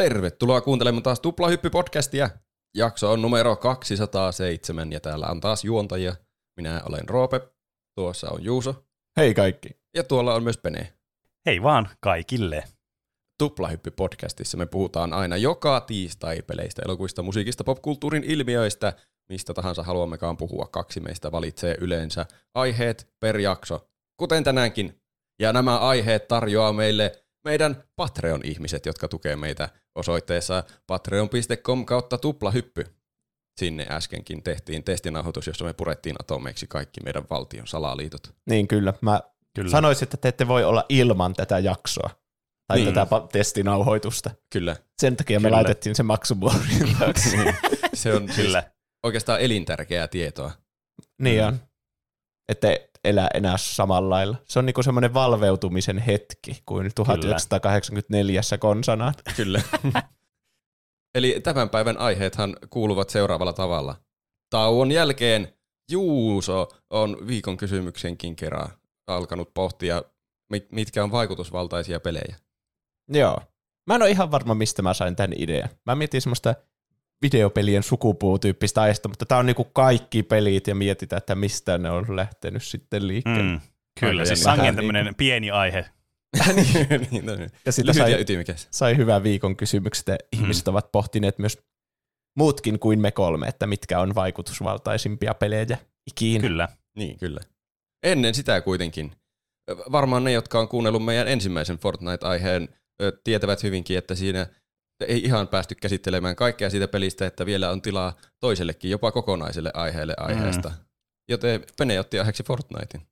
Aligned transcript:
Tervetuloa 0.00 0.60
kuuntelemaan 0.60 1.02
taas 1.02 1.20
Tuplahyppy-podcastia. 1.20 2.30
Jakso 2.76 3.12
on 3.12 3.22
numero 3.22 3.56
207 3.56 4.92
ja 4.92 5.00
täällä 5.00 5.26
on 5.26 5.40
taas 5.40 5.64
juontajia. 5.64 6.16
Minä 6.56 6.82
olen 6.88 7.08
Roope, 7.08 7.40
tuossa 7.94 8.30
on 8.30 8.44
Juuso 8.44 8.84
Hei 9.16 9.34
kaikki. 9.34 9.68
ja 9.96 10.04
tuolla 10.04 10.34
on 10.34 10.42
myös 10.42 10.58
Pene. 10.58 10.92
Hei 11.46 11.62
vaan 11.62 11.88
kaikille. 12.00 12.64
Tuplahyppy-podcastissa 13.42 14.56
me 14.56 14.66
puhutaan 14.66 15.12
aina 15.12 15.36
joka 15.36 15.80
tiistai 15.80 16.42
peleistä, 16.42 16.82
elokuista, 16.84 17.22
musiikista, 17.22 17.64
popkulttuurin 17.64 18.24
ilmiöistä, 18.24 18.92
mistä 19.28 19.54
tahansa 19.54 19.82
haluammekaan 19.82 20.36
puhua. 20.36 20.68
Kaksi 20.72 21.00
meistä 21.00 21.32
valitsee 21.32 21.76
yleensä 21.80 22.26
aiheet 22.54 23.08
per 23.20 23.38
jakso, 23.38 23.88
kuten 24.16 24.44
tänäänkin. 24.44 25.00
Ja 25.40 25.52
nämä 25.52 25.78
aiheet 25.78 26.28
tarjoaa 26.28 26.72
meille 26.72 27.24
meidän 27.44 27.84
Patreon-ihmiset, 27.96 28.86
jotka 28.86 29.08
tukee 29.08 29.36
meitä 29.36 29.68
osoitteessa 29.94 30.64
patreon.com 30.86 31.86
kautta 31.86 32.18
tuplahyppy. 32.18 32.84
Sinne 33.60 33.86
äskenkin 33.90 34.42
tehtiin 34.42 34.84
testinauhoitus, 34.84 35.46
jossa 35.46 35.64
me 35.64 35.72
purettiin 35.72 36.16
atomeiksi 36.20 36.66
kaikki 36.66 37.00
meidän 37.04 37.24
valtion 37.30 37.66
salaliitot. 37.66 38.34
Niin 38.50 38.68
kyllä, 38.68 38.94
mä 39.00 39.20
Kyllä. 39.54 39.70
sanoisin, 39.70 40.04
että 40.06 40.16
te 40.16 40.28
ette 40.28 40.48
voi 40.48 40.64
olla 40.64 40.84
ilman 40.88 41.34
tätä 41.34 41.58
jaksoa. 41.58 42.10
Tai 42.66 42.76
Niin. 42.76 42.84
niin. 42.84 42.94
tätä 42.94 43.22
testinauhoitusta. 43.32 44.30
Kyllä, 44.52 44.76
Sen 45.00 45.16
takia 45.16 45.40
me 45.40 45.48
Kyllä. 45.48 45.56
laitettiin 45.56 45.94
se 45.94 46.02
maksumuorin 46.02 46.96
taakse. 46.98 47.54
se 47.94 48.14
on 48.14 48.26
siis 48.32 48.36
Kyllä. 48.46 48.62
oikeastaan 49.02 49.40
elintärkeää 49.40 50.08
tietoa. 50.08 50.50
niin 51.22 51.44
on. 51.44 51.58
Että 52.48 52.68
elää 53.04 53.28
enää 53.34 53.56
samalla 53.56 54.10
lailla. 54.10 54.36
Se 54.44 54.58
on 54.58 54.66
niinku 54.66 54.82
semmoinen 54.82 55.14
valveutumisen 55.14 55.98
hetki 55.98 56.62
kuin 56.66 56.90
1984 56.94 58.40
konsana. 58.60 59.12
Kyllä. 59.36 59.62
Eli 61.14 61.40
tämän 61.42 61.70
päivän 61.70 61.98
aiheethan 61.98 62.56
kuuluvat 62.70 63.10
seuraavalla 63.10 63.52
tavalla. 63.52 63.96
Tauon 64.50 64.92
jälkeen 64.92 65.54
Juuso 65.90 66.68
on 66.90 67.16
viikon 67.26 67.56
kysymyksenkin 67.56 68.36
kerran 68.36 68.70
alkanut 69.06 69.54
pohtia, 69.54 70.02
mit- 70.52 70.72
mitkä 70.72 71.04
on 71.04 71.12
vaikutusvaltaisia 71.12 72.00
pelejä. 72.00 72.36
Joo. 73.08 73.40
Mä 73.86 73.94
en 73.94 74.02
ole 74.02 74.10
ihan 74.10 74.30
varma, 74.30 74.54
mistä 74.54 74.82
mä 74.82 74.94
sain 74.94 75.16
tämän 75.16 75.32
idean. 75.36 75.68
Mä 75.86 75.94
mietin 75.94 76.22
semmoista 76.22 76.54
videopelien 77.22 77.82
sukupuutyyppistä 77.82 78.80
aiheesta, 78.80 79.08
mutta 79.08 79.26
tää 79.26 79.38
on 79.38 79.46
niinku 79.46 79.64
kaikki 79.64 80.22
pelit 80.22 80.66
ja 80.66 80.74
mietitään, 80.74 81.18
että 81.18 81.34
mistä 81.34 81.78
ne 81.78 81.90
on 81.90 82.16
lähtenyt 82.16 82.62
sitten 82.62 83.08
liikkeelle. 83.08 83.42
Mm. 83.42 83.60
Kyllä, 84.00 84.24
siis 84.24 84.42
sangen 84.42 84.76
tämmöinen 84.76 85.14
pieni 85.14 85.50
aihe. 85.50 85.86
niin, 86.54 87.08
niin, 87.10 87.26
no 87.26 87.36
niin. 87.36 87.50
Ja 87.66 87.72
sitä 87.72 87.92
sai, 87.92 88.12
ja 88.12 88.18
ytimekäs. 88.18 88.68
sai 88.70 88.96
hyvän 88.96 89.22
viikon 89.22 89.56
kysymykset 89.56 90.06
ja 90.06 90.18
ihmiset 90.32 90.68
ovat 90.68 90.92
pohtineet 90.92 91.38
myös 91.38 91.58
muutkin 92.36 92.78
kuin 92.78 93.00
me 93.00 93.10
kolme, 93.10 93.46
että 93.48 93.66
mitkä 93.66 94.00
on 94.00 94.14
vaikutusvaltaisimpia 94.14 95.34
pelejä 95.34 95.78
ikinä. 96.06 96.40
Kyllä. 96.40 96.68
Niin, 96.96 97.18
kyllä. 97.18 97.40
Ennen 98.02 98.34
sitä 98.34 98.60
kuitenkin. 98.60 99.12
Varmaan 99.92 100.24
ne, 100.24 100.32
jotka 100.32 100.60
on 100.60 100.68
kuunnellut 100.68 101.04
meidän 101.04 101.28
ensimmäisen 101.28 101.78
Fortnite-aiheen, 101.78 102.68
tietävät 103.24 103.62
hyvinkin, 103.62 103.98
että 103.98 104.14
siinä 104.14 104.46
ei 105.04 105.24
ihan 105.24 105.48
päästy 105.48 105.74
käsittelemään 105.74 106.36
kaikkea 106.36 106.70
siitä 106.70 106.88
pelistä, 106.88 107.26
että 107.26 107.46
vielä 107.46 107.70
on 107.70 107.82
tilaa 107.82 108.16
toisellekin, 108.40 108.90
jopa 108.90 109.12
kokonaiselle 109.12 109.70
aiheelle 109.74 110.14
aiheesta. 110.16 110.68
Mm. 110.68 110.74
Joten 111.28 111.64
Pene 111.78 112.00
otti 112.00 112.18
aiheeksi 112.18 112.42
Fortnitein. 112.42 113.06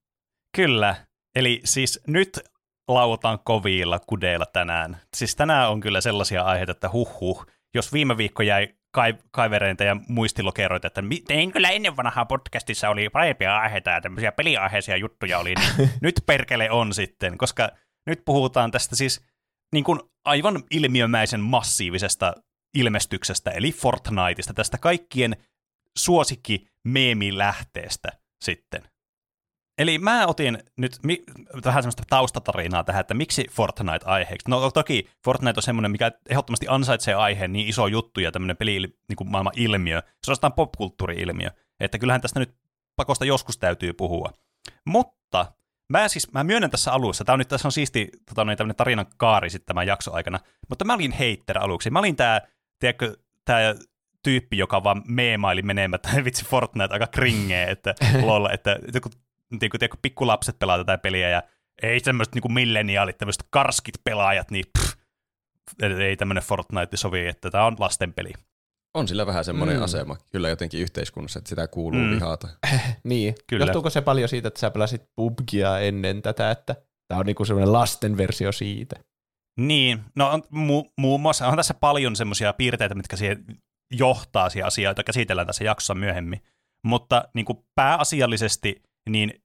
Kyllä. 0.56 0.94
Eli 1.36 1.60
siis 1.64 2.00
nyt 2.06 2.40
lauataan 2.88 3.38
kovilla 3.44 4.00
kudeilla 4.06 4.46
tänään. 4.46 4.96
Siis 5.16 5.36
tänään 5.36 5.70
on 5.70 5.80
kyllä 5.80 6.00
sellaisia 6.00 6.42
aiheita, 6.42 6.72
että 6.72 6.90
huh 6.92 7.20
huh. 7.20 7.46
Jos 7.74 7.92
viime 7.92 8.16
viikko 8.16 8.42
jäi 8.42 8.68
kai- 8.90 9.18
kaivereita 9.30 9.84
ja 9.84 9.96
muistilokeroita, 10.08 10.86
että 10.86 11.02
tein 11.26 11.52
kyllä 11.52 11.70
ennen 11.70 11.96
vanhaa 11.96 12.24
podcastissa 12.24 12.88
oli 12.88 13.08
parempia 13.08 13.58
aiheita 13.58 13.90
ja 13.90 14.00
tämmöisiä 14.00 14.32
peliaiheisia 14.32 14.96
juttuja 14.96 15.38
oli, 15.38 15.54
niin 15.54 15.90
nyt 16.02 16.14
perkele 16.26 16.70
on 16.70 16.94
sitten, 16.94 17.38
koska 17.38 17.70
nyt 18.06 18.22
puhutaan 18.24 18.70
tästä 18.70 18.96
siis 18.96 19.27
niin 19.72 19.84
kuin 19.84 20.00
aivan 20.24 20.62
ilmiömäisen 20.70 21.40
massiivisesta 21.40 22.34
ilmestyksestä, 22.74 23.50
eli 23.50 23.72
Fortniteista, 23.72 24.54
tästä 24.54 24.78
kaikkien 24.78 25.36
suosikki 25.98 26.66
meemilähteestä 26.84 28.08
sitten. 28.44 28.88
Eli 29.78 29.98
mä 29.98 30.26
otin 30.26 30.58
nyt 30.76 30.96
mi- 31.02 31.22
vähän 31.64 31.82
semmoista 31.82 32.02
taustatarinaa 32.10 32.84
tähän, 32.84 33.00
että 33.00 33.14
miksi 33.14 33.46
Fortnite 33.50 34.04
aiheeksi. 34.04 34.50
No 34.50 34.70
toki 34.70 35.08
Fortnite 35.24 35.58
on 35.58 35.62
semmoinen, 35.62 35.90
mikä 35.90 36.12
ehdottomasti 36.30 36.66
ansaitsee 36.68 37.14
aiheen 37.14 37.52
niin 37.52 37.68
iso 37.68 37.86
juttu 37.86 38.20
ja 38.20 38.32
tämmöinen 38.32 38.56
peli 38.56 38.80
niin 39.08 39.16
kuin 39.16 39.30
maailman 39.30 39.52
ilmiö. 39.56 40.02
Se 40.26 40.32
on 40.42 40.52
popkulttuuri-ilmiö. 40.52 41.50
Että 41.80 41.98
kyllähän 41.98 42.20
tästä 42.20 42.40
nyt 42.40 42.54
pakosta 42.96 43.24
joskus 43.24 43.58
täytyy 43.58 43.92
puhua. 43.92 44.32
Mutta 44.84 45.52
mä 45.88 46.08
siis, 46.08 46.32
mä 46.32 46.44
myönnän 46.44 46.70
tässä 46.70 46.92
alussa, 46.92 47.24
tää 47.24 47.32
on 47.32 47.38
nyt, 47.38 47.48
tässä 47.48 47.68
on 47.68 47.72
siisti 47.72 48.08
tota, 48.28 48.44
noin, 48.44 48.58
tämmöinen 48.58 48.76
tarinan 48.76 49.06
kaari 49.16 49.50
sitten 49.50 49.66
tämän 49.66 49.86
jakson 49.86 50.14
aikana, 50.14 50.40
mutta 50.68 50.84
mä 50.84 50.94
olin 50.94 51.12
heitter 51.12 51.58
aluksi. 51.58 51.90
Mä 51.90 51.98
olin 51.98 52.16
tää, 52.16 52.40
tiedätkö, 52.78 53.16
tää 53.44 53.74
tyyppi, 54.22 54.58
joka 54.58 54.84
vaan 54.84 55.02
meemaili 55.06 55.62
menemättä, 55.62 56.08
vitsi 56.24 56.44
Fortnite 56.44 56.92
aika 56.92 57.06
kringee, 57.06 57.70
että 57.70 57.94
lol, 58.26 58.48
että 58.52 58.78
joku, 58.94 59.08
tiedätkö, 59.58 59.78
tiedätkö, 59.78 59.98
pikkulapset 60.02 60.58
pelaa 60.58 60.78
tätä 60.78 60.98
peliä 60.98 61.28
ja 61.28 61.42
ei 61.82 62.00
semmoiset 62.00 62.34
niinku 62.34 62.48
milleniaalit, 62.48 63.18
tämmöiset 63.18 63.46
karskit 63.50 63.94
pelaajat, 64.04 64.50
niin 64.50 64.64
pff, 64.78 64.98
ei 65.82 66.16
tämmöinen 66.16 66.42
Fortnite 66.42 66.96
sovi, 66.96 67.26
että 67.26 67.50
tämä 67.50 67.64
on 67.64 67.76
lastenpeli. 67.78 68.32
On 68.94 69.08
sillä 69.08 69.26
vähän 69.26 69.44
semmoinen 69.44 69.76
mm. 69.76 69.82
Asema 69.82 70.16
kyllä 70.32 70.48
jotenkin 70.48 70.80
yhteiskunnassa, 70.80 71.38
että 71.38 71.48
sitä 71.48 71.68
kuuluu 71.68 72.00
mm. 72.00 72.10
Vihata. 72.10 72.48
Niin. 73.04 73.34
Kyllä. 73.46 73.64
Johtuuko 73.64 73.90
se 73.90 74.00
paljon 74.00 74.28
siitä, 74.28 74.48
että 74.48 74.60
sä 74.60 74.70
pelasit 74.70 75.02
PUBGia 75.16 75.78
ennen 75.78 76.22
tätä, 76.22 76.50
että 76.50 76.76
tämä 77.08 77.18
on 77.18 77.26
niinku 77.26 77.44
semmoinen 77.44 77.72
lasten 77.72 78.16
versio 78.16 78.52
siitä? 78.52 78.96
Niin, 79.58 80.00
no 80.16 80.30
on 80.30 80.42
mu- 80.42 80.92
muun 80.98 81.20
muassa 81.20 81.48
on 81.48 81.56
tässä 81.56 81.74
paljon 81.74 82.16
semmoisia 82.16 82.52
piirteitä, 82.52 82.94
mitkä 82.94 83.16
siihen 83.16 83.44
johtaa 83.90 84.50
siihen 84.50 84.66
asiaan, 84.66 84.90
joita 84.90 85.04
käsitellään 85.04 85.46
tässä 85.46 85.64
jaksossa 85.64 85.94
myöhemmin. 85.94 86.40
Mutta 86.84 87.24
niin 87.34 87.44
kuin 87.44 87.58
pääasiallisesti, 87.74 88.82
niin 89.10 89.42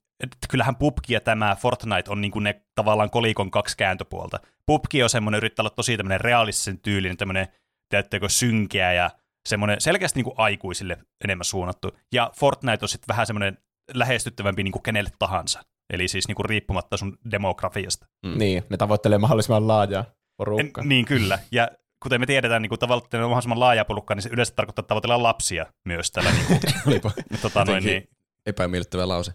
kyllähän 0.50 0.76
PUBG 0.76 1.10
ja 1.10 1.20
tämä 1.20 1.56
Fortnite 1.56 2.10
on 2.10 2.20
niin 2.20 2.30
kuin 2.30 2.42
ne 2.42 2.62
tavallaan 2.74 3.10
kolikon 3.10 3.50
kaksi 3.50 3.76
kääntöpuolta. 3.76 4.40
PUBG 4.66 4.94
on 5.02 5.10
semmoinen, 5.10 5.38
yrittää 5.38 5.62
olla 5.62 5.70
tosi 5.70 5.96
tämmöinen 5.96 6.20
realistisen 6.20 6.78
tyylinen, 6.78 7.16
tämmöinen, 7.16 7.48
teettekö, 7.90 8.28
synkeä 8.28 8.92
ja 8.92 9.10
semmoinen 9.48 9.80
selkeästi 9.80 10.18
niin 10.18 10.24
kuin 10.24 10.34
aikuisille 10.38 10.98
enemmän 11.24 11.44
suunnattu. 11.44 11.90
Ja 12.12 12.30
Fortnite 12.38 12.84
on 12.84 12.88
sitten 12.88 13.08
vähän 13.08 13.26
semmoinen 13.26 13.58
lähestyttävämpi 13.94 14.62
niin 14.62 14.72
kuin 14.72 14.82
kenelle 14.82 15.10
tahansa. 15.18 15.60
Eli 15.92 16.08
siis 16.08 16.28
niin 16.28 16.36
kuin 16.36 16.46
riippumatta 16.46 16.96
sun 16.96 17.18
demografiasta. 17.30 18.06
Mm. 18.26 18.38
Niin, 18.38 18.62
ne 18.70 18.76
tavoittelee 18.76 19.18
mahdollisimman 19.18 19.68
laajaa 19.68 20.04
porukkaa. 20.36 20.82
En, 20.82 20.88
niin 20.88 21.04
kyllä. 21.04 21.38
Ja 21.52 21.68
kuten 22.02 22.20
me 22.20 22.26
tiedetään, 22.26 22.62
niin 22.62 22.70
kun 22.70 22.78
tavallaan 22.78 23.08
on 23.14 23.20
mahdollisimman 23.20 23.60
laaja 23.60 23.84
porukka, 23.84 24.14
niin 24.14 24.22
se 24.22 24.28
yleensä 24.32 24.54
tarkoittaa, 24.54 24.82
että 24.82 24.88
tavoitellaan 24.88 25.22
lapsia 25.22 25.66
myös 25.84 26.10
tällä. 26.10 26.30
Niin 26.30 26.46
kuin, 26.46 26.60
Olipa 26.86 27.12
tota, 27.42 27.64
noin, 27.64 27.84
niin, 27.84 28.08
epämiellyttävä 28.46 29.08
lause. 29.08 29.32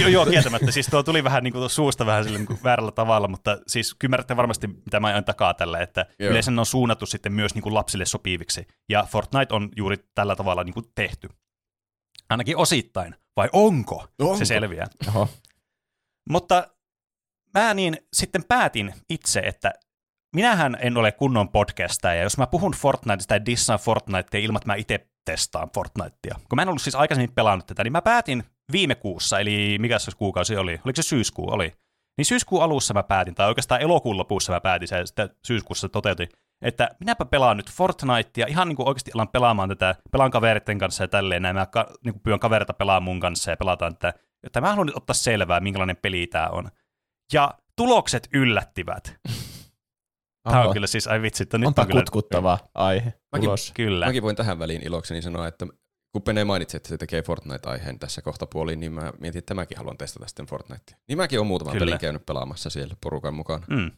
Joo, 0.00 0.08
joo, 0.08 0.26
kieltämättä. 0.26 0.70
Siis 0.70 0.86
tuo 0.86 1.02
tuli 1.02 1.24
vähän 1.24 1.44
niin 1.44 1.52
kuin 1.52 1.70
suusta 1.70 2.06
vähän 2.06 2.24
sille, 2.24 2.38
niin 2.38 2.46
kuin 2.46 2.58
väärällä 2.64 2.92
tavalla, 2.92 3.28
mutta 3.28 3.58
siis 3.66 3.96
ymmärrätte 4.04 4.36
varmasti, 4.36 4.66
mitä 4.66 5.00
mä 5.00 5.06
ajan 5.06 5.24
takaa 5.24 5.54
tällä, 5.54 5.80
että 5.80 6.06
Joo. 6.18 6.30
yleensä 6.30 6.50
ne 6.50 6.60
on 6.60 6.66
suunnattu 6.66 7.06
sitten 7.06 7.32
myös 7.32 7.54
niin 7.54 7.62
kuin 7.62 7.74
lapsille 7.74 8.04
sopiviksi. 8.04 8.66
Ja 8.88 9.06
Fortnite 9.10 9.54
on 9.54 9.68
juuri 9.76 9.96
tällä 10.14 10.36
tavalla 10.36 10.64
niin 10.64 10.74
kuin 10.74 10.86
tehty. 10.94 11.28
Ainakin 12.30 12.56
osittain. 12.56 13.14
Vai 13.36 13.48
onko? 13.52 14.06
Onko? 14.18 14.36
Se 14.36 14.44
selviää. 14.44 14.86
Oho. 15.08 15.28
Mutta 16.30 16.68
mä 17.54 17.74
niin 17.74 17.96
sitten 18.12 18.44
päätin 18.44 18.94
itse, 19.10 19.40
että 19.40 19.72
minähän 20.36 20.78
en 20.80 20.96
ole 20.96 21.12
kunnon 21.12 21.48
podcastaja, 21.48 22.14
ja 22.14 22.22
jos 22.22 22.38
mä 22.38 22.46
puhun 22.46 22.72
Fortniteista 22.72 23.34
ja 23.34 23.46
dissaan 23.46 23.78
Fortnitea 23.78 24.40
ilman, 24.40 24.56
että 24.56 24.66
mä 24.66 24.74
itse 24.74 25.08
testaan 25.24 25.70
Fortnitea, 25.74 26.34
kun 26.48 26.56
mä 26.56 26.62
en 26.62 26.68
ollut 26.68 26.82
siis 26.82 26.94
aikaisemmin 26.94 27.34
pelannut 27.34 27.66
tätä, 27.66 27.84
niin 27.84 27.92
mä 27.92 28.02
päätin 28.02 28.44
viime 28.72 28.94
kuussa, 28.94 29.38
eli 29.38 29.76
mikä 29.78 29.98
se 29.98 30.12
kuukausi 30.16 30.56
oli, 30.56 30.72
oliko 30.84 30.96
se 30.96 31.02
syyskuu, 31.02 31.50
oli, 31.50 31.72
niin 32.18 32.24
syyskuun 32.24 32.62
alussa 32.62 32.94
mä 32.94 33.02
päätin, 33.02 33.34
tai 33.34 33.48
oikeastaan 33.48 33.80
elokuun 33.80 34.16
lopussa 34.16 34.52
mä 34.52 34.60
päätin, 34.60 34.88
se 34.88 35.06
sitten 35.06 35.30
syyskuussa 35.46 35.88
toteutin, 35.88 36.28
että 36.62 36.88
minäpä 37.00 37.24
pelaan 37.24 37.56
nyt 37.56 37.70
Fortnitea, 37.70 38.46
ihan 38.48 38.68
niin 38.68 38.76
kuin 38.76 38.88
oikeasti 38.88 39.10
alan 39.14 39.28
pelaamaan 39.28 39.68
tätä, 39.68 39.94
pelaan 40.12 40.30
kaveritten 40.30 40.78
kanssa 40.78 41.04
ja 41.04 41.08
tälleen, 41.08 41.42
näin 41.42 41.56
mä 41.56 41.66
ka, 41.66 41.90
niin 42.04 42.14
kuin 42.14 42.22
pyydän 42.22 42.40
kaverita 42.40 42.72
pelaamaan 42.72 43.02
mun 43.02 43.20
kanssa 43.20 43.50
ja 43.50 43.56
pelataan 43.56 43.96
tätä, 43.96 44.18
että 44.42 44.60
mä 44.60 44.68
haluan 44.68 44.86
nyt 44.86 44.96
ottaa 44.96 45.14
selvää, 45.14 45.60
minkälainen 45.60 45.96
peli 45.96 46.26
tää 46.26 46.48
on. 46.48 46.70
Ja 47.32 47.54
tulokset 47.76 48.28
yllättivät. 48.34 49.16
Tämä 50.42 50.60
Oho. 50.60 50.68
on 50.68 50.72
kyllä 50.72 50.86
siis, 50.86 51.08
ai 51.08 51.22
vitsi, 51.22 51.42
että 51.42 51.58
nyt 51.58 51.66
Onpa 51.66 51.82
on 51.82 51.88
kyllä... 51.88 52.00
kutkuttava 52.00 52.58
aihe 52.74 53.14
Mäkin- 53.36 53.48
ulos. 53.48 53.72
Kyllä. 53.74 54.06
Mäkin 54.06 54.22
voin 54.22 54.36
tähän 54.36 54.58
väliin 54.58 54.86
ilokseni 54.86 55.22
sanoa, 55.22 55.46
että 55.46 55.66
kun 56.12 56.22
Pene 56.22 56.44
mainitsi, 56.44 56.76
että 56.76 56.88
se 56.88 56.98
tekee 56.98 57.22
Fortnite-aiheen 57.22 57.98
tässä 57.98 58.22
kohta 58.22 58.46
puoliin, 58.46 58.80
niin 58.80 58.92
mä 58.92 59.12
mietin, 59.20 59.38
että 59.38 59.54
mäkin 59.54 59.78
haluan 59.78 59.98
testata 59.98 60.28
sitten 60.28 60.46
Fortnitea. 60.46 60.96
Niin 61.08 61.18
mäkin 61.18 61.38
olen 61.38 61.46
muutaman 61.46 61.72
Kyllä. 61.72 61.86
pelin 61.86 62.00
käynyt 62.00 62.26
pelaamassa 62.26 62.70
siellä 62.70 62.96
porukan 63.00 63.34
mukana. 63.34 63.66
Mm, 63.70 63.90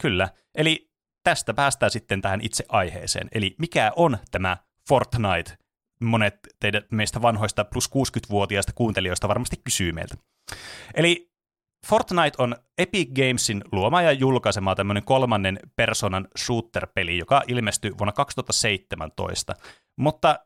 kyllä. 0.00 0.28
Eli 0.54 0.90
tästä 1.24 1.54
päästään 1.54 1.90
sitten 1.90 2.22
tähän 2.22 2.40
itse 2.40 2.64
aiheeseen. 2.68 3.28
Eli 3.32 3.54
mikä 3.58 3.92
on 3.96 4.18
tämä 4.30 4.56
Fortnite? 4.88 5.58
Monet 6.04 6.38
teidän 6.60 6.82
meistä 6.90 7.22
vanhoista 7.22 7.64
plus 7.64 7.90
60-vuotiaista 7.90 8.72
kuuntelijoista 8.74 9.28
varmasti 9.28 9.56
kysyy 9.64 9.92
meiltä. 9.92 10.14
Eli 10.94 11.30
Fortnite 11.86 12.42
on 12.42 12.56
Epic 12.78 13.08
Gamesin 13.14 13.64
luoma 13.72 14.02
ja 14.02 14.12
julkaisema 14.12 14.74
tämmöinen 14.74 15.04
kolmannen 15.04 15.58
personan 15.76 16.28
shooter-peli, 16.38 17.18
joka 17.18 17.42
ilmestyi 17.48 17.98
vuonna 17.98 18.12
2017. 18.12 19.54
Mutta 19.96 20.38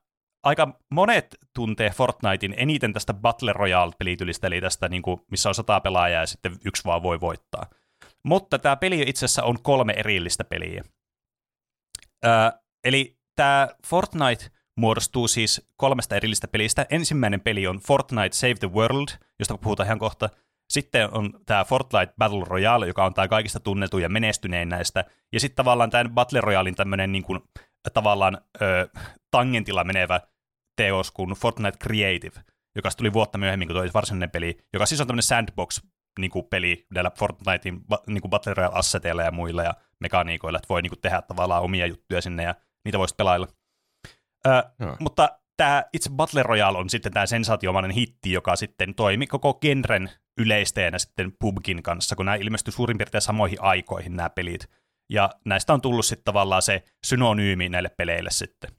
aika 0.45 0.79
monet 0.91 1.37
tuntee 1.55 1.91
Fortnitein 1.91 2.55
eniten 2.57 2.93
tästä 2.93 3.15
Battle 3.15 3.53
Royale-pelitylistä, 3.53 4.47
eli 4.47 4.61
tästä, 4.61 4.89
niin 4.89 5.03
kuin, 5.03 5.21
missä 5.31 5.49
on 5.49 5.55
sata 5.55 5.81
pelaajaa 5.81 6.21
ja 6.21 6.27
sitten 6.27 6.57
yksi 6.65 6.85
vaan 6.85 7.03
voi 7.03 7.21
voittaa. 7.21 7.67
Mutta 8.23 8.59
tämä 8.59 8.77
peli 8.77 9.03
itse 9.07 9.25
asiassa 9.25 9.43
on 9.43 9.63
kolme 9.63 9.93
erillistä 9.93 10.45
peliä. 10.45 10.85
Öö, 12.25 12.33
eli 12.85 13.19
tämä 13.37 13.69
Fortnite 13.87 14.45
muodostuu 14.77 15.29
siis 15.29 15.69
kolmesta 15.77 16.17
erillistä 16.17 16.49
pelistä. 16.49 16.87
Ensimmäinen 16.91 17.41
peli 17.41 17.67
on 17.67 17.79
Fortnite 17.79 18.37
Save 18.37 18.55
the 18.55 18.71
World, 18.73 19.09
josta 19.39 19.59
puhutaan 19.59 19.87
ihan 19.87 19.99
kohta. 19.99 20.29
Sitten 20.73 21.15
on 21.15 21.41
tämä 21.47 21.65
Fortnite 21.65 22.15
Battle 22.19 22.45
Royale, 22.47 22.87
joka 22.87 23.05
on 23.05 23.15
tämä 23.15 23.29
kaikista 23.29 23.61
tunnetuin 23.61 24.03
ja 24.03 24.09
menestynein 24.09 24.69
näistä. 24.69 25.05
Ja 25.33 25.41
sitten 25.41 25.57
tavallaan 25.57 25.91
tämä 25.91 26.11
Battle 26.11 26.41
Royalein 26.41 26.75
tämmöinen 26.75 27.13
niin 27.13 27.23
kuin, 27.23 27.41
tavallaan 27.93 28.39
ö, 28.63 28.89
tangentilla 29.31 29.85
menevä 29.85 30.21
teos 30.77 31.11
kuin 31.11 31.31
Fortnite 31.31 31.79
Creative, 31.79 32.41
joka 32.75 32.91
tuli 32.97 33.13
vuotta 33.13 33.39
myöhemmin 33.39 33.69
kuin 33.69 33.77
tuo 33.77 33.91
varsinainen 33.95 34.31
peli, 34.31 34.59
joka 34.73 34.87
siis 34.87 35.01
on 35.01 35.07
tämmöinen 35.07 35.23
sandbox 35.23 35.83
niin 36.19 36.31
kuin 36.31 36.47
peli 36.51 36.87
näillä 36.95 37.11
Fortnitein 37.19 37.81
niin 38.07 38.21
kuin 38.21 38.31
Battle 38.31 38.55
Royale-asseteilla 38.55 39.23
ja 39.23 39.31
muilla 39.31 39.63
ja 39.63 39.75
mekaniikoilla, 40.01 40.59
että 40.59 40.69
voi 40.69 40.83
niin 40.83 40.91
kuin 40.91 41.01
tehdä 41.01 41.23
tavallaan 41.23 41.63
omia 41.63 41.87
juttuja 41.87 42.23
sinne 42.23 42.43
ja 42.43 42.55
niitä 42.85 42.99
voisi 42.99 43.15
pelailla. 43.15 43.49
Ö, 44.47 44.63
no. 44.79 44.97
Mutta 45.01 45.39
tämä 45.57 45.85
itse 45.93 46.11
Battle 46.11 46.43
Royale 46.43 46.79
on 46.79 46.91
sitten 46.91 47.13
tämä 47.13 47.27
sensaatiomainen 47.27 47.91
hitti, 47.91 48.33
joka 48.33 48.57
sitten 48.57 48.95
toimi 48.95 49.27
koko 49.27 49.55
genren 49.55 50.11
yleisteenä 50.39 50.99
sitten 50.99 51.33
PUBGin 51.41 51.83
kanssa, 51.83 52.17
kun 52.17 52.27
nämä 52.27 52.37
ilmestyi 52.37 52.73
suurin 52.73 52.99
piirtein 52.99 53.23
samoihin 53.23 53.63
aikoihin 53.63 54.17
nämä 54.17 54.31
pelit. 54.31 54.71
Ja 55.11 55.31
näistä 55.45 55.73
on 55.73 55.81
tullut 55.81 56.07
sitten 56.07 56.25
tavallaan 56.25 56.63
se 56.63 56.83
synonyymi 57.07 57.69
näille 57.69 57.89
peleille 57.89 58.31
sitten. 58.31 58.71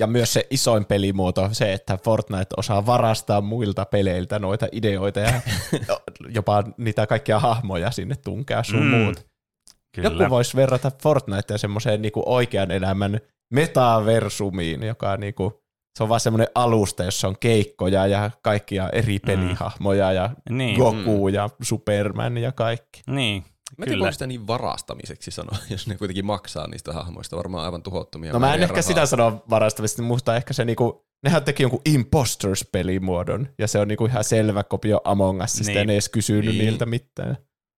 Ja 0.00 0.06
myös 0.06 0.32
se 0.32 0.46
isoin 0.50 0.84
pelimuoto, 0.84 1.48
se, 1.52 1.72
että 1.72 1.98
Fortnite 2.04 2.54
osaa 2.56 2.86
varastaa 2.86 3.40
muilta 3.40 3.84
peleiltä 3.84 4.38
noita 4.38 4.66
ideoita 4.72 5.20
ja 5.20 5.40
jopa 6.36 6.64
niitä 6.76 7.06
kaikkia 7.06 7.38
hahmoja 7.38 7.90
sinne 7.90 8.16
tunkea 8.16 8.62
sun 8.62 8.82
mm, 8.82 8.88
muut. 8.88 9.26
Kyllä. 9.94 10.10
Joku 10.10 10.30
voisi 10.30 10.56
verrata 10.56 10.92
Fortnitea 11.02 11.58
semmoiseen 11.58 12.02
niinku 12.02 12.22
oikean 12.26 12.70
elämän 12.70 13.20
metaversumiin, 13.52 14.82
joka 14.82 15.16
niinku, 15.16 15.62
se 15.98 16.02
on 16.02 16.08
vaan 16.08 16.20
semmoinen 16.20 16.48
alusta, 16.54 17.04
jossa 17.04 17.28
on 17.28 17.36
keikkoja 17.40 18.06
ja 18.06 18.30
kaikkia 18.42 18.90
eri 18.92 19.18
mm. 19.18 19.26
pelihahmoja 19.26 20.12
ja 20.12 20.30
niin. 20.50 20.76
Goku 20.76 21.28
mm. 21.28 21.34
ja 21.34 21.50
Superman 21.62 22.38
ja 22.38 22.52
kaikki. 22.52 23.02
Niin, 23.06 23.44
Mä 23.78 23.84
en 23.84 23.88
tiedä, 23.88 24.12
sitä 24.12 24.26
niin 24.26 24.46
varastamiseksi 24.46 25.30
sanoa, 25.30 25.56
jos 25.70 25.86
ne 25.86 25.96
kuitenkin 25.96 26.26
maksaa 26.26 26.66
niistä 26.66 26.92
hahmoista, 26.92 27.36
varmaan 27.36 27.64
aivan 27.64 27.82
tuhottomia. 27.82 28.32
No 28.32 28.38
mä 28.38 28.54
en 28.54 28.62
ehkä 28.62 28.72
rahaa. 28.72 28.82
sitä 28.82 29.06
sano 29.06 29.44
varastamista, 29.50 30.02
mutta 30.02 30.36
ehkä 30.36 30.52
se 30.52 30.64
niinku, 30.64 31.06
nehän 31.22 31.44
teki 31.44 31.62
jonkun 31.62 31.82
Imposters-pelimuodon, 31.88 33.48
ja 33.58 33.68
se 33.68 33.78
on 33.78 33.88
niinku 33.88 34.06
ihan 34.06 34.24
selvä 34.24 34.64
kopio 34.64 35.00
Among 35.04 35.42
Usista, 35.42 35.64
niin. 35.64 35.78
ja 35.78 35.84
ne 35.84 35.92
edes 35.92 36.08
kysynyt 36.08 36.44
niin. 36.44 36.58
niiltä 36.58 36.86
mitään. 36.86 37.36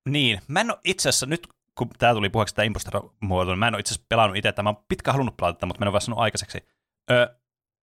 Niin, 0.08 0.40
mä 0.48 0.60
en 0.60 0.70
ole 0.70 0.78
itse 0.84 1.08
asiassa, 1.08 1.26
nyt 1.26 1.48
kun 1.78 1.90
tää 1.98 2.14
tuli 2.14 2.28
puheeksi 2.28 2.54
tämä 2.54 2.66
Imposter-muoto, 2.66 3.56
mä 3.56 3.68
en 3.68 3.74
ole 3.74 3.80
itse 3.80 3.94
asiassa 3.94 4.06
pelannut 4.08 4.36
itse, 4.36 4.48
että 4.48 4.62
mä 4.62 4.68
oon 4.68 4.84
pitkään 4.88 5.14
halunnut 5.14 5.36
pelata 5.36 5.66
mutta 5.66 5.80
mä 5.80 5.84
en 5.84 5.88
ole 5.88 6.00
vaan 6.08 6.18
aikaiseksi. 6.18 6.58
Öö, 7.10 7.26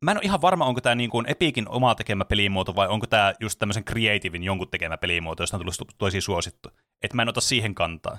mä 0.05 0.11
en 0.11 0.17
ole 0.17 0.25
ihan 0.25 0.41
varma, 0.41 0.65
onko 0.65 0.81
tämä 0.81 0.95
niin 0.95 1.09
kuin 1.09 1.25
Epicin 1.29 1.69
oma 1.69 1.95
tekemä 1.95 2.25
pelimuoto 2.25 2.75
vai 2.75 2.87
onko 2.87 3.07
tämä 3.07 3.33
just 3.39 3.59
tämmöisen 3.59 3.85
Creativein 3.85 4.43
jonkun 4.43 4.69
tekemä 4.69 4.97
pelimuoto, 4.97 5.43
josta 5.43 5.57
on 5.57 5.61
tullut 5.61 5.97
toisiin 5.97 6.21
suosittu. 6.21 6.69
Että 7.03 7.15
mä 7.15 7.21
en 7.21 7.29
ota 7.29 7.41
siihen 7.41 7.75
kantaa. 7.75 8.17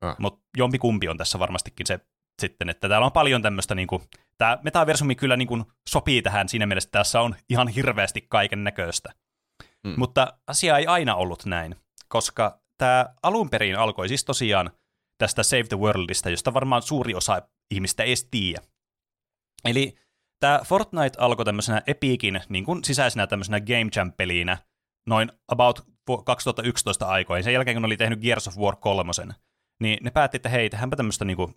Ah. 0.00 0.16
Mutta 0.18 0.40
jompikumpi 0.56 1.08
on 1.08 1.18
tässä 1.18 1.38
varmastikin 1.38 1.86
se 1.86 2.00
sitten, 2.42 2.68
että 2.68 2.88
täällä 2.88 3.06
on 3.06 3.12
paljon 3.12 3.42
tämmöistä, 3.42 3.74
niin 3.74 3.88
kuin, 3.88 4.02
tämä 4.38 4.58
metaversumi 4.62 5.14
kyllä 5.14 5.36
niin 5.36 5.48
kuin 5.48 5.64
sopii 5.88 6.22
tähän 6.22 6.48
siinä 6.48 6.66
mielessä, 6.66 6.88
että 6.88 6.98
tässä 6.98 7.20
on 7.20 7.36
ihan 7.48 7.68
hirveästi 7.68 8.26
kaiken 8.28 8.64
näköistä. 8.64 9.12
Hmm. 9.88 9.94
Mutta 9.98 10.38
asia 10.46 10.78
ei 10.78 10.86
aina 10.86 11.14
ollut 11.14 11.44
näin, 11.44 11.76
koska 12.08 12.60
tämä 12.78 13.06
alun 13.22 13.50
perin 13.50 13.78
alkoi 13.78 14.08
siis 14.08 14.24
tosiaan 14.24 14.70
tästä 15.18 15.42
Save 15.42 15.64
the 15.64 15.78
Worldista, 15.78 16.30
josta 16.30 16.54
varmaan 16.54 16.82
suuri 16.82 17.14
osa 17.14 17.42
ihmistä 17.70 18.02
ei 18.02 18.10
edes 18.10 18.28
tiedä. 18.30 18.62
Eli 19.64 19.96
Tämä 20.40 20.60
Fortnite 20.64 21.18
alkoi 21.18 21.44
tämmöisenä 21.44 21.82
Epicin 21.86 22.40
niin 22.48 22.64
kuin 22.64 22.84
sisäisenä 22.84 23.26
tämmöisenä 23.26 23.60
Game 23.60 23.90
Jam-pelinä 23.96 24.58
noin 25.06 25.32
about 25.48 25.86
2011 26.16 27.06
aikoihin, 27.06 27.44
sen 27.44 27.52
jälkeen 27.52 27.76
kun 27.76 27.84
oli 27.84 27.96
tehnyt 27.96 28.20
Gears 28.20 28.48
of 28.48 28.56
War 28.56 28.76
3, 28.76 29.12
niin 29.80 29.98
ne 30.02 30.10
päätti, 30.10 30.36
että 30.36 30.48
hei, 30.48 30.70
tehdäänpä 30.70 30.96
tämmöistä 30.96 31.24
niin 31.24 31.36
kuin, 31.36 31.54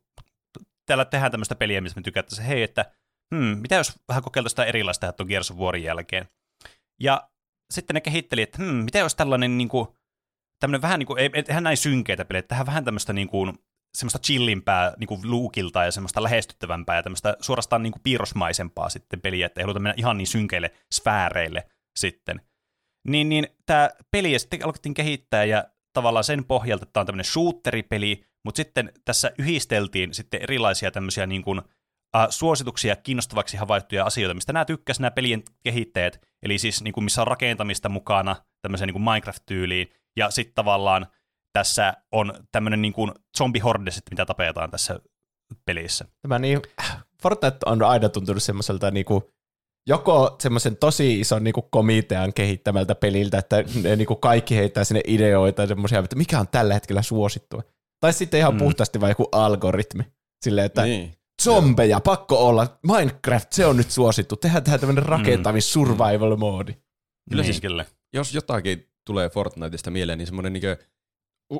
täällä 0.85 1.05
tehdään 1.05 1.31
tämmöistä 1.31 1.55
peliä, 1.55 1.81
mistä 1.81 1.99
me 1.99 2.03
tykättäisiin, 2.03 2.47
hei, 2.47 2.63
että 2.63 2.91
hmm, 3.35 3.57
mitä 3.57 3.75
jos 3.75 3.99
vähän 4.07 4.23
kokeiltaisiin 4.23 4.55
sitä 4.55 4.65
erilaista 4.65 5.07
että 5.07 5.23
on 5.23 5.27
Gears 5.27 5.51
of 5.51 5.57
Warin 5.57 5.83
jälkeen. 5.83 6.27
Ja 7.01 7.29
sitten 7.73 7.93
ne 7.93 8.01
kehitteli, 8.01 8.41
että 8.41 8.57
hmm, 8.63 8.75
mitä 8.75 8.99
jos 8.99 9.15
tällainen 9.15 9.57
niin 9.57 9.69
kuin, 9.69 9.87
tämmöinen 10.59 10.81
vähän 10.81 10.99
niin 10.99 11.07
kuin, 11.07 11.19
ei, 11.19 11.29
ei 11.33 11.43
tehdä 11.43 11.61
näin 11.61 11.77
synkeitä 11.77 12.25
pelejä, 12.25 12.41
tehdään 12.41 12.65
vähän 12.65 12.85
tämmöistä 12.85 13.13
niin 13.13 13.27
kuin, 13.27 13.53
semmoista 13.97 14.19
chillimpää 14.19 14.93
niin 14.97 15.19
luukilta 15.23 15.83
ja 15.83 15.91
semmoista 15.91 16.23
lähestyttävämpää 16.23 16.95
ja 16.95 17.03
tämmöistä 17.03 17.37
suorastaan 17.41 17.83
niin 17.83 17.93
piirrosmaisempaa 18.03 18.89
sitten 18.89 19.21
peliä, 19.21 19.45
että 19.45 19.61
ei 19.61 19.63
haluta 19.63 19.79
mennä 19.79 19.93
ihan 19.97 20.17
niin 20.17 20.27
synkeille 20.27 20.71
sfääreille 20.93 21.67
sitten. 21.99 22.41
Niin, 23.07 23.29
niin 23.29 23.47
tämä 23.65 23.89
peli 24.11 24.39
sitten 24.39 24.65
alkettiin 24.65 24.93
kehittää 24.93 25.45
ja 25.45 25.63
tavallaan 25.93 26.23
sen 26.23 26.45
pohjalta, 26.45 26.83
että 26.83 26.93
tämä 26.93 27.01
on 27.01 27.05
tämmöinen 27.05 27.25
shooteripeli, 27.25 28.23
mutta 28.45 28.57
sitten 28.57 28.91
tässä 29.05 29.31
yhdisteltiin 29.37 30.13
sitten 30.13 30.41
erilaisia 30.43 30.91
tämmöisiä 30.91 31.27
niin 31.27 31.43
kuin, 31.43 31.59
uh, 31.59 32.25
suosituksia 32.29 32.95
kiinnostavaksi 32.95 33.57
havaittuja 33.57 34.05
asioita, 34.05 34.33
mistä 34.33 34.53
nämä 34.53 34.65
tykkäs 34.65 34.99
nämä 34.99 35.11
pelien 35.11 35.43
kehittäjät, 35.63 36.21
eli 36.43 36.57
siis 36.57 36.83
niin 36.83 36.93
kuin, 36.93 37.03
missä 37.03 37.21
on 37.21 37.27
rakentamista 37.27 37.89
mukana 37.89 38.35
tämmöiseen 38.61 38.87
niin 38.87 38.93
kuin 38.93 39.03
Minecraft-tyyliin, 39.03 39.93
ja 40.17 40.31
sitten 40.31 40.55
tavallaan 40.55 41.07
tässä 41.53 41.93
on 42.11 42.33
tämmöinen 42.51 42.81
niin 42.81 42.93
kuin 42.93 43.11
zombihordes, 43.37 44.01
mitä 44.11 44.25
tapetaan 44.25 44.71
tässä 44.71 44.99
pelissä. 45.65 46.05
Tämä 46.21 46.39
niin, 46.39 46.61
Fortnite 47.23 47.57
on 47.65 47.83
aina 47.83 48.09
tuntunut 48.09 48.43
semmoiselta 48.43 48.91
niin 48.91 49.05
kuin, 49.05 49.23
joko 49.87 50.35
semmoisen 50.39 50.77
tosi 50.77 51.19
ison 51.19 51.43
niin 51.43 51.53
kuin 51.53 51.65
komitean 51.71 52.33
kehittämältä 52.33 52.95
peliltä, 52.95 53.37
että 53.37 53.63
ne 53.83 53.95
niin 53.95 54.07
kuin 54.07 54.19
kaikki 54.19 54.55
heittää 54.55 54.83
sinne 54.83 55.01
ideoita 55.07 55.67
semmoisia, 55.67 55.99
että 55.99 56.15
mikä 56.15 56.39
on 56.39 56.47
tällä 56.47 56.73
hetkellä 56.73 57.01
suosittua. 57.01 57.63
Tai 57.99 58.13
sitten 58.13 58.39
ihan 58.39 58.53
mm. 58.53 58.59
puhtaasti 58.59 59.01
vain 59.01 59.11
joku 59.11 59.27
algoritmi. 59.31 60.03
Silleen, 60.43 60.65
että 60.65 60.83
niin. 60.83 61.13
zombeja, 61.43 61.99
pakko 61.99 62.47
olla. 62.47 62.79
Minecraft, 62.87 63.53
se 63.53 63.65
on 63.65 63.77
nyt 63.77 63.91
suosittu. 63.91 64.35
Tehdään 64.35 64.63
tähän 64.63 64.79
tämmöinen 64.79 65.05
rakentamis 65.05 65.69
mm. 65.69 65.71
survival 65.71 66.35
moodi. 66.35 66.73
Kyllä 67.29 67.43
niin. 67.43 67.45
siis, 67.45 67.61
kyllä. 67.61 67.85
jos 68.13 68.33
jotakin 68.33 68.87
tulee 69.05 69.29
Fortniteista 69.29 69.91
mieleen, 69.91 70.17
niin 70.17 70.27
semmoinen 70.27 70.53
niin 70.53 70.63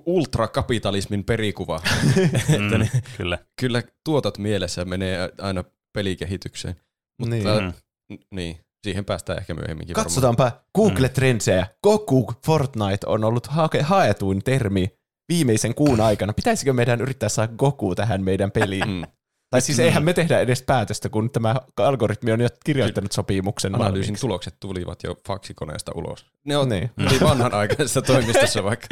ultrakapitalismin 0.05 1.23
perikuva. 1.23 1.81
että 2.49 2.77
mm, 2.77 2.79
ne, 2.79 2.89
kyllä. 3.17 3.39
kyllä 3.59 3.83
tuotot 4.05 4.37
mielessä 4.37 4.85
menee 4.85 5.29
aina 5.37 5.63
pelikehitykseen. 5.93 6.75
Mutta 7.19 7.35
niin. 7.35 7.73
Mm. 8.11 8.17
niin, 8.35 8.57
siihen 8.83 9.05
päästään 9.05 9.39
ehkä 9.39 9.53
myöhemminkin 9.53 9.93
Katsotaanpa 9.93 10.43
varmaan. 10.43 10.63
Google 10.75 11.07
mm. 11.07 11.13
Trendsejä. 11.13 11.67
Goku 11.83 12.33
Fortnite 12.45 13.07
on 13.07 13.23
ollut 13.23 13.47
ha- 13.47 13.69
haetuin 13.83 14.43
termi 14.43 14.87
viimeisen 15.29 15.75
kuun 15.75 16.01
aikana. 16.09 16.33
Pitäisikö 16.33 16.73
meidän 16.73 17.01
yrittää 17.01 17.29
saada 17.29 17.53
Goku 17.57 17.95
tähän 17.95 18.23
meidän 18.23 18.51
peliin? 18.51 18.89
Mm. 18.89 19.03
Tai 19.49 19.61
siis 19.61 19.79
eihän 19.79 20.03
me 20.03 20.13
tehdä 20.13 20.39
edes 20.39 20.61
päätöstä, 20.61 21.09
kun 21.09 21.31
tämä 21.31 21.55
algoritmi 21.77 22.31
on 22.31 22.41
jo 22.41 22.47
kirjoittanut 22.65 23.11
sopimuksen. 23.11 23.75
Analyysin 23.75 24.07
valmiiksi. 24.07 24.21
tulokset 24.21 24.55
tulivat 24.59 25.03
jo 25.03 25.15
faksikoneesta 25.27 25.91
ulos. 25.95 26.25
Ne 26.45 26.57
on 26.57 26.69
niin. 26.69 26.91
Eli 26.97 27.19
vanhanaikaisessa 27.21 28.01
toimistossa 28.11 28.63
vaikka. 28.63 28.87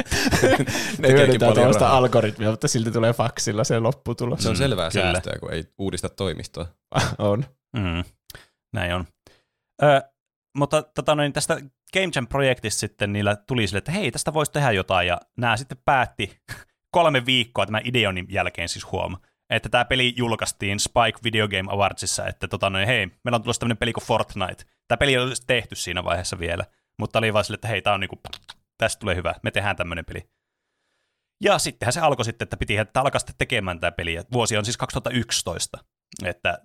ne 0.98 1.08
hyödyntää 1.08 1.54
tuollaista 1.54 1.88
algoritmia, 1.88 2.50
mutta 2.50 2.68
silti 2.68 2.90
tulee 2.90 3.12
faksilla 3.12 3.64
se 3.64 3.78
lopputulos. 3.78 4.42
Se 4.42 4.48
on 4.48 4.56
selvää 4.56 4.90
säästöä, 4.90 5.38
kun 5.40 5.52
ei 5.52 5.64
uudista 5.78 6.08
toimistoa. 6.08 6.66
on. 7.18 7.44
Mm. 7.76 8.04
Näin 8.72 8.94
on. 8.94 9.04
Ö, 9.82 10.02
mutta 10.58 10.82
tota, 10.82 11.14
noin, 11.14 11.32
tästä 11.32 11.60
Game 11.92 12.10
Jam-projektista 12.14 12.80
sitten 12.80 13.12
niillä 13.12 13.36
tuli 13.36 13.66
sille, 13.66 13.78
että 13.78 13.92
hei, 13.92 14.10
tästä 14.10 14.34
voisi 14.34 14.52
tehdä 14.52 14.72
jotain, 14.72 15.06
ja 15.06 15.20
nämä 15.36 15.56
sitten 15.56 15.78
päätti 15.84 16.40
kolme 16.96 17.26
viikkoa 17.26 17.66
tämän 17.66 17.82
ideonin 17.84 18.26
jälkeen 18.28 18.68
siis 18.68 18.92
huoma 18.92 19.18
että 19.50 19.68
tämä 19.68 19.84
peli 19.84 20.14
julkaistiin 20.16 20.80
Spike 20.80 21.18
Video 21.24 21.48
Game 21.48 21.72
Awardsissa, 21.72 22.26
että 22.26 22.48
tota 22.48 22.70
noin, 22.70 22.86
hei, 22.86 23.06
meillä 23.24 23.36
on 23.36 23.42
tulossa 23.42 23.60
tämmöinen 23.60 23.76
peli 23.76 23.92
kuin 23.92 24.04
Fortnite. 24.04 24.64
Tämä 24.88 24.96
peli 24.96 25.12
ei 25.12 25.18
olisi 25.18 25.42
tehty 25.46 25.74
siinä 25.74 26.04
vaiheessa 26.04 26.38
vielä, 26.38 26.64
mutta 26.98 27.18
oli 27.18 27.32
vaan 27.32 27.44
sille, 27.44 27.54
että 27.54 27.68
hei, 27.68 27.82
tämä 27.82 27.94
on 27.94 28.00
niinku, 28.00 28.20
tästä 28.78 29.00
tulee 29.00 29.16
hyvä, 29.16 29.34
me 29.42 29.50
tehdään 29.50 29.76
tämmöinen 29.76 30.04
peli. 30.04 30.30
Ja 31.44 31.58
sittenhän 31.58 31.92
se 31.92 32.00
alkoi 32.00 32.24
sitten, 32.24 32.46
että 32.46 32.56
piti 32.56 32.76
että 32.76 33.00
alkaa 33.00 33.18
sitten 33.18 33.34
tekemään 33.38 33.80
tämä 33.80 33.92
peli. 33.92 34.16
Vuosi 34.32 34.56
on 34.56 34.64
siis 34.64 34.76
2011. 34.76 35.78
Että 36.24 36.58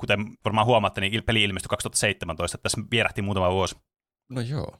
kuten 0.00 0.36
varmaan 0.44 0.66
huomaatte, 0.66 1.00
niin 1.00 1.24
peli 1.24 1.42
ilmestyi 1.42 1.68
2017, 1.68 2.56
että 2.56 2.62
tässä 2.62 2.82
vierähti 2.90 3.22
muutama 3.22 3.50
vuosi. 3.50 3.76
No 4.30 4.40
joo. 4.40 4.76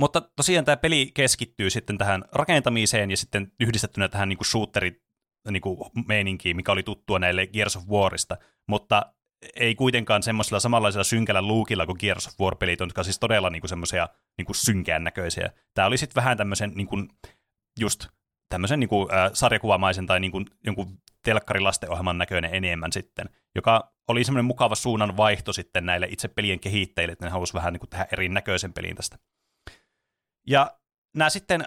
Mutta 0.00 0.20
tosiaan 0.20 0.64
tämä 0.64 0.76
peli 0.76 1.10
keskittyy 1.14 1.70
sitten 1.70 1.98
tähän 1.98 2.24
rakentamiseen 2.32 3.10
ja 3.10 3.16
sitten 3.16 3.52
yhdistettynä 3.60 4.08
tähän 4.08 4.28
niin 4.28 4.36
kuin 4.36 4.46
shooterit 4.46 5.02
niin 5.50 5.62
meininkiin, 6.06 6.56
mikä 6.56 6.72
oli 6.72 6.82
tuttua 6.82 7.18
näille 7.18 7.46
Gears 7.46 7.76
of 7.76 7.88
Warista, 7.88 8.36
mutta 8.68 9.12
ei 9.56 9.74
kuitenkaan 9.74 10.22
semmoisella 10.22 10.60
samanlaisella 10.60 11.04
synkällä 11.04 11.42
luukilla 11.42 11.86
kuin 11.86 11.96
Gears 12.00 12.26
of 12.26 12.34
War-pelit, 12.40 12.80
jotka 12.80 13.02
siis 13.02 13.18
todella 13.18 13.50
niin 13.50 13.68
semmoisia 13.68 14.08
niin 14.38 14.54
synkään 14.54 15.04
näköisiä. 15.04 15.50
Tämä 15.74 15.86
oli 15.86 15.98
sitten 15.98 16.14
vähän 16.14 16.36
tämmöisen 16.36 16.72
niin 16.74 16.86
kuin, 16.86 17.08
just 17.80 18.06
tämmöisen 18.48 18.80
niin 18.80 18.88
kuin, 18.88 19.14
äh, 19.14 19.30
sarjakuvamaisen 19.32 20.06
tai 20.06 20.20
niin 20.20 20.32
kuin, 20.32 20.46
jonkun 20.66 20.98
telkkarilastenohjelman 21.24 22.18
näköinen 22.18 22.54
enemmän 22.54 22.92
sitten, 22.92 23.28
joka 23.54 23.92
oli 24.08 24.24
semmoinen 24.24 24.44
mukava 24.44 24.74
suunnan 24.74 25.16
vaihto 25.16 25.52
sitten 25.52 25.86
näille 25.86 26.06
itse 26.10 26.28
pelien 26.28 26.60
kehittäjille, 26.60 27.12
että 27.12 27.24
ne 27.24 27.30
halusivat 27.30 27.58
vähän 27.60 27.72
niin 27.72 27.80
kuin 27.80 27.90
tehdä 27.90 28.06
erinäköisen 28.12 28.72
pelin 28.72 28.96
tästä. 28.96 29.18
Ja 30.46 30.70
nämä 31.16 31.30
sitten 31.30 31.64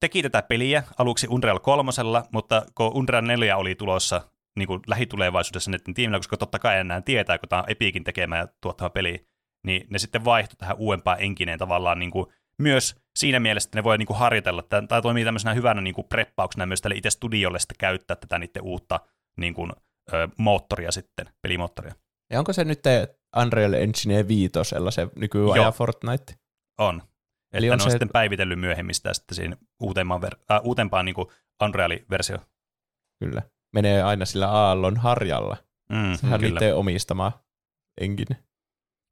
teki 0.00 0.22
tätä 0.22 0.42
peliä 0.42 0.82
aluksi 0.98 1.26
Unreal 1.30 1.58
3, 1.58 1.90
mutta 2.32 2.66
kun 2.74 2.92
Unreal 2.94 3.24
4 3.24 3.56
oli 3.56 3.74
tulossa 3.74 4.20
niin 4.56 4.66
kuin 4.66 4.80
lähitulevaisuudessa 4.86 5.70
näiden 5.70 5.94
tiimillä, 5.94 6.18
koska 6.18 6.36
totta 6.36 6.58
kai 6.58 6.78
enää 6.78 7.00
tietää, 7.00 7.38
kun 7.38 7.48
tämä 7.48 7.62
on 7.62 7.70
Epikin 7.70 8.04
tekemä 8.04 8.36
ja 8.36 8.48
tuottava 8.60 8.90
peli, 8.90 9.26
niin 9.66 9.86
ne 9.90 9.98
sitten 9.98 10.24
vaihtoi 10.24 10.56
tähän 10.56 10.76
uudempaan 10.76 11.20
enkineen 11.20 11.58
tavallaan 11.58 11.98
niin 11.98 12.10
kuin 12.10 12.26
myös 12.58 13.05
siinä 13.16 13.40
mielessä, 13.40 13.68
että 13.68 13.78
ne 13.78 13.84
voi 13.84 13.98
niin 13.98 14.06
kuin 14.06 14.18
harjoitella, 14.18 14.62
tai 14.88 15.02
toimii 15.02 15.24
tämmöisenä 15.24 15.54
hyvänä 15.54 15.80
niin 15.80 15.94
kuin 15.94 16.06
preppauksena 16.08 16.66
myös 16.66 16.80
tälle 16.80 16.96
itse 16.96 17.10
studiolle 17.10 17.58
sitten 17.58 17.76
käyttää 17.78 18.16
tätä 18.16 18.38
niiden 18.38 18.62
uutta 18.62 19.00
niin 19.36 19.54
kuin, 19.54 19.72
ö, 20.12 20.28
moottoria 20.38 20.92
sitten, 20.92 21.26
pelimoottoria. 21.42 21.94
Ja 22.30 22.38
onko 22.38 22.52
se 22.52 22.64
nyt 22.64 22.82
Unreal 23.42 23.72
Engine 23.72 24.28
5 24.28 24.52
se 24.92 25.08
nykyajan 25.16 25.72
Fortnite? 25.72 26.34
On. 26.78 27.02
Eli 27.52 27.66
että 27.66 27.74
on 27.74 27.78
ne 27.78 27.82
on 27.82 27.90
se... 27.90 27.90
sitten 27.90 28.08
päivitellyt 28.08 28.60
myöhemmin 28.60 28.94
sitä 28.94 29.14
sitten 29.14 29.36
siinä 29.36 29.56
uutempaan, 29.82 30.22
ver- 30.22 30.54
äh, 30.54 30.60
uutempaan 30.64 31.04
niin 31.04 31.14
kuin 31.14 31.28
Unreal-versio. 31.62 32.38
Kyllä. 33.24 33.42
Menee 33.74 34.02
aina 34.02 34.24
sillä 34.24 34.48
aallon 34.48 34.96
harjalla. 34.96 35.56
Mm, 35.90 36.16
Sehän 36.16 36.40
kyllä. 36.40 36.60
niiden 36.60 36.76
omistama 36.76 37.32
engine. 38.00 38.36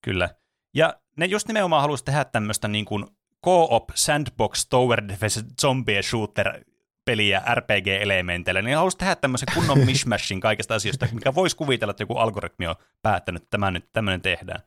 Kyllä. 0.04 0.34
Ja 0.74 1.00
ne 1.16 1.26
just 1.26 1.48
nimenomaan 1.48 1.82
halusi 1.82 2.04
tehdä 2.04 2.24
tämmöistä 2.24 2.68
niin 2.68 2.84
kuin 2.84 3.06
co-op 3.44 3.84
sandbox 3.94 4.66
tower 4.70 5.08
defense 5.08 5.42
zombie 5.60 6.02
shooter 6.02 6.64
peliä 7.04 7.42
RPG-elementeillä, 7.54 8.62
niin 8.62 8.76
halusi 8.76 8.98
tehdä 8.98 9.16
tämmöisen 9.16 9.48
kunnon 9.54 9.78
mishmashin 9.86 10.40
kaikista 10.40 10.74
asioista, 10.74 11.08
mikä 11.12 11.34
voisi 11.34 11.56
kuvitella, 11.56 11.90
että 11.90 12.02
joku 12.02 12.16
algoritmi 12.16 12.66
on 12.66 12.74
päättänyt, 13.02 13.42
että 13.42 13.50
tämä 13.50 13.70
nyt 13.70 13.92
tämmöinen 13.92 14.20
tehdään. 14.20 14.62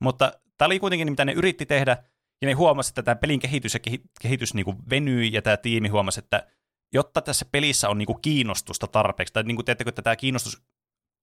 Mutta 0.00 0.32
tämä 0.58 0.66
oli 0.66 0.78
kuitenkin, 0.78 1.10
mitä 1.12 1.24
ne 1.24 1.32
yritti 1.32 1.66
tehdä, 1.66 1.96
ja 2.42 2.46
ne 2.46 2.52
huomasi, 2.52 2.90
että 2.90 3.02
tämä 3.02 3.14
pelin 3.14 3.40
kehitys 3.40 3.74
ja 3.74 3.80
kehitys 4.20 4.54
niin 4.54 4.64
kuin 4.64 4.76
venyi, 4.90 5.32
ja 5.32 5.42
tämä 5.42 5.56
tiimi 5.56 5.88
huomasi, 5.88 6.20
että 6.20 6.46
jotta 6.92 7.22
tässä 7.22 7.46
pelissä 7.52 7.88
on 7.88 7.98
niin 7.98 8.06
kuin 8.06 8.22
kiinnostusta 8.22 8.86
tarpeeksi, 8.86 9.32
tai 9.32 9.42
niin 9.42 9.56
kuin 9.56 9.66
teettekö, 9.66 9.88
että 9.88 10.02
tämä 10.02 10.16
kiinnostus 10.16 10.62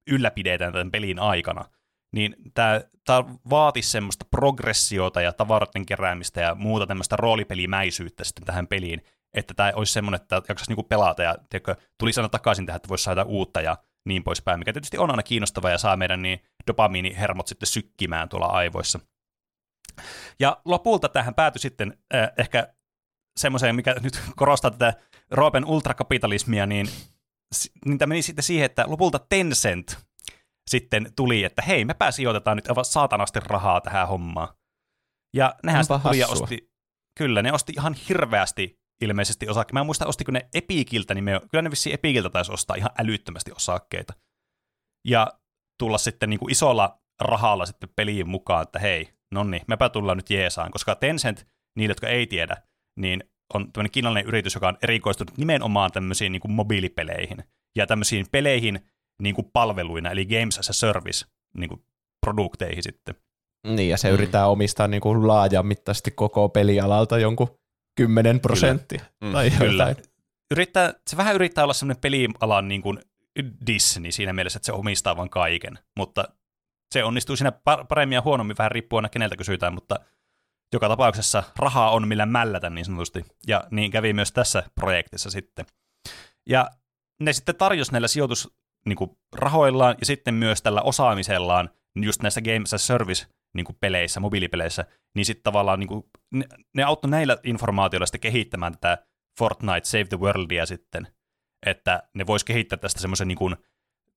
ylläpidetään 0.08 0.74
tämän 0.74 0.92
pelin 0.92 1.20
aikana, 1.20 1.66
niin 2.14 2.36
tämä, 2.54 2.82
tämä 3.06 3.24
vaatisi 3.50 3.90
semmoista 3.90 4.26
progressiota 4.32 5.22
ja 5.22 5.34
tavaroiden 5.34 5.86
keräämistä 5.86 6.42
ja 6.42 6.56
muuta 6.56 6.88
tämmöistä 6.88 7.16
roolipelimäisyyttä 7.16 8.24
sitten 8.24 8.46
tähän 8.46 8.68
peliin, 8.68 9.02
että 9.34 9.54
tämä 9.54 9.72
olisi 9.76 9.94
semmoinen, 9.94 10.22
että 10.22 10.36
jaksaisi 10.36 10.72
niinku 10.72 10.84
pelata 10.84 11.24
ja 11.24 11.36
tiedätkö, 11.50 11.76
tulisi 11.98 12.20
aina 12.20 12.30
takaisin 12.30 12.66
tähän, 12.66 12.76
että 12.76 12.90
voisi 12.90 13.04
saada 13.04 13.24
uutta 13.24 13.62
ja 13.62 13.78
niin 14.06 14.24
poispäin, 14.24 14.60
mikä 14.60 14.74
tietysti 14.74 14.98
on 14.98 15.12
aina 15.12 15.24
kiinnostava 15.24 15.70
ja 15.70 15.78
saa 15.78 15.98
meidän 15.98 16.22
niin 16.22 16.40
dopamiinihermot 16.68 17.48
sitten 17.48 17.68
sykkimään 17.68 18.30
tuolla 18.30 18.46
aivoissa. 18.46 19.00
Ja 20.40 20.62
lopulta 20.66 21.10
tähän 21.10 21.36
päätyi 21.36 21.60
sitten 21.60 21.98
äh, 22.16 22.30
ehkä 22.38 22.74
semmoiseen, 23.38 23.76
mikä 23.76 23.96
nyt 24.04 24.22
korostaa 24.36 24.72
tätä 24.72 24.94
Roopen 25.32 25.66
ultrakapitalismia, 25.66 26.66
niin, 26.66 26.88
niin 27.86 27.98
tämä 27.98 28.10
meni 28.10 28.22
sitten 28.22 28.44
siihen, 28.44 28.66
että 28.66 28.86
lopulta 28.88 29.20
Tencent 29.20 30.07
sitten 30.68 31.12
tuli, 31.16 31.44
että 31.44 31.62
hei, 31.62 31.86
me 31.86 31.96
sijoitetaan 32.10 32.58
nyt 32.58 32.70
aivan 32.70 32.86
saatanasti 32.86 33.40
rahaa 33.40 33.82
tähän 33.82 34.08
hommaan. 34.08 34.48
Ja 35.36 35.56
nehän 35.64 35.84
sitten 35.84 36.02
tuli 36.02 36.20
ja 36.20 36.28
osti, 36.28 36.72
kyllä, 37.18 37.42
ne 37.42 37.54
osti 37.54 37.74
ihan 37.76 37.96
hirveästi 38.10 38.80
ilmeisesti 39.02 39.50
osakkeita. 39.50 39.74
Mä 39.74 39.80
en 39.80 39.86
muista, 39.86 40.06
ostiko 40.06 40.32
ne 40.32 40.50
Epikiltä, 40.54 41.14
niin 41.14 41.24
me, 41.24 41.42
kyllä 41.52 41.62
ne 41.62 41.72
vissiin 41.72 41.94
Epikiltä 41.94 42.30
taisi 42.30 42.52
ostaa 42.52 42.76
ihan 42.76 42.92
älyttömästi 43.00 43.52
osakkeita. 43.52 44.14
Ja 45.08 45.28
tulla 45.80 45.98
sitten 45.98 46.30
niin 46.30 46.40
kuin 46.40 46.52
isolla 46.52 47.02
rahalla 47.22 47.66
sitten 47.66 47.90
peliin 47.96 48.30
mukaan, 48.30 48.64
että 48.64 48.80
hei, 48.80 49.14
no 49.32 49.44
niin, 49.44 49.62
mepä 49.68 49.90
tullaan 49.90 50.18
nyt 50.18 50.30
jeesaan, 50.30 50.72
koska 50.72 50.96
Tencent, 50.96 51.48
niille, 51.78 51.92
jotka 51.92 52.08
ei 52.08 52.28
tiedä, 52.28 52.58
niin 53.00 53.24
on 53.54 53.72
tämmöinen 53.72 53.92
kiinalainen 53.92 54.28
yritys, 54.28 54.56
joka 54.56 54.68
on 54.68 54.78
erikoistunut 54.84 55.38
nimenomaan 55.38 55.92
tämmöisiin 55.92 56.32
niin 56.32 56.40
kuin 56.40 56.52
mobiilipeleihin 56.52 57.44
ja 57.76 57.88
tämmöisiin 57.88 58.26
peleihin 58.32 58.90
niin 59.22 59.36
kuin 59.36 59.50
palveluina, 59.54 60.12
eli 60.12 60.26
Games 60.26 60.60
as 60.60 60.70
a 60.70 60.74
Service 60.74 61.26
niin 61.58 61.70
kuin 61.70 61.84
produkteihin 62.26 62.84
sitten. 62.84 63.16
Niin, 63.68 63.90
ja 63.90 63.98
se 63.98 64.08
mm. 64.08 64.14
yrittää 64.14 64.48
omistaa 64.48 64.88
niin 64.88 65.02
kuin 65.02 65.28
laajamittaisesti 65.28 66.12
koko 66.12 66.50
pelialalta 66.50 67.18
jonkun 67.18 67.60
10 67.96 68.40
prosenttia. 68.40 69.00
Kyllä. 69.00 69.12
Mm. 69.22 69.32
Tai 69.32 69.52
Kyllä. 69.52 69.96
Yrittää, 70.52 70.94
se 71.08 71.18
vähän 71.18 71.36
yrittää 71.36 71.64
olla 71.64 71.74
semmoinen 71.74 72.02
pelialan 72.02 72.68
niin 72.68 72.82
kuin 72.82 73.00
Disney 73.68 74.12
siinä 74.12 74.34
mielessä, 74.34 74.58
että 74.58 74.66
se 74.66 74.72
omistaa 74.72 75.18
vain 75.18 75.30
kaiken, 75.30 75.80
mutta 75.98 76.24
se 76.94 77.04
onnistuu 77.04 77.36
siinä 77.36 77.52
paremmin 77.90 78.16
ja 78.16 78.22
huonommin, 78.22 78.58
vähän 78.58 78.72
riippuen 78.72 79.00
aina 79.06 79.10
keneltä 79.10 79.36
kysytään, 79.36 79.74
mutta 79.74 80.00
joka 80.74 80.88
tapauksessa 80.88 81.44
rahaa 81.60 81.92
on 81.92 82.08
millä 82.08 82.26
mällätä 82.26 82.70
niin 82.70 82.86
sanotusti, 82.86 83.26
ja 83.48 83.64
niin 83.72 83.92
kävi 83.92 84.14
myös 84.14 84.32
tässä 84.32 84.64
projektissa 84.76 85.30
sitten. 85.30 85.66
Ja 86.50 86.72
ne 87.20 87.34
sitten 87.34 87.56
tarjosi 87.56 87.92
näillä 87.92 88.08
sijoitus 88.08 88.58
niin 88.90 88.98
kuin, 88.98 89.12
rahoillaan 89.36 89.96
ja 90.00 90.06
sitten 90.06 90.34
myös 90.34 90.62
tällä 90.62 90.82
osaamisellaan 90.82 91.70
just 91.96 92.22
näissä 92.22 92.42
Games 92.42 92.74
as 92.74 92.88
Service 92.88 93.26
niin 93.54 93.66
kuin 93.66 93.78
peleissä, 93.80 94.20
mobiilipeleissä, 94.20 94.86
niin 95.16 95.26
sitten 95.26 95.44
tavallaan 95.44 95.80
niin 95.80 95.88
kuin, 95.88 96.04
ne, 96.34 96.46
ne 96.74 96.84
auttoi 96.84 97.12
näillä 97.12 97.38
informaatioilla 97.44 98.06
sitten 98.06 98.22
kehittämään 98.22 98.74
tätä 98.74 99.06
Fortnite 99.40 99.86
Save 99.86 100.06
the 100.06 100.20
Worldia 100.20 100.66
sitten, 100.66 101.08
että 101.66 102.04
ne 102.14 102.28
vois 102.28 102.44
kehittää 102.44 102.78
tästä 102.78 103.02
semmoisen, 103.02 103.28
niin 103.28 103.38
kuin, 103.38 103.56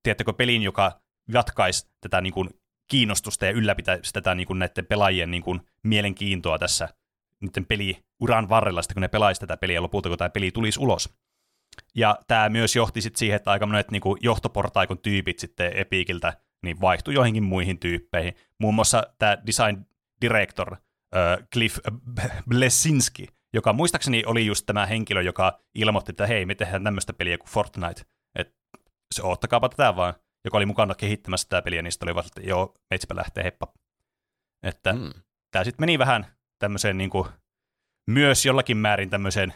tiedättekö, 0.03 0.33
pelin, 0.33 0.63
joka 0.63 1.01
jatkaisi 1.29 1.91
tätä 2.01 2.21
niin 2.21 2.33
kuin, 2.33 2.51
kiinnostusta 2.91 3.47
ja 3.47 3.53
ylläpitäisi 3.53 4.13
tätä 4.13 4.35
niin 4.35 4.47
kuin, 4.47 4.59
näiden 4.59 4.87
pelaajien 4.87 5.31
niin 5.31 5.43
kuin, 5.43 5.61
mielenkiintoa 5.83 6.59
tässä 6.59 6.89
niiden 7.41 7.67
peliuran 7.67 8.49
varrella, 8.49 8.83
sitten 8.83 8.95
kun 8.95 9.01
ne 9.01 9.09
pelaisi 9.09 9.41
tätä 9.41 9.57
peliä 9.57 9.83
lopulta, 9.83 10.09
kun 10.09 10.19
tämä 10.19 10.31
peli 10.31 10.51
tulisi 10.51 10.81
ulos. 10.81 11.15
Ja 11.95 12.19
tämä 12.29 12.49
myös 12.49 12.77
johti 12.77 13.01
sitten 13.01 13.19
siihen, 13.19 13.37
että 13.37 13.51
aika 13.51 13.67
monet 13.67 13.91
niin 13.91 14.03
kuin, 14.03 14.19
johtoportaikon 14.23 14.99
tyypit 14.99 15.39
sitten 15.39 15.77
Epikiltä 15.77 16.37
niin 16.63 16.81
vaihtui 16.81 17.15
joihinkin 17.15 17.43
muihin 17.43 17.79
tyyppeihin. 17.79 18.35
Muun 18.59 18.75
muassa 18.75 19.03
tämä 19.19 19.39
design 19.47 19.87
director 20.21 20.73
uh, 20.73 21.47
Cliff 21.53 21.79
Blesinski, 22.49 23.27
joka 23.53 23.73
muistaakseni 23.73 24.23
oli 24.27 24.47
just 24.47 24.67
tämä 24.67 24.87
henkilö, 24.87 25.23
joka 25.23 25.61
ilmoitti, 25.75 26.13
että 26.13 26.27
hei, 26.27 26.47
me 26.47 26.55
tehdään 26.55 26.85
tämmöistä 26.85 27.13
peliä 27.13 27.39
kuin 27.39 27.51
Fortnite. 27.51 28.03
Että 28.35 28.55
se 29.15 29.23
ottakaapa 29.23 29.69
tätä 29.69 29.97
vaan, 29.97 30.15
joka 30.45 30.57
oli 30.57 30.67
mukana 30.67 30.95
kehittämässä 30.95 31.49
tätä 31.49 31.63
peliä, 31.63 31.83
niin 31.83 31.93
oli 32.03 32.15
vasta, 32.15 32.41
että 32.41 32.51
joo, 32.51 32.75
metsipä 32.91 33.17
lähtee 33.17 33.45
heppa. 33.45 33.67
Että 34.63 34.93
mm. 34.93 35.11
tämä 35.51 35.65
sitten 35.65 35.83
meni 35.83 35.99
vähän 35.99 36.27
tämmöiseen 36.59 36.99
niin 36.99 37.11
kuin, 37.11 37.29
myös 38.07 38.47
jollakin 38.47 38.77
määrin 38.77 39.11
tämmöiseen 39.11 39.55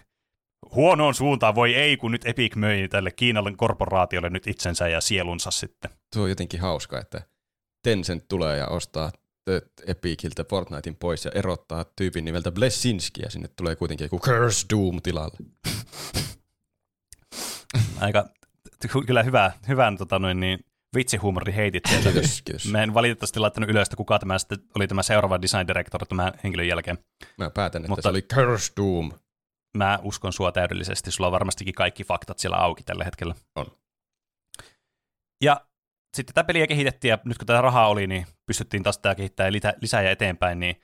huonoon 0.74 1.14
suuntaan, 1.14 1.54
voi 1.54 1.74
ei, 1.74 1.96
kun 1.96 2.12
nyt 2.12 2.26
Epic 2.26 2.56
möi 2.56 2.88
tälle 2.88 3.10
Kiinan 3.10 3.56
korporaatiolle 3.56 4.30
nyt 4.30 4.46
itsensä 4.46 4.88
ja 4.88 5.00
sielunsa 5.00 5.50
sitten. 5.50 5.90
Tuo 6.14 6.22
on 6.22 6.28
jotenkin 6.28 6.60
hauska, 6.60 7.00
että 7.00 7.22
Tencent 7.82 8.28
tulee 8.28 8.58
ja 8.58 8.66
ostaa 8.66 9.10
Epiciltä 9.86 10.44
Fortnitein 10.44 10.96
pois 10.96 11.24
ja 11.24 11.30
erottaa 11.34 11.84
tyypin 11.96 12.24
nimeltä 12.24 12.52
Blesinski 12.52 13.22
ja 13.22 13.30
sinne 13.30 13.48
tulee 13.48 13.76
kuitenkin 13.76 14.04
joku 14.04 14.18
Curse 14.18 14.66
Doom 14.70 15.02
tilalle. 15.02 15.36
Aika 18.00 18.28
kyllä 19.06 19.22
hyvä, 19.22 19.52
hyvän 19.68 19.98
tota 19.98 20.18
noin, 20.18 20.40
niin, 20.40 20.58
vitsihuumori 20.94 21.54
heitit 21.54 21.82
sieltä. 21.88 22.12
Kiitos, 22.12 22.42
kiitos. 22.42 22.70
Mä 22.70 22.82
en 22.82 22.94
valitettavasti 22.94 23.40
laittanut 23.40 23.70
ylös, 23.70 23.88
että 23.88 23.96
kuka 23.96 24.18
tämä 24.18 24.38
sitten 24.38 24.58
oli 24.76 24.88
tämä 24.88 25.02
seuraava 25.02 25.42
design 25.42 25.68
director 25.68 26.06
tämän 26.06 26.32
henkilön 26.44 26.68
jälkeen. 26.68 26.98
Mä 27.38 27.50
päätän, 27.50 27.82
että 27.82 27.88
Mutta 27.88 28.02
se 28.02 28.08
oli 28.08 28.22
Curse 28.22 28.72
Doom 28.76 29.12
mä 29.74 29.98
uskon 30.02 30.32
sua 30.32 30.52
täydellisesti. 30.52 31.10
Sulla 31.10 31.28
on 31.28 31.32
varmastikin 31.32 31.74
kaikki 31.74 32.04
faktat 32.04 32.38
siellä 32.38 32.56
auki 32.56 32.82
tällä 32.82 33.04
hetkellä. 33.04 33.34
On. 33.56 33.66
Ja 35.44 35.66
sitten 36.16 36.34
tämä 36.34 36.44
peliä 36.44 36.66
kehitettiin, 36.66 37.10
ja 37.10 37.18
nyt 37.24 37.38
kun 37.38 37.46
tätä 37.46 37.60
rahaa 37.60 37.88
oli, 37.88 38.06
niin 38.06 38.26
pystyttiin 38.46 38.82
taas 38.82 38.98
tämä 38.98 39.14
kehittämään 39.14 39.52
lisää 39.80 40.02
ja 40.02 40.10
eteenpäin, 40.10 40.60
niin 40.60 40.76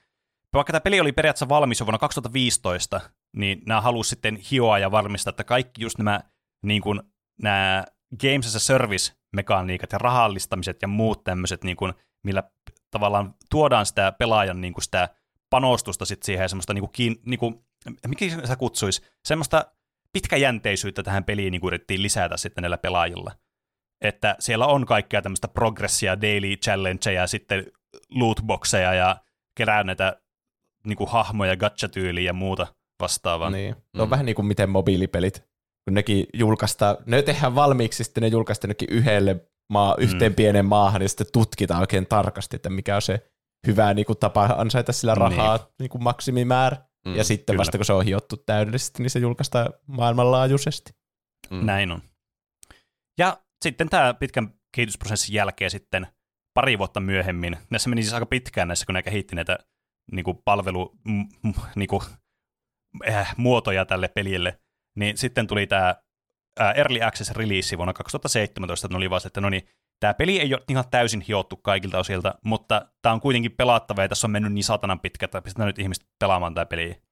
vaikka 0.52 0.72
tämä 0.72 0.80
peli 0.80 1.00
oli 1.00 1.12
periaatteessa 1.12 1.48
valmis 1.48 1.80
jo 1.80 1.86
vuonna 1.86 1.98
2015, 1.98 3.00
niin 3.36 3.62
nämä 3.66 3.80
halusi 3.80 4.10
sitten 4.10 4.36
hioa 4.36 4.78
ja 4.78 4.90
varmistaa, 4.90 5.30
että 5.30 5.44
kaikki 5.44 5.82
just 5.82 5.98
nämä, 5.98 6.20
niin 6.62 6.82
kuin, 6.82 7.02
nämä 7.42 7.84
Games 8.20 8.46
as 8.46 8.56
a 8.56 8.58
Service-mekaniikat 8.58 9.92
ja 9.92 9.98
rahallistamiset 9.98 10.82
ja 10.82 10.88
muut 10.88 11.24
tämmöiset, 11.24 11.64
niin 11.64 11.76
kuin, 11.76 11.94
millä 12.24 12.42
tavallaan 12.90 13.34
tuodaan 13.50 13.86
sitä 13.86 14.12
pelaajan 14.12 14.60
niin 14.60 14.72
kuin 14.72 14.84
sitä 14.84 15.08
panostusta 15.50 16.04
sit 16.04 16.22
siihen 16.22 16.48
semmoista, 16.48 16.74
niin 16.74 16.88
kuin, 16.96 17.20
niin 17.26 17.38
kuin, 17.38 17.64
mikä 18.08 18.24
sä 18.46 18.56
kutsuisi, 18.56 19.02
semmoista 19.24 19.64
pitkäjänteisyyttä 20.12 21.02
tähän 21.02 21.24
peliin 21.24 21.50
niin 21.50 21.66
yritettiin 21.66 22.02
lisätä 22.02 22.36
sitten 22.36 22.62
näillä 22.62 22.78
pelaajilla. 22.78 23.32
Että 24.04 24.36
siellä 24.38 24.66
on 24.66 24.86
kaikkea 24.86 25.22
tämmöistä 25.22 25.48
progressia, 25.48 26.20
daily 26.20 26.56
challengeja, 26.56 27.26
sitten 27.26 27.66
lootboxeja 28.10 28.94
ja 28.94 29.16
kerää 29.56 29.84
näitä 29.84 30.20
niin 30.86 30.96
kuin 30.96 31.10
hahmoja, 31.10 31.56
gacha-tyyliä 31.56 32.24
ja 32.24 32.32
muuta 32.32 32.66
vastaavaa. 33.00 33.50
Niin. 33.50 33.74
Se 33.96 34.02
on 34.02 34.08
mm. 34.08 34.10
vähän 34.10 34.26
niin 34.26 34.36
kuin 34.36 34.46
miten 34.46 34.70
mobiilipelit, 34.70 35.44
kun 35.84 35.94
nekin 35.94 36.26
julkaistaan, 36.34 36.96
ne 37.06 37.22
tehdään 37.22 37.54
valmiiksi, 37.54 38.04
sitten 38.04 38.22
ne 38.22 38.28
julkaistaan 38.28 38.74
yhdelle 38.88 39.46
maa, 39.70 39.94
yhteen 39.98 40.32
mm. 40.32 40.36
pienen 40.36 40.64
maahan, 40.64 41.02
ja 41.02 41.08
sitten 41.08 41.26
tutkitaan 41.32 41.80
oikein 41.80 42.06
tarkasti, 42.06 42.56
että 42.56 42.70
mikä 42.70 42.96
on 42.96 43.02
se 43.02 43.30
hyvä 43.66 43.94
niin 43.94 44.06
kuin, 44.06 44.18
tapa 44.18 44.44
ansaita 44.44 44.92
sillä 44.92 45.14
rahaa 45.14 45.56
niin. 45.56 45.66
Niin 45.78 45.90
kuin 45.90 46.02
maksimimäärä. 46.02 46.76
Mm, 47.06 47.16
ja 47.16 47.24
sitten 47.24 47.52
kyllä. 47.52 47.58
vasta 47.58 47.78
kun 47.78 47.84
se 47.84 47.92
on 47.92 48.04
hiottu 48.04 48.36
täydellisesti, 48.36 49.02
niin 49.02 49.10
se 49.10 49.18
julkaistaan 49.18 49.72
maailmanlaajuisesti. 49.86 50.92
Mm. 51.50 51.66
Näin 51.66 51.92
on. 51.92 52.02
Ja 53.18 53.42
sitten 53.62 53.88
tämä 53.88 54.14
pitkän 54.14 54.54
kehitysprosessin 54.74 55.34
jälkeen 55.34 55.70
sitten 55.70 56.06
pari 56.54 56.78
vuotta 56.78 57.00
myöhemmin, 57.00 57.56
näissä 57.70 57.90
meni 57.90 58.02
siis 58.02 58.14
aika 58.14 58.26
pitkään 58.26 58.68
näissä, 58.68 58.86
kun 58.86 58.94
ne 58.94 59.02
kehitti 59.02 59.34
näitä 59.34 59.58
niin 60.12 60.24
kuin 60.24 60.38
palvelu, 60.44 60.98
m, 61.04 61.22
niin 61.76 61.88
kuin, 61.88 62.02
äh, 63.08 63.34
muotoja 63.36 63.84
tälle 63.86 64.08
pelille, 64.08 64.60
niin 64.96 65.18
sitten 65.18 65.46
tuli 65.46 65.66
tämä 65.66 65.94
äh, 66.60 66.72
Early 66.76 67.02
Access 67.02 67.30
release 67.30 67.76
vuonna 67.76 67.92
2017, 67.92 68.86
että 68.86 68.94
ne 68.94 68.96
oli 68.96 69.10
vaan, 69.10 69.22
että 69.26 69.40
no 69.40 69.50
niin, 69.50 69.68
tämä 70.00 70.14
peli 70.14 70.40
ei 70.40 70.54
ole 70.54 70.62
ihan 70.68 70.84
täysin 70.90 71.20
hiottu 71.20 71.56
kaikilta 71.56 71.98
osilta, 71.98 72.34
mutta 72.44 72.86
tämä 73.02 73.12
on 73.12 73.20
kuitenkin 73.20 73.52
pelattava 73.52 74.02
ja 74.02 74.08
tässä 74.08 74.26
on 74.26 74.30
mennyt 74.30 74.52
niin 74.52 74.64
satanan 74.64 75.00
pitkä, 75.00 75.24
että 75.24 75.42
pistetään 75.42 75.66
nyt 75.66 75.78
ihmiset 75.78 76.06
pelaamaan 76.18 76.54
tämä 76.54 76.66
peli. 76.66 77.02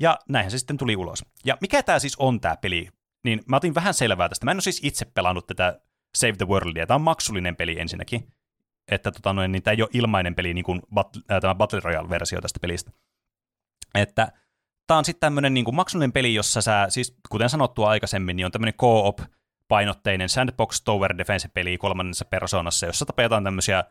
Ja 0.00 0.18
näinhän 0.28 0.50
se 0.50 0.58
sitten 0.58 0.78
tuli 0.78 0.96
ulos. 0.96 1.24
Ja 1.44 1.58
mikä 1.60 1.82
tämä 1.82 1.98
siis 1.98 2.16
on 2.18 2.40
tämä 2.40 2.56
peli? 2.56 2.88
Niin 3.24 3.42
mä 3.46 3.56
otin 3.56 3.74
vähän 3.74 3.94
selvää 3.94 4.28
tästä. 4.28 4.44
Mä 4.44 4.50
en 4.50 4.56
ole 4.56 4.62
siis 4.62 4.80
itse 4.82 5.04
pelannut 5.04 5.46
tätä 5.46 5.80
Save 6.16 6.32
the 6.32 6.46
Worldia. 6.46 6.86
Tämä 6.86 6.94
on 6.94 7.02
maksullinen 7.02 7.56
peli 7.56 7.80
ensinnäkin. 7.80 8.32
Että 8.90 9.10
tota 9.10 9.32
noin, 9.32 9.52
niin 9.52 9.62
tämä 9.62 9.72
ei 9.72 9.82
ole 9.82 9.90
ilmainen 9.92 10.34
peli, 10.34 10.54
niin 10.54 10.64
kuin 10.64 10.82
bat, 10.94 11.08
äh, 11.16 11.40
tämä 11.40 11.54
Battle 11.54 11.80
Royale-versio 11.80 12.40
tästä 12.40 12.60
pelistä. 12.60 12.90
Että 13.94 14.32
tämä 14.86 14.98
on 14.98 15.04
sitten 15.04 15.20
tämmöinen 15.20 15.54
niin 15.54 15.74
maksullinen 15.74 16.12
peli, 16.12 16.34
jossa 16.34 16.62
sä, 16.62 16.86
siis 16.88 17.16
kuten 17.28 17.50
sanottua 17.50 17.88
aikaisemmin, 17.88 18.36
niin 18.36 18.46
on 18.46 18.52
tämmöinen 18.52 18.74
co-op 18.74 19.20
painotteinen 19.68 20.28
sandbox 20.28 20.82
tower 20.84 21.18
defense-peli 21.18 21.78
kolmannessa 21.78 22.24
persoonassa, 22.24 22.86
jossa 22.86 23.06
tapetaan 23.06 23.44
tämmöisiä, 23.44 23.84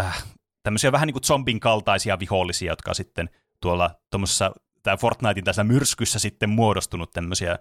äh, 0.00 0.24
tämmöisiä 0.62 0.92
vähän 0.92 1.06
niin 1.06 1.14
kuin 1.14 1.24
zombin 1.24 1.60
kaltaisia 1.60 2.18
vihollisia, 2.18 2.72
jotka 2.72 2.94
sitten 2.94 3.30
tuolla 3.62 3.90
tuommoisessa 4.10 4.52
tämä 4.82 4.96
Fortnitein 4.96 5.44
tässä 5.44 5.64
myrskyssä 5.64 6.18
sitten 6.18 6.50
muodostunut 6.50 7.10
tämmöisiä 7.10 7.58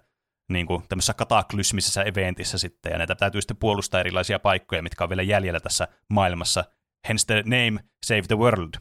niin 0.49 0.65
kuin 0.65 0.83
tämmöisessä 0.89 1.13
kataklysmisessä 1.13 2.03
eventissä 2.03 2.57
sitten, 2.57 2.91
ja 2.91 2.97
näitä 2.97 3.15
täytyy 3.15 3.41
sitten 3.41 3.57
puolustaa 3.57 3.99
erilaisia 3.99 4.39
paikkoja, 4.39 4.83
mitkä 4.83 5.03
on 5.03 5.09
vielä 5.09 5.21
jäljellä 5.21 5.59
tässä 5.59 5.87
maailmassa. 6.09 6.63
Hence 7.07 7.25
the 7.25 7.43
name 7.45 7.83
Save 8.05 8.21
the 8.21 8.37
World. 8.37 8.73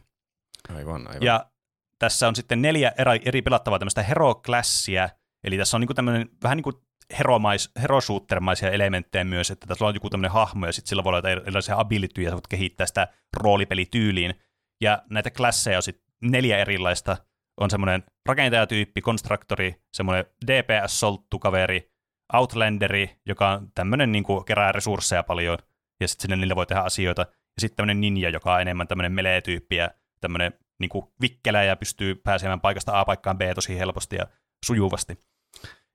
Aivan, 0.77 1.07
aivan. 1.09 1.23
Ja 1.23 1.51
tässä 1.99 2.29
on 2.29 2.37
sitten 2.37 2.63
neljä 2.63 2.93
eri, 2.99 3.21
eri 3.25 3.43
pelattavaa 3.43 3.79
tämmöistä 3.79 4.03
hero-klassia, 4.03 5.09
eli 5.45 5.57
tässä 5.57 5.77
on 5.77 5.81
niin 5.81 5.87
kuin 5.87 5.97
tämmöinen 5.97 6.29
vähän 6.43 6.57
niin 6.57 6.63
kuin 6.63 6.77
heromais, 7.19 7.71
herosuuttermaisia 7.83 8.71
elementtejä 8.71 9.25
myös, 9.25 9.51
että 9.51 9.67
tässä 9.67 9.85
on 9.85 9.95
joku 9.95 10.11
tämmöinen 10.11 10.33
hahmo, 10.33 10.67
ja 10.67 10.73
sitten 10.73 10.89
sillä 10.89 11.05
voi 11.05 11.11
olla 11.11 11.31
erilaisia 11.31 11.79
abilityjä, 11.79 12.29
ja 12.29 12.33
voit 12.33 12.47
kehittää 12.47 12.87
sitä 12.87 13.09
roolipelityyliin. 13.37 14.35
Ja 14.81 15.03
näitä 15.11 15.31
klasseja 15.31 15.79
on 15.79 15.83
sitten 15.83 16.13
neljä 16.23 16.59
erilaista, 16.59 17.17
on 17.61 17.71
semmoinen 17.71 18.05
rakentajatyyppi, 18.27 19.01
konstruktori, 19.01 19.83
semmoinen 19.93 20.25
DPS-solttu-kaveri, 20.47 21.91
Outlanderi, 22.33 23.21
joka 23.27 23.49
on 23.49 23.69
tämmöinen 23.75 24.13
niin 24.13 24.25
kuin 24.25 24.45
kerää 24.45 24.73
resursseja 24.73 25.23
paljon, 25.23 25.59
ja 26.01 26.09
sitten 26.09 26.23
sinne 26.23 26.37
niillä 26.37 26.57
voi 26.57 26.67
tehdä 26.67 26.83
asioita, 26.83 27.23
ja 27.23 27.61
sitten 27.61 27.77
tämmöinen 27.77 28.01
ninja, 28.01 28.31
joka 28.31 28.55
on 28.55 28.61
enemmän 28.61 28.89
tämmöinen 28.89 29.13
melee-tyyppi, 29.13 29.77
ja 29.77 29.91
tämmöinen 30.21 30.53
niin 30.81 30.89
kuin 30.89 31.07
vikkelä, 31.21 31.63
ja 31.63 31.77
pystyy 31.77 32.15
pääsemään 32.15 32.61
paikasta 32.61 33.01
A 33.01 33.05
paikkaan 33.05 33.39
B 33.39 33.41
tosi 33.55 33.79
helposti 33.79 34.17
ja 34.17 34.27
sujuvasti. 34.67 35.19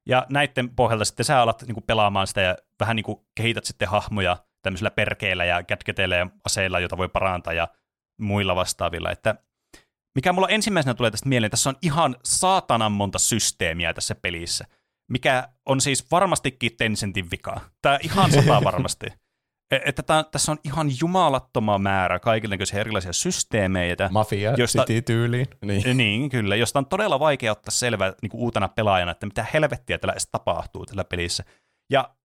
Ja 0.06 0.26
näiden 0.30 0.76
pohjalta 0.76 1.06
sitten 1.06 1.26
sä 1.26 1.42
alat 1.42 1.62
niin 1.62 1.74
kuin 1.74 1.84
pelaamaan 1.84 2.28
sitä, 2.28 2.42
ja 2.42 2.56
vähän 2.80 2.96
niin 2.96 3.04
kuin 3.04 3.20
kehität 3.36 3.66
sitten 3.66 3.88
hahmoja 3.88 4.38
tämmöisillä 4.62 4.92
perkeillä 4.92 5.46
ja 5.46 5.64
gadgeteilla 5.64 6.16
ja 6.16 6.28
aseilla, 6.46 6.80
joita 6.80 6.98
voi 6.98 7.10
parantaa, 7.10 7.54
ja 7.54 7.68
muilla 8.18 8.56
vastaavilla, 8.56 9.12
että 9.12 9.36
mikä 10.16 10.34
mulla 10.34 10.50
ensimmäisenä 10.50 10.94
tulee 10.94 11.12
tästä 11.12 11.30
mieleen, 11.30 11.52
tässä 11.52 11.70
on 11.70 11.78
ihan 11.82 12.16
saatanan 12.24 12.92
monta 12.92 13.20
systeemiä 13.20 13.94
tässä 13.94 14.16
pelissä, 14.16 14.66
mikä 15.10 15.50
on 15.66 15.82
siis 15.82 16.12
varmastikin 16.12 16.78
Tencentin 16.78 17.32
vika. 17.32 17.62
Tämä 17.82 18.00
ihan 18.04 18.32
sata 18.32 18.64
varmasti. 18.64 19.06
E, 19.74 19.82
että 19.86 20.04
tämä, 20.04 20.24
tässä 20.32 20.52
on 20.52 20.58
ihan 20.64 20.92
jumalattoma 21.02 21.78
määrä 21.78 22.20
kaikenlaisia 22.20 22.80
erilaisia 22.80 23.14
systeemeitä. 23.14 24.10
Mafia 24.12 24.54
josta, 24.58 24.80
City-tyyliin. 24.80 25.48
Niin. 25.66 25.98
niin, 25.98 26.30
kyllä. 26.30 26.56
Josta 26.56 26.80
on 26.80 26.86
todella 26.86 27.20
vaikea 27.20 27.52
ottaa 27.52 27.72
selvää 27.72 28.14
niin 28.22 28.32
uutena 28.34 28.68
pelaajana, 28.68 29.12
että 29.12 29.26
mitä 29.26 29.46
helvettiä 29.54 29.98
tällä 29.98 30.14
edes 30.14 30.28
tapahtuu 30.32 30.86
tällä 30.86 31.04
pelissä. 31.04 31.44
Ja 31.90 32.16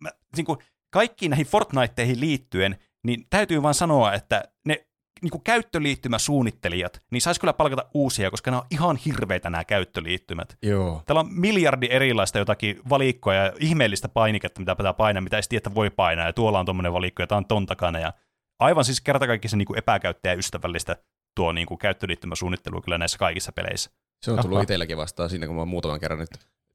mä, 0.00 0.10
niin 0.36 0.44
kuin, 0.46 0.58
kaikkiin 0.90 1.30
näihin 1.30 1.46
Fortniteihin 1.46 2.20
liittyen, 2.20 2.78
niin 3.04 3.26
täytyy 3.30 3.62
vaan 3.62 3.74
sanoa, 3.74 4.12
että 4.12 4.44
ne 4.64 4.85
niin 5.22 5.30
kuin 5.30 5.44
käyttöliittymäsuunnittelijat, 5.44 7.02
niin 7.10 7.20
saisi 7.20 7.40
kyllä 7.40 7.52
palkata 7.52 7.88
uusia, 7.94 8.30
koska 8.30 8.50
nämä 8.50 8.60
on 8.60 8.66
ihan 8.70 8.96
hirveitä 8.96 9.50
nämä 9.50 9.64
käyttöliittymät. 9.64 10.58
Joo. 10.62 11.02
Täällä 11.06 11.20
on 11.20 11.28
miljardi 11.30 11.88
erilaista 11.90 12.38
jotakin 12.38 12.80
valikkoja 12.88 13.44
ja 13.44 13.52
ihmeellistä 13.60 14.08
painiketta, 14.08 14.60
mitä 14.60 14.76
pitää 14.76 14.92
painaa, 14.92 15.20
mitä 15.20 15.36
ei 15.36 15.42
tiedä, 15.48 15.58
että 15.58 15.74
voi 15.74 15.90
painaa, 15.90 16.26
ja 16.26 16.32
tuolla 16.32 16.58
on 16.58 16.66
tuommoinen 16.66 16.92
valikko, 16.92 17.22
ja 17.22 17.26
tämä 17.26 17.36
on 17.36 17.46
ton 17.46 17.66
takana, 17.66 17.98
ja 17.98 18.12
aivan 18.58 18.84
siis 18.84 19.00
kerta 19.00 19.26
kaikki 19.26 19.48
se 19.48 19.56
niin 19.56 19.66
kuin 19.66 19.78
epäkäyttäjäystävällistä 19.78 20.96
tuo 21.36 21.52
niin 21.52 21.66
kuin 21.66 21.78
käyttöliittymäsuunnittelu 21.78 22.82
kyllä 22.82 22.98
näissä 22.98 23.18
kaikissa 23.18 23.52
peleissä. 23.52 23.90
Se 24.22 24.30
on 24.30 24.42
tullut 24.42 24.62
itselläkin 24.62 24.96
vastaan 24.96 25.30
siinä, 25.30 25.46
kun 25.46 25.54
mä 25.54 25.60
oon 25.60 25.68
muutaman 25.68 26.00
kerran 26.00 26.18
nyt 26.18 26.30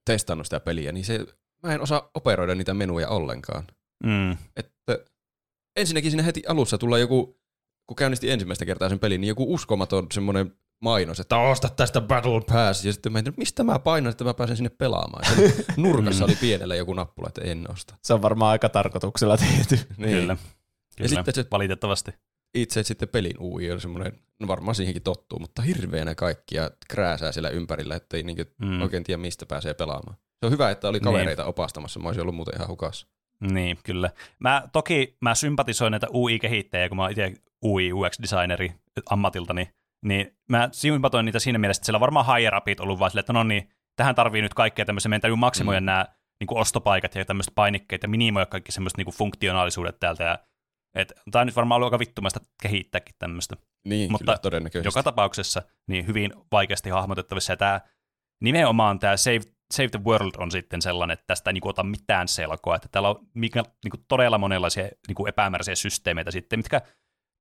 testannut 0.05 0.45
sitä 0.45 0.59
peliä, 0.59 0.91
niin 0.91 1.05
se, 1.05 1.25
mä 1.63 1.73
en 1.73 1.81
osaa 1.81 2.09
operoida 2.13 2.55
niitä 2.55 2.73
menuja 2.73 3.09
ollenkaan. 3.09 3.63
Mm. 4.03 4.31
Että 4.31 4.99
ensinnäkin 5.75 6.11
siinä 6.11 6.23
heti 6.23 6.43
alussa 6.47 6.77
tulee 6.77 6.99
joku 6.99 7.40
kun 7.91 7.95
käynnisti 7.95 8.31
ensimmäistä 8.31 8.65
kertaa 8.65 8.89
sen 8.89 8.99
pelin, 8.99 9.21
niin 9.21 9.27
joku 9.27 9.53
uskomaton 9.53 10.07
semmoinen 10.11 10.53
mainos, 10.79 11.19
että 11.19 11.37
osta 11.37 11.69
tästä 11.69 12.01
Battle 12.01 12.41
Pass, 12.41 12.85
ja 12.85 12.93
sitten 12.93 13.11
mä 13.11 13.19
en 13.19 13.33
mistä 13.37 13.63
mä 13.63 13.79
painan, 13.79 14.11
että 14.11 14.23
mä 14.23 14.33
pääsen 14.33 14.57
sinne 14.57 14.69
pelaamaan. 14.69 15.25
Sen 15.25 15.53
nurkassa 15.83 16.25
oli 16.25 16.35
pienellä 16.35 16.75
joku 16.75 16.93
nappula, 16.93 17.27
että 17.27 17.41
en 17.41 17.71
osta. 17.71 17.95
Se 18.01 18.13
on 18.13 18.21
varmaan 18.21 18.51
aika 18.51 18.69
tarkoituksella 18.69 19.37
tehty. 19.37 19.75
niin. 19.97 20.19
Kyllä, 20.19 20.37
Kyllä. 20.37 21.05
Ja 21.05 21.09
sitten 21.09 21.33
se, 21.33 21.45
valitettavasti. 21.51 22.11
Itse 22.53 22.83
sitten 22.83 23.09
pelin 23.09 23.39
UI 23.39 23.71
on 23.71 23.81
semmoinen, 23.81 24.19
no 24.39 24.47
varmaan 24.47 24.75
siihenkin 24.75 25.03
tottuu, 25.03 25.39
mutta 25.39 25.61
hirveänä 25.61 26.15
kaikkia 26.15 26.71
krääsää 26.89 27.31
siellä 27.31 27.49
ympärillä, 27.49 27.95
ettei 27.95 28.23
niinku 28.23 28.43
mm. 28.61 28.81
oikein 28.81 29.03
tiedä 29.03 29.21
mistä 29.21 29.45
pääsee 29.45 29.73
pelaamaan. 29.73 30.17
Se 30.39 30.45
on 30.45 30.51
hyvä, 30.51 30.71
että 30.71 30.89
oli 30.89 30.99
kavereita 30.99 31.41
niin. 31.41 31.49
opastamassa, 31.49 31.99
mä 31.99 32.09
olisin 32.09 32.21
ollut 32.21 32.35
muuten 32.35 32.55
ihan 32.55 32.67
hukassa. 32.67 33.07
Niin, 33.51 33.77
kyllä. 33.83 34.09
Mä, 34.39 34.63
toki 34.73 35.17
mä 35.21 35.35
sympatisoin 35.35 35.91
näitä 35.91 36.07
UI-kehittäjiä, 36.13 36.89
kun 36.89 36.97
mä 36.97 37.01
oon 37.01 37.11
itse 37.11 37.33
UI 37.65 37.91
UX-designeri 37.93 38.71
ammatiltani, 39.09 39.69
niin 40.05 40.37
mä 40.49 40.69
sympatoin 40.71 41.25
niitä 41.25 41.39
siinä 41.39 41.59
mielessä, 41.59 41.79
että 41.79 41.85
siellä 41.85 41.97
on 41.97 42.01
varmaan 42.01 42.35
higher 42.35 42.55
upit 42.55 42.79
ollut 42.79 42.99
vaan 42.99 43.11
silleen, 43.11 43.21
että 43.21 43.33
no 43.33 43.43
niin, 43.43 43.69
tähän 43.95 44.15
tarvii 44.15 44.41
nyt 44.41 44.53
kaikkea 44.53 44.85
tämmöisiä, 44.85 45.09
meidän 45.09 45.21
täytyy 45.21 45.35
maksimoida 45.35 45.79
mm. 45.79 45.85
nämä 45.85 46.05
niin 46.39 46.47
kuin 46.47 46.57
ostopaikat 46.57 47.15
ja 47.15 47.25
tämmöiset 47.25 47.55
painikkeet 47.55 48.03
ja 48.03 48.09
minimoida 48.09 48.45
kaikki 48.45 48.71
semmoiset 48.71 48.97
niin 48.97 49.05
kuin 49.05 49.15
funktionaalisuudet 49.15 49.99
täältä. 49.99 50.23
Ja, 50.23 50.39
et, 50.95 51.13
tämä 51.31 51.41
on 51.41 51.47
nyt 51.47 51.55
varmaan 51.55 51.75
ollut 51.75 51.87
aika 51.87 51.99
vittumaista 51.99 52.39
kehittääkin 52.61 53.15
tämmöistä. 53.19 53.55
Niin, 53.87 54.11
Mutta 54.11 54.25
kyllä, 54.25 54.37
todennäköisesti. 54.37 54.87
joka 54.87 55.03
tapauksessa 55.03 55.61
niin 55.87 56.07
hyvin 56.07 56.33
vaikeasti 56.51 56.89
hahmotettavissa. 56.89 57.53
Ja 57.53 57.57
tämä, 57.57 57.81
nimenomaan 58.41 58.99
tämä 58.99 59.17
Save, 59.17 59.41
Save 59.73 59.89
the 59.89 59.99
World 60.05 60.31
on 60.37 60.51
sitten 60.51 60.81
sellainen, 60.81 61.13
että 61.13 61.27
tästä 61.27 61.49
ei 61.49 61.53
niin 61.53 61.61
kuin, 61.61 61.69
ota 61.69 61.83
mitään 61.83 62.27
selkoa. 62.27 62.75
Että 62.75 62.87
täällä 62.91 63.09
on 63.09 63.27
mikä, 63.33 63.63
niin 63.83 63.91
kuin, 63.91 64.05
todella 64.07 64.37
monenlaisia 64.37 64.83
niin 65.07 65.15
kuin 65.15 65.29
epämääräisiä 65.29 65.75
systeemeitä 65.75 66.31
sitten, 66.31 66.59
mitkä 66.59 66.81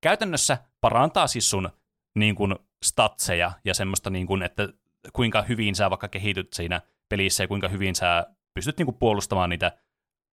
käytännössä 0.01 0.57
parantaa 0.81 1.27
siis 1.27 1.49
sun 1.49 1.69
niin 2.15 2.35
kuin, 2.35 2.55
statseja 2.85 3.51
ja 3.65 3.73
semmoista, 3.73 4.09
niin 4.09 4.27
kuin, 4.27 4.43
että 4.43 4.69
kuinka 5.13 5.41
hyvin 5.41 5.75
sä 5.75 5.89
vaikka 5.89 6.07
kehityt 6.07 6.53
siinä 6.53 6.81
pelissä 7.09 7.43
ja 7.43 7.47
kuinka 7.47 7.67
hyvin 7.67 7.95
sä 7.95 8.27
pystyt 8.53 8.77
niin 8.77 8.85
kuin, 8.85 8.97
puolustamaan 8.99 9.49
niitä 9.49 9.71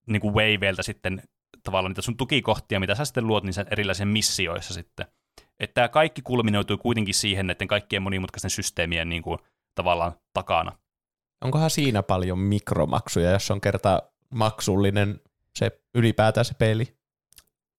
niin 0.08 0.22
kuin 0.22 0.34
waveilta 0.34 0.84
sitten 0.84 1.24
tavallaan 1.64 1.92
niitä 1.92 2.02
sun 2.02 2.18
tukikohtia, 2.18 2.80
mitä 2.80 2.96
sä 2.96 3.06
sitten 3.06 3.28
luot 3.28 3.44
niissä 3.44 3.66
erilaisissa 3.72 4.06
missioissa 4.06 4.74
sitten. 4.74 5.06
Että 5.60 5.74
tämä 5.74 5.88
kaikki 5.88 6.22
kulminoituu 6.22 6.78
kuitenkin 6.78 7.14
siihen, 7.14 7.50
että 7.50 7.66
kaikkien 7.66 8.02
monimutkaisten 8.02 8.52
systeemien 8.52 9.10
niin 9.10 9.22
kuin, 9.22 9.40
tavallaan 9.76 10.14
takana. 10.34 10.72
Onkohan 11.44 11.70
siinä 11.70 12.04
paljon 12.04 12.40
mikromaksuja, 12.40 13.32
jos 13.32 13.52
on 13.52 13.62
kerta 13.62 14.04
maksullinen 14.30 15.22
se 15.56 15.82
ylipäätään 15.96 16.46
se 16.46 16.54
peli? 16.54 16.97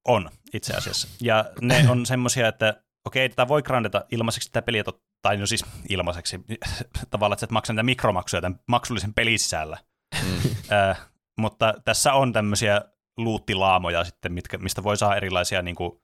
On, 0.04 0.30
itse 0.54 0.74
asiassa. 0.74 1.08
Ja 1.20 1.44
ne 1.60 1.84
on 1.90 2.06
semmoisia, 2.06 2.48
että 2.48 2.82
okei, 3.04 3.28
tätä 3.28 3.48
voi 3.48 3.62
grandata 3.62 4.04
ilmaiseksi 4.10 4.52
tätä 4.52 4.64
peliä, 4.64 4.84
tai 5.22 5.36
no 5.36 5.46
siis 5.46 5.64
ilmaiseksi, 5.88 6.40
tavallaan, 7.10 7.34
että 7.34 7.40
sä 7.40 7.46
et 7.46 7.50
maksa 7.50 7.72
niitä 7.72 7.82
mikromaksuja 7.82 8.40
tämän 8.40 8.60
maksullisen 8.68 9.14
pelisisällä. 9.14 9.78
Mm. 10.22 10.50
äh, 10.76 11.08
mutta 11.38 11.74
tässä 11.84 12.12
on 12.12 12.32
tämmöisiä 12.32 12.80
luuttilaamoja 13.16 14.04
sitten, 14.04 14.32
mitkä, 14.32 14.58
mistä 14.58 14.82
voi 14.82 14.96
saada 14.96 15.16
erilaisia 15.16 15.62
niin 15.62 15.76
kuin, 15.76 16.00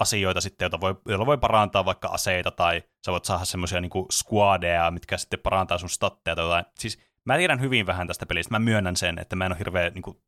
asioita 0.00 0.40
sitten, 0.40 0.66
joita 0.66 0.80
voi, 0.80 0.94
joilla 1.08 1.26
voi 1.26 1.38
parantaa 1.38 1.84
vaikka 1.84 2.08
aseita, 2.08 2.50
tai 2.50 2.82
sä 3.06 3.12
voit 3.12 3.24
saada 3.24 3.44
semmoisia 3.44 3.80
niin 3.80 3.90
squadeja, 4.12 4.90
mitkä 4.90 5.18
sitten 5.18 5.40
parantaa 5.40 5.78
sun 5.78 5.90
statteja 5.90 6.36
tai 6.36 6.44
jotain. 6.44 6.64
Siis 6.78 6.98
mä 7.24 7.36
tiedän 7.36 7.60
hyvin 7.60 7.86
vähän 7.86 8.06
tästä 8.06 8.26
pelistä, 8.26 8.54
mä 8.54 8.58
myönnän 8.58 8.96
sen, 8.96 9.18
että 9.18 9.36
mä 9.36 9.46
en 9.46 9.52
ole 9.52 9.58
hirveä 9.58 9.90
niin 9.90 10.02
kuin, 10.02 10.22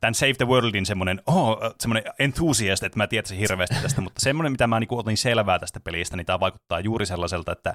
tämän 0.00 0.14
Save 0.14 0.34
the 0.34 0.46
Worldin 0.46 0.86
semmoinen, 0.86 1.22
oh, 1.26 1.58
semmoinen 1.80 2.12
enthusiast, 2.18 2.82
että 2.82 2.98
mä 2.98 3.06
tiedän 3.06 3.36
hirveästi 3.36 3.76
tästä, 3.82 4.00
mutta 4.00 4.20
semmoinen, 4.20 4.52
mitä 4.52 4.66
mä 4.66 4.80
niin 4.80 4.88
otin 4.90 5.16
selvää 5.16 5.58
tästä 5.58 5.80
pelistä, 5.80 6.16
niin 6.16 6.26
tämä 6.26 6.40
vaikuttaa 6.40 6.80
juuri 6.80 7.06
sellaiselta, 7.06 7.52
että 7.52 7.74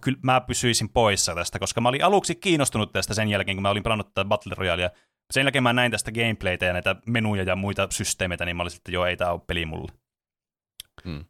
kyllä 0.00 0.18
mä 0.22 0.40
pysyisin 0.40 0.88
poissa 0.88 1.34
tästä, 1.34 1.58
koska 1.58 1.80
mä 1.80 1.88
olin 1.88 2.04
aluksi 2.04 2.34
kiinnostunut 2.34 2.92
tästä 2.92 3.14
sen 3.14 3.28
jälkeen, 3.28 3.56
kun 3.56 3.62
mä 3.62 3.70
olin 3.70 3.82
pelannut 3.82 4.14
tätä 4.14 4.28
Battle 4.28 4.54
Royalea. 4.58 4.90
Sen 5.32 5.40
jälkeen 5.40 5.62
mä 5.62 5.72
näin 5.72 5.90
tästä 5.90 6.12
gameplaytä 6.12 6.66
ja 6.66 6.72
näitä 6.72 6.96
menuja 7.06 7.42
ja 7.42 7.56
muita 7.56 7.88
systeemeitä, 7.90 8.44
niin 8.44 8.56
mä 8.56 8.62
olin 8.62 8.70
sitten, 8.70 8.92
joo, 8.92 9.06
ei 9.06 9.16
tämä 9.16 9.32
ole 9.32 9.40
peli 9.46 9.66
mulle. 9.66 9.92
Hmm. 11.04 11.24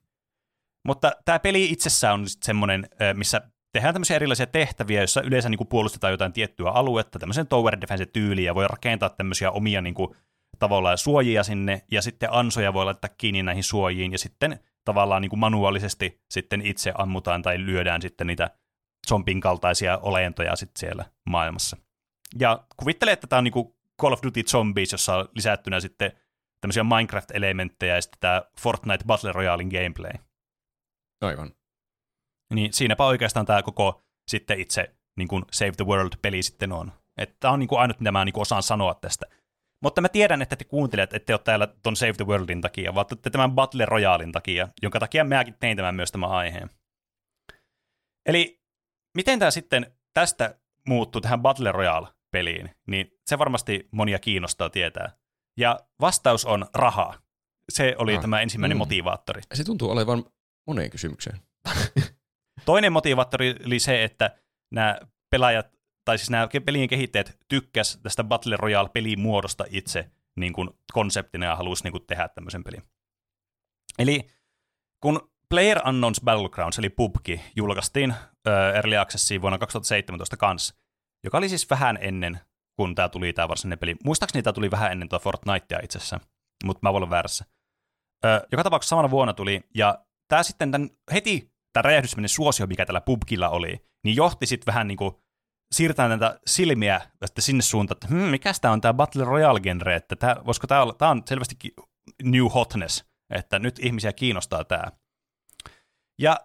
Mutta 0.87 1.13
tämä 1.25 1.39
peli 1.39 1.71
itsessään 1.71 2.15
on 2.15 2.27
semmoinen, 2.45 2.89
missä 3.15 3.41
tehdään 3.73 3.95
tämmöisiä 3.95 4.17
erilaisia 4.17 4.47
tehtäviä, 4.47 5.01
joissa 5.01 5.23
yleensä 5.23 5.49
niin 5.49 5.59
kuin 5.59 5.69
puolustetaan 5.69 6.11
jotain 6.11 6.33
tiettyä 6.33 6.71
aluetta, 6.71 7.19
tämmöisen 7.19 7.47
tower 7.47 7.81
defense 7.81 8.07
tyyliin, 8.07 8.47
ja 8.47 8.55
voi 8.55 8.69
rakentaa 8.69 9.11
tämmöisiä 9.11 9.51
omia 9.51 9.81
niin 9.81 9.95
kuin, 9.95 10.17
tavallaan 10.59 10.99
suojia 10.99 11.43
sinne, 11.43 11.83
ja 11.91 12.03
sitten 12.03 12.29
ansoja 12.33 12.73
voi 12.73 12.85
laittaa 12.85 13.11
kiinni 13.19 13.43
näihin 13.43 13.65
suojiin, 13.65 14.13
ja 14.13 14.19
sitten 14.19 14.61
tavallaan 14.85 15.23
niin 15.23 15.31
kuin 15.31 15.41
manuaalisesti 15.41 16.23
sitten 16.31 16.67
itse 16.67 16.93
ammutaan 16.99 17.43
tai 17.43 17.59
lyödään 17.59 18.03
sitten 18.03 18.27
niitä 18.27 18.51
zombin 19.09 19.41
kaltaisia 19.41 19.99
olentoja 19.99 20.57
sitten 20.57 20.81
siellä 20.81 21.05
maailmassa. 21.31 21.77
Ja 22.39 22.65
kuvittelee, 22.77 23.13
että 23.13 23.27
tämä 23.27 23.39
on 23.39 23.45
niin 23.45 23.53
kuin 23.53 23.75
Call 24.01 24.13
of 24.13 24.21
Duty 24.23 24.43
Zombies, 24.43 24.93
jossa 24.93 25.17
on 25.17 25.29
lisättynä 25.35 25.81
sitten 25.81 26.13
tämmöisiä 26.61 26.83
Minecraft-elementtejä 26.83 27.95
ja 27.95 28.03
sitten 28.03 28.21
tämä 28.21 28.43
Fortnite 28.61 29.05
Battle 29.07 29.33
Royalein 29.33 29.69
gameplay. 29.69 30.13
Aivan. 31.21 31.58
Niin 32.55 32.73
siinäpä 32.73 33.05
oikeastaan 33.07 33.47
tämä 33.47 33.63
koko 33.63 34.03
sitten 34.29 34.61
itse 34.61 34.95
niin 35.17 35.29
kuin 35.29 35.45
Save 35.53 35.73
the 35.73 35.87
World-peli 35.87 36.43
sitten 36.43 36.73
on. 36.73 36.93
Että 37.17 37.37
tämä 37.41 37.53
on 37.53 37.59
niin 37.59 37.69
kuin 37.69 37.81
ainut, 37.81 38.01
mitä 38.01 38.13
mä 38.13 38.25
niin 38.25 38.33
kuin 38.33 38.43
osaan 38.43 38.63
sanoa 38.63 38.95
tästä. 38.95 39.27
Mutta 39.83 40.01
mä 40.01 40.09
tiedän, 40.09 40.43
että 40.43 40.57
te 40.57 40.65
kuuntelijat 40.65 41.15
ette 41.15 41.35
ole 41.35 41.41
täällä 41.45 41.67
ton 41.67 41.97
Save 41.97 42.13
the 42.13 42.27
Worldin 42.27 42.61
takia, 42.61 42.95
vaan 42.95 43.07
te 43.23 43.31
tämän 43.31 43.53
Battle 43.53 43.85
Royalein 43.85 44.33
takia, 44.33 44.69
jonka 44.83 45.01
takia 45.01 45.25
mäkin 45.25 45.55
tein 45.61 45.77
tämän 45.77 45.95
myös 45.95 46.13
tämän 46.13 46.31
aiheen. 46.31 46.71
Eli 48.27 48.61
miten 49.17 49.39
tämä 49.39 49.51
sitten 49.51 49.93
tästä 50.15 50.59
muuttuu 50.89 51.21
tähän 51.21 51.43
Battle 51.43 51.73
Royale-peliin, 51.73 52.71
niin 52.87 53.19
se 53.27 53.39
varmasti 53.39 53.89
monia 53.91 54.19
kiinnostaa 54.19 54.71
tietää. 54.71 55.13
Ja 55.57 55.81
vastaus 56.01 56.45
on 56.45 56.67
rahaa. 56.75 57.19
Se 57.73 57.95
oli 57.99 58.15
ah. 58.17 58.21
tämä 58.21 58.41
ensimmäinen 58.41 58.77
mm. 58.77 58.79
motivaattori. 58.79 59.43
Se 59.55 59.65
tuntuu 59.65 59.91
olevan 59.91 60.25
moneen 60.67 60.91
kysymykseen. 60.91 61.39
Toinen 62.65 62.93
motivaattori 62.93 63.55
oli 63.67 63.79
se, 63.79 64.05
että 64.05 64.37
nämä 64.71 64.99
pelaajat 65.31 65.79
tai 66.05 66.19
siis 66.19 66.31
nämä 66.31 66.49
pelien 66.65 66.89
kehittäjät 66.89 67.39
tykkäs 67.49 68.01
tästä 68.03 68.25
Battle 68.25 68.57
Royale-pelin 68.57 69.21
muodosta 69.21 69.65
itse 69.71 70.11
niin 70.37 70.53
kuin 70.53 70.71
konseptina 70.93 71.47
ja 71.47 71.57
halusi 71.57 71.85
niin 71.85 71.93
kuin 71.93 72.07
tehdä 72.07 72.29
tämmöisen 72.29 72.65
pelin. 72.65 72.83
Eli 73.99 74.31
kun 75.01 75.31
Player 75.49 75.89
Unknowns 75.89 76.21
Battlegrounds, 76.25 76.79
eli 76.79 76.89
PUBG, 76.89 77.29
julkaistiin 77.57 78.15
Early 78.75 78.97
Accessiin 78.97 79.43
vuonna 79.43 79.59
2017 79.59 80.37
kanssa, 80.37 80.75
joka 81.25 81.39
oli 81.39 81.49
siis 81.49 81.71
vähän 81.71 81.99
ennen, 82.01 82.41
kun 82.77 82.95
tämä 82.95 83.09
tuli 83.09 83.33
tämä 83.33 83.49
varsinainen 83.49 83.79
peli. 83.79 83.97
Muistaakseni 84.05 84.43
tämä 84.43 84.53
tuli 84.53 84.71
vähän 84.71 84.93
ennen 84.93 85.09
tuota 85.09 85.23
Fortnitea 85.23 85.81
itse 85.83 85.99
asiassa, 85.99 86.21
mutta 86.65 86.81
mä 86.83 86.93
voin 86.93 87.03
olla 87.03 87.11
väärässä. 87.11 87.45
Uh, 88.25 88.47
joka 88.53 88.65
tapauksessa 88.65 88.91
samana 88.91 89.11
vuonna 89.11 89.35
tuli, 89.35 89.61
ja 89.75 90.05
tämä 90.29 90.43
sitten 90.43 90.73
tämän, 90.73 90.91
heti 91.13 91.53
tämä 91.73 91.83
räjähdysmäinen 91.83 92.29
suosio, 92.29 92.67
mikä 92.67 92.87
tällä 92.87 93.01
PUBGilla 93.01 93.49
oli, 93.49 93.85
niin 94.05 94.17
johti 94.17 94.47
sitten 94.47 94.73
vähän 94.73 94.89
niin 94.89 94.97
kuin 94.97 95.15
siirtää 95.75 96.09
näitä 96.09 96.41
silmiä 96.47 97.01
että 97.23 97.41
sinne 97.41 97.63
suuntaan, 97.63 97.97
että 97.97 98.07
hmm, 98.09 98.31
mikä 98.31 98.53
tämä 98.61 98.73
on 98.73 98.81
tämä 98.81 98.95
Battle 98.95 99.25
Royale-genre, 99.25 99.97
että 99.97 100.17
tämä, 100.17 100.37
voisiko 100.47 100.67
tämä 100.67 100.83
olla, 100.83 100.93
tämä 100.93 101.11
on 101.11 101.23
selvästi 101.27 101.57
new 102.23 102.45
hotness, 102.55 103.05
että 103.35 103.59
nyt 103.59 103.79
ihmisiä 103.79 104.13
kiinnostaa 104.13 104.65
tämä. 104.65 104.85
Ja 106.21 106.41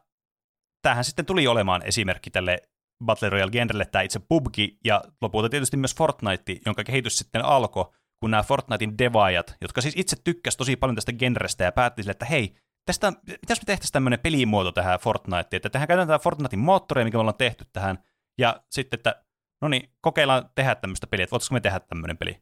tämähän 0.82 1.04
sitten 1.04 1.26
tuli 1.26 1.48
olemaan 1.48 1.82
esimerkki 1.86 2.30
tälle 2.30 2.58
Battle 3.06 3.30
Royale-genrelle 3.30 3.86
tämä 3.86 4.02
itse 4.02 4.20
PUBG 4.20 4.58
ja 4.86 5.04
lopulta 5.22 5.50
tietysti 5.50 5.78
myös 5.78 5.96
Fortnite, 5.96 6.58
jonka 6.66 6.84
kehitys 6.84 7.18
sitten 7.18 7.46
alkoi, 7.46 7.86
kun 8.20 8.32
nämä 8.32 8.44
Fortnitein 8.44 8.98
devaajat, 8.98 9.56
jotka 9.62 9.82
siis 9.82 9.94
itse 9.98 10.16
tykkäsivät 10.24 10.58
tosi 10.58 10.76
paljon 10.76 10.96
tästä 10.96 11.14
genrestä 11.14 11.64
ja 11.64 11.72
päätti 11.72 12.04
sille, 12.04 12.12
että 12.12 12.26
hei, 12.26 12.56
tästä, 12.86 13.14
pitäisi 13.26 13.62
me 13.62 13.66
tehtäisiin 13.66 13.94
tämmöinen 13.94 14.20
pelimuoto 14.20 14.72
tähän 14.72 15.00
Fortniteen, 15.00 15.58
että 15.58 15.70
tähän 15.70 15.88
käytetään 15.88 16.20
Fortnitein 16.20 16.60
moottoreja, 16.60 17.06
mikä 17.06 17.18
me 17.18 17.22
ollaan 17.22 17.38
tehty 17.38 17.66
tähän, 17.74 18.04
ja 18.38 18.64
sitten, 18.70 18.98
että 18.98 19.24
no 19.62 19.68
niin, 19.68 19.90
kokeillaan 20.02 20.50
tehdä 20.56 20.76
tämmöistä 20.76 21.08
peliä, 21.08 21.24
että 21.24 21.32
voitaisiko 21.32 21.54
me 21.54 21.60
tehdä 21.60 21.80
tämmöinen 21.80 22.18
peli. 22.18 22.38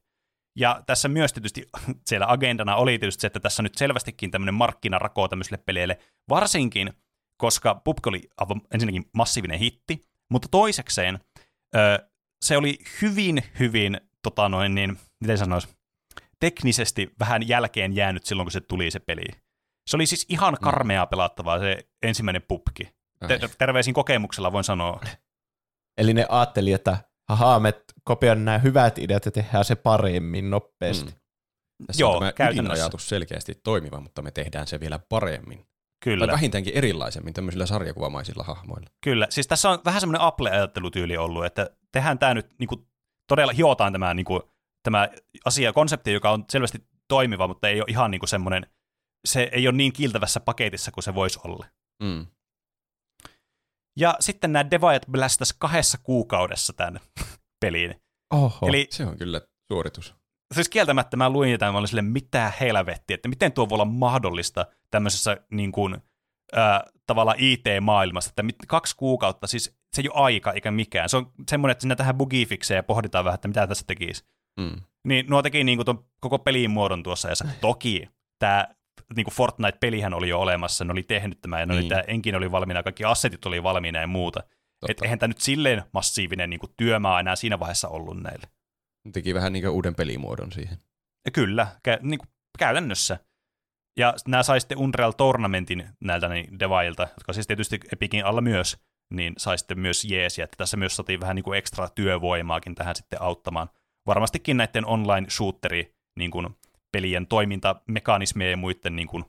Ja 0.56 0.84
tässä 0.86 1.08
myös 1.08 1.34
tietysti 1.34 1.66
siellä 2.10 2.26
agendana 2.30 2.76
oli 2.76 3.00
tietysti 3.00 3.22
se, 3.22 3.28
että 3.28 3.40
tässä 3.40 3.64
nyt 3.64 3.76
selvästikin 3.76 4.32
tämmöinen 4.32 4.54
markkinarako 4.54 5.28
tämmöisille 5.28 5.58
peleille, 5.66 5.98
varsinkin 6.30 6.94
koska 7.38 7.76
PUBG 7.76 8.08
oli 8.08 8.30
ensinnäkin 8.74 9.06
massiivinen 9.14 9.60
hitti, 9.60 10.02
mutta 10.32 10.48
toisekseen 10.52 11.20
se 12.42 12.58
oli 12.58 12.78
hyvin, 13.02 13.44
hyvin, 13.60 14.02
tota 14.24 14.50
noin 14.50 14.76
niin, 14.76 14.98
miten 15.20 15.38
sanoisi, 15.38 15.68
teknisesti 16.40 17.14
vähän 17.20 17.48
jälkeen 17.48 17.96
jäänyt 17.96 18.26
silloin, 18.26 18.46
kun 18.46 18.52
se 18.52 18.62
tuli 18.62 18.92
se 18.92 19.00
peli. 19.00 19.24
Se 19.89 19.98
oli 19.98 20.06
siis 20.06 20.26
ihan 20.30 20.54
mm. 20.54 20.63
karmea 20.63 21.06
pelattavaa 21.06 21.60
se 21.60 21.78
ensimmäinen. 22.04 22.41
Ter- 23.28 23.50
terveisin 23.58 23.94
kokemuksella 23.94 24.52
voin 24.52 24.63
sanoa. 24.63 25.02
Eli 25.98 26.13
ne 26.13 26.26
ajatteli, 26.30 26.74
että 26.74 26.98
haha, 27.30 27.60
me 27.60 27.74
kopioidaan 28.04 28.46
nämä 28.46 28.58
hyvät 28.58 28.98
ideat 28.98 29.26
ja 29.26 29.32
tehdään 29.32 29.65
se 29.65 29.76
paremmin 29.76 30.50
nopeasti. 30.50 31.12
Mm. 31.12 31.17
Tässä 31.88 32.02
Joo, 32.02 32.17
on 32.17 32.34
tämä 32.38 32.74
ajatus 32.74 33.10
selkeästi 33.10 33.56
toimiva, 33.63 34.00
mutta 34.00 34.22
me 34.22 34.32
tehdään 34.32 34.67
se 34.67 34.80
vielä 34.80 35.00
paremmin. 35.10 35.65
Kyllä. 36.04 36.28
Tai 36.28 36.34
vähintäänkin 36.34 36.74
erilaisemmin 36.74 37.34
tämmöisillä 37.34 37.65
sarjakuvamaisilla 37.65 38.44
hahmoilla. 38.44 38.89
Kyllä, 39.04 39.28
siis 39.30 39.48
tässä 39.48 39.70
on 39.70 39.80
vähän 39.86 40.02
semmoinen 40.02 40.22
Apple-ajattelutyyli 40.22 41.17
ollut, 41.17 41.46
että 41.46 41.70
tehdään 41.91 42.20
tämä 42.20 42.34
nyt 42.34 42.54
niin 42.60 42.67
kuin, 42.67 42.88
todella, 43.28 43.54
hiotaan 43.54 43.94
tämä, 43.94 44.13
niin 44.13 44.26
kuin, 44.26 44.41
tämä 44.84 45.10
asia, 45.46 45.74
konsepti, 45.74 46.13
joka 46.13 46.32
on 46.32 46.46
selvästi 46.50 46.88
toimiva, 47.08 47.48
mutta 47.48 47.67
ei 47.67 47.80
ole 47.80 47.86
ihan 47.88 48.12
niin 48.12 48.20
kuin 48.20 48.30
semmoinen, 48.30 48.67
se 49.26 49.50
ei 49.52 49.68
ole 49.68 49.78
niin 49.78 49.94
kiltävässä 49.94 50.40
paketissa 50.40 50.92
kuin 50.92 51.04
se 51.04 51.16
voisi 51.16 51.40
olla. 51.44 51.66
Mm. 52.04 52.26
Ja 54.00 54.16
sitten 54.20 54.54
nämä 54.54 54.72
devaajat 54.72 55.06
blästäs 55.12 55.54
kahdessa 55.54 55.98
kuukaudessa 56.04 56.74
tämän 56.74 57.00
peliin. 57.66 58.02
Oho, 58.34 58.68
Eli, 58.68 58.88
se 58.90 59.06
on 59.06 59.18
kyllä 59.18 59.42
suoritus. 59.72 60.16
Siis 60.54 60.70
kieltämättä 60.70 61.18
mä 61.18 61.30
luin 61.30 61.52
jotain, 61.52 61.74
mä 61.74 61.78
olin 61.78 61.88
sille, 61.88 62.02
mitä 62.02 62.52
helvettiä, 62.60 63.16
että 63.16 63.30
miten 63.30 63.52
tuo 63.52 63.70
voi 63.70 63.76
olla 63.76 63.86
mahdollista 63.86 64.66
tämmöisessä 64.90 65.38
niin 65.52 65.72
kuin, 65.72 65.98
äh, 66.58 66.82
tavallaan 67.08 67.38
IT-maailmassa, 67.40 68.30
että 68.30 68.44
mit, 68.44 68.56
kaksi 68.68 68.96
kuukautta, 68.96 69.48
siis 69.48 69.78
se 69.96 70.02
ei 70.02 70.10
ole 70.10 70.24
aika 70.24 70.52
eikä 70.52 70.72
mikään. 70.72 71.10
Se 71.10 71.18
on 71.18 71.32
semmoinen, 71.50 71.72
että 71.72 71.82
sinne 71.82 71.96
tähän 71.96 72.18
bugifikseen 72.18 72.76
ja 72.76 72.84
pohditaan 72.84 73.26
vähän, 73.26 73.36
että 73.36 73.48
mitä 73.48 73.68
tässä 73.68 73.86
tekisi. 73.88 74.26
Mm. 74.60 74.82
Niin 75.08 75.26
nuo 75.30 75.42
teki 75.42 75.64
niin 75.64 75.78
kuin 75.78 75.86
ton 75.86 76.06
koko 76.20 76.40
pelin 76.40 76.72
muodon 76.72 77.04
tuossa, 77.04 77.30
ja 77.30 77.36
toki 77.62 78.10
tämä 78.40 78.68
niin 79.15 79.26
kuin 79.26 79.34
Fortnite-pelihän 79.34 80.13
oli 80.13 80.30
jo 80.30 80.39
olemassa, 80.39 80.86
ne 80.86 80.91
oli 80.91 81.04
tehnyt 81.04 81.41
tämän, 81.41 81.60
ja 81.60 81.65
niin. 81.65 81.80
oli, 81.80 81.89
tämä 81.89 82.02
enkin 82.02 82.36
oli 82.36 82.52
valmiina, 82.52 82.84
kaikki 82.84 83.06
assetit 83.06 83.45
oli 83.45 83.63
valmiina 83.63 84.00
ja 84.00 84.08
muuta. 84.08 84.43
Et 84.89 85.02
eihän 85.02 85.19
tämä 85.19 85.28
nyt 85.28 85.41
silleen 85.41 85.84
massiivinen 85.93 86.50
niin 86.50 86.60
kuin 86.60 86.74
työmaa 86.78 87.19
enää 87.19 87.36
siinä 87.36 87.60
vaiheessa 87.60 87.88
ollut 87.88 88.24
näille. 88.24 88.47
Teki 89.13 89.34
vähän 89.34 89.54
niin 89.54 89.63
kuin 89.63 89.74
uuden 89.74 89.95
pelimuodon 89.95 90.52
siihen. 90.52 90.78
Ja 91.26 91.32
kyllä, 91.32 91.67
kä- 91.88 92.00
niin 92.02 92.19
kuin 92.19 92.30
käytännössä. 92.60 93.19
Ja 93.97 94.13
nämä 94.28 94.43
sai 94.43 94.60
sitten 94.60 94.78
Unreal 94.78 95.12
Tournamentin 95.12 95.89
näiltä 96.00 96.28
niin 96.28 96.60
devailta, 96.60 97.04
jotka 97.04 97.34
siis 97.34 97.47
tietysti 97.47 97.80
Epicin 97.93 98.26
alla 98.26 98.41
myös, 98.41 98.78
niin 99.13 99.34
sai 99.38 99.58
sitten 99.58 99.80
myös 99.80 100.06
jeesiä, 100.06 100.43
että 100.43 100.58
tässä 100.58 100.78
myös 100.78 100.95
saatiin 100.95 101.19
vähän 101.19 101.36
niin 101.36 101.43
kuin 101.43 101.58
ekstra 101.58 101.89
työvoimaakin 101.89 102.76
tähän 102.76 102.95
sitten 102.95 103.21
auttamaan. 103.21 103.69
Varmastikin 104.08 104.58
näiden 104.58 104.86
online-shooteri 104.86 105.95
niin 106.19 106.32
kuin 106.32 106.47
pelien 106.92 107.28
toimintamekanismien 107.28 108.52
ja 108.52 108.58
muiden 108.58 108.96
niin 108.96 109.08
kuin, 109.08 109.26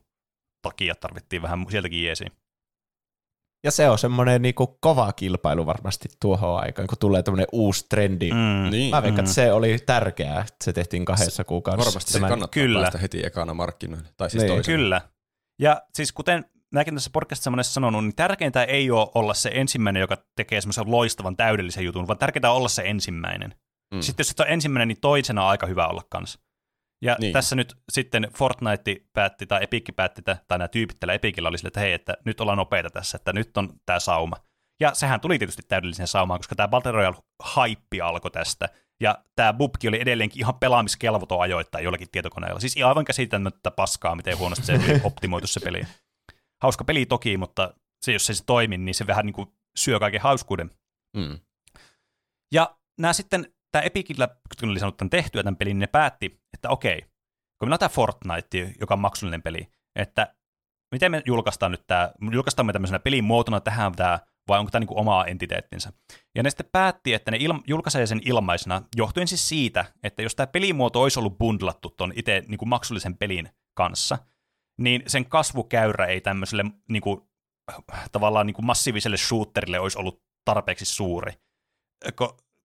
takia 0.63 0.95
tarvittiin 0.95 1.43
vähän 1.43 1.67
sieltäkin 1.71 2.05
jeesiä. 2.05 2.31
Ja 3.65 3.71
se 3.71 3.89
on 3.89 3.99
semmoinen 3.99 4.43
niinku 4.43 4.67
kova 4.81 5.13
kilpailu 5.13 5.67
varmasti 5.67 6.09
tuohon 6.21 6.61
aikaan, 6.61 6.89
kun 6.89 6.99
tulee 6.99 7.23
tämmöinen 7.23 7.47
uusi 7.53 7.87
trendi. 7.89 8.31
Mm. 8.31 8.71
Niin. 8.71 8.91
Mä 8.91 9.03
veikkaan, 9.03 9.25
että 9.25 9.35
se 9.35 9.53
oli 9.53 9.79
tärkeää, 9.87 10.41
että 10.41 10.65
se 10.65 10.73
tehtiin 10.73 11.05
kahdessa 11.05 11.45
kuukaudessa. 11.45 11.91
Varmasti 11.91 12.13
se 12.13 12.21
kannattaa 12.21 12.49
Kyllä. 12.49 12.81
päästä 12.81 12.99
heti 12.99 13.27
ekana 13.27 13.55
markkinoille. 13.55 14.09
Tai 14.17 14.31
siis 14.31 14.43
Niin. 14.43 14.55
toisena. 14.55 14.77
Kyllä. 14.77 15.01
Ja 15.59 15.83
siis 15.95 16.13
kuten 16.13 16.45
mäkin 16.73 16.95
tässä 16.95 17.11
podcastissa 17.13 17.51
monesti 17.51 17.75
sanonut, 17.75 18.05
niin 18.05 18.17
tärkeintä 18.17 18.65
ei 18.65 18.91
ole 18.91 19.09
olla 19.15 19.35
se 19.35 19.51
ensimmäinen, 19.55 20.01
joka 20.01 20.17
tekee 20.37 20.61
semmoisen 20.61 20.91
loistavan 20.91 21.37
täydellisen 21.37 21.85
jutun, 21.85 22.07
vaan 22.07 22.19
tärkeintä 22.19 22.51
on 22.51 22.57
olla 22.57 22.69
se 22.69 22.83
ensimmäinen. 22.87 23.51
Mm. 23.51 23.97
Mm. 23.99 24.03
Sitten 24.03 24.25
jos 24.25 24.31
et 24.31 24.41
ole 24.41 24.49
ensimmäinen, 24.49 24.89
niin 24.89 25.01
toisena 25.01 25.43
on 25.43 25.49
aika 25.49 25.67
hyvä 25.67 25.87
olla 25.87 26.03
kanssa. 26.09 26.41
Ja 27.03 27.17
Niin. 27.21 27.33
tässä 27.33 27.57
nyt 27.57 27.77
sitten 27.93 28.29
Fortnite 28.37 28.97
päätti, 29.13 29.47
tai 29.47 29.63
Epic 29.63 29.97
päätti, 29.97 30.23
tai 30.23 30.37
nämä 30.51 30.69
tyypit 30.69 31.01
tällä 31.01 31.15
Epicillä 31.15 31.49
oli 31.49 31.59
sille, 31.59 31.69
että 31.69 31.81
hei, 31.81 31.93
että 31.93 32.17
nyt 32.25 32.41
ollaan 32.41 32.59
nopeita 32.59 32.91
tässä, 32.91 33.17
että 33.17 33.33
nyt 33.33 33.57
on 33.57 33.73
tämä 33.87 34.01
sauma. 34.01 34.37
Ja 34.81 34.95
sehän 34.95 35.21
tuli 35.21 35.39
tietysti 35.39 35.63
täydellisen 35.69 36.07
saumaan, 36.07 36.41
koska 36.41 36.55
tämä 36.55 36.69
Battle 36.69 36.93
Royale-haippi 36.93 38.01
alkoi 38.01 38.31
tästä. 38.31 38.69
Ja 39.01 39.19
tämä 39.37 39.53
Bubki 39.53 39.89
oli 39.89 40.01
edelleenkin 40.01 40.41
ihan 40.41 40.55
pelaamiskelvoton 40.55 41.41
ajoittain 41.41 41.85
jollakin 41.85 42.09
tietokoneella. 42.13 42.61
Siis 42.61 42.79
aivan 42.87 43.05
käsittämättä 43.05 43.71
paskaa, 43.71 44.17
miten 44.17 44.39
huonosti 44.39 44.67
se 44.67 44.73
oli 44.73 45.01
optimoitu 45.05 45.47
se 45.47 45.61
peli. 45.61 45.87
Hauska 46.63 46.85
peli 46.85 47.07
toki, 47.07 47.37
mutta 47.37 47.75
se, 48.03 48.13
jos 48.13 48.27
se 48.27 48.31
ei 48.33 48.37
se 48.37 48.45
toimi, 48.45 48.79
niin 48.79 48.95
se 48.95 49.07
vähän 49.07 49.27
niin 49.27 49.35
kuin 49.35 49.49
syö 49.77 49.99
kaiken 49.99 50.21
hauskuuden. 50.21 50.71
Mm. 51.17 51.39
Ja 52.53 52.77
nämä 53.01 53.13
sitten, 53.13 53.53
tämä 53.73 53.83
Epicillä, 53.83 54.29
kun 54.61 54.71
oli 54.71 54.79
saanut 54.79 54.97
tämän 54.97 55.11
tehtyä 55.11 55.43
tämän 55.43 55.57
pelin, 55.57 55.71
niin 55.71 55.81
ne 55.81 55.87
päätti, 55.87 56.42
että 56.63 56.71
okei, 56.71 57.01
kun 57.01 57.09
meillä 57.69 57.75
on 57.75 57.79
tämä 57.79 57.89
Fortnite, 57.89 58.75
joka 58.81 58.95
on 58.95 59.01
maksullinen 59.01 59.43
peli, 59.43 59.69
että 59.97 60.35
miten 60.93 61.11
me 61.11 61.23
julkaistaan 61.27 61.73
nyt 61.73 61.87
tämä, 61.87 62.13
julkaistaan 62.33 62.67
me 62.67 62.73
tämmöisenä 62.73 62.99
pelin 62.99 63.25
muotona 63.25 63.61
tähän 63.61 63.93
tämä, 63.93 64.19
vai 64.49 64.59
onko 64.59 64.71
tämä 64.71 64.81
niinku 64.81 64.99
oma 64.99 65.25
entiteettinsä. 65.25 65.93
Ja 66.35 66.43
ne 66.43 66.51
sitten 66.51 66.69
päätti, 66.73 67.15
että 67.15 67.31
ne 67.31 67.37
ilma, 67.41 67.63
julkaisee 67.67 68.07
sen 68.07 68.21
ilmaisena, 68.25 68.83
johtuen 68.97 69.29
siis 69.29 69.49
siitä, 69.49 69.85
että 70.03 70.23
jos 70.23 70.35
tämä 70.35 70.47
pelimuoto 70.47 71.03
olisi 71.03 71.19
ollut 71.19 71.39
bundlattu 71.39 71.91
tuon 71.91 72.13
itse 72.17 72.43
niinku 72.49 72.67
maksullisen 72.67 73.17
pelin 73.17 73.49
kanssa, 73.75 74.19
niin 74.81 75.03
sen 75.07 75.27
kasvukäyrä 75.27 76.07
ei 76.07 76.21
tämmöiselle 76.21 76.65
niinku, 76.89 77.31
tavallaan 78.13 78.47
niinku 78.47 78.63
massiiviselle 78.63 79.17
shooterille 79.17 79.81
olisi 79.81 79.99
ollut 79.99 80.23
tarpeeksi 80.45 80.85
suuri. 80.85 81.33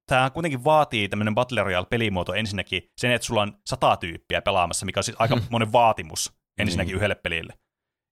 Tämä 0.08 0.30
kuitenkin 0.30 0.64
vaatii 0.64 1.10
tämmöinen 1.10 1.36
Battle 1.36 1.64
Royale-pelimuoto 1.64 2.34
ensinnäkin 2.34 2.90
sen, 2.98 3.12
että 3.12 3.26
sulla 3.28 3.42
on 3.42 3.58
sata 3.66 3.98
tyyppiä 3.98 4.42
pelaamassa, 4.42 4.86
mikä 4.86 5.00
on 5.00 5.04
siis 5.04 5.18
aika 5.20 5.38
monen 5.50 5.72
vaatimus 5.72 6.34
ensinnäkin 6.60 6.92
Niin. 6.92 6.98
yhdelle 6.98 7.16
pelille. 7.16 7.54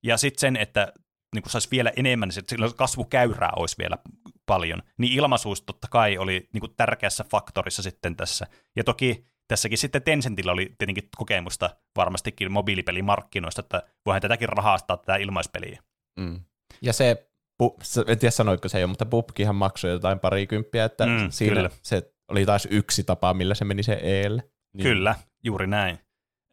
Ja 0.04 0.18
sitten 0.18 0.40
sen, 0.40 0.56
että 0.58 0.94
niin 1.36 1.44
saisi 1.50 1.68
vielä 1.72 1.92
enemmän, 1.96 2.30
niin 2.30 2.44
silloin 2.48 2.76
kasvukäyrää 2.76 3.52
olisi 3.56 3.76
vielä 3.78 3.98
paljon. 4.46 4.82
Niin 4.98 5.14
ilmaisuus 5.14 5.62
totta 5.62 5.88
kai 5.92 6.18
oli 6.18 6.50
niin 6.54 6.60
kuin 6.62 6.76
tärkeässä 6.78 7.26
faktorissa 7.32 7.82
sitten 7.82 8.16
tässä. 8.16 8.48
Ja 8.76 8.84
toki 8.84 9.26
tässäkin 9.48 9.78
sitten 9.78 10.04
Tencentillä 10.04 10.52
oli 10.52 10.76
tietenkin 10.78 11.10
kokemusta 11.18 11.70
varmastikin 11.96 12.52
mobiilipelimarkkinoista, 12.52 13.62
että 13.62 13.84
voihan 14.06 14.22
tätäkin 14.22 14.50
rahastaa 14.50 14.98
tätä 14.98 15.16
ilmaispeliä. 15.16 15.84
Mm. 16.20 16.40
Ja 16.82 16.94
se, 16.94 17.30
pu- 17.64 17.78
en 18.08 18.20
tiedä 18.20 18.32
sanoiko 18.32 18.70
se 18.70 18.80
jo, 18.80 18.88
mutta 18.88 19.06
pubkihan 19.06 19.56
maksoi 19.56 19.92
jotain 19.92 20.20
parikymppiä, 20.20 20.86
että 20.86 21.06
Mm, 21.06 21.28
siinä 21.30 21.56
kyllä. 21.56 21.70
se 21.82 22.14
oli 22.32 22.46
taas 22.46 22.68
yksi 22.72 23.04
tapa, 23.04 23.34
millä 23.34 23.56
se 23.56 23.66
meni 23.66 23.84
se 23.84 23.94
EElle. 23.94 24.50
Niin. 24.74 24.84
Kyllä, 24.84 25.16
juuri 25.44 25.68
näin. 25.68 26.00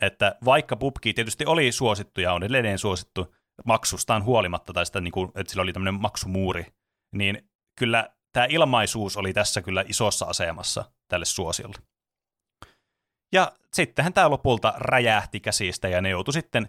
Että 0.02 0.36
vaikka 0.44 0.76
PUBG 0.76 1.02
tietysti 1.02 1.46
oli 1.46 1.72
suosittu 1.72 2.20
ja 2.20 2.32
on 2.32 2.42
edelleen 2.42 2.78
suosittu 2.78 3.34
maksustaan 3.64 4.24
huolimatta, 4.24 4.72
tai 4.72 4.86
sitä, 4.86 5.00
niin 5.00 5.12
kuin, 5.12 5.32
että 5.34 5.50
sillä 5.50 5.62
oli 5.62 5.72
tämmöinen 5.72 6.00
maksumuuri, 6.00 6.66
niin 7.14 7.50
kyllä 7.78 8.10
tämä 8.32 8.46
ilmaisuus 8.50 9.16
oli 9.16 9.32
tässä 9.32 9.62
kyllä 9.62 9.84
isossa 9.88 10.26
asemassa 10.26 10.84
tälle 11.08 11.24
suosiolle. 11.24 11.78
Ja 13.32 13.52
sittenhän 13.74 14.12
tämä 14.12 14.30
lopulta 14.30 14.74
räjähti 14.76 15.40
käsistä, 15.40 15.88
ja 15.88 16.00
ne 16.00 16.08
joutui 16.10 16.32
sitten 16.34 16.68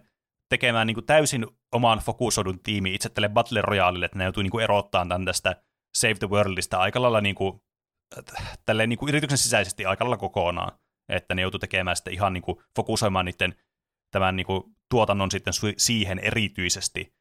tekemään 0.53 0.87
niin 0.87 0.95
kuin 0.95 1.05
täysin 1.05 1.47
oman 1.71 1.99
fokusoidun 1.99 2.59
tiimi 2.63 2.93
itse 2.93 3.09
tälle 3.09 3.29
Battle 3.29 3.61
Royaleille, 3.61 4.05
että 4.05 4.17
ne 4.17 4.23
joutui 4.23 4.43
niin 4.43 4.51
kuin 4.51 4.63
erottamaan 4.63 5.09
tämän 5.09 5.25
tästä 5.25 5.63
Save 5.97 6.13
the 6.13 6.29
Worldista 6.29 6.77
aika 6.77 7.01
lailla 7.01 7.21
niin 7.21 7.35
kuin, 7.35 7.61
tälleen 8.65 8.89
niin 8.89 8.99
kuin 8.99 9.09
yrityksen 9.09 9.37
sisäisesti 9.37 9.85
aika 9.85 10.03
lailla 10.03 10.17
kokonaan. 10.17 10.79
Että 11.09 11.35
ne 11.35 11.41
joutuu 11.41 11.59
tekemään 11.59 11.95
sitten 11.95 12.13
ihan 12.13 12.33
niin 12.33 12.41
kuin 12.41 12.57
fokusoimaan 12.75 13.25
niiden 13.25 13.55
tämän 14.11 14.35
niin 14.35 14.45
kuin 14.45 14.63
tuotannon 14.89 15.31
sitten 15.31 15.53
siihen 15.77 16.19
erityisesti, 16.19 17.13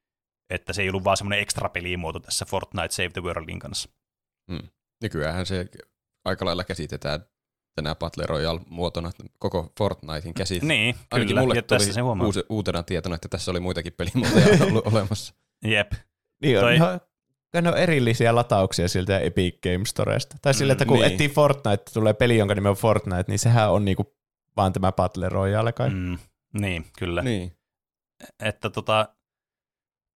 että 0.51 0.73
se 0.73 0.83
ei 0.83 0.89
ollut 0.89 1.05
vaan 1.05 1.17
semmoinen 1.17 1.41
ekstra 1.41 1.69
pelimuoto 1.69 2.21
tässä 2.21 2.45
Fortnite 2.45 2.91
Save 2.91 3.11
the 3.11 3.23
Worldin 3.23 3.59
kanssa. 3.59 3.91
Nykyäänhän 5.03 5.47
se 5.47 5.67
aika 6.25 6.45
lailla 6.45 6.65
käsitetään 6.65 7.21
tänä 7.75 7.95
Battle 7.95 8.25
Royale-muotona 8.27 9.11
koko 9.39 9.73
Fortnitein 9.79 10.35
käsite. 10.35 10.67
Niin, 10.67 10.95
Ainakin 11.11 11.29
kyllä, 11.29 11.41
mulle 11.41 11.55
ja 11.55 11.63
tuli 11.63 11.79
tässä 11.79 11.93
se 11.93 12.01
huomaa. 12.01 12.27
uusi, 12.27 12.43
uutena 12.49 12.83
tietona, 12.83 13.15
että 13.15 13.29
tässä 13.29 13.51
oli 13.51 13.61
muitakin 13.61 13.93
pelimuotoja 13.93 14.65
ollut 14.67 14.87
olemassa. 14.87 15.35
Jep, 15.65 15.93
Niin 16.43 16.59
on, 16.59 16.63
Toi- 16.65 16.79
Toi... 17.53 17.63
ne 17.63 17.69
on 17.69 17.77
erillisiä 17.79 18.35
latauksia 18.35 18.89
siltä 18.89 19.19
Epic 19.19 19.61
Game 19.63 19.85
Storesta. 19.87 20.37
Tai 20.43 20.55
sillä, 20.55 20.73
että 20.73 20.85
kun 20.85 20.99
niin. 20.99 21.13
etsii 21.13 21.29
Fortnite, 21.29 21.83
tulee 21.95 22.13
peli, 22.15 22.39
jonka 22.39 22.55
nimi 22.55 22.69
on 22.69 22.77
Fortnite, 22.77 23.25
niin 23.29 23.39
sehän 23.39 23.71
on 23.71 23.85
niinku 23.85 24.15
vaan 24.57 24.73
tämä 24.73 24.93
Battle 24.93 25.29
Royale 25.29 25.73
kai. 25.73 25.91
Mm. 25.91 25.97
mm, 25.97 26.19
niin, 26.61 26.87
kyllä. 26.99 27.23
niin. 27.23 27.57
Että 28.41 28.71
tota, 28.71 29.09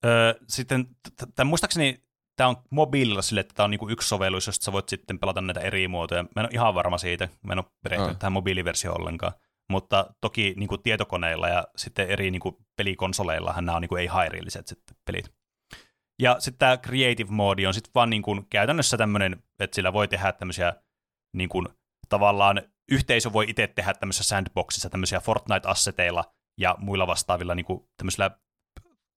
ö, 0.04 0.34
sitten, 0.48 0.86
t- 0.86 1.34
t- 1.34 1.44
muistaakseni 1.44 2.05
tämä 2.36 2.48
on 2.48 2.56
mobiililla 2.70 3.22
sille, 3.22 3.40
että 3.40 3.54
tämä 3.54 3.64
on 3.64 3.70
niinku 3.70 3.88
yksi 3.88 4.08
sovellus, 4.08 4.46
josta 4.46 4.64
sä 4.64 4.72
voit 4.72 4.88
sitten 4.88 5.18
pelata 5.18 5.40
näitä 5.40 5.60
eri 5.60 5.88
muotoja. 5.88 6.22
Mä 6.22 6.28
en 6.36 6.44
ole 6.44 6.50
ihan 6.52 6.74
varma 6.74 6.98
siitä, 6.98 7.28
mä 7.42 7.52
en 7.52 7.58
ole 7.58 7.66
perehtynyt 7.82 8.12
Ah. 8.12 8.18
tähän 8.18 8.32
mobiiliversioon 8.32 9.00
ollenkaan. 9.00 9.32
Mutta 9.70 10.14
toki 10.20 10.54
niinku 10.56 10.78
tietokoneilla 10.78 11.48
ja 11.48 11.66
sitten 11.76 12.08
eri 12.08 12.30
niinku 12.30 12.58
pelikonsoleillahan 12.76 13.66
nämä 13.66 13.76
on 13.76 13.82
niinku 13.82 13.96
ei 13.96 14.06
hairilliset 14.06 14.66
sitten 14.66 14.96
pelit. 15.04 15.32
Ja 16.22 16.36
sitten 16.38 16.58
tämä 16.58 16.76
creative 16.76 17.30
mode 17.30 17.68
on 17.68 17.74
sitten 17.74 17.90
vaan 17.94 18.10
niinku 18.10 18.44
käytännössä 18.50 18.96
tämmöinen, 18.96 19.42
että 19.60 19.74
sillä 19.74 19.92
voi 19.92 20.08
tehdä 20.08 20.32
tämmöisiä 20.32 20.74
niinku, 21.36 21.64
tavallaan 22.08 22.62
yhteisö 22.90 23.32
voi 23.32 23.44
itse 23.48 23.66
tehdä 23.66 23.94
tämmöisessä 23.94 24.24
sandboxissa 24.24 24.90
tämmöisiä 24.90 25.20
Fortnite-asseteilla 25.20 26.24
ja 26.60 26.74
muilla 26.78 27.06
vastaavilla 27.06 27.54
niinku 27.54 27.90
tämmöisillä 27.96 28.30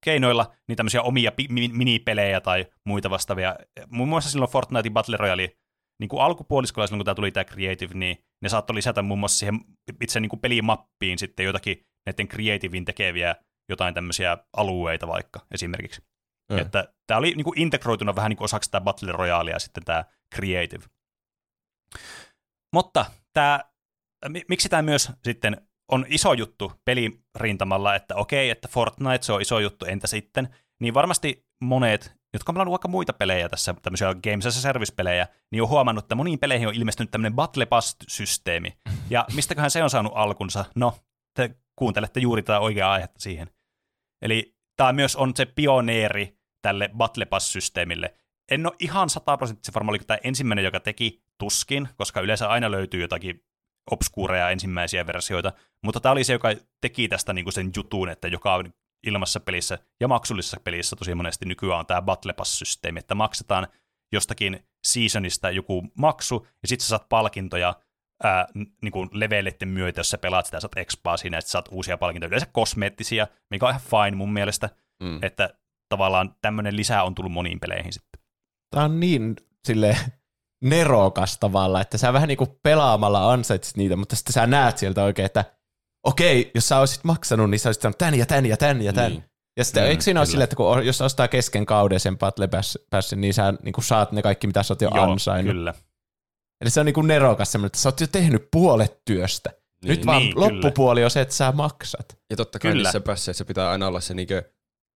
keinoilla 0.05 0.53
niin 0.67 0.75
tämmöisiä 0.75 1.01
omia 1.01 1.31
pi- 1.31 1.47
mi- 1.49 1.71
minipelejä 1.73 2.41
tai 2.41 2.65
muita 2.85 3.09
vastaavia. 3.09 3.55
Muun 3.87 4.09
muassa 4.09 4.29
silloin 4.29 4.51
Fortnite 4.51 4.89
Battle 4.89 5.17
Royale, 5.17 5.57
niin 5.99 6.09
kuin 6.09 6.21
alkupuoliskolla 6.21 6.87
silloin, 6.87 6.99
kun 6.99 7.05
tämä 7.05 7.15
tuli 7.15 7.31
tämä 7.31 7.43
Creative, 7.43 7.93
niin 7.93 8.17
ne 8.41 8.49
saattoi 8.49 8.75
lisätä 8.75 9.01
muun 9.01 9.19
muassa 9.19 9.37
siihen 9.37 9.59
itse 10.01 10.19
niin 10.19 10.29
kuin 10.29 10.39
pelimappiin 10.39 11.19
sitten 11.19 11.45
jotakin 11.45 11.85
näiden 12.05 12.27
Creativein 12.27 12.85
tekeviä 12.85 13.35
jotain 13.69 13.93
tämmöisiä 13.93 14.37
alueita 14.57 15.07
vaikka 15.07 15.45
esimerkiksi. 15.51 16.01
Ö. 16.51 16.61
Että 16.61 16.93
tämä 17.07 17.17
oli 17.17 17.31
niin 17.31 17.43
kuin 17.43 17.59
integroituna 17.59 18.15
vähän 18.15 18.29
niin 18.29 18.37
kuin 18.37 18.45
osaksi 18.45 18.71
tämä 18.71 18.81
Battle 18.83 19.11
Royale 19.11 19.51
ja 19.51 19.59
sitten 19.59 19.85
tämä 19.85 20.03
Creative. 20.35 20.83
Mutta 22.73 23.05
tämä, 23.33 23.59
mi- 24.29 24.45
miksi 24.49 24.69
tämä 24.69 24.81
myös 24.81 25.11
sitten 25.23 25.68
on 25.89 26.05
iso 26.09 26.33
juttu 26.33 26.71
pelirintamalla, 26.85 27.95
että 27.95 28.15
okei, 28.15 28.49
että 28.49 28.67
Fortnite 28.67 29.21
se 29.21 29.33
on 29.33 29.41
iso 29.41 29.59
juttu, 29.59 29.85
entä 29.85 30.07
sitten, 30.07 30.49
niin 30.79 30.93
varmasti 30.93 31.45
monet, 31.61 32.13
jotka 32.33 32.51
on 32.51 32.53
pelannut 32.53 32.71
vaikka 32.71 32.87
muita 32.87 33.13
pelejä 33.13 33.49
tässä, 33.49 33.75
tämmöisiä 33.81 34.15
Games 34.23 34.45
as 34.45 34.57
a 34.57 34.61
Service-pelejä, 34.61 35.27
niin 35.51 35.63
on 35.63 35.69
huomannut, 35.69 36.05
että 36.05 36.15
moniin 36.15 36.39
peleihin 36.39 36.67
on 36.67 36.75
ilmestynyt 36.75 37.11
tämmöinen 37.11 37.35
Battle 37.35 37.65
Pass-systeemi. 37.65 38.77
Ja 39.09 39.25
mistäköhän 39.35 39.71
se 39.71 39.83
on 39.83 39.89
saanut 39.89 40.13
alkunsa? 40.15 40.65
No, 40.75 40.93
te 41.35 41.55
kuuntelette 41.75 42.19
juuri 42.19 42.41
tätä 42.41 42.59
oikeaa 42.59 42.91
aihetta 42.91 43.19
siihen. 43.19 43.49
Eli 44.21 44.55
tämä 44.75 44.93
myös 44.93 45.15
on 45.15 45.31
se 45.35 45.45
pioneeri 45.45 46.37
tälle 46.61 46.89
Battle 46.97 47.25
Pass-systeemille. 47.25 48.13
En 48.51 48.65
ole 48.65 48.75
ihan 48.79 49.09
sataprosenttisen 49.09 49.73
varma, 49.73 49.89
oliko 49.89 50.05
tämä 50.05 50.17
ensimmäinen, 50.23 50.65
joka 50.65 50.79
teki 50.79 51.23
tuskin, 51.37 51.89
koska 51.97 52.21
yleensä 52.21 52.49
aina 52.49 52.71
löytyy 52.71 53.01
jotakin 53.01 53.43
obskuureja 53.91 54.49
ensimmäisiä 54.49 55.07
versioita, 55.07 55.51
mutta 55.83 55.99
tämä 55.99 56.11
oli 56.11 56.23
se, 56.23 56.33
joka 56.33 56.49
teki 56.81 57.07
tästä 57.07 57.33
niinku 57.33 57.51
sen 57.51 57.71
jutun, 57.75 58.09
että 58.09 58.27
joka 58.27 58.55
on 58.55 58.73
ilmassa 59.07 59.39
pelissä 59.39 59.77
ja 59.99 60.07
maksullisessa 60.07 60.57
pelissä 60.63 60.95
tosi 60.95 61.15
monesti 61.15 61.45
nykyään 61.45 61.79
on 61.79 61.85
tämä 61.85 62.01
Battle 62.01 62.33
Pass-systeemi, 62.33 62.99
että 62.99 63.15
maksetaan 63.15 63.67
jostakin 64.11 64.65
seasonista 64.87 65.51
joku 65.51 65.87
maksu, 65.97 66.47
ja 66.61 66.67
sitten 66.67 66.83
sä 66.85 66.89
saat 66.89 67.09
palkintoja 67.09 67.73
ää, 68.23 68.47
n- 68.55 68.65
niin 68.81 68.91
kuin 68.91 69.09
levelitten 69.13 69.69
myötä, 69.69 69.99
jos 69.99 70.09
sä 70.09 70.17
pelaat 70.17 70.45
sitä, 70.45 70.59
saat 70.59 70.77
expaa 70.77 71.17
siinä, 71.17 71.37
että 71.37 71.51
saat 71.51 71.69
uusia 71.71 71.97
palkintoja, 71.97 72.27
yleensä 72.27 72.47
kosmeettisia, 72.51 73.27
mikä 73.49 73.65
on 73.65 73.69
ihan 73.69 73.81
fine 73.81 74.17
mun 74.17 74.33
mielestä, 74.33 74.69
Mm. 75.03 75.19
että 75.23 75.49
tavallaan 75.89 76.35
tämmöinen 76.41 76.75
lisää 76.75 77.03
on 77.03 77.15
tullut 77.15 77.31
moniin 77.31 77.59
peleihin 77.59 77.93
sitten. 77.93 78.21
Tämä 78.71 78.85
on 78.85 78.99
niin 78.99 79.35
sille 79.67 79.97
nerokas 80.63 81.37
tavalla, 81.39 81.81
että 81.81 81.97
sä 81.97 82.13
vähän 82.13 82.27
niinku 82.27 82.59
pelaamalla 82.63 83.31
ansaitsit 83.31 83.77
niitä, 83.77 83.95
mutta 83.95 84.15
sitten 84.15 84.33
sä 84.33 84.47
näet 84.47 84.77
sieltä 84.77 85.03
oikein, 85.03 85.25
että 85.25 85.45
okei, 86.07 86.51
jos 86.55 86.67
sä 86.67 86.79
olisit 86.79 87.03
maksanut, 87.03 87.49
niin 87.49 87.59
sä 87.59 87.69
olisit 87.69 87.81
saanut 87.81 87.97
tän 87.97 88.15
ja 88.15 88.25
tän 88.25 88.45
ja 88.45 88.57
tän 88.57 88.81
ja 88.81 88.93
tän. 88.93 89.11
Niin. 89.11 89.23
Ja 89.57 89.63
sitten 89.63 89.83
Mm, 89.83 89.89
eikö 89.89 90.01
siinä 90.03 90.19
ole 90.19 90.25
kyllä. 90.25 90.31
silleen, 90.31 90.43
että 90.43 90.55
kun 90.55 90.85
jos 90.85 91.01
ostaa 91.01 91.27
kesken 91.27 91.65
kauden 91.65 91.99
sen 91.99 92.17
Battle 92.17 92.47
Pass- 92.47 92.83
Passin, 92.89 93.21
niin 93.21 93.33
sä 93.33 93.53
niin 93.63 93.73
saat 93.83 94.11
ne 94.11 94.21
kaikki, 94.21 94.47
mitä 94.47 94.63
sä 94.63 94.73
oot 94.73 94.81
jo 94.81 94.89
Joo, 94.95 95.11
ansainnut. 95.11 95.55
kyllä. 95.55 95.73
Eli 96.61 96.69
se 96.69 96.79
on 96.79 96.85
niin 96.85 96.93
kuin 96.93 97.07
nerokas 97.07 97.51
semmoinen, 97.51 97.67
että 97.67 97.79
sä 97.79 97.89
oot 97.89 98.01
jo 98.01 98.07
tehnyt 98.07 98.47
puolet 98.51 99.01
työstä. 99.05 99.49
Niin. 99.83 99.89
Nyt 99.89 100.05
vaan 100.05 100.21
Niin, 100.21 100.33
kyllä. 100.33 100.45
loppupuoli 100.53 101.03
on 101.03 101.11
se, 101.11 101.21
että 101.21 101.35
sä 101.35 101.51
maksat. 101.51 102.17
Ja 102.29 102.35
totta 102.37 102.59
kai 102.59 102.71
Kyllä. 102.71 102.83
niissä 102.83 102.99
pässeissä 102.99 103.45
pitää 103.45 103.69
aina 103.69 103.87
olla 103.87 103.99
se 103.99 104.13
niinkö 104.13 104.43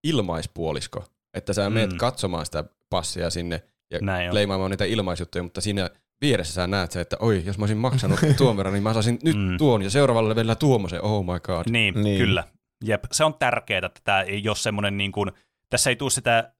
ilmaispuolisko, 0.03 1.03
että 1.33 1.53
sä 1.53 1.69
meet 1.69 1.91
Mm. 1.91 1.97
katsomaan 1.97 2.45
sitä 2.45 2.63
passia 2.89 3.29
sinne 3.29 3.63
ja 3.93 3.99
Näin 4.01 4.29
on. 4.29 4.35
leimaamaan 4.35 4.71
niitä 4.71 4.85
ilmaisjuttuja, 4.85 5.43
mutta 5.43 5.61
siinä 5.61 5.89
vieressä 6.21 6.53
sä 6.53 6.67
näet 6.67 6.91
se, 6.91 7.01
että 7.01 7.17
oi, 7.19 7.41
jos 7.45 7.57
mä 7.57 7.63
olisin 7.63 7.77
maksanut 7.77 8.19
tuon 8.37 8.57
verran, 8.57 8.73
niin 8.73 8.83
mä 8.83 8.93
saisin 8.93 9.19
nyt 9.23 9.35
Mm. 9.37 9.57
tuon 9.57 9.81
ja 9.81 9.89
seuraavalla 9.89 10.29
levelillä 10.29 10.55
tuommoisen, 10.55 11.01
oh 11.03 11.25
my 11.25 11.39
god. 11.39 11.63
Niin, 11.69 12.01
Niin. 12.03 12.17
kyllä. 12.17 12.43
Jep, 12.83 13.03
se 13.11 13.23
on 13.23 13.33
tärkeää, 13.39 13.81
että 13.85 14.01
tämä 14.03 14.21
ei 14.21 14.47
ole 14.49 14.55
semmoinen 14.55 14.97
niin 14.97 15.11
kuin, 15.11 15.31
tässä 15.69 15.89
ei 15.89 15.95
tule 15.95 16.09
sitä 16.09 16.53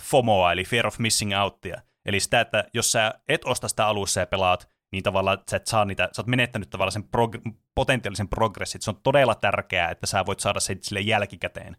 FOMOa, 0.00 0.52
eli 0.52 0.64
fear 0.64 0.86
of 0.86 0.98
missing 0.98 1.32
outia. 1.42 1.80
Eli 2.06 2.20
sitä, 2.20 2.40
että 2.40 2.64
jos 2.74 2.92
sä 2.92 3.14
et 3.28 3.40
osta 3.44 3.68
sitä 3.68 3.86
alussa 3.86 4.20
ja 4.20 4.26
pelaat, 4.26 4.68
niin 4.92 5.02
tavallaan 5.02 5.38
sä 5.50 5.56
et 5.56 5.66
saa 5.66 5.84
niitä, 5.84 6.08
sä 6.12 6.22
oot 6.22 6.26
menettänyt 6.26 6.70
tavallaan 6.70 6.92
sen 6.92 7.04
prog- 7.16 7.52
potentiaalisen 7.74 8.28
progressit. 8.28 8.82
Se 8.82 8.90
on 8.90 9.00
todella 9.02 9.34
tärkeää, 9.34 9.90
että 9.90 10.06
sä 10.06 10.26
voit 10.26 10.40
saada 10.40 10.60
sen 10.60 10.78
sille 10.82 11.00
jälkikäteen. 11.00 11.76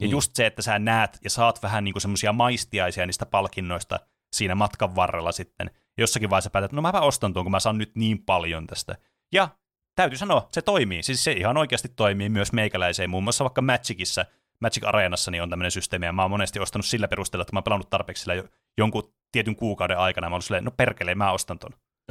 Ja 0.00 0.04
Niin. 0.06 0.10
just 0.10 0.30
se, 0.36 0.46
että 0.46 0.62
sä 0.62 0.78
näet 0.78 1.18
ja 1.24 1.30
saat 1.30 1.62
vähän 1.62 1.84
niin 1.84 2.00
semmoisia 2.00 2.32
maistiaisia 2.32 3.06
niistä 3.06 3.26
palkinnoista 3.26 4.00
siinä 4.32 4.54
matkan 4.54 4.96
varrella 4.96 5.32
sitten. 5.32 5.70
Jossakin 5.98 6.30
vaiheessa 6.30 6.50
päätät, 6.50 6.64
että 6.64 6.76
no 6.76 6.82
mäpä 6.82 7.00
ostan 7.00 7.32
tuon, 7.32 7.44
kun 7.44 7.50
mä 7.50 7.60
saan 7.60 7.78
nyt 7.78 7.92
niin 7.94 8.24
paljon 8.24 8.66
tästä. 8.66 8.96
Ja 9.32 9.48
täytyy 9.94 10.18
sanoa, 10.18 10.48
se 10.52 10.62
toimii. 10.62 11.02
Siis 11.02 11.24
se 11.24 11.32
ihan 11.32 11.56
oikeasti 11.56 11.88
toimii 11.88 12.28
myös 12.28 12.52
meikäläiseen. 12.52 13.10
Muun 13.10 13.24
muassa 13.24 13.44
vaikka 13.44 13.62
Magicissa, 13.62 14.26
Magic 14.60 14.84
Arenassa 14.84 15.30
niin 15.30 15.42
on 15.42 15.50
tämmöinen 15.50 15.70
systeemi, 15.70 16.06
ja 16.06 16.12
mä 16.12 16.22
oon 16.22 16.30
monesti 16.30 16.60
ostanut 16.60 16.86
sillä 16.86 17.08
perusteella, 17.08 17.42
että 17.42 17.52
mä 17.52 17.58
oon 17.58 17.64
pelannut 17.64 17.90
tarpeeksi 17.90 18.20
sillä 18.20 18.34
jo, 18.34 18.44
jonkun 18.78 19.14
tietyn 19.32 19.56
kuukauden 19.56 19.98
aikana. 19.98 20.28
Mä 20.28 20.34
oon 20.34 20.42
silleen, 20.42 20.64
no 20.64 20.70
perkele, 20.70 21.14
mä 21.14 21.32
ostan 21.32 21.58
ton. 21.58 21.70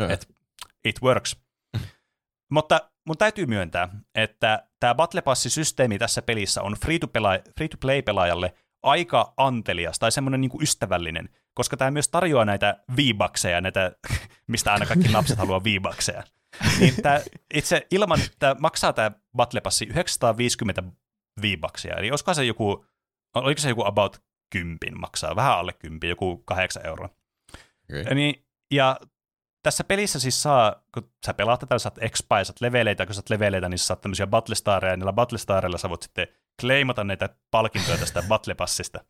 Et 0.10 0.28
it 0.86 1.02
works. 1.02 1.38
Mutta 2.56 2.90
mun 3.06 3.18
täytyy 3.18 3.46
myöntää, 3.46 3.90
että 4.16 4.68
tämä 4.80 4.96
Battle 4.96 5.22
Pass-systeemi 5.22 6.00
tässä 6.00 6.22
pelissä 6.22 6.62
on 6.62 6.74
free-to-play-pelaajalle 6.74 8.54
aika 8.84 9.34
antelias 9.38 10.00
tai 10.00 10.12
semmoinen 10.12 10.42
niinku 10.42 10.62
ystävällinen, 10.62 11.30
koska 11.60 11.78
tämä 11.78 11.92
myös 11.92 12.10
tarjoaa 12.10 12.46
näitä 12.46 12.84
V-bakseja, 12.98 13.62
näitä, 13.62 13.92
mistä 14.48 14.74
aina 14.74 14.86
kaikki 14.86 15.10
lapset 15.10 15.38
haluaa 15.38 15.64
V-bakseja. 15.64 16.24
Niin 16.80 17.02
tää, 17.02 17.22
itse 17.54 17.88
ilman, 17.92 18.22
että 18.22 18.56
maksaa 18.60 18.94
tämä 18.94 19.12
Battle 19.36 19.62
Passi 19.62 19.86
950 19.86 20.84
V-baksia, 21.42 21.96
eli 21.98 22.12
olisiko 22.12 22.34
se 22.34 22.46
joku, 22.46 22.86
oliko 23.36 23.62
se 23.62 23.70
joku 23.70 23.86
about 23.86 24.22
kympin 24.50 25.00
maksaa, 25.00 25.36
vähän 25.36 25.58
alle 25.58 25.74
kympin, 25.74 26.10
joku 26.10 26.38
kahdeksan 26.38 26.86
euroa. 26.86 27.10
Okay. 27.90 28.16
Niin, 28.16 28.46
ja 28.72 29.00
tässä 29.64 29.84
pelissä 29.84 30.20
siis 30.20 30.44
saa, 30.44 30.84
kun 30.94 31.12
sä 31.26 31.34
pelaat 31.34 31.60
tätä, 31.60 31.80
saat 31.80 32.04
expaa, 32.04 32.44
saat 32.44 32.62
leveleitä, 32.62 33.06
kun 33.06 33.16
saat 33.16 33.30
leveleitä, 33.30 33.70
niin 33.70 33.80
sä 33.80 33.86
saat 33.86 34.02
tämmöisiä 34.02 34.28
battlestareja, 34.28 34.94
ja 34.94 34.98
niillä 34.98 35.14
battlestareilla 35.14 35.78
sä 35.78 35.90
voit 35.90 36.02
sitten 36.02 36.28
claimata 36.62 37.04
näitä 37.04 37.30
palkintoja 37.52 37.98
tästä 37.98 38.24
battlepassista. 38.28 39.04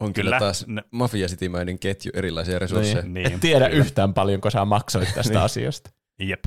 On 0.00 0.12
kyllä, 0.12 0.28
Kyllä. 0.28 0.38
taas 0.38 0.66
Ne- 0.66 0.84
Mafia 0.90 1.26
Citymäinen 1.28 1.78
ketju 1.78 2.12
erilaisia 2.14 2.58
resursseja. 2.58 3.02
Niin. 3.02 3.14
Niin, 3.14 3.32
Et 3.34 3.40
tiedä 3.40 3.68
kyllä. 3.68 3.80
yhtään 3.80 4.14
paljonko 4.14 4.50
sä 4.50 4.64
maksoit 4.64 5.08
tästä 5.14 5.32
Niin. 5.34 5.42
asiasta. 5.42 5.90
Jep. 6.20 6.44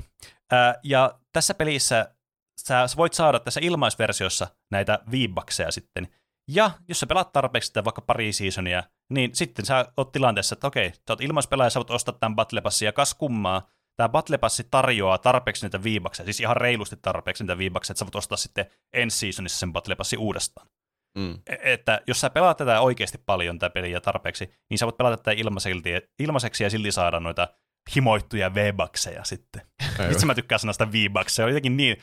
Ää, 0.52 0.76
ja 0.84 1.20
tässä 1.34 1.54
pelissä 1.54 2.16
sä, 2.62 2.88
sä 2.88 2.98
voit 2.98 3.13
saada 3.13 3.39
tässä 3.39 3.60
ilmaisversiossa 3.63 4.48
näitä 4.72 5.00
viibakseja 5.12 5.72
sitten. 5.72 6.08
Ja 6.48 6.72
jos 6.88 7.00
sä 7.00 7.08
pelaat 7.08 7.34
tarpeeksi 7.34 7.68
sitä 7.68 7.84
vaikka 7.84 8.02
pari 8.02 8.34
seasonia, 8.34 8.84
niin 9.10 9.36
sitten 9.36 9.66
sä 9.66 9.86
oot 9.98 10.12
tilanteessa, 10.12 10.54
että 10.54 10.68
okei, 10.68 10.89
sä 10.92 11.00
oot 11.10 11.22
ilmaispelaaja, 11.22 11.70
sä 11.70 11.80
voit 11.80 11.89
ostaa 11.92 12.16
tämän 12.20 12.36
Battle 12.36 12.62
Passin, 12.62 12.86
ja 12.86 12.92
kas 12.94 13.13
kummaa, 13.13 13.70
tämä 13.96 14.10
Battle 14.10 14.38
Passi 14.38 14.63
tarjoaa 14.72 15.18
tarpeeksi 15.18 15.66
niitä 15.66 15.84
viibakseja, 15.84 16.26
siis 16.26 16.39
ihan 16.39 16.58
reilusti 16.58 16.96
tarpeeksi 17.02 17.44
niitä 17.44 17.58
viibakseja, 17.58 17.94
että 17.94 18.00
sä 18.00 18.06
voit 18.06 18.16
ostaa 18.16 18.38
sitten 18.38 18.66
ensi 18.94 19.18
seasonissa 19.18 19.60
sen 19.60 19.74
Battle 19.74 19.96
Passin 19.96 20.20
uudestaan. 20.20 20.68
Mm. 21.17 21.34
E- 21.47 21.73
Että 21.73 22.02
jos 22.08 22.21
sä 22.21 22.30
pelaat 22.30 22.58
tätä 22.58 22.82
oikeasti 22.82 23.17
paljon, 23.26 23.60
tätä 23.60 23.73
peliä 23.73 24.02
tarpeeksi, 24.02 24.54
niin 24.69 24.78
sä 24.78 24.86
voit 24.86 24.97
pelata 24.97 25.17
tätä 25.17 25.32
ilmaiseksi, 25.32 25.82
ilmaiseksi 26.19 26.63
ja 26.63 26.69
silti 26.69 26.91
saada 26.91 27.19
noita 27.19 27.47
himoittuja 27.95 28.54
V-bakseja 28.54 29.23
sitten. 29.23 29.62
Itse 30.12 30.26
mä 30.26 30.36
tykkään 30.36 30.60
sanasta 30.60 30.91
V-Bucks. 30.91 31.36
Se 31.36 31.43
on 31.43 31.49
jotenkin 31.49 31.78
niin, 31.78 31.97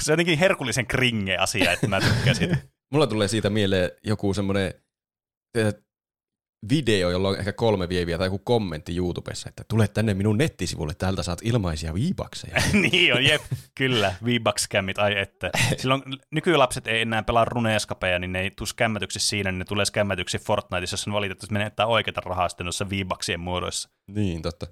se 0.00 0.12
on 0.12 0.12
jotenkin 0.12 0.38
herkullisen 0.38 0.86
kringe 0.86 1.36
asia, 1.36 1.72
että 1.72 1.88
mä 1.88 2.00
tykkään 2.00 2.36
siitä. 2.36 2.56
Mulla 2.92 3.06
tulee 3.06 3.28
siitä 3.28 3.50
mieleen 3.50 3.90
joku 4.04 4.34
semmoinen 4.34 4.74
video, 6.68 7.10
jolla 7.10 7.28
on 7.28 7.38
ehkä 7.38 7.52
kolme 7.52 7.88
vieviä 7.88 8.18
tai 8.18 8.26
joku 8.26 8.38
kommentti 8.38 8.96
YouTubessa, 8.96 9.48
että 9.48 9.64
tule 9.68 9.88
tänne 9.88 10.14
minun 10.14 10.38
nettisivulle, 10.38 10.94
täältä 10.94 11.22
saat 11.22 11.38
ilmaisia 11.42 11.94
viibakseja. 11.94 12.62
niin 12.90 13.14
on, 13.14 13.24
jep, 13.24 13.42
kyllä, 13.74 14.14
V-Bucks-skämmit, 14.24 14.98
ai 14.98 15.18
että. 15.18 15.50
Silloin 15.78 16.02
nykylapset 16.30 16.86
ei 16.86 17.00
enää 17.00 17.22
pelaa 17.22 17.44
runeeskapeja, 17.44 18.18
niin 18.18 18.32
ne 18.32 18.40
ei 18.40 18.50
tule 18.50 18.68
skämmätyksi 18.68 19.18
siinä, 19.18 19.52
niin 19.52 19.58
ne 19.58 19.64
tulee 19.64 19.84
skämmätyksi 19.84 20.38
Fortniteissa, 20.38 20.94
jos 20.94 21.06
ne 21.06 21.12
valitettavasti 21.12 21.52
menettää 21.52 21.86
oikeita 21.86 22.20
rahaa 22.20 22.48
sitten 22.48 22.64
noissa 22.64 22.90
V-Bucksien 22.90 23.40
muodoissa. 23.40 23.88
niin, 24.10 24.42
totta. 24.42 24.66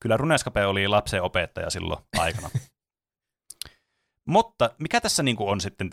Kyllä 0.00 0.16
runeeskape 0.16 0.66
oli 0.66 0.88
lapsen 0.88 1.22
opettaja 1.22 1.70
silloin 1.70 2.00
aikana. 2.18 2.50
Mutta 4.28 4.70
mikä 4.78 5.00
tässä 5.00 5.22
niinku 5.22 5.48
on 5.48 5.60
sitten, 5.60 5.90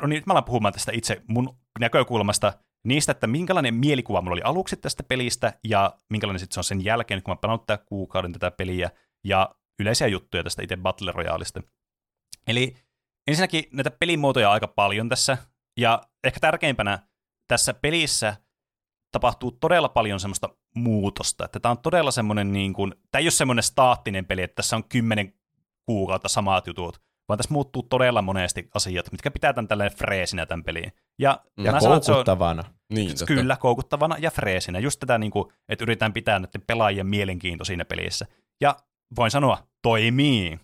no 0.00 0.06
niin, 0.06 0.22
mä 0.26 0.32
alan 0.32 0.44
puhumaan 0.44 0.72
tästä 0.72 0.92
itse 0.94 1.22
mun 1.26 1.56
näkökulmasta 1.80 2.52
niistä, 2.84 3.12
että 3.12 3.26
minkälainen 3.26 3.74
mielikuva 3.74 4.20
mulla 4.20 4.34
oli 4.34 4.42
aluksi 4.42 4.76
tästä 4.76 5.02
pelistä 5.02 5.52
ja 5.64 5.98
minkälainen 6.10 6.40
sitten 6.40 6.54
se 6.54 6.60
on 6.60 6.64
sen 6.64 6.84
jälkeen, 6.84 7.22
kun 7.22 7.32
mä 7.32 7.36
pelannut 7.36 7.66
tätä 7.66 7.84
kuukauden 7.84 8.32
tätä 8.32 8.50
peliä 8.50 8.90
ja 9.24 9.54
yleisiä 9.80 10.06
juttuja 10.06 10.44
tästä 10.44 10.62
itse 10.62 10.76
Battle 10.76 11.12
Royaleista. 11.12 11.62
Eli 12.46 12.76
ensinnäkin 13.26 13.64
näitä 13.72 13.90
pelimuotoja 13.90 14.48
on 14.48 14.52
aika 14.52 14.68
paljon 14.68 15.08
tässä 15.08 15.38
ja 15.76 16.02
ehkä 16.24 16.40
tärkeimpänä 16.40 16.98
tässä 17.48 17.74
pelissä 17.74 18.36
tapahtuu 19.12 19.50
todella 19.50 19.88
paljon 19.88 20.20
semmoista 20.20 20.48
muutosta, 20.74 21.44
että 21.44 21.60
tämä 21.60 21.70
on 21.70 21.78
todella 21.78 22.10
semmoinen 22.10 22.52
niin 22.52 22.72
kuin, 22.72 22.94
tämä 23.10 23.20
ei 23.20 23.24
ole 23.24 23.30
semmoinen 23.30 23.62
staattinen 23.62 24.26
peli, 24.26 24.42
että 24.42 24.54
tässä 24.54 24.76
on 24.76 24.84
kymmenen 24.84 25.34
kuukautta 25.86 26.28
samat 26.28 26.66
jutut, 26.66 27.02
vaan 27.30 27.38
tässä 27.38 27.54
muuttuu 27.54 27.82
todella 27.82 28.22
monesti 28.22 28.68
asiat, 28.74 29.12
mitkä 29.12 29.30
pitää 29.30 29.52
tämän 29.52 29.68
tälleen 29.68 29.92
freesinä 29.92 30.46
tämän 30.46 30.64
peliin. 30.64 30.92
Ja, 31.18 31.40
Ja 31.56 31.72
mä 31.72 31.80
sanon, 31.80 31.96
on, 31.96 32.02
koukuttavana. 32.06 32.64
Niin, 32.92 33.08
totta. 33.08 33.26
Kyllä, 33.26 33.56
koukuttavana 33.56 34.16
ja 34.18 34.30
freesinä. 34.30 34.78
Just 34.78 35.00
tätä, 35.00 35.18
niin 35.18 35.30
kuin, 35.30 35.52
että 35.68 35.84
yritetään 35.84 36.12
pitää 36.12 36.38
näiden 36.38 36.62
pelaajien 36.66 37.06
mielenkiinto 37.06 37.64
siinä 37.64 37.84
pelissä. 37.84 38.26
Ja 38.60 38.76
voin 39.16 39.30
sanoa, 39.30 39.58
toimii. 39.82 40.58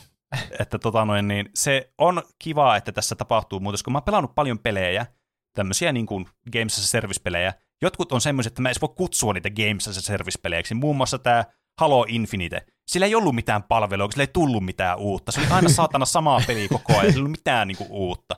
että 0.60 0.78
tota 0.78 1.04
noin, 1.04 1.28
niin 1.28 1.50
se 1.54 1.92
on 1.98 2.22
kiva, 2.38 2.76
että 2.76 2.92
tässä 2.92 3.14
tapahtuu 3.14 3.60
muutos, 3.60 3.82
kun 3.82 3.92
mä 3.92 3.96
oon 3.96 4.04
pelannut 4.04 4.34
paljon 4.34 4.58
pelejä, 4.58 5.06
tämmöisiä 5.54 5.92
niin 5.92 6.06
kuin 6.06 6.26
Games 6.52 6.78
as 6.78 6.84
a 6.84 6.86
Service-pelejä. 6.86 7.54
Jotkut 7.82 8.12
on 8.12 8.20
semmoisia, 8.20 8.48
että 8.48 8.62
mä 8.62 8.68
en 8.68 8.70
edes 8.70 8.80
voi 8.80 8.94
kutsua 8.96 9.32
niitä 9.32 9.50
Games 9.50 9.88
as 9.88 9.98
a 9.98 10.00
Service-peleiksi. 10.00 10.74
Muun 10.74 10.96
muassa 10.96 11.18
tämä 11.18 11.44
Halo 11.78 12.06
Infinite. 12.08 12.66
Sillä 12.86 13.06
ei 13.06 13.14
ollut 13.14 13.34
mitään 13.34 13.62
palvelua, 13.62 14.10
sillä 14.10 14.22
ei 14.22 14.26
tullut 14.32 14.64
mitään 14.64 14.98
uutta. 14.98 15.32
Se 15.32 15.40
oli 15.40 15.48
aina 15.50 15.68
saatana 15.68 16.04
samaa 16.04 16.40
peliä 16.46 16.68
koko 16.68 16.92
ajan, 16.92 17.06
ei 17.06 17.16
ollut 17.18 17.30
mitään 17.30 17.68
niin 17.68 17.76
kuin, 17.78 17.88
uutta. 17.90 18.36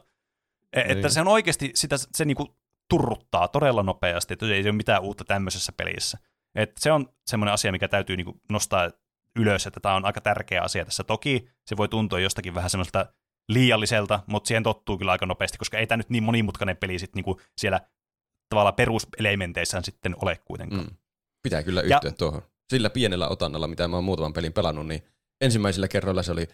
E- 0.72 0.80
Että 0.80 0.94
Niin. 0.94 1.10
se 1.10 1.20
on 1.20 1.28
oikeasti, 1.28 1.70
sitä, 1.74 1.96
se 1.98 2.24
niin 2.24 2.36
kuin, 2.36 2.48
turruttaa 2.90 3.48
todella 3.48 3.82
nopeasti, 3.82 4.32
että 4.34 4.46
ei 4.46 4.62
ole 4.62 4.72
mitään 4.72 5.02
uutta 5.02 5.24
tämmöisessä 5.24 5.72
pelissä. 5.72 6.18
Et 6.54 6.72
se 6.80 6.92
on 6.92 7.08
semmoinen 7.26 7.52
asia, 7.52 7.72
mikä 7.72 7.88
täytyy 7.88 8.16
niin 8.16 8.24
kuin, 8.24 8.40
nostaa 8.50 8.90
ylös, 9.38 9.66
että 9.66 9.80
tämä 9.80 9.94
on 9.94 10.04
aika 10.04 10.20
tärkeä 10.20 10.62
asia 10.62 10.84
tässä. 10.84 11.04
Toki 11.04 11.48
se 11.66 11.76
voi 11.76 11.88
tuntua 11.88 12.20
jostakin 12.20 12.54
vähän 12.54 12.70
semmoiselta 12.70 13.06
liialliselta, 13.48 14.20
mutta 14.26 14.48
siihen 14.48 14.62
tottuu 14.62 14.98
kyllä 14.98 15.12
aika 15.12 15.26
nopeasti, 15.26 15.58
koska 15.58 15.78
ei 15.78 15.86
tämä 15.86 15.96
nyt 15.96 16.10
niin 16.10 16.22
monimutkainen 16.22 16.76
peli 16.76 16.98
sit 16.98 17.14
niinku 17.14 17.40
siellä 17.58 17.80
tavallaan 18.48 18.74
peruselementeissään 18.74 19.84
sitten 19.84 20.16
ole 20.22 20.40
kuitenkaan. 20.44 20.84
Mm. 20.84 20.96
Pitää 21.42 21.62
kyllä 21.62 21.80
Ja- 21.80 21.96
yhtyä 21.96 22.12
tuohon. 22.18 22.42
Sillä 22.70 22.90
pienellä 22.90 23.28
otannalla, 23.28 23.68
mitä 23.68 23.88
mä 23.88 23.96
oon 23.96 24.04
muutaman 24.04 24.32
pelin 24.32 24.52
pelannut, 24.52 24.86
niin 24.86 25.02
ensimmäisillä 25.40 25.88
kerroilla 25.88 26.22
se 26.22 26.32
oli, 26.32 26.48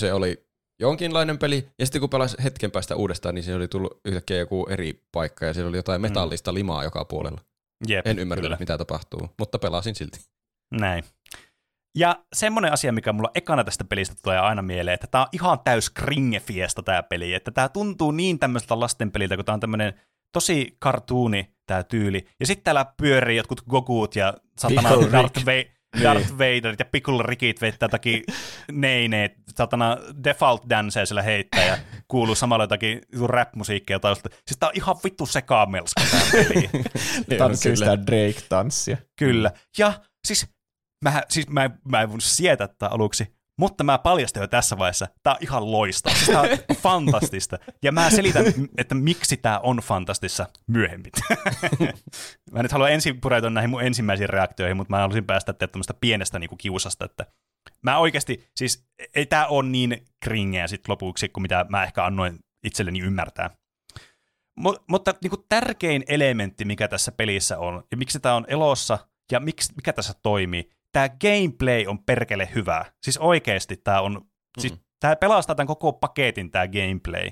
se 0.00 0.12
oli 0.12 0.46
jonkinlainen 0.80 1.38
peli, 1.38 1.68
ja 1.78 1.86
sitten 1.86 2.00
kun 2.00 2.10
pelas 2.10 2.36
hetken 2.44 2.70
päästä 2.70 2.96
uudestaan, 2.96 3.34
niin 3.34 3.42
se 3.42 3.54
oli 3.54 3.68
tullut 3.68 4.00
yhtäkkiä 4.04 4.36
joku 4.36 4.66
eri 4.70 5.02
paikka, 5.12 5.46
ja 5.46 5.54
siellä 5.54 5.68
oli 5.68 5.76
jotain 5.76 6.00
metallista 6.00 6.54
limaa 6.54 6.84
joka 6.84 7.04
puolella. 7.04 7.40
Jep, 7.88 8.06
En 8.06 8.18
ymmärtänyt, 8.18 8.46
kyllä. 8.46 8.56
mitä 8.60 8.78
tapahtuu, 8.78 9.28
mutta 9.38 9.58
pelasin 9.58 9.94
silti. 9.94 10.18
Näin. 10.74 11.04
Ja 11.98 12.24
semmoinen 12.32 12.72
asia, 12.72 12.92
mikä 12.92 13.12
mulla 13.12 13.30
ekana 13.34 13.64
tästä 13.64 13.84
pelistä 13.84 14.14
tulee 14.22 14.38
aina 14.38 14.62
mieleen, 14.62 14.94
että 14.94 15.06
tämä 15.06 15.22
on 15.22 15.28
ihan 15.32 15.60
täys 15.64 15.90
kringefiesta 15.90 16.82
tämä 16.82 17.02
peli, 17.02 17.34
että 17.34 17.50
tämä 17.50 17.68
tuntuu 17.68 18.10
niin 18.10 18.38
tämmöiseltä 18.38 18.80
lastenpeliltä, 18.80 19.36
kun 19.36 19.44
tämä 19.44 19.54
on 19.54 19.60
tämmöinen 19.60 20.00
tosi 20.32 20.76
kartuuni 20.78 21.54
tämä 21.66 21.82
tyyli. 21.82 22.26
Ja 22.40 22.46
sitten 22.46 22.64
täällä 22.64 22.86
pyörii 22.96 23.36
jotkut 23.36 23.60
Gogut 23.70 24.16
ja 24.16 24.34
satana. 24.60 24.90
Darth, 25.12 25.46
Va- 25.46 26.02
Darth 26.02 26.32
Vaderit 26.32 26.78
ja 26.78 26.84
Pickle 26.84 27.22
Rickit 27.22 27.60
veittää 27.60 27.86
jotakin 27.86 28.24
neineet, 28.72 29.32
satana 29.56 29.96
default 30.24 30.62
danceja 30.70 31.06
sillä 31.06 31.22
heittää 31.22 31.64
ja 31.66 31.78
kuuluu 32.08 32.34
samalla 32.34 32.64
jotakin 32.64 33.00
rap-musiikkia 33.26 34.00
taustalla. 34.00 34.36
Siis 34.46 34.58
tää 34.60 34.68
on 34.68 34.76
ihan 34.76 34.96
vittu 35.04 35.26
sekamelska 35.26 36.02
tää 36.10 36.20
peli. 36.32 36.70
Tanssii 37.38 37.76
sitä 37.76 37.98
Drake-tanssia. 38.06 38.96
Kyllä. 39.18 39.50
Ja 39.78 39.92
siis 40.24 40.46
mä, 41.04 41.22
siis 41.28 41.48
mä, 41.48 41.70
mä 41.88 42.00
en 42.02 42.08
voinut 42.08 42.24
sietää 42.24 42.68
tätä 42.68 42.88
aluksi, 42.88 43.26
mutta 43.60 43.84
mä 43.84 43.98
paljastan 43.98 44.40
jo 44.40 44.46
tässä 44.46 44.78
vaiheessa, 44.78 45.08
tää 45.22 45.32
on 45.32 45.38
ihan 45.40 45.72
loistava. 45.72 46.14
Siis 46.14 46.30
tää 46.30 46.40
on 46.40 46.48
fantastista. 46.82 47.58
Ja 47.82 47.92
mä 47.92 48.10
selitän, 48.10 48.44
että 48.78 48.94
miksi 48.94 49.36
tää 49.36 49.60
on 49.60 49.76
fantastissa 49.76 50.46
myöhemmin. 50.66 51.12
mä 52.52 52.62
nyt 52.62 52.72
haluan 52.72 52.92
ensin 52.92 53.20
pureutua 53.20 53.50
näihin 53.50 53.70
mun 53.70 53.82
ensimmäisiin 53.82 54.28
reaktioihin, 54.28 54.76
mutta 54.76 54.90
mä 54.90 54.96
haluaisin 54.96 55.24
päästä 55.24 55.52
tämmöistä 55.52 55.94
pienestä 55.94 56.38
niinku 56.38 56.56
kiusasta, 56.56 57.04
että 57.04 57.26
mä 57.82 57.98
oikeasti, 57.98 58.48
siis 58.56 58.84
ei 59.14 59.26
tää 59.26 59.46
ole 59.46 59.68
niin 59.68 60.04
kringeä 60.24 60.66
sit 60.66 60.88
lopuksi, 60.88 61.28
kuin 61.28 61.42
mitä 61.42 61.66
mä 61.68 61.84
ehkä 61.84 62.04
annoin 62.04 62.38
itselleni 62.64 63.00
ymmärtää. 63.00 63.50
Mut, 64.56 64.82
mutta 64.88 65.14
niin 65.22 65.30
kuin 65.30 65.44
tärkein 65.48 66.04
elementti, 66.08 66.64
mikä 66.64 66.88
tässä 66.88 67.12
pelissä 67.12 67.58
on, 67.58 67.82
ja 67.90 67.96
miksi 67.96 68.20
tämä 68.20 68.34
on 68.34 68.44
elossa, 68.48 68.98
ja 69.32 69.40
miksi, 69.40 69.72
mikä 69.76 69.92
tässä 69.92 70.14
toimii, 70.22 70.70
tämä 70.92 71.08
gameplay 71.08 71.86
on 71.86 72.04
perkele 72.04 72.48
hyvä. 72.54 72.84
Siis 73.02 73.18
oikeasti 73.18 73.76
tämä 73.76 74.00
on, 74.00 74.12
mm. 74.12 74.60
siis 74.60 74.74
tämä 75.00 75.16
pelastaa 75.16 75.54
tämän 75.54 75.66
koko 75.66 75.92
paketin 75.92 76.50
tämä 76.50 76.68
gameplay. 76.68 77.30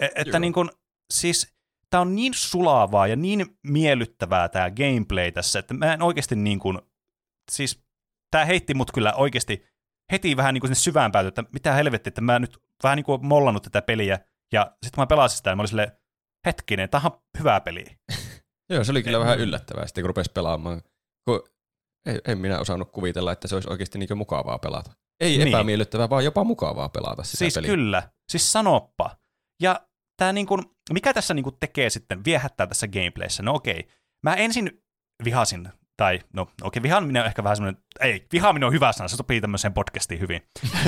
E- 0.00 0.08
että 0.14 0.38
niin 0.38 0.52
kuin, 0.52 0.70
siis 1.12 1.54
tämä 1.90 2.00
on 2.00 2.14
niin 2.14 2.34
sulavaa 2.34 3.06
ja 3.06 3.16
niin 3.16 3.58
miellyttävää 3.62 4.48
tämä 4.48 4.70
gameplay 4.70 5.32
tässä, 5.32 5.58
että 5.58 5.74
mä 5.74 5.94
en 5.94 6.02
oikeasti 6.02 6.36
niin 6.36 6.58
kuin, 6.58 6.78
siis 7.52 7.84
tämä 8.30 8.44
heitti 8.44 8.74
mut 8.74 8.92
kyllä 8.92 9.12
oikeasti 9.12 9.66
heti 10.12 10.36
vähän 10.36 10.54
niin 10.54 10.60
kuin 10.60 10.68
sinne 10.68 10.82
syvään 10.82 11.12
päätyä, 11.12 11.28
että 11.28 11.44
mitä 11.52 11.72
helvetti, 11.72 12.08
että 12.08 12.20
mä 12.20 12.38
nyt 12.38 12.58
vähän 12.82 12.96
niin 12.96 13.04
kuin 13.04 13.26
mollannut 13.26 13.62
tätä 13.62 13.82
peliä, 13.82 14.18
ja 14.52 14.64
sitten 14.64 14.90
kun 14.94 15.02
mä 15.02 15.06
pelasin 15.06 15.36
sitä, 15.36 15.50
niin 15.50 15.56
mä 15.56 15.60
olin 15.60 15.68
silleen, 15.68 15.92
hetkinen, 16.46 16.88
tämä 16.88 17.02
on 17.04 17.20
hyvä 17.38 17.60
peli. 17.60 17.84
Joo, 18.70 18.84
se 18.84 18.90
oli 18.90 19.02
kyllä 19.02 19.18
vähän 19.18 19.38
yllättävää 19.38 19.86
sitten, 19.86 20.02
kun 20.02 20.08
rupesi 20.08 20.30
pelaamaan. 20.34 20.82
Kun 21.24 21.42
ei, 22.08 22.20
en 22.28 22.38
minä 22.38 22.58
osannut 22.58 22.92
kuvitella, 22.92 23.32
että 23.32 23.48
se 23.48 23.54
olisi 23.54 23.70
oikeasti 23.70 23.98
niin 23.98 24.18
mukavaa 24.18 24.58
pelata. 24.58 24.92
Ei 25.20 25.38
niin. 25.38 25.48
epämiellyttävää, 25.48 26.10
vaan 26.10 26.24
jopa 26.24 26.44
mukavaa 26.44 26.88
pelata 26.88 27.22
sitä 27.22 27.36
siis 27.36 27.54
peliä. 27.54 27.70
kyllä, 27.70 28.02
siis 28.30 28.52
sanoppa. 28.52 29.16
Ja 29.62 29.80
tämä 30.16 30.32
niin 30.32 30.46
kuin, 30.46 30.62
mikä 30.92 31.14
tässä 31.14 31.34
niin 31.34 31.44
kuin 31.44 31.56
tekee 31.60 31.90
sitten, 31.90 32.24
viehättää 32.24 32.66
tässä 32.66 32.88
gameplayssä? 32.88 33.42
No 33.42 33.54
okei, 33.54 33.88
mä 34.22 34.34
ensin 34.34 34.82
vihasin, 35.24 35.68
tai 35.96 36.20
no 36.32 36.46
okei, 36.62 36.82
vihaaminen 36.82 37.22
on 37.22 37.26
ehkä 37.26 37.44
vähän 37.44 37.56
semmoinen, 37.56 37.82
ei, 38.00 38.26
vihaaminen 38.32 38.66
on 38.66 38.72
hyvä 38.72 38.92
sana, 38.92 39.08
se 39.08 39.16
sopii 39.16 39.40
tämmöiseen 39.40 39.74
podcastiin 39.74 40.20
hyvin. 40.20 40.42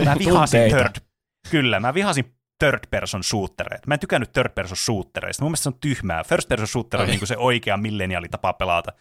Mä 0.05 0.17
vihasin 0.25 0.71
third, 0.71 0.97
kyllä, 1.51 1.81
mä 1.81 1.95
vihasin 1.95 2.35
third 2.65 2.81
person 2.91 3.25
shootereita. 3.25 3.87
Mä 3.87 3.95
en 3.95 4.01
tykännyt 4.01 4.33
third 4.33 4.53
person 4.55 4.77
shootereista. 4.77 5.43
Mun 5.43 5.51
mielestä 5.51 5.63
se 5.63 5.69
on 5.69 5.81
tyhmää. 5.81 6.25
First 6.25 6.49
person 6.49 6.67
shooter 6.67 7.01
on 7.01 7.07
niin 7.07 7.27
se 7.27 7.37
oikea 7.37 7.77
milleniaalitapa 7.77 8.53
pelata. 8.53 8.93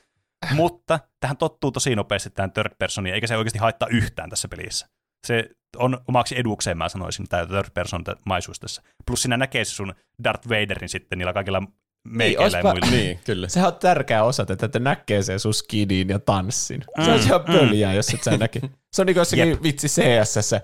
Mutta 0.52 1.00
tähän 1.20 1.38
tottuu 1.38 1.72
tosi 1.72 1.96
nopeasti 1.96 2.30
tähän 2.30 2.52
third 2.52 2.76
personiin, 2.80 3.16
eikä 3.16 3.28
se 3.28 3.38
oikeasti 3.38 3.60
haittaa 3.60 3.88
yhtään 3.92 4.30
tässä 4.30 4.48
pelissä. 4.48 4.88
Se 5.28 5.50
on 5.78 5.98
omaksi 6.08 6.40
edukseen, 6.40 6.78
mä 6.78 6.90
sanoisin, 6.90 7.28
tämä 7.30 7.46
third 7.46 7.70
person 7.74 8.04
maisuus 8.26 8.60
tässä. 8.60 8.82
Plus 9.08 9.22
sinä 9.22 9.38
näkee 9.38 9.66
se 9.66 9.72
sun 9.72 9.94
Darth 10.24 10.50
Vaderin 10.50 10.90
sitten 10.90 11.18
niillä 11.18 11.34
kaikilla 11.34 11.64
meikeillä 12.08 12.58
niin, 12.58 12.68
ja 12.68 12.72
muilla. 12.72 12.92
Niin, 12.92 13.20
kyllä. 13.26 13.48
Sehän 13.48 13.68
on 13.68 13.80
tärkeä 13.80 14.24
osa 14.24 14.46
että 14.50 14.80
näkee 14.80 15.24
sen 15.24 15.40
sun 15.40 15.54
skidin 15.54 16.10
ja 16.10 16.20
tanssin. 16.20 16.84
Mm, 16.98 17.04
se 17.04 17.12
on 17.12 17.20
ihan 17.20 17.42
mm. 17.42 17.54
pöliä, 17.54 17.94
jos 17.94 18.14
et 18.14 18.24
sä 18.24 18.38
näke. 18.38 18.60
Se 18.94 19.02
on 19.02 19.06
niin 19.06 19.14
kuin 19.14 19.22
jossakin 19.22 19.50
Jep. 19.50 19.64
vitsi 19.64 19.88
CSS. 19.88 20.56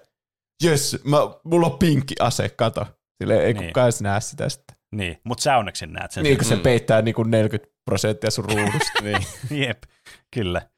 Jes, 0.63 0.97
mä, 1.03 1.17
mulla 1.43 1.67
on 1.67 1.79
pinkki 1.79 2.15
ase, 2.19 2.49
kato. 2.49 2.87
Sille 3.17 3.43
ei 3.43 3.53
niin. 3.53 3.67
kukaan 3.67 3.85
edes 3.85 4.01
näe 4.01 4.21
sitä 4.21 4.49
sitten. 4.49 4.77
Niin, 4.95 5.21
mutta 5.23 5.41
sä 5.41 5.57
onneksi 5.57 5.87
näet 5.87 6.11
sen. 6.11 6.23
Niin, 6.23 6.37
kun 6.37 6.45
se 6.45 6.55
mm. 6.55 6.61
peittää 6.61 7.01
niin 7.01 7.15
kuin 7.15 7.31
40 7.31 7.74
prosenttia 7.85 8.31
sun 8.31 8.45
ruudusta. 8.45 9.01
niin. 9.03 9.25
Jep, 9.49 9.83
kyllä. 10.31 10.69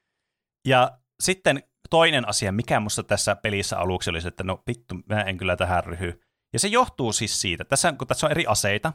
Ja 0.67 0.91
sitten 1.19 1.63
toinen 1.89 2.27
asia, 2.27 2.51
mikä 2.51 2.79
musta 2.79 3.03
tässä 3.03 3.35
pelissä 3.35 3.77
aluksi 3.77 4.09
oli 4.09 4.21
se, 4.21 4.27
että 4.27 4.43
no 4.43 4.63
vittu, 4.67 4.95
mä 5.09 5.21
en 5.21 5.37
kyllä 5.37 5.55
tähän 5.55 5.83
ryhy. 5.83 6.21
Ja 6.53 6.59
se 6.59 6.67
johtuu 6.67 7.13
siis 7.13 7.41
siitä, 7.41 7.65
tässä, 7.65 7.93
kun 7.93 8.07
tässä 8.07 8.27
on 8.27 8.31
eri 8.31 8.45
aseita, 8.47 8.93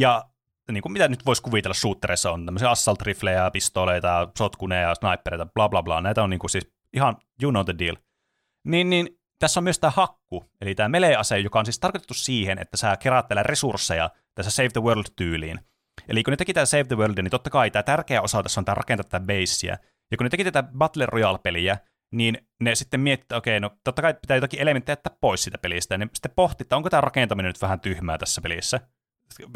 ja 0.00 0.24
niin 0.72 0.82
kuin 0.82 0.92
mitä 0.92 1.08
nyt 1.08 1.26
voisi 1.26 1.42
kuvitella 1.42 1.74
shootereissa 1.74 2.30
on, 2.30 2.44
tämmöisiä 2.46 2.70
assault 2.70 3.02
riflejä, 3.02 3.50
pistoleita, 3.50 4.28
sotkuneja, 4.38 4.94
snipereita, 4.94 5.46
bla 5.46 5.68
bla 5.68 5.82
bla, 5.82 6.00
näitä 6.00 6.22
on 6.22 6.30
niin 6.30 6.40
kuin 6.40 6.50
siis 6.50 6.70
ihan 6.92 7.16
you 7.42 7.50
know 7.50 7.64
the 7.64 7.74
deal. 7.78 7.96
Niin, 8.64 8.90
niin 8.90 9.18
tässä 9.38 9.60
on 9.60 9.64
myös 9.64 9.78
tämä 9.78 9.90
hakku, 9.90 10.50
eli 10.60 10.74
tämä 10.74 10.88
melee-ase, 10.88 11.38
joka 11.38 11.58
on 11.58 11.66
siis 11.66 11.78
tarkoitettu 11.78 12.14
siihen, 12.14 12.58
että 12.58 12.76
sä 12.76 12.96
keräät 12.96 13.26
resursseja 13.42 14.10
tässä 14.34 14.50
Save 14.50 14.68
the 14.68 14.80
World-tyyliin. 14.80 15.60
Eli 16.08 16.22
kun 16.22 16.32
ne 16.32 16.36
teki 16.36 16.54
tämä 16.54 16.66
Save 16.66 16.84
the 16.84 16.96
World, 16.96 17.22
niin 17.22 17.30
totta 17.30 17.50
kai 17.50 17.70
tämä 17.70 17.82
tärkeä 17.82 18.22
osa 18.22 18.42
tässä 18.42 18.60
on 18.60 18.64
tämä 18.64 18.74
rakentaa 18.74 19.04
tätä 19.04 19.26
basea. 19.26 19.76
Ja 20.10 20.16
kun 20.16 20.24
ne 20.24 20.30
teki 20.30 20.44
tätä 20.44 20.62
Battle 20.62 21.06
Royale-peliä, 21.06 21.78
niin 22.12 22.38
ne 22.60 22.74
sitten 22.74 23.00
miettivät, 23.00 23.24
että 23.24 23.36
okei, 23.36 23.60
no 23.60 23.70
totta 23.84 24.02
kai 24.02 24.14
pitää 24.14 24.36
jotakin 24.36 24.60
elementtejä 24.60 24.92
jättää 24.92 25.16
pois 25.20 25.42
siitä 25.42 25.58
pelistä. 25.58 25.94
Ja 25.94 25.98
ne 25.98 26.08
sitten 26.14 26.32
pohti, 26.36 26.64
että 26.64 26.76
onko 26.76 26.90
tämä 26.90 27.00
rakentaminen 27.00 27.48
nyt 27.48 27.62
vähän 27.62 27.80
tyhmää 27.80 28.18
tässä 28.18 28.40
pelissä. 28.40 28.80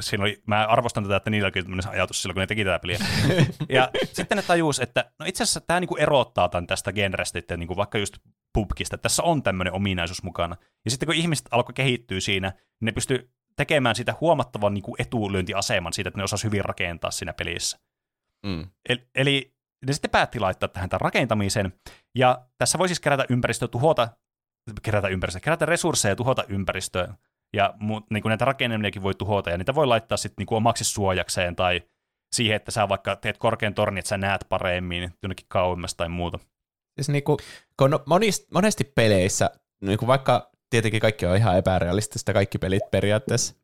Siinä 0.01 0.25
oli, 0.25 0.43
mä 0.47 0.67
arvostan 0.67 1.05
tätä, 1.05 1.17
että 1.17 1.31
niillä 1.31 1.47
oli 1.47 1.63
tämmöinen 1.63 1.89
ajatus 1.89 2.23
silloin, 2.23 2.35
kun 2.35 2.41
ne 2.41 2.47
teki 2.47 2.65
tätä 2.65 2.79
peliä. 2.79 2.99
ja 3.69 3.91
sitten 4.13 4.37
ne 4.37 4.43
tajus, 4.43 4.81
että 4.81 5.11
no 5.19 5.27
itse 5.27 5.43
asiassa 5.43 5.61
tämä 5.61 5.81
niinku 5.81 5.97
erottaa 5.97 6.49
tämän 6.49 6.67
tästä 6.67 6.93
genrestä, 6.93 7.39
että 7.39 7.57
niinku 7.57 7.77
vaikka 7.77 7.99
just 7.99 8.19
pubkista, 8.55 8.95
että 8.95 9.03
tässä 9.03 9.23
on 9.23 9.43
tämmöinen 9.43 9.73
ominaisuus 9.73 10.23
mukana. 10.23 10.57
Ja 10.85 10.91
sitten 10.91 11.07
kun 11.07 11.15
ihmiset 11.15 11.47
alkoi 11.51 11.73
kehittyä 11.75 12.21
siinä, 12.21 12.49
niin 12.49 12.87
ne 12.87 12.93
pystyi 12.93 13.31
tekemään 13.61 13.97
siitä 13.97 14.15
huomattavan 14.21 14.75
niin 14.75 14.83
kuin 14.83 14.95
etulyöntiaseman 14.99 15.93
siitä, 15.93 16.09
että 16.09 16.19
ne 16.19 16.25
osasi 16.25 16.45
hyvin 16.45 16.65
rakentaa 16.65 17.11
siinä 17.11 17.33
pelissä. 17.33 17.79
Mm. 18.47 18.67
Eli, 18.89 19.09
eli 19.15 19.55
ne 19.87 19.93
sitten 19.93 20.11
päätti 20.11 20.41
laittaa 20.41 20.69
tähän 20.69 20.89
tämän 20.89 21.01
rakentamisen, 21.01 21.73
ja 22.15 22.47
tässä 22.59 22.79
voi 22.79 22.89
siis 22.89 23.01
kerätä 23.01 23.25
ympäristöä, 23.29 23.69
tuhota, 23.69 24.09
kerätä 24.83 25.09
ympäristöä, 25.09 25.41
kerätä 25.41 25.67
resursseja 25.67 26.13
ja 26.13 26.17
tuhota 26.17 26.45
ympäristöä, 26.49 27.15
ja 27.57 27.75
mu, 27.81 28.01
niin 28.11 28.23
kuin 28.23 28.31
näitä 28.31 28.45
rakennelmiakin 28.45 29.03
voi 29.03 29.15
tuhota, 29.15 29.51
ja 29.51 29.59
niitä 29.59 29.75
voi 29.75 29.87
laittaa 29.87 30.17
sitten 30.17 30.35
niin 30.39 30.47
kuin 30.47 30.57
omaksi 30.57 30.85
suojakseen, 30.85 31.57
tai 31.57 31.83
siihen, 32.33 32.57
että 32.57 32.71
sä 32.71 32.89
vaikka 32.89 33.17
teet 33.17 33.39
korkean 33.39 33.75
tornin, 33.75 33.99
että 33.99 34.09
sä 34.09 34.19
näet 34.19 34.47
paremmin 34.49 35.13
jonnekin 35.23 35.47
kauemmas 35.49 35.95
tai 35.95 36.09
muuta. 36.09 36.39
Siis 36.95 37.09
niin 37.09 37.25
kuin, 37.25 37.39
kun 37.77 38.01
monist, 38.07 38.51
monesti 38.55 38.85
peleissä, 38.85 39.51
niin 39.81 39.99
kuin 39.99 40.07
vaikka 40.07 40.51
tietenkin 40.71 41.01
kaikki 41.01 41.27
on 41.27 41.37
ihan 41.37 41.59
epärealistista, 41.59 42.33
kaikki 42.33 42.59
pelit 42.59 42.91
periaatteessa, 42.91 43.55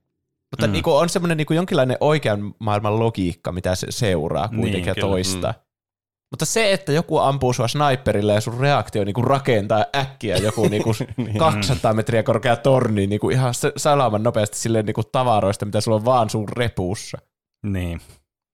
mutta 0.50 0.66
mm. 0.66 0.72
niin 0.72 0.82
kuin 0.82 0.96
on 0.96 1.08
semmoinen 1.08 1.36
niin 1.36 1.46
kuin 1.46 1.56
jonkinlainen 1.56 1.96
oikean 2.00 2.54
maailman 2.58 2.98
logiikka, 2.98 3.52
mitä 3.52 3.74
se 3.74 3.86
seuraa 3.90 4.48
kuitenkin 4.48 4.72
niin, 4.72 4.86
ja 4.86 4.94
toista. 4.94 5.48
Mm. 5.52 5.66
Mutta 6.30 6.44
se, 6.44 6.72
että 6.72 6.92
joku 6.92 7.18
ampuu 7.18 7.52
sua 7.52 7.68
sniperilla 7.68 8.32
ja 8.32 8.40
sun 8.40 8.60
reaktio 8.60 9.04
niin 9.04 9.14
kuin 9.14 9.26
rakentaa 9.26 9.84
äkkiä 9.96 10.36
joku 10.36 10.68
niin 10.68 10.82
kuin 10.82 10.96
niin. 11.16 11.38
200 11.38 11.94
metriä 11.94 12.22
korkea 12.22 12.56
torni 12.56 13.06
niin 13.06 13.20
kuin 13.20 13.36
ihan 13.36 13.54
salaman 13.76 14.22
nopeasti 14.22 14.58
silleen 14.58 14.86
niin 14.86 14.94
kuin 14.94 15.06
tavaroista, 15.12 15.66
mitä 15.66 15.80
sulla 15.80 15.96
on 15.96 16.04
vaan 16.04 16.30
sun 16.30 16.48
repuussa. 16.48 17.18
Niin. 17.66 18.00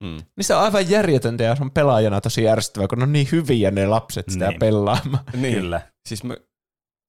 Mm. 0.05 0.16
Niin 0.36 0.44
se 0.44 0.55
on 0.55 0.62
aivan 0.62 0.90
järjetöntä 0.90 1.44
ja 1.44 1.57
se 1.57 1.62
on 1.62 1.70
pelaajana 1.70 2.20
tosi 2.20 2.42
järjestävä, 2.42 2.88
kun 2.88 3.03
on 3.03 3.12
niin 3.12 3.28
hyviä 3.32 3.70
ne 3.70 3.86
lapset 3.86 4.28
sitä 4.28 4.48
niin. 4.48 4.59
pelaamaan. 4.59 5.24
Niin. 5.34 5.55
Kyllä. 5.55 5.80
Siis 6.09 6.24
mä, 6.24 6.36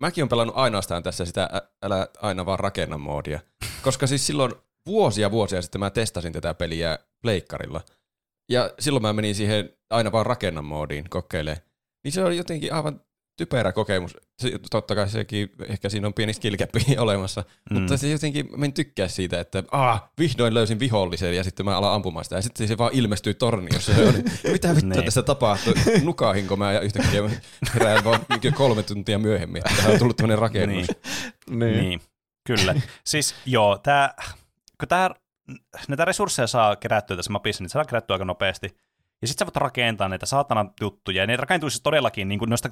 mäkin 0.04 0.24
on 0.24 0.30
pelannut 0.30 0.58
ainoastaan 0.58 1.04
tässä 1.04 1.26
sitä 1.26 1.50
älä 1.84 2.08
aina 2.22 2.46
vaan 2.46 2.60
rakenna 2.60 2.98
moodia, 2.98 3.40
koska 3.82 4.08
siis 4.08 4.28
silloin 4.28 4.54
vuosia 4.86 5.32
vuosia 5.32 5.62
sitten 5.62 5.80
mä 5.80 5.90
testasin 5.90 6.34
tätä 6.34 6.54
peliä 6.54 7.00
pleikkarilla. 7.22 7.82
Ja 8.52 8.74
silloin 8.80 9.02
mä 9.02 9.14
menin 9.14 9.36
siihen 9.36 9.78
aina 9.90 10.12
vaan 10.12 10.26
rakenna 10.26 10.62
moodiin 10.62 11.10
kokeilemaan. 11.10 11.62
Niin 12.04 12.12
se 12.12 12.24
oli 12.24 12.38
jotenkin 12.38 12.74
aivan 12.74 13.02
typerä 13.38 13.72
kokemus. 13.72 14.18
Totta 14.72 14.96
kai 14.96 15.10
sekin, 15.10 15.50
ehkä 15.68 15.90
siinä 15.90 16.08
on 16.08 16.14
pieni 16.14 16.34
skill 16.34 16.56
olemassa, 16.98 17.44
mm. 17.70 17.80
mutta 17.80 17.98
se 17.98 18.10
jotenkin, 18.10 18.50
mä 18.58 18.66
en 18.66 18.74
tykkää 18.74 19.08
siitä, 19.08 19.40
että 19.40 19.64
ah, 19.72 20.04
vihdoin 20.20 20.54
löysin 20.54 20.80
vihollisen 20.80 21.36
ja 21.36 21.44
sitten 21.44 21.66
mä 21.66 21.78
alan 21.78 21.94
ampumaan 21.94 22.24
sitä 22.24 22.36
ja 22.36 22.42
sitten 22.42 22.68
se 22.68 22.78
vaan 22.78 22.94
ilmestyy 22.94 23.34
torni, 23.34 23.68
jossa 23.74 23.96
se 23.96 24.06
on. 24.06 24.14
Mitä 24.52 24.70
vittua 24.76 24.90
niin. 24.90 25.06
tässä 25.06 25.24
tapahtuu? 25.24 25.74
Nukahinko 26.04 26.56
mä 26.56 26.72
ja 26.72 26.80
yhtäkkiä 26.80 27.22
herään 27.74 28.04
vaan 28.04 28.20
kolme 28.56 28.84
tuntia 28.84 29.20
myöhemmin, 29.20 29.60
että 29.60 29.76
tähän 29.76 29.94
on 29.94 30.00
tullut 30.00 30.18
tämmöinen 30.18 30.40
rakennus. 30.40 30.88
Niin. 30.88 31.60
niin. 31.60 31.78
niin. 31.78 32.02
Kyllä. 32.48 32.76
siis 33.06 33.36
joo, 33.46 33.78
tää, 33.78 34.14
kun 34.80 34.88
tää, 34.88 35.10
näitä 35.88 36.06
resursseja 36.06 36.48
saa 36.48 36.76
kerättyä 36.76 37.16
tässä 37.16 37.32
mapissa, 37.32 37.64
niin 37.64 37.70
saa 37.70 37.86
kerättyä 37.86 38.14
aika 38.14 38.26
nopeasti. 38.26 38.78
Ja 39.22 39.28
sitten 39.28 39.46
sä 39.46 39.48
voit 39.48 39.56
rakentaa 39.56 40.10
näitä 40.10 40.26
saatana 40.26 40.66
juttuja, 40.82 41.24
ja 41.24 41.28
ne 41.28 41.36
rakentuisi 41.36 41.74
siis 41.74 41.84
todellakin, 41.84 42.28
niin 42.28 42.40
kuin 42.40 42.50
noista, 42.50 42.70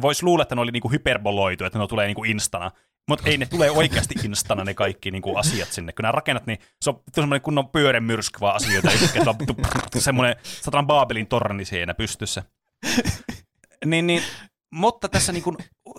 voisi 0.00 0.24
luulla, 0.24 0.42
että 0.42 0.54
ne 0.54 0.60
oli 0.60 0.70
niin 0.70 0.80
kuin 0.80 0.92
hyperboloitu, 0.92 1.64
että 1.64 1.78
ne 1.78 1.86
tulee 1.86 2.06
niin 2.06 2.14
kuin 2.14 2.30
instana, 2.30 2.70
mutta 3.08 3.30
ei 3.30 3.38
ne 3.38 3.46
tule 3.46 3.70
oikeasti 3.70 4.14
instana 4.24 4.64
ne 4.64 4.74
kaikki 4.74 5.10
niin 5.10 5.22
kuin 5.22 5.36
asiat 5.36 5.72
sinne. 5.72 5.92
Kun 5.92 6.02
nämä 6.02 6.12
rakennat, 6.12 6.46
niin 6.46 6.58
se 6.82 6.90
on 6.90 7.02
semmoinen 7.12 7.42
kunnon 7.42 7.68
pyören 7.68 8.04
myrsky 8.04 8.40
vaan 8.40 8.56
asioita, 8.56 8.90
semmoinen 9.98 10.36
satanan 10.42 10.86
Baabelin 10.86 11.26
torni 11.26 11.64
siinä 11.64 11.94
pystyssä. 11.94 12.42
niin, 13.84 14.06
niin 14.06 14.22
mutta 14.74 15.08
tässä, 15.08 15.32
niin 15.32 15.42
kuin, 15.42 15.56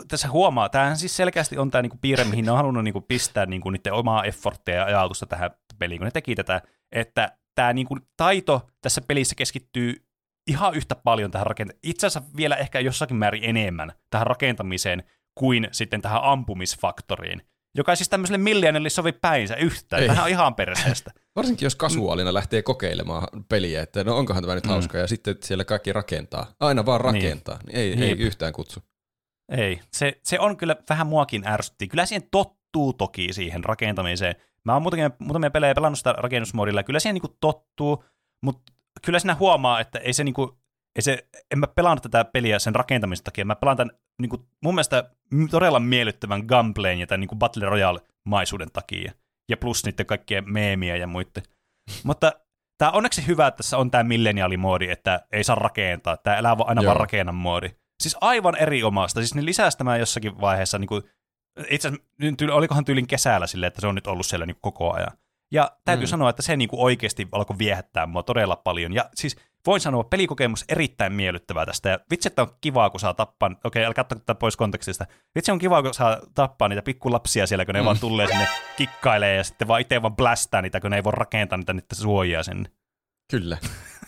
tässä 0.07 0.29
huomaa, 0.29 0.69
tämähän 0.69 0.97
siis 0.97 1.17
selkeästi 1.17 1.57
on 1.57 1.71
tämä 1.71 1.81
niin 1.81 1.89
kuin 1.89 1.99
piirre, 1.99 2.23
mihin 2.23 2.45
ne 2.45 2.51
on 2.51 2.57
halunnut 2.57 2.83
niin 2.83 2.93
kuin 2.93 3.05
pistää 3.07 3.45
niin 3.45 3.61
kuin 3.61 3.73
niiden 3.73 3.93
omaa 3.93 4.23
efforttia 4.23 4.75
ja 4.75 4.85
ajatusta 4.85 5.25
tähän 5.25 5.51
peliin, 5.79 5.99
kun 5.99 6.05
ne 6.05 6.11
teki 6.11 6.35
tätä, 6.35 6.61
että 6.91 7.37
tämä 7.55 7.73
niin 7.73 7.87
kuin, 7.87 8.01
taito 8.17 8.69
tässä 8.81 9.01
pelissä 9.01 9.35
keskittyy 9.35 10.04
ihan 10.47 10.75
yhtä 10.75 10.95
paljon 10.95 11.31
tähän 11.31 11.47
rakentamiseen, 11.47 11.89
itse 11.91 12.07
asiassa 12.07 12.29
vielä 12.37 12.55
ehkä 12.55 12.79
jossakin 12.79 13.17
määrin 13.17 13.43
enemmän 13.43 13.91
tähän 14.09 14.27
rakentamiseen 14.27 15.03
kuin 15.35 15.67
sitten 15.71 16.01
tähän 16.01 16.23
ampumisfaktoriin, 16.23 17.41
joka 17.75 17.91
ei 17.91 17.95
siis 17.95 18.09
tämmöiselle 18.09 18.37
millionelle 18.37 18.89
sovi 18.89 19.11
päinsä 19.11 19.55
yhtään. 19.55 20.01
Ei. 20.01 20.07
Tähän 20.07 20.23
on 20.23 20.29
ihan 20.29 20.55
perseestä. 20.55 21.11
Varsinkin 21.35 21.65
jos 21.65 21.75
kasuaalina 21.75 22.33
lähtee 22.33 22.61
kokeilemaan 22.61 23.27
peliä, 23.49 23.81
että 23.81 24.03
no 24.03 24.17
onkohan 24.17 24.43
tämä 24.43 24.55
nyt 24.55 24.67
hauska, 24.67 24.97
ja 24.97 25.07
sitten 25.07 25.35
siellä 25.41 25.65
kaikki 25.65 25.93
rakentaa. 25.93 26.45
Aina 26.59 26.85
vaan 26.85 27.01
rakentaa. 27.01 27.59
Niin. 27.65 27.77
Ei, 27.77 27.93
ei 28.03 28.09
Jep. 28.09 28.19
yhtään 28.19 28.53
kutsu. 28.53 28.79
Ei, 29.49 29.79
se, 29.91 30.19
se 30.23 30.39
on 30.39 30.57
kyllä 30.57 30.75
vähän 30.89 31.07
muakin 31.07 31.47
ärsytti. 31.47 31.87
Kyllä 31.87 32.05
siihen 32.05 32.27
tottuu 32.31 32.93
toki 32.93 33.33
siihen 33.33 33.63
rakentamiseen. 33.63 34.35
Mä 34.63 34.73
oon 34.73 34.81
muutamia, 34.81 35.11
muutamia 35.19 35.51
pelejä 35.51 35.75
pelannut 35.75 35.97
sitä 35.97 36.13
rakennusmodilla, 36.13 36.83
kyllä 36.83 36.99
siihen 36.99 37.13
niinku 37.13 37.37
tottuu, 37.41 38.03
mutta 38.41 38.73
kyllä 39.01 39.19
siinä 39.19 39.35
huomaa, 39.35 39.79
että 39.79 39.99
ei 39.99 40.13
se 40.13 40.23
niinku, 40.23 40.57
ei 40.95 41.01
se, 41.01 41.27
en 41.51 41.59
mä 41.59 41.67
pelannut 41.67 42.03
tätä 42.03 42.25
peliä 42.25 42.59
sen 42.59 42.75
rakentamisen 42.75 43.23
takia, 43.23 43.45
mä 43.45 43.55
pelaan 43.55 43.77
tämän 43.77 43.95
niinku, 44.21 44.47
mun 44.63 44.75
mielestä 44.75 45.09
todella 45.51 45.79
miellyttävän 45.79 46.45
gameplayn 46.45 46.99
ja 46.99 47.07
tämän 47.07 47.19
niinku 47.19 47.35
Battle 47.35 47.65
Royale-maisuuden 47.65 48.71
takia, 48.73 49.11
ja 49.49 49.57
plus 49.57 49.85
niiden 49.85 50.05
kaikkien 50.05 50.51
meemiä 50.51 50.95
ja 50.95 51.07
muiden. 51.07 51.43
mutta 52.03 52.31
tämä 52.77 52.91
on 52.91 52.97
onneksi 52.97 53.27
hyvä, 53.27 53.47
että 53.47 53.57
tässä 53.57 53.77
on 53.77 53.91
tämä 53.91 54.03
milleniaalimoodi, 54.03 54.89
että 54.89 55.25
ei 55.31 55.43
saa 55.43 55.55
rakentaa, 55.55 56.17
tämä 56.17 56.37
elää 56.37 56.55
aina 56.65 56.81
Joo. 56.81 56.89
vaan 56.89 56.99
rakennan 56.99 57.35
moodi. 57.35 57.69
Siis 58.03 58.17
aivan 58.21 58.55
eri 58.55 58.83
omasta. 58.83 59.19
Siis 59.19 59.35
ne 59.35 59.45
lisäsi 59.45 59.77
tämän 59.77 59.99
jossakin 59.99 60.41
vaiheessa, 60.41 60.79
niin 60.79 60.87
kuin, 60.87 61.03
itse 61.69 61.87
asiassa 61.87 62.53
olikohan 62.53 62.85
tyylin 62.85 63.07
kesällä 63.07 63.47
silleen, 63.47 63.67
että 63.67 63.81
se 63.81 63.87
on 63.87 63.95
nyt 63.95 64.07
ollut 64.07 64.25
siellä 64.25 64.45
niin 64.45 64.57
koko 64.61 64.93
ajan. 64.93 65.17
Ja 65.51 65.71
täytyy 65.85 66.05
Mm. 66.05 66.09
sanoa, 66.09 66.29
että 66.29 66.41
se 66.41 66.57
niin 66.57 66.69
kuin 66.69 66.79
oikeasti 66.81 67.27
alkoi 67.31 67.57
viehättää 67.57 68.05
mua 68.05 68.23
todella 68.23 68.55
paljon. 68.55 68.93
Ja 68.93 69.09
siis 69.15 69.35
voin 69.65 69.81
sanoa, 69.81 70.03
pelikokemus 70.03 70.65
erittäin 70.69 71.13
miellyttävää 71.13 71.65
tästä. 71.65 71.89
Ja 71.89 71.99
vitsi, 72.11 72.27
että 72.27 72.41
on 72.41 72.47
kivaa, 72.61 72.89
kun 72.89 72.99
saa 72.99 73.13
tappaa, 73.13 73.51
okei, 73.63 73.85
älkää 73.85 74.01
ottaa 74.01 74.19
tätä 74.19 74.35
pois 74.35 74.57
kontekstista. 74.57 75.05
Vitsi 75.35 75.51
on 75.51 75.59
kivaa, 75.59 75.83
kun 75.83 75.93
saa 75.93 76.17
tappaa 76.35 76.67
niitä 76.67 76.81
pikkulapsia 76.81 77.47
siellä, 77.47 77.65
kun 77.65 77.73
ne 77.75 77.81
Mm. 77.81 77.85
vaan 77.85 77.99
tulee 77.99 78.27
sinne 78.27 78.47
kikkailee 78.77 79.35
ja 79.35 79.43
sitten 79.43 79.67
vaan 79.67 79.81
itse 79.81 80.01
vaan 80.01 80.15
blästää 80.15 80.61
niitä, 80.61 80.79
kun 80.79 80.91
ne 80.91 80.95
ei 80.97 81.03
voi 81.03 81.11
rakentaa 81.15 81.57
niitä, 81.57 81.73
niitä 81.73 81.95
suojia 81.95 82.43
sinne. 82.43 82.69
Kyllä. 83.31 83.57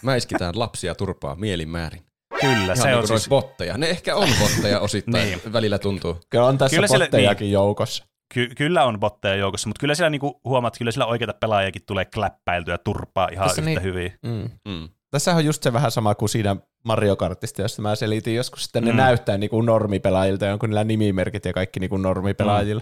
Mäiskitään 0.02 0.60
lapsia 0.60 0.96
turpaa 0.96 1.36
mielinmäärin. 1.36 2.04
Kyllä, 2.42 2.64
Ihan 2.64 2.78
se 2.78 2.88
niin 2.88 2.98
on 2.98 3.08
siis, 3.08 3.30
botteja. 3.30 3.78
Ne 3.78 3.90
ehkä 3.90 4.16
on 4.16 4.30
botteja 4.40 4.80
osittain, 4.80 5.26
Niin. 5.28 5.54
välillä 5.54 5.80
tuntuu. 5.80 6.18
Kyllä 6.30 6.46
on 6.46 6.58
tässä 6.58 6.76
Kyllä 6.76 6.88
siellä- 6.88 7.06
bottejakin 7.06 7.52
joukossa. 7.52 8.06
Ky- 8.34 8.52
kyllä 8.58 8.84
on 8.86 9.00
botteja 9.00 9.36
joukossa, 9.36 9.70
mutta 9.70 9.80
kyllä 9.80 9.96
siellä 9.96 10.10
niinku 10.10 10.42
huomaat, 10.44 10.74
että 10.74 10.78
kyllä 10.78 10.92
siellä 10.92 11.06
oikeita 11.06 11.34
pelaajakin 11.34 11.82
tulee 11.86 12.06
kläppäiltyä 12.06 12.78
turpaa 12.78 13.28
ihan 13.32 13.48
Tässä 13.48 13.62
yhtä 13.62 13.70
niin- 13.70 13.84
hyvin. 13.84 14.14
Mm. 14.24 14.50
Mm. 14.68 14.90
Tässä 15.12 15.36
on 15.36 15.46
just 15.46 15.64
se 15.64 15.74
vähän 15.74 15.92
sama 15.92 16.16
kuin 16.16 16.30
siinä 16.30 16.56
Mario 16.86 17.16
Kartista, 17.16 17.62
josta 17.62 17.82
mä 17.82 17.96
selitin 17.96 18.36
joskus, 18.36 18.66
että 18.66 18.82
ne 18.82 18.92
Mm. 18.92 18.98
näyttää 18.98 19.38
niinku 19.38 19.62
normipelaajilta 19.62 20.46
ja 20.46 20.54
onko 20.54 20.68
niillä 20.68 20.84
nimimerkit 20.84 21.46
ja 21.46 21.54
kaikki 21.54 21.80
niinku 21.80 21.98
normipelaajilla. 21.98 22.82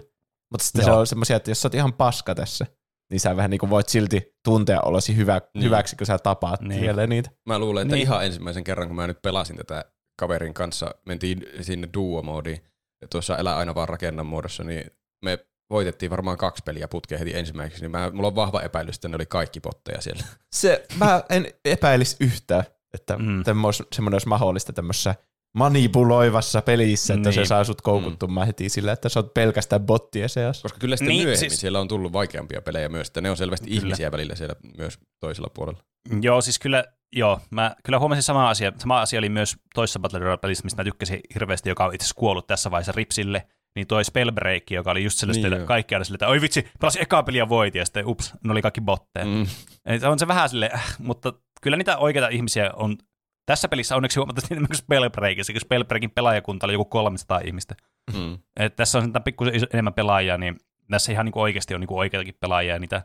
Mutta 0.52 0.64
sitten 0.66 0.84
se 0.86 0.90
Joo. 0.90 1.00
on 1.00 1.08
semmoisia, 1.08 1.36
että 1.38 1.52
jos 1.52 1.62
sä 1.62 1.66
oot 1.68 1.76
ihan 1.76 1.94
paska 1.94 2.36
tässä, 2.36 2.66
niin 3.12 3.20
sä 3.20 3.36
vähän 3.36 3.52
niinku 3.52 3.70
voit 3.70 3.90
silti 3.90 4.34
tuntea 4.44 4.82
olosi 4.82 5.16
hyvä, 5.16 5.42
Niin. 5.54 5.64
hyväksi, 5.66 5.96
kun 5.96 6.08
sä 6.08 6.18
tapaat 6.20 6.62
Niin. 6.62 6.80
siellä 6.80 7.08
niitä. 7.08 7.30
Mä 7.46 7.60
luulen, 7.60 7.82
että 7.82 7.96
Niin. 7.96 8.04
ihan 8.08 8.26
ensimmäisen 8.26 8.64
kerran, 8.64 8.88
kun 8.88 8.96
mä 8.96 9.08
nyt 9.08 9.22
pelasin 9.22 9.58
tätä 9.58 9.86
kaverin 10.20 10.54
kanssa, 10.54 10.96
mentiin 11.06 11.46
sinne 11.62 11.90
duo-moodiin, 11.94 12.60
ja 13.02 13.08
tuossa 13.08 13.38
Elä 13.38 13.56
aina 13.58 13.76
vaan 13.76 13.90
rakennan 13.90 14.26
muodossa, 14.26 14.64
niin 14.64 14.92
me 15.26 15.40
voitettiin 15.70 16.12
varmaan 16.12 16.38
kaksi 16.38 16.64
peliä 16.66 16.88
putkeen 16.88 17.20
heti 17.20 17.38
ensimmäiseksi, 17.38 17.82
niin 17.84 17.92
mä, 17.92 18.12
mulla 18.14 18.28
on 18.28 18.36
vahva 18.36 18.62
epäilys, 18.62 18.96
että 18.96 19.08
ne 19.08 19.16
oli 19.16 19.26
kaikki 19.26 19.62
botteja 19.62 20.02
siellä. 20.02 20.24
Se, 20.56 20.86
mä 20.98 21.24
en 21.30 21.48
epäilisi 21.66 22.16
yhtään, 22.20 22.64
että 22.94 23.18
Mm. 23.18 23.24
mm. 23.26 23.44
semmoinen 23.92 24.14
olisi 24.16 24.28
mahdollista 24.28 24.74
tämmöisessä 24.74 25.16
manipuloivassa 25.58 26.62
pelissä, 26.62 27.14
että 27.14 27.32
se 27.32 27.40
Niin. 27.40 27.48
saa 27.48 27.64
sut 27.64 27.82
koukuttumaan 27.82 28.48
heti 28.48 28.70
sillä, 28.70 28.92
että 28.92 29.10
sä 29.10 29.20
oot 29.20 29.34
pelkästään 29.34 29.82
bottien 29.86 30.30
seassa. 30.30 30.62
Koska 30.62 30.80
kyllä 30.80 30.96
sitten 30.96 31.08
Niin, 31.10 31.18
niin, 31.18 31.26
myöhemmin 31.28 31.50
siis... 31.50 31.62
siellä 31.62 31.80
on 31.80 31.88
tullut 31.88 32.14
vaikeampia 32.14 32.62
pelejä 32.62 32.90
myös, 32.90 33.08
että 33.08 33.22
ne 33.22 33.30
on 33.32 33.38
selvästi 33.38 33.66
Kyllä. 33.68 33.80
kyllä. 33.80 33.88
ihmisiä 33.88 34.12
välillä 34.12 34.36
siellä 34.36 34.56
myös 34.78 35.00
toisella 35.20 35.50
puolella. 35.54 35.80
Joo, 36.22 36.42
siis 36.42 36.60
kyllä, 36.60 36.86
joo, 37.16 37.40
mä 37.50 37.76
kyllä 37.84 38.00
huomasin 38.00 38.24
sama 38.24 38.50
asia. 38.50 38.72
Sama 38.78 39.02
asia 39.02 39.20
oli 39.20 39.30
myös 39.30 39.56
toisessa 39.76 40.00
Battle 40.00 40.20
Royale-pelissä, 40.20 40.64
mistä 40.64 40.80
mä 40.80 40.84
tykkäsin 40.84 41.20
hirveästi, 41.34 41.70
joka 41.70 41.86
on 41.86 41.94
itse 41.96 42.04
asiassa 42.06 42.20
kuollut 42.20 42.48
tässä 42.48 42.72
vaiheessa 42.72 42.92
Ripsille, 42.96 43.48
niin 43.76 43.88
toi 43.88 44.06
Spellbreak, 44.06 44.72
joka 44.72 44.92
oli 44.92 45.04
just 45.04 45.18
sellaista, 45.18 45.42
Niin 45.42 45.52
niin 45.52 45.60
joo. 45.60 45.68
kaikki 45.68 45.96
aina 45.96 46.04
silleen, 46.04 46.16
että 46.16 46.28
oi 46.28 46.42
vitsi, 46.42 46.70
pelasin 46.80 47.02
ekaa 47.02 47.24
peliä 47.24 47.42
ja 47.42 47.50
voitin, 47.50 47.80
ja 47.80 47.86
sitten 47.86 48.08
ups, 48.08 48.34
ne 48.44 48.52
oli 48.52 48.62
kaikki 48.62 48.82
botteja. 48.82 49.26
Mm. 49.26 49.32
Mm. 49.32 50.10
On 50.10 50.20
se 50.20 50.28
vähän 50.28 50.50
silleen, 50.50 50.76
äh, 50.76 50.96
mutta 51.00 51.34
kyllä 51.62 51.78
niitä 51.78 51.98
oikeita 51.98 52.28
ihmisiä 52.28 52.72
on 52.74 52.98
tässä 53.46 53.68
pelissä 53.68 53.96
onneksi 53.96 54.20
huomattavasti 54.20 54.54
enemmän 54.54 54.68
kuin 54.72 54.78
Spellbreakissa, 54.78 55.54
kun 55.54 55.62
Spellbreakin 55.62 56.12
pelaajakunta 56.12 56.66
oli 56.68 56.74
joku 56.74 56.86
300 56.86 57.40
ihmistä. 57.46 57.76
Mm. 58.14 58.38
Et 58.60 58.76
tässä 58.76 58.98
on 58.98 59.14
pikkusen 59.24 59.54
enemmän 59.74 59.94
pelaajia, 59.94 60.38
niin 60.38 60.56
tässä 60.90 61.12
ihan 61.12 61.26
niinku 61.26 61.42
oikeasti 61.42 61.74
on 61.74 61.80
niinku 61.80 61.98
oikeitakin 61.98 62.38
pelaajia, 62.40 62.74
ja 62.74 62.80
niitä, 62.80 63.02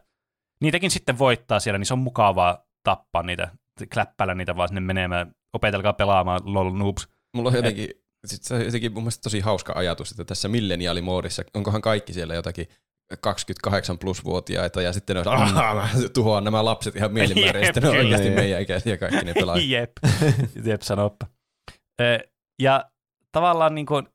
niitäkin 0.63 0.91
sitten 0.91 1.19
voittaa 1.19 1.61
siellä, 1.61 1.79
niin 1.79 1.87
se 1.87 1.95
on 1.95 1.99
mukavaa 1.99 2.65
tappaa 2.85 3.23
niitä, 3.23 3.49
kläppäillä 3.95 4.35
niitä 4.35 4.57
vaan 4.57 4.69
sinne 4.69 4.81
menemään, 4.81 5.35
opetelkaa 5.53 5.93
pelaamaan 5.93 6.41
lol 6.45 6.71
noobs. 6.71 7.09
Mulla 7.37 7.49
on 7.49 7.57
jotenkin, 7.57 7.89
sit 8.27 8.43
se 8.43 8.55
on 8.55 8.65
jotenkin 8.65 8.93
mun 8.93 9.03
mielestä 9.03 9.23
tosi 9.23 9.41
hauska 9.41 9.73
ajatus, 9.77 10.11
että 10.11 10.25
tässä 10.25 10.49
milleniaalimoodissa, 10.49 11.43
onkohan 11.55 11.83
kaikki 11.83 12.13
siellä 12.13 12.35
jotakin 12.35 12.67
28 13.21 13.99
plus-vuotiaita, 13.99 14.83
ja 14.83 14.93
sitten 14.93 15.17
ne 15.17 15.21
on, 15.21 15.29
"Aah, 15.29 15.75
mä 15.75 15.89
tuhoan 16.15 16.45
nämä 16.45 16.65
lapset 16.65 16.97
ihan 16.97 17.13
mielimäärin, 17.13 17.65
sitten 17.65 17.83
ne 17.83 17.89
on 17.89 17.97
oikeasti 17.97 18.31
meidän 18.31 18.63
ikäisiä 18.63 18.97
kaikki 18.97 19.25
ne 19.25 19.35
pelaajat. 19.35 19.69
jep, 19.69 19.93
jep, 20.67 20.81
sanoppa. 20.83 21.27
Ja 22.63 22.91
tavallaan 23.33 23.75
niin 23.75 23.87
kuin, 23.87 24.09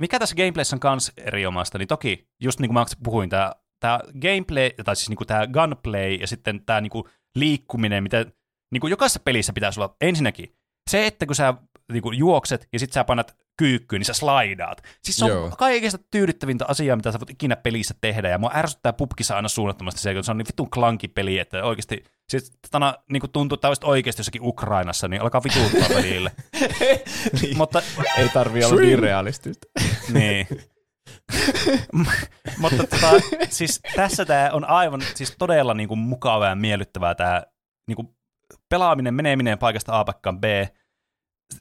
mikä 0.00 0.18
tässä 0.18 0.36
gameplayssä 0.36 0.76
on 0.76 0.80
kans 0.80 1.12
eri 1.16 1.46
omasta, 1.46 1.78
niin 1.78 1.88
toki, 1.88 2.28
just 2.42 2.60
niin 2.60 2.68
kuin 2.68 2.74
mä 2.74 2.84
puhuin, 3.04 3.30
tämä, 3.30 3.52
tämä 3.80 4.00
gameplay, 4.20 4.70
tai 4.84 4.96
siis 4.96 5.08
niin 5.08 5.16
kuin 5.16 5.28
tämä 5.28 5.46
gunplay 5.46 6.14
ja 6.14 6.26
sitten 6.26 6.64
tämä 6.66 6.80
niin 6.80 6.90
kuin 6.90 7.04
liikkuminen, 7.34 8.02
mitä 8.02 8.26
niin 8.72 8.80
kuin 8.80 8.90
jokaisessa 8.90 9.20
pelissä 9.24 9.52
pitäisi 9.52 9.80
olla 9.80 9.96
ensinnäkin 10.00 10.54
se, 10.90 11.06
että 11.06 11.26
kun 11.26 11.34
sä 11.34 11.54
niin 11.90 12.02
kuin 12.02 12.18
juokset 12.18 12.68
ja 12.72 12.78
sitten 12.78 12.94
sä 12.94 13.04
painat 13.04 13.36
kyykkyyn, 13.56 14.00
niin 14.00 14.06
sä 14.06 14.12
slaidaat. 14.12 14.82
Siis 15.04 15.16
se 15.16 15.24
on 15.24 15.30
Joo. 15.30 15.50
kaikista 15.58 15.98
tyydyttävintä 16.10 16.64
asiaa, 16.68 16.96
mitä 16.96 17.12
sä 17.12 17.20
voit 17.20 17.30
ikinä 17.30 17.56
pelissä 17.56 17.94
tehdä, 18.00 18.28
ja 18.28 18.38
mua 18.38 18.50
ärsyttää 18.54 18.92
pubkissa 18.92 19.36
aina 19.36 19.48
suunnattomasti 19.48 20.00
se, 20.00 20.14
kun 20.14 20.24
se 20.24 20.30
on 20.30 20.38
niin 20.38 20.46
vitun 20.46 20.70
klanki 20.70 21.08
peli, 21.08 21.38
että 21.38 21.64
oikeasti, 21.64 22.04
siis 22.28 22.52
tana, 22.70 22.94
niin 23.12 23.20
kuin 23.20 23.30
tuntuu, 23.30 23.54
että 23.54 23.68
olisit 23.68 23.84
oikeasti 23.84 24.20
jossakin 24.20 24.42
Ukrainassa, 24.44 25.08
niin 25.08 25.22
alkaa 25.22 25.42
vituuttaa 25.44 25.88
pelille. 26.02 26.32
niin. 27.42 27.56
Mutta 27.56 27.82
Ei 28.18 28.28
tarvi 28.28 28.64
olla 28.64 28.80
niin 28.80 28.98
realistista. 28.98 29.66
niin. 30.14 30.46
Mutta 32.58 32.86
tota, 32.86 33.10
siis 33.48 33.80
tässä 33.96 34.24
tämä 34.24 34.50
on 34.52 34.64
aivan 34.64 35.02
siis 35.14 35.34
todella 35.38 35.74
niinku 35.74 35.96
mukavaa 35.96 36.48
ja 36.48 36.54
miellyttävää 36.54 37.14
tämä 37.14 37.42
niinku 37.88 38.16
pelaaminen, 38.68 39.14
meneminen 39.14 39.58
paikasta 39.58 40.00
A 40.00 40.04
paikkaan 40.04 40.40
B. 40.40 40.44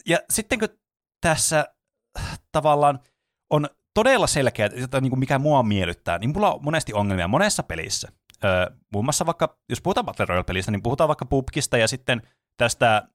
Ja 0.06 0.18
sitten 0.30 0.60
kun 0.60 0.70
tässä 1.22 1.66
äh, 2.20 2.40
tavallaan 2.52 3.00
on 3.50 3.70
todella 3.94 4.28
selkeä, 4.28 4.70
että 4.76 5.02
niinku 5.02 5.16
mikä 5.16 5.40
mua 5.40 5.64
miellyttää, 5.64 6.18
niin 6.18 6.30
mulla 6.34 6.54
on 6.54 6.64
monesti 6.64 6.94
ongelmia 6.94 7.28
monessa 7.28 7.64
pelissä. 7.64 8.08
Öö, 8.44 8.66
muun 8.94 9.06
muassa 9.06 9.26
vaikka, 9.26 9.58
jos 9.70 9.82
puhutaan 9.82 10.06
Battle 10.06 10.26
Royale-pelistä, 10.26 10.72
niin 10.72 10.84
puhutaan 10.84 11.08
vaikka 11.08 11.26
PUBGista 11.26 11.78
ja 11.78 11.88
sitten 11.88 12.22
tästä 12.58 13.08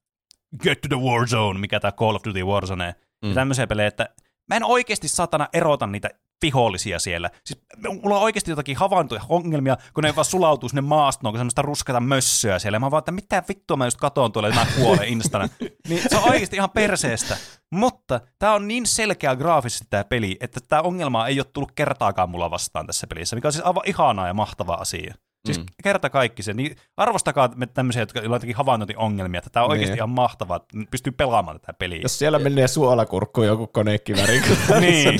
Get 0.63 0.81
to 0.81 0.87
the 0.87 0.97
Warzone, 0.97 1.59
mikä 1.59 1.79
tämä 1.79 1.91
Call 1.91 2.15
of 2.15 2.21
Duty 2.27 2.43
Warzone. 2.43 2.95
Mm. 3.21 3.29
ja 3.29 3.35
tämmöisiä 3.35 3.67
pelejä, 3.67 3.87
että 3.87 4.09
mä 4.47 4.55
en 4.55 4.63
oikeasti 4.63 5.07
satana 5.07 5.47
erota 5.53 5.87
niitä 5.87 6.09
vihollisia 6.41 6.99
siellä. 6.99 7.29
Siis 7.45 7.61
mulla 8.01 8.15
on 8.15 8.23
oikeasti 8.23 8.51
jotakin 8.51 8.77
havaintoja, 8.77 9.21
ongelmia, 9.29 9.77
kun 9.93 10.03
ne 10.03 10.15
vaan 10.15 10.25
sulautuu 10.25 10.69
sinne 10.69 10.81
maastoon, 10.81 11.33
kun 11.33 11.39
semmoista 11.39 11.61
ruskata 11.61 11.99
mössöä 11.99 12.59
siellä. 12.59 12.79
Mä 12.79 12.91
vaan, 12.91 12.99
että 12.99 13.11
mitä 13.11 13.43
vittua 13.47 13.77
mä 13.77 13.85
just 13.85 13.97
katon 13.97 14.31
tuolla, 14.31 14.49
että 14.49 14.61
mä 14.61 14.71
kuolen 14.75 15.07
instana. 15.07 15.49
niin 15.89 16.01
se 16.09 16.17
on 16.17 16.29
oikeasti 16.29 16.55
ihan 16.55 16.69
perseestä. 16.69 17.37
Mutta 17.71 18.21
tää 18.39 18.53
on 18.53 18.67
niin 18.67 18.85
selkeä 18.85 19.35
graafisesti 19.35 19.87
tää 19.89 20.03
peli, 20.03 20.37
että 20.39 20.59
tää 20.67 20.81
ongelma 20.81 21.27
ei 21.27 21.39
ole 21.39 21.45
tullut 21.53 21.71
kertaakaan 21.71 22.29
mulla 22.29 22.51
vastaan 22.51 22.87
tässä 22.87 23.07
pelissä, 23.07 23.35
mikä 23.35 23.47
on 23.47 23.51
siis 23.51 23.65
aivan 23.65 23.83
ihanaa 23.85 24.27
ja 24.27 24.33
mahtava 24.33 24.73
asia. 24.73 25.15
Siis 25.45 25.57
mm. 25.59 25.65
Kerta 25.83 26.09
kaikki 26.09 26.43
se. 26.43 26.53
Niin 26.53 26.75
arvostakaa 26.97 27.49
me 27.55 27.65
tämmöisiä, 27.65 28.01
jotka 28.01 28.19
on 28.19 28.25
jotenkin 28.31 28.55
havainnointiongelmia, 28.55 29.37
että 29.37 29.49
tämä 29.49 29.63
on 29.63 29.71
oikeasti 29.71 29.91
Niin. 29.91 29.97
ihan 29.99 30.09
mahtavaa, 30.09 30.57
että 30.57 30.77
pystyy 30.91 31.11
pelaamaan 31.13 31.59
tätä 31.59 31.73
peliä. 31.73 31.99
Jos 32.01 32.19
siellä 32.19 32.39
menee 32.39 32.67
suolakurkkuun 32.67 33.47
joku 33.47 33.67
konekiväri, 33.67 34.41
Niin, 34.79 35.19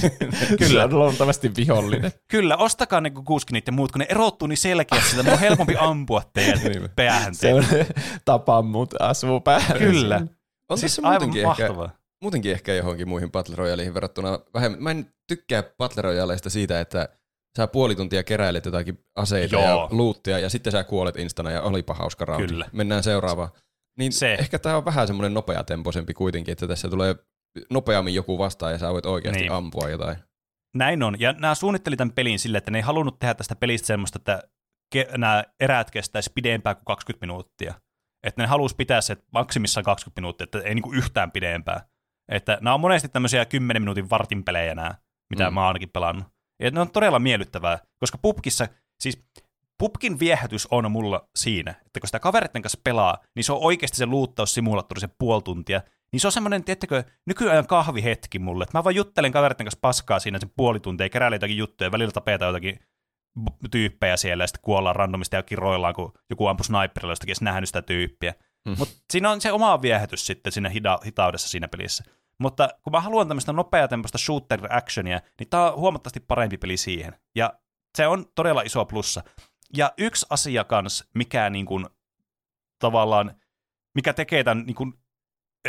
kyllä. 0.60 0.84
on 0.84 1.00
luultavasti 1.00 1.52
vihollinen. 1.58 2.12
Kyllä, 2.28 2.58
ostakaa 2.58 3.02
ne 3.02 3.10
kuuskinit 3.10 3.68
ja 3.68 3.74
muut, 3.74 3.92
kun 3.92 4.00
ne 4.00 4.06
erottuu 4.10 4.48
niin 4.48 4.58
selkeästi, 4.58 5.20
että 5.20 5.32
on 5.34 5.40
helpompi 5.40 5.76
ampua 5.90 6.22
teidän 6.34 6.60
Niin. 6.60 6.90
päähän. 6.96 7.36
Se 7.36 7.54
on 7.54 7.66
tapa 8.26 8.62
mut 8.62 8.94
asuu 9.00 9.40
päähän. 9.42 9.78
Kyllä. 9.78 10.22
On 10.70 10.78
siis 10.78 10.92
tässä 10.96 11.08
aivan 11.10 11.14
muutenkin 11.30 11.40
ehkä, 11.52 11.64
mahtavaa. 11.64 11.90
muutenkin 12.22 12.52
ehkä 12.52 12.74
johonkin 12.74 13.08
muihin 13.10 13.32
Battle 13.32 13.56
Royaleihin 13.56 13.94
verrattuna 13.94 14.40
vähemmän. 14.54 14.84
Mä 14.84 14.92
en 14.92 15.14
tykkää 15.28 15.64
Battle 15.78 16.02
Royaleista 16.02 16.50
siitä, 16.50 16.80
että 16.80 17.10
sä 17.58 17.68
puoli 17.68 17.96
tuntia 17.96 18.24
keräilet 18.24 18.66
jotakin 18.66 19.04
aseita 19.16 19.56
Joo. 19.56 19.64
ja 19.64 19.88
luuttia 19.92 20.40
ja 20.40 20.50
sitten 20.50 20.72
sä 20.72 20.84
kuolet 20.84 21.16
instana 21.16 21.52
ja 21.52 21.62
olipa 21.62 21.94
hauska 21.94 22.26
raundi. 22.26 22.48
Kyllä. 22.48 22.66
Mennään 22.72 23.04
seuraavaan. 23.04 23.50
Niin 23.98 24.12
Se. 24.12 24.34
Ehkä 24.34 24.60
tää 24.60 24.78
on 24.78 24.86
vähän 24.86 25.08
semmoinen 25.08 25.34
nopeatempoisempi 25.34 26.14
kuitenkin, 26.14 26.52
että 26.52 26.68
tässä 26.68 26.90
tulee 26.90 27.16
nopeammin 27.70 28.14
joku 28.16 28.38
vastaan 28.38 28.72
ja 28.72 28.78
sä 28.78 28.94
voit 28.94 29.06
oikeasti 29.06 29.42
Niin. 29.42 29.52
ampua 29.52 29.90
jotain. 29.90 30.18
Näin 30.76 31.04
on. 31.04 31.20
Ja 31.20 31.34
nämä 31.34 31.56
suunnitteli 31.56 31.98
tämän 31.98 32.14
pelin 32.14 32.40
sille, 32.40 32.58
että 32.58 32.72
ne 32.72 32.78
ei 32.78 32.82
halunnut 32.82 33.20
tehdä 33.20 33.34
tästä 33.34 33.56
pelistä 33.56 33.86
semmoista, 33.88 34.18
että 34.20 34.44
ke- 34.96 35.18
nämä 35.18 35.44
erät 35.60 35.92
kestäisi 35.92 36.32
pidempään 36.36 36.76
kuin 36.76 36.86
20 36.86 37.26
minuuttia. 37.26 37.74
Että 38.24 38.42
ne 38.42 38.48
halusi 38.48 38.76
pitää 38.76 39.02
se 39.02 39.18
maksimissaan 39.34 39.84
20 39.84 40.22
minuuttia, 40.22 40.44
että 40.44 40.60
ei 40.60 40.76
niinku 40.76 40.94
yhtään 40.94 41.32
pidempää. 41.32 41.88
Että 42.32 42.58
nämä 42.62 42.74
on 42.74 42.80
monesti 42.80 43.10
tämmöisiä 43.10 43.46
10 43.46 43.82
minuutin 43.82 44.10
vartin 44.10 44.44
pelejä 44.44 44.76
nämä, 44.76 44.96
mitä. 45.30 45.50
Mm. 45.50 45.54
mä 45.54 45.60
oon 45.62 45.68
ainakin 45.68 45.90
pelannut. 45.90 46.26
Ja 46.60 46.72
ne 46.72 46.80
on 46.80 46.90
todella 46.90 47.20
miellyttävää, 47.20 47.80
koska 48.00 48.18
pubkissa, 48.18 48.68
siis 49.00 49.24
pubkin 49.78 50.20
viehätys 50.20 50.68
on 50.72 50.92
mulla 50.92 51.30
siinä, 51.36 51.72
että 51.72 52.00
kun 52.00 52.08
sitä 52.08 52.20
kavereiden 52.20 52.62
kanssa 52.62 52.80
pelaa, 52.84 53.18
niin 53.36 53.44
se 53.44 53.54
on 53.54 53.60
oikeasti 53.62 53.98
se 53.98 54.06
luuttaussimulaattori 54.06 55.02
se 55.02 55.10
puoli 55.18 55.42
tuntia, 55.42 55.82
niin 56.12 56.20
se 56.20 56.28
on 56.28 56.32
semmoinen, 56.32 56.64
tiettäkö, 56.64 57.04
nykyajan 57.26 57.68
kahvihetki 57.68 58.40
mulle, 58.40 58.64
että 58.64 58.78
mä 58.78 58.84
vaan 58.84 58.96
juttelen 58.96 59.32
kavereiden 59.32 59.66
kanssa 59.66 59.80
paskaa 59.82 60.20
siinä 60.20 60.40
sen 60.40 60.52
puoli 60.56 60.80
tuntia, 60.80 61.10
keräilen 61.10 61.36
jotakin 61.36 61.58
juttuja, 61.58 61.92
välillä 61.92 62.12
tapetaan 62.12 62.50
jotakin 62.50 62.80
tyyppejä 63.72 64.18
siellä 64.18 64.44
ja 64.44 64.48
sitten 64.48 64.62
kuollaan 64.62 64.96
randomisti 64.96 65.36
ja 65.36 65.44
kiroillaan, 65.44 65.94
kun 65.94 66.14
joku 66.30 66.48
ampui 66.48 66.66
sniperilla 66.66 67.12
jostakin, 67.12 67.36
ja 67.42 67.46
nähnyt 67.46 67.70
sitä 67.70 67.82
tyyppiä. 67.82 68.32
Mm. 68.32 68.72
Mm. 68.72 68.76
Mutta 68.80 68.96
siinä 69.12 69.32
on 69.32 69.42
se 69.42 69.52
oma 69.52 69.82
viehätys 69.82 70.26
sitten 70.26 70.52
siinä 70.52 70.70
hida- 70.70 71.06
hitaudessa 71.06 71.50
siinä 71.50 71.68
pelissä. 71.68 72.04
Mutta 72.40 72.70
kun 72.84 72.92
mä 72.92 73.02
haluan 73.02 73.28
tämmöistä 73.28 73.54
nopeatempoista 73.54 74.18
shooter-actionia, 74.18 75.22
niin 75.40 75.50
tää 75.50 75.72
on 75.72 75.80
huomattavasti 75.80 76.20
parempi 76.20 76.58
peli 76.58 76.78
siihen. 76.78 77.20
Ja 77.36 77.54
se 77.98 78.08
on 78.08 78.26
todella 78.36 78.62
iso 78.62 78.86
plussa. 78.86 79.24
Ja 79.78 79.94
yksi 79.98 80.26
asia 80.30 80.64
kans, 80.64 81.10
mikä 81.16 81.50
niin 81.50 81.66
kuin, 81.66 81.86
tavallaan, 82.80 83.36
mikä 83.96 84.14
tekee 84.14 84.44
tämän 84.44 84.66
niin 84.66 84.76
kuin, 84.76 84.94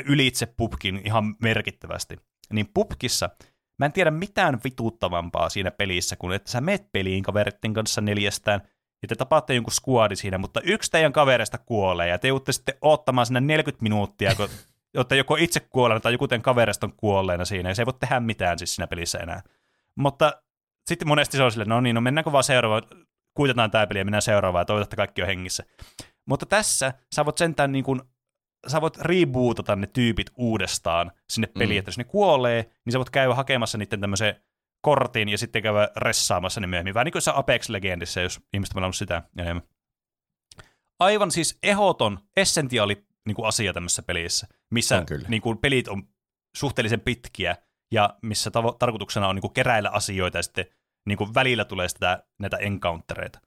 ylitse 0.07 0.47
pubkin 0.47 1.03
ihan 1.05 1.37
merkittävästi, 1.43 2.17
niin 2.53 2.71
pubkissa 2.75 3.31
mä 3.79 3.87
en 3.87 3.93
tiedä 3.93 4.11
mitään 4.11 4.61
vituuttavampaa 4.65 5.49
siinä 5.49 5.71
pelissä, 5.71 6.17
kuin 6.17 6.35
että 6.35 6.51
sä 6.51 6.61
meet 6.61 6.93
peliin 6.93 7.23
kaveritten 7.23 7.75
kanssa 7.75 8.01
neljästään, 8.01 8.61
ja 9.03 9.09
te 9.09 9.15
tapaatte 9.15 9.55
jonkun 9.55 9.73
skuadi 9.73 10.17
siinä, 10.17 10.39
mutta 10.39 10.61
yksi 10.61 10.91
teidän 10.91 11.13
kavereista 11.13 11.59
kuolee, 11.59 12.09
ja 12.09 12.19
te 12.19 12.29
joudutte 12.29 12.53
sitten 12.53 12.75
odottamaan 12.81 13.27
sinne 13.27 13.41
40 13.41 13.83
minuuttia, 13.83 14.35
kun 14.35 14.49
olette 14.97 15.17
joko 15.17 15.37
itse 15.37 15.61
kuolleena 15.61 16.01
tai 16.01 16.13
joku 16.13 16.29
teidän 16.29 16.43
kaverista 16.43 16.87
on 16.87 16.93
kuolleena 16.97 17.45
siinä, 17.45 17.69
ja 17.69 17.75
se 17.75 17.83
ei 17.83 17.87
voi 17.87 17.95
tehdä 18.01 18.21
mitään 18.21 18.59
siis 18.59 18.75
siinä 18.75 18.87
pelissä 18.87 19.19
enää. 19.19 19.43
Mutta 19.97 20.43
sitten 20.89 21.09
monesti 21.09 21.37
se 21.37 21.43
on 21.43 21.53
silleen, 21.53 21.69
no 21.69 21.81
niin, 21.81 21.95
no 21.95 22.01
mennäänkö 22.01 22.33
vaan 22.33 22.45
seuraavaan, 22.45 22.83
kuitataan 23.35 23.71
tämä 23.71 23.87
peli 23.87 23.99
ja 23.99 24.05
mennään 24.05 24.23
seuraavaan, 24.23 24.61
ja 24.61 24.65
toivotaan, 24.65 24.87
että 24.87 24.97
kaikki 24.97 25.23
on 25.23 25.29
hengissä. 25.29 25.65
Mutta 26.29 26.47
tässä 26.47 26.93
sä 27.15 27.25
voit 27.25 27.39
sentään 27.39 27.73
niin 27.73 27.85
kuin, 27.85 28.01
sä 28.67 28.81
voit 28.81 28.97
rebootata 28.97 29.77
ne 29.77 29.87
tyypit 29.87 30.31
uudestaan 30.37 31.13
sinne 31.31 31.47
peliin, 31.47 31.77
mm. 31.77 31.79
Että 31.79 31.89
jos 31.89 31.99
ne 31.99 32.05
kuolee, 32.05 32.71
niin 32.85 32.93
sä 32.93 32.99
voit 32.99 33.11
käydä 33.11 33.35
hakemassa 33.35 33.79
niiden 33.79 34.01
tämmöisen 34.01 34.37
kortin 34.81 35.29
ja 35.29 35.39
sitten 35.39 35.63
käydä 35.63 35.89
ressaamassa 35.97 36.61
ne 36.61 36.67
myöhemmin. 36.67 36.95
Vähän 36.95 37.05
niin 37.05 37.13
kuin 37.13 37.23
se 37.23 37.33
Apex 37.35 37.69
Legendissa, 37.69 38.21
jos 38.21 38.41
ihmiset 38.53 38.73
on 38.73 38.75
pelannut 38.75 38.97
sitä 38.97 39.23
enemmän. 39.39 39.63
Aivan 41.01 41.31
siis 41.31 41.59
ehoton, 41.63 42.19
essentiaali 42.37 43.07
niin 43.27 43.35
kuin 43.35 43.47
asia 43.47 43.73
tämmöisessä 43.73 44.03
pelissä, 44.03 44.47
missä 44.75 44.99
On 44.99 45.07
kyllä. 45.07 45.29
niin 45.29 45.43
kuin 45.43 45.59
pelit 45.59 45.89
on 45.89 46.09
suhteellisen 46.57 47.01
pitkiä 47.01 47.57
ja 47.93 48.19
missä 48.23 48.51
tavo- 48.51 48.77
tarkoituksena 48.79 49.29
on 49.29 49.35
niin 49.35 49.41
kuin 49.41 49.53
keräillä 49.53 49.91
asioita 49.91 50.39
ja 50.39 50.43
sitten 50.43 50.67
niin 51.07 51.19
kuin 51.19 51.35
välillä 51.35 51.65
tulee 51.65 51.89
sitä, 51.89 52.25
näitä 52.39 52.57
encountereita. 52.57 53.41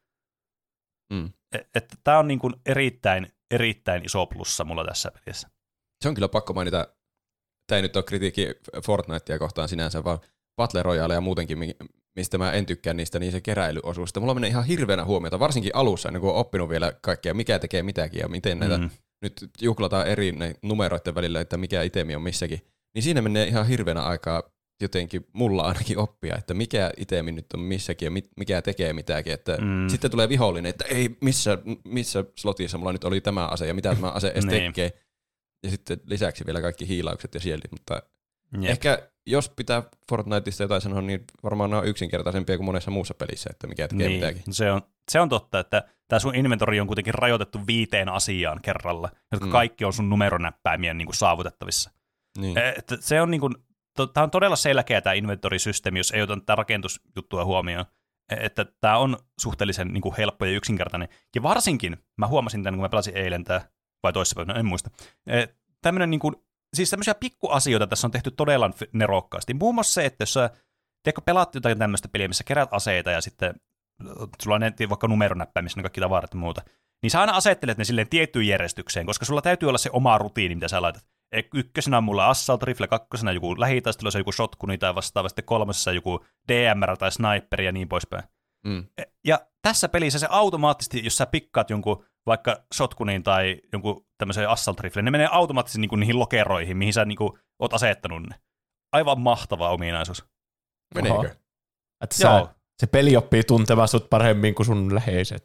Mm. 1.14 1.30
Että 1.76 1.96
tämä 2.04 2.20
on 2.20 2.28
niin 2.28 2.40
kuin 2.40 2.54
erittäin, 2.66 3.28
erittäin 3.52 4.06
iso 4.06 4.26
plussa 4.26 4.64
mulla 4.64 4.86
tässä 4.86 5.12
pelissä. 5.12 5.50
Se 6.04 6.10
on 6.10 6.16
kyllä 6.16 6.30
pakko 6.30 6.54
mainita, 6.54 6.88
tämä 7.68 7.78
ei 7.78 7.82
nyt 7.82 7.96
ole 7.96 8.04
kritiikki 8.04 8.48
Fortnitea 8.86 9.40
kohtaan 9.40 9.70
sinänsä, 9.70 10.04
vaan 10.04 10.20
Battle 10.56 10.84
Royale 10.84 11.14
ja 11.14 11.22
muutenkin, 11.22 11.60
mi- 11.60 11.76
mistä 12.16 12.38
mä 12.38 12.52
en 12.52 12.66
tykkää 12.66 12.94
niistä, 12.94 13.20
niin 13.20 13.32
se 13.32 13.42
keräilyosuus. 13.42 14.16
Mulla 14.20 14.34
menee 14.34 14.50
ihan 14.50 14.64
hirveänä 14.66 15.06
huomiota, 15.06 15.40
varsinkin 15.40 15.76
alussa, 15.76 16.10
ennen 16.10 16.22
kuin 16.22 16.32
on 16.34 16.40
oppinut 16.40 16.70
vielä 16.70 16.94
kaikkea, 17.02 17.34
mikä 17.34 17.60
tekee 17.60 17.84
mitäkin 17.84 18.20
ja 18.20 18.28
miten 18.28 18.60
näitä 18.60 18.78
Mm. 18.78 18.90
Nyt 19.22 19.34
juhlataan 19.62 20.08
eri 20.08 20.34
numeroiden 20.62 21.16
välillä, 21.16 21.42
että 21.42 21.58
mikä 21.58 21.82
itemi 21.84 22.16
on 22.16 22.22
missäkin. 22.22 22.62
Niin 22.96 23.04
siinä 23.04 23.22
menee 23.22 23.48
ihan 23.48 23.68
hirveänä 23.68 24.02
aikaa 24.02 24.44
jotenkin 24.82 25.26
mulla 25.34 25.62
ainakin 25.64 25.98
oppia, 25.98 26.36
että 26.38 26.54
mikä 26.54 26.92
itemi 26.98 27.32
nyt 27.32 27.46
on 27.54 27.60
missäkin 27.60 28.06
ja 28.06 28.12
mit- 28.12 28.30
mikä 28.38 28.62
tekee 28.62 28.94
mitäkin. 28.94 29.34
Että 29.34 29.58
Mm. 29.58 29.68
mm. 29.68 29.88
Sitten 29.90 30.12
tulee 30.12 30.30
vihollinen, 30.30 30.70
että 30.70 30.86
ei, 30.86 31.18
missä, 31.22 31.58
missä 31.86 32.24
slotissa 32.36 32.78
mulla 32.78 32.92
nyt 32.94 33.04
oli 33.04 33.22
tämä 33.22 33.48
ase 33.48 33.68
ja 33.68 33.74
mitä 33.74 33.96
tämä 33.96 34.10
ase 34.10 34.28
edes 34.28 34.46
Niin. 34.46 34.64
tekee. 34.74 34.92
Ja 35.64 35.70
sitten 35.70 36.00
lisäksi 36.06 36.46
vielä 36.46 36.62
kaikki 36.62 36.88
hiilaukset 36.88 37.34
ja 37.34 37.40
sieltä, 37.40 37.68
mutta 37.72 38.02
Jep. 38.54 38.72
ehkä 38.72 39.10
jos 39.26 39.50
pitää 39.50 39.84
Fortniteista 40.10 40.64
jotain 40.64 40.82
sanoa, 40.82 41.02
niin 41.02 41.24
varmaan 41.44 41.70
nämä 41.70 41.82
on 41.82 41.88
yksinkertaisempia 41.88 42.58
kuin 42.58 42.66
monessa 42.66 42.92
muussa 42.92 43.14
pelissä, 43.14 43.50
että 43.52 43.68
mikä 43.68 43.88
tekee 43.88 44.08
niin, 44.08 44.20
mitäkin. 44.20 44.54
se 44.54 44.72
on, 44.72 44.82
se 45.12 45.20
on 45.20 45.30
totta, 45.30 45.60
että 45.60 45.84
tämä 46.08 46.20
sun 46.20 46.36
inventori 46.36 46.80
on 46.80 46.88
kuitenkin 46.88 47.14
rajoitettu 47.14 47.60
viiteen 47.68 48.10
asiaan 48.10 48.62
kerralla, 48.62 49.10
jotka 49.32 49.46
mm. 49.46 49.52
Kaikki 49.52 49.86
on 49.86 49.94
sun 49.94 50.10
numeronäppäimien 50.10 50.98
niin 50.98 51.06
kuin 51.06 51.16
saavutettavissa. 51.16 51.92
Niin. 52.38 52.58
Eh, 52.58 52.74
Että 52.78 52.98
se 53.00 53.22
on 53.22 53.32
niin 53.32 53.42
kuin, 53.42 53.56
to, 53.96 54.08
tämä 54.08 54.24
on 54.24 54.32
todella 54.32 54.56
selkeä 54.56 55.02
tämä 55.02 55.14
inventorisysteemi, 55.14 56.00
jos 56.00 56.12
ei 56.12 56.22
ota 56.22 56.36
tätä 56.36 56.56
rakennusjuttua 56.56 57.46
huomioon. 57.46 57.86
Eh, 58.32 58.38
Että 58.42 58.66
tämä 58.82 58.98
on 58.98 59.18
suhteellisen 59.42 59.88
niin 59.88 60.02
kuin 60.02 60.16
helppo 60.18 60.46
ja 60.46 60.52
yksinkertainen. 60.52 61.10
Ja 61.36 61.44
varsinkin, 61.44 61.98
mä 62.18 62.28
huomasin 62.28 62.64
tämän, 62.64 62.78
kun 62.78 62.86
mä 62.86 62.90
pelasin 62.90 63.18
eilen 63.18 63.44
tämä, 63.44 63.62
vai 64.04 64.14
toissapäivänä, 64.14 64.60
en 64.60 64.66
muista. 64.66 64.90
Eh, 65.28 65.50
Tämmöinen 65.82 66.10
niin 66.10 66.20
kuin, 66.20 66.36
siis 66.74 66.90
tämmöisiä 66.90 67.16
pikkuasioita 67.16 67.88
tässä 67.88 68.08
on 68.08 68.12
tehty 68.12 68.32
todella 68.32 68.72
nerokkaasti. 68.94 69.54
Muun 69.54 69.76
muassa 69.76 69.94
se, 69.94 70.06
että 70.06 70.22
jos 70.22 70.34
sä 70.34 70.50
tiedätkö, 71.04 71.22
pelaat 71.26 71.56
jotain 71.56 71.80
tämmöistä 71.80 72.08
peliä, 72.08 72.28
missä 72.28 72.44
kerät 72.44 72.70
aseita 72.72 73.12
ja 73.12 73.22
sitten 73.22 73.56
sulla 74.42 74.56
on 74.56 74.62
ne, 74.62 74.74
vaikka 74.90 75.08
numeronäppäimissä 75.08 75.80
ne 75.80 75.84
kaikki 75.84 76.02
tavarat 76.02 76.34
ja 76.34 76.40
muuta, 76.40 76.62
niin 77.04 77.12
sä 77.12 77.22
aina 77.22 77.34
asettelet 77.34 77.78
ne 77.78 77.84
silleen 77.84 78.10
tiettyyn 78.10 78.48
järjestykseen, 78.48 79.06
koska 79.06 79.26
sulla 79.26 79.42
täytyy 79.42 79.70
olla 79.70 79.78
se 79.78 79.90
oma 79.94 80.18
rutiini, 80.18 80.56
mitä 80.56 80.68
sä 80.68 80.82
laitat. 80.82 81.06
E, 81.32 81.42
Ykkösenä 81.54 81.98
on 81.98 82.04
mulla 82.04 82.30
assault 82.30 82.64
rifle, 82.64 82.88
kakkosena 82.88 83.32
joku 83.32 83.60
lähitaistelu, 83.60 84.12
se 84.12 84.20
joku 84.20 84.32
shotguni 84.32 84.78
tai 84.78 84.96
vastaava, 84.96 85.30
sitten 85.30 85.46
kolmosessa 85.46 85.92
joku 85.92 86.26
DMR 86.48 86.98
tai 86.98 87.12
sniper 87.12 87.62
ja 87.62 87.72
niin 87.72 87.90
poispäin. 87.90 88.24
Mm. 88.66 88.86
E, 88.98 89.04
Ja 89.26 89.40
tässä 89.62 89.90
pelissä 89.90 90.20
se 90.20 90.28
automaattisesti, 90.30 91.04
jos 91.04 91.18
sä 91.18 91.26
pikkaat 91.26 91.70
jonkun 91.70 92.06
vaikka 92.30 92.64
shotgunin 92.74 93.24
tai 93.24 93.62
jonkun 93.74 94.06
tämmöisen 94.18 94.50
assault 94.50 94.80
rifle, 94.80 95.02
ne 95.02 95.12
menee 95.12 95.28
automaattisesti 95.32 95.82
niinku 95.82 95.96
niihin 95.96 96.20
lokeroihin, 96.20 96.78
mihin 96.78 96.94
sä 96.94 97.06
niinku 97.06 97.38
oot 97.60 97.74
asettanut 97.74 98.24
ne. 98.30 98.36
Aivan 98.92 99.20
mahtava 99.20 99.70
ominaisuus. 99.70 100.26
Meneekö? 100.96 101.36
Että 102.04 102.16
sä, 102.16 102.48
se 102.80 102.88
peli 102.88 103.16
oppii 103.16 103.44
tuntemaan 103.44 103.88
sut 103.88 104.10
paremmin 104.10 104.56
kuin 104.56 104.66
sun 104.66 104.96
läheiset. 104.96 105.44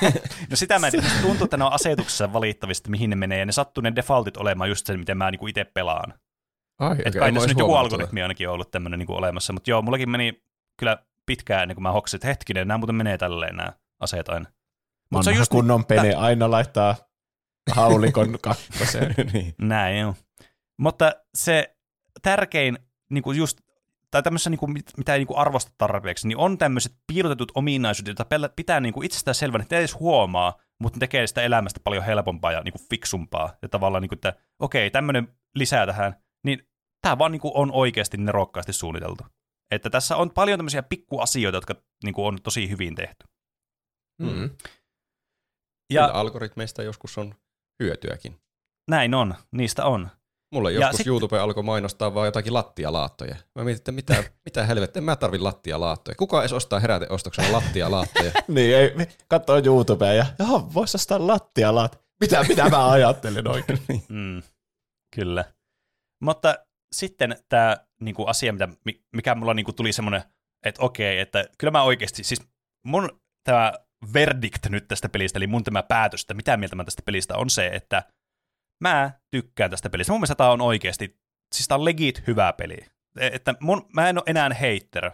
No 0.50 0.56
sitä 0.56 0.78
mä 0.78 0.86
en 0.86 0.90
tiedä. 0.90 1.06
Tuntuu, 1.22 1.44
että 1.44 1.56
ne 1.56 1.64
on 1.64 1.72
asetuksessa 1.72 2.32
valittavista, 2.32 2.90
mihin 2.90 3.10
ne 3.10 3.16
menee, 3.16 3.38
ja 3.38 3.46
ne 3.46 3.52
sattuu 3.52 3.82
ne 3.82 3.94
defaultit 3.96 4.36
olemaan 4.36 4.70
just 4.70 4.86
sen, 4.86 4.98
miten 4.98 5.18
mä 5.18 5.30
niinku 5.30 5.46
itse 5.46 5.64
pelaan. 5.64 6.14
Ai, 6.78 6.92
Okay, 6.92 7.12
kai 7.12 7.32
tässä 7.32 7.48
nyt 7.48 7.58
joku 7.58 7.74
algoritmi 7.74 8.22
ainakin 8.22 8.48
on 8.48 8.54
ollut 8.54 8.70
tämmöinen 8.70 8.98
niinku 8.98 9.14
olemassa, 9.14 9.52
mutta 9.52 9.70
joo, 9.70 9.82
mullakin 9.82 10.10
meni 10.10 10.42
kyllä 10.78 10.98
pitkään 11.26 11.62
ennen 11.62 11.74
kuin 11.76 11.82
mä 11.82 11.92
hoksin, 11.92 12.18
että 12.18 12.28
hetkinen, 12.28 12.68
nämä 12.68 12.78
muuten 12.78 12.96
menee 12.96 13.18
tälleen 13.18 13.56
nämä 13.56 13.72
aseet 14.00 14.28
aina. 14.28 14.46
Mutta 15.10 15.30
Vanha 15.30 15.40
just 15.40 15.52
kunnon 15.52 15.84
pene 15.84 16.14
aina 16.14 16.50
laittaa 16.50 16.96
haulikon 17.72 18.38
kakkoseen. 18.42 19.14
niin. 19.32 19.54
näin, 19.58 19.98
joo. 19.98 20.14
Mutta 20.78 21.12
se 21.34 21.76
tärkein 22.22 22.78
niinku 23.10 23.32
just 23.32 23.60
tai 24.10 24.22
tämmöisessä, 24.22 24.50
niinku, 24.50 24.66
mit- 24.66 24.92
mitä 24.96 25.12
ei 25.12 25.18
niinku 25.18 25.36
arvosta 25.36 25.72
tarpeeksi, 25.78 26.28
niin 26.28 26.38
on 26.38 26.58
tämmöiset 26.58 26.92
piilotetut 27.06 27.52
ominaisuudet, 27.54 28.18
joita 28.18 28.48
pitää 28.56 28.80
niinku 28.80 29.02
itsestään 29.02 29.34
selvänä, 29.34 29.62
että 29.62 29.76
ei 29.76 29.80
edes 29.80 29.98
huomaa, 30.00 30.56
mutta 30.80 30.96
ne 30.96 31.00
tekee 31.00 31.26
sitä 31.26 31.42
elämästä 31.42 31.80
paljon 31.84 32.04
helpompaa 32.04 32.52
ja 32.52 32.60
niinku 32.60 32.80
fiksumpaa. 32.90 33.56
Ja 33.62 33.68
tavallaan, 33.68 34.02
niinku, 34.02 34.14
että 34.14 34.34
okei, 34.58 34.90
tämmöinen 34.90 35.28
lisää 35.54 35.86
tähän, 35.86 36.16
niin 36.44 36.68
tämä 37.02 37.18
vaan 37.18 37.32
niinku 37.32 37.52
on 37.54 37.72
oikeasti 37.72 38.16
nerokkaasti 38.16 38.72
suunniteltu. 38.72 39.26
Että 39.70 39.90
tässä 39.90 40.16
on 40.16 40.30
paljon 40.30 40.58
tämmöisiä 40.58 40.82
pikkuasioita, 40.82 41.56
jotka 41.56 41.74
niinku 42.04 42.26
on 42.26 42.38
tosi 42.42 42.70
hyvin 42.70 42.94
tehty. 42.94 43.26
Mm. 44.22 44.50
Ja 45.92 46.02
Kyllä 46.02 46.14
algoritmeista 46.20 46.82
joskus 46.82 47.18
on 47.18 47.34
hyötyäkin. 47.82 48.36
näin 48.90 49.14
on, 49.14 49.34
niistä 49.52 49.84
on. 49.84 50.08
Mulle 50.52 50.72
Ja 50.72 50.80
joskus 50.80 50.96
sit- 50.96 51.06
YouTube 51.06 51.38
alkoi 51.38 51.62
mainostaa 51.62 52.14
vaan 52.14 52.26
jotakin 52.26 52.54
lattialaattoja. 52.54 53.36
Mä 53.54 53.64
mietin, 53.64 53.80
että 53.80 53.92
mitä, 53.92 54.24
mitä 54.46 54.66
helvettiä, 54.66 55.02
mä 55.02 55.16
tarvin 55.16 55.44
lattialaattoja. 55.44 56.14
Kuka 56.14 56.40
edes 56.40 56.52
ostaa 56.52 56.80
heräteostoksena 56.80 57.52
lattialaattoja? 57.52 58.30
niin, 58.48 58.76
ei, 58.76 58.90
katsoo 59.28 59.60
YouTubea 59.64 60.12
ja 60.12 60.26
jaha, 60.38 60.74
vois 60.74 60.94
ostaa 60.94 61.26
lattialat. 61.26 62.00
Mitä, 62.20 62.44
mitä 62.48 62.68
mä 62.70 62.90
ajattelin 62.90 63.48
oikein? 63.48 63.78
Mm, 64.08 64.42
kyllä. 65.16 65.44
Mutta 66.22 66.58
sitten 66.92 67.36
tämä 67.48 67.76
niinku, 68.00 68.24
asia, 68.26 68.52
mitä, 68.52 68.68
mikä 69.12 69.34
mulla 69.34 69.54
niinku, 69.54 69.72
tuli 69.72 69.92
semmoinen, 69.92 70.22
että 70.64 70.82
okei, 70.82 71.18
että 71.18 71.48
kyllä 71.58 71.70
mä 71.70 71.82
oikeasti, 71.82 72.24
siis 72.24 72.42
mun 72.86 73.20
tämä 73.44 73.72
verdict 74.14 74.66
nyt 74.68 74.88
tästä 74.88 75.08
pelistä, 75.08 75.38
eli 75.38 75.46
mun 75.46 75.64
tämä 75.64 75.82
päätös, 75.82 76.20
että 76.20 76.34
mitä 76.34 76.56
mieltä 76.56 76.76
mä 76.76 76.84
tästä 76.84 77.02
pelistä 77.02 77.36
on 77.36 77.50
se, 77.50 77.66
että 77.66 78.02
mä 78.80 79.10
tykkään 79.30 79.70
tästä 79.70 79.90
pelistä. 79.90 80.12
Mun 80.12 80.20
mielestä 80.20 80.34
tämä 80.34 80.50
on 80.50 80.60
oikeasti, 80.60 81.20
siis 81.54 81.68
tämä 81.68 81.78
on 81.78 81.84
legit 81.84 82.26
hyvä 82.26 82.52
peli. 82.52 82.78
E, 83.20 83.26
että 83.32 83.54
mun, 83.60 83.88
mä 83.94 84.08
en 84.08 84.18
ole 84.18 84.24
enää 84.26 84.50
hater. 84.54 85.10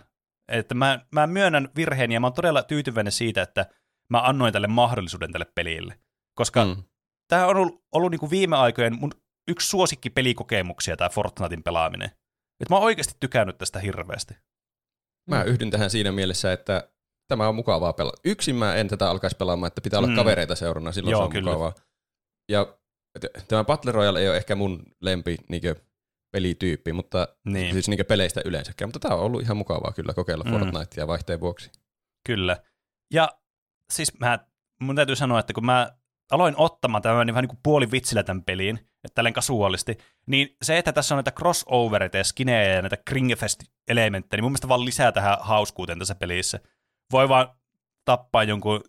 Että 0.53 0.75
mä, 0.75 1.07
mä 1.13 1.27
myönnän 1.27 1.69
virheeni 1.77 2.15
ja 2.15 2.21
mä 2.21 2.27
oon 2.27 2.35
todella 2.35 2.63
tyytyväinen 2.63 3.13
siitä, 3.13 3.43
että 3.43 3.67
mä 4.11 4.21
annoin 4.21 4.53
tälle 4.53 4.67
mahdollisuuden 4.67 5.33
tälle 5.33 5.47
pelille. 5.55 5.99
Koska 6.35 6.65
mm. 6.65 6.83
tämä 7.29 7.47
on 7.47 7.57
ollut, 7.57 7.85
ollut 7.93 8.11
niin 8.11 8.21
kuin 8.21 8.31
viime 8.31 8.57
aikojen 8.57 8.99
mun 8.99 9.13
yksi 9.49 9.69
suosikki 9.69 10.11
pelikokemuksia, 10.11 10.97
tämä 10.97 11.09
Fortnitein 11.09 11.63
pelaaminen. 11.63 12.11
Että 12.61 12.71
mä 12.71 12.77
oon 12.77 12.85
oikeasti 12.85 13.15
tykännyt 13.21 13.59
tästä 13.59 13.79
hirveästi. 13.79 14.35
Mä 15.29 15.43
yhdyn 15.43 15.71
tähän 15.71 15.91
siinä 15.91 16.13
mielessä, 16.13 16.53
että 16.53 16.93
tämä 17.33 17.49
on 17.49 17.55
mukavaa 17.55 17.93
pelata. 17.93 18.21
Yksin 18.25 18.57
mä 18.57 18.75
en 18.75 18.89
tätä 18.89 19.11
alkaisi 19.11 19.37
pelaamaan, 19.37 19.69
että 19.69 19.81
pitää 19.81 19.99
olla 19.99 20.09
mm. 20.09 20.17
kavereita 20.17 20.55
seurana, 20.55 20.93
silloin 20.93 21.13
Joo, 21.13 21.21
se 21.21 21.25
on 21.25 21.31
kyllä. 21.31 21.51
mukavaa. 21.51 21.73
Ja 22.49 22.67
tämä 23.49 23.65
Battle 23.65 23.93
Royale 23.93 24.21
ei 24.21 24.29
ole 24.29 24.37
ehkä 24.37 24.55
mun 24.55 24.83
lempi 25.01 25.37
niinkö, 25.49 25.75
pelityyppi, 26.33 26.93
mutta 26.93 27.29
niin. 27.45 27.73
siis 27.73 27.89
niinkö 27.89 28.05
peleistä 28.05 28.43
yleensäkään, 28.45 28.89
mutta 28.89 28.99
tämä 28.99 29.15
on 29.15 29.21
ollut 29.21 29.43
ihan 29.43 29.57
mukavaa 29.57 29.93
kyllä 29.93 30.15
kokeilla 30.15 30.45
mm. 30.45 30.51
Fortnitea 30.51 31.07
vaihteen 31.07 31.41
vuoksi. 31.41 31.71
Kyllä. 32.27 32.57
Ja 33.15 33.29
siis 33.93 34.19
mä, 34.19 34.39
mun 34.83 34.97
täytyy 34.97 35.17
sanoa, 35.17 35.41
että 35.41 35.53
kun 35.53 35.67
mä 35.67 35.93
aloin 36.31 36.55
ottamaan 36.57 37.03
tämän 37.03 37.27
niin 37.27 37.35
vähän 37.35 37.43
niin 37.43 37.49
kuin 37.49 37.61
puoli 37.63 37.91
vitsillä 37.91 38.23
tämän 38.23 38.43
peliin, 38.43 38.77
että 38.77 39.15
tälleen 39.15 39.33
kasuaalisti, 39.33 39.99
niin 40.27 40.57
se, 40.63 40.79
että 40.79 40.93
tässä 40.93 41.15
on 41.15 41.17
näitä 41.17 41.31
crossovereita 41.31 42.17
ja 42.17 42.25
skinejä 42.25 42.75
ja 42.75 42.83
näitä 42.83 42.97
Kringefest-elementtejä, 42.97 44.37
niin 44.37 44.45
mun 44.45 44.53
mielestä 44.53 44.69
vaan 44.69 44.85
lisää 44.85 45.13
tähän 45.13 45.39
hauskuuteen 45.41 45.99
tässä 45.99 46.15
pelissä. 46.15 46.61
Voi 47.13 47.29
vaan 47.29 47.49
tappaa 48.05 48.45
jonkun 48.45 48.81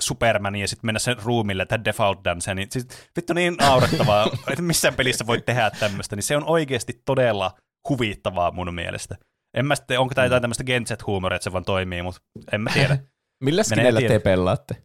Supermanin 0.00 0.60
ja 0.60 0.68
sitten 0.68 0.88
mennä 0.88 0.98
sen 0.98 1.16
ruumille, 1.22 1.62
että 1.62 1.84
default 1.84 2.24
dance, 2.24 2.54
niin 2.54 2.68
siis, 2.70 2.86
vittu 3.16 3.32
niin 3.32 3.54
naurettavaa, 3.54 4.26
että 4.50 4.62
missään 4.62 4.94
pelissä 4.94 5.26
voi 5.26 5.40
tehdä 5.40 5.70
tämmöistä, 5.70 6.16
niin 6.16 6.22
se 6.22 6.36
on 6.36 6.44
oikeasti 6.44 7.02
todella 7.04 7.52
huvittavaa 7.88 8.50
mun 8.50 8.74
mielestä. 8.74 9.16
En 9.56 9.66
mä 9.66 9.76
sitten, 9.76 10.00
onko 10.00 10.14
tämä 10.14 10.24
jotain 10.24 10.42
tämmöistä 10.42 10.64
Genset-huumoria, 10.64 11.36
että 11.36 11.44
se 11.44 11.52
vaan 11.52 11.64
toimii, 11.64 12.02
mutta 12.02 12.20
en 12.52 12.60
mä 12.60 12.70
tiedä. 12.74 12.98
Millä 13.44 13.62
skineillä 13.62 14.00
te 14.00 14.18
pelaatte? 14.18 14.82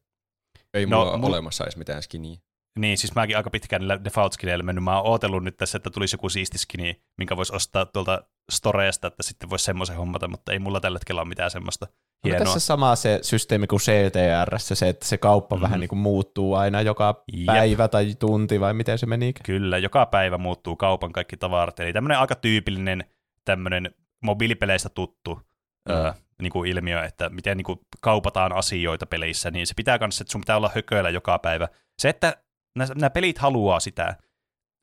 Ei 0.73 0.85
no, 0.85 0.97
mulla 0.97 1.11
ole 1.11 1.25
olemassa 1.25 1.63
edes 1.63 1.77
mitään 1.77 2.03
skiniä. 2.03 2.37
Niin, 2.79 2.97
siis 2.97 3.15
mäkin 3.15 3.37
aika 3.37 3.49
pitkään 3.49 3.79
niillä 3.79 4.03
default 4.03 4.33
skineillä 4.33 4.63
mennyt. 4.63 4.83
Mä 4.83 4.97
oon 4.97 5.11
ootellut 5.11 5.43
nyt 5.43 5.57
tässä, 5.57 5.77
että 5.77 5.89
tulisi 5.89 6.13
joku 6.13 6.29
siisti 6.29 6.57
skini, 6.57 7.01
minkä 7.17 7.37
voisi 7.37 7.55
ostaa 7.55 7.85
tuolta 7.85 8.21
storeesta, 8.51 9.07
että 9.07 9.23
sitten 9.23 9.49
voisi 9.49 9.65
semmoisen 9.65 9.95
hommata, 9.95 10.27
mutta 10.27 10.51
ei 10.51 10.59
mulla 10.59 10.79
tällä 10.79 10.95
hetkellä 10.95 11.21
ole 11.21 11.29
mitään 11.29 11.51
semmoista 11.51 11.87
hienoa. 12.25 12.45
tässä 12.45 12.59
sama 12.59 12.95
se 12.95 13.19
systeemi 13.21 13.67
kuin 13.67 13.79
CTR, 13.79 14.59
se, 14.59 14.89
että 14.89 15.05
se 15.05 15.17
kauppa 15.17 15.55
mm-hmm. 15.55 15.63
vähän 15.63 15.79
niin 15.79 15.87
kuin 15.87 15.99
muuttuu 15.99 16.53
aina 16.53 16.81
joka 16.81 17.23
Jep. 17.33 17.45
päivä 17.45 17.87
tai 17.87 18.15
tunti, 18.19 18.59
vai 18.59 18.73
miten 18.73 18.97
se 18.97 19.05
meni? 19.05 19.33
Kyllä, 19.43 19.77
joka 19.77 20.05
päivä 20.05 20.37
muuttuu 20.37 20.75
kaupan 20.75 21.11
kaikki 21.11 21.37
tavarat. 21.37 21.79
Eli 21.79 21.93
tämmöinen 21.93 22.19
aika 22.19 22.35
tyypillinen 22.35 23.05
tämmöinen 23.45 23.95
mobiilipeleistä 24.23 24.89
tuttu 24.89 25.41
mm. 25.89 25.95
ö, 25.95 26.13
niin 26.41 26.51
kuin 26.51 26.71
ilmiö, 26.71 27.03
että 27.03 27.29
miten 27.29 27.57
niin 27.57 27.65
kuin 27.65 27.79
kaupataan 28.01 28.53
asioita 28.53 29.05
peleissä, 29.05 29.51
niin 29.51 29.67
se 29.67 29.73
pitää 29.73 29.99
kanssa, 29.99 30.23
että 30.23 30.31
sun 30.31 30.41
pitää 30.41 30.57
olla 30.57 30.71
hököillä 30.75 31.09
joka 31.09 31.39
päivä. 31.39 31.67
Se, 31.99 32.09
että 32.09 32.37
nämä 32.77 33.09
pelit 33.09 33.37
haluaa 33.37 33.79
sitä, 33.79 34.15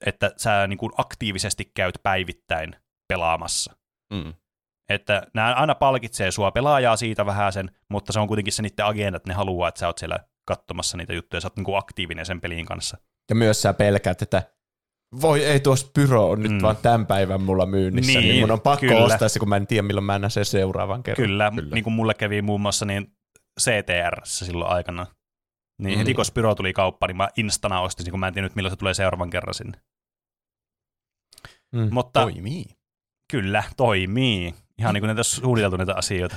että 0.07 0.33
sä 0.37 0.67
niin 0.67 0.79
kuin 0.79 0.93
aktiivisesti 0.97 1.71
käyt 1.75 1.99
päivittäin 2.03 2.77
pelaamassa. 3.09 3.77
Mm. 4.13 4.35
Että 4.89 5.27
nämä 5.35 5.55
aina 5.55 5.75
palkitsee 5.75 6.31
sua 6.31 6.51
pelaajaa 6.51 6.97
siitä 6.97 7.27
vähän 7.27 7.53
sen, 7.53 7.71
mutta 7.89 8.13
se 8.13 8.21
on 8.21 8.29
kuitenkin 8.29 8.53
se 8.53 8.63
niiden 8.63 8.87
agenda, 8.87 9.17
että 9.17 9.31
ne 9.31 9.35
haluaa, 9.35 9.69
että 9.69 9.79
sä 9.79 9.87
oot 9.87 9.99
siellä 9.99 10.19
katsomassa 10.47 10.97
niitä 10.97 11.13
juttuja, 11.13 11.41
sä 11.41 11.47
oot 11.47 11.57
niin 11.57 11.65
kuin 11.65 11.79
aktiivinen 11.79 12.27
sen 12.27 12.41
pelin 12.41 12.67
kanssa. 12.67 12.99
Ja 13.31 13.35
myös 13.35 13.63
sä 13.63 13.75
pelkäät, 13.75 14.23
että 14.23 14.43
voi 15.21 15.45
ei 15.45 15.61
tuossa 15.61 15.91
pyro 15.95 16.31
on 16.31 16.43
nyt 16.43 16.53
mm. 16.53 16.63
vaan 16.63 16.77
tämän 16.77 17.07
päivän 17.07 17.43
mulla 17.43 17.67
myynnissä, 17.67 18.19
niin, 18.19 18.29
niin 18.29 18.41
mun 18.41 18.51
on 18.51 18.61
pakko 18.61 18.87
kyllä. 18.87 19.05
ostaa 19.05 19.29
se, 19.29 19.39
kun 19.39 19.49
mä 19.49 19.57
en 19.57 19.67
tiedä 19.67 19.83
milloin 19.83 20.05
mä 20.05 20.19
näen 20.19 20.31
sen 20.31 20.45
seuraavan 20.45 21.03
kerran. 21.03 21.27
Kyllä, 21.27 21.53
kyllä. 21.55 21.75
niin 21.75 21.85
kuin 21.85 21.95
mulle 21.95 22.15
kävi 22.15 22.43
muun 22.43 22.61
muassa 22.61 22.85
niin 22.85 23.17
CTR 23.61 24.21
silloin 24.25 24.71
aikana. 24.71 25.07
Niin 25.83 25.95
mm. 25.95 25.99
heti 25.99 26.15
kun 26.15 26.25
Spyro 26.25 26.55
tuli 26.55 26.73
kauppaan, 26.73 27.09
niin 27.09 27.17
mä 27.17 27.29
instana 27.37 27.81
ostin, 27.81 28.11
kun 28.11 28.21
mä 28.21 28.29
en 28.29 28.35
tiedä 28.35 28.51
milloin 28.55 28.73
se 28.73 28.77
tulee 28.77 28.95
seuraavan 28.95 29.31
kerran 29.31 29.55
sinne. 29.55 29.81
Mm. 31.73 31.89
Mutta, 31.91 32.21
toimii. 32.23 32.65
Kyllä, 33.33 33.63
toimii. 33.77 34.55
Ihan 34.79 34.95
niin 34.95 35.01
kuin 35.01 35.09
näitä 35.09 35.23
suunniteltu 35.23 35.77
näitä 35.77 35.95
asioita. 35.95 36.37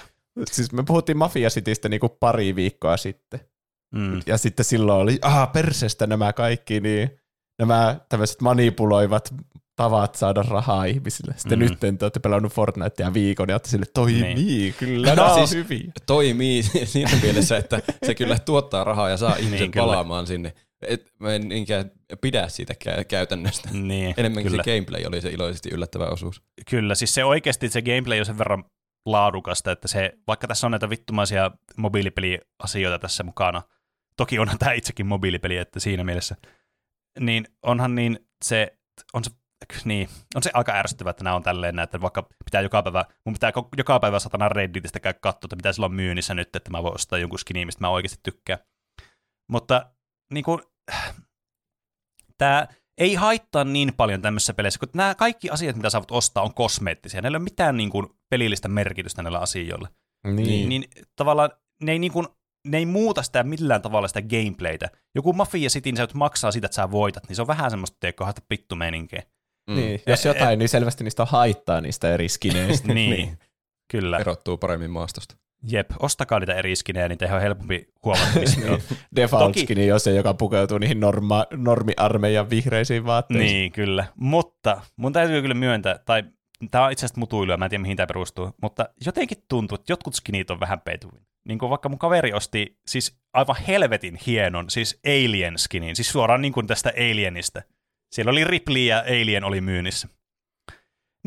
Siis 0.52 0.72
me 0.72 0.84
puhuttiin 0.84 1.18
Mafia 1.18 1.50
Citystä 1.50 1.90
niin 1.90 2.00
kuin 2.00 2.12
pari 2.20 2.56
viikkoa 2.56 2.98
sitten. 2.98 3.40
Mm. 3.96 4.22
Ja 4.26 4.38
sitten 4.38 4.66
silloin 4.66 5.02
oli, 5.02 5.20
aha, 5.22 5.48
persestä 5.48 6.08
nämä 6.08 6.34
kaikki, 6.34 6.80
niin 6.80 7.10
nämä 7.60 8.00
tämmöiset 8.10 8.42
manipuloivat 8.42 9.34
tavat 9.76 10.16
saada 10.16 10.42
rahaa 10.42 10.86
ihmisille. 10.86 11.34
Sitten 11.38 11.60
mm. 11.60 11.66
nyt 11.66 11.80
te 11.80 12.06
olette 12.06 12.20
pelannut 12.20 12.54
Fortnitea 12.54 13.14
viikon 13.14 13.50
ja 13.50 13.56
olette 13.56 13.70
sille, 13.70 13.86
toimii, 13.94 14.36
niin. 14.36 14.74
kyllä, 14.74 15.16
no, 15.16 15.36
siis 15.36 15.52
hyviä. 15.52 15.92
Toimii 16.06 16.64
siinä 16.86 17.12
mielessä, 17.22 17.58
että 17.58 17.82
se 18.06 18.16
kyllä 18.16 18.40
tuottaa 18.40 18.84
rahaa 18.84 19.10
ja 19.10 19.18
saa 19.18 19.36
ihmiset 19.36 19.60
niin, 19.60 19.72
palaamaan 19.72 20.26
kyllä. 20.26 20.36
sinne. 20.36 20.54
Et 20.82 21.12
mä 21.20 21.34
en 21.34 21.50
niinkään 21.50 21.92
pidä 22.22 22.48
siitä 22.48 22.74
käytännöstä. 23.08 23.70
Niin, 23.72 24.14
Enemmänkin 24.18 24.52
kyllä. 24.52 24.64
se 24.64 24.72
gameplay 24.72 25.06
oli 25.06 25.22
se 25.22 25.30
iloisesti 25.30 25.70
yllättävä 25.74 26.06
osuus. 26.06 26.42
Kyllä, 26.70 26.96
siis 26.96 27.14
se 27.14 27.26
oikeasti 27.26 27.70
se 27.70 27.82
gameplay 27.82 28.20
on 28.20 28.26
sen 28.26 28.38
verran 28.38 28.64
laadukasta, 29.06 29.72
että 29.72 29.88
se, 29.88 30.14
vaikka 30.28 30.48
tässä 30.48 30.68
on 30.68 30.72
näitä 30.72 30.90
vittumaisia 30.90 31.52
mobiilipeliasioita 31.78 33.00
tässä 33.00 33.24
mukana, 33.24 33.62
toki 34.18 34.40
onhan 34.40 34.58
tämä 34.60 34.72
itsekin 34.72 35.06
mobiilipeli, 35.06 35.58
että 35.58 35.80
siinä 35.80 36.04
mielessä, 36.04 36.36
niin 37.20 37.48
onhan 37.64 37.96
niin 37.96 38.20
se, 38.46 38.78
on 39.14 39.24
se 39.24 39.32
niin, 39.86 40.10
on 40.36 40.44
se 40.44 40.52
aika 40.54 40.72
ärsyttävää, 40.72 41.12
että 41.12 41.24
nämä 41.24 41.36
on 41.36 41.44
tälleen, 41.44 41.80
että 41.80 42.02
vaikka 42.02 42.28
pitää 42.46 42.62
joka 42.62 42.84
päivä, 42.84 43.06
mun 43.26 43.34
pitää 43.34 43.52
joka 43.78 44.00
päivä 44.00 44.20
satana 44.20 44.50
Redditistä 44.50 45.00
käydä 45.00 45.20
katsoa, 45.22 45.48
että 45.48 45.56
mitä 45.56 45.74
sillä 45.74 45.86
on 45.86 45.94
myynnissä 45.94 46.34
nyt, 46.34 46.56
että 46.56 46.72
mä 46.72 46.84
voin 46.84 46.96
ostaa 46.96 47.20
jonkun 47.20 47.40
skinin, 47.40 47.68
mistä 47.68 47.82
mä 47.82 47.90
oikeasti 47.90 48.20
tykkään. 48.24 48.60
Mutta 49.52 49.92
niin 50.34 50.44
kuin, 50.44 50.62
tämä 52.38 52.68
ei 52.98 53.16
haittaa 53.16 53.64
niin 53.64 53.94
paljon 53.94 54.22
tämmöisessä 54.22 54.54
peleissä, 54.54 54.80
kun 54.80 54.90
nämä 54.94 55.16
kaikki 55.16 55.50
asiat, 55.50 55.76
mitä 55.76 55.90
sä 55.90 56.00
voit 56.00 56.12
ostaa, 56.12 56.44
on 56.44 56.54
kosmeettisia. 56.54 57.22
Näillä 57.22 57.36
ei 57.36 57.40
ole 57.40 57.44
mitään 57.44 57.78
niin 57.78 57.90
kuin, 57.90 58.08
pelillistä 58.30 58.68
merkitystä 58.68 59.24
näillä 59.24 59.40
asioilla. 59.40 59.88
Niin. 60.28 60.70
niin 60.70 60.86
tavallaan 61.16 61.50
ne 61.82 61.92
ei, 61.92 62.00
niin 62.00 62.12
kuin, 62.12 62.28
ne 62.68 62.78
ei 62.78 62.86
muuta 62.86 63.24
sitä 63.24 63.44
millään 63.44 63.82
tavalla 63.82 64.08
sitä 64.08 64.22
gameplaytä. 64.22 64.90
Joku 65.16 65.34
Mafia 65.34 65.70
City, 65.70 65.92
niin 65.92 65.98
sä 65.98 66.08
maksaa 66.14 66.52
siitä, 66.52 66.66
että 66.66 66.76
sä 66.76 66.92
voitat, 66.92 67.28
niin 67.28 67.36
se 67.36 67.42
on 67.42 67.48
vähän 67.48 67.72
semmoista, 67.72 67.98
teekö 68.00 68.24
haista 68.24 68.42
pittu 68.50 68.76
meininkiä. 68.76 69.24
Mm. 69.70 69.76
Niin, 69.76 70.02
jos 70.08 70.26
jotain, 70.26 70.54
et, 70.54 70.60
niin 70.60 70.70
selvästi 70.70 71.04
niistä 71.04 71.24
on 71.24 71.28
haittaa 71.32 71.82
niistä 71.82 72.14
eri 72.14 72.30
skineistä. 72.30 72.88
niin, 72.94 73.10
niin, 73.10 73.40
kyllä. 73.92 74.18
Erottuu 74.18 74.58
paremmin 74.58 74.92
maastosta. 74.92 75.36
Jep, 75.72 75.90
ostakaa 76.00 76.40
niitä 76.40 76.54
eri 76.54 76.76
skinejä, 76.76 77.08
niin 77.08 77.34
on 77.34 77.42
helpompi 77.42 77.88
huomata, 78.06 78.40
missä 78.40 78.62
ne 78.62 78.72
on. 78.72 78.80
Default 79.16 79.44
Toki... 79.44 79.60
skini, 79.60 79.88
jos 79.88 80.04
se, 80.04 80.14
joka 80.14 80.34
pukeutuu 80.34 80.78
niihin 80.78 81.00
norma, 81.00 81.46
normiarmeijan 81.52 82.50
vihreisiin 82.50 83.06
vaatteisiin. 83.06 83.52
Niin, 83.52 83.72
kyllä. 83.72 84.06
Mutta 84.16 84.82
mun 84.96 85.14
täytyy 85.14 85.42
kyllä 85.42 85.54
myöntää, 85.54 86.00
tai 86.06 86.24
tämä 86.72 86.86
on 86.86 86.92
itse 86.92 87.06
asiassa 87.06 87.20
mutuilua, 87.20 87.58
mä 87.58 87.66
en 87.66 87.70
tiedä 87.70 87.82
mihin 87.82 87.98
tämä 87.98 88.08
perustuu, 88.08 88.52
mutta 88.62 88.90
jotenkin 89.06 89.38
tuntuu, 89.50 89.76
että 89.76 89.92
jotkut 89.92 90.16
skinit 90.16 90.52
on 90.52 90.60
vähän 90.60 90.82
peituvin. 90.82 91.22
Niin 91.48 91.60
kuin 91.60 91.70
vaikka 91.70 91.90
mun 91.90 92.00
kaveri 92.00 92.34
osti 92.34 92.80
siis 92.88 93.20
aivan 93.34 93.56
helvetin 93.68 94.20
hienon, 94.28 94.70
siis 94.70 95.00
Alien 95.06 95.58
skinin, 95.58 95.96
siis 95.96 96.10
suoraan 96.10 96.42
niin 96.42 96.54
kuin 96.54 96.68
tästä 96.68 96.94
Alienista. 96.98 97.62
Siellä 98.12 98.32
oli 98.32 98.44
Ripley 98.44 98.86
ja 98.86 99.00
Alien 99.00 99.44
oli 99.44 99.62
myynnissä. 99.62 100.08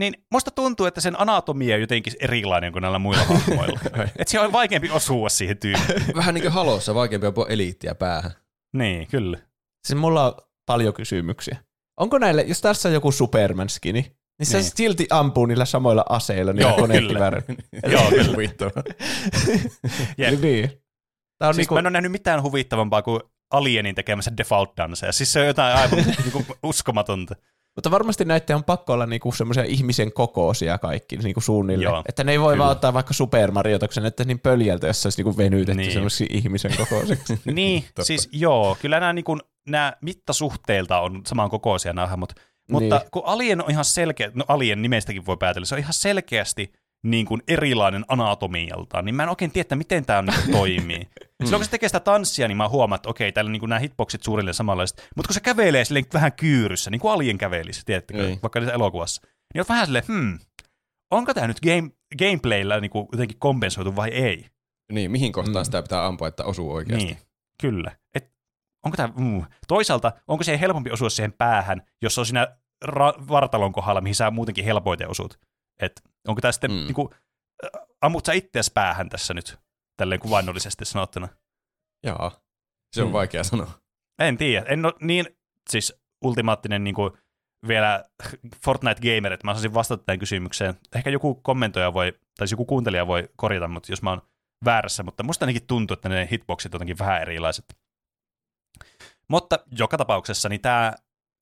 Niin 0.01 0.15
musta 0.31 0.51
tuntuu, 0.51 0.87
että 0.87 1.01
sen 1.01 1.21
anatomia 1.21 1.75
on 1.75 1.81
jotenkin 1.81 2.13
erilainen 2.21 2.73
kuin 2.73 2.83
näillä 2.83 2.99
muilla 2.99 3.25
hahmoilla. 3.25 3.81
että 4.19 4.31
se 4.31 4.41
on 4.41 4.53
vaikeampi 4.53 4.91
osua 4.91 5.29
siihen 5.29 5.59
tyyppiin. 5.59 6.15
Vähän 6.17 6.35
niin 6.35 6.43
kuin 6.43 6.53
halossa, 6.53 6.95
vaikeampi 6.95 7.27
on 7.27 7.35
eliittiä 7.49 7.95
päähän. 7.95 8.31
Niin, 8.73 9.07
kyllä. 9.07 9.39
Siis 9.87 9.99
mulla 9.99 10.27
on 10.27 10.35
paljon 10.67 10.95
kysymyksiä. 10.95 11.59
Onko 12.01 12.19
näille, 12.19 12.43
jos 12.43 12.61
tässä 12.61 12.89
on 12.89 12.93
joku 12.93 13.11
Superman-skini, 13.11 14.03
niin 14.39 14.47
se 14.47 14.59
niin. 14.59 14.73
silti 14.77 15.07
ampuu 15.11 15.47
niillä 15.47 15.65
samoilla 15.65 16.05
aseilla, 16.09 16.53
niillä 16.53 16.71
Joo, 16.77 16.89
kyllä. 16.89 17.31
Joo, 17.89 18.11
kyllä. 18.11 18.51
niin. 20.41 20.71
Tää 21.39 21.49
on 21.49 21.55
siis 21.55 21.57
niinku... 21.57 21.75
Mä 21.75 21.79
en 21.79 21.87
ole 21.87 21.91
nähnyt 21.91 22.13
mitään 22.13 22.43
huvittavampaa 22.43 23.03
kuin 23.03 23.21
Alienin 23.51 23.95
tekemässä 23.95 24.37
default 24.37 24.77
danceja. 24.77 25.13
Siis 25.13 25.33
se 25.33 25.41
on 25.41 25.47
jotain 25.47 25.77
aivan 25.77 25.99
niinku 25.99 26.45
uskomatonta. 26.63 27.35
Mutta 27.77 27.91
varmasti 27.91 28.25
näiden 28.25 28.57
on 28.57 28.65
pakko 28.65 28.93
olla 28.93 29.07
niinku 29.07 29.33
semmoisia 29.33 29.65
ihmisen 29.65 30.13
kokoisia 30.13 30.79
kaikki 30.79 31.17
niinku 31.17 31.41
suunnilleen. 31.41 31.93
Joo, 31.93 32.03
että 32.09 32.25
ne 32.25 32.33
ei 32.33 32.41
voi 32.41 32.53
kyllä. 32.53 32.63
vaan 32.63 32.73
ottaa 32.73 32.95
vaikka 32.95 33.15
Super 33.15 33.51
Mario, 33.51 33.79
kun 33.79 33.89
se 33.91 34.01
näyttää 34.01 34.27
niin 34.27 34.41
pöljältä, 34.41 34.87
jos 34.87 35.03
se 35.03 35.07
olisi 35.07 35.23
niinku 35.23 35.37
venytetty 35.37 35.83
niin. 35.83 35.93
semmoisia 35.93 36.27
ihmisen 36.31 36.77
kokoisiksi. 36.77 37.41
niin, 37.53 37.85
siis 38.03 38.29
joo, 38.33 38.77
kyllä 38.83 39.01
nämä, 39.01 39.13
niinku, 39.13 39.39
nämä 39.69 39.93
mittasuhteilta 40.03 41.01
on 41.01 41.23
saman 41.27 41.51
kokoisia 41.51 41.93
nämä 41.93 42.17
mutta 42.17 42.35
Mutta 42.71 42.99
Niin. 42.99 43.11
kun 43.11 43.23
Alien 43.25 43.65
on 43.65 43.71
ihan 43.71 43.85
selkeä, 43.85 44.31
no 44.35 44.45
Alien 44.49 44.83
nimestäkin 44.83 45.27
voi 45.27 45.37
päätellä, 45.37 45.67
se 45.67 45.75
on 45.75 45.79
ihan 45.79 45.93
selkeästi 45.93 46.73
niin 47.05 47.27
kuin 47.27 47.43
erilainen 47.49 48.05
anatomialtaan, 48.09 49.05
niin 49.05 49.15
mä 49.15 49.23
en 49.23 49.29
oikein 49.29 49.51
tiedä, 49.51 49.63
että 49.65 49.77
miten 49.77 50.07
tämä 50.07 50.23
niin 50.23 50.51
toimii. 50.53 51.09
Silloin 51.45 51.61
kun 51.61 51.65
se 51.65 51.71
tekee 51.71 51.89
sitä 51.89 52.01
tanssia, 52.01 52.49
niin 52.49 52.57
mä 52.57 52.69
huomaan, 52.69 52.97
että 52.97 53.09
okei, 53.09 53.33
täällä 53.33 53.51
niin 53.51 53.63
nämä 53.69 53.79
hitboxit 53.79 54.23
suurille 54.23 54.53
samanlaiset, 54.53 55.09
mutta 55.17 55.29
kun 55.29 55.35
se 55.35 55.41
kävelee 55.41 55.85
silleen 55.85 56.05
vähän 56.15 56.33
kyyryssä, 56.33 56.91
niin 56.91 57.01
kuin 57.01 57.13
Alien 57.13 57.39
kävelisi, 57.39 57.83
tiedättekö, 57.85 58.23
Niin. 58.27 58.39
vaikka 58.43 58.61
niissä 58.61 58.75
elokuvassa, 58.75 59.23
niin 59.55 59.61
oot 59.61 59.69
vähän 59.69 59.87
silleen, 59.87 60.05
hmm, 60.09 60.39
onko 61.11 61.35
tämä 61.35 61.47
nyt 61.47 61.61
game, 61.61 61.91
gameplayllä 62.19 62.81
niin 62.81 62.91
kuin 62.91 63.09
jotenkin 63.13 63.39
kompensoitu 63.39 63.97
vai 63.97 64.09
ei? 64.09 64.47
Niin, 64.93 65.11
mihin 65.11 65.33
kohtaan 65.33 65.63
Mm. 65.63 65.65
sitä 65.65 65.83
pitää 65.83 66.07
ampua, 66.07 66.29
että 66.29 66.45
osuu 66.45 66.73
oikeasti. 66.73 67.05
Niin, 67.07 67.19
kyllä. 67.61 67.93
Et, 68.15 68.33
onko 68.85 68.97
tämä, 68.97 69.13
mm. 69.17 69.43
Toisaalta, 69.69 70.13
onko 70.29 70.45
se 70.45 70.61
helpompi 70.61 70.91
osua 70.91 71.11
siihen 71.11 71.33
päähän, 71.33 71.83
jos 72.03 72.15
se 72.15 72.21
on 72.21 72.27
siinä 72.27 72.47
ra- 72.85 73.29
vartalon 73.29 73.73
kohdalla, 73.73 74.01
mihin 74.01 74.15
sä 74.15 74.31
muutenkin 74.31 74.65
helpoiten 74.65 75.11
osut? 75.11 75.39
Et, 75.83 76.03
onko 76.29 76.41
tämä 76.41 76.53
sitten, 76.53 76.71
Mm. 76.71 76.77
mm. 76.77 76.85
niinku, 76.85 77.11
äh, 77.65 77.71
ammut 78.01 78.27
sä 78.27 78.33
itseäsi 78.33 78.71
päähän 78.75 79.09
tässä 79.09 79.35
nyt, 79.35 79.59
tälleen 79.97 80.21
kuvainnollisesti 80.21 80.85
sanottuna? 80.85 81.29
Jaa, 82.07 82.41
se 82.95 83.03
on 83.03 83.09
Mm. 83.09 83.13
vaikea 83.13 83.45
sanoa. 83.45 83.71
En 84.19 84.37
tiedä. 84.39 84.67
En 84.69 84.85
ole 84.87 84.95
niin 85.01 85.27
siis 85.71 86.01
ultimaattinen 86.25 86.85
niin 86.85 86.95
kuin 86.95 87.13
vielä 87.69 88.05
Fortnite-gamer, 88.57 89.33
että 89.33 89.47
mä 89.47 89.51
osaisin 89.51 89.75
vastata 89.75 90.03
tähän 90.05 90.19
kysymykseen. 90.19 90.75
Ehkä 90.95 91.11
joku 91.11 91.35
kommentoija 91.35 91.95
voi, 91.95 92.13
tai 92.13 92.47
siis 92.47 92.51
joku 92.51 92.65
kuuntelija 92.65 93.07
voi 93.07 93.29
korjata, 93.37 93.69
mutta 93.69 93.93
jos 93.93 94.03
mä 94.03 94.11
oon 94.11 94.23
väärässä, 94.65 95.03
mutta 95.03 95.23
musta 95.23 95.45
ainakin 95.45 95.67
tuntuu, 95.67 95.95
että 95.95 96.09
ne 96.09 96.29
hitboxit 96.33 96.75
on 96.75 96.77
jotenkin 96.77 96.99
vähän 96.99 97.23
erilaiset. 97.23 97.65
Mutta 99.29 99.59
joka 99.79 99.99
tapauksessa 99.99 100.49
niin 100.49 100.61
tämä 100.61 100.93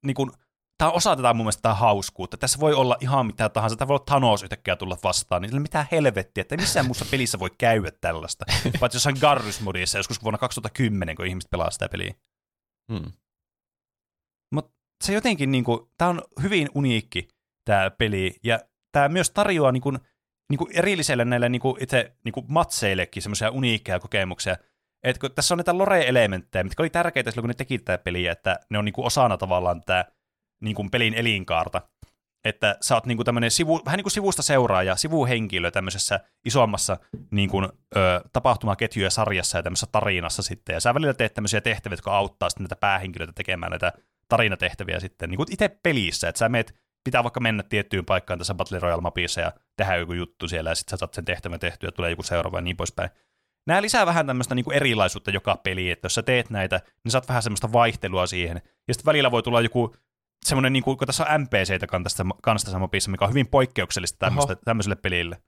niin 0.07 0.15
kuin, 0.15 0.31
Tämä 0.79 0.91
osa 0.91 1.17
tätä 1.17 1.35
mun 1.35 1.45
mielestä 1.45 1.63
tää 1.63 1.75
hauskuutta. 1.75 2.37
Tässä 2.37 2.61
voi 2.61 2.75
olla 2.75 2.97
ihan 3.01 3.27
mitä 3.27 3.49
tahansa. 3.49 3.77
Tämä 3.77 3.89
voi 3.89 3.95
olla 3.95 4.05
Thanos 4.05 4.43
yhtäkkiä 4.43 4.77
tulla 4.77 4.99
vastaan. 5.03 5.43
Niin 5.43 5.63
mitä 5.63 5.87
helvettiä, 5.93 6.43
että 6.43 6.57
missään 6.57 6.87
muussa 6.87 7.07
pelissä 7.11 7.39
voi 7.39 7.51
käydä 7.59 7.91
tällaista. 8.01 8.45
Paitsi 8.81 8.97
jossain 8.97 9.17
Garrus-modissa 9.21 9.99
joskus 9.99 10.23
vuonna 10.23 10.39
2010, 10.39 11.17
kun 11.17 11.27
ihmiset 11.27 11.51
pelaa 11.51 11.71
sitä 11.71 11.89
peliä. 11.89 12.15
Hmm. 12.93 13.13
se 15.05 15.13
jotenkin, 15.13 15.51
niin 15.51 15.65
kuin, 15.65 15.81
tämä 15.99 16.09
on 16.09 16.23
hyvin 16.43 16.69
uniikki 16.75 17.29
tämä 17.65 17.91
peli, 17.91 18.37
ja 18.45 18.61
tämä 18.93 19.09
myös 19.09 19.31
tarjoaa 19.31 19.73
niin 19.73 19.81
kuin, 19.81 19.99
niin 20.51 20.59
kuin 20.59 20.71
erilliselle 20.77 21.25
näille 21.25 21.49
niin 21.49 21.61
kuin 21.61 21.83
itse 21.83 22.17
niin 22.25 22.33
kuin 22.33 22.47
matseillekin 22.49 23.23
semmoisia 23.23 23.51
uniikkeja 23.51 24.01
kokemuksia. 24.01 24.57
Et 25.05 25.19
kun 25.19 25.33
tässä 25.35 25.55
on 25.55 25.59
näitä 25.59 25.79
lore-elementtejä, 25.79 26.65
mitkä 26.65 26.83
oli 26.83 26.91
tärkeitä 26.91 27.31
silloin, 27.31 27.43
kun 27.43 27.49
ne 27.49 27.55
teki 27.55 27.79
tätä 27.79 28.05
peliä, 28.05 28.33
että 28.33 28.61
ne 28.71 28.79
on 28.79 28.85
niin 28.85 28.93
kuin 28.93 29.07
osana 29.07 29.37
tavallaan 29.37 29.83
tämä 29.87 30.05
niin 30.61 30.75
kuin 30.75 30.91
pelin 30.91 31.15
elinkaarta. 31.15 31.83
Että 32.45 32.77
sä 32.81 32.95
oot 32.95 33.07
niin 33.07 33.19
kuin 33.19 33.25
tämmöinen 33.25 33.51
sivu, 33.51 33.81
vähän 33.85 33.97
niin 33.97 34.05
kuin 34.05 34.13
sivusta 34.13 34.43
seuraaja, 34.43 34.97
sivuhenkilö 34.97 35.71
tämmöisessä 35.71 36.21
isommassa 36.45 36.97
niin 37.31 37.51
kuin, 37.51 37.69
ö, 37.97 38.21
tapahtumaketjuja 38.33 39.11
sarjassa 39.11 39.59
ja 39.59 39.63
tämmöisessä 39.63 39.87
tarinassa 39.93 40.43
sitten. 40.43 40.75
Ja 40.75 40.81
sä 40.81 40.95
välillä 40.95 41.15
teet 41.15 41.35
tämmöisiä 41.35 41.61
tehtäviä, 41.61 41.95
jotka 41.95 42.17
auttaa 42.17 42.51
sitten 42.51 42.65
näitä 42.65 42.77
päähenkilöitä 42.77 43.33
tekemään 43.33 43.71
näitä 43.71 43.93
tarinatehtäviä 44.29 45.01
sitten 45.01 45.31
niin 45.31 45.37
kuin 45.37 45.53
itse 45.53 45.69
pelissä, 45.69 46.29
että 46.29 46.39
sä 46.39 46.49
meet, 46.49 46.75
pitää 47.05 47.25
vaikka 47.25 47.41
mennä 47.41 47.63
tiettyyn 47.63 48.05
paikkaan 48.05 48.39
tässä 48.39 48.55
Battle 48.55 48.79
Royale-mapissa 48.79 49.41
ja 49.41 49.53
tehdä 49.77 49.97
joku 49.97 50.13
juttu 50.13 50.49
siellä 50.49 50.71
ja 50.71 50.75
sitten 50.75 50.91
sä 50.91 50.97
saat 50.97 51.15
sen 51.15 51.25
tehtävän 51.25 51.61
tehtyä 51.61 51.93
tulee 51.93 52.11
joku 52.11 52.23
seuraava 52.23 52.59
ja 52.59 52.63
niin 52.63 52.77
poispäin. 52.77 53.11
Nämä 53.67 53.83
lisää 53.83 54.07
vähän 54.07 54.27
tämmöistä 54.27 54.55
niin 54.55 54.65
kuin 54.65 54.77
erilaisuutta 54.77 55.31
joka 55.31 55.57
peliin, 55.57 55.93
että 55.93 56.07
jos 56.07 56.15
sä 56.15 56.23
teet 56.23 56.51
näitä, 56.51 56.81
niin 57.05 57.13
saat 57.13 57.29
vähän 57.29 57.43
semmoista 57.43 57.73
vaihtelua 57.73 58.27
siihen. 58.27 58.63
Ja 58.89 58.95
sitten 58.95 59.07
välillä 59.07 59.31
voi 59.31 59.43
tulla 59.43 59.61
joku 59.61 59.95
semmoinen, 60.45 60.73
niin 60.73 60.83
kuin, 60.83 60.99
kun 60.99 61.07
tässä 61.07 61.27
on 61.27 61.41
NPCitä 61.43 61.87
kanssa 61.87 62.25
kanssa 62.43 62.73
tässä 62.73 63.11
mikä 63.11 63.25
on 63.25 63.31
hyvin 63.31 63.49
poikkeuksellista 63.49 64.19
tämmöistä, 64.19 64.57
tämmöiselle 64.57 64.97
pelille. 64.97 65.43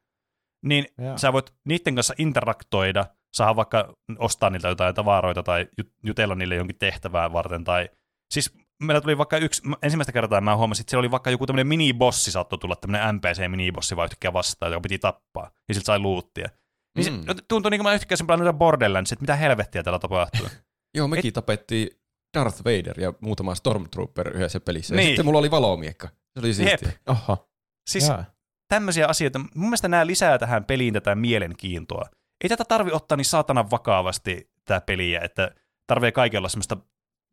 Niin 0.64 0.86
Joo. 0.99 1.18
sä 1.18 1.32
voit 1.32 1.55
niiden 1.64 1.95
kanssa 1.95 2.14
interaktoida, 2.18 3.07
saada 3.34 3.57
vaikka 3.57 3.95
ostaa 4.18 4.51
niiltä 4.51 4.68
jotain 4.68 4.95
tavaroita 4.95 5.43
tai 5.43 5.66
jut- 5.82 5.93
jutella 6.03 6.34
niille 6.34 6.55
jonkin 6.55 6.78
tehtävää 6.78 7.32
varten. 7.32 7.64
Tai... 7.64 7.88
Siis 8.30 8.55
meillä 8.82 9.01
tuli 9.01 9.18
vaikka 9.18 9.36
yksi, 9.36 9.68
mä- 9.68 9.76
ensimmäistä 9.82 10.12
kertaa 10.12 10.41
mä 10.41 10.57
huomasin, 10.57 10.82
että 10.82 10.91
siellä 10.91 11.01
oli 11.01 11.11
vaikka 11.11 11.30
joku 11.30 11.47
tämmöinen 11.47 11.66
minibossi 11.66 12.30
saattoi 12.30 12.59
tulla, 12.59 12.76
tämmöinen 12.76 13.14
NPC-minibossi 13.14 13.97
vaan 13.97 14.07
yhtäkkiä 14.07 14.32
vastaan, 14.32 14.72
joka 14.72 14.80
piti 14.80 14.99
tappaa, 14.99 15.51
ja 15.68 15.74
siltä 15.74 15.86
sai 15.86 15.99
luuttia. 15.99 16.49
Niin 16.97 17.12
Mm. 17.12 17.22
se 17.22 17.34
tuntui 17.49 17.70
niin 17.70 17.78
kuin 17.78 17.86
mä 17.86 17.95
yhtäkkiä 17.95 18.16
sen 18.16 18.26
Borderlands, 18.59 19.12
että 19.12 19.22
mitä 19.22 19.36
helvettiä 19.36 19.82
täällä 19.82 19.99
tapahtuu. 19.99 20.47
Joo, 20.97 21.09
mekin 21.09 21.28
Et... 21.28 21.34
tapettiin 21.34 22.00
Darth 22.39 22.64
Vader 22.64 23.01
ja 23.01 23.12
muutama 23.20 23.55
Stormtrooper 23.55 24.37
yhdessä 24.37 24.61
pelissä. 24.61 24.95
Ja 24.95 24.97
Niin. 24.97 25.07
sitten 25.09 25.24
mulla 25.24 25.39
oli 25.39 25.51
valomiekka. 25.51 26.09
Se 26.09 26.41
oli 26.41 26.55
siistiä. 26.55 26.93
Oho. 27.07 27.49
Siis 27.91 28.09
Jaa. 28.09 28.24
tämmöisiä 28.68 29.07
asioita, 29.07 29.39
mun 29.39 29.49
mielestä 29.68 29.89
nämä 29.89 30.07
lisää 30.07 30.39
tähän 30.39 30.64
peliin 30.64 30.95
tätä 30.95 31.14
mielenkiintoa. 31.14 32.09
Ei 32.45 32.49
tätä 32.49 32.64
tarvi 32.64 32.91
ottaa 32.93 33.16
niin 33.16 33.24
saatanan 33.24 33.70
vakavasti, 33.70 34.51
tämä 34.64 34.81
peliä, 34.81 35.20
että 35.20 35.51
tarvii 35.87 36.12
kaikilla 36.12 36.41
olla 36.41 36.49
semmoista 36.49 36.76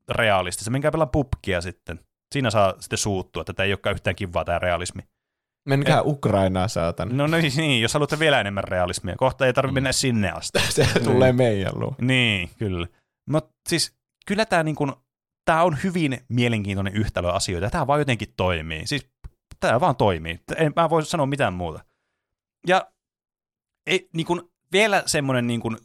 realistista. 0.09 0.71
Menkää 0.71 0.91
pelaa 0.91 1.07
pubkia 1.07 1.61
sitten. 1.61 1.99
Siinä 2.33 2.49
saa 2.51 2.73
sitten 2.79 2.97
suuttua, 2.97 3.41
että 3.41 3.53
tämä 3.53 3.65
ei 3.65 3.71
olekaan 3.71 3.93
yhtään 3.93 4.15
kivaa 4.15 4.45
tämä 4.45 4.59
realismi. 4.59 5.01
Menkää 5.67 6.01
Ukrainaa, 6.01 6.67
saatan. 6.67 7.17
No 7.17 7.27
niin, 7.27 7.51
niin, 7.57 7.81
jos 7.81 7.93
haluatte 7.93 8.19
vielä 8.19 8.39
enemmän 8.41 8.63
realismia. 8.63 9.15
Kohta 9.17 9.45
ei 9.45 9.53
tarvitse 9.53 9.71
Mm. 9.71 9.73
mennä 9.73 9.91
sinne 9.91 10.31
asti. 10.31 10.59
Se 10.69 10.87
tulee 11.03 11.33
meidän 11.33 11.71
luo. 11.79 11.95
Niin, 12.01 12.49
kyllä. 12.57 12.87
Mutta 13.29 13.51
siis 13.69 13.96
kyllä 14.27 14.45
tämä 14.45 14.63
niinku, 14.63 14.91
tää 15.45 15.63
on 15.63 15.77
hyvin 15.83 16.17
mielenkiintoinen 16.29 16.95
yhtälö 16.95 17.31
asioita. 17.31 17.69
Tämä 17.69 17.87
vaan 17.87 17.99
jotenkin 17.99 18.33
toimii. 18.37 18.87
Siis 18.87 19.09
tämä 19.59 19.79
vaan 19.79 19.95
toimii. 19.95 20.39
En 20.57 20.73
mä 20.75 20.89
voi 20.89 21.05
sanoa 21.05 21.25
mitään 21.25 21.53
muuta. 21.53 21.85
Ja 22.67 22.91
ei, 23.87 24.09
niinku, 24.13 24.53
vielä 24.71 25.03
semmoinen 25.05 25.47
niinku, 25.47 25.75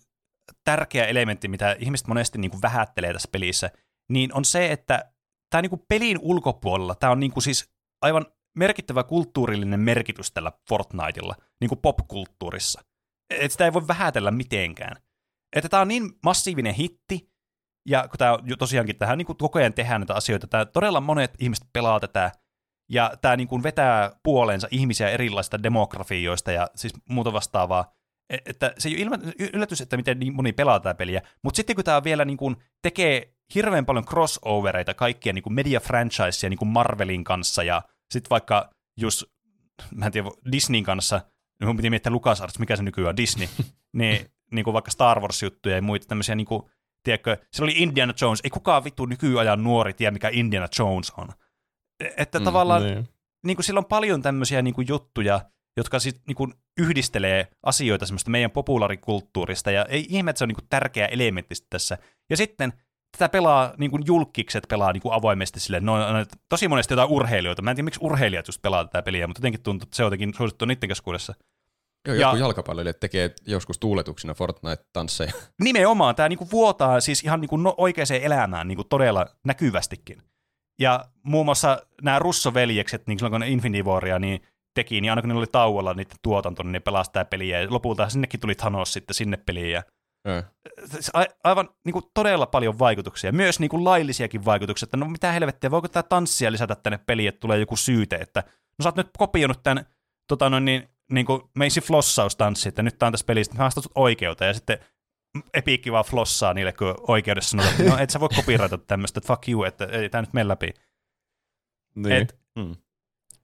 tärkeä 0.65 1.07
elementti, 1.07 1.49
mitä 1.49 1.77
ihmiset 1.79 2.07
monesti 2.07 2.39
niinku, 2.39 2.59
vähättelee 2.63 3.13
tässä 3.13 3.29
pelissä, 3.33 3.71
niin 4.11 4.35
on 4.35 4.45
se, 4.45 4.73
että 4.73 5.13
tämä 5.51 5.63
niinku, 5.63 5.85
pelin 5.89 6.19
ulkopuolella, 6.21 6.95
tämä 6.95 7.13
on 7.13 7.21
niinku, 7.21 7.41
siis 7.41 7.73
aivan 8.03 8.27
merkittävä 8.57 9.05
kulttuurillinen 9.05 9.81
merkitys 9.81 10.33
tällä 10.33 10.53
Fortniteilla, 10.69 11.35
niin 11.61 11.69
kuin 11.69 11.79
popkulttuurissa. 11.83 12.81
Et 13.31 13.53
sitä 13.53 13.65
ei 13.65 13.73
voi 13.73 13.89
vähätellä 13.89 14.31
mitenkään. 14.31 14.97
Että 15.57 15.69
tämä 15.69 15.81
on 15.81 15.89
niin 15.89 16.11
massiivinen 16.25 16.75
hitti, 16.75 17.32
ja 17.87 18.09
kun 18.09 18.19
tämä 18.19 18.39
tosiaankin 18.59 18.97
tähän 18.97 19.19
niin 19.19 19.27
koko 19.27 19.59
ajan 19.59 19.75
tehdään 19.75 20.01
näitä 20.01 20.15
asioita, 20.15 20.47
tämä 20.47 20.65
todella 20.65 21.01
monet 21.01 21.35
ihmiset 21.39 21.67
pelaa 21.73 22.01
tätä, 22.01 22.33
ja 22.89 23.13
tämä 23.21 23.37
niin 23.37 23.49
kuin 23.49 23.63
vetää 23.63 24.11
puoleensa 24.23 24.69
ihmisiä 24.71 25.09
erilaisista 25.09 25.63
demografioista 25.63 26.53
ja 26.53 26.69
siis 26.75 26.93
muuta 27.09 27.33
vastaavaa. 27.33 27.93
E- 28.31 28.37
Että 28.47 28.75
se 28.79 28.89
ei 28.89 28.95
ole 28.95 29.03
ilma- 29.03 29.33
yllätys, 29.53 29.81
että 29.81 29.97
miten 29.97 30.19
niin 30.19 30.35
moni 30.35 30.53
pelaa 30.53 30.81
tätä 30.81 30.95
peliä, 30.95 31.23
mutta 31.43 31.57
sitten 31.57 31.77
kun 31.77 31.85
tämä 31.85 32.05
vielä 32.05 32.25
niin 32.25 32.37
kuin 32.37 32.57
tekee 32.83 33.35
hirveän 33.55 33.87
paljon 33.87 34.05
crossovereita 34.05 34.95
kaikkien 34.95 35.35
niin 35.35 35.43
kuin 35.43 35.53
media-franchiseja 35.53 36.51
niin 36.51 36.59
kuin 36.59 36.69
Marvelin 36.69 37.25
kanssa 37.25 37.63
ja 37.63 37.83
sitten 38.11 38.31
vaikka 38.31 38.71
just, 39.01 39.25
mä 39.95 40.07
en 40.07 40.13
tiedä, 40.13 40.31
Disneyn 40.53 40.85
kanssa, 40.85 41.21
niin 41.61 41.69
mun 41.69 41.77
piti 41.77 41.91
miettiä 41.91 42.13
LucasArts, 42.13 42.59
mikä 42.59 42.77
se 42.77 42.83
nykyään 42.83 43.09
on, 43.09 43.17
Disney, 43.17 43.49
niin, 43.93 44.27
niin 44.53 44.65
kuin 44.65 44.75
vaikka 44.75 44.91
Star 44.91 45.21
Wars-juttuja 45.21 45.77
ja 45.77 45.83
muita 45.83 46.07
tämmöisiä, 46.07 46.35
niin 46.35 46.47
kuin, 46.47 46.63
tiedätkö, 47.03 47.37
se 47.53 47.65
oli 47.65 47.73
Indiana 47.77 48.15
Jones, 48.21 48.41
ei 48.45 48.51
kukaan 48.51 48.85
vittu 48.85 49.07
nykyajan 49.07 49.63
nuori 49.65 49.93
tiedä, 49.95 50.11
mikä 50.11 50.29
Indiana 50.33 50.69
Jones 50.79 51.11
on. 51.17 51.29
E- 52.05 52.09
Että 52.17 52.39
Mm, 52.39 52.45
tavallaan 52.45 52.83
Niin. 52.83 53.09
niin 53.47 53.57
kuin 53.57 53.65
sillä 53.65 53.79
on 53.79 53.85
paljon 53.85 54.23
tämmöisiä 54.23 54.63
niin 54.63 54.75
kuin 54.75 54.89
juttuja, 54.89 55.41
jotka 55.77 55.99
sit, 55.99 56.21
niin 56.27 56.35
kuin 56.37 56.55
yhdistelee 56.81 57.49
asioita 57.63 58.07
semmoista 58.07 58.31
meidän 58.31 58.51
populaarikulttuurista, 58.51 59.71
ja 59.71 59.85
ei 59.85 60.07
ihme, 60.09 60.31
että 60.31 60.39
se 60.39 60.45
on 60.45 60.49
niin 60.49 60.57
kuin 60.57 60.67
tärkeä 60.71 61.07
elementti 61.07 61.55
tässä. 61.71 61.99
Ja 62.31 62.37
sitten 62.37 62.73
tätä 63.19 63.29
pelaa, 63.29 63.75
niin 63.79 63.91
kuin 63.91 64.03
julkikset 64.07 64.65
pelaa 64.69 64.93
niin 64.93 65.01
kuin 65.03 65.15
avoimesti 65.15 65.61
sille, 65.61 65.81
no, 65.81 66.13
no, 66.13 66.25
tosi 66.49 66.69
monesti 66.69 66.93
jotain 66.95 67.11
urheilijoita, 67.11 67.63
mä 67.63 67.71
en 67.71 67.77
tiedä 67.77 67.85
miksi 67.85 68.01
urheilijat 68.03 68.49
just 68.49 68.63
pelaa 68.63 68.85
tätä 68.85 69.03
peliä, 69.03 69.27
mutta 69.27 69.39
jotenkin 69.41 69.63
tuntuu, 69.63 69.87
että 69.87 69.97
se 69.97 70.03
on 70.03 70.07
jotenkin 70.07 70.35
suosittu 70.35 70.65
niiden 70.65 70.89
keskuudessa. 70.89 71.35
Joo, 72.07 72.17
Ja- 72.17 72.27
joku 72.29 72.37
jalkapalloilijat 72.37 73.01
tekee 73.01 73.35
joskus 73.47 73.79
tuuletuksina 73.79 74.35
Fortnite-tansseja. 74.35 75.33
Nimenomaan, 75.65 76.15
tämä 76.15 76.29
niinku 76.29 76.49
vuotaa 76.53 77.01
siis 77.01 77.25
ihan 77.25 77.41
niinku 77.41 77.57
no, 77.57 77.75
oikeaan 77.77 78.07
elämään 78.23 78.69
niinku 78.69 78.85
todella 78.85 79.27
näkyvästikin. 79.45 80.23
Ja 80.81 81.05
muun 81.23 81.47
muassa 81.47 81.83
nämä 82.03 82.19
Russo-veljekset, 82.19 83.07
niin 83.07 83.19
silloin 83.19 83.31
kun 83.33 83.41
ne 83.41 83.49
Infinity 83.49 83.83
Waria 83.89 84.19
niin 84.19 84.43
teki, 84.75 85.01
niin 85.01 85.11
aina 85.11 85.23
kun 85.23 85.29
ne 85.29 85.35
oli 85.35 85.47
tauolla 85.47 85.95
niiden 85.95 86.17
tuotanto, 86.23 86.63
niin 86.63 86.73
ne 86.73 86.81
pelasi 86.81 87.09
sitä 87.09 87.25
peliä, 87.25 87.61
ja 87.61 87.67
lopulta 87.71 88.09
sinnekin 88.09 88.41
tuli 88.41 88.55
Thanos 88.55 88.93
sitten 88.93 89.15
sinne 89.15 89.37
peliin, 89.37 89.71
ja 89.73 89.83
a- 91.15 91.25
aivan 91.45 91.69
niin 91.85 91.93
kuin 91.93 92.05
todella 92.15 92.47
paljon 92.47 92.79
vaikutuksia, 92.79 93.33
myös 93.33 93.61
niin 93.61 93.69
kuin 93.69 93.85
laillisiakin 93.85 94.45
vaikutuksia, 94.45 94.87
että 94.87 94.97
no 94.97 95.07
mitä 95.09 95.33
helvettiä, 95.33 95.71
voiko 95.71 95.89
tämä 95.89 96.03
tanssia 96.03 96.53
lisätä 96.53 96.75
tänne 96.75 96.99
peliin, 97.07 97.29
että 97.29 97.41
tulee 97.41 97.59
joku 97.59 97.77
syyte, 97.77 98.17
että 98.17 98.43
no 98.79 98.83
sä 98.83 98.89
oot 98.89 98.97
nyt 98.97 99.09
kopioinut 99.19 99.63
tämän 99.63 99.87
tota 100.29 100.51
noin, 100.51 100.65
niin, 100.65 100.89
niin 101.13 101.27
kuin 101.27 101.43
Macy 101.55 101.81
Flossaustanssi, 101.81 102.69
että 102.69 102.83
nyt 102.83 102.99
tää 102.99 103.07
on 103.07 103.13
tässä 103.13 103.27
pelissä, 103.27 103.53
mä 103.53 103.59
haastan 103.59 103.83
sut 103.83 103.93
oikeuteen, 103.95 104.49
ja 104.49 104.55
sitten 104.55 104.79
Epiikki 105.55 105.93
vaan 105.93 106.05
flossaa 106.05 106.55
niille, 106.55 106.73
kun 106.73 106.95
oikeudessa 107.09 107.51
sanotaan, 107.51 107.75
että 107.81 107.91
no 107.91 107.99
et 107.99 108.11
sä 108.11 108.21
voi 108.21 108.29
kopirata 108.37 108.79
tämmöistä, 108.79 109.19
että 109.19 109.27
fuck 109.27 109.49
you, 109.49 109.65
että 109.65 109.85
ei 109.85 110.09
tää 110.09 110.23
nyt 110.23 110.33
mene 110.33 110.49
läpi. 110.49 110.71
Niin. 111.95 112.13
Et, 112.13 112.43
Hmm. 112.61 112.77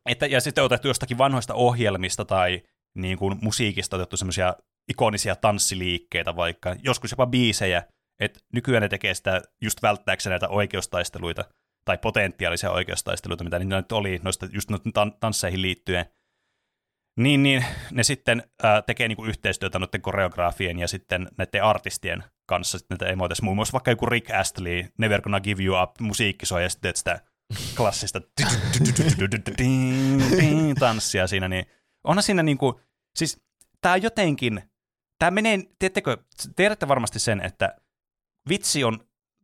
että, 0.06 0.26
ja 0.26 0.40
sitten 0.40 0.64
otettu 0.64 0.88
jostakin 0.88 1.18
vanhoista 1.18 1.54
ohjelmista 1.54 2.24
tai 2.24 2.62
niin 2.94 3.18
kuin 3.18 3.38
musiikista 3.42 3.96
otettu 3.96 4.16
semmoisia 4.16 4.54
ikonisia 4.88 5.36
tanssiliikkeitä 5.36 6.36
vaikka, 6.36 6.76
joskus 6.82 7.10
jopa 7.10 7.26
biisejä, 7.26 7.82
että 8.20 8.40
nykyään 8.52 8.82
ne 8.82 8.88
tekee 8.88 9.14
sitä 9.14 9.42
just 9.60 9.82
välttääkseen 9.82 10.30
näitä 10.30 10.48
oikeustaisteluita, 10.48 11.44
tai 11.84 11.98
potentiaalisia 11.98 12.70
oikeustaisteluita, 12.70 13.44
mitä 13.44 13.58
niitä 13.58 13.76
nyt 13.76 13.92
oli, 13.92 14.20
noista 14.22 14.48
just 14.52 14.70
noiden 14.70 14.92
tan- 14.92 15.16
tansseihin 15.20 15.62
liittyen, 15.62 16.06
niin, 17.18 17.42
niin 17.42 17.64
ne 17.90 18.02
sitten 18.02 18.42
ää, 18.62 18.82
tekee 18.82 19.08
niinku 19.08 19.24
yhteistyötä 19.24 19.78
noiden 19.78 20.02
koreografien 20.02 20.78
ja 20.78 20.88
sitten 20.88 21.28
näiden 21.38 21.64
artistien 21.64 22.24
kanssa 22.46 22.78
sitten 22.78 22.96
näitä 23.00 23.12
emotes. 23.12 23.42
Muun 23.42 23.56
muassa 23.56 23.72
vaikka 23.72 23.90
joku 23.90 24.06
Rick 24.06 24.30
Astley, 24.30 24.84
Never 24.98 25.22
Gonna 25.22 25.40
Give 25.40 25.64
You 25.64 25.82
Up, 25.82 25.90
musiikki 26.00 26.46
soi 26.46 26.62
ja 26.62 26.68
sitten 26.68 26.96
sitä 26.96 27.20
klassista 27.76 28.20
tanssia 30.78 31.26
siinä, 31.26 31.48
niin 31.48 31.66
onhan 32.04 32.22
siinä 32.22 32.42
niinku, 32.42 32.80
siis 33.16 33.40
tää 33.80 33.96
jotenkin, 33.96 34.62
tää 35.18 35.30
menee, 35.30 35.58
tiedättekö, 35.78 36.16
tiedätte 36.56 36.88
varmasti 36.88 37.18
sen, 37.18 37.40
että 37.40 37.76
vitsi 38.48 38.84
on 38.84 39.00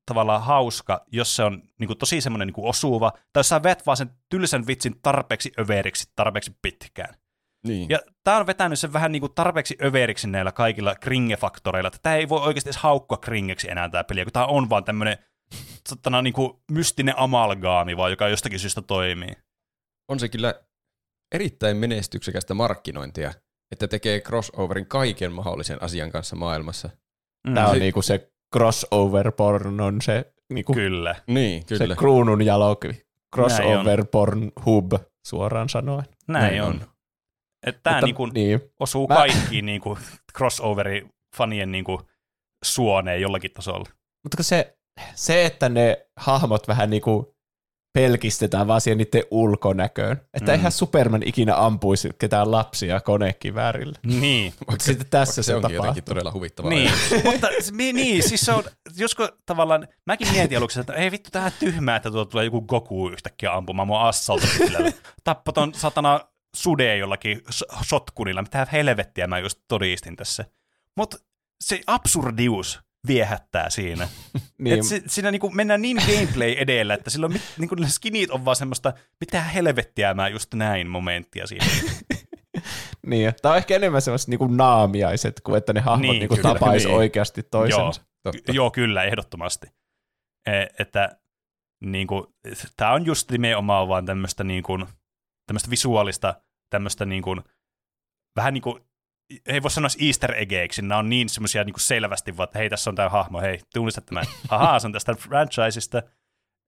tavallaan 0.06 0.42
hauska, 0.42 1.04
jos 1.12 1.36
se 1.36 1.42
on 1.42 1.62
niin 1.80 1.86
kuin, 1.86 1.98
tosi 1.98 2.20
semmoinen 2.20 2.48
niin 2.48 2.68
osuva, 2.68 3.10
tai 3.10 3.40
jos 3.40 3.48
sä 3.48 3.62
vet 3.62 3.86
vaan 3.86 3.96
sen 3.96 4.10
tylsän 4.28 4.66
vitsin 4.66 5.00
tarpeeksi 5.02 5.52
överiksi, 5.58 6.12
tarpeeksi 6.16 6.56
pitkään. 6.62 7.23
Niin. 7.64 7.88
Ja 7.88 7.98
tää 8.24 8.36
on 8.36 8.46
vetänyt 8.46 8.78
sen 8.78 8.92
vähän 8.92 9.12
niin 9.12 9.20
kuin 9.20 9.34
tarpeeksi 9.34 9.76
överiksi 9.84 10.26
näillä 10.28 10.52
kaikilla 10.52 10.94
kringefaktoreilla, 10.94 11.86
että 11.88 11.98
tää 12.02 12.16
ei 12.16 12.28
voi 12.28 12.40
oikeasti 12.40 12.68
edes 12.68 12.76
haukkua 12.82 13.18
kringeksi 13.18 13.70
enää 13.70 13.88
tää 13.88 14.04
peli, 14.04 14.24
kun 14.24 14.32
tää 14.32 14.46
on 14.46 14.70
vaan 14.70 14.84
tämmönen 14.84 15.18
tottana, 15.88 16.22
niin 16.22 16.32
kuin 16.32 16.52
mystinen 16.70 17.18
amalgaami, 17.18 17.96
vaan 17.96 18.10
joka 18.10 18.28
jostakin 18.28 18.58
syystä 18.58 18.82
toimii. 18.82 19.32
on 20.08 20.20
se 20.20 20.28
kyllä 20.28 20.54
erittäin 21.34 21.76
menestyksekästä 21.76 22.54
markkinointia, 22.54 23.32
että 23.72 23.88
tekee 23.88 24.20
crossoverin 24.20 24.86
kaiken 24.86 25.32
mahdollisen 25.32 25.82
asian 25.82 26.10
kanssa 26.10 26.36
maailmassa. 26.36 26.90
Mm. 27.48 27.54
Tämä 27.54 27.66
on 27.66 27.74
se- 27.74 27.78
niinku 27.80 28.02
se 28.02 28.32
crossover 28.54 29.32
porn 29.32 29.80
on 29.80 30.02
se, 30.02 30.32
niinku, 30.52 30.72
Kyllä. 30.74 31.14
Niin, 31.26 31.62
se 31.66 31.78
kyllä. 31.78 31.96
kruunun 31.96 32.42
jaloki. 32.42 33.04
Crossover 33.34 34.04
porn 34.04 34.52
hub 34.66 34.92
suoraan 35.26 35.68
sanoen. 35.68 36.04
Näin, 36.28 36.44
Näin 36.44 36.62
on. 36.62 36.68
on. 36.68 36.86
Että 37.66 37.80
tää 37.82 37.92
Mutta- 37.92 38.06
niin 38.06 38.14
kuin 38.14 38.30
niin. 38.34 38.60
osuu 38.80 39.06
Mä- 39.08 39.14
kaikkiin 39.14 39.66
niin 39.66 39.80
kuin 39.80 39.98
crossoveri 40.36 41.06
fanien 41.36 41.72
niin 41.72 41.84
kuin 41.84 41.98
suoneen 42.64 43.20
jollakin 43.20 43.50
tasolla. 43.50 43.90
Mutta 44.24 44.36
kun 44.36 44.44
se, 44.44 44.76
se, 45.14 45.44
että 45.46 45.68
ne 45.68 46.06
hahmot 46.16 46.68
vähän 46.68 46.90
niinku 46.90 47.34
pelkistetään 47.98 48.66
vaan 48.66 48.80
siihen 48.80 48.98
niiden 48.98 49.22
ulkonäköön. 49.30 50.20
Että 50.34 50.52
Mm. 50.52 50.56
eihän 50.56 50.72
Superman 50.72 51.22
ikinä 51.22 51.56
ampuisi 51.56 52.10
ketään 52.18 52.50
lapsia 52.50 53.00
konekiväärillä. 53.00 53.98
Niin. 54.06 54.54
Mutta 54.70 54.84
sitten 54.84 55.06
tässä 55.10 55.34
se, 55.34 55.42
se 55.42 55.54
onkin 55.54 55.62
tapahtuu. 55.62 55.84
jotenkin 55.86 56.04
todella 56.04 56.32
huvittavaa. 56.32 56.70
Niin, 56.70 56.90
mutta 57.24 57.48
niin, 57.92 58.28
siis 58.28 58.40
se 58.40 58.52
on, 58.52 58.64
josko 58.96 59.28
tavallaan, 59.46 59.88
mäkin 60.06 60.28
mietin 60.32 60.58
aluksi, 60.58 60.80
että 60.80 60.92
ei 60.92 61.10
vittu, 61.10 61.30
tähän 61.30 61.52
tyhmää, 61.58 61.96
että 61.96 62.10
tuolta 62.10 62.30
tulee 62.30 62.44
joku 62.44 62.60
Goku 62.62 63.08
yhtäkkiä 63.08 63.52
ampumaan 63.54 63.88
mua 63.88 64.08
assaltopilalla. 64.08 64.90
Tappo 65.24 65.52
ton 65.52 65.74
satana 65.74 66.20
sude 66.54 66.96
jollakin 66.96 67.42
sotkunilla, 67.82 68.42
mitä 68.42 68.66
helvettiä 68.72 69.26
mä 69.26 69.38
just 69.38 69.60
todistin 69.68 70.16
tässä. 70.16 70.44
Mutta 70.96 71.16
se 71.60 71.80
absurdius 71.86 72.80
viehättää 73.06 73.70
siinä. 73.70 74.08
Niin, 74.32 74.44
Niin. 74.58 74.78
Et 74.78 74.84
si, 74.84 75.02
siinä 75.06 75.30
niinku 75.30 75.50
mennään 75.50 75.82
niin 75.82 75.96
gameplay 75.96 76.52
edellä, 76.58 76.94
että 76.94 77.10
silloin 77.10 77.32
mit, 77.32 77.42
niinku 77.58 77.74
ne 77.74 77.88
skinit 77.88 78.30
on 78.30 78.44
vaan 78.44 78.56
semmoista, 78.56 78.92
mitä 79.20 79.42
helvettiä 79.42 80.14
mä 80.14 80.28
just 80.28 80.54
näin 80.54 80.86
momenttia 80.88 81.46
siinä. 81.46 81.66
niin, 83.06 83.32
tämä 83.42 83.52
on 83.52 83.58
ehkä 83.58 83.76
enemmän 83.76 84.02
semmoiset 84.02 84.28
niinku 84.28 84.46
naamiaiset, 84.46 85.40
kuin 85.40 85.58
että 85.58 85.72
ne 85.72 85.80
hahmot 85.80 86.00
Niin, 86.00 86.10
niin, 86.10 86.20
niinku 86.20 86.36
kyllä. 86.36 86.52
tapais 86.54 86.84
Niin. 86.84 86.94
oikeasti 86.94 87.42
toisensa. 87.42 88.02
Totta. 88.22 88.52
Joo, 88.52 88.70
kyllä, 88.70 89.04
ehdottomasti. 89.04 89.66
E, 90.46 90.66
että 90.78 91.18
niin 91.80 92.06
kuin, 92.06 92.26
tämä 92.76 92.92
on 92.92 93.06
just 93.06 93.30
nimenomaan 93.30 93.88
vaan 93.88 94.06
tämmöistä 94.06 94.44
niin 94.44 94.64
tämmöistä 95.46 95.70
visuaalista, 95.70 96.34
tämmöistä 96.74 97.04
niin 97.04 97.22
kuin, 97.22 97.40
vähän 98.36 98.54
niin 98.54 98.62
kuin, 98.62 98.84
ei 99.46 99.62
voi 99.62 99.70
sanoa 99.70 99.88
easter 100.06 100.34
eggeiksi, 100.34 100.82
nämä 100.82 100.98
on 100.98 101.08
niin 101.08 101.28
semmoisia 101.28 101.64
niin 101.64 101.74
kuin 101.74 101.80
selvästi, 101.80 102.36
vaan, 102.36 102.44
että 102.44 102.58
hei, 102.58 102.70
tässä 102.70 102.90
on 102.90 102.96
tämä 102.96 103.08
hahmo, 103.08 103.40
hei, 103.40 103.60
tunnistat 103.74 104.06
tämän, 104.06 104.24
ahaa, 104.48 104.78
se 104.78 104.86
on 104.86 104.92
tästä 104.92 105.14
franchisesta, 105.14 106.02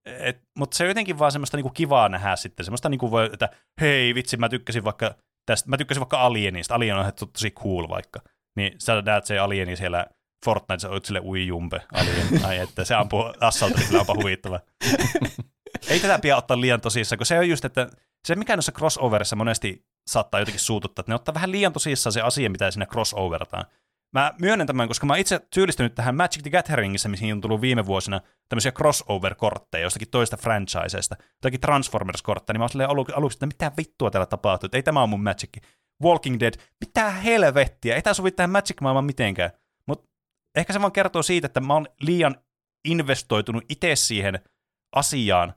Et, 0.06 0.42
mutta 0.58 0.76
se 0.76 0.84
on 0.84 0.88
jotenkin 0.88 1.18
vaan 1.18 1.32
semmoista 1.32 1.56
niinku 1.56 1.70
kivaa 1.70 2.08
nähdä 2.08 2.36
sitten, 2.36 2.64
semmoista 2.64 2.88
niinku 2.88 3.10
voi, 3.10 3.30
että 3.32 3.48
hei 3.80 4.14
vitsi, 4.14 4.36
mä 4.36 4.48
tykkäsin 4.48 4.84
vaikka 4.84 5.14
tästä, 5.46 5.70
mä 5.70 5.76
tykkäsin 5.76 6.00
vaikka 6.00 6.20
Alienista, 6.20 6.74
Alien 6.74 6.96
on 6.96 7.12
to- 7.12 7.26
tosi 7.26 7.50
cool 7.50 7.88
vaikka, 7.88 8.20
niin 8.56 8.72
sä 8.78 9.02
näet 9.02 9.24
se 9.24 9.38
Alieni 9.38 9.76
siellä 9.76 10.06
Fortnite, 10.44 10.78
sä 10.78 10.90
oot 10.90 11.04
sille 11.04 11.20
ui 11.24 11.46
jumpe, 11.46 11.80
Alien, 11.92 12.44
ai 12.46 12.58
että 12.58 12.84
se 12.84 12.94
ampuu 12.94 13.32
assalta, 13.40 13.78
niin 13.78 13.86
kyllä 13.86 14.00
onpa 14.00 14.14
huvittava. 14.14 14.60
Ei 15.90 16.00
tätä 16.00 16.18
pidä 16.18 16.36
ottaa 16.36 16.60
liian 16.60 16.80
tosissaan, 16.80 17.18
kun 17.18 17.26
se 17.26 17.38
on 17.38 17.48
just, 17.48 17.64
että 17.64 17.90
se 18.26 18.34
mikä 18.34 18.56
noissa 18.56 18.72
crossoverissa 18.72 19.36
monesti 19.36 19.85
saattaa 20.06 20.40
jotenkin 20.40 20.60
suututtaa, 20.60 21.00
että 21.00 21.12
ne 21.12 21.14
ottaa 21.14 21.34
vähän 21.34 21.52
liian 21.52 21.72
tosissaan 21.72 22.12
se 22.12 22.20
asia, 22.20 22.50
mitä 22.50 22.70
siinä 22.70 22.86
crossoverataan. 22.86 23.64
Mä 24.12 24.34
myönnän 24.40 24.66
tämän, 24.66 24.88
koska 24.88 25.06
mä 25.06 25.12
oon 25.12 25.20
itse 25.20 25.40
syyllistynyt 25.54 25.94
tähän 25.94 26.16
Magic 26.16 26.42
the 26.42 26.50
Gatheringissa, 26.50 27.08
mihin 27.08 27.32
on 27.32 27.40
tullut 27.40 27.60
viime 27.60 27.86
vuosina 27.86 28.20
tämmöisiä 28.48 28.72
crossover-kortteja 28.72 29.82
jostakin 29.82 30.10
toista 30.10 30.36
franchiseista, 30.36 31.16
jotakin 31.34 31.60
Transformers-kortteja, 31.60 32.54
niin 32.54 32.60
mä 32.60 32.84
oon 32.84 32.90
alu- 32.90 33.16
aluksi, 33.16 33.36
että 33.36 33.46
mitä 33.46 33.72
vittua 33.76 34.10
täällä 34.10 34.26
tapahtuu, 34.26 34.66
että 34.66 34.78
ei 34.78 34.82
tämä 34.82 35.02
on 35.02 35.08
mun 35.08 35.22
Magic. 35.22 35.56
Walking 36.02 36.40
Dead, 36.40 36.54
mitä 36.80 37.10
helvettiä, 37.10 37.94
ei 37.94 38.02
tää 38.02 38.14
sovi 38.14 38.30
tähän 38.30 38.50
Magic-maailmaan 38.50 39.04
mitenkään. 39.04 39.50
Mutta 39.86 40.08
ehkä 40.56 40.72
se 40.72 40.80
vaan 40.80 40.92
kertoo 40.92 41.22
siitä, 41.22 41.46
että 41.46 41.60
mä 41.60 41.74
oon 41.74 41.86
liian 42.00 42.36
investoitunut 42.84 43.64
itse 43.68 43.96
siihen 43.96 44.40
asiaan, 44.94 45.54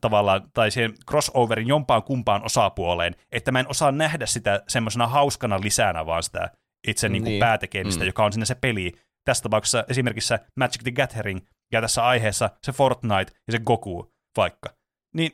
tavallaan, 0.00 0.50
tai 0.54 0.70
siihen 0.70 0.94
crossoverin 1.10 1.66
jompaan 1.68 2.02
kumpaan 2.02 2.44
osapuoleen, 2.44 3.14
että 3.32 3.52
mä 3.52 3.60
en 3.60 3.68
osaa 3.70 3.92
nähdä 3.92 4.26
sitä 4.26 4.62
semmoisena 4.68 5.06
hauskana 5.06 5.60
lisänä, 5.60 6.06
vaan 6.06 6.22
sitä 6.22 6.50
itse 6.88 7.08
niin 7.08 7.22
kuin 7.22 7.30
Niin. 7.30 7.40
päätekemistä, 7.40 8.04
Mm. 8.04 8.06
joka 8.06 8.24
on 8.24 8.32
siinä 8.32 8.44
se 8.44 8.54
peli. 8.54 8.92
Tässä 9.24 9.42
tapauksessa 9.42 9.84
esimerkiksi 9.88 10.34
Magic 10.56 10.82
the 10.82 10.90
Gathering, 10.90 11.40
ja 11.72 11.80
tässä 11.80 12.04
aiheessa 12.06 12.50
se 12.62 12.72
Fortnite 12.72 13.32
ja 13.46 13.52
se 13.52 13.58
Goku 13.58 14.12
vaikka. 14.36 14.70
Niin 15.14 15.32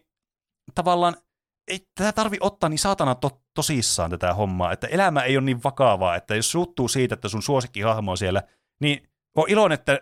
tavallaan 0.74 1.16
ei 1.68 1.86
tätä 1.98 2.12
tarvi 2.12 2.36
ottaa 2.40 2.68
niin 2.68 2.78
saatana 2.78 3.14
to- 3.14 3.42
tosissaan 3.54 4.10
tätä 4.10 4.34
hommaa, 4.34 4.72
että 4.72 4.86
elämä 4.86 5.22
ei 5.22 5.36
ole 5.36 5.44
niin 5.44 5.62
vakavaa, 5.64 6.16
että 6.16 6.34
jos 6.36 6.50
suuttuu 6.50 6.88
siitä, 6.88 7.14
että 7.14 7.28
sun 7.28 7.42
suosikkihahmo 7.42 8.10
on 8.10 8.18
siellä, 8.18 8.42
niin 8.80 9.08
on 9.36 9.44
iloinen, 9.48 9.74
että 9.78 10.00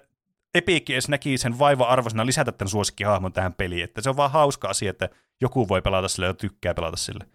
Epic 0.54 0.90
edes 0.90 1.08
näki 1.08 1.38
sen 1.38 1.58
vaiva-arvoisena 1.58 2.26
lisätä 2.26 2.52
tämän 2.52 2.68
suosikkihahmon 2.70 3.32
tähän 3.32 3.54
peliin, 3.54 3.84
että 3.84 4.02
se 4.02 4.10
on 4.10 4.16
vaan 4.16 4.30
hauska 4.30 4.68
asia, 4.68 4.90
että 4.90 5.08
joku 5.40 5.68
voi 5.68 5.82
pelata 5.82 6.08
sille 6.08 6.26
ja 6.26 6.34
tykkää 6.34 6.74
pelata 6.74 6.96
sille. 6.96 7.26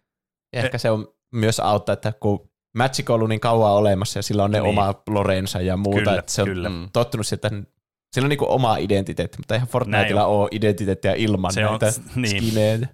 Ehkä 0.53 0.77
se 0.77 0.89
on 0.91 1.07
myös 1.33 1.59
auttaa, 1.59 1.93
että 1.93 2.13
kun 2.19 2.49
Magic 2.77 3.09
on 3.09 3.15
ollut 3.15 3.29
niin 3.29 3.39
kauan 3.39 3.71
olemassa 3.73 4.19
ja 4.19 4.23
sillä 4.23 4.43
on 4.43 4.51
ne 4.51 4.59
Niin. 4.59 4.69
oma 4.69 4.93
lorensa 5.09 5.61
ja 5.61 5.77
muuta, 5.77 5.99
Kyllä, 5.99 6.19
että 6.19 6.31
se 6.31 6.41
on 6.41 6.47
kyllä. 6.47 6.69
Mm. 6.69 6.89
tottunut 6.93 7.27
siihen, 7.27 7.35
että 7.43 7.71
sillä 8.13 8.25
on 8.25 8.29
niin 8.29 8.39
oma 8.41 8.77
identiteetti, 8.77 9.37
mutta 9.37 9.53
eihän 9.53 9.67
Fortniteilla 9.67 10.25
ole 10.25 10.47
identiteettiä 10.51 11.13
ilman 11.13 11.53
Se 11.53 11.67
on- 11.67 11.79
näitä 11.81 11.99
niin. 12.15 12.29
skineitä. 12.41 12.87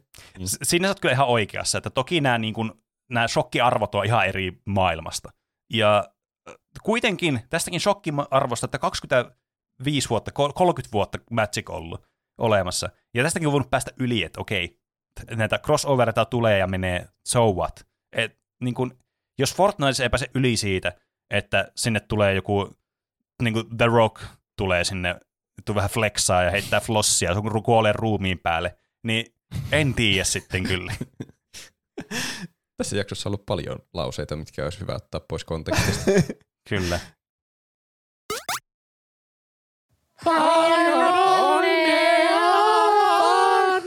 S- 0.46 0.58
Siinä 0.64 0.88
sä 0.88 0.90
oot 0.92 1.00
kyllä 1.00 1.14
ihan 1.14 1.28
oikeassa, 1.28 1.78
että 1.78 1.90
toki 1.90 2.22
nämä, 2.22 2.38
niin 2.38 2.54
kuin, 2.54 2.72
nämä 3.10 3.28
shokkiarvot 3.28 3.96
on 3.96 4.06
ihan 4.06 4.28
eri 4.28 4.62
maailmasta. 4.66 5.30
Ja 5.74 6.04
kuitenkin 6.84 7.40
tästäkin 7.50 7.80
shokkiarvosta, 7.80 8.66
että 8.66 8.80
25 9.82 10.10
vuotta, 10.10 10.32
kol- 10.32 10.52
30 10.52 10.94
vuotta 10.94 11.20
Magic 11.32 11.70
ollut 11.70 12.06
olemassa. 12.38 12.90
Ja 13.14 13.24
tästäkin 13.24 13.48
on 13.48 13.52
voinut 13.52 13.70
päästä 13.70 13.92
yli, 14.00 14.24
että 14.24 14.42
okei, 14.42 14.80
näitä 15.36 15.60
crossoverita 15.60 16.26
tulee 16.26 16.58
ja 16.58 16.68
menee, 16.68 17.06
so 17.26 17.52
what? 17.52 17.88
Et, 18.16 18.40
niin 18.64 18.74
kuin, 18.74 18.92
jos 19.40 19.56
Fortnite 19.56 20.04
ei 20.04 20.10
pääse 20.10 20.30
yli 20.36 20.58
siitä, 20.58 20.94
että 21.30 21.72
sinne 21.76 22.00
tulee 22.00 22.34
joku, 22.34 22.78
niin 23.42 23.54
kuin 23.54 23.78
The 23.78 23.86
Rock 23.86 24.24
tulee 24.58 24.84
sinne, 24.84 25.20
tuu 25.66 25.76
vähän 25.76 25.90
flexaa 25.90 26.44
ja 26.44 26.52
heittää 26.52 26.80
flossia, 26.80 27.34
sun 27.34 27.64
kuolee 27.64 27.94
ruumiin 27.94 28.40
päälle, 28.40 28.78
niin 29.04 29.26
en 29.72 29.94
tiedä 29.94 30.24
sitten 30.24 30.64
kyllä. 30.64 30.94
Tässä 32.78 32.98
jaksossa 32.98 33.30
on 33.30 33.32
ollut 33.32 33.46
paljon 33.46 33.80
lauseita, 33.94 34.36
mitkä 34.36 34.64
olisi 34.64 34.80
hyvä 34.80 34.96
ottaa 34.96 35.22
pois 35.30 35.44
kontekstista. 35.44 36.12
Kyllä. 36.70 37.00
Paljon 40.26 41.14
onnea 41.30 42.32
vaan! 42.96 43.84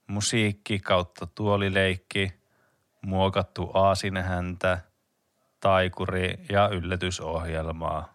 musiikki 0.06 0.78
kautta 0.78 1.26
tuolileikki, 1.26 2.32
muokattu 3.02 3.70
aasinehäntä, 3.74 4.78
taikuri 5.60 6.38
ja 6.50 6.68
yllätysohjelmaa. 6.68 8.14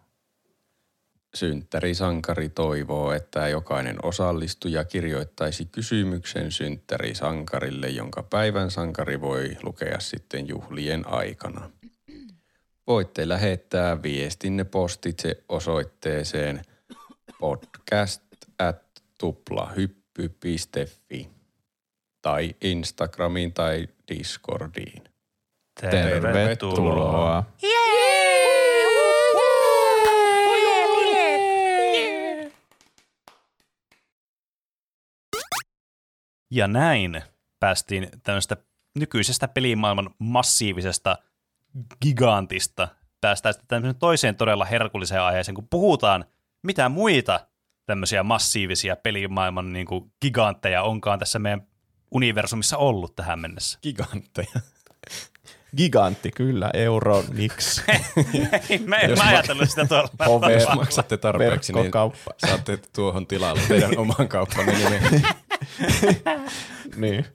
Synttärisankari 1.34 2.48
toivoo, 2.48 3.12
että 3.12 3.48
jokainen 3.48 3.96
osallistuja 4.02 4.84
kirjoittaisi 4.84 5.64
kysymyksen 5.64 6.52
synttärisankarille, 6.52 7.88
jonka 7.88 8.22
päivän 8.22 8.70
sankari 8.70 9.20
voi 9.20 9.56
lukea 9.62 10.00
sitten 10.00 10.48
juhlien 10.48 11.08
aikana. 11.08 11.70
Voitte 12.86 13.28
lähettää 13.28 14.02
viestinne 14.02 14.64
postitse 14.64 15.44
osoitteeseen 15.48 16.62
podcast 17.38 18.22
at 18.58 18.82
tuplahyppy.fi 19.18 21.28
tai 22.22 22.54
Instagramiin 22.60 23.52
tai 23.52 23.88
Discordiin. 24.08 25.04
Tervetuloa. 25.80 27.44
Ja 36.50 36.68
näin 36.68 37.22
päästiin 37.60 38.08
tämmöistä 38.22 38.56
nykyisestä 38.98 39.48
pelimaailman 39.48 40.10
massiivisesta 40.18 41.18
gigantista 42.02 42.88
päästään 43.20 43.52
sitten 43.52 43.68
tämmöiseen 43.68 43.98
toiseen 43.98 44.36
todella 44.36 44.64
herkulliseen 44.64 45.22
aiheeseen, 45.22 45.54
kun 45.54 45.68
puhutaan 45.70 46.24
mitä 46.62 46.88
muita 46.88 47.40
tämmöisiä 47.86 48.22
massiivisia 48.22 48.96
pelimaailman 48.96 49.72
niin 49.72 49.86
kuin 49.86 50.12
gigantteja 50.22 50.82
onkaan 50.82 51.18
tässä 51.18 51.38
meidän 51.38 51.62
universumissa 52.10 52.76
ollut 52.76 53.16
tähän 53.16 53.38
mennessä. 53.40 53.78
Gigantteja. 53.82 54.60
Gigantti 55.76 56.30
kyllä, 56.30 56.70
Euronix. 56.74 57.82
Ei, 58.70 58.78
mä 58.78 58.96
en 58.96 59.10
Jos 59.10 59.18
mä 59.18 59.24
ajatellut 59.28 59.70
sitä 59.70 59.86
tuolla. 59.86 60.08
Hove, 60.26 60.52
Jos 60.52 60.74
maksatte 60.74 61.16
tarpeeksi, 61.16 61.72
niin 61.72 61.90
saatte 62.46 62.78
tuohon 62.94 63.26
tilalle 63.26 63.60
teidän 63.68 63.98
oman 63.98 64.28
kauppanne 64.28 64.72
nimen. 64.78 65.02
Niin. 66.96 67.26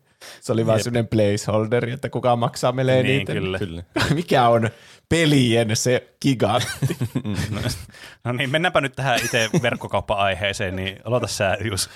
Se 0.42 0.52
oli 0.54 0.66
vaan 0.66 0.80
sellainen 0.84 1.08
placeholder, 1.08 1.90
että 1.90 2.10
kuka 2.10 2.36
maksaa 2.36 2.72
meille 2.72 3.04
Niin, 3.04 3.16
eniten. 3.16 3.36
kyllä. 3.38 3.60
Kyllä. 3.60 3.84
Mikä 4.14 4.48
on 4.50 4.70
pelien 5.10 5.76
se 5.76 6.16
gigantti? 6.22 6.98
No 8.24 8.32
niin, 8.32 8.50
mennäänpä 8.50 8.82
nyt 8.82 8.96
tähän 8.96 9.20
itse 9.26 9.50
verkkokauppa-aiheeseen, 9.62 10.76
niin 10.76 11.00
aloita 11.04 11.28
sä, 11.28 11.58
Jus. 11.64 11.90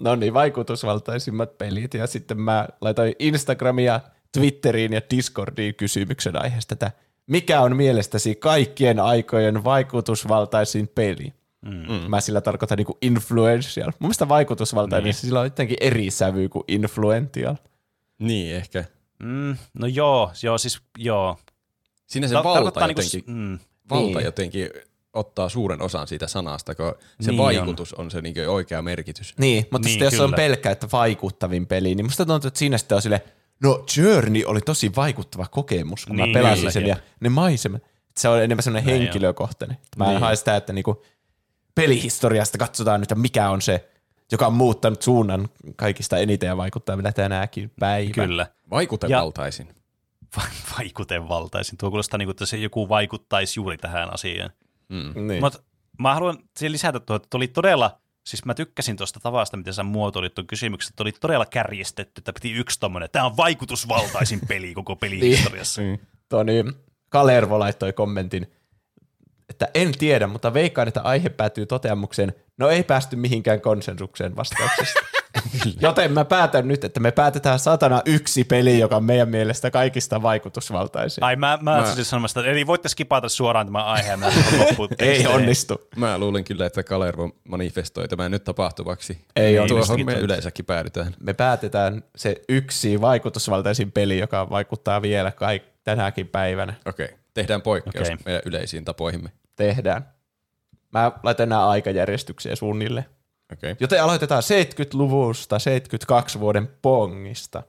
No 0.00 0.14
niin, 0.14 0.34
vaikutusvaltaisimmat 0.34 1.58
pelit. 1.58 1.94
Ja 1.94 2.06
sitten 2.06 2.40
mä 2.40 2.68
laitoin 2.80 3.14
Instagramia, 3.18 4.00
Twitteriin 4.32 4.92
ja 4.92 5.00
Discordiin 5.10 5.74
kysymyksen 5.74 6.42
aiheesta, 6.42 6.74
että 6.74 6.90
mikä 7.26 7.60
on 7.60 7.76
mielestäsi 7.76 8.34
kaikkien 8.34 9.00
aikojen 9.00 9.64
vaikutusvaltaisin 9.64 10.88
peli? 10.88 11.32
Mm. 11.62 12.10
Mä 12.10 12.20
sillä 12.20 12.40
tarkoitan 12.40 12.76
niinku 12.76 12.98
influential. 13.02 13.86
Mun 13.86 13.96
mielestä 14.00 14.28
vaikutusvaltainen, 14.28 15.04
niin. 15.04 15.14
sillä 15.14 15.40
on 15.40 15.46
jotenkin 15.46 15.76
eri 15.80 16.10
sävy 16.10 16.48
kuin 16.48 16.64
influential. 16.68 17.56
Niin, 18.18 18.56
ehkä. 18.56 18.84
Mm, 19.22 19.56
no 19.74 19.86
joo, 19.86 20.32
joo, 20.42 20.58
siis 20.58 20.80
joo. 20.98 21.38
Siinä 22.06 22.28
se 22.28 22.34
Ta- 22.34 22.44
valta 22.44 22.70
tarkoittaa 22.70 22.88
jotenkin, 22.88 23.34
Niinku, 23.34 23.54
mm, 23.54 23.58
valta 23.90 24.18
Niin. 24.18 24.24
jotenkin 24.24 24.70
ottaa 25.12 25.48
suuren 25.48 25.82
osan 25.82 26.06
siitä 26.08 26.26
sanasta, 26.26 26.74
kun 26.74 26.94
se 27.20 27.30
Niin 27.30 27.38
vaikutus 27.38 27.94
on, 27.94 28.10
se 28.10 28.20
niinku 28.22 28.40
oikea 28.48 28.82
merkitys. 28.82 29.34
Niin, 29.38 29.64
mutta 29.70 29.78
Niin, 29.78 29.84
niin, 29.84 29.92
sitten 29.92 30.06
jos 30.16 30.20
on 30.20 30.26
kyllä. 30.30 30.36
pelkkä, 30.36 30.70
että 30.70 30.88
vaikuttavin 30.92 31.66
peli, 31.66 31.94
niin 31.94 32.06
musta 32.06 32.26
tuntuu, 32.26 32.48
että 32.48 32.58
siinä 32.58 32.78
sitten 32.78 32.96
on 32.96 33.02
sille, 33.02 33.22
no 33.62 33.84
Journey 33.96 34.42
oli 34.46 34.60
tosi 34.60 34.92
vaikuttava 34.96 35.46
kokemus, 35.50 36.06
kun 36.06 36.16
Niin, 36.16 36.28
mä 36.28 36.32
pelasin 36.34 36.58
kyllä, 36.58 36.70
sen 36.70 36.86
jep. 36.86 36.88
ja 36.98 37.02
ne 37.20 37.28
maisemat. 37.28 37.82
Se 38.18 38.28
on 38.28 38.42
enemmän 38.42 38.62
semmoinen 38.62 38.86
Näin 38.88 39.00
henkilökohtainen. 39.02 39.76
Mä 39.96 40.04
Niin. 40.04 40.10
niin. 40.10 40.20
haen 40.20 40.36
sitä, 40.36 40.56
että 40.56 40.72
niinku 40.72 41.02
pelihistoriasta 41.74 42.58
katsotaan 42.58 43.00
nyt, 43.00 43.12
että 43.12 43.22
mikä 43.22 43.50
on 43.50 43.62
se, 43.62 43.88
joka 44.32 44.46
on 44.46 44.52
muuttanut 44.52 45.02
suunnan 45.02 45.48
kaikista 45.76 46.18
eniten 46.18 46.46
ja 46.46 46.56
vaikuttaa 46.56 46.96
vielä 46.96 47.12
tänäkin 47.12 47.70
päivänä. 47.80 48.14
kyllä. 48.14 48.46
Vaikutevaltaisin. 48.70 49.68
Va- 50.36 50.74
Vaikutevaltaisin. 50.78 51.78
Tuo 51.78 51.90
kuulostaa 51.90 52.18
niin 52.18 52.26
kuin, 52.26 52.32
että 52.32 52.46
se 52.46 52.56
joku 52.56 52.88
vaikuttaisi 52.88 53.60
juuri 53.60 53.76
tähän 53.76 54.14
asiaan. 54.14 54.50
Mm. 54.88 55.26
Niin. 55.26 55.40
Mutta 55.40 55.58
mä 55.98 56.14
haluan 56.14 56.38
siihen 56.56 56.72
lisätä 56.72 57.00
tuo, 57.00 57.16
että 57.16 57.36
oli 57.36 57.48
todella, 57.48 58.00
siis 58.26 58.44
mä 58.44 58.54
tykkäsin 58.54 58.96
tuosta 58.96 59.20
tavasta, 59.20 59.56
miten 59.56 59.74
sä 59.74 59.82
muotoilit 59.82 60.34
tuon 60.34 60.46
kysymyksen, 60.46 60.92
että 60.92 61.02
oli 61.02 61.12
todella 61.12 61.46
kärjestetty, 61.46 62.20
että 62.20 62.32
piti 62.32 62.52
yksi 62.52 62.80
tommonen, 62.80 63.08
tämä 63.12 63.24
on 63.24 63.36
vaikutusvaltaisin 63.36 64.40
peli 64.48 64.74
koko 64.74 64.96
pelihistoriassa. 64.96 65.82
Mm. 65.82 65.98
Tuo 66.28 66.42
niin, 66.42 66.72
Kalervo 67.08 67.58
laittoi 67.58 67.92
kommentin, 67.92 68.46
että 69.48 69.68
en 69.74 69.92
tiedä, 69.98 70.26
mutta 70.26 70.54
veikkaan, 70.54 70.88
että 70.88 71.02
aihe 71.02 71.28
päätyy 71.28 71.66
toteamukseen, 71.66 72.34
no 72.58 72.68
ei 72.68 72.82
päästy 72.82 73.16
mihinkään 73.16 73.60
konsensukseen 73.60 74.36
vastauksesta. 74.36 75.00
Joten 75.80 76.12
mä 76.12 76.24
päätän 76.24 76.68
nyt, 76.68 76.84
että 76.84 77.00
me 77.00 77.10
päätetään 77.12 77.58
satana 77.58 78.02
yksi 78.06 78.44
peli, 78.44 78.78
joka 78.78 78.96
on 78.96 79.04
meidän 79.04 79.28
mielestä 79.28 79.70
kaikista 79.70 80.22
vaikutusvaltaisin. 80.22 81.24
Ai 81.24 81.36
mä, 81.36 81.58
mä, 81.62 81.76
Mä- 81.80 81.94
siis 81.94 82.10
sanomassa, 82.10 82.40
että 82.40 82.52
eli 82.52 82.66
voitte 82.66 82.88
skipata 82.88 83.28
suoraan 83.28 83.66
tämän 83.66 83.84
aiheen. 83.86 84.20
Ei 84.98 85.26
onnistu. 85.26 85.88
Mä 85.96 86.18
luulen 86.18 86.44
kyllä, 86.44 86.66
että 86.66 86.82
Kalervo 86.82 87.30
manifestoi 87.48 88.08
tämän 88.08 88.30
nyt 88.30 88.44
tapahtuvaksi. 88.44 89.18
Ei 89.36 89.54
Tuohon 89.68 89.72
onnistu. 89.90 90.04
me 90.04 90.14
yleensäkin 90.14 90.64
päädytään. 90.64 91.14
Me 91.20 91.34
päätetään 91.34 92.02
se 92.16 92.42
yksi 92.48 93.00
vaikutusvaltaisin 93.00 93.92
peli, 93.92 94.18
joka 94.18 94.50
vaikuttaa 94.50 95.02
vielä 95.02 95.30
kaik- 95.30 95.76
tänäkin 95.84 96.28
päivänä. 96.28 96.74
Okei, 96.84 97.08
tehdään 97.34 97.62
poikkeus 97.62 98.08
Okei. 98.08 98.16
meidän 98.24 98.42
yleisiin 98.44 98.84
tapoihimme. 98.84 99.28
Tehdään. 99.56 100.08
Mä 100.92 101.12
laitan 101.22 101.48
nämä 101.48 101.68
aikajärjestykseen 101.68 102.56
suunnille. 102.56 103.04
Okei. 103.52 103.76
Joten 103.80 104.02
aloitetaan 104.02 104.42
70-luvusta, 104.42 105.58
72 105.58 106.40
vuoden 106.40 106.68
Pongista. 106.82 107.62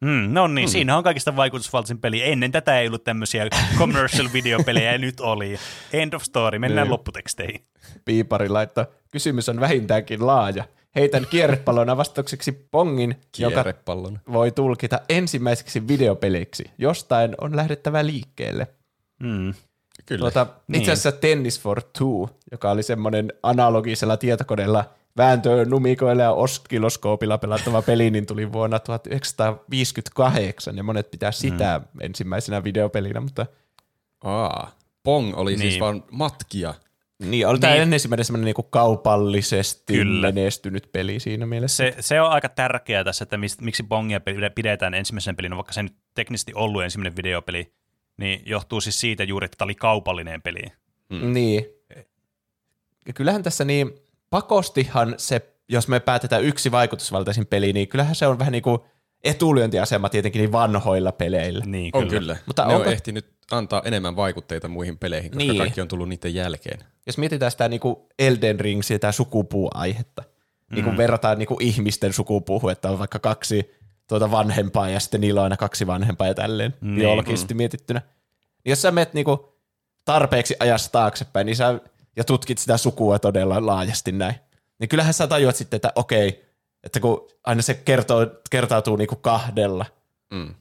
Mm, 0.00 0.28
no 0.32 0.46
niin, 0.46 0.68
mm. 0.68 0.70
siinä 0.72 0.96
on 0.96 1.04
kaikista 1.04 1.36
vaikutusvaltaisin 1.36 1.98
peli. 1.98 2.22
Ennen 2.30 2.52
tätä 2.52 2.80
ei 2.80 2.86
ollut 2.86 3.04
tämmöisiä 3.04 3.46
commercial 3.78 4.28
videopelejä, 4.32 4.92
ja 4.92 4.98
nyt 4.98 5.20
oli. 5.20 5.58
End 5.92 6.12
of 6.12 6.22
story, 6.22 6.58
mennään 6.58 6.84
Niin. 6.86 6.92
lopputeksteihin. 6.92 7.60
Piipari 8.04 8.48
laittoi, 8.48 8.86
kysymys 9.12 9.48
on 9.48 9.60
vähintäänkin 9.60 10.26
laaja. 10.26 10.64
Heitän 10.96 11.26
kierrepallona 11.30 11.96
vastaukseksi 11.96 12.52
Pongin, 12.70 13.20
joka 13.38 13.64
voi 14.32 14.50
tulkita 14.50 15.00
ensimmäiseksi 15.08 15.88
videopeliksi. 15.88 16.64
Jostain 16.78 17.34
on 17.40 17.56
lähdettävä 17.56 18.06
liikkeelle. 18.06 18.66
Mm. 19.22 19.54
Kyllä. 20.06 20.20
Tuota, 20.20 20.46
Niin. 20.68 20.80
itse 20.80 20.92
asiassa 20.92 21.12
Tennis 21.12 21.60
for 21.60 21.82
Two, 21.98 22.28
joka 22.52 22.70
oli 22.70 22.82
semmoinen 22.82 23.32
analogisella 23.42 24.16
tietokoneella 24.16 24.84
vääntöönumikoilla 25.16 26.22
ja 26.22 26.32
oskiloskoopilla 26.32 27.38
pelattava 27.38 27.82
peli, 27.82 28.10
niin 28.10 28.26
tuli 28.26 28.52
vuonna 28.52 28.78
1958, 28.78 30.76
ja 30.76 30.82
monet 30.82 31.10
pitää 31.10 31.32
sitä 31.32 31.80
mm. 31.94 32.00
ensimmäisenä 32.00 32.64
videopelinä, 32.64 33.20
mutta 33.20 33.46
Aa, 34.24 34.70
Pong 35.02 35.36
oli 35.38 35.50
niin. 35.50 35.58
siis 35.60 35.72
Niin. 35.72 35.80
vaan 35.80 36.04
matkia. 36.10 36.74
niin, 37.18 37.46
oli 37.48 37.58
tämä 37.58 37.74
Niin. 37.74 37.92
ensimmäinen 37.92 38.24
semmoinen 38.24 38.44
niinku 38.44 38.62
kaupallisesti 38.62 39.92
Kyllä. 39.94 40.32
menestynyt 40.32 40.88
peli 40.92 41.20
siinä 41.20 41.46
mielessä. 41.46 41.76
Se, 41.84 41.94
se 42.00 42.20
on 42.20 42.30
aika 42.30 42.48
tärkeää 42.48 43.04
tässä, 43.04 43.22
että 43.22 43.36
mist, 43.36 43.60
miksi 43.60 43.82
Bongia 43.82 44.18
pide- 44.18 44.52
pidetään 44.54 44.94
ensimmäisen 44.94 45.36
pelinä, 45.36 45.56
vaikka 45.56 45.72
se 45.72 45.82
nyt 45.82 45.94
teknisesti 46.14 46.52
ollut 46.54 46.82
ensimmäinen 46.82 47.16
videopeli, 47.16 47.72
niin 48.16 48.42
johtuu 48.46 48.80
siis 48.80 49.00
siitä 49.00 49.24
juuri, 49.24 49.44
että 49.44 49.56
tämä 49.56 49.66
oli 49.66 49.74
kaupallinen 49.74 50.42
peli. 50.42 50.62
Mm. 51.08 51.32
Niin. 51.32 51.64
Ja 53.06 53.12
kyllähän 53.12 53.42
tässä 53.42 53.64
niin, 53.64 53.94
pakostihan 54.32 55.14
se, 55.16 55.40
jos 55.68 55.88
me 55.88 56.00
päätetään 56.00 56.44
yksi 56.44 56.70
vaikutusvaltaisin 56.70 57.46
peli, 57.46 57.72
niin 57.72 57.88
kyllähän 57.88 58.14
se 58.14 58.26
on 58.26 58.38
vähän 58.38 58.52
niin 58.52 58.62
kuin 58.62 58.78
etulyöntiasema 59.24 60.08
tietenkin 60.08 60.40
niin 60.40 60.52
vanhoilla 60.52 61.12
peleillä. 61.12 61.64
Niin, 61.66 61.90
On 61.96 62.08
kyllä. 62.08 62.20
kyllä. 62.20 62.36
Mutta 62.46 62.66
ne 62.66 62.74
onko- 62.74 62.86
on 62.88 62.92
ehtinyt 62.92 63.26
antaa 63.50 63.82
enemmän 63.84 64.16
vaikutteita 64.16 64.68
muihin 64.68 64.98
peleihin, 64.98 65.30
koska 65.30 65.44
Niin. 65.44 65.58
kaikki 65.58 65.80
on 65.80 65.88
tullut 65.88 66.08
niiden 66.08 66.34
jälkeen. 66.34 66.78
Jos 67.06 67.18
mietitään 67.18 67.50
sitä 67.50 67.68
niinku 67.68 68.08
Elden 68.18 68.60
Ring, 68.60 68.82
sitä 68.82 69.12
sukupuuaihetta, 69.12 70.22
niin 70.70 70.84
kun 70.84 70.96
verrataan 70.96 71.38
niinku 71.38 71.56
ihmisten 71.60 72.12
sukupuuhun, 72.12 72.72
että 72.72 72.90
on 72.90 72.98
vaikka 72.98 73.18
kaksi 73.18 73.70
tuota 74.08 74.30
vanhempaa 74.30 74.88
ja 74.88 75.00
sitten 75.00 75.20
niillä 75.20 75.40
on 75.40 75.44
aina 75.44 75.56
kaksi 75.56 75.86
vanhempaa 75.86 76.26
ja 76.26 76.34
tälleen 76.34 76.74
Niin. 76.80 76.94
biologisesti 76.94 77.54
mietittynä. 77.54 78.00
Niin 78.64 78.70
jos 78.70 78.82
sä 78.82 78.90
menet 78.90 79.14
niinku 79.14 79.52
tarpeeksi 80.04 80.56
ajasta 80.60 80.92
taaksepäin 80.92 81.46
niin 81.46 81.56
sä, 81.56 81.80
ja 82.16 82.24
tutkit 82.24 82.58
sitä 82.58 82.76
sukua 82.76 83.18
todella 83.18 83.66
laajasti 83.66 84.12
näin, 84.12 84.34
niin 84.80 84.88
kyllähän 84.88 85.14
sä 85.14 85.26
tajuat 85.26 85.56
sitten, 85.56 85.76
että 85.76 85.92
okei, 85.94 86.44
että 86.84 87.00
kun 87.00 87.28
aina 87.44 87.62
se 87.62 87.74
kertoo, 87.74 88.26
kertautuu 88.50 88.96
niinku 88.96 89.16
kahdella. 89.16 89.86
Mm. 90.34 90.54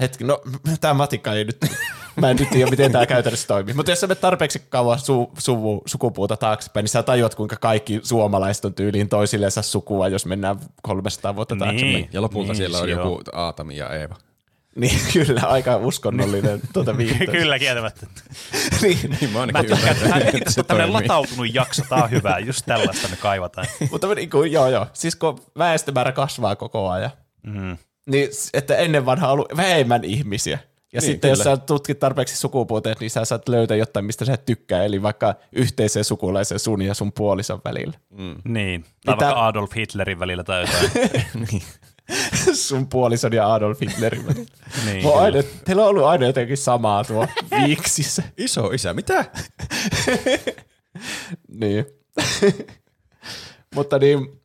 Hetki, 0.00 0.24
no 0.24 0.40
tämä 0.80 0.94
matikka 0.94 1.32
ei 1.32 1.44
nyt, 1.44 1.58
mä 2.20 2.30
en 2.30 2.36
nyt 2.36 2.50
tiedä, 2.50 2.70
miten 2.70 2.92
tämä 2.92 3.06
käytännössä 3.06 3.48
toimii. 3.48 3.74
Mutta 3.74 3.92
jos 3.92 4.00
sä 4.00 4.06
menet 4.06 4.20
tarpeeksi 4.20 4.62
kauan 4.68 4.98
su, 4.98 5.32
suvu, 5.38 5.82
sukupuuta 5.86 6.36
taaksepäin, 6.36 6.84
niin 6.84 6.88
sä 6.88 7.02
tajuat, 7.02 7.34
kuinka 7.34 7.56
kaikki 7.56 8.00
suomalaiset 8.02 8.64
on 8.64 8.74
tyyliin 8.74 9.08
toisillensa 9.08 9.62
sukua, 9.62 10.08
jos 10.08 10.26
mennään 10.26 10.56
300 10.82 11.36
vuotta 11.36 11.54
Niin. 11.54 11.58
taaksepäin. 11.64 12.08
Ja 12.12 12.22
lopulta 12.22 12.52
Niin, 12.52 12.56
siellä 12.56 12.78
on 12.78 12.88
joo. 12.90 13.04
joku 13.04 13.22
Aatami 13.32 13.76
ja 13.76 13.90
Eeva. 13.90 14.16
Niin, 14.80 15.00
kyllä, 15.12 15.40
aika 15.44 15.76
uskonnollinen 15.76 16.60
tuota 16.72 16.96
viittaus. 16.96 17.30
Kyllä 17.30 17.58
kieltämättä. 17.58 18.06
niin, 18.82 18.98
Niin 19.20 19.30
mä 19.30 19.38
Mä 19.38 19.40
ainakin 19.40 19.76
tykkään, 19.76 19.96
ymmärrän, 20.02 20.42
se 20.48 20.60
on 20.60 20.66
tämmöinen 20.66 20.92
latautunut 20.92 21.54
jakso, 21.54 21.82
tää 21.88 22.04
on 22.04 22.10
hyvä, 22.10 22.38
just 22.38 22.66
tällaista 22.66 23.08
me 23.08 23.16
kaivataan. 23.16 23.66
mutta 23.90 24.14
niin 24.14 24.30
kuin, 24.30 24.52
joo, 24.52 24.68
joo. 24.68 24.86
Siis 24.92 25.16
kun 25.16 25.40
väestömäärä 25.58 26.12
kasvaa 26.12 26.56
koko 26.56 26.88
ajan, 26.90 27.10
Mm. 27.42 27.76
niin 28.10 28.28
että 28.54 28.76
ennen 28.76 29.06
vanhaa 29.06 29.28
on 29.28 29.32
ollut 29.32 29.56
vähemmän 29.56 30.04
ihmisiä. 30.04 30.58
Ja 30.92 31.00
Niin, 31.00 31.06
sitten 31.10 31.28
jos 31.28 31.38
kyllä. 31.42 31.56
sä 31.56 31.62
tutkit 31.62 31.98
tarpeeksi 31.98 32.36
sukupuuteen, 32.36 32.96
niin 33.00 33.10
sä 33.10 33.24
saat 33.24 33.48
löytää 33.48 33.76
jotain, 33.76 34.04
mistä 34.04 34.24
sä 34.24 34.36
tykkää, 34.36 34.84
eli 34.84 35.02
vaikka 35.02 35.34
yhteiseen 35.52 36.04
sukulaisen 36.04 36.58
sun 36.58 36.82
ja 36.82 36.94
sun 36.94 37.12
puolison 37.12 37.60
välillä. 37.64 37.92
Niin, 38.44 38.82
tai 39.04 39.14
Mitä- 39.14 39.26
vaikka 39.26 39.46
Adolf 39.46 39.70
Hitlerin 39.76 40.18
välillä 40.18 40.44
tai 40.44 40.60
jotain. 40.60 40.90
sun 42.52 42.88
puolison 42.88 43.32
ja 43.32 43.54
Adolf 43.54 43.80
Hitlerin 43.80 44.26
niin, 44.84 45.16
aina, 45.16 45.42
teillä 45.64 45.82
on 45.82 45.88
ollut 45.88 46.04
aina 46.04 46.26
jotenkin 46.26 46.56
samaa 46.56 47.04
tuo 47.04 47.28
viiksissä. 47.50 48.22
Iso 48.38 48.66
isä, 48.66 48.94
mitä? 48.94 49.24
niin. 51.60 51.86
Mutta 53.74 53.98
niin, 53.98 54.42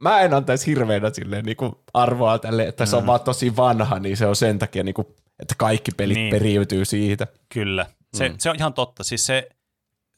mä 0.00 0.20
en 0.20 0.34
antaisi 0.34 0.66
hirveänä 0.66 1.10
silleen 1.12 1.44
niin 1.44 1.56
kuin 1.56 1.72
arvoa 1.94 2.38
tälle, 2.38 2.66
että 2.66 2.86
se 2.86 2.96
on 2.96 3.06
vaan 3.06 3.20
tosi 3.20 3.56
vanha, 3.56 3.98
niin 3.98 4.16
se 4.16 4.26
on 4.26 4.36
sen 4.36 4.58
takia, 4.58 4.84
niin 4.84 4.94
kuin, 4.94 5.06
että 5.40 5.54
kaikki 5.58 5.90
pelit 5.96 6.16
niin. 6.16 6.30
periytyy 6.30 6.84
siitä. 6.84 7.26
Kyllä, 7.48 7.86
se, 8.14 8.28
mm. 8.28 8.34
se 8.38 8.50
on 8.50 8.56
ihan 8.56 8.74
totta. 8.74 9.04
Siis 9.04 9.26
se, 9.26 9.48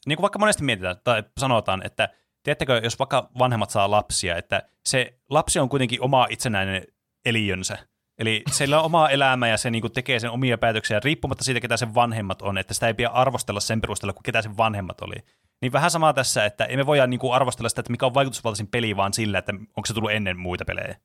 niin 0.05 0.17
kuin 0.17 0.21
vaikka 0.21 0.39
monesti 0.39 0.63
mietitään 0.63 0.95
tai 1.03 1.23
sanotaan, 1.39 1.85
että 1.85 2.09
tiedättekö, 2.45 2.81
jos 2.83 2.99
vaikka 2.99 3.29
vanhemmat 3.39 3.69
saa 3.69 3.91
lapsia, 3.91 4.37
että 4.37 4.63
se 4.85 5.19
lapsi 5.29 5.59
on 5.59 5.69
kuitenkin 5.69 6.01
oma 6.01 6.27
itsenäinen 6.29 6.83
eliönsä. 7.25 7.77
Eli 8.19 8.43
sillä 8.51 8.79
on 8.79 8.85
oma 8.85 9.09
elämä 9.09 9.47
ja 9.47 9.57
se 9.57 9.71
niin 9.71 9.81
kuin 9.81 9.93
tekee 9.93 10.19
sen 10.19 10.31
omia 10.31 10.57
päätöksiä 10.57 10.99
riippumatta 11.03 11.43
siitä, 11.43 11.59
ketä 11.59 11.77
sen 11.77 11.95
vanhemmat 11.95 12.41
on, 12.41 12.57
että 12.57 12.73
sitä 12.73 12.87
ei 12.87 12.93
pidä 12.93 13.09
arvostella 13.09 13.59
sen 13.59 13.81
perusteella, 13.81 14.13
kuin 14.13 14.23
ketä 14.23 14.41
sen 14.41 14.57
vanhemmat 14.57 15.01
oli. 15.01 15.15
Niin 15.61 15.71
vähän 15.71 15.91
samaa 15.91 16.13
tässä, 16.13 16.45
että 16.45 16.65
emme 16.65 16.85
voida 16.85 17.07
niin 17.07 17.19
kuin 17.19 17.33
arvostella 17.33 17.69
sitä, 17.69 17.81
että 17.81 17.91
mikä 17.91 18.05
on 18.05 18.13
vaikutusvaltaisin 18.13 18.67
peli, 18.67 18.97
vaan 18.97 19.13
sillä, 19.13 19.37
että 19.37 19.53
onko 19.53 19.85
se 19.85 19.93
tullut 19.93 20.11
ennen 20.11 20.39
muita 20.39 20.65
pelejä. 20.65 20.95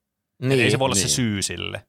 Niin, 0.41 0.61
ei 0.61 0.71
se 0.71 0.79
voi 0.79 0.85
olla 0.85 0.95
niin. 0.95 1.09
se 1.09 1.15
syy 1.15 1.41
sille. 1.41 1.85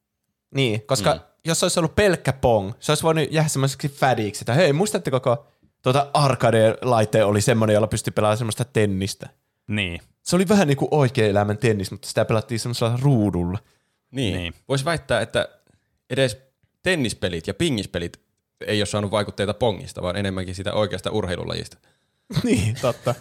Niin, 0.55 0.87
koska 0.87 1.15
mm. 1.15 1.20
jos 1.45 1.62
olisi 1.62 1.81
ollut 1.81 1.95
pelkkä 1.95 2.33
pong, 2.33 2.73
se 2.81 2.93
olisi 2.93 3.03
voinut 3.03 3.29
jäädä 3.31 3.49
semmoiseksi 3.49 3.89
fadiksi, 3.89 4.43
että 4.43 4.55
hei, 4.55 4.73
muistatteko, 4.73 5.20
kun 5.20 5.37
tuota 5.83 6.11
arcade-laite 6.15 7.24
oli 7.24 7.41
semmoinen, 7.41 7.74
jolla 7.74 7.87
pystyi 7.87 8.12
pelaamaan 8.12 8.39
semmoista 8.39 8.65
tennistä. 8.65 9.29
Niin, 9.66 10.01
Se 10.22 10.36
oli 10.36 10.48
vähän 10.48 10.68
niin 10.68 10.76
kuin 10.76 10.89
oikea 10.90 11.26
elämän 11.26 11.59
tennis, 11.59 11.90
mutta 11.90 12.09
sitä 12.09 12.24
pelattiin 12.24 12.60
semmoisella 12.60 12.98
ruudulla. 13.02 13.59
Niin. 14.10 14.36
Niin. 14.36 14.55
Voisi 14.68 14.84
väittää, 14.84 15.20
että 15.20 15.48
edes 16.10 16.39
tennispelit 16.82 17.47
ja 17.47 17.55
pingispelit 17.55 18.20
ei 18.66 18.80
ole 18.80 18.86
saanut 18.86 19.10
vaikutteita 19.10 19.55
pongista, 19.55 20.02
vaan 20.02 20.16
enemmänkin 20.16 20.55
sitä 20.55 20.72
oikeasta 20.72 21.10
urheilulajista. 21.10 21.76
niin, 22.44 22.76
totta. 22.80 23.14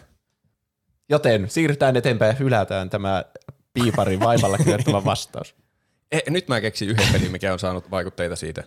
Joten 1.09 1.49
siirrytään 1.49 1.97
eteenpäin 1.97 2.29
ja 2.29 2.35
hylätään 2.35 2.89
tämä 2.89 3.25
piiparin 3.73 4.19
vaivalla 4.19 4.57
kirjoittama 4.63 5.05
vastaus. 5.05 5.55
E, 6.11 6.19
nyt 6.29 6.47
mä 6.47 6.61
keksin 6.61 6.89
yhden 6.89 7.07
pelin, 7.13 7.31
mikä 7.31 7.53
on 7.53 7.59
saanut 7.59 7.91
vaikutteita 7.91 8.35
siitä. 8.35 8.63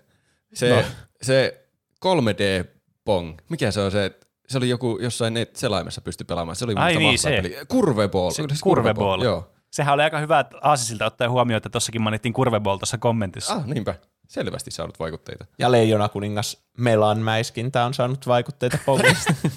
Se, 0.55 0.69
No. 0.69 0.77
no. 0.77 0.83
se 1.23 1.67
3D-pong, 2.05 3.35
mikä 3.49 3.71
se 3.71 3.81
on 3.81 3.91
se, 3.91 4.13
se 4.49 4.59
oli 4.59 4.69
joku 4.69 4.99
jossain 5.03 5.35
net 5.35 5.57
selaimessa 5.57 6.01
pysty 6.01 6.25
pelaamaan. 6.25 6.57
Se 6.57 6.65
oli 6.65 6.75
Ai 6.77 6.97
niin, 6.97 7.19
se. 7.19 7.31
peli. 7.31 7.57
Curveball. 7.73 8.31
Se 8.31 8.43
se 8.53 8.63
Curveball. 8.65 9.23
Joo. 9.23 9.51
Sehän 9.71 9.95
oli 9.95 10.03
aika 10.03 10.19
hyvä 10.19 10.45
aasisilta 10.63 11.07
ottaa 11.07 11.29
huomioon, 11.29 11.57
että 11.57 11.69
tossakin 11.71 12.03
mainittiin 12.03 12.33
Curveball 12.33 12.77
tuossa 12.77 12.99
kommentissa. 12.99 13.55
Ah, 13.55 13.67
niinpä. 13.67 13.95
Selvästi 14.29 14.71
saanut 14.71 14.99
vaikutteita. 14.99 15.45
Ja 15.59 15.73
Leijona 15.73 16.09
kuningas 16.09 16.65
Melan 16.79 17.19
mäiskintä 17.19 17.85
on 17.85 17.95
saanut 17.95 18.27
vaikutteita 18.27 18.79
pongista. 18.87 19.35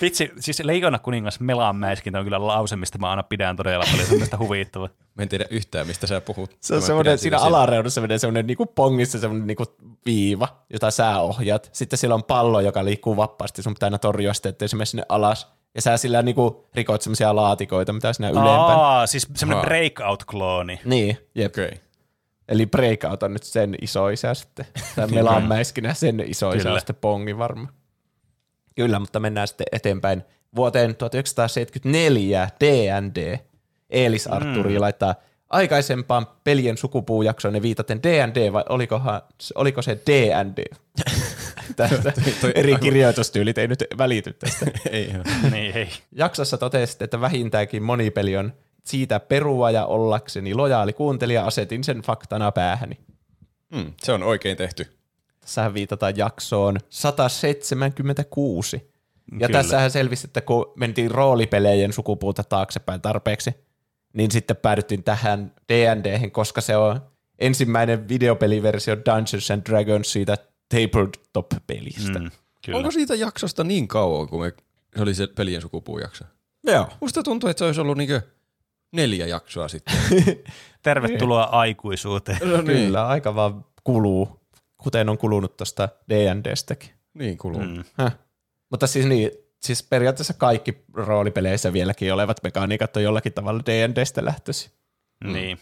Vitsi, 0.00 0.30
siis 0.38 0.60
Leijona 0.60 0.98
kuningas 0.98 1.40
Melan 1.40 1.76
mäiskintä 1.76 2.18
on 2.18 2.24
kyllä 2.24 2.46
lause, 2.46 2.76
mistä 2.76 2.98
mä 2.98 3.10
aina 3.10 3.22
pidän 3.22 3.56
todella 3.56 3.84
paljon, 3.90 4.06
se 4.06 4.12
on 4.12 4.16
mielestäni 4.16 4.44
huvittava. 4.44 4.88
Mä 5.14 5.22
en 5.22 5.28
tiedä 5.28 5.44
yhtään, 5.50 5.86
mistä 5.86 6.06
sä 6.06 6.20
puhut. 6.20 6.56
Se 6.60 6.74
on 6.74 6.82
semmoinen, 6.82 7.18
siinä 7.18 7.38
siitä 7.38 7.48
alareunassa 7.48 8.00
menee 8.00 8.18
semmoinen 8.18 8.46
niinku 8.46 8.66
pongissa 8.66 9.18
semmoinen 9.18 9.46
niinku 9.46 9.64
viiva, 10.06 10.48
jota 10.72 10.90
sä 10.90 11.18
ohjat. 11.18 11.70
Sitten 11.72 11.98
siellä 11.98 12.14
on 12.14 12.24
pallo, 12.24 12.60
joka 12.60 12.84
liikkuu 12.84 13.16
vapaasti. 13.16 13.62
Sun 13.62 13.74
pitää 13.74 13.86
aina 13.86 13.98
torjua 13.98 14.34
sitä, 14.34 14.48
ettei 14.48 14.68
se 14.68 14.76
mene 14.76 14.86
sinne 14.86 15.04
alas. 15.08 15.52
Ja 15.74 15.82
sä 15.82 15.96
sillä 15.96 16.22
niinku 16.22 16.66
rikot 16.74 17.02
semmoisia 17.02 17.36
laatikoita, 17.36 17.92
mitä 17.92 18.12
sinä 18.12 18.28
ylempään. 18.28 18.78
Aa, 18.78 19.06
siis 19.06 19.28
semmoinen 19.34 19.64
breakout-klooni. 19.64 20.80
Niin, 20.84 21.18
jep. 21.34 21.52
Okay. 21.52 21.70
Eli 22.48 22.66
Breakout 22.66 23.22
on 23.22 23.32
nyt 23.32 23.42
sen 23.42 23.76
isoisä 23.82 24.34
sitten. 24.34 24.66
Tämä 24.94 25.06
Melan 25.06 25.48
mäiskinä 25.48 25.94
sen 25.94 26.20
isoisä 26.20 26.78
sitten 26.78 26.96
Pongi 26.96 27.38
varma. 27.38 27.68
Kyllä, 28.80 28.98
mutta 28.98 29.20
mennään 29.20 29.48
sitten 29.48 29.66
eteenpäin. 29.72 30.22
Vuoteen 30.56 30.96
1974 30.96 32.48
D&D. 32.60 33.38
Eelis 33.90 34.26
Arturi 34.26 34.74
mm. 34.74 34.80
laittaa 34.80 35.14
aikaisempaan 35.50 36.26
pelien 36.44 36.76
sukupuujaksoon 36.76 37.62
viitaten 37.62 38.02
D&D, 38.02 38.52
vai 38.52 38.64
olikohan, 38.68 39.22
oliko 39.54 39.82
se 39.82 39.98
D&D? 40.06 40.64
Tästä 41.76 42.12
toi- 42.40 42.52
eri 42.54 42.76
kirjoitustyylit 42.76 43.58
ei 43.58 43.68
nyt 43.68 43.84
välity 43.98 44.32
tästä. 44.32 44.66
Ei 44.90 45.12
niin, 45.50 45.76
ei. 45.76 45.88
Jaksossa 46.12 46.58
totesit, 46.58 47.02
että 47.02 47.20
vähintäänkin 47.20 47.82
moni 47.82 48.10
peli 48.10 48.36
on 48.36 48.52
siitä 48.84 49.20
perua 49.20 49.70
ja 49.70 49.86
ollakseni 49.86 50.54
lojaali 50.54 50.92
kuuntelija 50.92 51.46
asetin 51.46 51.84
sen 51.84 52.02
faktana 52.02 52.52
päähäni. 52.52 52.98
Mm, 53.74 53.92
se 54.02 54.12
on 54.12 54.22
oikein 54.22 54.56
tehty. 54.56 54.99
Tässähän 55.40 55.74
viitataan 55.74 56.16
jaksoon 56.16 56.78
176. 56.88 58.76
Ja 58.76 58.80
Kyllä. 59.30 59.46
Kyllä. 59.46 59.62
tässähän 59.62 59.90
selvisi, 59.90 60.26
että 60.26 60.40
kun 60.40 60.72
mentiin 60.76 61.10
roolipelejen 61.10 61.92
sukupuuta 61.92 62.44
taaksepäin 62.44 63.00
tarpeeksi, 63.00 63.54
niin 64.12 64.30
sitten 64.30 64.56
päädyttiin 64.56 65.02
tähän 65.02 65.52
D&Dhen, 65.68 66.30
koska 66.30 66.60
se 66.60 66.76
on 66.76 67.00
ensimmäinen 67.38 68.08
videopeliversio 68.08 68.96
Dungeons 68.96 69.50
and 69.50 69.62
Dragons 69.68 70.12
siitä 70.12 70.36
tabletop-pelistä. 70.68 72.18
Mm. 72.18 72.24
Mm, 72.24 72.30
kyllä. 72.66 72.78
Onko 72.78 72.90
siitä 72.90 73.14
jaksosta 73.14 73.64
niin 73.64 73.88
kauan, 73.88 74.28
kun 74.28 74.40
me, 74.40 74.52
se 74.96 75.02
oli 75.02 75.14
se 75.14 75.26
pelien 75.26 75.62
sukupuujakso? 75.62 76.24
Joo. 76.66 76.88
Musta 77.00 77.22
tuntuu, 77.22 77.50
että 77.50 77.58
se 77.58 77.64
olisi 77.64 77.80
ollut 77.80 77.96
niinkö 77.98 78.20
neljä 78.92 79.26
jaksoa 79.26 79.68
sitten. 79.68 79.96
Tervetuloa 80.82 81.42
aikuisuuteen. 81.42 82.38
No 82.44 82.62
Kyllä, 82.62 83.06
aika 83.06 83.34
vaan 83.34 83.64
kuluu, 83.84 84.39
kuten 84.82 85.08
on 85.08 85.18
kulunut 85.18 85.56
tuosta 85.56 85.88
D&Dstäkin. 86.08 86.90
Niin 87.14 87.38
kuluu. 87.38 87.60
Mm. 87.60 87.84
Häh. 87.94 88.18
Mutta 88.70 88.86
siis 88.86 89.06
niin, 89.06 89.30
siis 89.60 89.82
periaatteessa 89.82 90.34
kaikki 90.34 90.84
roolipeleissä 90.94 91.72
vieläkin 91.72 92.14
olevat 92.14 92.42
mekaniikat 92.42 92.96
on 92.96 93.02
jollakin 93.02 93.32
tavalla 93.32 93.62
D&Dstä 93.66 94.24
lähtöisin. 94.24 94.72
Mm. 95.24 95.32
Niin. 95.32 95.58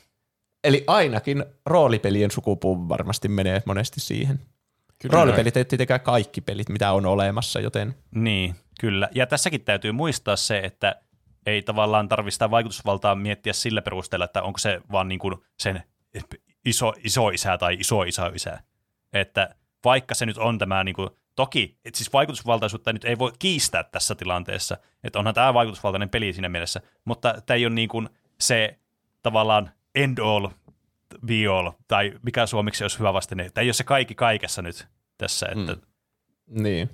Eli 0.65 0.85
ainakin 0.87 1.45
roolipelien 1.67 2.31
sukupuu 2.31 2.89
varmasti 2.89 3.29
menee 3.29 3.63
monesti 3.67 4.01
siihen. 4.01 4.41
Kyllä 4.99 5.13
Roolipelit 5.13 5.57
ei 5.57 5.65
tietenkään 5.65 6.01
kaikki 6.01 6.41
pelit, 6.41 6.69
mitä 6.69 6.93
on 6.93 7.07
olemassa, 7.07 7.61
joten 7.61 7.95
Niin, 8.15 8.55
kyllä. 8.81 9.09
Ja 9.15 9.27
tässäkin 9.27 9.61
täytyy 9.61 9.93
muistaa 9.93 10.37
se, 10.37 10.59
että 10.59 10.97
ei 11.47 11.63
tavallaan 11.63 12.09
tarvitse 12.09 12.35
sitä 12.35 12.51
vaikutusvaltaa 12.51 13.15
miettiä 13.15 13.53
sillä 13.53 13.83
perusteella, 13.83 14.25
että 14.25 14.43
onko 14.43 14.59
se 14.59 14.81
vaan 14.93 15.09
niin 15.09 15.19
kuin 15.19 15.35
sen 15.59 15.83
iso, 16.65 16.95
iso 17.05 17.29
isä 17.29 17.59
tai 17.59 17.75
iso 17.81 18.03
isä 18.03 18.31
isä. 18.35 18.61
Että 19.13 19.55
vaikka 19.85 20.15
se 20.15 20.27
nyt 20.27 20.39
on 20.39 20.59
tämä, 20.59 20.85
niin 20.85 20.95
kuin, 20.95 21.11
toki, 21.37 21.79
että 21.85 21.99
siis 21.99 22.13
vaikutusvaltaisuutta 22.13 22.93
nyt 22.93 23.05
ei 23.05 23.19
voi 23.19 23.33
kiistää 23.39 23.85
tässä 23.85 24.15
tilanteessa, 24.15 24.77
että 25.05 25.19
onhan 25.19 25.35
tämä 25.35 25.55
vaikutusvaltainen 25.55 26.11
peli 26.11 26.33
siinä 26.33 26.49
mielessä, 26.49 26.81
mutta 27.05 27.35
tämä 27.47 27.57
ei 27.57 27.67
ole 27.67 27.75
niin 27.75 27.89
kuin 27.89 28.09
se 28.41 28.79
tavallaan 29.23 29.71
end 29.95 30.19
all 30.19 30.49
be 31.27 31.47
all, 31.51 31.71
tai 31.89 32.13
mikä 32.23 32.47
suomeksi 32.47 32.85
olisi 32.85 32.99
hyvä 32.99 33.13
vastine. 33.13 33.51
Tai 33.51 33.65
ei 33.65 33.69
ole 33.69 33.73
se 33.73 33.85
kaikki 33.85 34.15
kaikessa 34.15 34.63
nyt 34.63 34.89
tässä, 35.19 35.47
että, 35.47 35.73
Mm. 35.73 36.63
Niin. 36.63 36.91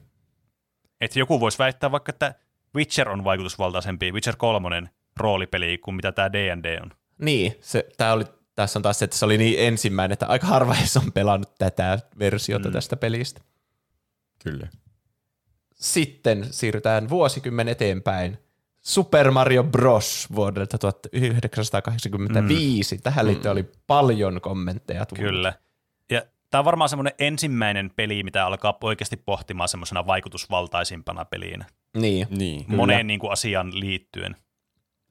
että 1.00 1.18
joku 1.18 1.40
voisi 1.40 1.58
väittää 1.58 1.92
vaikka, 1.92 2.10
että 2.10 2.34
Witcher 2.74 3.08
on 3.08 3.24
vaikutusvaltaisempi, 3.24 4.12
Witcher 4.12 4.36
3 4.36 4.90
roolipeli 5.16 5.78
kuin 5.78 5.94
mitä 5.94 6.12
tämä 6.12 6.32
D&D 6.32 6.78
on. 6.82 6.90
Niin, 7.18 7.54
se, 7.60 7.86
tää 7.96 8.12
oli, 8.12 8.24
tässä 8.54 8.78
on 8.78 8.82
taas 8.82 8.98
se, 8.98 9.04
että 9.04 9.16
se 9.16 9.24
oli 9.24 9.38
niin 9.38 9.56
ensimmäinen, 9.58 10.12
että 10.12 10.26
aika 10.26 10.46
harva 10.46 10.76
on 11.06 11.12
pelannut 11.12 11.54
tätä 11.58 11.98
versiota 12.18 12.68
mm. 12.68 12.72
tästä 12.72 12.96
pelistä. 12.96 13.40
Kyllä. 14.44 14.68
Sitten 15.74 16.46
siirrytään 16.50 17.08
vuosikymmen 17.08 17.68
eteenpäin. 17.68 18.38
Super 18.80 19.30
Mario 19.30 19.64
Bros. 19.64 20.28
vuodelta 20.34 20.78
1985. 20.78 22.94
Mm. 22.94 23.02
Tähän 23.02 23.26
liittyen 23.26 23.52
oli 23.52 23.70
paljon 23.86 24.40
kommentteja. 24.40 25.06
tullut. 25.06 25.24
Kyllä. 25.24 25.52
Ja 26.10 26.22
tämä 26.50 26.58
on 26.58 26.64
varmaan 26.64 26.88
semmoinen 26.88 27.14
ensimmäinen 27.18 27.90
peli, 27.96 28.22
mitä 28.22 28.46
alkaa 28.46 28.78
oikeasti 28.80 29.16
pohtimaan 29.16 29.68
semmoisena 29.68 30.06
vaikutusvaltaisimpana 30.06 31.24
peliin. 31.24 31.64
Niin. 31.96 32.26
Niin. 32.30 32.64
Moneen 32.68 33.06
niin 33.06 33.20
kuin 33.20 33.32
asiaan 33.32 33.80
liittyen. 33.80 34.36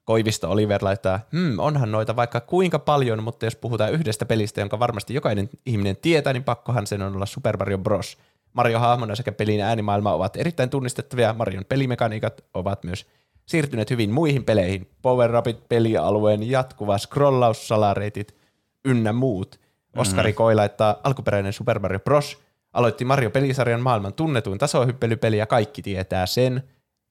Koivisto 0.04 0.50
Oliver 0.50 0.84
laittaa, 0.84 1.20
hmm, 1.32 1.58
onhan 1.58 1.92
noita 1.92 2.16
vaikka 2.16 2.40
kuinka 2.40 2.78
paljon, 2.78 3.22
mutta 3.22 3.46
jos 3.46 3.56
puhutaan 3.56 3.92
yhdestä 3.92 4.26
pelistä, 4.26 4.60
jonka 4.60 4.78
varmasti 4.78 5.14
jokainen 5.14 5.50
ihminen 5.66 5.96
tietää, 5.96 6.32
niin 6.32 6.44
pakkohan 6.44 6.86
sen 6.86 7.02
on 7.02 7.16
olla 7.16 7.26
Super 7.26 7.56
Mario 7.56 7.78
Bros. 7.78 8.18
Mario 8.52 8.78
hahmona 8.78 9.14
sekä 9.14 9.32
pelin 9.32 9.60
äänimaailma 9.60 10.12
ovat 10.12 10.36
erittäin 10.36 10.70
tunnistettavia. 10.70 11.32
Marion 11.32 11.64
pelimekaniikat 11.64 12.44
ovat 12.54 12.84
myös 12.84 13.06
siirtyneet 13.46 13.90
hyvin 13.90 14.10
muihin 14.10 14.44
peleihin. 14.44 14.90
Power 15.02 15.36
Upit, 15.36 15.68
pelialueen 15.68 16.50
jatkuva 16.50 16.98
scrollaus, 16.98 17.68
salareitit 17.68 18.34
ynnä 18.84 19.12
muut. 19.12 19.60
Oskari 19.96 20.32
mm. 20.32 20.34
Koi 20.34 20.54
laittaa 20.54 20.96
alkuperäinen 21.04 21.52
Super 21.52 21.78
Mario 21.78 22.00
Bros. 22.00 22.38
Aloitti 22.72 23.04
Mario-pelisarjan 23.04 23.80
maailman 23.80 24.12
tunnetuin 24.12 24.58
tasohyppelypeli 24.58 25.38
ja 25.38 25.46
kaikki 25.46 25.82
tietää 25.82 26.26
sen. 26.26 26.62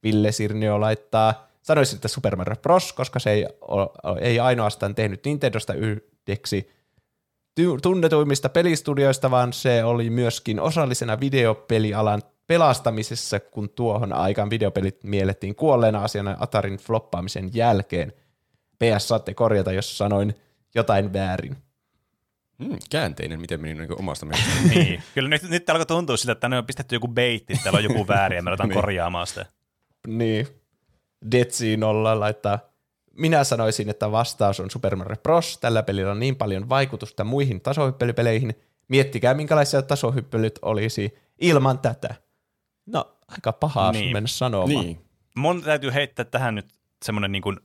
Ville 0.03 0.31
Sirnio 0.31 0.81
laittaa, 0.81 1.47
sanoisin, 1.63 1.95
että 1.95 2.07
Super 2.07 2.35
Mario 2.35 2.55
Bros., 2.55 2.93
koska 2.93 3.19
se 3.19 3.31
ei, 3.31 3.45
o- 3.61 4.17
ei 4.21 4.39
ainoastaan 4.39 4.95
tehnyt 4.95 5.25
Nintendosta 5.25 5.73
yhdeksi 5.73 6.69
tunnetuimmista 7.81 8.49
pelistudioista, 8.49 9.31
vaan 9.31 9.53
se 9.53 9.83
oli 9.83 10.09
myöskin 10.09 10.59
osallisena 10.59 11.19
videopelialan 11.19 12.21
pelastamisessa, 12.47 13.39
kun 13.39 13.69
tuohon 13.69 14.13
aikaan 14.13 14.49
videopelit 14.49 15.03
miellettiin 15.03 15.55
kuolleena 15.55 16.03
asiana 16.03 16.37
Atarin 16.39 16.77
floppaamisen 16.77 17.49
jälkeen. 17.53 18.13
PS 18.79 19.07
saatte 19.07 19.33
korjata, 19.33 19.71
jos 19.71 19.97
sanoin 19.97 20.35
jotain 20.75 21.13
väärin. 21.13 21.55
Mm, 22.57 22.77
käänteinen, 22.89 23.39
miten 23.41 23.61
meni 23.61 23.73
niin 23.73 23.99
omasta 23.99 24.25
mielestä. 24.25 24.49
Niin. 24.75 25.03
Kyllä 25.13 25.29
nyt, 25.29 25.43
nyt 25.49 25.69
alkoi 25.69 25.85
tuntua 25.85 26.17
siltä, 26.17 26.31
että 26.31 26.41
tänne 26.41 26.57
on 26.57 26.65
pistetty 26.65 26.95
joku 26.95 27.07
beitti, 27.07 27.53
täällä 27.63 27.77
on 27.77 27.83
joku 27.83 28.07
väärin 28.07 28.35
ja 28.35 28.41
me 28.43 28.49
aletaan 28.49 28.69
Niin. 28.69 28.75
korjaamaan 28.81 29.27
sitä. 29.27 29.45
Niin. 30.07 30.47
Detsi 31.31 31.77
nolla 31.77 32.19
laittaa. 32.19 32.59
Minä 33.13 33.43
sanoisin, 33.43 33.89
että 33.89 34.11
vastaus 34.11 34.59
on 34.59 34.71
Super 34.71 34.95
Mario 34.95 35.17
Bros. 35.23 35.57
Tällä 35.57 35.83
pelillä 35.83 36.11
on 36.11 36.19
niin 36.19 36.35
paljon 36.35 36.69
vaikutusta 36.69 37.23
muihin 37.23 37.61
tasohyppelypeleihin. 37.61 38.53
Miettikää, 38.87 39.33
minkälaisia 39.33 39.81
tasohyppelyt 39.81 40.59
olisi 40.61 41.13
ilman 41.41 41.79
tätä. 41.79 42.15
No, 42.85 43.17
aika 43.27 43.51
pahaa 43.53 43.91
Niin. 43.91 44.01
niin. 44.01 44.13
mennä 44.13 44.27
sanomaan. 44.27 44.69
niin. 44.69 45.01
Mun 45.35 45.61
täytyy 45.63 45.93
heittää 45.93 46.25
tähän 46.25 46.55
nyt 46.55 46.65
semmoinen 47.05 47.31
niin 47.31 47.41
kuin, 47.41 47.59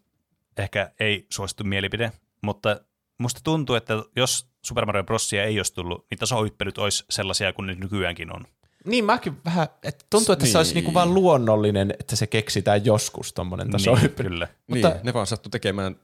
ehkä 0.59 0.93
ei 1.01 1.27
suosittu 1.31 1.65
mielipide, 1.65 2.13
mutta 2.43 2.81
musta 3.19 3.41
tuntuu, 3.45 3.77
että 3.77 3.95
jos 4.17 4.49
Super 4.65 4.87
Mario 4.87 5.05
Brosia 5.05 5.45
ei 5.45 5.59
olisi 5.59 5.75
tullut, 5.75 6.07
niin 6.11 6.19
tasohyppelyt 6.19 6.79
olisi 6.79 7.05
sellaisia 7.11 7.53
kuin 7.53 7.67
ne 7.67 7.75
nykyäänkin 7.75 8.33
on. 8.37 8.45
Niin 8.89 9.05
mäkin 9.05 9.37
vähän, 9.45 9.69
että 9.83 10.05
tuntuu, 10.11 10.33
että 10.33 10.47
se 10.47 10.59
olisi 10.59 10.71
Niin. 10.75 10.83
niinku 10.85 10.95
vaan 10.95 11.15
luonnollinen, 11.15 11.95
että 12.01 12.17
se 12.17 12.27
keksitään 12.27 12.85
joskus 12.85 13.33
tommonen 13.33 13.71
tasohyppely. 13.71 14.29
Niin, 14.29 14.33
kyllä. 14.33 14.49
Mutta- 14.67 14.89
niin, 14.89 15.01
ne 15.03 15.15
vaan 15.15 15.27
sattu 15.27 15.49
tekemään 15.49 15.97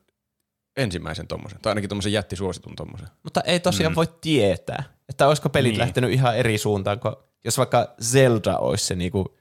ensimmäisen 0.76 1.26
tommosen, 1.26 1.58
tai 1.62 1.70
ainakin 1.70 1.88
tommosen 1.88 2.12
jättisuositun 2.12 2.76
tommosen. 2.76 3.08
Mutta 3.22 3.40
ei 3.40 3.60
tosiaan 3.60 3.92
mm. 3.92 3.96
voi 3.96 4.06
tietää, 4.20 4.82
että 5.08 5.28
olisiko 5.28 5.48
pelit 5.48 5.64
Niin. 5.64 5.72
niin. 5.72 5.80
lähtenyt 5.80 6.12
ihan 6.12 6.36
eri 6.36 6.58
suuntaan, 6.58 7.00
kun 7.00 7.16
jos 7.44 7.58
vaikka 7.58 7.94
Zelda 8.02 8.58
olisi 8.58 8.86
se, 8.86 8.94
niinku, 8.94 9.36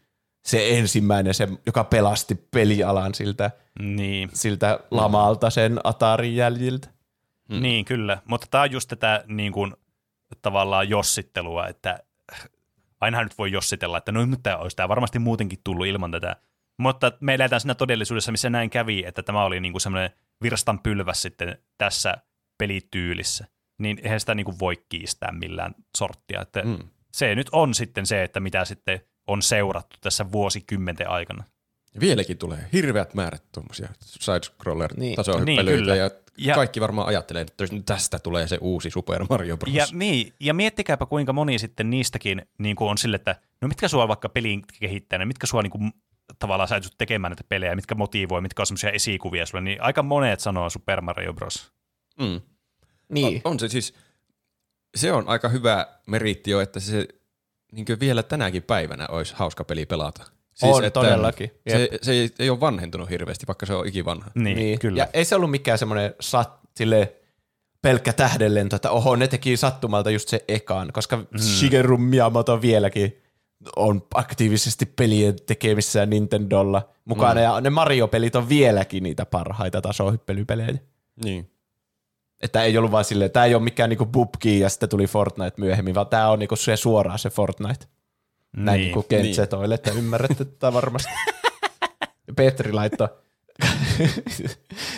se 0.46 0.78
ensimmäinen, 0.78 1.34
se, 1.34 1.48
joka 1.66 1.84
pelasti 1.84 2.36
pelialan 2.36 3.14
siltä, 3.14 3.52
Niin. 3.80 4.30
siltä 4.34 4.80
lamalta 4.92 5.50
sen 5.50 5.80
Atarin 5.84 6.36
jäljiltä. 6.36 6.88
Mm. 7.50 7.62
Niin, 7.62 7.86
kyllä. 7.86 8.18
Mutta 8.26 8.48
tämä 8.52 8.62
on 8.62 8.72
just 8.72 8.90
tätä 8.90 9.24
niin 9.28 9.52
kuin, 9.54 9.74
tavallaan 10.42 10.90
jossittelua, 10.90 11.68
että 11.68 12.00
ainahan 13.04 13.26
nyt 13.26 13.38
voi 13.38 13.52
jossitella, 13.52 13.98
että 13.98 14.12
no 14.12 14.26
mutta 14.26 14.58
olisi 14.58 14.76
tämä 14.76 14.90
varmasti 14.90 15.20
muutenkin 15.20 15.60
tullut 15.64 15.86
ilman 15.86 16.12
tätä. 16.12 16.36
Mutta 16.80 17.12
me 17.20 17.34
eletään 17.34 17.62
siinä 17.62 17.76
todellisuudessa, 17.76 18.32
missä 18.32 18.50
näin 18.50 18.70
kävi, 18.70 19.04
että 19.06 19.24
tämä 19.24 19.44
oli 19.44 19.60
niin 19.60 19.74
kuin 19.74 19.82
semmoinen 19.82 20.10
virstan 20.44 20.80
pylväs 20.80 21.22
sitten 21.22 21.58
tässä 21.78 22.18
pelityylissä. 22.58 23.48
Niin 23.80 24.00
eihän 24.04 24.20
sitä 24.20 24.36
niin 24.36 24.46
kuin 24.46 24.60
voi 24.60 24.86
kiistää 24.90 25.32
millään 25.32 25.76
sorttia. 25.98 26.42
Että 26.42 26.62
Mm. 26.62 26.78
Se 27.14 27.36
nyt 27.36 27.50
on 27.52 27.74
sitten 27.74 28.06
se, 28.06 28.24
että 28.24 28.40
mitä 28.40 28.66
sitten 28.66 29.02
on 29.28 29.42
seurattu 29.42 29.98
tässä 30.02 30.32
vuosikymmenten 30.32 31.10
aikana. 31.10 31.44
Ja 31.94 32.02
vieläkin 32.02 32.38
tulee 32.38 32.60
hirveät 32.74 33.14
määrät 33.14 33.44
tuommoisia 33.52 33.90
side-scroller 34.06 34.94
Niin. 34.98 35.16
Niin, 35.46 35.86
ja, 35.86 36.10
Ja- 36.38 36.56
kaikki 36.56 36.82
varmaan 36.82 37.08
ajattelee, 37.08 37.42
että 37.42 37.66
tästä 37.86 38.20
tulee 38.20 38.48
se 38.48 38.58
uusi 38.62 38.90
Super 38.92 39.26
Mario 39.30 39.58
Bros. 39.58 39.76
Ja, 39.76 39.86
niin, 39.92 40.34
ja 40.40 40.54
miettikääpä 40.54 41.06
kuinka 41.06 41.34
moni 41.34 41.60
sitten 41.60 41.90
niistäkin 41.90 42.42
niin 42.58 42.76
kuin 42.76 42.90
on 42.90 42.98
sille, 42.98 43.16
että 43.16 43.36
no 43.62 43.68
mitkä 43.68 43.88
sua 43.88 44.08
vaikka 44.08 44.30
pelin 44.30 44.64
kehittäjänä, 44.80 45.26
mitkä 45.26 45.48
sua 45.48 45.62
niin 45.62 45.72
kuin, 45.72 45.92
tavallaan 46.40 46.70
sä 46.70 46.82
tekemään 46.98 47.32
näitä 47.32 47.44
pelejä, 47.50 47.76
mitkä 47.76 47.96
motivoi, 47.96 48.42
mitkä 48.42 48.62
on 48.62 48.68
semmoisia 48.68 48.92
esikuvia 48.92 49.46
sulle, 49.46 49.64
niin 49.64 49.82
aika 49.82 50.04
monet 50.04 50.40
sanoo 50.40 50.70
Super 50.70 51.02
Mario 51.02 51.34
Bros. 51.34 51.72
Mm. 52.20 52.42
Niin. 53.10 53.42
On, 53.46 53.52
on 53.52 53.60
se 53.60 53.70
siis, 53.70 53.94
se 54.96 55.12
on 55.12 55.28
aika 55.28 55.50
hyvä 55.50 55.88
meriitti 56.08 56.52
jo, 56.52 56.60
että 56.62 56.80
se 56.80 57.08
niin 57.72 57.86
vielä 58.00 58.24
tänäkin 58.24 58.64
päivänä 58.64 59.08
olisi 59.08 59.34
hauska 59.38 59.64
peli 59.64 59.86
pelata. 59.86 60.24
Siis, 60.54 60.76
On, 60.76 60.92
todellakin. 60.92 61.52
Se, 61.70 61.82
Jep. 61.82 61.94
se 62.02 62.12
ei, 62.12 62.30
ei 62.40 62.50
ole 62.50 62.60
vanhentunut 62.60 63.10
hirveästi, 63.10 63.48
vaikka 63.48 63.66
se 63.66 63.74
on 63.74 63.88
ikivanha. 63.88 64.32
Niin, 64.36 64.58
niin 64.58 64.80
kyllä. 64.80 65.00
Ja 65.00 65.08
ei 65.14 65.26
se 65.26 65.36
ollut 65.36 65.52
mikään 65.52 65.78
semmoinen 65.78 66.16
sat, 66.20 66.60
sille 66.76 67.14
pelkkä 67.82 68.14
tähdenlento, 68.14 68.76
että 68.76 68.92
oho, 68.92 69.16
ne 69.16 69.28
teki 69.28 69.58
sattumalta 69.58 70.10
just 70.10 70.30
se 70.30 70.44
ekaan, 70.48 70.94
koska 70.94 71.18
mm. 71.18 71.40
Shigeru 71.40 71.98
Miyamoto 71.98 72.62
vieläkin 72.62 73.22
on 73.76 74.08
aktiivisesti 74.14 74.86
pelien 74.86 75.36
tekemissä 75.46 76.06
Nintendolla 76.06 76.90
mukana, 77.06 77.34
mm. 77.34 77.42
ja 77.42 77.62
ne 77.62 77.70
Mario-pelit 77.70 78.36
on 78.36 78.50
vieläkin 78.50 79.04
niitä 79.04 79.26
parhaita 79.26 79.82
tasohyppelypelejä. 79.82 80.78
Niin. 81.24 81.50
Että 82.42 82.64
ei 82.64 82.78
ollut 82.78 82.92
vaan 82.92 83.06
silleen, 83.06 83.32
tämä 83.32 83.46
ei 83.46 83.56
ole 83.56 83.64
mikään 83.64 83.90
niinku 83.90 84.06
Bubki 84.06 84.60
ja 84.60 84.70
sitten 84.70 84.90
tuli 84.90 85.08
Fortnite 85.08 85.62
myöhemmin, 85.62 85.96
vaan 85.96 86.08
tämä 86.08 86.30
on 86.30 86.40
niinku 86.40 86.56
se 86.56 86.76
suoraan 86.76 87.20
se 87.20 87.30
Fortnite. 87.30 87.86
Näin 88.58 88.78
Niin, 88.78 88.86
niin, 88.86 88.94
kuin 88.94 89.06
kentsetoille, 89.10 89.76
että 89.76 89.92
ymmärrätte 89.92 90.46
tätä 90.46 90.74
varmasti. 90.74 91.12
Petri 92.36 92.72
laittoi 92.72 93.08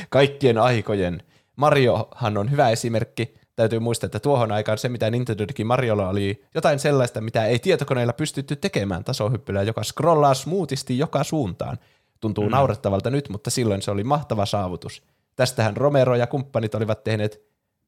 kaikkien 0.10 0.57
aikojen. 0.57 1.23
Mariohan 1.56 2.38
on 2.38 2.52
hyvä 2.52 2.69
esimerkki. 2.69 3.36
Täytyy 3.56 3.80
muistaa, 3.80 4.06
että 4.06 4.19
tuohon 4.19 4.52
aikaan 4.52 4.77
se, 4.77 4.90
mitä 4.90 5.11
Nintendo 5.11 5.45
teki 5.45 5.64
Mariolla, 5.64 6.10
oli 6.10 6.44
jotain 6.56 6.80
sellaista, 6.80 7.22
mitä 7.22 7.45
ei 7.45 7.60
tietokoneilla 7.60 8.14
pystytty 8.14 8.56
tekemään 8.56 9.03
tasohyppyllä, 9.03 9.64
joka 9.64 9.84
scrollaa 9.84 10.34
smoothisti 10.34 10.98
joka 10.98 11.23
suuntaan. 11.23 11.77
Tuntuu 12.22 12.44
mm. 12.44 12.52
naurettavalta 12.52 13.10
nyt, 13.10 13.30
mutta 13.30 13.49
silloin 13.49 13.82
se 13.82 13.91
oli 13.91 14.03
mahtava 14.03 14.45
saavutus. 14.45 15.03
Tästähän 15.36 15.77
Romero 15.77 16.15
ja 16.15 16.27
kumppanit 16.27 16.76
olivat 16.76 17.03
tehneet 17.03 17.41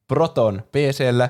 Proton 0.07 0.63
PCllä 0.71 1.29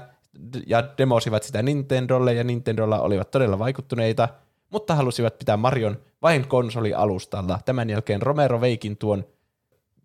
ja 0.67 0.83
demosivat 0.97 1.43
sitä 1.43 1.61
Nintendolle, 1.61 2.33
ja 2.33 2.43
Nintendolla 2.43 2.99
olivat 2.99 3.31
todella 3.31 3.59
vaikuttuneita, 3.59 4.29
mutta 4.69 4.95
halusivat 4.95 5.37
pitää 5.37 5.57
Marion 5.57 5.97
vain 6.21 6.47
konsolialustalla. 6.47 7.59
Tämän 7.65 7.89
jälkeen 7.89 8.21
Romero 8.21 8.61
veikin 8.61 8.97
tuon, 8.97 9.25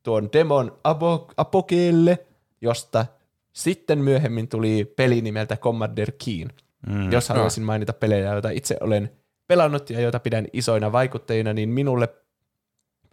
tuon 0.03 0.29
demon 0.33 0.79
Abo- 0.89 1.33
Apogeelle, 1.37 2.19
josta 2.61 3.07
sitten 3.53 3.99
myöhemmin 3.99 4.49
tuli 4.49 4.93
peli 4.97 5.21
nimeltä 5.21 5.57
Commander 5.57 6.13
Keen. 6.25 6.49
Mm, 6.87 7.13
Jos 7.13 7.29
haluaisin 7.29 7.65
mainita 7.65 7.93
pelejä, 7.93 8.33
joita 8.33 8.51
itse 8.51 8.77
olen 8.81 9.11
pelannut 9.47 9.91
ja 9.91 10.01
joita 10.01 10.21
pidän 10.21 10.47
isoina 10.53 10.93
vaikuttajina, 10.93 11.53
niin 11.53 11.69
minulle 11.69 12.09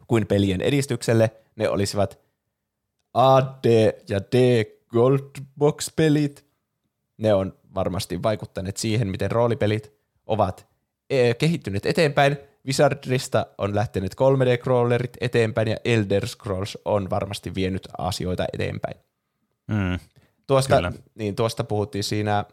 kuin 0.08 0.28
pelien 0.28 0.62
edistykselle 0.62 1.32
ne 1.56 1.70
olisivat 1.70 2.20
A, 3.14 3.42
D 3.42 3.94
ja 4.10 4.20
D 4.20 4.66
Goldbox-pelit. 4.88 6.46
Ne 7.20 7.34
on 7.34 7.54
varmasti 7.76 8.24
vaikuttaneet 8.24 8.78
siihen, 8.78 9.08
miten 9.08 9.32
roolipelit 9.32 9.94
ovat 10.26 10.68
eh, 11.10 11.38
kehittyneet 11.38 11.86
eteenpäin. 11.86 12.38
Wizardrista 12.66 13.46
on 13.58 13.76
lähtenyt 13.76 14.14
3D-crawlerit 14.14 15.18
eteenpäin 15.22 15.68
ja 15.68 15.78
Elder 15.86 16.28
Scrolls 16.28 16.78
on 16.86 17.10
varmasti 17.10 17.56
vienyt 17.56 17.88
asioita 17.98 18.46
eteenpäin. 18.54 18.98
Mm. 19.68 20.00
Tuosta, 20.48 20.76
Kyllä. 20.76 20.92
niin, 21.16 21.36
tuosta 21.36 21.64
puhuttiin 21.64 22.04
siinä, 22.04 22.46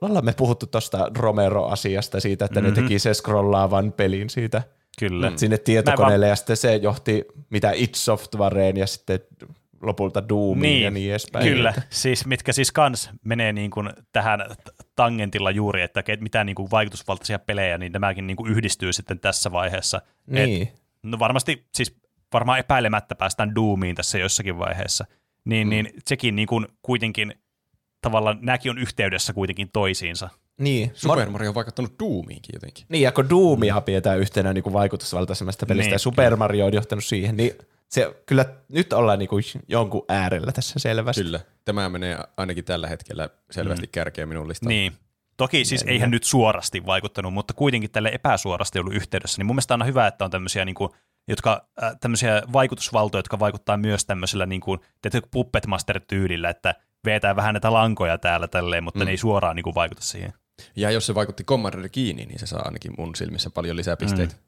ollaan 0.00 0.24
me 0.24 0.32
puhuttu 0.32 0.66
tuosta 0.66 1.10
Romero-asiasta 1.18 2.20
siitä, 2.20 2.44
että 2.44 2.60
mm-hmm. 2.60 2.74
ne 2.74 2.80
Mhm. 2.80 2.88
teki 2.88 2.98
se 2.98 3.14
scrollaavan 3.14 3.92
pelin 3.92 4.30
siitä 4.30 4.62
Kyllä. 4.98 5.32
sinne 5.36 5.58
tietokoneelle 5.58 6.28
ja 6.28 6.36
sitten 6.36 6.56
se 6.56 6.76
johti 6.76 7.24
mitä 7.50 7.72
It 7.74 7.94
Softwareen 7.94 8.76
ja 8.76 8.86
sitten 8.86 9.20
lopulta 9.82 10.28
Doomiin 10.28 10.62
Niin, 10.62 10.82
ja 10.82 10.90
niin 10.90 11.10
edespäin. 11.10 11.48
Kyllä, 11.48 11.74
siis 11.90 12.26
mitkä 12.26 12.52
siis 12.52 12.72
kans 12.72 13.10
menee 13.24 13.52
niin 13.52 13.70
kuin 13.70 13.90
tähän 14.12 14.40
tangentilla 14.96 15.50
juuri, 15.50 15.82
että 15.82 16.02
mitä 16.20 16.44
niin 16.44 16.56
kuin 16.56 16.70
vaikutusvaltaisia 16.70 17.38
pelejä, 17.38 17.78
niin 17.78 17.92
nämäkin 17.92 18.26
niin 18.26 18.36
kuin 18.36 18.52
yhdistyy 18.52 18.92
sitten 18.92 19.20
tässä 19.20 19.52
vaiheessa. 19.52 20.02
Niin. 20.26 20.62
Et, 20.62 20.82
no 21.02 21.18
varmasti, 21.18 21.66
siis 21.74 21.96
varmaan 22.32 22.58
epäilemättä 22.58 23.14
päästään 23.14 23.54
Doomiin 23.54 23.96
tässä 23.96 24.18
jossakin 24.18 24.58
vaiheessa. 24.58 25.04
Niin, 25.44 25.66
mm. 25.66 25.70
niin 25.70 25.90
sekin 26.06 26.36
niin 26.36 26.48
kuin 26.48 26.66
kuitenkin 26.82 27.34
tavallaan, 28.00 28.38
nämäkin 28.40 28.70
on 28.70 28.78
yhteydessä 28.78 29.32
kuitenkin 29.32 29.70
toisiinsa. 29.72 30.28
Niin. 30.60 30.90
Super 30.94 31.30
Mario 31.30 31.48
on 31.48 31.54
vaikuttanut 31.54 31.94
Doomiinkin 31.98 32.52
jotenkin. 32.52 32.84
niin, 32.88 33.02
ja 33.02 33.12
kun 33.12 33.30
Doomia 33.30 33.80
pidetään 33.80 34.18
yhtenä 34.18 34.52
niin 34.52 34.62
kuin 34.62 34.72
vaikutusvaltaisemmasta 34.72 35.66
pelistä 35.66 35.86
Niin, 35.86 35.92
ja 35.92 35.98
Super 35.98 36.36
Mario 36.36 36.66
on 36.66 36.74
johtanut 36.74 37.04
siihen, 37.04 37.36
niin 37.36 37.52
se 37.90 38.22
kyllä 38.26 38.44
nyt 38.68 38.92
ollaan 38.92 39.18
niin 39.18 39.28
kuin 39.28 39.44
jonkun 39.68 40.04
äärellä 40.08 40.52
tässä 40.52 40.78
selvästi. 40.78 41.22
Kyllä. 41.22 41.40
Tämä 41.64 41.88
menee 41.88 42.18
ainakin 42.36 42.64
tällä 42.64 42.88
hetkellä 42.88 43.28
selvästi 43.50 43.86
mm. 43.86 43.90
kärkeen 43.92 44.28
minun 44.28 44.48
listalla. 44.48 44.68
Niin. 44.68 44.92
Toki 45.36 45.64
siis 45.64 45.84
eihän 45.86 46.10
nyt 46.10 46.24
suorasti 46.24 46.86
vaikuttanut, 46.86 47.34
mutta 47.34 47.54
kuitenkin 47.54 47.90
tälle 47.90 48.08
epäsuorasti 48.08 48.78
ollut 48.78 48.94
yhteydessä. 48.94 49.38
Niin 49.38 49.46
mun 49.46 49.56
mielestä 49.56 49.74
on 49.74 49.86
hyvä, 49.86 50.06
että 50.06 50.24
on 50.24 50.30
tämmöisiä, 50.30 50.64
niin 50.64 50.74
kuin, 50.74 50.90
jotka, 51.28 51.68
äh, 51.82 51.92
tämmöisiä 52.00 52.42
vaikutusvaltoja, 52.52 53.18
jotka 53.18 53.38
vaikuttaa 53.38 53.76
myös 53.76 54.04
tämmöisellä 54.04 54.46
niin 54.46 54.60
kuin, 54.60 54.80
Puppet 55.30 55.66
Master-tyylillä, 55.66 56.50
että 56.50 56.74
vetää 57.04 57.36
vähän 57.36 57.54
näitä 57.54 57.72
lankoja 57.72 58.18
täällä 58.18 58.48
tälleen, 58.48 58.84
mutta 58.84 59.00
mm. 59.00 59.04
ne 59.04 59.10
ei 59.10 59.16
suoraan 59.16 59.56
niin 59.56 59.64
kuin, 59.64 59.74
vaikuta 59.74 60.02
siihen. 60.02 60.32
Ja 60.76 60.90
jos 60.90 61.06
se 61.06 61.14
vaikutti 61.14 61.44
Commander 61.44 61.88
kiinni, 61.88 62.26
niin 62.26 62.38
se 62.38 62.46
saa 62.46 62.62
ainakin 62.64 62.92
mun 62.98 63.14
silmissä 63.14 63.50
paljon 63.50 63.76
lisää 63.76 63.96
pisteitä. 63.96 64.34
Mm. 64.34 64.40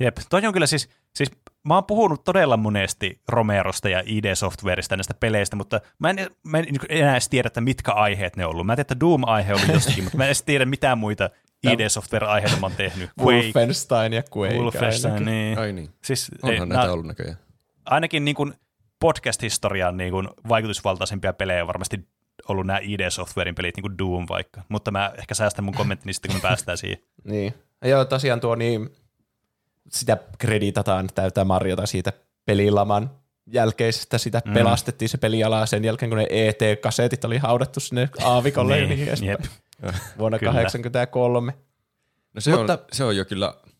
Jep, 0.00 0.16
toi 0.30 0.46
on 0.46 0.52
kyllä 0.52 0.66
siis, 0.66 0.88
siis 1.14 1.30
mä 1.64 1.74
oon 1.74 1.84
puhunut 1.84 2.24
todella 2.24 2.56
monesti 2.56 3.20
Romerosta 3.28 3.88
ja 3.88 4.02
ID 4.06 4.34
Softwareista 4.34 4.96
näistä 4.96 5.14
peleistä, 5.14 5.56
mutta 5.56 5.80
mä 5.98 6.10
en, 6.10 6.30
mä 6.42 6.58
en 6.58 6.64
niin 6.64 6.80
kuin 6.80 6.92
enää 6.92 7.12
edes 7.12 7.28
tiedä, 7.28 7.46
että 7.46 7.60
mitkä 7.60 7.92
aiheet 7.92 8.36
ne 8.36 8.44
on 8.46 8.50
ollut. 8.50 8.66
Mä 8.66 8.72
tiedän, 8.72 8.82
että 8.82 9.00
Doom-aihe 9.00 9.54
oli 9.54 9.72
jostakin, 9.72 10.04
mutta 10.04 10.16
mä 10.18 10.24
en 10.24 10.28
edes 10.28 10.42
tiedä 10.42 10.64
mitä 10.64 10.96
muita 10.96 11.30
ID 11.62 11.88
Software-aiheita 11.88 12.56
mä 12.60 12.66
oon 12.66 12.76
tehnyt. 12.76 13.10
Quake, 13.20 13.34
Wolfenstein 13.44 14.12
ja 14.12 14.22
Quake. 14.36 14.54
Wolfenstein, 14.54 15.14
ainakin. 15.14 15.26
niin. 15.34 15.58
Ai 15.58 15.72
niin. 15.72 15.90
Siis, 16.04 16.30
Onhan 16.42 16.52
ei, 16.54 16.66
näitä 16.66 16.74
nää- 16.84 16.92
ollut 16.92 17.06
näköjään. 17.06 17.38
ainakin 17.84 18.24
niin 18.24 18.34
kuin 18.34 18.54
podcast-historian 19.00 19.96
niin 19.96 20.10
kuin 20.10 20.28
vaikutusvaltaisimpia 20.48 21.32
pelejä 21.32 21.62
on 21.62 21.66
varmasti 21.66 22.08
ollut 22.48 22.66
nämä 22.66 22.78
ID 22.82 23.10
Softwarein 23.10 23.54
pelit, 23.54 23.76
niin 23.76 23.82
kuin 23.82 23.98
Doom 23.98 24.26
vaikka. 24.28 24.62
Mutta 24.68 24.90
mä 24.90 25.12
ehkä 25.18 25.34
säästän 25.34 25.64
mun 25.64 25.74
kommenttini 25.74 26.12
sitten, 26.12 26.30
kun 26.30 26.38
me 26.38 26.42
päästään 26.48 26.78
siihen. 26.78 26.98
Niin. 27.24 27.54
Ja 27.82 27.88
joo, 27.88 28.04
tosiaan 28.04 28.40
tuo 28.40 28.54
niin, 28.54 28.90
sitä 29.88 30.18
kreditataan 30.38 31.08
täytä 31.14 31.44
Mariota 31.44 31.86
siitä 31.86 32.12
pelilaman 32.44 33.10
jälkeisestä, 33.46 34.18
sitä 34.18 34.42
mm. 34.44 34.54
pelastettiin 34.54 35.08
se 35.08 35.18
peliala 35.18 35.66
sen 35.66 35.84
jälkeen, 35.84 36.10
kun 36.10 36.18
ne 36.18 36.26
ET-kasetit 36.30 37.24
oli 37.24 37.38
haudattu 37.38 37.80
sinne 37.80 38.08
aavikolle 38.22 38.78
ja 38.78 38.86
niin 38.86 39.08
edespäin. 39.08 39.30
jep. 39.30 39.40
Vuonna 40.18 40.38
Kyllä. 40.38 40.52
1983. 40.52 41.54
No 42.34 42.40
se, 42.40 42.50
Mutta- 42.56 42.72
on, 42.72 42.78
se 42.92 43.04
on 43.04 43.16
jo 43.16 43.24
kyllä, 43.24 43.54
Niin, 43.64 43.72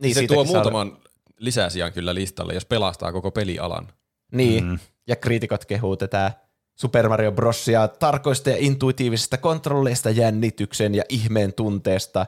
niin, 0.00 0.14
se 0.14 0.26
tuo 0.26 0.44
saa- 0.44 0.54
muutaman 0.54 0.98
lisäsijan 1.38 1.92
kyllä 1.92 2.14
listalle, 2.14 2.54
jos 2.54 2.64
pelastaa 2.64 3.12
koko 3.12 3.30
pelialan. 3.30 3.88
Niin, 4.32 4.64
mm. 4.64 4.78
ja 5.06 5.16
kriitikot 5.16 5.64
kehuu 5.64 5.96
tätä 5.96 6.32
Super 6.74 7.08
Mario 7.08 7.32
Brosia 7.32 7.88
tarkoista 7.88 8.50
ja 8.50 8.56
intuitiivisista 8.58 9.36
kontrolleista, 9.38 10.10
jännityksen 10.10 10.94
ja 10.94 11.02
ihmeen 11.08 11.52
tunteesta 11.52 12.26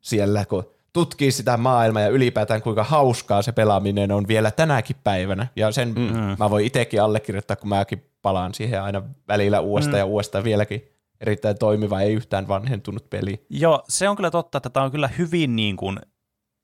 siellä, 0.00 0.44
kun 0.44 0.70
tutkii 0.92 1.32
sitä 1.32 1.56
maailmaa 1.56 2.02
ja 2.02 2.08
ylipäätään 2.08 2.62
kuinka 2.62 2.84
hauskaa 2.84 3.42
se 3.42 3.52
pelaaminen 3.52 4.12
on 4.12 4.28
vielä 4.28 4.50
tänäkin 4.50 4.96
päivänä. 5.04 5.46
Ja 5.56 5.72
sen 5.72 5.88
mm. 5.88 6.36
mä 6.38 6.50
voin 6.50 6.66
itsekin 6.66 7.02
allekirjoittaa, 7.02 7.56
kun 7.56 7.68
mäkin 7.68 8.04
palaan 8.22 8.54
siihen 8.54 8.82
aina 8.82 9.02
välillä 9.28 9.60
uudestaan 9.60 9.94
mm. 9.94 9.98
ja 9.98 10.04
uudestaan 10.04 10.44
vieläkin 10.44 10.88
erittäin 11.20 11.58
toimiva, 11.58 12.00
ei 12.00 12.14
yhtään 12.14 12.48
vanhentunut 12.48 13.10
peli. 13.10 13.46
Joo, 13.50 13.82
se 13.88 14.08
on 14.08 14.16
kyllä 14.16 14.30
totta, 14.30 14.58
että 14.58 14.70
tämä 14.70 14.84
on 14.84 14.90
kyllä 14.90 15.08
hyvin 15.18 15.56
niin 15.56 15.76
kuin 15.76 15.98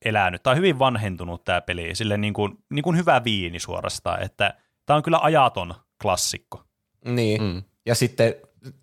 elänyt. 0.04 0.42
Tämä 0.42 0.52
on 0.52 0.56
hyvin 0.56 0.78
vanhentunut 0.78 1.44
tämä 1.44 1.60
peli, 1.60 1.94
sille 1.94 2.16
niin 2.16 2.34
kuin, 2.34 2.58
niin 2.70 2.82
kuin 2.82 2.96
hyvä 2.96 3.24
viini 3.24 3.58
suorastaan, 3.58 4.22
että 4.22 4.54
tämä 4.86 4.96
on 4.96 5.02
kyllä 5.02 5.18
ajaton 5.22 5.74
klassikko. 6.02 6.62
Niin, 7.04 7.42
mm. 7.42 7.62
ja 7.86 7.94
sitten 7.94 8.34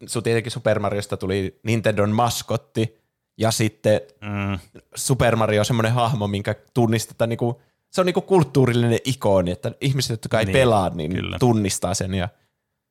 sun 0.05 0.23
tietenkin 0.23 0.51
Super 0.51 0.79
Mariosta 0.79 1.17
tuli 1.17 1.59
Nintendon 1.63 2.11
maskotti, 2.11 3.00
ja 3.37 3.51
sitten 3.51 4.01
Mm. 4.21 4.59
Super 4.95 5.35
Mario 5.35 5.61
on 5.61 5.65
semmoinen 5.65 5.93
hahmo, 5.93 6.27
minkä 6.27 6.55
tunnistetaan 6.73 7.29
niinku, 7.29 7.61
se 7.89 8.01
on 8.01 8.05
niinku 8.05 8.21
kulttuurillinen 8.21 8.99
ikoni, 9.05 9.51
että 9.51 9.71
ihmiset, 9.81 10.11
jotka 10.23 10.39
ei 10.39 10.45
Niin, 10.45 10.53
pelaa, 10.53 10.89
niin 10.89 11.13
kyllä. 11.15 11.39
tunnistaa 11.39 11.93
sen. 11.93 12.13
Ja 12.13 12.29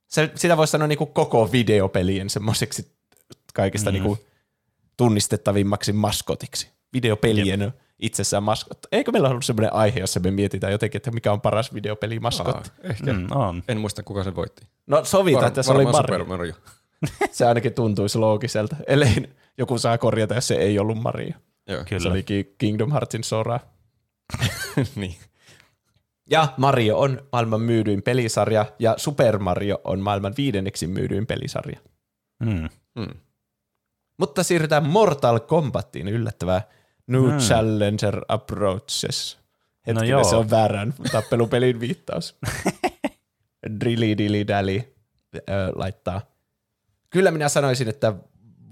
se, 0.07 0.31
sitä 0.35 0.57
voisi 0.57 0.71
sanoa 0.71 0.89
niinku 0.89 1.07
koko 1.07 1.53
videopelien 1.53 2.31
semmoiseksi 2.31 2.93
kaikista 3.55 3.91
Mm. 3.91 3.95
niinku 3.95 4.19
tunnistettavimmaksi 4.97 5.93
maskotiksi. 5.93 6.69
Videopelien 6.93 7.61
Jep. 7.61 7.75
itsessään 7.99 8.43
maskotti. 8.43 8.89
Eikö 8.93 9.13
meillä 9.13 9.29
ollut 9.29 9.45
semmoinen 9.45 9.73
aihe, 9.75 10.01
jossa 10.01 10.21
me 10.21 10.31
mietitään 10.31 10.73
jotenkin, 10.73 10.99
että 10.99 11.11
mikä 11.11 11.33
on 11.33 11.41
paras 11.41 11.75
videopelimaskotti? 11.75 12.71
Aa, 12.71 12.91
ehkä. 12.91 13.13
Mm. 13.13 13.27
On. 13.31 13.63
En 13.69 13.81
muista, 13.81 14.03
kuka 14.03 14.25
se 14.25 14.35
voitti. 14.35 14.63
No 14.87 15.05
sovitaan, 15.05 15.47
että 15.47 15.63
se 15.63 15.73
oli 15.73 15.85
Mario. 15.85 16.01
Super 16.03 16.25
Mario. 16.25 16.55
Se 17.33 17.47
ainakin 17.47 17.75
tuntuisi 17.75 18.19
loogiselta, 18.19 18.77
ellei 18.87 19.15
joku 19.61 19.79
saa 19.79 19.99
korjata, 19.99 20.35
jos 20.35 20.49
se 20.49 20.55
ei 20.55 20.79
ollut 20.79 20.99
Mario. 20.99 21.33
Joo. 21.67 21.85
Kyllä. 21.89 22.03
Se 22.03 22.09
oli 22.09 22.23
Ki- 22.23 22.55
Kingdom 22.59 22.93
Heartsin 22.93 23.25
Sora. 23.25 23.61
niin. 24.97 25.17
Ja 26.31 26.55
Mario 26.57 26.99
on 26.99 27.21
maailman 27.33 27.61
myydyin 27.61 28.03
pelisarja, 28.03 28.67
ja 28.79 28.95
Super 28.97 29.39
Mario 29.39 29.81
on 29.85 30.01
maailman 30.01 30.35
viidenneksi 30.37 30.87
myydyin 30.87 31.27
pelisarja. 31.27 31.81
Mm. 32.41 32.69
Mm. 32.95 33.15
Mutta 34.19 34.43
siirrytään 34.43 34.89
Mortal 34.89 35.41
Kombatiin 35.41 36.09
yllättävää. 36.09 36.63
New 37.07 37.33
mm. 37.33 37.39
Challenger 37.39 38.21
Approaches. 38.29 39.39
Hetkinen, 39.87 40.09
joo. 40.09 40.25
se 40.25 40.37
on 40.37 40.51
väärän 40.51 40.95
tappelupelin 41.13 41.81
viittaus. 41.81 42.39
Drilly 43.81 44.19
dilly 44.19 44.47
dally 44.47 44.83
ö, 45.37 45.41
laittaa. 45.75 46.21
Kyllä 47.11 47.31
minä 47.31 47.49
sanoisin, 47.49 47.89
että 47.89 48.15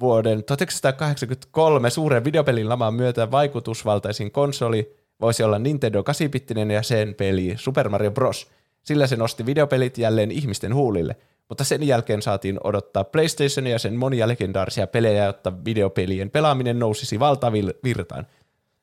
vuoden 0.01 0.45
1983 0.45 1.91
suuren 1.91 2.25
videopelin 2.25 2.69
laman 2.69 2.95
myötä 2.95 3.31
vaikutusvaltaisin 3.31 4.31
konsoli 4.31 4.97
voisi 5.21 5.43
olla 5.43 5.59
Nintendo 5.59 6.01
8-bittinen 6.01 6.71
ja 6.71 6.83
sen 6.83 7.15
peli 7.15 7.55
Super 7.57 7.89
Mario 7.89 8.11
Bros. 8.11 8.51
Sillä 8.83 9.07
se 9.07 9.17
nosti 9.17 9.47
videopelit 9.47 9.99
jälleen 9.99 10.31
ihmisten 10.31 10.75
huulille, 10.75 11.17
mutta 11.49 11.65
sen 11.65 11.87
jälkeen 11.87 12.23
saatiin 12.23 12.59
odottaa 12.65 13.05
PlayStationia 13.05 13.73
ja 13.73 13.79
sen 13.79 13.97
monia 13.97 14.29
legendaarisia 14.29 14.87
pelejä, 14.87 15.25
jotta 15.25 15.53
videopelien 15.65 16.31
pelaaminen 16.31 16.79
nousisi 16.79 17.21
valtavirtaan. 17.21 18.27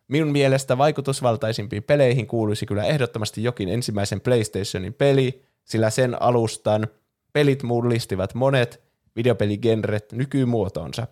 Minun 0.07 0.31
mielestä 0.31 0.77
vaikutusvaltaisimpiin 0.77 1.83
peleihin 1.83 2.27
kuuluisi 2.27 2.65
kyllä 2.65 2.83
ehdottomasti 2.83 3.43
jokin 3.43 3.69
ensimmäisen 3.69 4.21
PlayStationin 4.21 4.93
peli, 4.93 5.41
sillä 5.63 5.89
sen 5.89 6.21
alustan 6.21 6.87
pelit 7.33 7.63
mullistivat 7.63 8.33
monet 8.33 8.84
videopeligenret 9.15 10.11
nykymuotoonsa. 10.11 11.07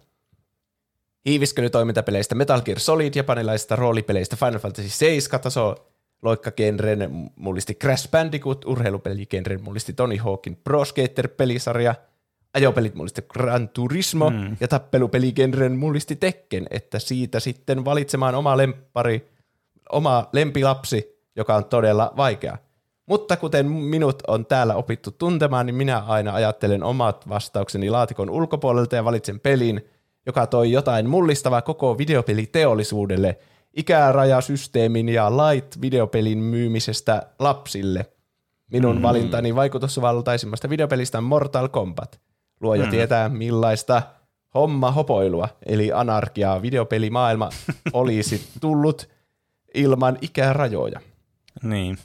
Hiiviskö 1.26 1.70
toimintapeleistä 1.70 2.36
Metal 2.36 2.62
Gear 2.62 2.80
Solid, 2.80 3.14
japanilaisista 3.16 3.76
roolipeleistä 3.76 4.36
Final 4.36 4.60
Fantasy 4.60 4.90
7 4.90 5.42
taso, 5.42 5.94
loikkagenren 6.22 7.10
mullisti 7.36 7.76
Crash 7.76 8.12
Bandicoot, 8.12 8.66
urheilupeligenren 8.66 9.64
mullisti 9.64 9.94
Tony 9.94 10.18
Hawkin 10.18 10.56
Pro 10.56 10.86
Skater-pelisarja, 10.86 11.96
ajopelit 12.54 12.96
mullisti 12.96 13.22
Gran 13.22 13.70
Turismo 13.70 14.30
mm. 14.30 14.58
ja 14.60 14.68
tappelupeligenren 14.68 15.78
mullisti 15.78 16.16
Tekken, 16.16 16.66
että 16.70 17.00
siitä 17.00 17.40
sitten 17.40 17.86
valitsemaan 17.86 18.36
oma 18.36 18.58
lempari, 18.58 19.30
oma 19.92 20.30
lempilapsi, 20.34 21.24
joka 21.36 21.56
on 21.56 21.66
todella 21.66 22.14
vaikea. 22.18 22.58
Mutta 23.06 23.38
kuten 23.38 23.66
minut 23.72 24.24
on 24.28 24.46
täällä 24.46 24.76
opittu 24.76 25.12
tuntemaan, 25.12 25.66
niin 25.66 25.76
minä 25.76 25.98
aina 25.98 26.34
ajattelen 26.34 26.84
omat 26.84 27.30
vastaukseni 27.30 27.90
laatikon 27.90 28.30
ulkopuolelta 28.30 28.96
ja 28.96 29.06
valitsen 29.06 29.40
pelin, 29.40 29.90
joka 30.26 30.48
toi 30.48 30.72
jotain 30.72 31.10
mullistavaa 31.10 31.62
koko 31.62 31.98
videopeliteollisuudelle, 31.98 33.38
ikärajasysteemin 33.74 35.10
ja 35.10 35.32
light 35.32 35.82
videopelin 35.82 36.38
myymisestä 36.38 37.24
lapsille. 37.40 38.06
Minun 38.72 38.96
mm. 38.96 39.02
valintani 39.02 39.56
vaikutusvaltaisimmasta 39.56 40.70
videopelistä 40.70 41.18
on 41.18 41.24
Mortal 41.24 41.68
Kombat. 41.68 42.20
Luoja 42.62 42.86
mm. 42.86 42.92
tietää 42.92 43.30
millaista 43.30 44.02
homma 44.54 44.92
hopoilua, 44.92 45.50
eli 45.66 45.92
anarkiaa 45.92 46.62
videopelimaailma 46.62 47.50
olisi 47.94 48.48
tullut 48.62 49.10
ilman 49.74 50.18
ikärajoja. 50.22 51.00
Niin. 51.64 51.98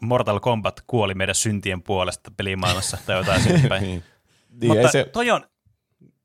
Mortal 0.00 0.40
Kombat 0.40 0.82
kuoli 0.86 1.14
meidän 1.14 1.34
syntien 1.34 1.82
puolesta 1.82 2.30
pelimaailmassa 2.36 2.98
tai 3.06 3.16
jotain 3.16 3.42
sinne 3.42 3.68
päin. 3.68 3.82
Niin. 3.86 4.02
Niin, 4.60 4.68
Mutta 4.72 4.80
ei 4.88 4.92
se 4.92 5.04
toi 5.12 5.30
on, 5.30 5.46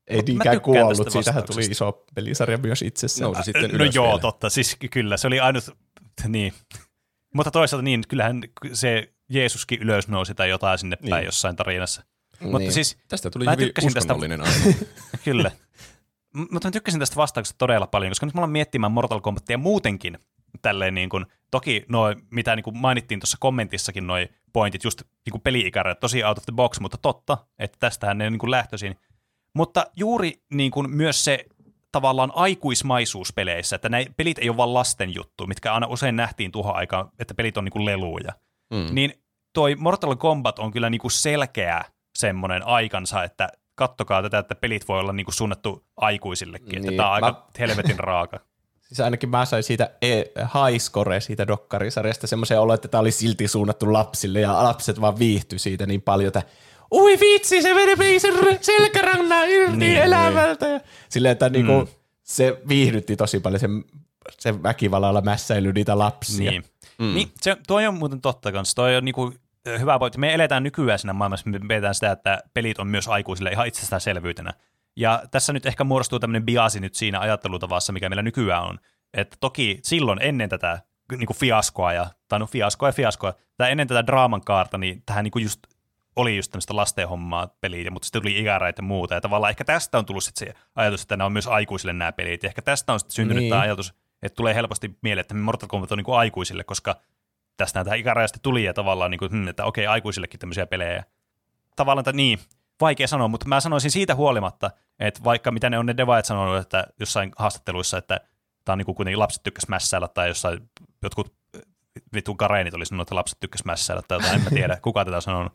ei 0.06 0.22
niinkään 0.22 0.60
kuollut, 0.60 0.96
tästä 0.96 1.10
siitähän 1.10 1.44
tuli 1.44 1.64
iso 1.64 2.04
pelisarja 2.14 2.58
myös 2.58 2.82
itsessään. 2.82 3.32
Nousi 3.32 3.52
sitten 3.52 3.70
no 3.78 3.84
joo, 3.84 4.06
vielä. 4.06 4.18
totta, 4.18 4.50
siis 4.50 4.76
kyllä, 4.90 5.16
se 5.16 5.26
oli 5.26 5.40
ainut, 5.40 5.64
niin. 6.28 6.52
Mutta 7.34 7.50
toisaalta 7.50 7.82
niin, 7.82 8.02
kyllähän 8.08 8.40
se 8.72 9.12
Jeesuskin 9.28 9.82
ylös 9.82 10.08
nousi 10.08 10.34
tai 10.34 10.48
jotain 10.48 10.78
sinne 10.78 10.96
päin 10.96 11.10
Niin. 11.20 11.24
jossain 11.24 11.56
tarinassa. 11.56 12.02
Niin. 12.40 12.50
Mutta 12.50 12.70
siis 12.70 12.98
Tästä 13.08 13.30
tuli 13.30 13.44
Mä 13.44 13.50
hyvin 13.50 13.66
tykkäsin 13.66 13.94
tästä- 13.94 14.14
uskonnollinen 14.14 14.40
aihe. 14.46 14.74
Kyllä. 15.24 15.50
M- 16.34 16.40
Mutta 16.50 16.68
mä 16.68 16.72
tykkäsin 16.72 17.00
tästä 17.00 17.16
vastauksesta 17.16 17.58
todella 17.58 17.86
paljon, 17.86 18.10
koska 18.10 18.26
nyt 18.26 18.34
mä 18.34 18.40
aloin 18.40 18.50
miettimään 18.52 18.92
Mortal 18.92 19.20
Kombatia 19.20 19.58
muutenkin 19.58 20.18
tälleen 20.62 20.94
niin 20.94 21.08
kuin, 21.08 21.26
toki 21.50 21.84
noi, 21.88 22.16
mitä 22.30 22.56
niin 22.56 22.64
kuin 22.64 22.78
mainittiin 22.78 23.20
tuossa 23.20 23.36
kommentissakin 23.40 24.06
noi 24.06 24.28
pointit, 24.52 24.84
just 24.84 25.02
niin 25.26 25.30
kuin 25.30 25.42
peli-ikärajat, 25.42 26.00
tosi 26.00 26.24
out 26.24 26.38
of 26.38 26.44
the 26.44 26.52
box, 26.52 26.80
mutta 26.80 26.98
totta, 26.98 27.38
että 27.58 27.76
tästähän 27.80 28.18
ne 28.18 28.30
niin 28.30 28.38
kuin 28.38 28.50
lähtöisin. 28.50 28.96
Mutta 29.54 29.86
juuri 29.96 30.42
niin 30.54 30.70
kuin 30.70 30.90
myös 30.90 31.24
se 31.24 31.44
tavallaan 31.92 32.32
aikuismaisuus 32.34 33.32
peleissä, 33.32 33.76
että 33.76 33.88
ne 33.88 34.06
pelit 34.16 34.38
ei 34.38 34.48
ole 34.48 34.56
vain 34.56 34.74
lasten 34.74 35.14
juttu, 35.14 35.46
mitkä 35.46 35.74
aina 35.74 35.86
usein 35.86 36.16
nähtiin 36.16 36.52
tuohon 36.52 36.76
aikaan, 36.76 37.08
että 37.18 37.34
pelit 37.34 37.56
on 37.56 37.64
niin 37.64 37.72
kuin 37.72 37.84
leluja. 37.84 38.32
Mm. 38.74 38.94
Niin 38.94 39.12
toi 39.52 39.74
Mortal 39.74 40.16
Kombat 40.16 40.58
on 40.58 40.70
kyllä 40.72 40.90
niinku 40.90 41.10
selkeä 41.10 41.84
semmoinen 42.18 42.66
aikansa, 42.66 43.24
että 43.24 43.48
kattokaa 43.74 44.22
tätä, 44.22 44.38
että 44.38 44.54
pelit 44.54 44.88
voi 44.88 45.00
olla 45.00 45.12
niinku 45.12 45.32
suunnattu 45.32 45.84
aikuisillekin, 45.96 46.68
niin, 46.68 46.78
että 46.78 46.90
Niin, 46.90 46.96
tämä 46.96 47.08
on 47.08 47.14
aika 47.14 47.30
mä- 47.32 47.42
helvetin 47.58 47.98
raaka. 47.98 48.40
Siis 48.92 49.00
ainakin 49.00 49.28
mä 49.28 49.44
sain 49.44 49.62
siitä 49.62 49.90
e- 50.02 50.22
high 50.36 50.80
score 50.80 51.20
siitä 51.20 51.46
dokkarisarjasta 51.46 52.26
semmoisen 52.26 52.60
olo, 52.60 52.74
että 52.74 52.88
tämä 52.88 53.00
oli 53.00 53.10
silti 53.10 53.48
suunnattu 53.48 53.92
lapsille 53.92 54.40
ja 54.40 54.62
lapset 54.64 55.00
vaan 55.00 55.18
viihtyi 55.18 55.58
siitä 55.58 55.86
niin 55.86 56.02
paljon, 56.02 56.28
että 56.28 56.42
ui 56.92 57.20
vitsi, 57.20 57.62
se 57.62 57.74
vei 57.98 58.20
sen 58.20 58.34
selkärannan 58.60 59.50
irti 59.50 59.76
Niin, 59.76 59.78
niin, 59.78 60.02
elämältä. 60.02 60.66
Ja 60.68 60.80
silleen, 61.08 61.32
että 61.32 61.48
niinku, 61.48 61.72
Mm. 61.72 61.86
se 62.22 62.58
viihdytti 62.68 63.16
tosi 63.16 63.40
paljon 63.40 63.60
sen, 63.60 63.84
sen 64.38 64.62
väkivallalla 64.62 65.20
mässäily 65.20 65.72
niitä 65.72 65.98
lapsia. 65.98 66.50
Niin. 66.50 66.64
Mm. 66.98 67.14
niin 67.14 67.30
se, 67.40 67.56
toi 67.66 67.86
on 67.86 67.94
muuten 67.94 68.20
totta 68.20 68.52
kanssa. 68.52 68.74
Toi 68.74 68.96
on 68.96 69.04
niinku, 69.04 69.32
ö, 69.68 69.78
hyvä 69.78 69.98
pointti. 69.98 70.18
Me 70.18 70.34
eletään 70.34 70.62
nykyään 70.62 70.98
siinä 70.98 71.12
maailmassa, 71.12 71.50
me 71.50 71.58
pidetään 71.60 71.94
sitä, 71.94 72.12
että 72.12 72.42
pelit 72.54 72.78
on 72.78 72.86
myös 72.86 73.08
aikuisille 73.08 73.50
ihan 73.50 73.66
itsestäänselvyytenä. 73.66 74.52
Ja 74.96 75.22
tässä 75.30 75.52
nyt 75.52 75.66
ehkä 75.66 75.84
muodostuu 75.84 76.18
tämmöinen 76.18 76.44
biasi 76.44 76.80
nyt 76.80 76.94
siinä 76.94 77.20
ajattelutavassa, 77.20 77.92
mikä 77.92 78.08
meillä 78.08 78.22
nykyään 78.22 78.62
on. 78.62 78.78
Että 79.14 79.36
toki 79.40 79.78
silloin 79.82 80.18
ennen 80.22 80.48
tätä 80.48 80.82
niinku 81.18 81.34
fiaskoa, 81.34 81.92
ja, 81.92 82.06
tai 82.28 82.38
no 82.38 82.46
fiaskoa 82.46 82.88
ja 82.88 82.92
fiaskoa, 82.92 83.34
tai 83.56 83.70
ennen 83.70 83.88
tätä 83.88 84.06
draaman 84.06 84.40
kaarta, 84.44 84.78
niin 84.78 85.02
tähän 85.06 85.24
niinku 85.24 85.38
just 85.38 85.60
oli 86.16 86.36
just 86.36 86.52
tämmöistä 86.52 86.76
lasten 86.76 87.08
hommaa 87.08 87.56
peliä, 87.60 87.90
mutta 87.90 88.06
sitten 88.06 88.22
tuli 88.22 88.38
ikärajat 88.38 88.78
ja 88.78 88.82
muuta. 88.82 89.14
Ja 89.14 89.20
tavallaan 89.20 89.50
ehkä 89.50 89.64
tästä 89.64 89.98
on 89.98 90.06
tullut 90.06 90.24
sit 90.24 90.36
se 90.36 90.54
ajatus, 90.74 91.02
että 91.02 91.16
nämä 91.16 91.26
on 91.26 91.32
myös 91.32 91.46
aikuisille 91.46 91.92
nämä 91.92 92.12
pelit. 92.12 92.42
Ja 92.42 92.46
ehkä 92.48 92.62
tästä 92.62 92.92
on 92.92 93.00
sitten 93.00 93.14
syntynyt 93.14 93.40
Niin. 93.40 93.50
tämä 93.50 93.62
ajatus, 93.62 93.94
että 94.22 94.36
tulee 94.36 94.54
helposti 94.54 94.98
mieleen, 95.02 95.20
että 95.20 95.34
Mortal 95.34 95.68
Kombat 95.68 95.92
on 95.92 95.98
niinku 95.98 96.12
aikuisille, 96.12 96.64
koska 96.64 96.96
tästä 97.56 97.84
tämä 97.84 97.96
ikärajasta 97.96 98.38
tuli 98.42 98.64
ja 98.64 98.74
tavallaan, 98.74 99.10
niinku, 99.10 99.28
hmm, 99.30 99.48
että 99.48 99.64
okei, 99.64 99.86
aikuisillekin 99.86 100.40
tämmöisiä 100.40 100.66
pelejä. 100.66 101.04
Tavallaan, 101.76 102.02
että 102.02 102.12
niin, 102.12 102.38
vaikea 102.82 103.08
sanoa, 103.08 103.28
mutta 103.28 103.48
mä 103.48 103.60
sanoisin 103.60 103.90
siitä 103.90 104.14
huolimatta, 104.14 104.70
että 104.98 105.24
vaikka 105.24 105.50
mitä 105.50 105.70
ne 105.70 105.78
on 105.78 105.86
ne 105.86 105.96
devaajat 105.96 106.24
sanonut, 106.24 106.56
että 106.56 106.86
jossain 107.00 107.32
haastatteluissa, 107.36 107.98
että 107.98 108.20
tämä 108.64 108.74
on 108.74 108.78
niinku 108.78 108.94
kuitenkin 108.94 109.18
lapset 109.18 109.42
tykkäs 109.42 109.68
mässäillä 109.68 110.08
tai 110.08 110.28
jossain 110.28 110.70
jotkut 111.02 111.34
vitun 112.14 112.36
kareenit 112.36 112.74
oli 112.74 112.86
sanonut, 112.86 113.04
että 113.04 113.14
lapset 113.14 113.40
tykkäs 113.40 113.64
mässäillä 113.64 114.02
tai 114.08 114.18
jotain, 114.18 114.34
en 114.34 114.44
mä 114.44 114.50
tiedä, 114.60 114.78
kuka 114.82 115.04
tätä 115.04 115.16
on 115.16 115.22
sanonut. 115.22 115.52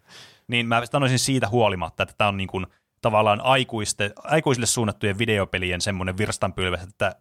Niin 0.47 0.67
mä 0.67 0.85
sanoisin 0.85 1.19
siitä 1.19 1.49
huolimatta, 1.49 2.03
että 2.03 2.15
tämä 2.17 2.27
on 2.27 2.37
niin 2.37 2.47
kuin 2.47 2.67
tavallaan 3.01 3.41
aikuiste, 3.41 4.13
aikuisille 4.17 4.65
suunnattujen 4.65 5.17
videopelien 5.17 5.81
semmoinen 5.81 6.17
virstanpylväs, 6.17 6.83
että, 6.83 7.15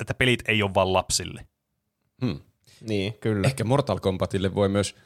että 0.00 0.14
pelit 0.14 0.48
ei 0.48 0.62
ole 0.62 0.74
vain 0.74 0.92
lapsille. 0.92 1.46
Mm. 2.22 2.40
niin 2.80 3.14
kyllä. 3.14 3.46
Ehkä 3.46 3.64
Mortal 3.64 4.00
Kombatille 4.00 4.54
voi 4.54 4.68
myös 4.68 4.96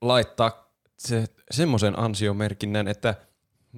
laittaa 0.00 0.68
se, 0.98 1.24
semmoisen 1.50 1.98
ansiomerkinnän, 1.98 2.88
että 2.88 3.14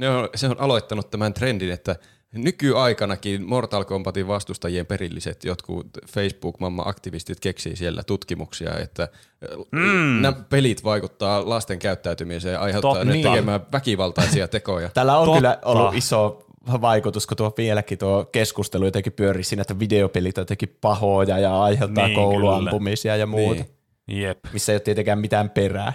ne 0.01 0.09
on, 0.09 0.29
se 0.35 0.47
on 0.49 0.61
aloittanut 0.61 1.11
tämän 1.11 1.35
trendin, 1.35 1.71
että 1.71 1.97
nykyaikanakin 2.35 3.43
Mortal 3.49 3.85
Kombatin 3.85 4.29
vastustajien 4.29 4.87
perilliset 4.87 5.45
jotkut 5.45 5.87
Facebook-mamma-aktivistit 6.09 7.41
keksii 7.41 7.77
siellä 7.77 8.03
tutkimuksia, 8.03 8.79
että 8.79 9.09
mm. 9.73 10.23
nämä 10.23 10.33
pelit 10.49 10.85
vaikuttaa 10.85 11.49
lasten 11.49 11.79
käyttäytymiseen 11.79 12.53
ja 12.53 12.61
aiheuttaa 12.61 12.91
Totta. 12.93 13.05
ne 13.05 13.13
Niin. 13.13 13.27
tekemään 13.27 13.61
väkivaltaisia 13.73 14.49
tekoja. 14.49 14.89
Tällä 14.95 15.19
on 15.19 15.25
Totta. 15.27 15.39
kyllä 15.39 15.59
ollut 15.65 15.95
iso 15.95 16.47
vaikutus, 16.81 17.27
kun 17.27 17.37
tuo 17.37 17.53
vieläkin 17.57 17.99
tuo 17.99 18.25
keskustelu 18.33 18.85
jotenkin 18.85 19.13
pyörii 19.13 19.45
siinä, 19.45 19.61
että 19.61 19.79
videopelit 19.79 20.39
on 20.39 20.43
jotenkin 20.43 20.77
pahoja 20.81 21.39
ja 21.39 21.63
aiheuttaa 21.63 22.07
Niin, 22.07 22.15
kouluampumisia 22.17 23.17
ja 23.17 23.27
muuta, 23.27 23.65
Niin. 24.07 24.23
Jep, 24.23 24.39
missä 24.53 24.73
ei 24.73 24.75
ole 24.75 24.81
tietenkään 24.81 25.19
mitään 25.19 25.51
perää. 25.51 25.93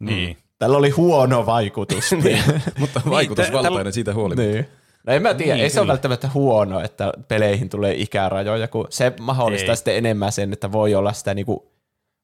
niin. 0.00 0.36
Tällä 0.58 0.76
oli 0.76 0.90
huono 0.90 1.46
vaikutus. 1.46 2.12
niin. 2.24 2.42
Mutta 2.78 3.00
tä- 3.00 3.10
vaikutusvaltainen 3.10 3.78
tällä- 3.78 3.90
siitä 3.92 4.14
huolimatta. 4.14 4.50
niin. 4.52 4.68
No 5.06 5.12
en 5.12 5.22
mä 5.22 5.34
tiedä, 5.34 5.54
Niin, 5.54 5.62
ei 5.64 5.70
se 5.70 5.80
ole 5.80 5.88
välttämättä 5.88 6.30
huono, 6.34 6.80
että 6.80 7.12
peleihin 7.28 7.68
tulee 7.68 7.94
ikärajoja, 7.96 8.68
kun 8.68 8.86
se 8.90 9.12
mahdollistaa 9.20 9.72
Ei. 9.72 9.76
sitten 9.76 9.96
enemmän 9.96 10.32
sen, 10.32 10.52
että 10.52 10.72
voi 10.72 10.94
olla 10.94 11.12
sitä 11.12 11.34
niinku 11.34 11.70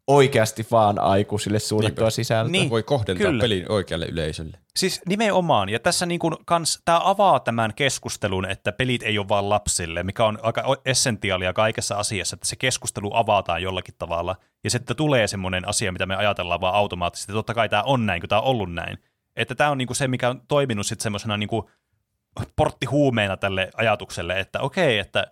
oikeasti 0.07 0.67
vaan 0.71 0.99
aikuisille 0.99 1.59
suunnattua 1.59 2.03
Niinpä. 2.03 2.11
sisältöä. 2.11 2.53
Niin. 2.53 2.71
Voi 2.71 2.83
kohdentaa 2.83 3.27
Kyllä. 3.27 3.43
pelin 3.43 3.73
oikealle 3.73 4.07
yleisölle. 4.07 4.59
Siis 4.77 5.01
nimenomaan, 5.07 5.69
ja 5.69 5.81
tässä 5.81 6.07
niin 6.07 6.19
kuin 6.19 6.37
kans, 6.45 6.83
tämä 6.85 7.01
avaa 7.05 7.41
tämän 7.41 7.75
keskustelun, 7.75 8.51
että 8.51 8.73
pelit 8.73 9.03
ei 9.03 9.19
ole 9.19 9.29
vain 9.29 9.49
lapsille, 9.49 10.03
mikä 10.03 10.25
on 10.25 10.39
aika 10.43 10.77
essentiaalia 10.85 11.53
kaikessa 11.53 11.95
asiassa, 11.95 12.35
että 12.35 12.47
se 12.47 12.57
keskustelu 12.57 13.11
avataan 13.15 13.63
jollakin 13.63 13.95
tavalla, 13.99 14.37
ja 14.65 14.71
sitten 14.71 14.97
tulee 14.97 15.27
semmoinen 15.27 15.69
asia, 15.69 15.93
mitä 15.93 16.07
me 16.07 16.17
ajatellaan 16.17 16.61
vaan 16.61 16.75
automaattisesti, 16.75 17.33
totta 17.33 17.55
kai 17.55 17.69
tämä 17.69 17.83
on 17.83 18.07
näin, 18.07 18.21
kun 18.21 18.29
tämä 18.29 18.41
on 18.41 18.47
ollut 18.47 18.73
näin. 18.73 18.99
Että 19.37 19.55
tämä 19.55 19.71
on 19.71 19.79
niin 19.79 19.89
kuin 19.89 19.97
se, 19.97 20.09
mikä 20.09 20.31
on 20.31 20.43
toiminut 20.49 20.87
sitten 20.87 21.03
semmoisena 21.03 21.37
niin 21.37 21.49
kuin 21.49 21.67
porttihuumeena 22.57 23.37
tälle 23.37 23.71
ajatukselle, 23.77 24.41
että 24.41 24.61
okei, 24.61 24.99
että 24.99 25.27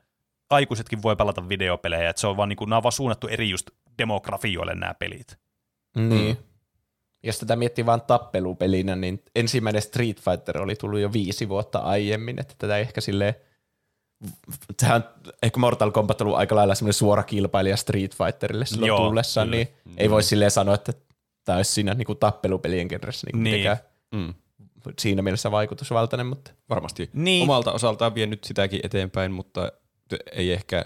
aikuisetkin 0.51 1.03
voi 1.03 1.17
pelata 1.17 1.49
videopelejä, 1.49 2.11
että 2.11 2.21
se 2.21 2.27
on 2.27 2.37
vaan, 2.37 2.49
niin 2.49 2.57
kuin, 2.57 2.71
nämä 2.71 2.77
on 2.77 2.83
vaan 2.83 2.93
suunnattu 2.93 3.27
eri 3.27 3.51
just 3.51 3.71
demografioille 4.01 4.75
nämä 4.75 4.95
pelit. 4.95 5.39
Niin. 5.97 6.39
Jos 7.23 7.39
tätä 7.39 7.57
miettii 7.57 7.87
vain 7.87 8.01
tappelupelinä, 8.01 8.97
niin 8.97 9.23
ensimmäinen 9.35 9.83
Street 9.83 10.21
Fighter 10.21 10.59
oli 10.59 10.77
tullut 10.77 11.01
jo 11.01 11.13
viisi 11.13 11.49
vuotta 11.49 11.79
aiemmin, 11.79 12.41
että 12.41 12.55
tätä 12.59 12.79
ehkä 12.79 13.01
silleen, 13.01 13.35
tähän 14.77 14.97
on 15.27 15.33
ehkä 15.43 15.61
Mortal 15.61 15.91
Kombat 15.91 16.21
ollut 16.21 16.37
aika 16.37 16.55
lailla 16.57 16.75
semmoinen 16.75 16.95
suora 16.95 17.23
kilpailija 17.23 17.77
Street 17.77 18.17
Fighterille 18.17 18.67
silloin 18.67 18.89
Joo, 18.89 18.99
tullessaan, 19.09 19.49
kyllä. 19.49 19.57
niin 19.57 19.69
ei 19.97 20.11
voi 20.11 20.23
silleen 20.23 20.51
sanoa, 20.51 20.75
että 20.75 20.93
tämä 21.45 21.57
olisi 21.57 21.73
siinä 21.73 21.95
niinku 21.95 22.15
tappelupelien 22.15 22.87
genressä 22.91 23.27
niin 23.33 23.45
Niin. 23.45 23.65
niin. 23.65 23.77
Mm. 24.27 24.35
siinä 24.99 25.23
mielessä 25.23 25.51
vaikutusvaltainen, 25.51 26.27
mutta 26.27 26.51
Varmasti 26.69 27.11
Niin. 27.13 27.43
omalta 27.43 27.73
osaltaan 27.73 28.15
vienyt 28.15 28.45
sitäkin 28.45 28.81
eteenpäin, 28.83 29.33
mutta 29.33 29.73
ei 30.33 30.53
ehkä 30.53 30.85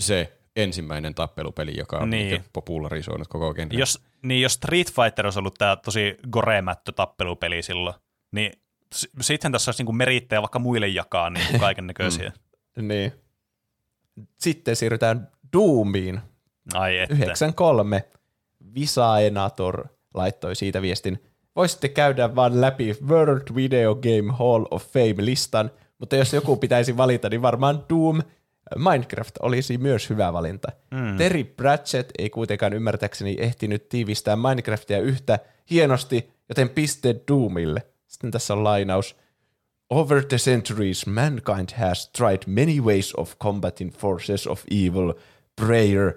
se 0.00 0.32
ensimmäinen 0.56 1.14
tappelupeli, 1.14 1.76
joka 1.76 1.98
on 1.98 2.10
Niin. 2.10 2.44
popularisoinut 2.52 3.28
koko 3.28 3.54
genren. 3.54 3.78
Jos, 3.78 4.02
niin 4.22 4.42
jos 4.42 4.52
Street 4.54 4.92
Fighter 4.92 5.26
olisi 5.26 5.38
ollut 5.38 5.54
tämä 5.58 5.76
tosi 5.76 6.16
goremättö 6.30 6.92
tappelupeli 6.92 7.62
silloin, 7.62 7.94
niin 8.32 8.52
s- 8.94 9.08
sittenhän 9.20 9.52
tässä 9.52 9.68
olisi 9.68 9.80
niinku 9.82 9.92
merittejä 9.92 10.42
vaikka 10.42 10.58
muille 10.58 10.88
jakaa 10.88 11.30
niin 11.30 11.60
kaiken 11.60 11.86
näköisiä. 11.92 12.32
niin. 12.82 13.12
Sitten 14.38 14.76
siirrytään 14.76 15.28
Doomiin, 15.52 16.20
Ai 16.74 16.98
että. 16.98 17.14
93. 17.14 18.04
Visaenator 18.74 19.84
laittoi 20.14 20.56
siitä 20.56 20.82
viestin. 20.82 21.22
Voisitte 21.56 21.88
käydä 21.88 22.34
vaan 22.34 22.60
läpi 22.60 22.96
World 23.06 23.54
Video 23.54 23.94
Game 23.94 24.32
Hall 24.38 24.64
of 24.70 24.86
Fame-listan, 24.86 25.70
mutta 25.98 26.16
jos 26.16 26.32
joku 26.32 26.56
pitäisi 26.56 26.96
valita, 26.96 27.28
niin 27.28 27.42
varmaan 27.42 27.84
Doom. 27.88 28.22
Minecraft 28.76 29.38
olisi 29.42 29.78
myös 29.78 30.10
hyvä 30.10 30.32
valinta. 30.32 30.72
Mm. 30.90 31.16
Terry 31.16 31.44
Pratchett 31.44 32.10
ei 32.18 32.30
kuitenkaan 32.30 32.72
ymmärtääkseni 32.72 33.36
ehtinyt 33.38 33.88
tiivistää 33.88 34.36
Minecraftia 34.36 35.00
yhtä 35.00 35.38
hienosti, 35.70 36.30
joten 36.48 36.68
piste 36.68 37.14
Doomille. 37.28 37.86
Sitten 38.06 38.30
tässä 38.30 38.54
on 38.54 38.64
lainaus. 38.64 39.16
Over 39.90 40.24
the 40.24 40.36
centuries, 40.36 41.06
mankind 41.06 41.68
has 41.76 42.08
tried 42.08 42.42
many 42.46 42.80
ways 42.80 43.14
of 43.14 43.38
combating 43.38 43.92
forces 43.92 44.46
of 44.46 44.62
evil, 44.70 45.12
prayer, 45.56 46.12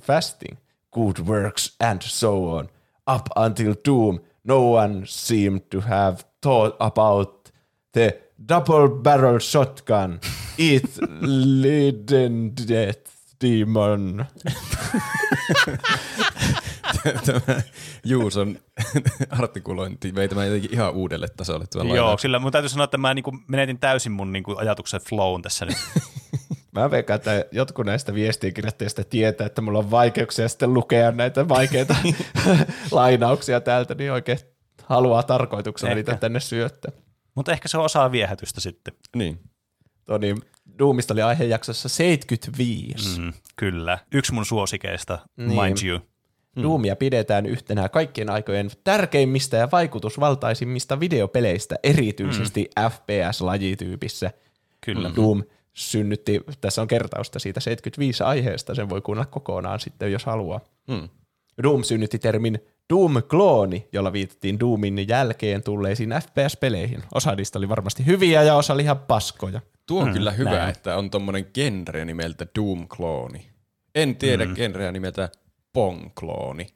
fasting, 0.00 0.58
good 0.92 1.26
works, 1.26 1.76
and 1.80 2.02
so 2.02 2.50
on. 2.50 2.68
Up 3.14 3.22
until 3.36 3.74
Doom, 3.88 4.20
no 4.44 4.72
one 4.72 5.02
seemed 5.06 5.60
to 5.70 5.80
have 5.80 6.16
thought 6.42 6.76
about 6.78 7.52
the 7.92 8.23
double 8.48 9.02
barrel 9.02 9.38
shotgun. 9.38 10.20
It 10.58 10.98
leaden 11.62 12.52
death 12.68 13.10
demon. 13.40 14.24
tämä 17.26 17.60
Juuson 18.04 18.58
artikulointi 19.30 20.14
vei 20.14 20.28
tämän 20.28 20.46
jotenkin 20.46 20.72
ihan 20.72 20.92
uudelle 20.92 21.28
tasolle. 21.36 21.64
Joo, 21.74 21.84
lainauksen. 21.84 22.28
kyllä 22.28 22.38
mun 22.38 22.52
täytyy 22.52 22.68
sanoa, 22.68 22.84
että 22.84 22.98
mä 22.98 23.14
niinku 23.14 23.32
menetin 23.48 23.78
täysin 23.78 24.12
mun 24.12 24.32
niinku 24.32 24.56
ajatuksen 24.56 25.00
flown 25.00 25.42
tässä 25.42 25.64
nyt. 25.64 25.76
Mä 26.72 26.90
veikkaan, 26.90 27.16
että 27.16 27.44
jotkut 27.52 27.86
näistä 27.86 28.14
viestikirjoittajista 28.14 29.04
tietää, 29.04 29.46
että 29.46 29.62
mulla 29.62 29.78
on 29.78 29.90
vaikeuksia 29.90 30.48
sitten 30.48 30.74
lukea 30.74 31.12
näitä 31.12 31.48
vaikeita 31.48 31.96
lainauksia 32.90 33.60
täältä, 33.60 33.94
niin 33.94 34.12
oikein 34.12 34.38
haluaa 34.82 35.22
tarkoituksella 35.22 35.90
Ehkä. 35.90 35.96
niitä 35.96 36.20
tänne 36.20 36.40
syöttää. 36.40 36.92
Mutta 37.34 37.52
ehkä 37.52 37.68
se 37.68 37.78
on 37.78 37.84
osa 37.84 38.12
viehätystä 38.12 38.60
sitten. 38.60 38.94
Niin. 39.16 39.40
Toni, 40.04 40.34
Doomista 40.78 41.14
oli 41.14 41.22
aihejaksossa 41.22 41.88
75. 41.88 43.18
Mm. 43.20 43.24
Mm, 43.24 43.32
kyllä. 43.56 43.98
Yksi 44.12 44.32
mun 44.32 44.46
suosikeista, 44.46 45.18
Niin. 45.36 45.62
mind 45.62 45.76
you. 45.86 46.00
Doomia 46.62 46.96
pidetään 46.96 47.46
yhtenä 47.46 47.88
kaikkien 47.88 48.30
aikojen 48.30 48.70
tärkeimmistä 48.84 49.56
ja 49.56 49.68
vaikutusvaltaisimmista 49.72 51.00
videopeleistä, 51.00 51.76
erityisesti 51.82 52.70
mm. 52.78 52.90
FPS-lajityypissä. 52.90 54.30
Kyllä. 54.80 55.10
Doom 55.16 55.42
synnytti, 55.72 56.40
tässä 56.60 56.82
on 56.82 56.88
kertausta 56.88 57.38
siitä 57.38 57.60
75 57.60 58.22
aiheesta, 58.22 58.74
sen 58.74 58.88
voi 58.88 59.00
kuunnella 59.00 59.26
kokonaan 59.26 59.80
sitten, 59.80 60.12
jos 60.12 60.24
haluaa. 60.24 60.60
Hmm. 60.92 61.08
Doom 61.62 61.84
synnytti 61.84 62.18
termin 62.18 62.58
Doom-klooni, 62.92 63.88
jolla 63.92 64.12
viitattiin 64.12 64.60
Doomin 64.60 65.08
jälkeen 65.08 65.62
tulleisiin 65.62 66.10
FPS-peleihin. 66.10 67.02
Osa 67.14 67.34
niistä 67.34 67.58
oli 67.58 67.68
varmasti 67.68 68.06
hyviä 68.06 68.42
ja 68.42 68.54
osa 68.56 68.72
oli 68.74 68.82
ihan 68.82 68.98
paskoja. 68.98 69.60
Tuo 69.86 70.02
on 70.02 70.08
Mm, 70.08 70.14
kyllä 70.14 70.30
hyvä, 70.32 70.50
näin. 70.50 70.70
että 70.70 70.96
on 70.96 71.10
tommonen 71.10 71.46
genre 71.54 72.04
nimeltä 72.04 72.46
Doom-klooni. 72.58 73.42
En 73.94 74.16
tiedä 74.16 74.44
mm. 74.44 74.54
genreä 74.54 74.92
nimeltä 74.92 75.28
Pong-klooni. 75.78 76.66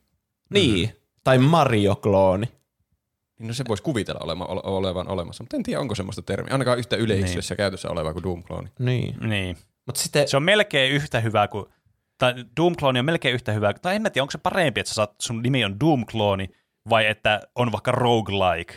Niin, 0.55 0.91
tai 1.25 1.39
Mario-klooni. 1.39 2.47
Niin 3.39 3.47
no 3.49 3.53
se 3.55 3.65
voisi 3.69 3.83
kuvitella 3.83 4.21
olema, 4.25 4.45
ole- 4.45 4.61
olevan 4.65 5.09
olemassa, 5.09 5.43
mutta 5.45 5.57
en 5.57 5.63
tiedä 5.63 5.81
onko 5.81 5.95
semmoista 5.95 6.23
termiä. 6.23 6.53
Ainakaan 6.53 6.79
yhtä 6.79 6.97
yleisössä 6.97 7.57
käytössä 7.57 7.89
oleva 7.91 8.13
kuin 8.13 8.23
Doom-klooni. 8.25 8.69
Niin. 8.79 9.17
Niin. 9.21 9.57
Mutta 9.87 10.01
sitten 10.01 10.29
Se 10.29 10.37
on 10.37 10.43
melkein 10.43 10.93
yhtä 10.93 11.21
hyvä 11.21 11.49
kuin, 11.49 11.67
tai 12.19 12.35
Doom 12.57 12.77
Clone 12.77 12.99
on 12.99 13.05
melkein 13.05 13.35
yhtä 13.35 13.53
hyvä, 13.53 13.73
tai 13.73 13.97
en 13.97 14.03
mä 14.03 14.11
tiedä, 14.11 14.23
onko 14.23 14.31
se 14.31 14.39
parempi, 14.39 14.81
että 14.81 14.89
sä 14.89 14.95
saat, 14.95 15.15
sun 15.19 15.43
nimi 15.43 15.65
on 15.65 15.81
Doom 15.81 16.07
Clone, 16.07 16.49
vai 16.91 17.07
että 17.07 17.41
on 17.55 17.73
vaikka 17.73 17.93
roguelike. 17.93 18.75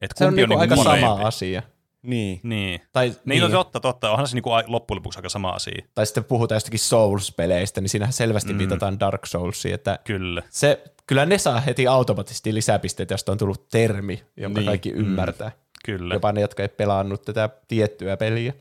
Että 0.00 0.18
se 0.18 0.26
on, 0.26 0.34
niinku 0.34 0.58
aika 0.58 0.74
niinku 0.74 0.84
sama 0.90 1.06
parempi. 1.06 1.24
asia. 1.24 1.62
Niin. 2.02 2.40
Niin. 2.42 2.80
Tai, 2.92 3.08
Niin, 3.08 3.18
niin, 3.24 3.42
no 3.42 3.48
totta, 3.48 3.80
totta. 3.80 4.10
Onhan 4.10 4.28
se 4.28 4.34
niinku 4.34 4.50
loppujen 4.66 4.96
lopuksi 4.96 5.18
aika 5.18 5.28
sama 5.28 5.50
asia. 5.50 5.84
tai 5.94 6.06
sitten 6.06 6.24
puhutaan 6.24 6.56
jostakin 6.56 6.80
Souls-peleistä, 6.80 7.80
niin 7.80 7.88
siinähän 7.88 8.12
selvästi 8.12 8.52
mm. 8.52 8.58
viitataan 8.58 9.00
Dark 9.00 9.26
Soulsiin, 9.26 9.74
että 9.74 9.98
Kyllä. 10.04 10.42
se, 10.50 10.84
kyllä 11.06 11.26
ne 11.26 11.38
saa 11.38 11.60
heti 11.60 11.86
automaattisesti 11.86 12.54
lisäpisteitä, 12.54 13.14
josta 13.14 13.32
on 13.32 13.38
tullut 13.38 13.68
termi, 13.68 14.22
jonka 14.36 14.60
Niin, 14.60 14.66
kaikki 14.66 14.90
ymmärtää. 14.90 15.52
Kyllä. 15.84 16.14
Jopa 16.14 16.32
ne, 16.32 16.40
jotka 16.40 16.62
ei 16.62 16.68
pelannut 16.68 17.22
tätä 17.22 17.48
tiettyä 17.68 18.16
peliä. 18.16 18.52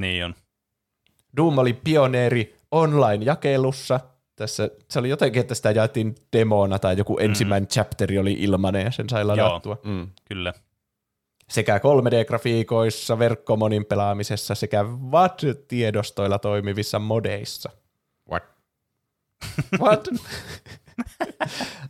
Niin 0.00 0.24
on. 0.24 0.34
Doom 1.36 1.58
oli 1.58 1.72
pioneeri 1.72 2.55
online-jakelussa. 2.76 4.00
Tässä, 4.36 4.70
se 4.90 4.98
oli 4.98 5.08
jotenkin, 5.08 5.40
että 5.40 5.54
sitä 5.54 5.70
jaettiin 5.70 6.14
demona 6.32 6.78
tai 6.78 6.98
joku 6.98 7.18
ensimmäinen 7.18 7.68
chapteri 7.68 8.18
oli 8.18 8.32
ilmanen 8.32 8.84
ja 8.84 8.90
sen 8.90 9.08
sai 9.08 9.24
ladattua. 9.24 9.78
Mm. 9.84 10.08
Kyllä. 10.24 10.52
Sekä 11.48 11.78
3D-grafiikoissa, 11.78 13.18
verkkomonin 13.18 13.84
pelaamisessa 13.84 14.54
sekä 14.54 14.82
WAD-tiedostoilla 14.82 16.38
toimivissa 16.38 16.98
modeissa. 16.98 17.70
What? 18.30 18.42
What? 19.82 20.08
uh, 20.08 20.18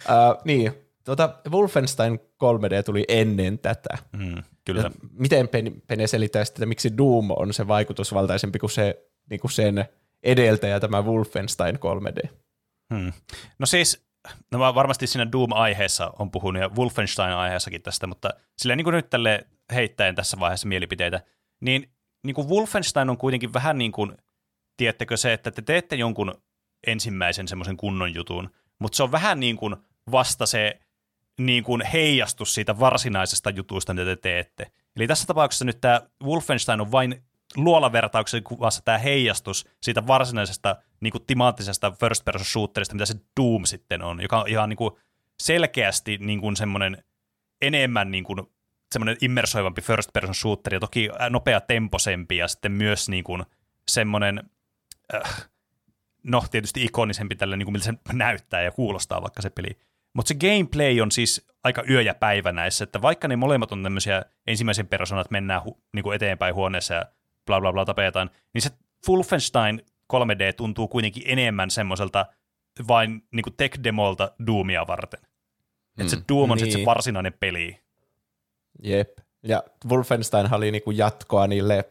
niin, 0.45 0.73
tuota, 1.05 1.35
Wolfenstein 1.51 2.21
3D 2.21 2.83
tuli 2.85 3.05
ennen 3.09 3.59
tätä. 3.59 3.99
Mm, 4.13 4.43
kyllä. 4.65 4.83
Ja 4.83 4.91
miten 5.13 5.49
Pene, 5.87 6.07
selittää 6.07 6.45
sitten, 6.45 6.63
että 6.63 6.69
miksi 6.69 6.97
Doom 6.99 7.31
on 7.31 7.55
se 7.55 7.69
vaikutusvaltaisempi 7.69 8.59
kuin, 8.59 8.71
se, 8.71 9.07
niin 9.31 9.41
kuin 9.41 9.51
sen 9.51 9.85
edeltäjä, 10.27 10.81
tämä 10.81 11.03
Wolfenstein 11.03 11.77
3D? 11.77 12.29
Hmm. 12.95 13.13
No 13.59 13.67
siis, 13.67 14.07
no 14.53 14.59
mä 14.59 14.75
varmasti 14.75 15.07
siinä 15.07 15.33
Doom-aiheessa 15.33 16.13
on 16.19 16.31
puhunut 16.31 16.63
ja 16.63 16.69
Wolfenstein-aiheessakin 16.69 17.83
tästä, 17.83 18.07
mutta 18.07 18.31
silleen 18.59 18.77
niin 18.77 18.85
kuin 18.85 18.95
nyt 18.95 19.11
tälle 19.11 19.47
heittäen 19.75 20.15
tässä 20.15 20.41
vaiheessa 20.41 20.69
mielipiteitä, 20.69 21.21
niin, 21.61 21.91
niin 22.25 22.35
kuin 22.35 22.49
Wolfenstein 22.49 23.11
on 23.11 23.19
kuitenkin 23.19 23.53
vähän 23.53 23.79
niin 23.79 23.93
kuin, 23.93 24.17
tiedättekö 24.77 25.17
se, 25.17 25.33
että 25.33 25.51
te 25.51 25.63
teette 25.63 25.97
jonkun 25.97 26.35
ensimmäisen 26.87 27.49
semmoisen 27.49 27.77
kunnon 27.77 28.15
jutun, 28.15 28.51
mutta 28.79 28.97
se 28.97 29.03
on 29.03 29.13
vähän 29.13 29.41
niin 29.41 29.57
kuin 29.57 29.77
vasta 30.11 30.47
se 30.47 30.81
niin 31.41 31.65
kuin 31.65 31.83
heijastus 31.93 32.55
siitä 32.55 32.79
varsinaisesta 32.79 33.51
jutusta, 33.51 33.95
mitä 33.95 34.05
te 34.05 34.17
teette. 34.17 34.71
Eli 34.97 35.07
tässä 35.07 35.27
tapauksessa 35.27 35.65
nyt 35.65 35.81
tämä 35.81 36.01
Wolfenstein 36.25 36.81
on 36.81 36.93
vain 36.93 37.23
luolavertauksen 37.57 38.43
kuvassa 38.43 38.83
tämä 38.85 38.99
heijastus 38.99 39.69
siitä 39.83 40.07
varsinaisesta 40.07 40.77
niin 41.01 41.13
kuin 41.13 41.27
timanttisesta 41.27 41.91
first 41.91 42.25
person 42.25 42.45
shooterista, 42.45 42.95
mitä 42.95 43.07
se 43.07 43.15
Doom 43.41 43.65
sitten 43.65 44.03
on, 44.03 44.23
joka 44.23 44.41
on 44.41 44.49
ihan 44.49 44.69
niin 44.69 44.77
kuin 44.77 44.91
selkeästi 45.43 46.19
niin 46.19 46.41
kuin 46.41 46.57
semmoinen 46.57 47.05
enemmän 47.63 48.11
niin 48.11 48.25
kuin 48.25 48.43
semmoinen 48.93 49.17
immersoivampi 49.21 49.83
first 49.83 50.13
person 50.13 50.35
shooter 50.35 50.75
ja 50.75 50.81
toki 50.81 51.09
nopea 51.31 51.61
temposempi 51.61 52.37
ja 52.37 52.49
sitten 52.49 52.73
myös 52.73 53.09
niin 53.09 53.25
kuin 53.25 53.45
semmoinen, 53.89 54.43
äh, 55.15 55.49
no 56.23 56.45
tietysti 56.51 56.85
ikonisempi 56.85 57.37
tällä, 57.37 57.57
niin 57.57 57.67
kuin 57.67 57.73
miltä 57.73 57.85
se 57.85 57.95
näyttää 58.13 58.63
ja 58.63 58.71
kuulostaa 58.71 59.23
vaikka 59.23 59.43
se 59.43 59.51
peli. 59.51 59.79
Mutta 60.13 60.29
se 60.29 60.35
gameplay 60.35 61.01
on 61.01 61.13
siis 61.13 61.47
aika 61.65 61.85
yö 61.91 62.03
ja 62.03 62.15
päivä 62.15 62.53
näissä, 62.53 62.85
että 62.85 63.03
vaikka 63.03 63.29
ne 63.29 63.37
molemmat 63.37 63.73
on 63.73 63.83
tämmöisiä 63.83 64.25
ensimmäisen 64.47 64.87
persoonan, 64.87 65.21
että 65.21 65.33
mennään 65.33 65.63
hu- 65.63 65.81
niin 65.95 66.03
kuin 66.03 66.17
eteenpäin 66.17 66.55
huoneessa 66.55 66.95
ja 66.95 67.07
bla 67.47 67.61
bla 67.61 67.73
bla 67.73 67.85
tapetaan, 67.85 68.31
niin 68.55 68.63
se 68.63 68.71
Wolfenstein 69.09 69.83
3D 70.13 70.53
tuntuu 70.57 70.89
kuitenkin 70.89 71.23
enemmän 71.27 71.71
semmoiselta 71.71 72.27
vain 72.89 73.23
niin 73.33 73.43
kuin 73.43 73.55
tech-demolta 73.57 74.33
Doomia 74.47 74.87
varten. 74.87 75.21
Mm. 75.21 76.01
Että 76.01 76.11
se 76.17 76.23
Doom 76.29 76.51
on 76.51 76.57
niin. 76.57 76.59
sitten 76.59 76.73
se 76.73 76.79
Niin. 76.79 76.87
varsinainen 76.87 77.33
peli. 77.41 77.81
Jep. 78.83 79.19
Ja 79.43 79.63
Wolfenstein 79.89 80.55
oli 80.55 80.71
niinku 80.73 80.91
jatkoa 80.91 81.47
niille 81.47 81.85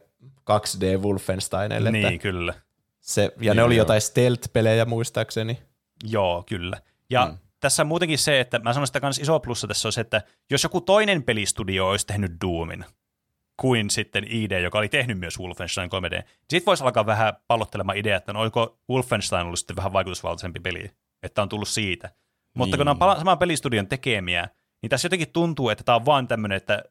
2D 0.50 0.98
Wolfensteineille. 1.02 1.90
Niin, 1.92 2.06
Että 2.06 2.18
kyllä. 2.18 2.54
se, 3.00 3.22
ja 3.22 3.30
Niin, 3.40 3.56
ne 3.56 3.62
oli 3.62 3.74
joo. 3.76 3.82
jotain 3.82 4.00
stealth-pelejä 4.00 4.84
muistaakseni. 4.84 5.58
Joo, 6.04 6.42
kyllä. 6.48 6.80
Ja 7.10 7.26
mm. 7.26 7.38
Tässä 7.60 7.82
on 7.82 7.86
muutenkin 7.86 8.18
se, 8.18 8.40
että 8.40 8.58
mä 8.58 8.72
sanon 8.72 8.86
sitä 8.86 9.00
kans 9.00 9.18
iso 9.18 9.40
plussa 9.40 9.66
tässä 9.66 9.88
on 9.88 9.92
se, 9.92 10.00
että 10.00 10.22
jos 10.50 10.62
joku 10.62 10.80
toinen 10.80 11.22
pelistudio 11.22 11.88
olisi 11.88 12.06
tehnyt 12.06 12.32
Doomin, 12.40 12.84
kuin 13.60 13.90
sitten 13.90 14.24
ID, 14.28 14.62
joka 14.62 14.78
oli 14.78 14.88
tehnyt 14.88 15.18
myös 15.18 15.38
Wolfenstein 15.40 15.90
3D, 15.90 16.10
niin 16.10 16.24
sit 16.50 16.66
voisi 16.66 16.84
alkaa 16.84 17.06
vähän 17.06 17.34
pallottelemaan 17.48 17.98
idea, 17.98 18.16
että 18.16 18.32
no, 18.32 18.40
oliko 18.40 18.78
Wolfenstein 18.90 19.46
ollut 19.46 19.58
sitten 19.58 19.76
vähän 19.76 19.92
vaikutusvaltaisempi 19.92 20.60
peli, 20.60 20.90
että 21.22 21.42
on 21.42 21.48
tullut 21.48 21.68
siitä. 21.68 22.10
Mutta 22.56 22.76
kun 22.76 22.86
Niin. 22.86 22.98
nämä 22.98 23.10
on 23.12 23.18
saman 23.18 23.38
pelistudion 23.38 23.86
tekemiä, 23.86 24.48
niin 24.82 24.90
tässä 24.90 25.06
jotenkin 25.06 25.32
tuntuu, 25.32 25.68
että 25.68 25.84
tämä 25.84 25.96
on 25.96 26.04
vaan 26.06 26.28
tämmöinen, 26.28 26.56
että 26.56 26.82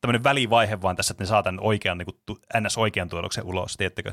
tämmöinen 0.00 0.24
välivaihe 0.24 0.82
vaan 0.82 0.96
tässä, 0.96 1.12
että 1.12 1.24
ne 1.24 1.28
saa 1.28 1.42
tämän 1.42 1.60
oikean, 1.60 1.98
niin 1.98 2.06
kuin, 2.26 2.38
NS-oikean 2.60 3.08
tuotoksen 3.08 3.44
ulos, 3.44 3.76
tiedättekö? 3.76 4.12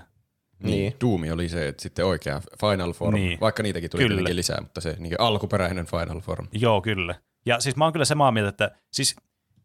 Niin. 0.63 0.71
Niin. 0.71 0.93
Doomi 1.01 1.31
oli 1.31 1.49
se, 1.49 1.67
että 1.67 1.83
sitten 1.83 2.05
oikea 2.05 2.41
Final 2.61 2.93
Form, 2.93 3.13
Niin. 3.15 3.39
vaikka 3.39 3.63
niitäkin 3.63 3.89
tuli 3.89 4.03
Kyllä. 4.03 4.17
kyllä. 4.17 4.35
lisää, 4.35 4.61
mutta 4.61 4.81
se 4.81 4.95
niin 4.99 5.15
alkuperäinen 5.19 5.85
Final 5.85 6.19
Form. 6.21 6.47
Joo, 6.51 6.81
kyllä. 6.81 7.15
Ja 7.45 7.59
siis 7.59 7.75
mä 7.75 7.83
oon 7.83 7.93
kyllä 7.93 8.05
samaa 8.05 8.31
mieltä, 8.31 8.49
että 8.49 8.71
siis 8.91 9.15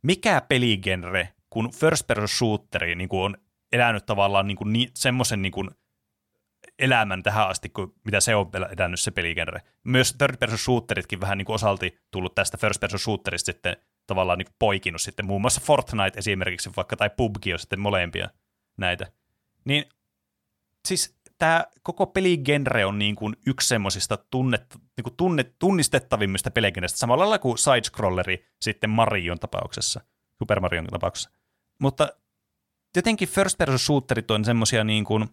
mikä 0.02 0.42
peligenre, 0.48 1.28
kun 1.50 1.70
first 1.72 2.06
person 2.06 2.28
shooteri 2.28 2.94
niin 2.94 3.08
kuin 3.08 3.22
on 3.22 3.36
elänyt 3.72 4.06
tavallaan 4.06 4.46
niin 4.46 4.56
kuin 4.56 4.72
ni, 4.72 4.88
semmoisen 4.94 5.42
niin 5.42 5.52
kuin 5.52 5.70
elämän 6.78 7.22
tähän 7.22 7.48
asti, 7.48 7.68
kuin 7.68 7.92
mitä 8.04 8.20
se 8.20 8.34
on 8.34 8.50
elänyt 8.78 9.00
se 9.00 9.10
peligenre. 9.10 9.62
Myös 9.84 10.14
third 10.14 10.36
person 10.36 10.58
shooteritkin 10.58 11.20
vähän 11.20 11.38
niin 11.38 11.50
osalti 11.50 11.98
tullut 12.10 12.34
tästä 12.34 12.56
first 12.56 12.80
person 12.80 12.98
shooterista 12.98 13.46
sitten 13.46 13.76
tavallaan 14.06 14.38
niin 14.38 14.54
poikinut 14.58 15.00
sitten 15.00 15.26
muun 15.26 15.40
muassa 15.40 15.60
Fortnite 15.64 16.18
esimerkiksi 16.18 16.70
vaikka, 16.76 16.96
tai 16.96 17.10
PUBG 17.16 17.46
on 17.52 17.58
sitten 17.58 17.80
molempia 17.80 18.30
näitä. 18.76 19.06
Niin 19.64 19.84
siis 20.88 21.18
tämä 21.38 21.64
koko 21.82 22.06
peligenre 22.06 22.84
on 22.84 22.98
niin 22.98 23.16
kuin 23.16 23.36
yksi 23.46 23.68
semmoisista 23.68 24.18
tunnet, 24.30 24.76
niin 24.96 25.46
tunnistettavimmista 25.58 26.50
peligenreistä, 26.50 26.98
samalla 26.98 27.20
lailla 27.20 27.38
kuin 27.38 27.58
side-scrolleri 27.58 28.46
sitten 28.60 28.90
Marion 28.90 29.38
tapauksessa, 29.38 30.00
Super 30.38 30.60
Marion 30.60 30.86
tapauksessa. 30.86 31.30
Mutta 31.80 32.08
jotenkin 32.96 33.28
first 33.28 33.58
person 33.58 33.78
shooterit 33.78 34.30
on 34.30 34.44
semmoisia 34.44 34.84
niin 34.84 35.04
kuin, 35.04 35.28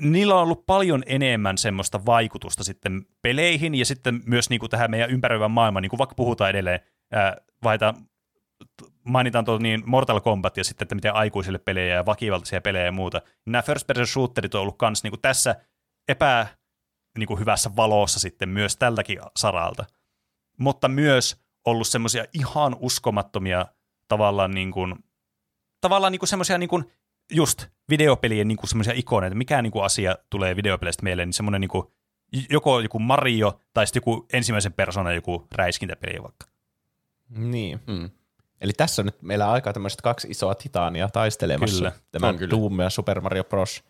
niillä 0.00 0.34
on 0.34 0.42
ollut 0.42 0.66
paljon 0.66 1.02
enemmän 1.06 1.58
semmoista 1.58 2.06
vaikutusta 2.06 2.64
sitten 2.64 3.06
peleihin 3.22 3.74
ja 3.74 3.84
sitten 3.84 4.22
myös 4.26 4.50
niin 4.50 4.60
kuin 4.60 4.70
tähän 4.70 4.90
meidän 4.90 5.10
ympäröivän 5.10 5.50
maailmaan, 5.50 5.82
niin 5.82 5.90
kuin 5.90 5.98
vaikka 5.98 6.14
puhutaan 6.14 6.50
edelleen, 6.50 6.80
ää, 7.12 7.36
vaihtaa, 7.62 7.94
mainitaan 9.04 9.44
tuo 9.44 9.58
niin 9.58 9.82
Mortal 9.86 10.20
Kombat 10.20 10.56
ja 10.56 10.64
sitten, 10.64 10.84
että 10.84 10.94
miten 10.94 11.14
aikuisille 11.14 11.58
pelejä 11.58 11.94
ja 11.94 12.06
väkivaltaisia 12.06 12.60
pelejä 12.60 12.84
ja 12.84 12.92
muuta. 12.92 13.22
Nämä 13.46 13.62
first 13.62 13.86
person 13.86 14.06
shooterit 14.06 14.54
on 14.54 14.60
ollut 14.60 14.78
kans 14.78 15.02
niin 15.02 15.10
kuin 15.10 15.20
tässä 15.20 15.56
epä 16.08 16.46
niin 17.18 17.26
kuin 17.26 17.40
hyvässä 17.40 17.76
valossa 17.76 18.20
sitten 18.20 18.48
myös 18.48 18.76
tältäkin 18.76 19.18
saralta. 19.36 19.84
mutta 20.58 20.88
myös 20.88 21.44
ollut 21.64 21.88
semmoisia 21.88 22.24
ihan 22.32 22.76
uskomattomia 22.80 23.66
tavallaan 24.08 24.50
niin 24.50 24.72
kuin, 24.72 24.94
tavallaan 25.80 26.12
niin 26.12 26.20
kuin 26.20 26.28
semmoisia 26.28 26.58
niin 26.58 26.68
kuin 26.68 26.84
just 27.32 27.66
videopelien 27.90 28.48
niin 28.48 28.58
kuin 28.58 28.68
semmoisia 28.68 28.94
ikoneita, 28.96 29.36
mikä 29.36 29.62
niin 29.62 29.70
kuin 29.70 29.84
asia 29.84 30.16
tulee 30.30 30.56
videopeleistä 30.56 31.02
mieleen, 31.02 31.28
niin 31.28 31.34
semmoinen 31.34 31.60
niin 31.60 31.68
kuin, 31.68 31.86
joko 32.50 32.80
joku 32.80 32.98
Mario 32.98 33.60
tai 33.74 33.86
sitten 33.86 34.00
joku 34.00 34.26
ensimmäisen 34.32 34.72
persoonan 34.72 35.14
joku 35.14 35.46
räiskintäpeli 35.52 36.22
vaikka. 36.22 36.46
Niin. 37.28 37.80
Mm. 37.86 38.10
Eli 38.60 38.72
tässä 38.72 39.02
on 39.02 39.06
nyt 39.06 39.22
meillä 39.22 39.50
aika 39.50 39.72
tämmöiset 39.72 40.00
kaksi 40.00 40.28
isoa 40.30 40.54
titaania 40.54 41.08
taistelemassa. 41.08 41.76
Kyllä, 41.76 41.92
Tämä 42.12 42.28
on. 42.28 42.50
Doom 42.50 42.80
ja 42.80 42.90
Super 42.90 43.20
Mario 43.20 43.44
Bros. 43.44 43.84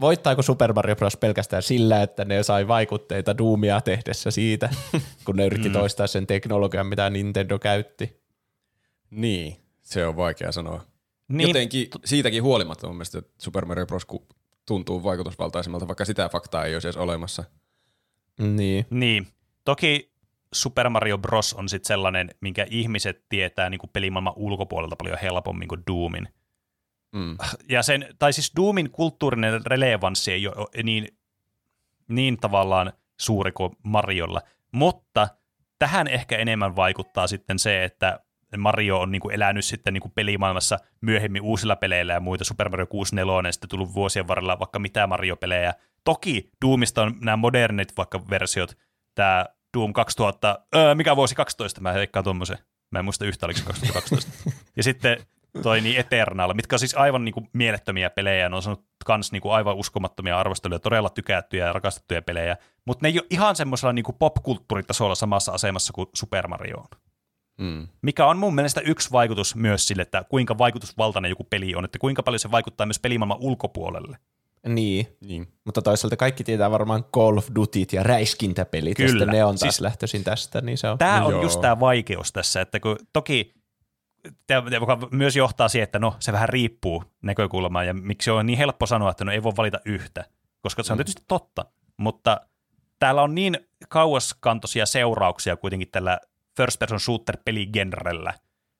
Voittaako 0.00 0.42
Super 0.42 0.72
Mario 0.72 0.96
Bros. 0.96 1.16
pelkästään 1.16 1.62
sillä, 1.62 2.02
että 2.02 2.24
ne 2.24 2.42
sai 2.42 2.68
vaikutteita 2.68 3.38
Doomia 3.38 3.80
tehdessä 3.80 4.30
siitä, 4.30 4.68
kun 5.24 5.36
ne 5.36 5.46
yritti 5.46 5.70
toistaa 5.70 6.06
sen 6.06 6.26
teknologian, 6.26 6.86
mitä 6.86 7.10
Nintendo 7.10 7.58
käytti? 7.58 8.17
Niin, 9.10 9.56
se 9.82 10.06
on 10.06 10.16
vaikea 10.16 10.52
sanoa. 10.52 10.84
Niin, 11.28 11.48
Jotenkin 11.48 11.88
siitäkin 12.04 12.42
huolimatta 12.42 12.86
mun 12.86 12.96
mielestä 12.96 13.22
Super 13.38 13.64
Mario 13.64 13.86
Bros. 13.86 14.06
tuntuu 14.66 15.02
vaikutusvaltaisemmalta, 15.02 15.88
vaikka 15.88 16.04
sitä 16.04 16.28
faktaa 16.28 16.64
ei 16.64 16.74
olisi 16.74 16.88
edes 16.88 16.96
olemassa. 16.96 17.44
Niin. 18.38 18.86
Niin. 18.90 19.26
Toki 19.64 20.12
Super 20.52 20.88
Mario 20.88 21.18
Bros. 21.18 21.54
on 21.54 21.68
sitten 21.68 21.88
sellainen, 21.88 22.30
minkä 22.40 22.66
ihmiset 22.70 23.24
tietää 23.28 23.70
niin 23.70 23.78
kuin 23.78 23.90
pelimaailman 23.92 24.32
ulkopuolelta 24.36 24.96
paljon 24.96 25.18
helpommin 25.22 25.68
kuin 25.68 25.82
Doomin. 25.86 26.28
Mm. 27.12 27.36
Ja 27.68 27.82
sen, 27.82 28.06
tai 28.18 28.32
siis 28.32 28.52
Doomin 28.56 28.90
kulttuurinen 28.90 29.66
relevanssi 29.66 30.32
ei 30.32 30.48
ole 30.48 30.82
niin, 30.82 31.18
niin 32.08 32.36
tavallaan 32.36 32.92
suuri 33.20 33.52
kuin 33.52 33.72
Mariolla, 33.82 34.40
mutta 34.72 35.28
tähän 35.78 36.08
ehkä 36.08 36.36
enemmän 36.36 36.76
vaikuttaa 36.76 37.26
sitten 37.26 37.58
se, 37.58 37.84
että 37.84 38.20
Mario 38.56 39.00
on 39.00 39.12
niin 39.12 39.20
kuin 39.20 39.34
elänyt 39.34 39.64
sitten 39.64 39.94
niin 39.94 40.02
kuin 40.02 40.12
pelimaailmassa 40.14 40.78
myöhemmin 41.00 41.42
uusilla 41.42 41.76
peleillä 41.76 42.12
ja 42.12 42.20
muita. 42.20 42.44
Super 42.44 42.68
Mario 42.68 42.86
64 42.86 43.34
on 43.34 43.52
sitten 43.52 43.70
tullut 43.70 43.94
vuosien 43.94 44.28
varrella 44.28 44.58
vaikka 44.58 44.78
mitä 44.78 45.06
Mario-pelejä. 45.06 45.74
Toki 46.04 46.50
Doomista 46.64 47.02
on 47.02 47.14
nämä 47.20 47.36
modernit 47.36 47.96
vaikka 47.96 48.20
versiot, 48.30 48.76
tämä 49.14 49.46
Doom 49.76 49.92
2000, 49.92 50.58
öö, 50.76 50.94
mikä 50.94 51.16
vuosi 51.16 51.34
12, 51.34 51.80
mä 51.80 51.92
heikkaan 51.92 52.24
tuommoisen. 52.24 52.58
Mä 52.90 52.98
en 52.98 53.04
muista 53.04 53.24
yhtä, 53.24 53.46
oliko 53.46 53.58
se 53.58 53.64
2012. 53.64 54.32
ja 54.76 54.82
sitten 54.82 55.16
toi 55.62 55.80
niin 55.80 56.00
Eternal, 56.00 56.54
mitkä 56.54 56.74
on 56.74 56.78
siis 56.78 56.94
aivan 56.94 57.24
niin 57.24 57.32
kuin 57.32 57.48
mielettömiä 57.52 58.10
pelejä, 58.10 58.48
ne 58.48 58.56
on 58.56 58.62
saanut 58.62 58.84
kans 59.04 59.32
niin 59.32 59.42
kuin 59.42 59.54
aivan 59.54 59.76
uskomattomia 59.76 60.40
arvosteluja, 60.40 60.78
todella 60.78 61.10
tykättyjä 61.10 61.66
ja 61.66 61.72
rakastettuja 61.72 62.22
pelejä, 62.22 62.56
mutta 62.84 63.02
ne 63.02 63.08
ei 63.08 63.18
ole 63.18 63.26
ihan 63.30 63.56
semmoisella 63.56 63.92
niin 63.92 64.04
kuin 64.04 64.16
popkulttuuritasolla 64.18 65.14
samassa 65.14 65.52
asemassa 65.52 65.92
kuin 65.92 66.08
Super 66.14 66.48
Mario 66.48 66.76
on. 66.76 66.88
Mm. 67.58 67.88
Mikä 68.02 68.26
on 68.26 68.38
mun 68.38 68.54
mielestä 68.54 68.80
yksi 68.80 69.12
vaikutus 69.12 69.54
myös 69.56 69.88
sille, 69.88 70.02
että 70.02 70.24
kuinka 70.28 70.58
vaikutusvaltainen 70.58 71.28
joku 71.28 71.44
peli 71.44 71.74
on, 71.74 71.84
että 71.84 71.98
kuinka 71.98 72.22
paljon 72.22 72.38
se 72.40 72.50
vaikuttaa 72.50 72.86
myös 72.86 72.98
pelimaailman 72.98 73.38
ulkopuolelle. 73.40 74.18
Niin, 74.68 75.06
Niin. 75.20 75.48
mutta 75.64 75.82
toisaalta 75.82 76.16
kaikki 76.16 76.44
tietää 76.44 76.70
varmaan 76.70 77.04
Call 77.04 77.36
of 77.38 77.48
Dutyt 77.54 77.92
ja 77.92 78.02
räiskintäpelit, 78.02 78.96
Kyllä. 78.96 79.06
ja 79.08 79.10
sitten 79.10 79.28
ne 79.28 79.44
on 79.44 79.58
taas 79.58 79.60
Siis- 79.74 79.80
lähtöisin 79.80 80.24
tästä, 80.24 80.60
niin 80.60 80.78
se 80.78 80.88
on... 80.88 80.98
Tämä 80.98 81.20
No 81.20 81.26
on 81.26 81.32
joo. 81.32 81.42
just 81.42 81.60
tämä 81.60 81.80
vaikeus 81.80 82.32
tässä, 82.32 82.60
että 82.60 82.80
kun 82.80 82.96
toki 83.12 83.54
tämä 84.46 84.62
joka 84.70 84.98
myös 85.10 85.36
johtaa 85.36 85.68
siihen, 85.68 85.84
että 85.84 85.98
no 85.98 86.16
se 86.20 86.32
vähän 86.32 86.48
riippuu 86.48 87.04
näkökulmaan 87.22 87.86
ja 87.86 87.94
miksi 87.94 88.30
on 88.30 88.46
niin 88.46 88.58
helppo 88.58 88.86
sanoa, 88.86 89.10
että 89.10 89.24
no 89.24 89.32
ei 89.32 89.42
voi 89.42 89.52
valita 89.56 89.80
yhtä, 89.84 90.24
koska 90.60 90.82
se 90.82 90.92
on 90.92 90.96
Mm. 90.96 90.98
tietysti 90.98 91.22
totta, 91.28 91.64
mutta 91.96 92.40
täällä 92.98 93.22
on 93.22 93.34
niin 93.34 93.58
kauaskantoisia 93.88 94.86
seurauksia 94.86 95.56
kuitenkin 95.56 95.88
tällä 95.92 96.20
first 96.58 96.78
person 96.78 97.00
shooter 97.00 97.36
peligenrellä, 97.44 98.34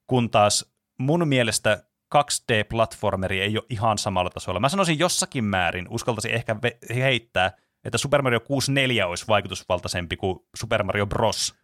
kun 0.06 0.30
taas 0.30 0.72
mun 0.98 1.28
mielestä 1.28 1.82
2D-platformeri 2.14 3.40
ei 3.40 3.56
ole 3.58 3.66
ihan 3.70 3.98
samalla 3.98 4.30
tasolla. 4.30 4.60
Mä 4.60 4.68
sanoisin 4.68 4.98
jossakin 4.98 5.44
määrin, 5.44 5.86
uskaltaisin 5.90 6.30
ehkä 6.30 6.56
ve- 6.66 6.94
heittää, 6.94 7.52
että 7.84 7.98
Super 7.98 8.22
Mario 8.22 8.40
64 8.40 9.06
olisi 9.06 9.24
vaikutusvaltaisempi 9.28 10.16
kuin 10.16 10.38
Super 10.56 10.82
Mario 10.82 11.06
Bros. 11.06 11.54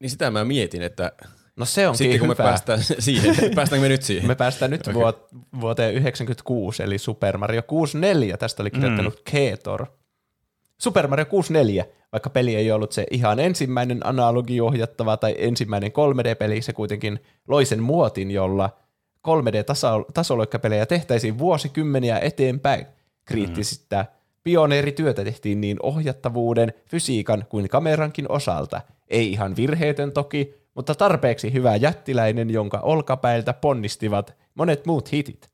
Niin 0.00 0.10
sitä 0.10 0.30
mä 0.30 0.44
mietin, 0.44 0.82
että 0.82 1.12
No 1.56 1.64
se 1.64 1.88
onkin 1.88 1.98
sitten 1.98 2.18
kun 2.18 2.28
me 2.28 2.34
hyvä. 2.34 2.44
päästään 2.44 2.78
siihen, 2.98 3.34
päästäänkö 3.54 3.84
me 3.84 3.88
nyt 3.88 4.02
siihen? 4.08 4.26
Me 4.26 4.34
päästään 4.34 4.70
nyt 4.70 4.86
vuot- 4.88 5.38
vuoteen 5.60 5.94
96, 5.94 6.82
eli 6.82 6.98
Super 6.98 7.38
Mario 7.38 7.62
64. 7.62 8.36
Tästä 8.36 8.62
oli 8.62 8.70
kirjoittanut 8.70 9.14
mm. 9.14 9.22
Keetor. 9.32 9.86
Super 10.80 11.06
Mario 11.08 11.26
64, 11.26 11.84
vaikka 12.14 12.30
peli 12.30 12.56
ei 12.56 12.72
ollut 12.72 12.92
se 12.92 13.06
ihan 13.10 13.40
ensimmäinen 13.40 14.06
analogiohjattava 14.06 15.16
tai 15.16 15.34
ensimmäinen 15.38 15.90
3D-peli, 15.90 16.62
se 16.62 16.72
kuitenkin 16.72 17.20
loi 17.48 17.64
sen 17.64 17.82
muotin, 17.82 18.30
jolla 18.30 18.70
3D-tasoloikkapelejä 19.28 20.86
tehtäisiin 20.86 21.38
vuosikymmeniä 21.38 22.18
eteenpäin. 22.18 22.86
Kriittisistä 23.24 24.02
mm. 24.02 24.08
pioneerityötä 24.44 25.24
tehtiin 25.24 25.60
niin 25.60 25.76
ohjattavuuden, 25.82 26.72
fysiikan 26.86 27.44
kuin 27.48 27.68
kamerankin 27.68 28.30
osalta. 28.30 28.80
Ei 29.08 29.32
ihan 29.32 29.56
virheetön 29.56 30.12
toki, 30.12 30.54
mutta 30.74 30.94
tarpeeksi 30.94 31.52
hyvä 31.52 31.76
jättiläinen, 31.76 32.50
jonka 32.50 32.78
olkapäiltä 32.78 33.52
ponnistivat 33.52 34.34
monet 34.54 34.86
muut 34.86 35.12
hitit. 35.12 35.48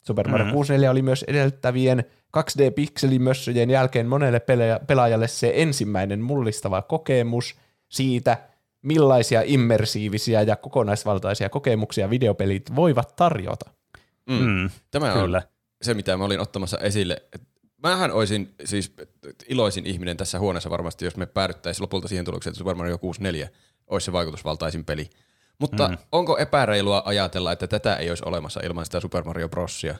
Super 0.00 0.28
Mario 0.28 0.44
Mhm. 0.44 0.54
64 0.54 0.90
oli 0.90 1.02
myös 1.02 1.22
edeltävien 1.22 2.04
2D-pikselimössöjen 2.36 3.70
jälkeen 3.70 4.06
monelle 4.06 4.40
pelaaja- 4.40 4.80
pelaajalle 4.86 5.28
se 5.28 5.52
ensimmäinen 5.54 6.20
mullistava 6.20 6.82
kokemus 6.82 7.54
siitä, 7.88 8.36
millaisia 8.82 9.42
immersiivisiä 9.44 10.42
ja 10.42 10.56
kokonaisvaltaisia 10.56 11.48
kokemuksia 11.48 12.10
videopelit 12.10 12.76
voivat 12.76 13.16
tarjota. 13.16 13.70
Mm. 14.26 14.38
Mm, 14.38 14.70
Tämä 14.90 15.12
kyllä. 15.12 15.36
on 15.36 15.42
se, 15.82 15.94
mitä 15.94 16.16
mä 16.16 16.24
olin 16.24 16.40
ottamassa 16.40 16.78
esille. 16.78 17.22
Mähän 17.82 18.12
olisin 18.12 18.54
siis 18.64 18.94
iloisin 19.48 19.86
ihminen 19.86 20.16
tässä 20.16 20.38
huoneessa 20.38 20.70
varmasti, 20.70 21.04
jos 21.04 21.16
me 21.16 21.26
päädyttäisiin 21.26 21.82
lopulta 21.82 22.08
siihen 22.08 22.24
tulokseen, 22.24 22.50
että 22.50 22.58
Super 22.58 22.74
Mario 22.74 22.98
64 22.98 23.48
olisi 23.86 24.04
se 24.04 24.12
vaikutusvaltaisin 24.12 24.84
peli. 24.84 25.10
Mutta 25.58 25.88
mm. 25.88 25.98
onko 26.12 26.38
epäreilua 26.38 27.02
ajatella, 27.04 27.52
että 27.52 27.66
tätä 27.66 27.96
ei 27.96 28.08
olisi 28.08 28.22
olemassa 28.26 28.60
ilman 28.64 28.84
sitä 28.84 29.00
Super 29.00 29.24
Mario 29.24 29.48
Brosia? 29.48 29.94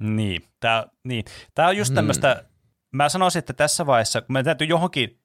Niin, 0.00 0.42
tämä 0.60 0.86
niin. 1.04 1.24
Tää 1.54 1.68
on 1.68 1.76
just 1.76 1.94
tämmöistä, 1.94 2.44
mä 2.92 3.08
sanoisin, 3.08 3.38
että 3.38 3.52
tässä 3.52 3.86
vaiheessa, 3.86 4.20
kun 4.20 4.32
meidän 4.32 4.44
täytyy 4.44 4.66
johonkin 4.66 5.20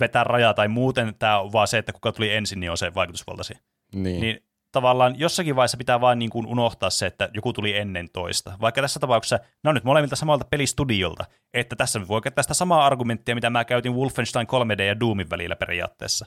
vetää 0.00 0.24
rajaa 0.24 0.54
tai 0.54 0.68
muuten 0.68 1.14
tämä 1.18 1.40
on 1.40 1.52
vaan 1.52 1.68
se, 1.68 1.78
että 1.78 1.92
kuka 1.92 2.12
tuli 2.12 2.34
ensin, 2.34 2.60
niin 2.60 2.70
on 2.70 2.78
se 2.78 2.94
vaikutusvaltaisin. 2.94 3.58
Niin. 3.94 4.20
Niin 4.20 4.44
tavallaan 4.72 5.18
jossakin 5.18 5.56
vaiheessa 5.56 5.76
pitää 5.76 6.00
vain 6.00 6.18
niin 6.18 6.30
kuin 6.30 6.46
unohtaa 6.46 6.90
se, 6.90 7.06
että 7.06 7.28
joku 7.34 7.52
tuli 7.52 7.76
ennen 7.76 8.08
toista. 8.12 8.52
Vaikka 8.60 8.80
tässä 8.80 9.00
tapauksessa 9.00 9.38
ne 9.64 9.68
on 9.68 9.74
nyt 9.74 9.84
molemmilta 9.84 10.16
samalta 10.16 10.46
pelistudiolta, 10.50 11.24
että 11.54 11.76
tässä 11.76 12.08
voi 12.08 12.20
käyttää 12.20 12.42
sitä 12.42 12.54
samaa 12.54 12.86
argumenttia, 12.86 13.34
mitä 13.34 13.50
mä 13.50 13.64
käytin 13.64 13.94
Wolfenstein 13.94 14.46
3D 14.46 14.82
ja 14.82 15.00
Doomin 15.00 15.30
välillä 15.30 15.56
periaatteessa. 15.56 16.26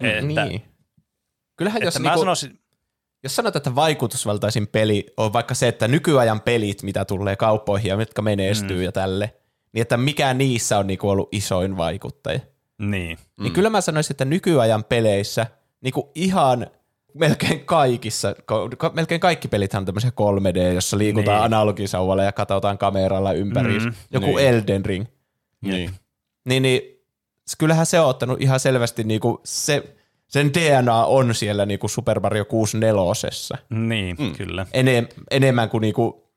Että, 0.00 0.44
niin. 0.44 0.62
Kyllähän 1.56 1.82
jos, 1.82 1.96
että 1.96 2.08
mä 2.08 2.08
niinku, 2.08 2.20
sanoisin, 2.20 2.60
jos 3.22 3.36
sanotaan, 3.36 3.60
että 3.60 3.74
vaikutusvaltaisin 3.74 4.66
peli 4.66 5.06
on 5.16 5.32
vaikka 5.32 5.54
se, 5.54 5.68
että 5.68 5.88
nykyajan 5.88 6.40
pelit, 6.40 6.82
mitä 6.82 7.04
tulee 7.04 7.36
kauppoihin 7.36 7.88
ja 7.88 7.96
mitkä 7.96 8.22
menestyy 8.22 8.76
mm. 8.76 8.82
ja 8.82 8.92
tälle, 8.92 9.34
niin 9.72 9.82
että 9.82 9.96
mikä 9.96 10.34
niissä 10.34 10.78
on 10.78 10.86
niinku 10.86 11.08
ollut 11.10 11.28
isoin 11.32 11.76
vaikuttaja. 11.76 12.40
niin. 12.78 13.18
Mm. 13.36 13.42
Niin 13.42 13.52
kyllä 13.52 13.70
mä 13.70 13.80
sanoisin, 13.80 14.12
että 14.14 14.24
nykyajan 14.24 14.84
peleissä 14.84 15.46
niinku 15.80 16.12
ihan 16.14 16.66
melkein 17.14 17.64
kaikissa, 17.64 18.32
ko- 18.32 18.92
melkein 18.94 19.20
kaikki 19.20 19.48
pelithän 19.48 19.80
on 19.80 19.84
tämmöisiä 19.86 20.10
3D, 20.10 20.74
jossa 20.74 20.98
liikutaan 20.98 21.36
Niin. 21.36 21.40
niin. 21.50 21.54
analogisauvalla 21.54 22.22
ja 22.22 22.32
katsotaan 22.32 22.78
kameralla 22.78 23.32
ympäri. 23.32 23.78
Mm, 23.78 23.92
Joku 24.10 24.26
niin. 24.26 24.36
niin. 24.36 24.48
Elden 24.48 24.84
Ring. 24.84 25.06
niin. 25.60 25.90
Niin, 26.44 26.62
niin 26.62 26.80
kyllähän 27.58 27.86
se 27.86 28.00
on 28.00 28.06
ottanut 28.08 28.40
ihan 28.42 28.60
selvästi 28.60 29.04
niinku 29.04 29.40
se, 29.44 29.96
sen 30.28 30.54
DNA 30.54 31.04
on 31.04 31.34
siellä 31.34 31.66
niinku 31.66 31.88
Super 31.88 32.20
Mario 32.20 32.44
64. 32.44 33.02
Niin, 33.70 34.16
mm. 34.18 34.32
kyllä. 34.32 34.66
Enem, 34.72 35.06
enemmän 35.30 35.68
kuin 35.68 35.80
niinku, 35.80 36.30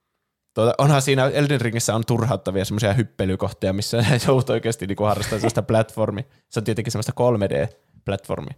tuota, 0.54 0.74
onhan 0.78 1.02
siinä 1.02 1.28
Elden 1.28 1.62
Ringissä 1.62 1.96
on 1.96 2.06
turhauttavia 2.08 2.66
semmoisia 2.66 2.94
hyppelykohtia, 2.94 3.74
missä 3.74 3.98
joudut 4.28 4.50
oikeasti 4.50 4.88
niinku 4.88 5.04
harrastamaan 5.04 5.40
sellaista 5.42 5.62
platformi. 5.62 6.26
Se 6.50 6.60
on 6.60 6.64
tietenkin 6.64 6.92
semmoista 6.92 7.14
3D-platformi. 7.20 8.50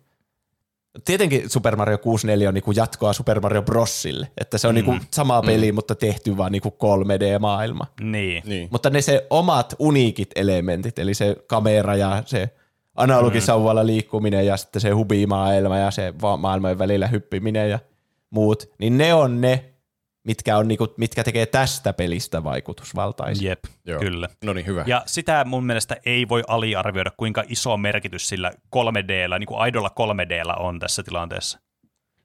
Tietenkin 1.06 1.50
Super 1.50 1.76
Mario 1.76 1.98
64 1.98 2.48
on 2.48 2.54
niinku 2.54 2.72
jatkoa 2.72 3.14
Super 3.14 3.40
Mario 3.40 3.62
Brosille, 3.62 4.28
että 4.38 4.58
se 4.58 4.68
on 4.68 4.76
mm. 4.76 4.76
niinku 4.76 5.06
sama 5.12 5.42
peli, 5.42 5.72
mm. 5.72 5.76
mutta 5.76 5.96
tehty 5.96 6.38
vaan 6.38 6.52
niinku 6.52 6.70
3D-maailma. 6.70 7.86
Niin. 8.02 8.44
niin. 8.46 8.68
Mutta 8.72 8.90
ne 8.90 9.02
se 9.02 9.28
omat 9.30 9.76
uniikit 9.80 10.30
elementit, 10.36 11.00
eli 11.00 11.14
se 11.14 11.36
kamera 11.48 11.96
ja 11.96 12.24
se 12.26 12.50
analogisauvalla 12.96 13.86
liikkuminen 13.86 14.46
ja 14.46 14.58
sitten 14.58 14.82
se 14.82 14.90
hubimaailma 14.90 15.78
ja 15.78 15.92
se 15.92 16.14
maailmojen 16.38 16.80
välillä 16.80 17.08
hyppiminen 17.08 17.70
ja 17.70 17.80
muut, 18.30 18.70
niin 18.80 18.98
ne 18.98 19.14
on 19.14 19.42
ne, 19.42 19.74
mitkä, 20.24 20.58
on, 20.58 20.68
niinku, 20.68 20.88
mitkä 20.98 21.24
tekee 21.24 21.46
tästä 21.46 21.94
pelistä 21.94 22.44
vaikutusvaltaisia. 22.44 23.50
Jep, 23.50 23.60
Joo. 23.86 24.00
kyllä. 24.00 24.30
No 24.44 24.54
niin, 24.54 24.66
hyvä. 24.66 24.84
Ja 24.88 25.04
sitä 25.06 25.46
mun 25.46 25.66
mielestä 25.66 25.98
ei 26.06 26.30
voi 26.30 26.44
aliarvioida, 26.48 27.12
kuinka 27.18 27.44
iso 27.48 27.78
merkitys 27.78 28.30
sillä 28.30 28.52
3Dllä, 28.76 29.40
niin 29.40 29.48
kuin 29.48 29.60
aidolla 29.60 29.90
3Dllä 29.90 30.56
on 30.60 30.80
tässä 30.80 31.04
tilanteessa. 31.04 31.60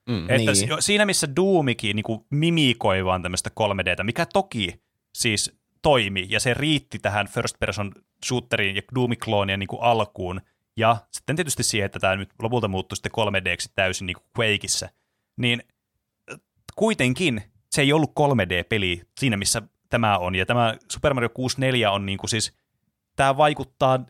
Mm. 0.09 0.23
Että 0.23 0.37
Niin. 0.37 0.57
si- 0.57 0.69
siinä, 0.81 1.07
missä 1.07 1.37
Doomikin 1.37 1.97
niin 1.97 2.05
kuin 2.05 2.21
mimikoi 2.31 3.05
vaan 3.05 3.23
tämmöistä 3.23 3.51
3Dtä, 3.55 4.05
mikä 4.05 4.27
toki 4.27 4.81
siis 5.15 5.59
toimi, 5.83 6.27
ja 6.29 6.41
se 6.41 6.55
riitti 6.55 6.99
tähän 6.99 7.29
first 7.29 7.57
person 7.61 7.93
shooteriin 8.27 8.77
ja 8.77 8.83
Doom-kloonien 8.95 9.59
niin 9.59 9.67
kuin 9.69 9.83
alkuun, 9.83 10.41
ja 10.79 10.97
sitten 11.11 11.37
tietysti 11.37 11.63
siihen, 11.63 11.87
että 11.87 11.99
tämä 11.99 12.17
nyt 12.17 12.31
lopulta 12.43 12.69
muuttui 12.69 12.97
sitten 12.97 13.13
3Dksi 13.13 13.73
täysin 13.75 14.07
niin 14.07 14.17
kuin 14.17 14.27
Quakeissa, 14.39 14.89
niin 15.37 15.63
äh, 16.33 16.39
kuitenkin 16.77 17.43
se 17.71 17.83
ei 17.83 17.93
ollut 17.93 18.13
3D-peli 18.21 19.03
siinä, 19.19 19.37
missä 19.37 19.63
tämä 19.91 20.19
on, 20.19 20.35
ja 20.35 20.47
tämä 20.47 20.75
Super 20.93 21.15
Mario 21.15 21.29
64 21.29 21.91
on 21.91 22.07
niin 22.07 22.19
kuin 22.19 22.31
siis, 22.31 22.57
tämä 23.17 23.37
vaikuttaa 23.37 24.01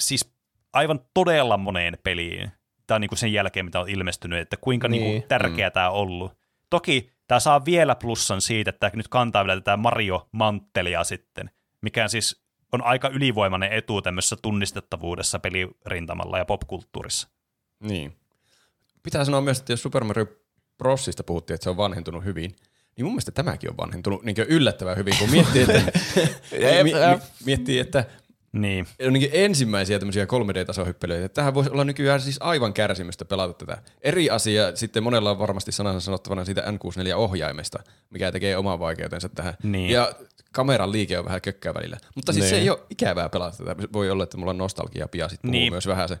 siis 0.00 0.34
aivan 0.72 1.00
todella 1.14 1.56
moneen 1.56 1.98
peliin. 2.02 2.52
Tämä 2.86 2.96
on 2.96 3.00
niin 3.00 3.08
kuin 3.08 3.18
sen 3.18 3.32
jälkeen, 3.32 3.66
mitä 3.66 3.80
on 3.80 3.88
ilmestynyt, 3.88 4.38
että 4.38 4.56
kuinka 4.56 4.88
niin. 4.88 5.00
Niin. 5.00 5.10
Niin 5.10 5.22
kuin 5.22 5.28
tärkeä 5.28 5.68
mm. 5.68 5.72
tämä 5.72 5.90
on 5.90 5.96
ollut. 5.96 6.32
Toki 6.70 7.10
tämä 7.26 7.40
saa 7.40 7.64
vielä 7.64 7.94
plussan 7.94 8.40
siitä, 8.40 8.70
että 8.70 8.90
nyt 8.94 9.08
kantaa 9.08 9.44
vielä 9.44 9.60
tätä 9.60 9.76
Mario-manttelia 9.76 11.04
sitten, 11.04 11.50
mikä 11.82 12.08
siis 12.08 12.45
on 12.72 12.84
aika 12.84 13.08
ylivoimainen 13.08 13.72
etu 13.72 14.02
tämmöisessä 14.02 14.36
tunnistettavuudessa 14.42 15.38
pelirintamalla 15.38 16.38
ja 16.38 16.44
popkulttuurissa. 16.44 17.28
Niin. 17.80 18.16
Pitää 19.02 19.24
sanoa 19.24 19.40
myös, 19.40 19.58
että 19.58 19.72
jos 19.72 19.82
Super 19.82 20.04
Mario 20.04 20.26
Brosista 20.78 21.24
puhuttiin, 21.24 21.54
että 21.54 21.64
se 21.64 21.70
on 21.70 21.76
vanhentunut 21.76 22.24
hyvin, 22.24 22.56
niin 22.96 23.04
mun 23.04 23.12
mielestä 23.12 23.32
tämäkin 23.32 23.70
on 23.70 23.76
vanhentunut 23.76 24.22
niin 24.22 24.36
yllättävän 24.48 24.96
hyvin, 24.96 25.14
kun 25.18 25.30
miettii, 25.30 25.62
että, 25.62 25.82
mi, 26.82 26.92
mi, 26.92 27.20
miettii, 27.44 27.78
että 27.78 28.04
Niin, 28.60 28.86
on 29.06 29.12
niin 29.12 29.30
ensimmäisiä 29.32 29.98
tämmöisiä 29.98 30.24
3D-tasohyppelyitä. 30.24 31.28
Tähän 31.28 31.54
voisi 31.54 31.70
olla 31.70 31.84
nykyään 31.84 32.20
siis 32.20 32.36
aivan 32.40 32.72
kärsimystä 32.72 33.24
pelata 33.24 33.52
tätä. 33.66 33.82
Eri 34.02 34.30
asia, 34.30 34.76
sitten 34.76 35.02
monella 35.02 35.30
on 35.30 35.38
varmasti 35.38 35.72
sanansa 35.72 36.00
sanottavana 36.00 36.44
siitä 36.44 36.60
N64-ohjaimesta, 36.62 37.82
mikä 38.10 38.32
tekee 38.32 38.56
oman 38.56 38.78
vaikeutensa 38.78 39.28
tähän. 39.28 39.54
Niin. 39.62 39.90
Ja 39.90 40.12
kameran 40.52 40.92
liike 40.92 41.18
on 41.18 41.24
vähän 41.24 41.40
kökkää 41.40 41.74
välillä. 41.74 41.96
Mutta 42.14 42.32
siis 42.32 42.48
se 42.48 42.54
Niin. 42.56 42.62
ei 42.62 42.70
ole 42.70 42.78
ikävää 42.90 43.28
pelata 43.28 43.56
tätä. 43.64 43.76
Voi 43.92 44.10
olla, 44.10 44.24
että 44.24 44.36
mulla 44.36 44.50
on 44.50 44.58
nostalgia 44.58 45.08
pian 45.08 45.30
sit 45.30 45.42
puhuu 45.42 45.52
Niin. 45.52 45.72
myös 45.72 45.86
vähän 45.86 46.08
se. 46.08 46.18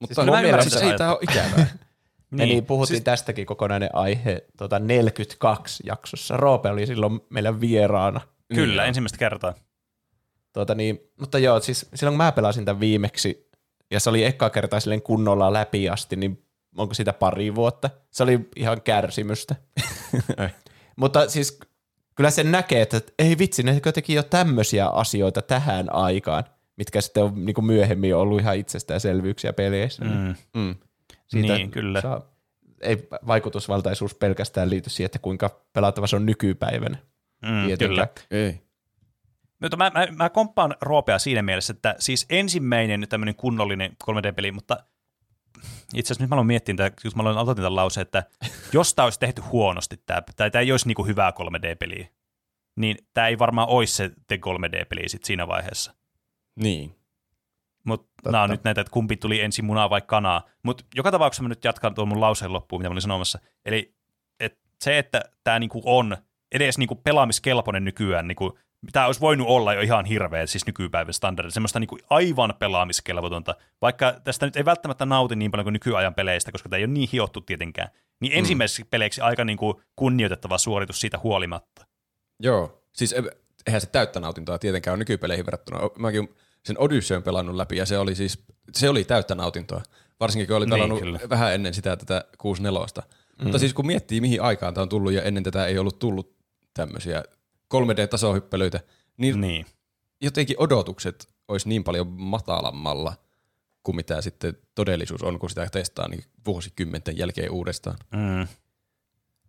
Mutta 0.00 0.14
Siis 0.14 0.26
mun 0.26 0.36
siis, 0.36 0.42
mielestä- 0.46 0.70
siis 0.70 0.82
ei 0.92 0.98
tää 0.98 1.10
ole 1.10 1.18
ikävää. 1.22 1.66
Niin, 2.30 2.48
niin 2.48 2.66
puhuttiin 2.66 2.96
siis... 2.96 3.04
tästäkin 3.04 3.46
kokonainen 3.46 3.90
aihe 3.92 4.44
tota 4.58 4.78
42 4.78 5.82
jaksossa. 5.86 6.36
Roope 6.36 6.68
oli 6.70 6.86
silloin 6.86 7.20
meillä 7.30 7.60
vieraana. 7.60 8.20
kyllä, 8.54 8.82
Niin. 8.82 8.88
ensimmäistä 8.88 9.18
kertaa. 9.18 9.54
Tuota 10.56 10.74
niin, 10.74 11.00
mutta 11.20 11.38
joo, 11.38 11.60
siis 11.60 11.88
silloin 11.94 12.12
kun 12.12 12.24
mä 12.24 12.32
pelasin 12.32 12.64
tämän 12.64 12.80
viimeksi, 12.80 13.50
ja 13.90 14.00
se 14.00 14.10
oli 14.10 14.24
eka 14.24 14.50
kertaa 14.50 14.80
silleen 14.80 15.02
kunnolla 15.02 15.52
läpi 15.52 15.88
asti, 15.88 16.16
niin 16.16 16.44
onko 16.76 16.94
sitä 16.94 17.12
pari 17.12 17.54
vuotta? 17.54 17.90
Se 18.10 18.22
oli 18.22 18.48
ihan 18.56 18.82
kärsimystä. 18.82 19.56
mutta 21.00 21.28
siis 21.28 21.60
kyllä 22.14 22.30
sen 22.30 22.52
näkee, 22.52 22.82
että 22.82 23.00
ei 23.18 23.38
vitsi, 23.38 23.62
ne 23.62 23.80
teki 23.94 24.14
jo 24.14 24.22
tämmöisiä 24.22 24.86
asioita 24.86 25.42
tähän 25.42 25.94
aikaan, 25.94 26.44
mitkä 26.76 27.00
sitten 27.00 27.22
on 27.22 27.44
niin 27.44 27.54
kuin 27.54 27.64
myöhemmin 27.64 28.16
ollut 28.16 28.40
ihan 28.40 28.56
itsestäänselvyyksiä 28.56 29.52
peleissä. 29.52 30.04
Mm. 30.04 30.34
Mm. 30.54 30.74
Niin, 31.32 31.70
kyllä. 31.70 32.00
Saa, 32.00 32.30
ei 32.80 33.08
vaikutusvaltaisuus 33.26 34.14
pelkästään 34.14 34.70
liity 34.70 34.90
siihen, 34.90 35.06
että 35.06 35.18
kuinka 35.18 35.60
pelattava 35.72 36.06
se 36.06 36.16
on 36.16 36.26
nykypäivänä. 36.26 36.98
Mm, 37.42 37.66
tietenkään. 37.66 38.08
kyllä. 38.08 38.42
Ei. 38.44 38.65
Mutta 39.62 39.76
mä, 39.76 39.90
mä, 39.94 40.06
mä 40.16 40.30
komppaan 40.30 40.74
Roopea 40.80 41.18
siinä 41.18 41.42
mielessä, 41.42 41.72
että 41.72 41.94
siis 41.98 42.26
ensimmäinen 42.30 43.08
tämmöinen 43.08 43.34
kunnollinen 43.34 43.96
3D-peli, 44.10 44.52
mutta 44.52 44.76
itse 45.94 46.12
asiassa 46.12 46.24
nyt 46.24 46.30
mä 46.30 46.34
aloin 46.34 46.46
miettiä, 46.46 46.74
tätä, 46.74 46.96
kun 47.02 47.12
mä 47.14 47.22
aloin 47.22 47.38
aloitin 47.38 47.62
tämän 47.62 47.76
lauseen, 47.76 48.02
että 48.02 48.24
jos 48.72 48.94
tämä 48.94 49.06
olisi 49.06 49.20
tehty 49.20 49.40
huonosti, 49.40 49.96
tää, 50.06 50.22
tai 50.36 50.50
tämä 50.50 50.62
ei 50.62 50.72
olisi 50.72 50.86
niinku 50.86 51.06
hyvää 51.06 51.30
3D-peliä, 51.30 52.08
niin 52.76 52.96
tämä 53.14 53.28
ei 53.28 53.38
varmaan 53.38 53.68
olisi 53.68 53.94
se 53.94 54.10
The 54.26 54.36
3D-peli 54.36 55.08
sit 55.08 55.24
siinä 55.24 55.48
vaiheessa. 55.48 55.94
Niin. 56.56 56.96
Mutta 57.84 58.30
nämä 58.30 58.42
on 58.42 58.50
nyt 58.50 58.64
näitä, 58.64 58.80
että 58.80 58.90
kumpi 58.90 59.16
tuli 59.16 59.40
ensin 59.40 59.64
munaa 59.64 59.90
vai 59.90 60.02
kanaa. 60.02 60.42
Mutta 60.62 60.84
joka 60.94 61.10
tapauksessa 61.10 61.42
mä 61.42 61.48
nyt 61.48 61.64
jatkan 61.64 61.94
tuon 61.94 62.08
mun 62.08 62.20
lauseen 62.20 62.52
loppuun, 62.52 62.80
mitä 62.80 62.88
mä 62.88 62.92
olin 62.92 63.02
sanomassa. 63.02 63.38
Eli 63.64 63.94
et 64.40 64.58
se, 64.80 64.98
että 64.98 65.22
tämä 65.44 65.58
niinku 65.58 65.82
on 65.84 66.16
edes 66.52 66.78
niinku 66.78 66.94
pelaamiskelpoinen 66.94 67.84
nykyään, 67.84 68.28
niinku, 68.28 68.58
tämä 68.92 69.06
olisi 69.06 69.20
voinut 69.20 69.46
olla 69.48 69.74
jo 69.74 69.80
ihan 69.80 70.04
hirveä, 70.04 70.46
siis 70.46 70.66
nykypäivän 70.66 71.14
standardi, 71.14 71.50
semmoista 71.50 71.80
niinku 71.80 71.98
aivan 72.10 72.54
pelaamiskelvotonta. 72.58 73.54
Vaikka 73.82 74.20
tästä 74.24 74.46
nyt 74.46 74.56
ei 74.56 74.64
välttämättä 74.64 75.06
nauti 75.06 75.36
niin 75.36 75.50
paljon 75.50 75.64
kuin 75.64 75.72
nykyajan 75.72 76.14
peleistä, 76.14 76.52
koska 76.52 76.68
tämä 76.68 76.78
ei 76.78 76.84
ole 76.84 76.92
niin 76.92 77.08
hiottu 77.12 77.40
tietenkään, 77.40 77.88
niin 78.20 78.32
Mm. 78.32 78.38
ensimmäiseksi 78.38 78.84
peleiksi 78.84 79.20
aika 79.20 79.44
niinku 79.44 79.80
kunnioitettava 79.96 80.58
suoritus 80.58 81.00
siitä 81.00 81.18
huolimatta. 81.22 81.86
Joo. 82.40 82.82
Siis 82.92 83.12
e- 83.12 83.22
eihän 83.66 83.80
se 83.80 83.86
täyttä 83.86 84.20
nautintoa 84.20 84.58
tietenkään 84.58 84.92
ole 84.92 84.98
nykypeleihin 84.98 85.46
verrattuna. 85.46 85.78
Mäkin 85.98 86.28
sen 86.64 86.76
Odysseyn 86.78 87.22
pelannut 87.22 87.56
läpi 87.56 87.76
ja 87.76 87.86
se 87.86 87.98
oli 87.98 88.14
siis, 88.14 88.44
se 88.72 88.88
oli 88.88 89.04
täyttä 89.04 89.34
nautintoa. 89.34 89.82
Varsinkin 90.20 90.46
kun 90.46 90.56
oli 90.56 90.64
Niin, 90.66 90.74
pelannut 90.74 90.98
kyllä. 91.00 91.18
vähän 91.30 91.54
ennen 91.54 91.74
sitä 91.74 91.96
tätä 91.96 92.24
64. 92.38 92.86
Mm. 93.38 93.42
Mutta 93.44 93.58
siis 93.58 93.74
kun 93.74 93.86
miettii 93.86 94.20
mihin 94.20 94.42
aikaan 94.42 94.74
tämä 94.74 94.82
on 94.82 94.88
tullut 94.88 95.12
ja 95.12 95.22
ennen 95.22 95.42
tätä 95.42 95.66
ei 95.66 95.78
ollut 95.78 95.98
tullut 95.98 96.36
tämmöisiä 96.74 97.22
3D-tasohyppelyitä, 97.74 98.80
niin, 99.16 99.40
niin 99.40 99.40
Niin. 99.40 99.66
jotenkin 100.20 100.56
odotukset 100.58 101.28
olisi 101.48 101.68
niin 101.68 101.84
paljon 101.84 102.06
matalammalla 102.06 103.12
kuin 103.82 103.96
mitä 103.96 104.20
sitten 104.20 104.58
todellisuus 104.74 105.22
on, 105.22 105.38
kun 105.38 105.48
sitä 105.48 105.68
testaa 105.72 106.08
niin 106.08 106.24
vuosikymmenten 106.46 107.18
jälkeen 107.18 107.50
uudestaan. 107.50 107.96
Mm. 108.12 108.48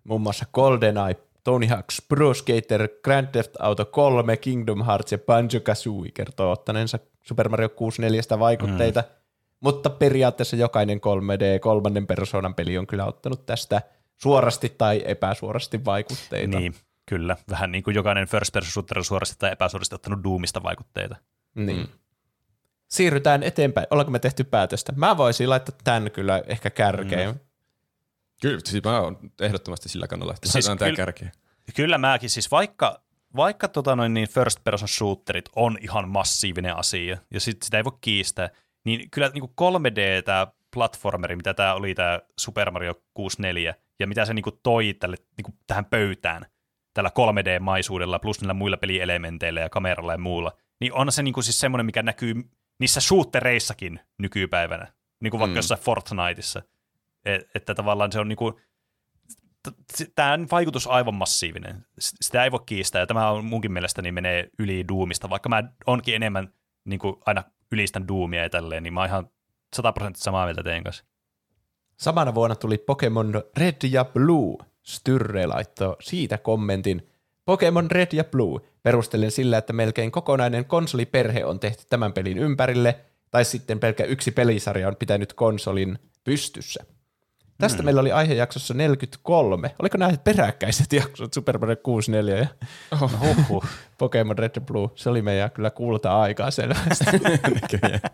Muun 0.03 0.21
muassa 0.21 0.45
GoldenEye, 0.53 1.15
Tony 1.43 1.65
Hawk's 1.65 2.05
Pro 2.07 2.33
Skater, 2.33 2.89
Grand 3.03 3.27
Theft 3.27 3.51
Auto 3.59 3.85
3, 3.85 4.37
Kingdom 4.37 4.85
Hearts 4.85 5.11
ja 5.11 5.17
Banjo-Kazooie 5.17 6.11
kertoo 6.13 6.51
ottaneensa 6.51 6.99
Super 7.23 7.49
Mario 7.49 7.69
64 7.69 8.21
vaikutteita, 8.39 9.01
mm. 9.01 9.07
mutta 9.59 9.89
periaatteessa 9.89 10.55
jokainen 10.55 10.97
3D, 10.97 11.59
kolmannen 11.59 12.07
persoonan 12.07 12.55
peli 12.55 12.77
on 12.77 12.87
kyllä 12.87 13.05
ottanut 13.05 13.45
tästä 13.45 13.81
suorasti 14.15 14.75
tai 14.77 15.03
epäsuorasti 15.05 15.85
vaikutteita. 15.85 16.59
Niin, 16.59 16.75
kyllä. 17.09 17.37
Vähän 17.49 17.71
niin 17.71 17.83
kuin 17.83 17.95
jokainen 17.95 18.27
first 18.27 18.53
person 18.53 18.71
shooter 18.71 18.97
on 18.97 19.05
suorasti 19.05 19.35
tai 19.39 19.51
epäsuorasti 19.51 19.95
ottanut 19.95 20.23
Doomista 20.23 20.63
vaikutteita. 20.63 21.15
Niin. 21.55 21.77
Mm. 21.77 21.87
Siirrytään 22.87 23.43
eteenpäin. 23.43 23.87
Ollaanko 23.89 24.11
me 24.11 24.19
tehty 24.19 24.43
päätöstä? 24.43 24.93
Mä 24.95 25.17
voisin 25.17 25.49
laittaa 25.49 25.75
tämän 25.83 26.11
kyllä 26.11 26.43
ehkä 26.47 26.69
kärkeen. 26.69 27.29
Mm. 27.29 27.39
Kyllä, 28.41 28.59
siis 28.65 28.83
mä 28.83 28.99
oon 28.99 29.17
ehdottomasti 29.41 29.89
sillä 29.89 30.07
kannalla, 30.07 30.33
että 30.33 30.49
Siis 30.51 30.65
tämä 30.65 30.77
kyllä- 30.77 30.95
kärkeä. 30.95 31.31
Kyllä 31.75 31.97
mäkin, 31.97 32.29
siis 32.29 32.51
vaikka, 32.51 33.01
vaikka 33.35 33.67
tota 33.67 33.95
noin, 33.95 34.13
niin 34.13 34.29
first 34.29 34.63
person 34.63 34.87
shooterit 34.87 35.49
on 35.55 35.77
ihan 35.81 36.09
massiivinen 36.09 36.77
asia, 36.77 37.17
ja 37.33 37.39
sit 37.39 37.61
sitä 37.63 37.77
ei 37.77 37.83
voi 37.83 37.97
kiistää, 38.01 38.49
niin 38.83 39.11
kyllä 39.11 39.31
niin 39.33 39.43
3D 39.43 40.21
tämä 40.25 40.47
platformeri, 40.73 41.35
mitä 41.35 41.53
tämä 41.53 41.73
oli 41.73 41.95
tämä 41.95 42.19
Super 42.39 42.71
Mario 42.71 42.93
64, 43.13 43.75
ja 43.99 44.07
mitä 44.07 44.25
se 44.25 44.33
niin 44.33 44.43
kuin 44.43 44.59
toi 44.63 44.93
tälle, 44.99 45.17
niin 45.37 45.43
kuin 45.43 45.55
tähän 45.67 45.85
pöytään, 45.85 46.45
tällä 46.97 47.11
3D-maisuudella 47.19 48.19
plus 48.19 48.41
niillä 48.41 48.53
muilla 48.53 48.77
pelielementeillä 48.77 49.59
ja 49.59 49.69
kameralla 49.69 50.11
ja 50.11 50.17
muulla, 50.17 50.51
niin 50.79 50.93
on 50.93 51.11
se 51.11 51.23
niin 51.23 51.33
kuin 51.33 51.43
siis 51.43 51.59
semmoinen, 51.59 51.85
mikä 51.85 52.03
näkyy 52.03 52.35
niissä 52.79 53.01
shootereissakin 53.01 53.99
nykypäivänä, 54.17 54.87
niin 55.19 55.31
kuin 55.31 55.39
vaikka 55.39 55.53
Mm. 55.53 55.55
jossain 55.55 55.81
Fortniteissa. 55.81 56.61
Et, 57.25 57.49
että 57.55 57.75
tavallaan 57.75 58.11
se 58.11 58.19
on 58.19 58.27
niin 58.27 58.37
kuin, 58.37 58.53
tämä 60.15 60.39
vaikutus 60.51 60.87
aivan 60.87 61.13
massiivinen. 61.15 61.85
Sitä 61.99 62.43
ei 62.43 62.51
voi 62.51 62.59
kiistää, 62.65 62.99
ja 62.99 63.07
tämä 63.07 63.31
on 63.31 63.45
munkin 63.45 63.71
mielestäni 63.71 64.11
menee 64.11 64.49
yli 64.59 64.87
Doomista, 64.87 65.29
vaikka 65.29 65.49
mä 65.49 65.63
onkin 65.87 66.15
enemmän 66.15 66.53
niin 66.85 66.99
kuin 66.99 67.15
aina 67.25 67.43
ylistän 67.71 68.07
Doomia 68.07 68.43
ja 68.43 68.49
tälleen, 68.49 68.83
niin 68.83 68.93
mä 68.93 68.99
oon 68.99 69.09
ihan 69.09 69.29
100 69.75 69.93
prosenttia 69.93 70.23
samaa 70.23 70.45
mieltä 70.45 70.63
teidän 70.63 70.83
kanssa. 70.83 71.03
Samana 71.97 72.35
vuonna 72.35 72.55
tuli 72.55 72.77
Pokemon 72.77 73.43
Red 73.57 73.75
ja 73.91 74.05
Blue. 74.05 74.57
Styrre 74.87 75.47
laittoi 75.47 75.95
siitä 76.01 76.37
kommentin. 76.37 77.09
Pokemon 77.45 77.91
Red 77.91 78.07
ja 78.13 78.23
Blue. 78.23 78.61
Perustelen 78.83 79.31
sillä, 79.31 79.57
että 79.57 79.73
melkein 79.73 80.11
kokonainen 80.11 80.65
konsoliperhe 80.65 81.45
on 81.45 81.59
tehty 81.59 81.83
tämän 81.89 82.13
pelin 82.13 82.37
ympärille, 82.37 82.99
tai 83.31 83.45
sitten 83.45 83.79
pelkkä 83.79 84.03
yksi 84.03 84.31
pelisarja 84.31 84.87
on 84.87 84.95
pitänyt 84.95 85.33
konsolin 85.33 85.99
pystyssä. 86.23 86.85
Tästä 87.57 87.77
hmm. 87.77 87.85
meillä 87.85 88.01
oli 88.01 88.11
aihejaksossa 88.11 88.73
43. 88.73 89.75
Oliko 89.79 89.97
nämä 89.97 90.17
peräkkäiset 90.23 90.93
jaksot 90.93 91.33
Super 91.33 91.57
Mario 91.57 91.75
64 91.75 92.37
ja 92.37 92.47
Huhhuh. 92.99 93.65
Pokemon 93.97 94.37
Red 94.37 94.51
ja 94.55 94.61
Blue? 94.61 94.89
Se 94.95 95.09
oli 95.09 95.21
meidän 95.21 95.51
kyllä 95.51 95.69
kulta 95.69 96.21
aikaa 96.21 96.51
selvästi. 96.51 97.05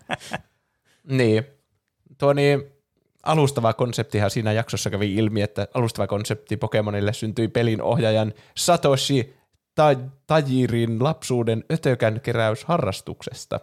niin. 1.17 1.45
Tuo 2.17 2.33
niin, 2.33 2.72
alustava 3.23 3.73
konseptihan 3.73 4.31
siinä 4.31 4.51
jaksossa 4.51 4.89
kävi 4.89 5.15
ilmi, 5.15 5.41
että 5.41 5.67
alustava 5.73 6.07
konsepti 6.07 6.57
Pokemonille 6.57 7.13
syntyi 7.13 7.47
pelin 7.47 7.81
ohjaajan 7.81 8.33
Satoshi 8.57 9.33
Ta- 9.75 9.95
Tajirin 10.27 11.03
lapsuuden 11.03 11.63
ötökän 11.71 12.21
keräysharrastuksesta. 12.21 13.59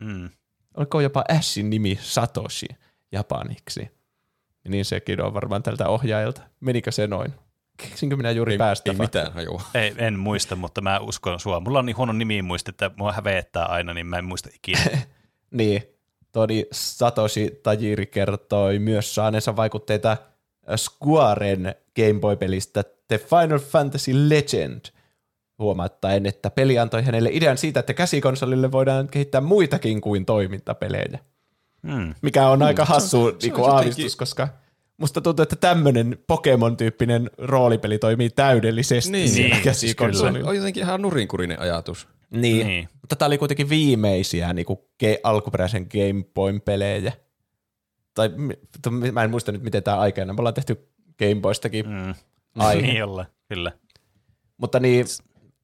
Mm. 0.00 0.30
Oliko 0.76 1.00
jopa 1.00 1.24
Ashin 1.28 1.70
nimi 1.70 1.98
Satoshi 2.02 2.66
japaniksi? 3.12 3.90
Niin 4.68 4.84
sekin 4.84 5.20
on 5.22 5.34
varmaan 5.34 5.62
tältä 5.62 5.88
ohjaajalta. 5.88 6.42
Menikö 6.60 6.92
se 6.92 7.06
noin? 7.06 7.34
Keksinkö 7.76 8.16
minä 8.16 8.30
juuri 8.30 8.52
Ei, 8.52 8.58
päästä? 8.58 8.90
ei 8.90 8.96
mitään 8.98 9.32
hajua. 9.32 9.62
Ei, 9.74 9.94
en 9.98 10.18
muista, 10.18 10.56
mutta 10.56 10.80
mä 10.80 10.98
uskon 10.98 11.40
sua. 11.40 11.60
Mulla 11.60 11.78
on 11.78 11.86
niin 11.86 11.96
huono 11.96 12.12
nimi 12.12 12.42
muisti, 12.42 12.70
että 12.70 12.90
mua 12.96 13.12
hävettää 13.12 13.64
aina, 13.64 13.94
niin 13.94 14.06
mä 14.06 14.18
en 14.18 14.24
muista 14.24 14.48
ikinä. 14.54 14.80
Niin, 15.50 15.82
Todi 16.36 16.66
Satoshi 16.72 17.60
Tajiri 17.62 18.06
kertoi 18.06 18.78
myös 18.78 19.14
saaneensa 19.14 19.56
vaikutteita 19.56 20.16
Squaren 20.76 21.74
Game 21.96 22.20
Boy-pelistä 22.20 22.84
The 23.08 23.18
Final 23.18 23.58
Fantasy 23.58 24.12
Legend, 24.28 24.80
huomauttaen, 25.58 26.26
että 26.26 26.50
peli 26.50 26.78
antoi 26.78 27.02
hänelle 27.02 27.28
idean 27.32 27.58
siitä, 27.58 27.80
että 27.80 27.94
käsikonsolille 27.94 28.72
voidaan 28.72 29.08
kehittää 29.08 29.40
muitakin 29.40 30.00
kuin 30.00 30.26
toimintapelejä. 30.26 31.18
Hmm. 31.92 32.14
Mikä 32.22 32.48
on 32.48 32.62
aika 32.62 32.84
hassu 32.84 33.24
on- 33.24 33.32
se 33.38 33.46
niinku 33.46 33.64
on 33.64 33.70
aavistus, 33.70 33.98
jotenkin- 33.98 34.18
koska 34.18 34.48
musta 34.96 35.20
tuntuu, 35.20 35.42
että 35.42 35.56
tämmöinen 35.56 36.18
Pokemon-tyyppinen 36.26 37.30
roolipeli 37.38 37.98
toimii 37.98 38.30
täydellisesti 38.30 39.12
Niin. 39.12 39.34
Niin, 39.34 39.56
Se 39.56 39.62
käsikonsolilla. 39.62 40.38
on, 40.44 40.48
on 40.50 40.56
jotenkin 40.56 40.82
ihan 40.82 41.02
nurinkurinen 41.02 41.60
ajatus. 41.60 42.08
Niin. 42.30 42.66
Niin. 42.66 42.88
Mutta 43.00 43.16
tämä 43.16 43.26
oli 43.26 43.38
kuitenkin 43.38 43.68
viimeisiä 43.68 44.52
niin 44.52 44.66
kuin 44.66 44.78
ge- 45.04 45.20
alkuperäisen 45.22 45.86
Game 45.92 46.24
Boyn 46.34 46.60
pelejä. 46.60 47.12
Tai 48.14 48.30
mä 49.12 49.22
en 49.24 49.30
muista 49.30 49.52
nyt, 49.52 49.62
miten 49.62 49.82
tämä 49.82 49.98
aikana. 49.98 50.32
Me 50.32 50.38
ollaan 50.40 50.54
tehty 50.54 50.88
Game 51.18 51.34
Boystakin. 51.40 51.88
Mm. 51.88 52.14
Aihe. 52.64 52.82
Niin 52.86 53.04
olla, 53.04 53.26
kyllä. 53.48 53.72
Mutta 54.56 54.80
niin, 54.80 55.06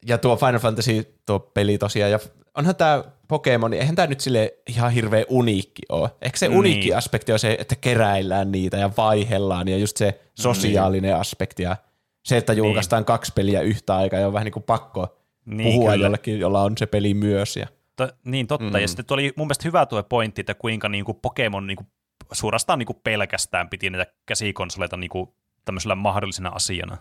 ja 0.07 0.19
tuo 0.19 0.37
Final 0.37 0.59
Fantasy, 0.59 1.15
tuo 1.27 1.39
peli 1.39 1.79
tosiaan, 1.79 2.11
ja 2.11 2.19
onhan 2.57 2.77
tämä 2.77 3.05
Pokemon, 3.29 3.71
niin 3.71 3.81
eihän 3.81 3.97
tämä 3.97 4.07
nyt 4.07 4.21
sille 4.21 4.55
ihan 4.69 4.93
hirveän 4.93 5.25
uniikki 5.29 5.83
ole. 5.89 6.11
Ehkä 6.23 6.39
se 6.39 6.49
Niin. 6.49 6.59
uniikki 6.59 6.95
aspekti 6.95 7.33
on 7.33 7.39
se, 7.39 7.57
että 7.61 7.77
keräillään 7.77 8.53
niitä 8.53 8.77
ja 8.77 8.91
vaihellaan, 8.97 9.69
ja 9.69 9.79
just 9.79 9.97
se 9.97 10.21
sosiaalinen 10.35 11.17
aspekti, 11.17 11.63
ja 11.63 11.77
se, 12.25 12.37
että 12.37 12.53
julkaistaan 12.53 13.05
kaksi 13.05 13.33
peliä 13.35 13.61
yhtä 13.61 13.97
aikaa, 13.97 14.21
ja 14.21 14.27
on 14.27 14.33
vähän 14.33 14.45
niin 14.45 14.53
kuin 14.53 14.63
pakko 14.63 15.19
Niin, 15.45 15.73
puhua 15.73 15.93
kyllä. 15.93 16.07
jollekin, 16.07 16.41
jolla 16.41 16.63
on 16.63 16.73
se 16.79 16.87
peli 16.87 17.15
myös. 17.15 17.57
Ja 17.57 17.67
To, 17.97 18.09
niin 18.25 18.47
totta, 18.47 18.71
mm. 18.71 18.81
ja 18.81 18.89
sitten 18.89 19.05
oli 19.11 19.33
mun 19.37 19.47
mielestä 19.47 19.69
hyvä 19.69 19.87
tuo 19.87 20.03
pointti, 20.03 20.41
että 20.41 20.55
kuinka 20.55 20.89
niinku 20.89 21.15
Pokemon 21.15 21.67
niinku, 21.67 21.87
suorastaan 22.33 22.79
niinku 22.79 22.95
pelkästään 22.95 23.69
piti 23.69 23.91
näitä 23.91 24.13
käsikonsoleita 24.27 24.97
niinku 24.97 25.35
tämmöisellä 25.65 25.95
mahdollisena 25.95 26.49
asiana. 26.49 26.97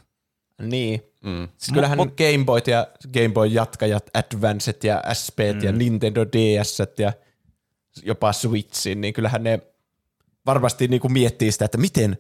Niin. 0.62 1.02
Mm. 1.24 1.48
Siis 1.58 1.74
kyllähän 1.74 2.00
Mut- 2.00 2.16
Game 2.18 2.46
Boyt 2.46 2.68
ja 2.68 2.88
Game 3.14 3.30
Boy 3.30 3.48
jatkajat, 3.48 4.10
Advanced 4.14 4.76
ja 4.84 5.04
SP 5.22 5.40
mm. 5.54 5.62
ja 5.64 5.72
Nintendo 5.72 6.26
DS 6.26 6.78
ja 6.98 7.14
jopa 8.04 8.34
Switchin, 8.34 9.02
niin 9.02 9.14
kyllähän 9.14 9.44
ne 9.44 9.60
varmasti 10.46 10.88
niinku 10.88 11.10
miettii 11.10 11.52
sitä, 11.52 11.66
että 11.66 11.78
miten, 11.78 12.18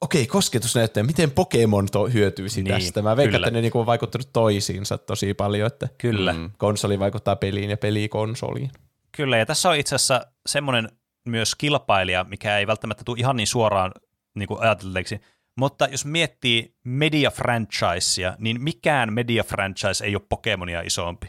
okei, 0.00 0.26
kosketusnäyttäjä, 0.26 1.04
miten 1.04 1.30
Pokemon 1.30 1.86
to 1.92 2.06
hyötyisi 2.06 2.62
Niin, 2.62 2.74
tästä. 2.74 3.02
Mä 3.02 3.16
veikkaan, 3.16 3.42
että 3.42 3.50
ne 3.50 3.60
niinku 3.60 3.80
on 3.80 3.86
vaikuttanut 3.86 4.32
toisiinsa 4.32 4.98
tosi 4.98 5.34
paljon, 5.34 5.66
että 5.66 5.88
Kyllä. 5.98 6.32
mm. 6.32 6.50
konsoli 6.58 6.98
vaikuttaa 6.98 7.36
peliin 7.36 7.70
ja 7.70 7.76
peli 7.76 8.08
konsoliin. 8.08 8.70
Kyllä, 9.16 9.36
ja 9.38 9.46
tässä 9.46 9.70
on 9.70 9.76
itse 9.76 9.94
asiassa 9.94 10.26
semmoinen 10.46 10.88
myös 11.28 11.54
kilpailija, 11.54 12.24
mikä 12.24 12.58
ei 12.58 12.66
välttämättä 12.66 13.04
tule 13.04 13.18
ihan 13.18 13.36
niin 13.36 13.46
suoraan 13.46 13.92
niin 14.34 14.46
kuin 14.46 14.60
ajatelleeksi, 14.60 15.20
mutta 15.56 15.88
jos 15.90 16.04
miettii 16.04 16.74
media-franchisea, 16.84 18.34
niin 18.38 18.62
mikään 18.62 19.12
media-franchise 19.12 20.04
ei 20.04 20.14
ole 20.16 20.22
Pokemonia 20.28 20.80
isompi, 20.80 21.26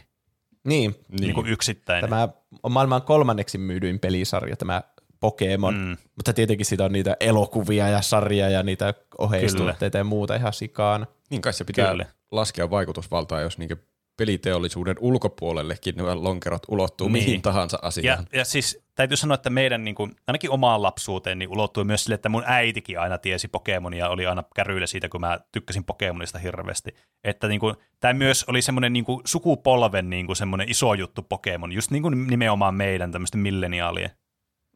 Niin, 0.64 0.94
niin, 1.08 1.20
niin 1.20 1.34
kuin 1.34 1.46
yksittäinen. 1.46 2.10
tämä 2.10 2.28
on 2.62 2.72
maailman 2.72 3.02
kolmanneksi 3.02 3.58
myydyin 3.58 3.98
pelisarja, 4.00 4.56
tämä 4.56 4.82
Pokemon, 5.22 5.74
mm. 5.74 5.96
Mutta 6.16 6.32
tietenkin 6.32 6.66
siitä 6.66 6.84
on 6.84 6.92
niitä 6.92 7.16
elokuvia 7.20 7.88
ja 7.88 8.02
sarja 8.02 8.48
ja 8.48 8.62
niitä 8.62 8.94
oheistuotteita 9.18 9.98
ja 9.98 10.04
muuta 10.04 10.34
ihan 10.34 10.52
sikaan. 10.52 11.06
Niin 11.30 11.42
kai 11.42 11.52
se 11.52 11.64
pitää 11.64 11.90
Kyllä. 11.90 12.06
laskea 12.30 12.70
vaikutusvaltaa, 12.70 13.40
jos 13.40 13.58
niinku 13.58 13.74
peliteollisuuden 14.16 14.96
ulkopuolellekin 15.00 15.96
nämä 15.96 16.24
lonkerot 16.24 16.62
ulottuu 16.68 17.08
Niin. 17.08 17.24
mihin 17.24 17.42
tahansa 17.42 17.78
Ja, 17.82 17.88
asiaan. 17.88 18.26
ja 18.32 18.44
siis 18.44 18.82
täytyy 18.94 19.16
sanoa, 19.16 19.34
että 19.34 19.50
meidän 19.50 19.84
niin 19.84 19.94
kuin, 19.94 20.12
ainakin 20.26 20.50
omaan 20.50 20.82
lapsuuteen 20.82 21.38
niin 21.38 21.48
ulottui 21.50 21.84
myös 21.84 22.02
sille, 22.04 22.14
että 22.14 22.28
mun 22.28 22.42
äitikin 22.46 23.00
aina 23.00 23.18
tiesi 23.18 23.48
Pokemonia, 23.48 24.08
oli 24.08 24.26
aina 24.26 24.44
käryillä 24.56 24.86
siitä, 24.86 25.08
kun 25.08 25.20
mä 25.20 25.40
tykkäsin 25.52 25.84
Pokemonista 25.84 26.38
hirveästi. 26.38 26.94
Että 27.24 27.48
niin 27.48 27.60
kuin, 27.60 27.74
tämä 28.00 28.14
myös 28.14 28.44
oli 28.44 28.62
semmoinen 28.62 28.92
niin 28.92 29.04
kuin, 29.04 29.20
sukupolven 29.24 30.10
niin 30.10 30.26
kuin, 30.26 30.36
semmoinen 30.36 30.68
iso 30.70 30.94
juttu 30.94 31.22
Pokemon, 31.22 31.72
just 31.72 31.90
niin 31.90 32.02
kuin 32.02 32.26
nimenomaan 32.26 32.74
meidän 32.74 33.12
tämmöisten 33.12 33.40
milleniaalien. 33.40 34.10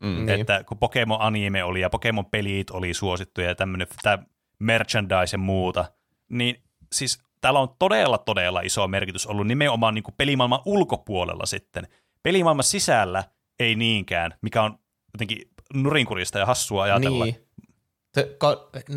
Mm. 0.01 0.27
Niin. 0.27 0.29
Että 0.41 0.65
kun 0.65 0.79
Pokemon 0.79 1.21
anime 1.21 1.65
oli 1.65 1.81
ja 1.81 1.91
Pokemon 1.91 2.27
pelit 2.27 2.71
oli 2.71 2.95
suosittuja 2.95 3.49
ja 3.49 3.55
tämmöinen 3.55 3.87
tämä 4.03 4.19
merchandise 4.59 5.35
ja 5.35 5.39
muuta, 5.39 5.85
niin 6.29 6.63
siis 6.93 7.23
täällä 7.41 7.61
on 7.61 7.69
todella, 7.79 8.19
todella 8.19 8.61
iso 8.61 8.89
merkitys 8.89 9.27
ollut 9.27 9.47
nimenomaan 9.47 9.95
niin 9.95 10.03
kuin 10.05 10.15
pelimaailman 10.19 10.63
ulkopuolella 10.65 11.47
sitten. 11.47 11.89
Pelimaailman 12.23 12.65
sisällä 12.65 13.25
ei 13.59 13.75
niinkään, 13.75 14.35
mikä 14.43 14.63
on 14.63 14.79
jotenkin 15.15 15.39
nurinkurista 15.75 16.39
ja 16.39 16.47
hassua 16.47 16.83
ajatella. 16.83 17.25
Niin. 17.25 17.47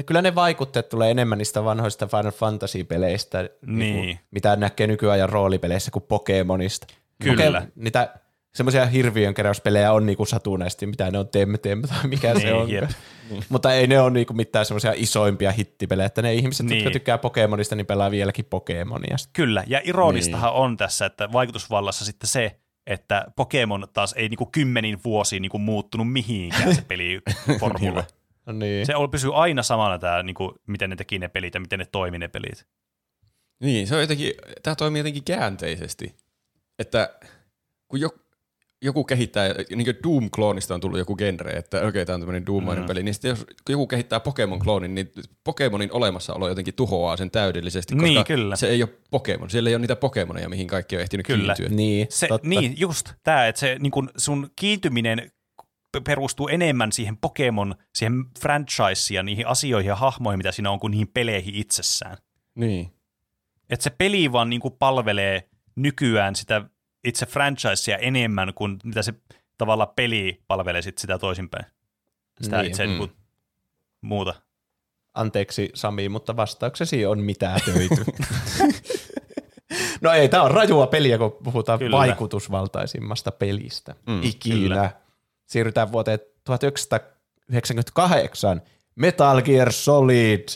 Kyllä 0.06 0.22
ne 0.22 0.36
vaikutteet 0.36 0.90
tulee 0.90 1.12
enemmän 1.12 1.38
niistä 1.38 1.64
vanhoista 1.64 2.08
Final 2.08 2.32
Fantasy-peleistä, 2.32 3.50
Niin. 3.66 3.96
kuin, 3.96 4.20
mitä 4.32 4.56
näkee 4.56 4.88
nykyajan 4.88 5.30
roolipeleissä 5.30 5.92
kuin 5.92 6.04
Pokemonista. 6.08 6.88
Kyllä. 7.24 7.68
niitä 7.76 8.14
semmoisia 8.56 8.86
hirviön 8.86 9.34
keräyspelejä 9.34 9.92
on 9.94 10.06
niinku 10.06 10.26
satunnaisesti, 10.26 10.86
mitä 10.88 11.12
ne 11.12 11.18
on 11.20 11.28
Temtem 11.30 11.82
tai 11.82 12.08
mikä 12.08 12.34
se 12.40 12.44
Niin, 12.44 12.56
on. 12.56 12.70
jep. 12.72 12.90
Mutta 13.50 13.74
ei 13.74 13.88
ne 13.88 14.02
ole 14.02 14.10
niinku 14.12 14.34
mitään 14.34 14.66
semmoisia 14.66 14.94
isoimpia 14.96 15.52
hittipelejä, 15.52 16.06
että 16.06 16.22
ne 16.22 16.34
ihmiset, 16.34 16.66
niin. 16.66 16.78
jotka 16.78 16.90
Niin. 16.90 16.94
tykkää 16.94 17.18
Pokemonista, 17.18 17.76
niin 17.76 17.86
pelaa 17.86 18.12
vieläkin 18.12 18.46
Pokemonia. 18.46 19.16
Kyllä, 19.34 19.64
ja 19.68 19.82
ironistahan 19.84 20.50
niin. 20.54 20.62
on 20.62 20.78
tässä, 20.78 21.06
että 21.06 21.32
vaikutusvallassa 21.32 22.06
sitten 22.06 22.28
se, 22.30 22.60
että 22.88 23.26
Pokemon 23.36 23.88
taas 23.94 24.14
ei 24.18 24.30
niinku 24.30 24.46
kymmenin 24.46 25.00
vuosiin 25.04 25.42
niinku 25.42 25.58
muuttunut 25.58 26.12
mihinkään 26.12 26.76
se 26.76 26.82
peliformula. 26.82 28.04
No 28.46 28.54
niin. 28.54 28.86
se 28.86 28.96
on, 28.96 29.12
pysyy 29.12 29.32
aina 29.36 29.64
samana 29.64 30.00
tämä, 30.00 30.24
niinku, 30.24 30.56
miten 30.68 30.90
ne 30.90 30.96
teki 30.96 31.20
ne 31.20 31.28
pelit 31.28 31.54
ja 31.54 31.60
miten 31.60 31.80
ne 31.80 31.86
toimi 31.92 32.20
ne 32.20 32.28
pelit. 32.28 32.66
Niin, 33.64 33.88
se 33.88 33.96
on 33.96 34.02
jotenkin, 34.02 34.34
tämä 34.64 34.76
toimii 34.76 35.00
jotenkin 35.00 35.24
käänteisesti. 35.24 36.16
Että 36.80 37.14
kun 37.88 38.00
joku, 38.00 38.20
joku 38.82 39.04
kehittää, 39.04 39.48
niin 39.70 39.86
kuin 39.86 39.96
Doom-kloonista 40.04 40.74
on 40.74 40.82
tullut 40.82 41.00
joku 41.00 41.16
genre, 41.16 41.52
että 41.52 41.78
okei, 41.78 41.90
okay, 41.90 42.06
tämä 42.06 42.14
on 42.14 42.22
tämmöinen 42.22 42.46
Doom-mainen 42.46 42.84
Mm. 42.84 42.88
peli, 42.88 43.04
niin 43.04 43.14
sitten 43.14 43.30
jos 43.30 43.46
joku 43.70 43.88
kehittää 43.88 44.20
Pokemon-kloonin, 44.20 44.96
niin 44.96 45.12
Pokemonin 45.44 45.90
olemassaolo 45.94 46.48
jotenkin 46.50 46.74
tuhoaa 46.74 47.18
sen 47.18 47.32
täydellisesti, 47.32 47.94
koska 47.96 48.08
Niin, 48.08 48.26
kyllä. 48.26 48.56
se 48.56 48.68
ei 48.68 48.84
ole 48.84 48.90
Pokemon. 49.12 49.50
Siellä 49.50 49.70
ei 49.70 49.76
ole 49.76 49.82
niitä 49.82 49.96
Pokemoneja, 49.96 50.50
mihin 50.50 50.68
kaikki 50.68 50.96
on 50.96 51.02
ehtinyt 51.02 51.26
Kyllä. 51.26 51.56
kiintyä. 51.56 51.76
Niin, 51.78 52.08
Se, 52.10 52.28
totta. 52.28 52.48
niin, 52.50 52.74
just 52.80 53.14
tämä, 53.24 53.48
että 53.48 53.60
se, 53.60 53.78
niin 53.80 53.92
kun 53.92 54.10
sun 54.18 54.50
kiintyminen 54.56 55.32
perustuu 56.04 56.48
enemmän 56.48 56.92
siihen 56.92 57.18
Pokemon, 57.18 57.76
siihen 57.96 58.14
franchiseen 58.42 59.16
ja 59.16 59.24
niihin 59.24 59.48
asioihin 59.48 59.90
ja 59.90 59.96
hahmoihin, 59.96 60.38
mitä 60.40 60.52
siinä 60.52 60.72
on, 60.72 60.80
kuin 60.80 60.92
niihin 60.92 61.08
peleihin 61.08 61.56
itsessään. 61.56 62.18
Niin. 62.56 62.92
Että 63.70 63.84
se 63.84 63.90
peli 63.90 64.32
vaan 64.32 64.50
niin 64.50 64.62
palvelee 64.80 65.50
nykyään 65.76 66.36
sitä 66.36 66.62
itse 67.04 67.26
franchisea 67.26 67.98
enemmän 67.98 68.54
kuin 68.54 68.78
mitä 68.84 69.02
se 69.02 69.14
tavalla 69.58 69.86
peli 69.86 70.42
palvelee 70.48 70.82
sit 70.82 70.98
sitä 70.98 71.20
toisinpäin. 71.20 71.66
Sitä 72.42 72.58
Niin. 72.58 72.68
itse 72.70 72.88
Mm. 72.88 72.94
mm. 72.94 73.10
muuta. 74.02 74.34
Anteeksi 75.14 75.70
Sami, 75.74 76.10
mutta 76.10 76.36
vastauksesi 76.36 77.06
on 77.06 77.20
mitä 77.20 77.56
töity. 77.66 78.06
no 80.02 80.12
ei, 80.12 80.30
tämä 80.30 80.44
on 80.44 80.52
rajua 80.52 80.88
peliä, 80.88 81.18
kun 81.18 81.38
puhutaan 81.44 81.80
Kyllä. 81.80 81.98
vaikutusvaltaisimmasta 81.98 83.32
pelistä 83.32 83.96
Mm, 84.08 84.24
ikinä. 84.24 84.56
kyllä. 84.56 84.92
Siirrytään 85.46 85.92
vuoteen 85.92 86.20
1998. 86.44 88.62
Metal 88.96 89.42
Gear 89.42 89.72
Solid. 89.72 90.48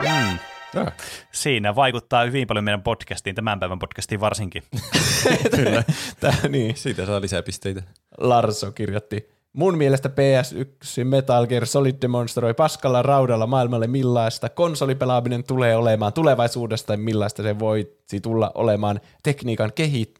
Mm. 0.00 0.38
Ja. 0.74 0.92
Siinä 1.32 1.74
vaikuttaa 1.74 2.24
hyvin 2.24 2.46
paljon 2.46 2.64
meidän 2.64 2.82
podcastiin, 2.82 3.36
tämän 3.36 3.60
päivän 3.60 3.78
podcastiin 3.78 4.20
varsinkin. 4.20 4.62
Kyllä. 5.56 5.84
Tää, 6.20 6.34
niin. 6.48 6.76
Siitä 6.76 7.06
saa 7.06 7.20
lisää 7.20 7.42
pisteitä. 7.42 7.82
Larso 8.18 8.72
kirjoitti. 8.72 9.34
Mun 9.52 9.78
mielestä 9.78 10.08
PS1 10.08 11.04
Metal 11.04 11.46
Gear 11.46 11.66
Solid 11.66 11.96
demonstroi 12.02 12.54
paskalla 12.54 13.02
raudalla 13.02 13.46
maailmalle 13.46 13.86
millaista 13.86 14.48
konsolipelaaminen 14.48 15.44
tulee 15.44 15.76
olemaan 15.76 16.12
tulevaisuudesta 16.12 16.92
ja 16.92 16.98
millaista 16.98 17.42
se 17.42 17.58
voisi 17.58 18.20
tulla 18.22 18.52
olemaan 18.54 19.00
tekniikan 19.22 19.72
kehi- 19.72 20.14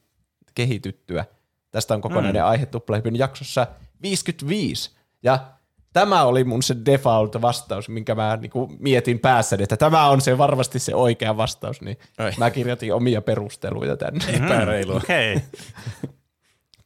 kehityttyä. 0.55 1.25
Tästä 1.71 1.95
on 1.95 2.01
kokonainen 2.01 2.43
mm. 2.43 2.49
aihe 2.49 2.67
Tuplahypyn 2.67 3.19
jaksossa 3.19 3.67
55. 4.03 4.91
Ja 5.23 5.39
Tämä 5.95 6.25
oli 6.25 6.45
mun 6.45 6.63
se 6.63 6.75
default-vastaus, 6.75 7.89
minkä 7.89 8.15
mä 8.15 8.39
niinku 8.41 8.73
mietin 8.79 9.19
päässäni, 9.19 9.63
että 9.63 9.77
tämä 9.77 10.09
on 10.09 10.21
se 10.21 10.39
varmasti 10.39 10.79
se 10.79 10.95
oikea 10.95 11.37
vastaus, 11.37 11.81
niin 11.81 11.99
Ai. 12.19 12.33
mä 12.39 12.51
kirjoitin 12.51 12.95
omia 12.95 13.23
perusteluja 13.23 13.97
tänne. 13.97 14.25
Epäreilua. 14.33 14.97
Okei. 14.97 15.43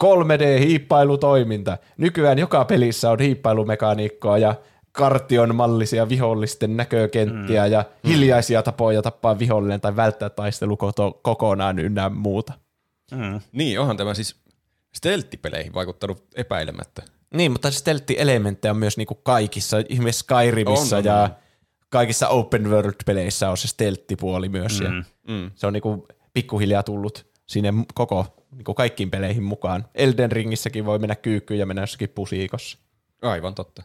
3D-hiippailutoiminta. 0.04 1.78
Nykyään 1.96 2.38
joka 2.38 2.64
pelissä 2.64 3.10
on 3.10 3.18
hiippailumekaniikkoa 3.18 4.38
ja 4.38 4.54
kartion 4.92 5.54
mallisia 5.54 6.08
vihollisten 6.08 6.76
näkökenttiä 6.76 7.66
mm. 7.66 7.72
ja 7.72 7.84
hiljaisia 8.04 8.62
tapoja 8.62 9.02
tappaa 9.02 9.38
vihollinen 9.38 9.80
tai 9.80 9.96
välttää 9.96 10.30
taistelu 10.30 10.76
koto- 10.76 11.20
kokonaan 11.22 11.78
ynnä 11.78 12.08
muuta. 12.08 12.52
Mm. 13.12 13.40
Niin, 13.52 13.80
onhan 13.80 13.96
tämä 13.96 14.14
siis 14.14 14.36
stelttipeleihin 14.94 15.74
vaikuttanut 15.74 16.24
epäilemättä. 16.34 17.17
Niin, 17.34 17.52
mutta 17.52 17.70
stealth-elementtejä 17.70 18.70
on 18.70 18.76
myös 18.76 18.96
niinku 18.96 19.14
kaikissa, 19.14 19.76
ihmeessä 19.88 20.18
Skyrimissa 20.24 20.96
On, 20.96 21.00
on, 21.00 21.04
ja 21.04 21.22
on. 21.22 21.28
kaikissa 21.88 22.28
open 22.28 22.70
world-peleissä 22.70 23.50
on 23.50 23.56
se 23.56 23.68
stealth-puoli 23.68 24.48
myös. 24.48 24.80
Ja 24.80 24.90
Mm. 24.90 25.04
Mm. 25.28 25.50
se 25.54 25.66
on 25.66 25.72
niinku 25.72 26.08
pikkuhiljaa 26.34 26.82
tullut 26.82 27.26
sinne 27.46 27.72
koko 27.94 28.26
niinku 28.52 28.74
kaikkiin 28.74 29.10
peleihin 29.10 29.42
mukaan. 29.42 29.84
Elden 29.94 30.32
Ringissäkin 30.32 30.84
voi 30.84 30.98
mennä 30.98 31.14
kyykkyyn 31.16 31.60
ja 31.60 31.66
mennä 31.66 31.82
jossakin 31.82 32.08
pusiikossa. 32.08 32.78
Aivan 33.22 33.54
totta. 33.54 33.82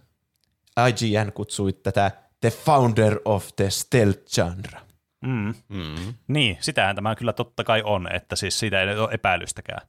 IGN 0.89 1.31
kutsui 1.33 1.73
tätä 1.73 2.11
The 2.41 2.49
Founder 2.49 3.19
of 3.25 3.47
the 3.55 3.69
Stealth 3.69 4.19
Genre. 4.35 4.79
Mm. 5.21 5.53
Mm. 5.69 6.13
Niin, 6.27 6.57
sitähän 6.61 6.95
tämä 6.95 7.15
kyllä 7.15 7.33
totta 7.33 7.63
kai 7.63 7.81
on, 7.85 8.15
että 8.15 8.35
siis 8.35 8.59
siitä 8.59 8.81
ei 8.81 8.97
ole 8.99 9.09
epäilystäkään. 9.11 9.87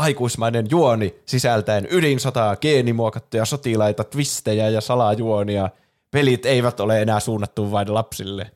Aikuismainen 0.00 0.66
juoni 0.70 1.14
sisältäen 1.26 1.88
ydinsotaa, 1.90 2.56
geenimuokattuja 2.56 3.44
sotilaita, 3.44 4.04
twistejä 4.04 4.68
ja 4.68 4.80
salajuonia. 4.80 5.70
Pelit 6.10 6.46
eivät 6.46 6.80
ole 6.80 7.02
enää 7.02 7.20
suunnattu 7.20 7.70
vain 7.72 7.94
lapsille. 7.94 8.50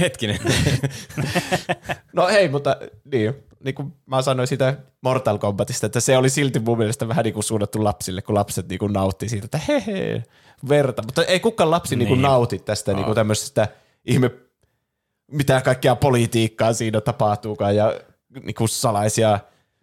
Hetkinen. 0.00 0.38
No 2.12 2.28
ei, 2.28 2.48
mutta 2.48 2.76
niin, 3.12 3.34
niin 3.64 3.74
kuin 3.74 3.92
mä 4.06 4.22
sanoin 4.22 4.48
siitä 4.48 4.74
Mortal 5.00 5.38
Kombatista, 5.38 5.86
että 5.86 6.00
se 6.00 6.16
oli 6.18 6.30
silti 6.30 6.58
mun 6.58 6.78
mielestä 6.78 7.08
vähän 7.08 7.24
niin 7.24 7.34
kuin 7.34 7.44
suunnattu 7.44 7.84
lapsille, 7.84 8.22
kun 8.22 8.34
lapset 8.34 8.68
niin 8.68 8.78
kuin 8.78 8.92
nautti 8.92 9.28
siitä, 9.28 9.44
että 9.44 9.60
hehe, 9.68 10.22
verta. 10.68 11.02
Mutta 11.02 11.24
ei 11.24 11.40
kukaan 11.40 11.70
lapsi 11.70 11.96
niin. 11.96 12.06
Niin 12.06 12.12
Niin. 12.14 12.22
nauti 12.22 12.58
tästä 12.58 12.94
niin 12.94 13.04
kuin 13.04 13.14
tämmöisestä 13.14 13.68
ihme, 14.04 14.30
mitä 15.32 15.60
kaikkea 15.60 15.96
politiikkaa 15.96 16.72
siinä 16.72 17.00
tapahtuukaan 17.00 17.76
ja 17.76 18.00
niin 18.42 18.54
kuin 18.54 18.68
salaisia 18.68 19.38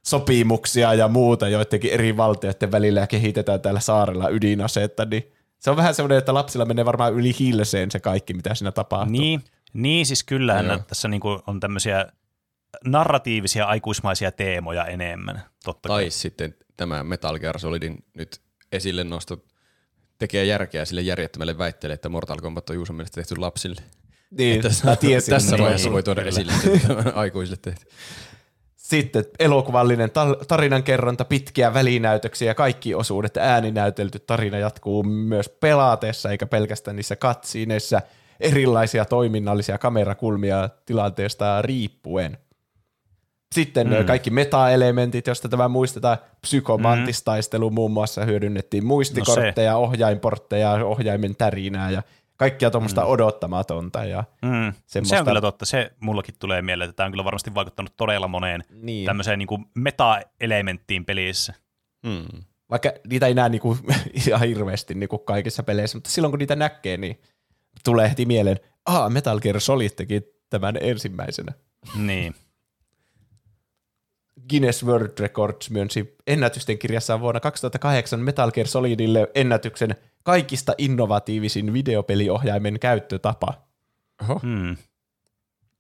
sopimuksia 0.08 0.94
ja 0.94 1.08
muuta 1.08 1.50
joidenkin 1.50 1.92
eri 1.92 2.18
valtioiden 2.18 2.72
välillä 2.72 3.00
ja 3.00 3.08
kehitetään 3.08 3.62
täällä 3.62 3.80
saarella 3.80 4.30
ydinaseetta, 4.30 5.06
niin 5.06 5.32
se 5.60 5.70
on 5.70 5.78
vähän 5.78 5.96
semmoinen, 5.96 6.18
että 6.18 6.34
lapsilla 6.34 6.66
menee 6.66 6.86
varmaan 6.86 7.14
yli 7.14 7.36
hilseen 7.40 7.92
se 7.92 8.00
kaikki, 8.00 8.34
mitä 8.34 8.56
siinä 8.56 8.72
tapahtuu. 8.72 9.12
Niin, 9.12 9.44
niin 9.74 10.06
siis 10.06 10.24
kyllähän 10.24 10.66
Joo. 10.66 10.80
tässä 10.88 11.08
niinku 11.08 11.42
on 11.48 11.60
tämmöisiä 11.60 12.06
narratiivisia 12.86 13.66
aikuismaisia 13.66 14.32
teemoja 14.32 14.86
enemmän, 14.86 15.42
totta 15.64 15.90
kai. 15.90 16.04
tai 16.04 16.12
sitten 16.12 16.56
tämä 16.78 17.04
Metal 17.04 17.40
Gear 17.40 17.60
Solidin 17.60 18.04
nyt 18.14 18.42
esille 18.72 19.04
nosto 19.04 19.44
tekee 20.18 20.46
järkeä 20.46 20.86
sille 20.86 21.02
järjettömälle 21.02 21.58
väitteelle, 21.58 21.94
että 21.94 22.10
Mortal 22.10 22.38
Kombat 22.38 22.70
on 22.70 22.76
Juuson 22.76 22.96
mielestä 22.96 23.16
tehty 23.16 23.36
lapsille. 23.38 23.82
niin 24.32 24.62
Tässä, 24.62 24.88
mä 24.88 24.96
tiesin, 24.96 25.34
tässä 25.34 25.56
niin. 25.56 25.64
vaiheessa 25.64 25.92
voi 25.92 26.04
tuoda 26.04 26.22
esille, 26.22 26.52
että 26.76 27.12
aikuisille 27.16 27.58
tehty. 27.62 27.86
Sitten 28.86 29.26
elokuvallinen 29.40 30.12
tarinankerronta, 30.48 31.26
pitkiä 31.26 31.74
välinäytöksiä, 31.74 32.54
kaikki 32.54 32.96
osuudet 32.96 33.38
ääninäytelty 33.38 34.20
tarina 34.20 34.58
jatkuu 34.58 35.04
myös 35.04 35.50
pelaatessa, 35.50 36.30
eikä 36.30 36.46
pelkästään 36.46 36.96
niissä 36.96 37.16
katsiineissa, 37.16 38.02
erilaisia 38.40 39.06
toiminnallisia 39.06 39.78
kamerakulmia 39.78 40.70
tilanteesta 40.86 41.62
riippuen. 41.62 42.38
Sitten 43.56 43.88
mm. 43.88 44.06
kaikki 44.06 44.30
meta-elementit, 44.30 45.28
joista 45.28 45.50
tämä 45.50 45.68
muistetaan, 45.68 46.18
psykomantistaistelu 46.42 47.70
muun 47.70 47.92
muassa 47.92 48.26
hyödynnettiin 48.26 48.86
muistikortteja, 48.86 49.78
ohjainportteja, 49.78 50.72
ohjaimen 50.72 51.36
tärinää 51.36 51.92
ja 51.92 52.04
kaikkia 52.38 52.72
tuommoista 52.72 53.02
mm. 53.02 53.08
odottamatonta. 53.08 54.06
Ja 54.06 54.24
Mm. 54.42 54.74
Se 54.74 54.82
semmoista- 54.88 55.20
on 55.20 55.26
kyllä 55.26 55.42
totta, 55.42 55.66
se 55.66 55.92
mullakin 56.00 56.36
tulee 56.40 56.62
mieleen, 56.62 56.90
että 56.90 56.98
tämä 56.98 57.06
on 57.06 57.12
kyllä 57.12 57.24
varmasti 57.24 57.56
vaikuttanut 57.56 57.94
todella 57.98 58.28
moneen 58.28 58.64
Niin. 58.70 59.06
tämmöiseen 59.06 59.40
niinku 59.40 59.60
meta-elementtiin 59.76 61.06
pelissä. 61.06 61.54
Hmm. 62.08 62.44
vaikka 62.70 62.92
niitä 63.08 63.28
ei 63.28 63.34
näe 63.34 63.50
niinku, 63.50 63.78
ihan 64.28 64.48
hirveästi 64.48 64.94
niinku 64.94 65.18
kaikissa 65.18 65.64
peleissä, 65.64 65.98
mutta 65.98 66.10
silloin 66.10 66.32
kun 66.32 66.40
niitä 66.40 66.56
näkee, 66.56 66.98
niin 66.98 67.22
tulee 67.84 68.10
heti 68.10 68.26
mieleen, 68.26 68.60
ah, 68.86 69.12
Metal 69.12 69.40
Gear 69.40 69.60
Solid 69.60 69.90
teki 69.90 70.22
tämän 70.50 70.78
ensimmäisenä. 70.82 71.54
Niin. 71.98 72.36
Guinness 74.50 74.86
World 74.86 75.20
Records 75.20 75.70
myönsi 75.70 76.16
ennätysten 76.28 76.78
kirjassaan 76.78 77.20
vuonna 77.20 77.40
2008 77.40 78.20
Metal 78.20 78.52
Gear 78.52 78.68
Solidille 78.68 79.28
ennätyksen 79.36 79.96
kaikista 80.24 80.74
innovatiivisin 80.78 81.74
videopeliohjaimen 81.74 82.80
käyttötapa. 82.80 83.54
Oho. 84.22 84.40
Hmm. 84.40 84.78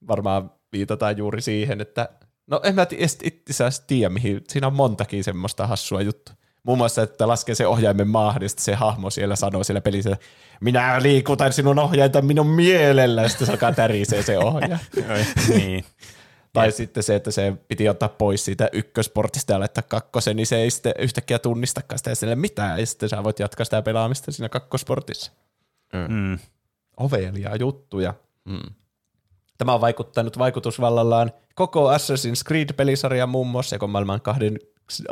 Varmaan 0.07 0.51
viitataan 0.71 1.17
juuri 1.17 1.41
siihen, 1.41 1.81
että 1.81 2.09
no 2.47 2.61
en 2.63 2.75
mä 2.75 2.87
edes 2.91 3.17
itse 3.23 3.51
asiassa 3.63 3.83
tiedä, 3.87 4.09
mihin, 4.09 4.41
siinä 4.47 4.67
on 4.67 4.75
montakin 4.75 5.23
semmoista 5.23 5.67
hassua 5.67 6.01
juttua. 6.01 6.35
Muun 6.63 6.77
muassa, 6.77 7.01
että 7.01 7.27
laskee 7.27 7.55
se 7.55 7.67
ohjaimen 7.67 8.07
maahan, 8.07 8.49
sitten 8.49 8.65
se 8.65 8.75
hahmo 8.75 9.09
siellä 9.09 9.35
sanoo 9.35 9.63
siellä 9.63 9.81
pelissä, 9.81 10.09
että 10.13 10.25
minä 10.61 11.01
liikutan 11.01 11.53
sinun 11.53 11.79
ohjainta 11.79 12.21
minun 12.21 12.47
mielellä, 12.47 13.21
ja 13.21 13.29
sitten 13.29 13.47
se 13.47 13.53
alkaa 13.53 13.71
tärisee 13.71 14.23
se 14.23 14.37
ohjaaja. 14.37 14.79
niin. 15.49 15.85
Tai 16.55 16.71
sitten 16.71 17.03
se, 17.03 17.15
että 17.15 17.31
se 17.31 17.53
piti 17.67 17.89
ottaa 17.89 18.09
pois 18.09 18.45
siitä 18.45 18.69
ykkösportista 18.73 19.53
ja 19.53 19.59
laittaa 19.59 19.83
kakkosen, 19.87 20.35
niin 20.35 20.47
se 20.47 20.55
ei 20.55 20.71
sitten 20.71 20.93
yhtäkkiä 20.99 21.39
tunnistakaan 21.39 21.97
sitä 21.97 22.15
sille 22.15 22.35
mitään, 22.35 22.79
ja 22.79 22.85
sitten 22.85 23.09
sä 23.09 23.23
voit 23.23 23.39
jatkaa 23.39 23.65
sitä 23.65 23.81
pelaamista 23.81 24.31
siinä 24.31 24.49
kakkosportissa. 24.49 25.31
Mm. 25.93 26.39
Ovelia 26.97 27.55
juttuja. 27.55 28.13
Hmm. 28.49 28.73
Tämä 29.57 29.73
on 29.73 29.81
vaikuttanut 29.81 30.37
vaikutusvallallaan 30.37 31.31
koko 31.55 31.91
Assassin's 31.91 32.43
Creed-pelisarja 32.47 33.27
muun 33.27 33.47
muassa, 33.47 33.75
joka 33.75 33.85
on 33.85 33.89
maailman 33.89 34.21
kahden, 34.21 34.59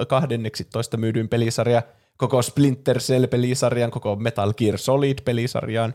12 0.07 0.97
myydyin 0.97 1.29
pelisarja, 1.29 1.81
koko 2.17 2.41
Splinter 2.41 2.99
Cell-pelisarjan, 2.99 3.91
koko 3.91 4.15
Metal 4.15 4.53
Gear 4.53 4.77
Solid-pelisarjaan. 4.77 5.93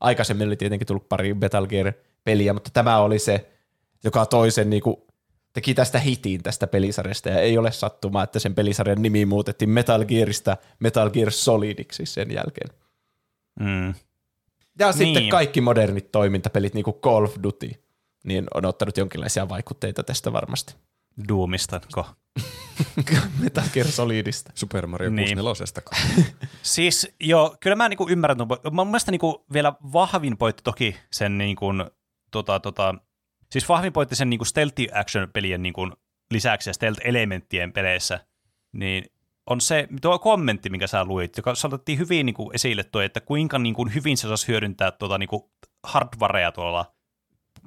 Aikaisemmin 0.00 0.46
oli 0.46 0.56
tietenkin 0.56 0.86
tullut 0.86 1.08
pari 1.08 1.34
Metal 1.34 1.66
Gear-peliä, 1.66 2.52
mutta 2.52 2.70
tämä 2.72 2.98
oli 2.98 3.18
se, 3.18 3.50
joka 4.04 4.26
toisen 4.26 4.70
niin 4.70 4.82
kuin, 4.82 4.96
teki 5.52 5.74
tästä 5.74 5.98
hitin 5.98 6.42
tästä 6.42 6.66
pelisarjasta, 6.66 7.28
ja 7.28 7.40
ei 7.40 7.58
ole 7.58 7.72
sattumaa, 7.72 8.22
että 8.24 8.38
sen 8.38 8.54
pelisarjan 8.54 9.02
nimi 9.02 9.24
muutettiin 9.26 9.70
Metal 9.70 10.04
Gearista 10.04 10.56
Metal 10.78 11.10
Gear 11.10 11.30
Solidiksi 11.30 12.06
sen 12.06 12.30
jälkeen. 12.30 12.70
Mm. 13.60 13.94
Ja 14.78 14.92
sitten 14.92 15.14
Niin. 15.22 15.30
kaikki 15.30 15.60
modernit 15.60 16.12
toimintapelit, 16.12 16.74
niin 16.74 16.84
kuin 16.84 16.96
Call 16.96 17.24
of 17.24 17.36
Duty, 17.42 17.70
niin 18.24 18.46
on 18.54 18.64
ottanut 18.64 18.96
jonkinlaisia 18.96 19.48
vaikutteita 19.48 20.02
tästä 20.02 20.32
varmasti. 20.32 20.74
Doomista. 21.28 21.80
Ko. 21.92 22.06
Metal 23.42 23.64
Gear 23.72 23.86
Solidista. 23.88 24.52
Super 24.54 24.86
Mario 24.86 25.10
Niin. 25.10 25.38
64. 25.38 26.24
Siis 26.62 27.08
joo, 27.20 27.56
kyllä 27.60 27.76
mä 27.76 27.88
niinku 27.88 28.06
ymmärrän, 28.10 28.38
po- 28.40 28.70
mun 28.70 28.86
mielestä 28.86 29.10
niinku 29.10 29.44
vielä 29.52 29.72
vahvin 29.92 30.36
pointti 30.36 30.62
toki 30.62 30.96
sen 31.10 31.38
niinku, 31.38 31.66
tota, 32.30 32.60
tota, 32.60 32.94
siis 33.52 33.68
vahvin 33.68 33.92
pointti 33.92 34.16
sen 34.16 34.30
niinku 34.30 34.44
stealthy 34.44 34.86
action 34.92 35.28
pelien 35.32 35.62
niinku 35.62 35.90
lisäksi 36.30 36.70
ja 36.70 36.74
stealth-elementtien 36.74 37.72
peleissä, 37.72 38.20
niin 38.72 39.04
on 39.46 39.60
se 39.60 39.88
tuo 40.02 40.18
kommentti, 40.18 40.70
minkä 40.70 40.86
sä 40.86 41.04
luit, 41.04 41.36
joka 41.36 41.54
saatettiin 41.54 41.98
hyvin 41.98 42.26
niinku 42.26 42.50
esille 42.54 42.84
tuo, 42.84 43.00
että 43.00 43.20
kuinka 43.20 43.58
niinku 43.58 43.88
hyvin 43.94 44.16
se 44.16 44.28
saisi 44.28 44.48
hyödyntää 44.48 44.90
tuota 44.90 45.18
niinku 45.18 45.50
hardwarea 45.84 46.52
tuolla 46.52 46.94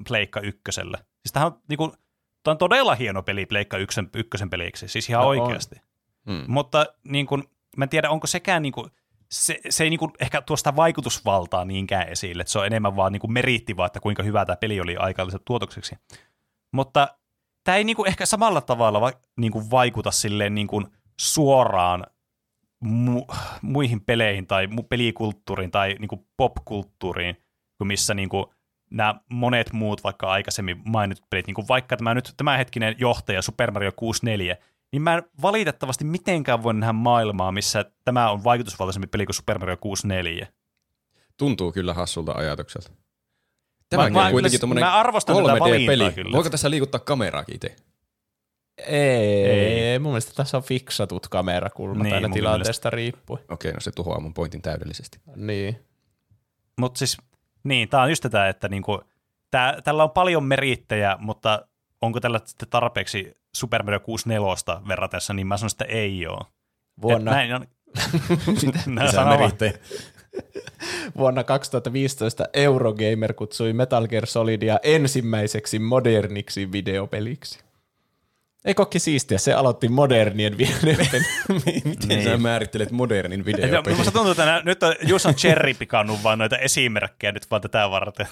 Pleikka 0.07 0.39
ykkösellä. 0.39 0.97
Siis 0.97 1.31
tämähän 1.33 1.51
on, 1.53 1.59
niinku, 1.69 1.93
tämä 2.43 2.51
on 2.53 2.57
todella 2.57 2.95
hieno 2.95 3.23
peli 3.23 3.45
Pleikka 3.45 3.77
ykkösen, 3.77 4.09
ykkösen 4.15 4.49
peliksi, 4.49 4.87
siis 4.87 5.09
ihan 5.09 5.21
No 5.23 5.29
on. 5.29 5.39
oikeasti. 5.39 5.75
Hmm. 6.25 6.43
Mutta 6.47 6.85
niin 7.03 7.25
kuin, 7.25 7.43
mä 7.77 7.85
en 7.85 7.89
tiedä, 7.89 8.09
onko 8.09 8.27
sekään 8.27 8.61
niin 8.61 8.73
kuin, 8.73 8.91
se, 9.33 9.59
se 9.69 9.83
ei 9.83 9.89
niin 9.89 9.99
kuin 9.99 10.11
ehkä 10.19 10.41
tuosta 10.41 10.75
vaikutusvaltaa 10.75 11.65
niinkään 11.65 12.09
esille, 12.09 12.41
että 12.41 12.51
se 12.51 12.59
on 12.59 12.65
enemmän 12.65 12.95
vaan 12.95 13.11
niin 13.11 13.19
kuin 13.19 13.33
meriitti 13.33 13.77
vaan, 13.77 13.87
että 13.87 13.99
kuinka 13.99 14.23
hyvä 14.23 14.45
tämä 14.45 14.55
peli 14.55 14.79
oli 14.79 14.97
aikalliset 14.97 15.41
tuotokseksi. 15.45 15.95
Mutta 16.71 17.07
tämä 17.63 17.75
ei 17.77 17.83
niin 17.83 17.95
kuin 17.95 18.07
ehkä 18.07 18.25
samalla 18.25 18.61
tavalla 18.61 19.01
va, 19.01 19.11
niin 19.37 19.51
kuin 19.51 19.71
vaikuta 19.71 20.11
silleen 20.11 20.55
niin 20.55 20.67
kuin 20.67 20.87
suoraan 21.19 22.03
mu- 22.85 23.35
muihin 23.61 24.01
peleihin 24.01 24.47
tai 24.47 24.65
mu- 24.65 24.87
pelikulttuuriin 24.89 25.71
tai 25.71 25.95
niin 25.99 26.09
kuin 26.09 26.27
popkulttuuriin, 26.37 27.37
kuin 27.77 27.87
missä 27.87 28.13
niin 28.13 28.29
kuin 28.29 28.45
nämä 28.91 29.15
monet 29.29 29.73
muut 29.73 30.03
vaikka 30.03 30.31
aikaisemmin 30.31 30.81
mainitut 30.85 31.29
pelit, 31.29 31.47
niin 31.47 31.55
kuin 31.55 31.67
vaikka 31.67 31.97
tämä 31.97 32.13
nyt 32.13 32.33
tämänhetkinen 32.37 32.95
johtaja 32.97 33.41
Super 33.41 33.71
Mario 33.71 33.91
64, 33.95 34.57
niin 34.93 35.01
mä 35.01 35.13
en 35.13 35.23
valitettavasti 35.41 36.03
mitenkään 36.05 36.63
voi 36.63 36.73
nähdä 36.73 36.93
maailmaa, 36.93 37.51
missä 37.51 37.85
tämä 38.05 38.31
on 38.31 38.43
vaikutusvaltaisempi 38.43 39.07
peli 39.07 39.25
kuin 39.25 39.35
Super 39.35 39.59
Mario 39.59 39.77
64. 39.77 40.47
Tuntuu 41.37 41.71
kyllä 41.71 41.93
hassulta 41.93 42.31
ajatukselta. 42.31 42.89
Mä- 42.89 42.95
Tämäkin 43.89 44.13
mä 44.13 44.25
on 44.25 44.31
kuitenkin 44.31 44.59
tätä 44.59 44.69
3D-peli. 44.69 45.87
valintaa 45.87 46.11
kyllä. 46.11 46.31
Voiko 46.35 46.49
tässä 46.49 46.69
liikuttaa 46.69 46.99
kameraakin 46.99 47.55
itse? 47.55 47.75
Ei, 48.87 49.45
Ei. 49.45 49.99
mun 49.99 50.11
mielestä 50.11 50.33
tässä 50.35 50.57
on 50.57 50.63
fiksatut 50.63 51.27
kamerakulmat 51.27 52.03
Niin, 52.03 52.15
aina 52.15 52.27
mun 52.27 52.33
tilanteesta 52.35 52.89
riippuen. 52.89 53.43
Okei, 53.49 53.71
no 53.73 53.79
se 53.79 53.91
tuhoaa 53.91 54.19
mun 54.19 54.33
pointin 54.33 54.61
täydellisesti. 54.61 55.19
Niin. 55.35 55.85
Mutta 56.79 56.97
siis, 56.97 57.17
niin, 57.63 57.89
tämä 57.89 58.03
on 58.03 58.09
just 58.09 58.21
tätä, 58.23 58.49
että 58.49 58.69
niinku, 58.69 59.01
tää, 59.51 59.81
tällä 59.83 60.03
on 60.03 60.11
paljon 60.11 60.43
merittejä, 60.43 61.17
mutta 61.19 61.67
onko 62.01 62.19
tällä 62.19 62.39
sitten 62.45 62.69
tarpeeksi 62.69 63.37
Super 63.55 63.83
Mario 63.83 63.99
64 63.99 64.87
verratessa, 64.87 65.33
niin 65.33 65.47
mä 65.47 65.57
sanon, 65.57 65.69
että 65.73 65.85
ei 65.85 66.27
ole. 66.27 66.45
Vuonna, 67.01 67.31
Et 67.31 67.35
näin 67.49 67.53
on, 67.55 67.67
merittejä. 69.39 69.73
vuonna 71.17 71.43
2015 71.43 72.45
Eurogamer 72.53 73.33
kutsui 73.33 73.73
Metal 73.73 74.07
Gear 74.07 74.25
Solidia 74.25 74.79
ensimmäiseksi 74.83 75.79
moderniksi 75.79 76.71
videopeliksi. 76.71 77.59
Ei 78.65 78.73
kokki 78.73 78.99
siistiä, 78.99 79.37
se 79.37 79.53
aloitti 79.53 79.89
modernien 79.89 80.57
videopelin. 80.57 81.25
Miten 81.85 82.07
Niin. 82.07 82.23
sä 82.23 82.37
määrittelet 82.37 82.91
modernin 82.91 83.45
videopelin? 83.45 83.97
musta 83.97 84.11
tuntuu, 84.11 84.31
että 84.31 84.45
nää, 84.45 84.61
nyt 84.65 84.83
on, 84.83 84.95
Jus 85.01 85.25
on 85.25 85.35
cherry 85.35 85.73
pikannut 85.73 86.23
vaan 86.23 86.39
noita 86.39 86.57
esimerkkejä 86.57 87.31
nyt 87.31 87.51
vaan 87.51 87.61
tätä 87.61 87.89
varten. 87.89 88.27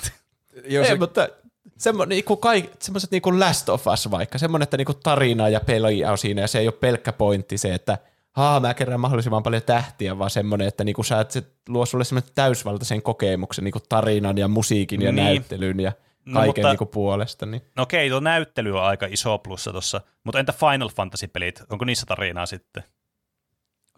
Joo, 0.67 0.85
se, 0.85 0.91
Ei, 0.91 0.97
mutta 0.97 1.29
semmo, 1.77 2.05
niinku 2.05 2.37
kaik, 2.37 2.71
semmoiset 2.79 3.11
niinku 3.11 3.39
Last 3.39 3.69
of 3.69 3.87
Us 3.87 4.11
vaikka, 4.11 4.37
semmoinen, 4.37 4.63
että 4.63 4.77
niinku 4.77 4.93
tarinaa 4.93 5.49
ja 5.49 5.59
peliä 5.59 6.11
on 6.11 6.17
siinä, 6.17 6.41
ja 6.41 6.47
se 6.47 6.59
ei 6.59 6.67
ole 6.67 6.71
pelkkä 6.79 7.13
pointti 7.13 7.57
se, 7.57 7.73
että 7.73 7.97
haa, 8.31 8.59
mä 8.59 8.73
kerään 8.73 8.99
mahdollisimman 8.99 9.43
paljon 9.43 9.63
tähtiä, 9.63 10.17
vaan 10.19 10.29
semmoinen, 10.29 10.67
että 10.67 10.83
niinku 10.83 11.03
sä, 11.03 11.25
se 11.29 11.43
luo 11.69 11.85
sulle 11.85 12.03
semmoinen 12.03 12.31
täysvaltaisen 12.35 13.01
kokemuksen 13.01 13.63
niinku 13.63 13.79
tarinan 13.89 14.37
ja 14.37 14.47
musiikin 14.47 15.01
ja 15.01 15.11
Niin. 15.11 15.25
näyttelyn 15.25 15.79
ja 15.79 15.91
No, 16.25 16.33
kaiken 16.33 16.47
mutta- 16.61 16.69
niinku 16.69 16.85
puolesta. 16.85 17.45
Niin. 17.45 17.61
No 17.75 17.83
okei, 17.83 18.09
tuo 18.09 18.19
näyttely 18.19 18.77
on 18.77 18.83
aika 18.83 19.05
iso 19.09 19.37
plussa 19.37 19.71
tuossa, 19.71 20.01
mutta 20.23 20.39
entä 20.39 20.53
Final 20.53 20.89
Fantasy-pelit? 20.89 21.61
Onko 21.69 21.85
niissä 21.85 22.05
tarinaa 22.05 22.45
sitten? 22.45 22.83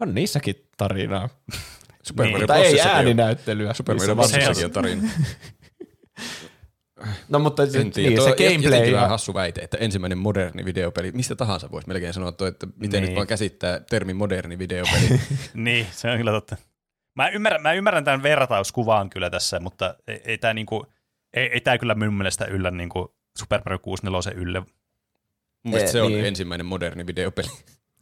On 0.00 0.14
niissäkin 0.14 0.54
tarinaa. 0.76 1.28
Super 2.02 2.26
Niin. 2.26 2.46
Mario 2.48 2.64
ei 2.64 2.80
ääninäyttelyä. 2.80 3.74
Super 3.74 3.96
Mario 3.96 4.16
on 4.64 4.70
tarina. 4.72 5.02
No 7.28 7.38
mutta 7.38 7.66
se, 7.66 7.78
En 7.80 7.90
tiedä. 7.90 8.08
niin, 8.10 8.22
se 8.22 8.28
on 8.30 8.36
gameplay 8.38 8.80
vähän 8.92 9.02
ja, 9.04 9.08
hassu 9.08 9.34
väite, 9.34 9.60
että 9.60 9.76
ensimmäinen 9.76 10.18
moderni 10.18 10.64
videopeli, 10.64 11.12
mistä 11.12 11.36
tahansa 11.36 11.70
voisi 11.70 11.88
melkein 11.88 12.12
sanoa, 12.12 12.32
toi, 12.32 12.48
että 12.48 12.66
miten 12.76 13.00
Niin. 13.00 13.08
nyt 13.08 13.16
vaan 13.16 13.26
käsittää 13.26 13.80
termi 13.80 14.14
moderni 14.14 14.58
videopeli. 14.58 15.20
niin, 15.54 15.86
se 15.90 16.10
on 16.10 16.16
kyllä 16.16 16.30
totta. 16.32 16.56
Mä 17.14 17.28
ymmärrän, 17.28 17.62
mä 17.62 17.72
ymmärrän 17.72 18.04
tämän 18.04 18.22
vertauskuvan 18.22 19.10
kyllä 19.10 19.30
tässä, 19.30 19.60
mutta 19.60 19.94
ei, 20.06 20.20
ei 20.24 20.38
tämä 20.38 20.54
niinku, 20.54 20.86
ei, 21.34 21.46
ei 21.46 21.60
tää 21.60 21.78
kyllä 21.78 21.94
minun 21.94 22.14
mielestä 22.14 22.44
yllä 22.44 22.70
niinku 22.70 23.14
Super 23.38 23.60
Mario 23.64 23.78
64 23.78 24.32
ylle. 24.42 24.62
Mun 25.62 25.78
Eh, 25.78 25.88
se 25.88 26.02
on 26.02 26.12
niin. 26.12 26.24
ensimmäinen 26.24 26.66
moderni 26.66 27.06
videopeli. 27.06 27.48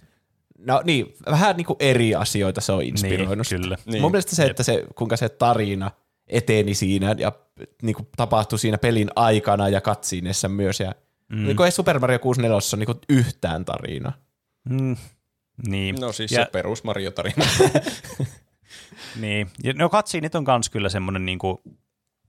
no 0.66 0.82
niin, 0.84 1.14
vähän 1.30 1.56
niinku 1.56 1.76
eri 1.80 2.14
asioita 2.14 2.60
se 2.60 2.72
on 2.72 2.82
inspiroinut. 2.82 3.50
Niin, 3.50 3.60
kyllä. 3.62 3.76
Niin. 3.86 4.00
Mun 4.02 4.10
mielestä 4.10 4.36
se, 4.36 4.44
että 4.44 4.62
se, 4.62 4.84
kuinka 4.94 5.16
se 5.16 5.28
tarina 5.28 5.90
eteni 6.28 6.74
siinä 6.74 7.14
ja 7.18 7.32
niin 7.82 7.96
kuin 7.96 8.08
tapahtui 8.16 8.58
siinä 8.58 8.78
pelin 8.78 9.10
aikana 9.16 9.68
ja 9.68 9.80
katsiinessa 9.80 10.48
myös. 10.48 10.80
Ja, 10.80 10.94
mm. 11.28 11.44
niin 11.44 11.56
kuin 11.56 11.64
ei 11.64 11.70
Super 11.70 11.98
Mario 11.98 12.18
64 12.18 12.54
ole 12.54 12.78
niin 12.78 12.86
kuin 12.86 12.98
yhtään 13.08 13.64
tarinaa. 13.64 14.12
Mm, 14.70 14.96
niin. 15.68 15.96
No 16.00 16.12
siis 16.12 16.32
ja, 16.32 16.44
se 16.44 16.50
perus 16.50 16.84
Mario-tarina. 16.84 17.44
Niin. 19.20 19.50
Ja 19.64 19.72
no 19.72 19.88
katsiinit 19.88 20.34
on 20.34 20.44
kans 20.44 20.70
kyllä 20.70 20.88
semmoinen 20.88 21.26
niinku 21.26 21.62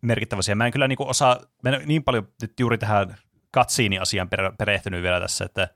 merkittävä 0.01 0.39
asia. 0.39 0.55
Mä 0.55 0.65
en 0.65 0.71
kyllä 0.71 0.87
niinku 0.87 1.09
osaa, 1.09 1.39
mä 1.63 1.69
en 1.69 1.81
niin 1.87 2.03
paljon 2.03 2.27
nyt 2.41 2.59
juuri 2.59 2.77
tähän 2.77 3.17
katsiini-asiaan 3.51 4.29
per, 4.29 4.51
perehtynyt 4.57 5.03
vielä 5.03 5.19
tässä, 5.19 5.45
että 5.45 5.67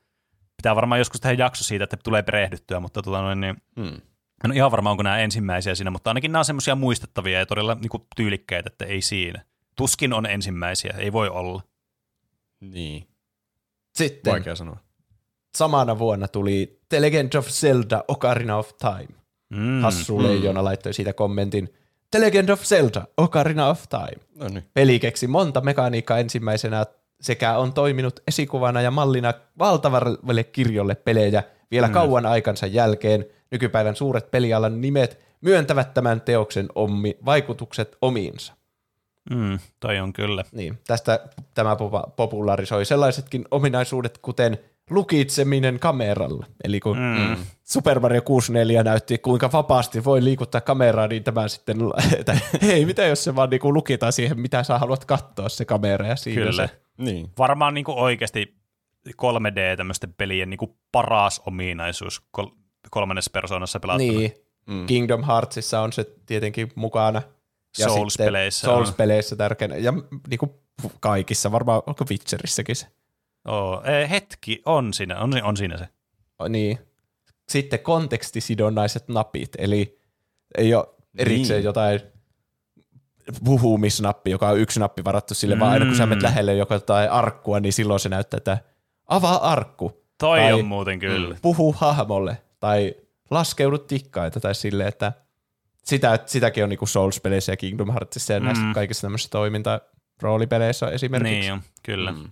pitää 0.57 0.75
varmaan 0.75 0.99
joskus 0.99 1.21
tehdä 1.21 1.43
jakso 1.43 1.63
siitä, 1.63 1.83
että 1.83 1.97
tulee 1.97 2.23
perehdyttyä, 2.23 2.79
mutta 2.79 3.01
tota 3.01 3.21
noin, 3.21 3.41
niin, 3.41 3.55
hmm. 3.79 4.01
En 4.43 4.51
ole 4.51 4.55
ihan 4.55 4.71
varma, 4.71 4.91
onko 4.91 5.03
nämä 5.03 5.19
ensimmäisiä 5.19 5.75
siinä, 5.75 5.91
mutta 5.91 6.09
ainakin 6.09 6.31
nämä 6.31 6.39
on 6.39 6.45
semmoisia 6.45 6.75
muistettavia 6.75 7.39
ja 7.39 7.45
todella 7.45 7.75
niinku 7.75 8.07
tyylikkäitä, 8.15 8.69
että 8.73 8.85
ei 8.85 9.01
siinä. 9.01 9.45
Tuskin 9.75 10.13
on 10.13 10.25
ensimmäisiä, 10.25 10.93
ei 10.97 11.13
voi 11.13 11.29
olla. 11.29 11.61
Niin, 12.59 13.07
Sitten 13.95 14.31
vaikea 14.31 14.55
sanoa. 14.55 14.77
samana 15.57 15.99
vuonna 15.99 16.27
tuli 16.27 16.79
The 16.89 17.01
Legend 17.01 17.33
of 17.33 17.47
Zelda 17.47 18.03
Ocarina 18.07 18.57
of 18.57 18.71
Time. 18.77 19.19
Mm. 19.49 19.81
Hassu 19.81 20.23
Leijona 20.23 20.63
laittoi 20.63 20.93
siitä 20.93 21.13
kommentin. 21.13 21.73
The 22.11 22.21
Legend 22.21 22.49
of 22.49 22.61
Zelda 22.61 23.07
Ocarina 23.17 23.69
of 23.69 23.83
Time. 23.89 24.25
No 24.35 24.47
niin. 24.47 24.63
Peli 24.73 24.99
keksi 24.99 25.27
monta 25.27 25.61
mekaniikkaa 25.61 26.19
ensimmäisenä 26.19 26.85
sekä 27.21 27.57
on 27.57 27.73
toiminut 27.73 28.19
esikuvana 28.27 28.81
ja 28.81 28.91
mallina 28.91 29.33
valtavalle 29.59 30.43
kirjolle 30.43 30.95
pelejä 30.95 31.43
vielä 31.71 31.87
mm. 31.87 31.93
kauan 31.93 32.25
aikansa 32.25 32.67
jälkeen. 32.67 33.25
Nykypäivän 33.51 33.95
suuret 33.95 34.31
pelialan 34.31 34.81
nimet 34.81 35.19
myöntävät 35.41 35.93
tämän 35.93 36.21
teoksen 36.21 36.67
ommi, 36.75 37.17
vaikutukset 37.25 37.97
omiinsa. 38.01 38.53
Mm, 39.29 39.59
toi 39.79 39.99
on 39.99 40.13
kyllä. 40.13 40.43
Niin, 40.51 40.79
tästä 40.87 41.19
tämä 41.53 41.77
popularisoi 42.15 42.85
sellaisetkin 42.85 43.45
ominaisuudet, 43.51 44.17
kuten 44.17 44.57
lukitseminen 44.89 45.79
kameralla. 45.79 46.45
Eli 46.63 46.79
kun 46.79 46.97
Mm. 46.97 47.35
Super 47.63 47.99
Mario 47.99 48.21
64 48.21 48.83
näytti, 48.83 49.17
kuinka 49.17 49.51
vapaasti 49.51 50.03
voi 50.03 50.23
liikuttaa 50.23 50.61
kameraa, 50.61 51.07
niin 51.07 51.23
tämä 51.23 51.47
sitten, 51.47 51.77
että 52.19 52.37
hei, 52.61 52.85
mitä 52.85 53.05
jos 53.05 53.23
se 53.23 53.35
vaan 53.35 53.49
niinku 53.49 53.73
lukitaan 53.73 54.13
siihen, 54.13 54.39
mitä 54.39 54.63
sä 54.63 54.77
haluat 54.77 55.05
katsoa 55.05 55.49
se 55.49 55.65
kamera 55.65 56.07
ja 56.07 56.15
siinä 56.15 56.41
Kyllä. 56.41 56.67
se. 56.67 56.79
Niin. 56.97 57.29
Varmaan 57.37 57.73
niinku 57.73 57.93
oikeasti 57.97 58.55
3D 59.09 59.77
tämmöisten 59.77 60.13
pelien 60.13 60.49
niinku 60.49 60.77
paras 60.91 61.41
ominaisuus 61.45 62.21
kolmannessa 62.89 63.31
persoonassa 63.33 63.79
pelattuna. 63.79 64.11
Niin, 64.11 64.33
mm. 64.65 64.85
Kingdom 64.85 65.23
Heartsissa 65.23 65.81
on 65.81 65.93
se 65.93 66.05
tietenkin 66.25 66.71
mukana. 66.75 67.21
Ja 67.79 67.87
Souls-peleissä 67.87 68.59
sitten 68.59 68.75
Souls-peleissä 68.75 69.35
tärkeänä. 69.35 69.75
Ja 69.75 69.93
niinku 70.29 70.59
kaikissa, 70.99 71.51
varmaan 71.51 71.81
onko 71.85 72.05
Witcherissäkin 72.09 72.75
se. 72.75 72.87
Oo, 73.47 73.81
eh, 73.83 74.09
hetki, 74.09 74.61
on 74.65 74.93
siinä, 74.93 75.19
on, 75.19 75.43
on 75.43 75.57
siinä 75.57 75.77
se. 75.77 75.87
Niin. 76.49 76.79
Sitten 77.49 77.79
kontekstisidonnaiset 77.79 79.07
napit, 79.07 79.49
eli 79.57 79.99
ei 80.57 80.73
ole 80.75 80.87
erikseen 81.17 81.57
Niin. 81.57 81.65
jotain 81.65 81.99
puhumisnappi, 83.43 84.31
joka 84.31 84.49
on 84.49 84.59
yksi 84.59 84.79
nappi 84.79 85.03
varattu 85.03 85.33
sille, 85.33 85.55
mm. 85.55 85.59
vaan 85.59 85.71
aina 85.71 85.85
kun 85.85 85.95
sä 85.95 86.05
menet 86.05 86.21
Mm. 86.23 86.27
lähelle 86.27 86.55
joko 86.55 86.73
jotain 86.73 87.11
arkkua, 87.11 87.59
niin 87.59 87.73
silloin 87.73 87.99
se 87.99 88.09
näyttää, 88.09 88.37
että 88.37 88.57
avaa 89.07 89.51
arkku, 89.51 90.03
Toi 90.17 90.39
Tai- 90.39 90.53
on 90.53 90.65
muuten 90.65 90.99
kyllä. 90.99 91.35
puhu 91.41 91.75
hahmolle, 91.77 92.37
tai 92.59 92.95
laskeudu 93.31 93.77
tikkaita, 93.77 94.39
tai 94.39 94.55
silleen, 94.55 94.89
että 94.89 95.13
sitä, 95.83 96.19
sitäkin 96.25 96.63
on 96.63 96.69
niinku 96.69 96.85
Souls-peleissä 96.85 97.51
ja 97.51 97.57
Kingdom 97.57 97.91
Heartsissa 97.91 98.33
ja 98.33 98.39
näissä 98.39 98.63
Mm. 98.63 98.73
kaikissa 98.73 99.01
tämmöisissä 99.01 99.29
toiminta 99.31 99.81
roolipeleissä 100.21 100.87
esimerkiksi. 100.89 101.39
Niin 101.39 101.53
on, 101.53 101.61
kyllä. 101.83 102.11
Mm. 102.11 102.29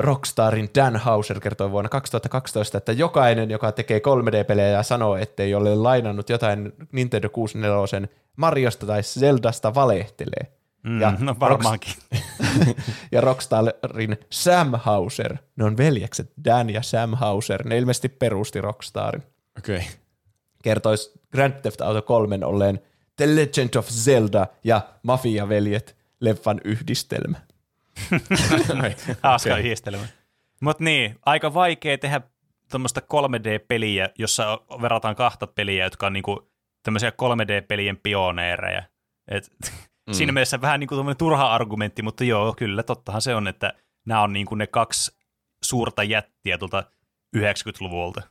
Rockstarin 0.00 0.70
Dan 0.74 0.96
Hauser 0.96 1.40
kertoi 1.40 1.70
vuonna 1.70 1.88
2012, 1.88 2.78
että 2.78 2.92
jokainen, 2.92 3.50
joka 3.50 3.72
tekee 3.72 3.98
3D-pelejä 3.98 4.68
ja 4.68 4.82
sanoo, 4.82 5.16
ettei 5.16 5.54
ole 5.54 5.74
lainannut 5.74 6.28
jotain 6.28 6.72
Nintendo 6.92 7.28
64 7.28 8.08
Mariosta 8.36 8.86
tai 8.86 9.02
Zeldasta, 9.02 9.74
valehtelee. 9.74 10.55
Mm, 10.86 11.00
Ja 11.00 11.12
no 11.18 11.36
varmaankin. 11.40 11.92
Ja 13.12 13.20
Rockstarin 13.20 14.16
Sam 14.30 14.72
Hauser, 14.74 15.36
ne 15.56 15.64
on 15.64 15.76
veljekset 15.76 16.30
Dan 16.44 16.70
ja 16.70 16.82
Sam 16.82 17.14
Hauser, 17.14 17.66
ne 17.68 17.78
ilmeisesti 17.78 18.08
perusti 18.08 18.60
Rockstarin. 18.60 19.22
Okei. 19.58 19.80
Kertoi 20.62 20.94
Grand 21.32 21.52
Theft 21.62 21.80
Auto 21.80 22.02
3 22.02 22.38
olleen 22.44 22.80
The 23.16 23.26
Legend 23.36 23.74
of 23.74 23.88
Zelda 23.88 24.46
ja 24.64 24.80
Mafia-veljet 25.02 25.96
leffan 26.20 26.60
yhdistelmä. 26.64 27.38
Okay. 28.78 28.92
Hauska 29.22 29.50
Okei. 29.52 29.64
yhdistelmä. 29.66 30.06
Mutta 30.60 30.84
niin, 30.84 31.18
aika 31.26 31.54
vaikea 31.54 31.98
tehdä 31.98 32.20
tuommoista 32.70 33.00
3D-peliä, 33.00 34.08
jossa 34.18 34.60
verrataan 34.82 35.16
kahta 35.16 35.46
peliä, 35.46 35.84
jotka 35.84 36.06
on 36.06 36.12
niinku 36.12 36.50
tämmöisiä 36.82 37.10
3D-pelien 37.10 37.96
pioneereja. 38.02 38.82
Et, 39.28 39.50
mm. 40.06 40.12
Siinä 40.14 40.32
mielessä 40.32 40.60
vähän 40.60 40.80
niinku 40.80 40.96
tämmöinen 40.96 41.16
turha 41.16 41.54
argumentti, 41.54 42.02
mutta 42.02 42.24
joo, 42.24 42.54
kyllä, 42.58 42.82
tottahan 42.82 43.22
se 43.22 43.34
on, 43.34 43.48
että 43.48 43.72
nämä 44.04 44.22
on 44.22 44.32
niinku 44.32 44.54
ne 44.54 44.66
kaksi 44.66 45.16
suurta 45.62 46.02
jättiä 46.02 46.58
tuolta 46.58 46.84
90-luvulta. 47.36 48.22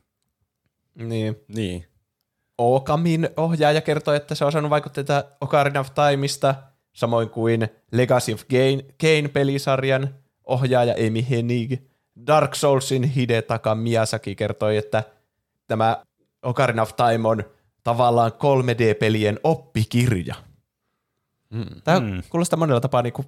Niin. 0.94 1.36
Niin. 1.48 1.86
Okamin 2.58 3.28
ohjaaja 3.36 3.80
kertoi, 3.80 4.16
että 4.16 4.34
se 4.34 4.44
on 4.44 4.52
saanut 4.52 4.70
vaikutteita 4.70 5.24
Ocarina 5.40 5.80
of 5.80 5.88
Timeista, 5.94 6.54
samoin 6.92 7.30
kuin 7.30 7.68
Legacy 7.92 8.32
of 8.32 8.44
Gain, 8.48 8.82
Kane-pelisarjan 9.00 10.14
ohjaaja 10.44 10.94
Amy 11.06 11.24
Hennig 11.30 11.80
Dark 12.26 12.54
Soulsin 12.54 13.02
Hidetaka 13.02 13.74
Miyazaki 13.74 14.34
kertoi, 14.34 14.76
että 14.76 15.04
tämä 15.66 16.02
Ocarina 16.42 16.82
of 16.82 16.96
Time 16.96 17.28
on 17.28 17.44
tavallaan 17.82 18.32
3D-pelien 18.32 19.40
oppikirja. 19.44 20.34
Tämä 21.84 22.00
Mm. 22.00 22.22
kuulostaa 22.30 22.58
monella 22.58 22.80
tapaa 22.80 23.02
niinku 23.02 23.24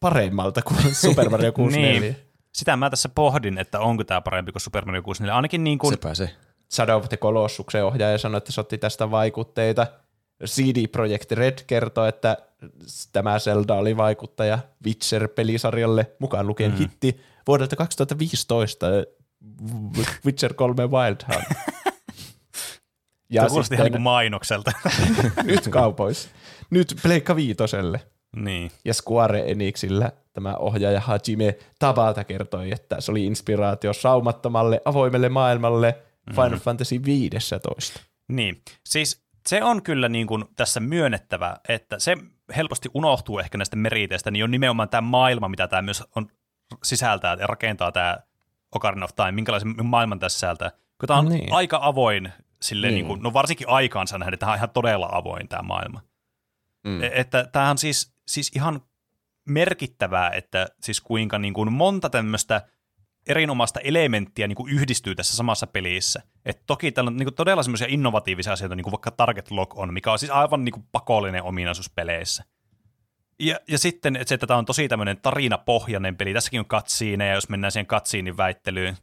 paremmalta 0.00 0.62
kuin 0.62 0.94
Super 1.04 1.30
Mario 1.30 1.52
64. 1.52 2.00
Niin. 2.00 2.16
Sitä 2.52 2.76
mä 2.76 2.90
tässä 2.90 3.08
pohdin, 3.08 3.58
että 3.58 3.80
onko 3.80 4.04
tämä 4.04 4.20
parempi 4.20 4.52
kuin 4.52 4.62
Super 4.62 4.84
Mario 4.84 5.02
64. 5.02 5.36
Ainakin 5.36 5.64
niin 5.64 5.78
kuin, 5.78 5.92
Sepä 5.94 6.14
se. 6.14 6.30
Shadow 6.72 6.96
of 6.96 7.08
the 7.08 7.16
Colossuksen 7.16 7.84
ohjaaja 7.84 8.18
sanoi, 8.18 8.38
että 8.38 8.52
se 8.52 8.60
otti 8.60 8.78
tästä 8.78 9.10
vaikutteita. 9.10 9.86
CD 10.46 10.86
Projekt 10.88 11.32
Red 11.32 11.58
kertoo, 11.66 12.06
että 12.06 12.36
tämä 13.12 13.38
Zelda 13.38 13.74
oli 13.74 13.96
vaikuttaja 13.96 14.58
Witcher-pelisarjalle, 14.86 16.06
mukaan 16.18 16.46
lukien 16.46 16.70
mm. 16.70 16.76
hitti 16.78 17.20
vuodelta 17.46 17.76
2015, 17.76 18.86
Witcher 20.26 20.54
3 20.54 20.86
Wild 20.86 21.16
Hunt. 21.34 21.58
ja 23.30 23.46
kuulosti 23.46 23.74
ihan 23.74 23.84
niin 23.84 23.92
kuin 23.92 24.02
mainokselta. 24.02 24.72
nyt 25.42 25.68
kaupoissa. 25.68 26.28
Nyt 26.72 26.94
Pleikka 27.02 27.36
Viitoselle. 27.36 28.00
niin. 28.36 28.70
Ja 28.84 28.94
Square 28.94 29.44
Enixillä 29.50 30.12
tämä 30.32 30.54
ohjaaja 30.56 31.00
Hajime 31.00 31.56
Tabata 31.78 32.24
kertoi, 32.24 32.72
että 32.72 33.00
se 33.00 33.10
oli 33.10 33.26
inspiraatio 33.26 33.92
saumattomalle 33.92 34.80
avoimelle 34.84 35.28
maailmalle 35.28 35.98
Final 36.34 36.58
Fantasy 36.58 37.04
15. 37.04 38.00
Niin, 38.28 38.62
siis 38.86 39.22
se 39.48 39.64
on 39.64 39.82
kyllä 39.82 40.08
niin 40.08 40.26
kuin 40.26 40.44
tässä 40.56 40.80
myönnettävä, 40.80 41.56
että 41.68 41.98
se 41.98 42.16
helposti 42.56 42.88
unohtuu 42.94 43.38
ehkä 43.38 43.58
näistä 43.58 43.76
meriteistä, 43.76 44.30
niin 44.30 44.44
on 44.44 44.50
nimenomaan 44.50 44.88
tämä 44.88 45.00
maailma, 45.00 45.48
mitä 45.48 45.68
tämä 45.68 45.82
myös 45.82 46.04
on 46.16 46.28
sisältää 46.84 47.36
ja 47.40 47.46
rakentaa 47.46 47.92
tämä 47.92 48.16
Ocarina 48.74 49.04
of 49.04 49.14
Time, 49.16 49.32
minkälaisen 49.32 49.74
maailman 49.86 50.18
tässä 50.18 50.36
sisältää. 50.36 50.70
Kun 50.70 51.06
tämä 51.06 51.18
on 51.18 51.28
Niin. 51.28 51.52
aika 51.52 51.78
avoin, 51.82 52.32
sille 52.62 52.86
Niin. 52.86 52.94
niin. 52.94 52.98
Niin 53.02 53.06
kuin, 53.06 53.22
no 53.22 53.32
varsinkin 53.32 53.68
aikaansa 53.68 54.18
nähden, 54.18 54.38
tämä 54.38 54.52
on 54.52 54.56
ihan 54.58 54.70
todella 54.70 55.08
avoin 55.12 55.48
tämä 55.48 55.62
maailma. 55.62 56.00
Mm. 56.84 56.90
Mm. 56.90 57.00
Että 57.12 57.48
tämähän 57.52 57.78
siis, 57.78 58.14
siis 58.26 58.50
ihan 58.54 58.80
merkittävää, 59.48 60.30
että 60.30 60.68
siis 60.80 61.00
kuinka 61.00 61.38
niin 61.38 61.54
kuin 61.54 61.72
monta 61.72 62.10
tämmöistä 62.10 62.62
erinomaista 63.26 63.80
elementtiä 63.80 64.48
niin 64.48 64.56
kuin 64.56 64.72
yhdistyy 64.72 65.14
tässä 65.14 65.36
samassa 65.36 65.66
pelissä. 65.66 66.22
Et 66.44 66.62
toki 66.66 66.92
täällä 66.92 67.08
on 67.08 67.16
niin 67.16 67.26
kuin 67.26 67.34
todella 67.34 67.62
semmoisia 67.62 67.86
innovatiivisia 67.90 68.52
asioita, 68.52 68.76
niin 68.76 68.84
kuin 68.84 68.92
vaikka 68.92 69.10
Target 69.10 69.50
Lock 69.50 69.78
on, 69.78 69.94
mikä 69.94 70.12
on 70.12 70.18
siis 70.18 70.30
aivan 70.30 70.64
niin 70.64 70.72
kuin 70.72 70.86
pakollinen 70.92 71.42
ominaisuus 71.42 71.90
peleissä. 71.90 72.44
Ja, 73.38 73.60
ja 73.68 73.78
sitten 73.78 74.16
että 74.16 74.28
se, 74.28 74.34
että 74.34 74.46
tämä 74.46 74.58
on 74.58 74.64
tosi 74.64 74.88
tämmöinen 74.88 75.20
tarinapohjainen 75.22 76.16
peli. 76.16 76.32
Tässäkin 76.32 76.60
on 76.60 76.66
katsiineja, 76.66 77.34
jos 77.34 77.48
mennään 77.48 77.72
siihen 77.72 77.86
katsiinin 77.86 78.36
väittelyyn. 78.36 78.96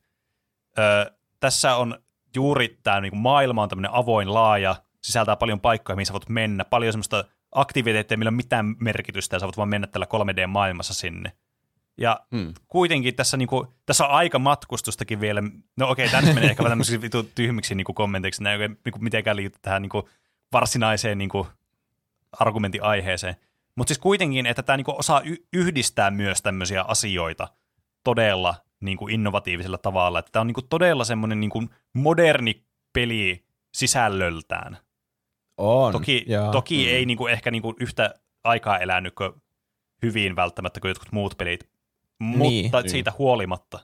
Öö, 0.80 1.06
tässä 1.40 1.76
on 1.76 2.00
juuri 2.36 2.80
tämä 2.84 3.02
niin 3.02 3.12
kuin 3.12 3.20
maailma 3.20 3.64
on 3.64 3.70
tämmöinen 3.70 3.94
avoin, 3.94 4.34
laaja, 4.34 4.76
sisältää 5.04 5.36
paljon 5.36 5.60
paikkoja, 5.60 5.96
mihin 5.96 6.06
sä 6.06 6.14
voit 6.14 6.30
mennä, 6.30 6.66
paljon 6.66 6.94
semmoista 6.94 7.24
aktiviteetteja, 7.52 8.18
millä 8.18 8.30
ei 8.30 8.32
ole 8.32 8.38
mitään 8.38 8.76
merkitystä, 8.80 9.36
ja 9.36 9.40
sä 9.40 9.46
voit 9.46 9.58
vaan 9.58 9.70
mennä 9.70 9.88
tällä 9.88 10.06
3D-maailmassa 10.06 10.94
sinne. 10.94 11.32
Ja 11.98 12.20
Mm. 12.32 12.54
kuitenkin 12.68 13.16
tässä, 13.16 13.38
niinku, 13.38 13.74
tässä 13.86 14.06
on 14.06 14.12
aika 14.12 14.40
matkustustakin 14.40 15.22
vielä. 15.22 15.44
No 15.78 15.90
okei, 15.90 16.10
tämä 16.10 16.22
nyt 16.22 16.36
menee 16.36 16.50
ehkä 16.50 16.64
vähän 16.64 16.72
tämmöisiksi 16.72 17.02
vitu 17.02 17.24
tyhmiksi 17.24 17.76
niinku 17.76 17.94
kommenteiksi, 17.94 18.44
nämä 18.44 18.54
ei 18.54 18.70
niinku, 18.70 19.00
mitenkään 19.00 19.38
liity 19.38 19.60
tähän 19.62 19.82
niinku, 19.82 20.10
varsinaiseen 20.54 21.18
niinku, 21.18 21.48
argumentin 22.40 22.84
aiheeseen. 22.84 23.36
Mutta 23.76 23.90
siis 23.90 24.00
kuitenkin, 24.00 24.46
että 24.46 24.64
tämä 24.64 24.78
niinku, 24.78 24.96
osaa 24.98 25.22
y- 25.26 25.46
yhdistää 25.54 26.12
myös 26.12 26.42
tämmöisiä 26.42 26.82
asioita 26.82 27.48
todella 28.04 28.56
niinku, 28.80 29.08
innovatiivisella 29.08 29.78
tavalla. 29.78 30.22
Tämä 30.22 30.42
on 30.42 30.48
niinku, 30.48 30.62
todella 30.62 31.04
semmoinen 31.04 31.40
niinku, 31.40 31.64
moderni 31.94 32.64
peli 32.94 33.46
sisällöltään. 33.74 34.78
On. 35.60 35.92
Toki, 35.94 36.26
Joo. 36.28 36.52
toki 36.52 36.86
mm. 36.86 36.90
ei 36.94 37.06
niinku 37.06 37.28
ehkä 37.28 37.52
niinku 37.52 37.76
yhtä 37.80 38.14
aikaa 38.44 38.78
elänyt 38.80 39.16
kuin 39.16 39.32
hyvin 40.04 40.36
välttämättä 40.36 40.80
kuin 40.80 40.90
jotkut 40.90 41.12
muut 41.12 41.38
pelit, 41.38 41.70
Niin. 42.20 42.38
mutta 42.38 42.82
Niin. 42.82 42.90
siitä 42.90 43.14
huolimatta. 43.18 43.80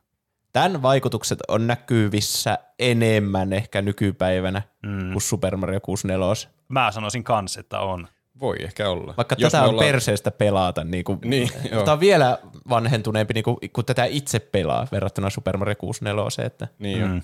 Tämän 0.53 0.81
vaikutukset 0.81 1.39
on 1.47 1.67
näkyvissä 1.67 2.57
enemmän 2.79 3.53
ehkä 3.53 3.81
nykypäivänä 3.81 4.61
Mm. 4.85 5.11
kuin 5.11 5.21
Super 5.21 5.57
Mario 5.57 5.79
64. 5.81 6.49
Mä 6.67 6.91
sanoisin 6.91 7.23
kans, 7.23 7.57
että 7.57 7.79
on. 7.79 8.07
Voi 8.39 8.55
ehkä 8.59 8.89
olla. 8.89 9.13
Vaikka 9.17 9.35
Jos 9.39 9.51
tätä 9.51 9.63
on 9.63 9.69
ollaan- 9.69 9.85
perseestä 9.87 10.31
pelata, 10.31 10.83
niin 10.83 11.03
kuin, 11.03 11.19
Niin, 11.25 11.49
tämä 11.69 11.91
on 11.93 11.99
vielä 11.99 12.37
vanhentuneempi, 12.69 13.33
niin 13.33 13.43
kuin, 13.43 13.57
kun 13.73 13.85
tätä 13.85 14.05
itse 14.05 14.39
pelaa 14.39 14.87
verrattuna 14.91 15.29
Super 15.29 15.57
Mario 15.57 15.75
64. 15.75 16.45
Että, 16.47 16.67
Niin 16.79 17.01
mm. 17.07 17.11
Mm. 17.13 17.21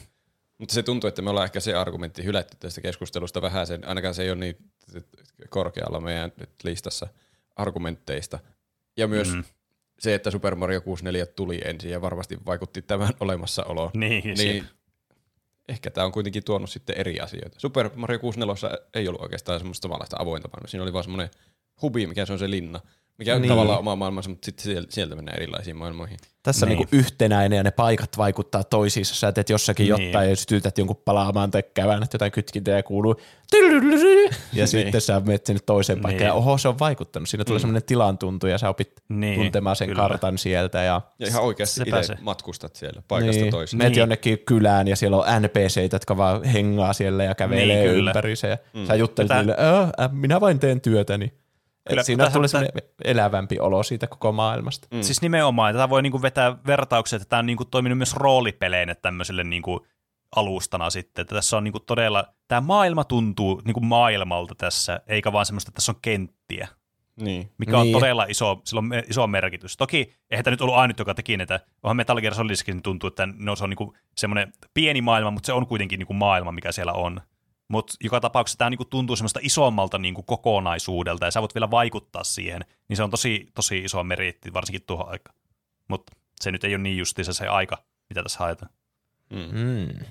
Mutta 0.62 0.74
se 0.74 0.84
tuntuu, 0.84 1.08
että 1.08 1.22
me 1.22 1.30
ollaan 1.30 1.46
ehkä 1.46 1.60
se 1.60 1.74
argumentti 1.74 2.24
hylätty 2.24 2.58
tästä 2.60 2.82
keskustelusta 2.82 3.42
vähän 3.42 3.68
sen, 3.68 3.88
ainakaan 3.88 4.14
se 4.14 4.24
ei 4.24 4.30
ole 4.30 4.40
niin 4.40 4.58
korkealla 5.50 6.00
meidän 6.00 6.32
nyt 6.40 6.50
listassa 6.64 7.08
argumentteista. 7.56 8.40
Ja 8.98 9.08
myös 9.08 9.34
mm. 9.34 9.44
Se, 10.00 10.14
että 10.16 10.32
Super 10.32 10.56
Mario 10.56 10.82
64 10.82 11.26
tuli 11.26 11.62
ensin 11.66 11.92
ja 11.92 12.02
varmasti 12.02 12.38
vaikutti 12.46 12.82
tämän 12.82 13.14
olemassaoloon. 13.20 13.92
Niin, 14.00 14.24
niin 14.38 14.68
ehkä 15.70 15.92
tämä 15.92 16.06
on 16.06 16.12
kuitenkin 16.12 16.44
tuonut 16.44 16.70
sitten 16.70 16.98
eri 16.98 17.20
asioita. 17.20 17.60
Super 17.60 17.90
Mario 17.96 18.20
64 18.20 18.78
ei 18.94 19.08
ollut 19.08 19.22
oikeastaan 19.22 19.60
semmoista 19.60 19.86
samanlaista 19.86 20.18
avointa 20.20 20.48
maailmaa. 20.48 20.68
Siinä 20.68 20.84
oli 20.84 20.94
vaan 20.94 21.04
semmoinen 21.04 21.30
hubi, 21.82 22.08
mikä 22.08 22.26
se 22.26 22.34
on 22.34 22.40
se 22.40 22.50
linna, 22.50 22.80
mikä 23.18 23.36
on 23.36 23.42
Niin. 23.42 23.50
tavallaan 23.50 23.80
oma 23.80 23.96
maailmansa, 23.96 24.30
mutta 24.30 24.46
sitten 24.46 24.64
sieltä, 24.64 24.92
sieltä 24.92 25.16
mennään 25.16 25.38
erilaisiin 25.38 25.76
maailmoihin. 25.76 26.18
Tässä 26.44 26.66
Niin. 26.66 26.78
on 26.80 26.86
niin 26.92 27.00
yhtenäinen 27.00 27.58
ja 27.58 27.64
ne 27.64 27.72
paikat 27.72 28.18
vaikuttaa 28.18 28.64
toisiinsa. 28.64 29.16
Sä 29.16 29.32
teet 29.32 29.50
jossakin 29.50 29.84
Niin. 29.96 30.08
jotain 30.08 30.30
ja 30.30 30.36
sytytät 30.36 30.78
jonkun 30.78 31.02
palaamaan 31.06 31.52
tai 31.52 31.64
kävänät 31.74 32.14
jotain 32.14 32.32
kytkintää 32.32 32.76
ja 32.78 32.84
kuuluu 32.84 33.16
ja 34.54 34.68
sitten 34.68 35.02
sä 35.02 35.20
menet 35.26 35.46
sinne 35.46 35.60
toiseen 35.66 36.00
paikkaan 36.02 36.20
Niin. 36.20 36.28
ja 36.28 36.34
oho, 36.34 36.58
se 36.58 36.68
on 36.68 36.80
vaikuttanut. 36.80 37.30
Siinä 37.30 37.44
tulee 37.46 37.60
semmoinen 37.60 37.84
tilan 37.84 38.18
tuntu 38.18 38.48
ja 38.48 38.58
sä 38.58 38.70
opit 38.70 38.92
Niin, 39.10 39.36
tuntemaan 39.40 39.76
sen 39.76 39.88
kyllä. 39.88 40.02
kartan 40.02 40.38
sieltä 40.38 40.84
ja 40.84 41.02
Ja 41.20 41.28
ihan 41.28 41.44
oikeasti 41.44 41.82
itse 41.82 42.04
se. 42.04 42.16
matkustat 42.22 42.76
siellä 42.76 43.02
paikasta 43.08 43.42
niin, 43.42 43.52
toiseen. 43.52 43.78
Menet 43.78 43.92
Niin. 43.94 44.00
jonnekin 44.00 44.40
kylään 44.40 44.88
ja 44.88 44.96
siellä 44.96 45.18
on 45.18 45.26
NPCitä, 45.42 45.96
jotka 45.96 46.18
vaan 46.18 46.44
hengaa 46.44 46.94
siellä 46.94 47.24
ja 47.24 47.36
kävelee 47.36 47.66
Niin. 47.94 48.06
Ja 48.06 48.58
mm. 48.74 48.86
Sä 48.86 48.96
juttelet 48.96 49.28
Tätä- 49.28 49.40
niille, 49.42 49.56
"Ö, 49.60 50.04
äh, 50.04 50.12
minä 50.12 50.42
vain 50.42 50.60
teen 50.60 50.82
työtäni. 50.82 51.34
Kyllä, 51.90 52.04
siinä 52.04 52.22
tähän- 52.24 52.34
tulee 52.34 52.48
tä- 52.48 52.52
semmoinen 52.52 52.84
elävämpi 53.04 53.60
olo 53.60 53.84
siitä 53.84 54.08
koko 54.08 54.32
maailmasta. 54.32 54.88
Mm. 54.92 55.02
Siis 55.02 55.22
nimenomaan, 55.22 55.74
tätä 55.74 55.90
voi 55.90 56.02
niinku 56.02 56.22
vetää 56.22 56.56
vertauksia, 56.68 57.18
että 57.18 57.30
tämä 57.30 57.40
on 57.40 57.46
niinku 57.46 57.66
toiminut 57.66 57.98
myös 57.98 58.16
roolipeleinä 58.16 58.96
tämmöiselle 58.96 59.44
niinku 59.44 59.86
alustana 60.36 60.90
sitten. 60.90 61.22
Että 61.22 61.36
tässä 61.36 61.58
on 61.58 61.64
niinku 61.64 61.80
todella, 61.80 62.26
tämä 62.48 62.62
maailma 62.62 63.04
tuntuu 63.04 63.62
niinku 63.66 63.80
maailmalta 63.80 64.56
tässä, 64.56 65.02
eikä 65.08 65.32
vaan 65.34 65.46
semmoista, 65.46 65.70
että 65.70 65.76
tässä 65.76 65.92
on 65.92 66.00
kenttiä. 66.02 66.68
Niin. 67.22 67.52
mikä 67.58 67.78
on 67.78 67.84
Niin. 67.84 67.94
todella 67.94 68.26
iso, 68.30 68.62
sillä 68.64 68.80
on 68.80 68.86
me- 68.86 69.04
iso 69.10 69.28
merkitys. 69.28 69.78
Toki 69.78 70.14
eihän 70.30 70.44
tämä 70.44 70.52
nyt 70.52 70.62
ollut 70.62 70.76
ainut, 70.76 71.00
joka 71.00 71.14
teki 71.14 71.38
näitä. 71.38 71.60
Onhan 71.84 71.98
Metal 71.98 72.22
Gear 72.22 72.36
Solidiskin 72.36 72.82
tuntuu, 72.82 73.08
että 73.08 73.28
no, 73.38 73.56
se 73.56 73.64
on 73.64 73.70
niinku 73.70 73.94
semmoinen 74.18 74.54
pieni 74.74 75.02
maailma, 75.02 75.32
mutta 75.32 75.46
se 75.48 75.54
on 75.54 75.68
kuitenkin 75.68 76.00
niinku 76.00 76.14
maailma, 76.14 76.52
mikä 76.52 76.72
siellä 76.72 76.94
on. 76.94 77.22
Mutta 77.72 77.94
joka 78.04 78.20
tapauksessa 78.20 78.58
tämä 78.58 78.70
niinku 78.70 78.86
tuntuu 78.86 79.16
semmoista 79.16 79.40
isommalta 79.44 79.98
niinku 79.98 80.24
kokonaisuudelta, 80.24 81.26
ja 81.26 81.32
sä 81.32 81.42
voit 81.42 81.56
vielä 81.56 81.72
vaikuttaa 81.72 82.24
siihen, 82.24 82.66
niin 82.88 82.98
se 82.98 83.04
on 83.04 83.10
tosi, 83.10 83.48
tosi 83.54 83.80
iso 83.80 84.04
meriitti, 84.04 84.54
varsinkin 84.54 84.84
tuohon 84.88 85.10
aikaan. 85.10 85.36
Mutta 85.88 86.14
se 86.42 86.52
nyt 86.52 86.64
ei 86.64 86.76
ole 86.76 86.84
niin 86.84 86.98
justiinsa 86.98 87.34
se 87.34 87.48
aika, 87.48 87.78
mitä 88.10 88.24
tässä 88.24 88.40
haetaan. 88.40 88.72
Mm. 89.30 89.60
Mm. 89.60 90.06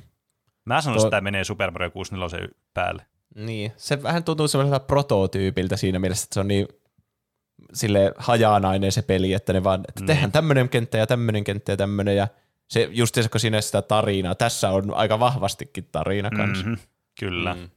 Mä 0.64 0.80
sanoisin, 0.80 1.02
Tuo- 1.02 1.06
että 1.06 1.10
tämä 1.10 1.20
menee 1.20 1.44
Super 1.44 1.70
Mario 1.70 1.90
64 1.90 2.48
päälle. 2.74 3.06
Niin, 3.34 3.72
se 3.76 4.02
vähän 4.02 4.24
tuntuu 4.24 4.48
semmoiselta 4.48 4.84
prototyypiltä 4.86 5.76
siinä 5.76 5.98
mielessä, 5.98 6.24
että 6.24 6.34
se 6.34 6.40
on 6.40 6.48
niin 6.48 6.68
sille 7.74 8.12
hajanainen 8.18 8.92
se 8.92 9.02
peli, 9.02 9.32
että 9.32 9.52
ne 9.52 9.64
vaan, 9.64 9.80
että 9.88 10.00
Niin. 10.00 10.06
tehdään 10.06 10.32
tämmöinen 10.32 10.68
kenttä 10.68 10.98
ja 10.98 11.06
tämmöinen 11.06 11.44
kenttä 11.44 11.72
ja 11.72 11.76
tämmöinen 11.76 12.16
ja 12.16 12.28
se 12.68 12.88
just 12.90 13.14
se, 13.14 13.28
kun 13.28 13.40
siinä 13.40 13.60
sitä 13.60 13.82
tarinaa, 13.82 14.34
tässä 14.34 14.70
on 14.70 14.94
aika 14.94 15.20
vahvastikin 15.20 15.88
tarina 15.92 16.30
kanssa. 16.30 16.66
Mm-hmm. 16.66 16.82
Kyllä. 17.20 17.54
Mm. 17.54 17.70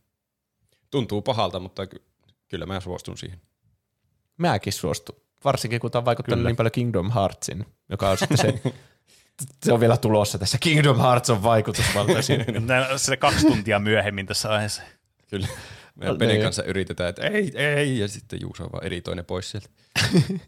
Tuntuu 0.91 1.21
pahalta, 1.21 1.59
mutta 1.59 1.87
ky- 1.87 2.03
kyllä 2.47 2.65
mä 2.65 2.79
suostun 2.79 3.17
siihen. 3.17 3.41
Mäkin 4.37 4.73
suostun, 4.73 5.15
varsinkin 5.45 5.79
kun 5.79 5.91
tämä 5.91 5.99
on 5.99 6.05
vaikuttanut 6.05 6.39
Kyllä. 6.39 6.49
niin 6.49 6.55
paljon 6.55 6.71
Kingdom 6.71 7.11
Heartsin, 7.11 7.65
joka 7.89 8.09
on 8.09 8.17
sitten 8.17 8.37
se, 8.37 8.61
se 9.65 9.73
on 9.73 9.79
vielä 9.79 9.97
tulossa 9.97 10.37
tässä. 10.37 10.57
Kingdom 10.57 10.97
Hearts 10.97 11.29
on 11.29 11.43
vaikutusvaltaisin. 11.43 12.45
Se 12.97 13.17
kaksi 13.17 13.47
tuntia 13.47 13.79
myöhemmin 13.79 14.25
tässä 14.25 14.49
aiheessa. 14.49 14.81
Kyllä. 15.29 15.47
Me 15.95 16.05
No, 16.05 16.15
Penen 16.15 16.33
niin. 16.35 16.43
kanssa 16.43 16.63
yritetään, 16.63 17.09
että 17.09 17.27
ei, 17.27 17.51
ei, 17.55 17.99
ja 17.99 18.07
sitten 18.07 18.41
Juuso 18.41 18.63
vaan 18.71 18.83
editoinen 18.83 19.25
pois 19.25 19.51
sieltä. 19.51 19.69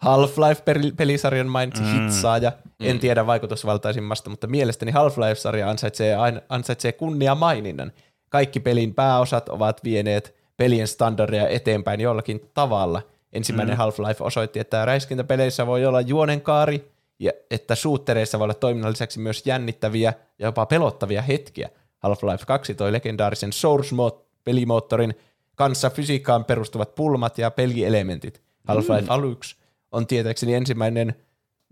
Half-Life-pelisarjan 0.00 1.46
mainitsi 1.46 1.82
Mm. 1.82 1.88
hitsaaja. 2.02 2.52
En 2.80 2.96
Mm. 2.96 3.00
tiedä 3.00 3.26
vaikutusvaltaisimmasta, 3.26 4.30
mutta 4.30 4.46
mielestäni 4.46 4.92
Half-Life-sarja 4.92 5.70
ansaitsee, 5.70 6.16
ansaitsee 6.48 6.92
kunnia 6.92 7.34
maininnan. 7.34 7.92
Kaikki 8.28 8.60
pelin 8.60 8.94
pääosat 8.94 9.48
ovat 9.48 9.84
vieneet 9.84 10.34
pelien 10.56 10.88
standardeja 10.88 11.48
eteenpäin 11.48 12.00
jollakin 12.00 12.40
tavalla. 12.54 13.02
Ensimmäinen 13.32 13.74
Mm. 13.74 13.78
Half-Life 13.78 14.24
osoitti, 14.24 14.58
että 14.58 14.84
räiskintäpeleissä 14.84 15.66
voi 15.66 15.86
olla 15.86 16.00
juonenkaari 16.00 16.90
ja 17.18 17.32
että 17.50 17.74
shootereissa 17.74 18.38
voi 18.38 18.44
olla 18.44 18.54
toiminnan 18.54 18.90
lisäksi 18.92 19.18
myös 19.20 19.46
jännittäviä 19.46 20.14
ja 20.38 20.46
jopa 20.46 20.66
pelottavia 20.66 21.22
hetkiä. 21.22 21.68
Half-Life 22.06 22.44
2 22.46 22.74
toi 22.74 22.92
legendaarisen 22.92 23.52
Source-pelimoottorin 23.52 25.14
kanssa 25.54 25.90
fysiikkaan 25.90 26.44
perustuvat 26.44 26.94
pulmat 26.94 27.38
ja 27.38 27.50
pelielementit. 27.50 28.40
Half-Life 28.68 29.00
mm. 29.00 29.08
aluksi 29.08 29.56
on 29.92 30.06
tietääkseni 30.06 30.54
ensimmäinen 30.54 31.14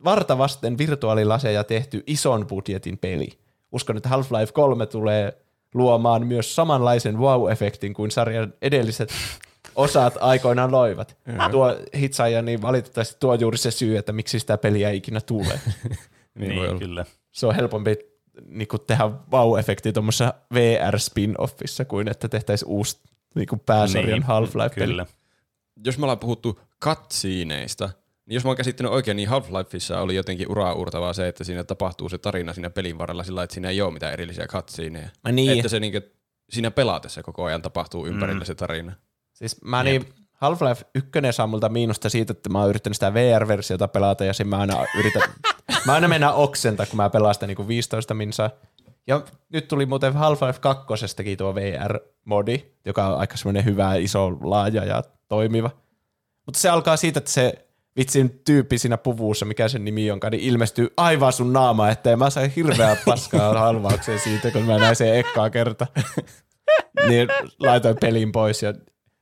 vartavasten 0.05 0.79
virtuaalilaseja 0.79 1.65
tehty 1.65 2.03
ison 2.07 2.47
budjetin 2.47 2.99
peli. 2.99 3.29
Uskon, 3.73 3.97
että 3.97 4.09
Half-Life 4.09 4.53
3 4.53 4.87
tulee 4.87 5.39
luomaan 5.75 6.27
myös 6.27 6.55
samanlaisen 6.55 7.17
wow-efektin 7.19 7.93
kuin 7.95 8.11
sarjan 8.11 8.55
edelliset 8.63 9.13
osat 9.77 10.15
aikoinaan 10.21 10.73
loivat. 10.73 11.17
Tuo 11.51 11.77
hitsaaja, 11.99 12.43
niin 12.43 12.63
valitettavasti 12.63 13.17
tuo 13.21 13.33
on 13.33 13.41
juuri 13.41 13.59
se 13.59 13.71
syy, 13.71 13.97
että 13.97 14.13
miksi 14.13 14.41
sitä 14.41 14.59
peliä 14.59 14.91
ei 14.91 14.97
ikinä 14.97 15.21
tule. 15.21 15.61
Niin, 16.39 16.63
Niin, 16.63 16.79
kyllä. 16.79 17.05
se 17.33 17.47
on 17.47 17.55
helpompi 17.55 17.97
niin 18.47 18.69
kuin 18.69 18.81
tehdä 18.87 19.05
wow-efekti 19.05 19.93
tuommoisessa 19.93 20.35
VR-spin-offissa 20.55 21.85
kuin 21.85 22.09
että 22.09 22.29
tehtäisiin 22.29 22.69
uusi 22.69 22.99
niin 23.35 23.49
kuin 23.49 23.61
pääsarjan 23.67 24.13
Niin, 24.13 24.23
Half-Life-peli. 24.23 24.87
Kyllä. 24.87 25.07
Jos 25.85 25.99
me 25.99 26.05
ollaan 26.05 26.19
puhuttu 26.19 26.61
katsiineista, 26.79 27.91
niin 28.29 28.35
jos 28.35 28.45
mä 28.45 28.51
oon 28.51 28.57
käsittänyt 28.57 28.93
oikein, 28.93 29.17
niin 29.17 29.29
Half-Lifeissa 29.29 30.01
oli 30.01 30.15
jotenkin 30.15 30.51
uraa 30.51 30.73
uurtavaa 30.73 31.13
se, 31.13 31.29
että 31.29 31.45
siinä 31.45 31.65
tapahtuu 31.65 32.09
se 32.09 32.19
tarina 32.19 32.53
siinä 32.53 32.71
pelin 32.71 32.99
varrella 32.99 33.25
sillä 33.25 33.43
että 33.43 33.55
siinä 33.55 33.71
ei 33.71 33.83
ole 33.83 33.93
mitään 33.93 34.13
erillisiä 34.13 34.47
katsiineja. 34.47 35.09
Niin. 35.33 35.59
Että 35.59 35.69
se 35.69 35.81
niinku, 35.81 36.01
siinä 36.51 36.71
pelaatessa 36.71 37.23
koko 37.23 37.45
ajan 37.45 37.63
tapahtuu 37.63 38.07
ympärillä 38.07 38.41
mm. 38.41 38.45
se 38.45 38.55
tarina. 38.55 38.93
Siis 39.33 39.63
mä 39.63 39.83
niin, 39.83 40.05
Half-Life 40.33 40.85
1 40.95 41.11
saa 41.31 41.47
multa 41.47 41.69
miinusta 41.69 42.09
siitä, 42.09 42.33
että 42.33 42.49
mä 42.49 42.61
oon 42.61 42.69
yrittänyt 42.69 42.97
sitä 42.97 43.15
VR-versiota 43.15 43.89
pelata 43.89 44.25
ja 44.25 44.33
sen 44.33 44.49
mä 44.49 44.59
aina 44.59 44.85
yritän, 44.99 45.23
mä 45.87 45.93
aina 45.93 46.09
mennään 46.09 46.35
oksenta, 46.35 46.87
kun 46.87 46.97
mä 46.97 47.11
pelaan 47.11 47.35
sitä 47.35 47.47
niin 47.47 47.69
15 47.69 48.15
minsaa. 48.15 48.51
Ja 49.07 49.23
nyt 49.53 49.69
tuli 49.69 49.87
muuten 49.87 50.13
Half-Life 50.13 50.61
2 50.61 50.87
tuo 51.37 51.55
VR-modi, 51.55 52.65
joka 52.85 53.07
on 53.07 53.19
aika 53.19 53.37
semmoinen 53.37 53.65
hyvä, 53.65 53.95
iso, 53.95 54.39
laaja 54.41 54.85
ja 54.85 55.03
toimiva. 55.29 55.71
Mutta 56.47 56.61
se 56.61 56.69
alkaa 56.69 56.97
siitä, 56.97 57.19
että 57.19 57.31
se 57.31 57.68
vitsin 57.99 58.41
tyyppi 58.45 58.79
siinä 58.79 58.99
puvussa, 58.99 59.47
mikä 59.47 59.69
sen 59.69 59.85
nimi 59.85 60.11
onkaan, 60.11 60.31
niin 60.31 60.43
ilmestyy 60.43 60.89
aivan 60.97 61.33
sun 61.33 61.53
naama 61.53 61.91
eteen. 61.91 62.19
Mä 62.19 62.31
sain 62.31 62.51
hirveää 62.51 62.97
paskaa 63.05 63.59
halvaukseen 63.61 64.21
siitä, 64.21 64.51
kun 64.51 64.63
mä 64.63 64.79
näin 64.79 64.97
sen 64.97 65.15
ekkaa 65.15 65.51
kerta. 65.51 65.87
niin 67.09 67.29
laitoin 67.59 67.97
pelin 68.01 68.33
pois 68.33 68.63
ja 68.63 68.75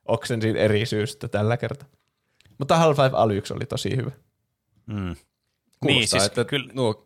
oksensin 0.09 0.57
eri 0.57 0.87
syystä 0.87 1.29
tällä 1.29 1.57
kertaa. 1.57 1.89
Mutta 2.59 2.77
Half-Life 2.77 3.15
Alyx 3.17 3.51
oli 3.51 3.67
tosi 3.67 3.97
hyvä. 3.97 4.11
Mm. 4.87 4.95
Kuulostaa, 4.95 5.17
Niin, 5.85 6.09
siis 6.09 6.25
että 6.25 6.45
kyllä, 6.45 6.73
nuo 6.73 7.05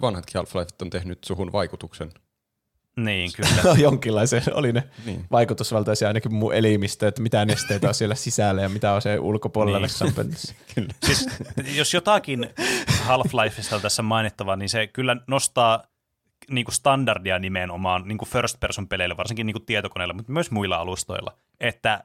vanhatkin 0.00 0.40
Half-Life 0.40 0.74
on 0.82 0.90
tehnyt 0.90 1.24
suhun 1.24 1.52
vaikutuksen. 1.52 2.10
Niin, 3.04 3.30
kyllä. 3.36 3.62
No, 3.64 3.74
jonkinlaisen 3.74 4.42
oli 4.52 4.72
ne 4.72 4.82
Niin. 5.06 5.24
vaikutusvaltaisia 5.30 6.08
ainakin 6.08 6.34
mun 6.34 6.54
elimistö, 6.54 7.08
että 7.08 7.22
mitä 7.22 7.44
nesteitä 7.44 7.88
on 7.88 7.94
siellä 7.94 8.14
sisällä 8.14 8.62
ja 8.62 8.68
mitä 8.68 8.92
on 8.92 9.02
se 9.02 9.18
ulkopuolella 9.18 9.78
Niin. 9.78 10.34
niin. 10.76 10.88
siis, 11.06 11.26
jos 11.76 11.94
jotakin 11.94 12.50
Half-Lifeista 13.06 13.74
on 13.76 13.82
tässä 13.82 14.02
mainittavaa, 14.02 14.56
niin 14.56 14.68
se 14.68 14.86
kyllä 14.86 15.16
nostaa 15.26 15.82
niin 16.50 16.64
kuin 16.64 16.74
standardia 16.74 17.38
nimenomaan 17.38 18.08
niin 18.08 18.18
kuin 18.18 18.28
first 18.28 18.60
person 18.60 18.88
peleille, 18.88 19.16
varsinkin 19.16 19.46
niin 19.46 19.54
kuin 19.54 19.66
tietokoneilla, 19.66 20.14
mutta 20.14 20.32
myös 20.32 20.50
muilla 20.50 20.76
alustoilla, 20.76 21.38
että 21.60 22.04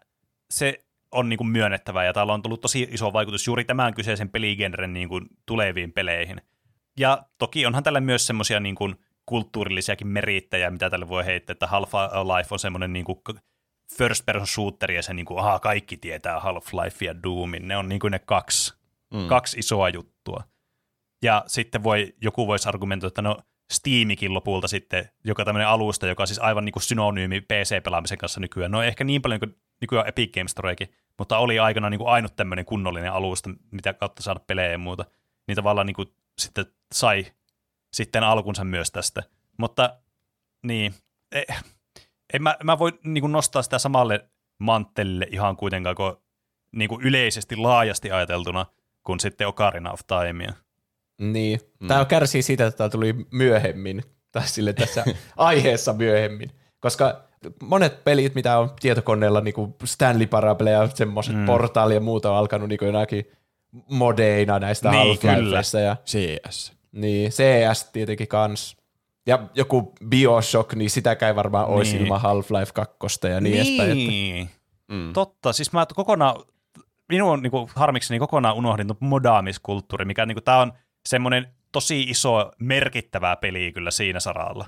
se 0.52 0.84
on 1.12 1.30
niin 1.30 1.38
kuin 1.38 1.48
myönnettävää 1.48 2.06
ja 2.06 2.14
täällä 2.14 2.34
on 2.34 2.42
tullut 2.42 2.62
tosi 2.62 2.88
iso 2.92 3.14
vaikutus 3.14 3.48
juuri 3.48 3.66
tämän 3.66 3.94
kyseisen 3.94 4.30
peligenren 4.30 4.94
niin 4.94 5.10
kuin 5.10 5.26
tuleviin 5.46 5.92
peleihin. 5.94 6.42
Ja 7.00 7.24
toki 7.38 7.66
onhan 7.66 7.84
tällä 7.84 8.02
myös 8.02 8.28
semmoisia 8.28 8.60
niin 8.60 8.76
kuin 8.76 8.96
kulttuurillisiakin 9.26 10.08
merittäjä, 10.08 10.72
mitä 10.72 10.90
tälle 10.90 11.08
voi 11.08 11.26
heittää, 11.26 11.52
että 11.52 11.68
Half-Life 11.68 12.48
on 12.52 12.60
semmoinen 12.60 12.94
niin 12.94 13.06
kuin 13.06 13.18
first 13.98 14.26
person 14.26 14.48
shooter 14.48 14.92
ja 14.92 15.02
se 15.02 15.14
niin 15.14 15.26
kuin, 15.26 15.40
aha, 15.40 15.60
kaikki 15.60 15.98
tietää 15.98 16.40
Half-Life 16.40 17.06
ja 17.06 17.24
Doomin. 17.24 17.68
Ne 17.68 17.78
on 17.78 17.90
niin 17.90 18.00
kuin 18.00 18.12
ne 18.12 18.20
kaksi, 18.20 18.74
mm. 19.14 19.28
kaksi 19.28 19.60
isoa 19.60 19.90
juttua. 19.90 20.44
Ja 21.24 21.44
sitten 21.48 21.84
voi, 21.84 22.16
joku 22.22 22.48
voisi 22.48 22.70
argumentoida, 22.70 23.08
että 23.08 23.22
no 23.22 23.38
Steamikin 23.72 24.34
lopulta 24.34 24.68
sitten, 24.68 25.10
joka 25.24 25.46
tämmöinen 25.46 25.68
alusta, 25.68 26.08
joka 26.08 26.24
on 26.24 26.28
siis 26.28 26.40
aivan 26.40 26.66
niin 26.66 26.74
kuin 26.74 26.84
synonyymi 26.84 27.42
PC-pelaamisen 27.42 28.18
kanssa 28.18 28.40
nykyään. 28.40 28.72
No 28.72 28.82
ehkä 28.82 29.04
niin 29.04 29.22
paljon 29.22 29.40
kuin 29.40 29.56
nykyään 29.82 30.08
Epic 30.08 30.34
Games 30.34 30.52
Storekin, 30.52 30.94
mutta 31.18 31.38
oli 31.38 31.60
aikana 31.60 31.90
niin 31.90 32.00
kuin 32.00 32.10
ainut 32.10 32.36
tämmöinen 32.36 32.66
kunnollinen 32.66 33.14
alusta, 33.14 33.50
mitä 33.72 33.94
kautta 33.94 34.24
saada 34.24 34.40
pelejä 34.40 34.72
ja 34.72 34.78
muuta. 34.78 35.06
Niin 35.48 35.56
tavallaan 35.56 35.88
niin 35.88 35.96
kuin 35.96 36.08
sitten 36.38 36.66
sai 36.94 37.26
sitten 37.94 38.24
alkunsa 38.24 38.64
myös 38.64 38.92
tästä. 38.92 39.24
Mutta 39.58 39.98
niin, 40.64 40.94
ei, 41.32 41.46
en 42.34 42.44
mä, 42.44 42.58
mä 42.64 42.80
voi 42.80 43.00
niin 43.04 43.32
nostaa 43.32 43.62
sitä 43.62 43.80
samalle 43.80 44.26
manttelille 44.60 45.28
ihan 45.32 45.58
kuitenkaan 45.58 45.96
kuin, 45.96 46.14
niin 46.72 46.90
kuin 46.90 47.02
yleisesti 47.02 47.56
laajasti 47.56 48.12
ajateltuna 48.12 48.66
kuin 49.04 49.20
sitten 49.20 49.48
Ocarina 49.48 49.92
of 49.92 50.00
Timea. 50.08 50.54
Niin. 51.22 51.60
Tämä 51.88 52.06
kärsii 52.06 52.42
siitä, 52.42 52.68
että 52.68 52.78
tämä 52.78 52.90
tuli 52.90 53.16
myöhemmin, 53.32 54.04
tai 54.32 54.48
sille 54.48 54.74
tässä 54.74 55.06
aiheessa 55.38 55.94
myöhemmin, 55.94 56.52
koska 56.80 57.24
monet 57.62 58.04
pelit, 58.04 58.36
mitä 58.36 58.60
on 58.60 58.70
tietokoneella, 58.80 59.42
niin 59.42 59.54
kuin 59.54 59.76
Stanley 59.86 60.28
Parable 60.28 60.72
ja 60.72 60.88
semmoiset 60.88 61.36
mm. 61.36 61.46
portaali 61.46 61.94
ja 61.94 62.00
muuta 62.00 62.32
on 62.32 62.38
alkanut 62.38 62.70
niin 62.70 62.80
jonakin 62.82 63.26
modeina 63.90 64.60
näistä 64.60 64.92
Niin, 64.92 65.18
Half-Lifeista. 65.18 65.80
Ja, 65.80 65.98
CS. 66.06 66.74
Niin, 66.94 67.32
CS 67.32 67.90
tietenkin 67.94 68.28
kans. 68.28 68.78
Ja 69.28 69.40
joku 69.56 69.94
Bioshock, 70.10 70.74
niin 70.74 70.90
sitäkään 70.90 71.28
ei 71.30 71.36
varmaan 71.36 71.66
olisi 71.68 71.94
Niin. 71.94 72.04
ilman 72.04 72.22
Half-Life 72.22 72.72
2 72.74 73.28
ja 73.30 73.42
niin, 73.42 73.56
edespäin. 73.56 73.82
Että, 73.82 73.94
Niin. 73.96 74.50
Mm. 74.88 75.14
Totta, 75.14 75.54
siis 75.54 75.74
mä 75.74 75.86
kokonaan, 75.96 76.36
minun 77.10 77.42
niin 77.42 77.52
kuin, 77.52 77.70
harmikseni 77.76 78.20
kokonaan 78.20 78.56
unohdin 78.56 78.88
tuon 78.88 78.98
modaamiskulttuuri, 79.00 80.06
mikä 80.06 80.26
niin 80.26 80.36
kuin, 80.36 80.44
tämä 80.44 80.58
on 80.62 80.74
semmoinen 81.06 81.48
tosi 81.72 82.02
iso, 82.02 82.52
merkittävä 82.60 83.36
peli 83.36 83.72
kyllä 83.72 83.92
siinä 83.92 84.20
saralla. 84.20 84.66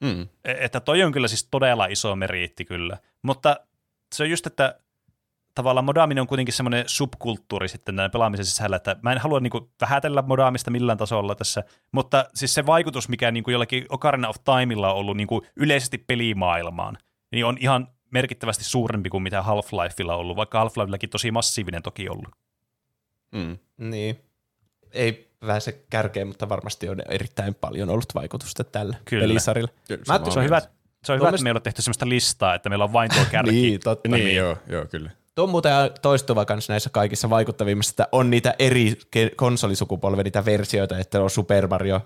Mm. 0.00 0.22
E- 0.44 0.64
Että 0.64 0.80
toi 0.80 1.02
on 1.02 1.12
kyllä 1.12 1.28
siis 1.28 1.48
todella 1.50 1.86
iso 1.86 2.16
meriitti 2.16 2.64
kyllä. 2.64 2.98
Mutta 3.22 3.56
se 4.14 4.22
on 4.22 4.30
just, 4.30 4.46
että 4.46 4.78
tavallaan 5.54 5.84
modaaminen 5.84 6.20
on 6.22 6.26
kuitenkin 6.26 6.54
semmoinen 6.54 6.84
subkulttuuri 6.86 7.68
sitten 7.68 7.96
näin 7.96 8.10
pelaamisen 8.10 8.46
sisällä, 8.46 8.76
että 8.76 8.96
mä 9.02 9.12
en 9.12 9.18
halua 9.18 9.40
niinku 9.40 9.70
vähätellä 9.80 10.22
modaamista 10.22 10.70
millään 10.70 10.98
tasolla 10.98 11.34
tässä, 11.34 11.64
mutta 11.92 12.24
siis 12.34 12.54
se 12.54 12.66
vaikutus, 12.66 13.08
mikä 13.08 13.30
niinku 13.30 13.50
jollakin 13.50 13.86
Ocarina 13.88 14.28
of 14.28 14.36
Timeilla 14.44 14.92
on 14.92 14.96
ollut 14.98 15.16
niinku 15.16 15.46
yleisesti 15.56 15.98
pelimaailmaan, 15.98 16.98
niin 17.32 17.44
on 17.44 17.56
ihan 17.60 17.88
merkittävästi 18.10 18.64
suurempi 18.64 19.10
kuin 19.10 19.22
mitä 19.22 19.42
Half-Lifeilla 19.42 20.14
on 20.14 20.20
ollut, 20.20 20.36
vaikka 20.36 20.64
Half-Lifeillakin 20.64 21.08
tosi 21.10 21.30
massiivinen 21.30 21.82
toki 21.82 22.08
ollut. 22.08 22.28
Mm. 23.32 23.58
niin. 23.78 24.20
Ei 24.92 25.30
pääse 25.46 25.84
kärkeen, 25.90 26.26
mutta 26.28 26.48
varmasti 26.48 26.88
on 26.88 27.02
erittäin 27.08 27.54
paljon 27.54 27.90
ollut 27.90 28.14
vaikutusta 28.14 28.64
tällä 28.64 28.96
Kyllä. 29.04 29.22
pelisarilla. 29.22 29.68
Kyllä, 29.88 30.02
Mä- 30.08 30.30
Se 30.30 30.38
on 30.38 30.44
hyvä, 30.44 30.62
se 31.04 31.12
on 31.12 31.18
hyvä 31.18 31.28
että 31.28 31.42
meillä 31.42 31.58
on 31.58 31.62
tehty 31.62 31.82
sellaista 31.82 32.08
listaa, 32.08 32.54
että 32.54 32.68
meillä 32.68 32.84
on 32.84 32.92
vain 32.92 33.10
tuo 33.14 33.24
kärki. 33.30 33.50
Niin, 33.52 33.80
totta. 33.80 34.08
Niin, 34.08 34.36
joo, 34.36 34.56
joo, 34.66 34.86
kyllä. 34.86 35.10
Tuo 35.34 35.44
on 35.44 35.50
muuten 35.50 35.72
toistuva 36.02 36.44
kanssa 36.44 36.72
näissä 36.72 36.90
kaikissa 36.90 37.30
vaikuttavimmissa, 37.30 37.90
että 37.90 38.08
on 38.12 38.30
niitä 38.30 38.54
eri 38.58 38.94
konsolisukupolven 39.36 40.24
niitä 40.24 40.44
versioita, 40.44 40.98
että 40.98 41.22
on 41.22 41.30
Super 41.30 41.66
Mario 41.66 42.00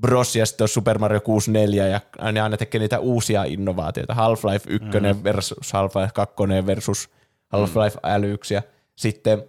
Bros. 0.00 0.36
ja 0.36 0.46
sitten 0.46 0.64
on 0.64 0.68
Super 0.68 0.98
Mario 0.98 1.20
64 1.20 1.86
ja 1.86 2.00
ne 2.32 2.40
aina 2.40 2.56
tekee 2.56 2.78
niitä 2.78 2.98
uusia 2.98 3.44
innovaatioita. 3.44 4.14
Half-Life 4.14 4.64
1 4.68 4.88
mm. 4.88 5.24
versus 5.24 5.72
Half-Life 5.74 6.12
2 6.14 6.34
versus 6.66 7.10
Half-Life 7.48 7.98
L1 7.98 8.54
ja 8.54 8.62
sitten 8.96 9.44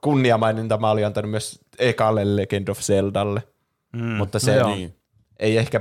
kunniamaininta 0.00 0.78
mä 0.78 0.90
olin 0.90 1.06
antanut 1.06 1.30
myös 1.30 1.60
ekalle 1.78 2.36
Legend 2.36 2.68
of 2.68 2.78
Zeldalle, 2.80 3.42
Mm, 3.94 4.02
mutta 4.02 4.38
se 4.38 4.56
no 4.56 4.62
no 4.62 4.68
joo. 4.68 4.76
Niin. 4.76 4.94
ei 5.38 5.56
ehkä 5.58 5.80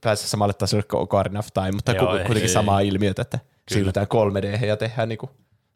pääse 0.00 0.28
samalle 0.28 0.54
tasolle 0.54 0.82
kuin 0.90 1.00
Ocarina 1.02 1.38
of 1.38 1.46
Time, 1.54 1.72
mutta 1.72 1.92
Joo, 1.92 2.06
ku, 2.06 2.12
ei, 2.12 2.18
kuitenkin 2.24 2.48
ei. 2.48 2.54
samaa 2.54 2.80
ilmiötä, 2.80 3.22
että 3.22 3.38
siirrytään 3.70 4.06
3D 4.06 4.64
ja 4.66 4.76
tehdään 4.76 5.08
niinku. 5.08 5.30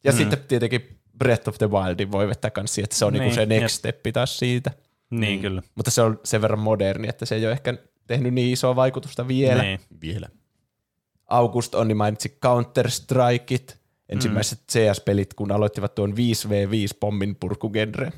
Ja 0.04 0.12
mm. 0.12 0.18
sitten 0.18 0.38
tietenkin 0.48 0.98
Breath 1.18 1.48
of 1.48 1.58
the 1.58 1.70
Wildin 1.70 2.12
voi 2.12 2.28
vetää 2.28 2.50
kans 2.50 2.74
siihen, 2.74 2.84
että 2.84 2.96
se 2.96 3.04
on 3.04 3.12
niin, 3.12 3.20
Niin, 3.20 3.28
niinku 3.28 3.34
se 3.34 3.46
next 3.46 3.62
jep. 3.62 3.70
steppi 3.94 4.12
taas 4.12 4.38
siitä. 4.38 4.70
Niin, 5.10 5.40
kyllä. 5.40 5.62
Mutta 5.74 5.90
se 5.90 6.02
on 6.02 6.20
sen 6.24 6.42
verran 6.42 6.58
moderni, 6.58 7.08
että 7.08 7.26
se 7.26 7.34
ei 7.34 7.44
ole 7.46 7.52
ehkä 7.52 7.74
tehnyt 8.06 8.34
niin 8.34 8.52
isoa 8.52 8.76
vaikutusta 8.76 9.28
vielä. 9.28 9.62
Niin. 9.62 9.80
Vielä. 10.00 10.28
August 11.28 11.74
Onni 11.74 11.94
mainitsi 11.94 12.38
Counter-Strikeit, 12.46 13.76
ensimmäiset 14.08 14.58
CS-pelit, 14.72 15.34
kun 15.34 15.52
aloittivat 15.52 15.94
tuon 15.94 16.12
5v5 16.12 16.96
pommin 17.00 17.36
purkugenren. 17.36 18.12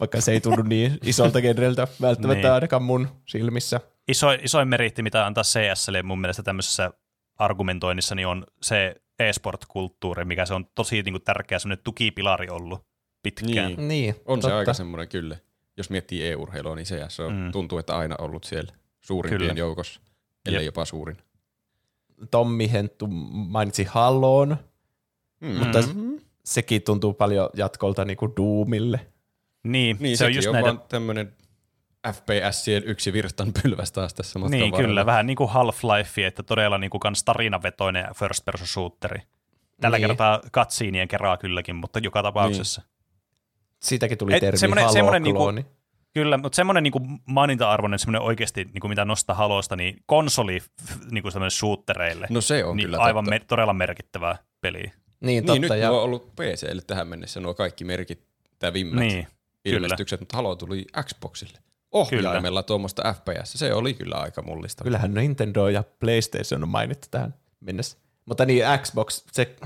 Vaikka 0.00 0.20
se 0.20 0.32
ei 0.32 0.40
tunnu 0.40 0.62
niin 0.68 0.98
isolta 1.04 1.40
genreltä 1.40 1.88
välttämättä 2.00 2.42
Niin. 2.48 2.52
ainakaan 2.52 2.82
mun 2.82 3.08
silmissä. 3.26 3.80
Iso, 4.08 4.32
isoin 4.32 4.68
meritti, 4.68 5.02
mitä 5.02 5.26
antaa 5.26 5.44
CSlle 5.44 6.02
mun 6.02 6.20
mielestä 6.20 6.42
tämmöisessä 6.42 6.90
argumentoinnissa, 7.38 8.14
niin 8.14 8.26
on 8.26 8.46
se 8.62 8.96
e-sport-kulttuuri, 9.18 10.24
mikä 10.24 10.46
se 10.46 10.54
on 10.54 10.66
tosi 10.74 11.02
niin 11.02 11.12
kuin, 11.12 11.22
tärkeä 11.22 11.58
semmoinen 11.58 11.84
tukipilari 11.84 12.48
ollut 12.50 12.84
pitkään. 13.22 13.72
Niin. 13.72 13.88
Niin, 13.88 14.14
On 14.24 14.40
totta. 14.40 14.48
se 14.48 14.54
aika 14.54 14.74
semmoinen 14.74 15.08
kyllä. 15.08 15.36
jos 15.76 15.90
miettii 15.90 16.28
e-urheilua, 16.28 16.74
niin 16.76 16.86
CS 16.86 17.20
on, 17.20 17.32
Mm. 17.32 17.52
tuntuu, 17.52 17.78
että 17.78 17.96
aina 17.96 18.16
ollut 18.18 18.44
siellä 18.44 18.72
suurimpien 19.00 19.40
Kyllä. 19.40 19.54
joukossa, 19.58 20.00
ellei 20.46 20.60
Jep. 20.62 20.66
jopa 20.66 20.84
suurin. 20.84 21.16
Tommi 22.30 22.72
Henttu 22.72 23.06
mainitsi 23.06 23.84
Haloon, 23.84 24.56
Mm. 25.40 25.48
mutta 25.58 25.82
Mm-hmm. 25.82 26.20
sekin 26.44 26.82
tuntuu 26.82 27.12
paljon 27.14 27.50
jatkolta 27.56 28.04
niin 28.04 28.16
kuin 28.16 28.32
Doomille. 28.36 29.00
Niin, 29.62 29.96
Niin, 30.00 30.18
se 30.18 30.24
on 30.24 30.34
just 30.34 30.48
on 30.48 30.52
näitä, 30.52 30.66
vaan 30.66 30.82
tämmöinen 30.88 31.32
FPSien 32.12 32.82
yksi 32.86 33.12
virtan 33.12 33.52
pylväs 33.62 33.92
taas 33.92 34.14
tässä 34.14 34.38
matkan 34.38 34.60
niin 34.60 34.72
varrella. 34.72 34.88
kyllä, 34.88 35.06
vähän 35.06 35.26
niin 35.26 35.36
kuin 35.36 35.50
Half-Life, 35.50 36.22
että 36.26 36.42
todella 36.42 36.78
niin 36.78 36.90
kuin 36.90 37.00
kans 37.00 37.24
tarinavetoinen 37.24 38.06
first 38.14 38.44
person 38.44 38.66
shooteri. 38.66 39.22
Tällä 39.80 39.98
Niin. 39.98 40.06
kertaa 40.08 40.40
katsiinien 40.52 41.08
kerää 41.08 41.36
kylläkin, 41.36 41.76
mutta 41.76 41.98
joka 41.98 42.22
tapauksessa. 42.22 42.82
Siitäkin 43.82 44.18
tuli 44.18 44.34
Et 44.34 44.40
termi 44.40 44.58
semmonen- 44.58 44.92
semmonen 44.92 45.22
Halo-klooni. 45.22 45.54
niinku- 45.56 45.74
Kyllä, 46.14 46.36
mutta 46.38 46.56
semmoinen 46.56 46.82
niinku 46.82 47.00
maininta-arvoinen, 47.26 47.98
semmoinen 47.98 48.22
oikeasti, 48.22 48.64
niinku 48.64 48.88
mitä 48.88 49.04
nostaa 49.04 49.36
halosta, 49.36 49.76
niin 49.76 49.96
konsoli 50.06 50.58
niinku 51.10 51.28
shootereille, 51.48 52.26
No 52.30 52.40
se 52.40 52.64
on 52.64 52.76
niin 52.76 52.84
kyllä 52.84 52.98
aivan 52.98 53.24
totta. 53.24 53.30
me, 53.30 53.46
todella 53.48 53.72
merkittävä 53.72 54.36
peli. 54.60 54.78
Niin, 54.82 54.92
Niin, 55.20 55.46
totta. 55.46 55.60
nyt 55.60 55.80
ja, 55.80 55.90
on 55.90 56.02
ollut 56.02 56.32
PClle 56.36 56.82
tähän 56.86 57.08
mennessä 57.08 57.40
nuo 57.40 57.54
kaikki 57.54 57.84
merkittävimmät 57.84 59.00
Niin, 59.04 59.26
ilmestykset, 59.64 60.20
mutta 60.20 60.36
Halo 60.36 60.56
tuli 60.56 60.84
Xboxille. 61.04 61.58
Ohjaimella 61.94 62.62
tuommoista 62.62 63.14
FPS, 63.14 63.52
se 63.52 63.74
oli 63.74 63.94
kyllä 63.94 64.14
aika 64.16 64.42
mullista. 64.42 64.84
kyllähän 64.84 65.14
Nintendo 65.14 65.68
ja 65.68 65.84
PlayStation 66.00 66.62
on 66.62 66.68
mainittu 66.68 67.08
tähän 67.10 67.34
mennessä. 67.60 67.98
Mutta 68.26 68.44
niin, 68.44 68.64
Xbox, 68.82 69.24
se 69.32 69.56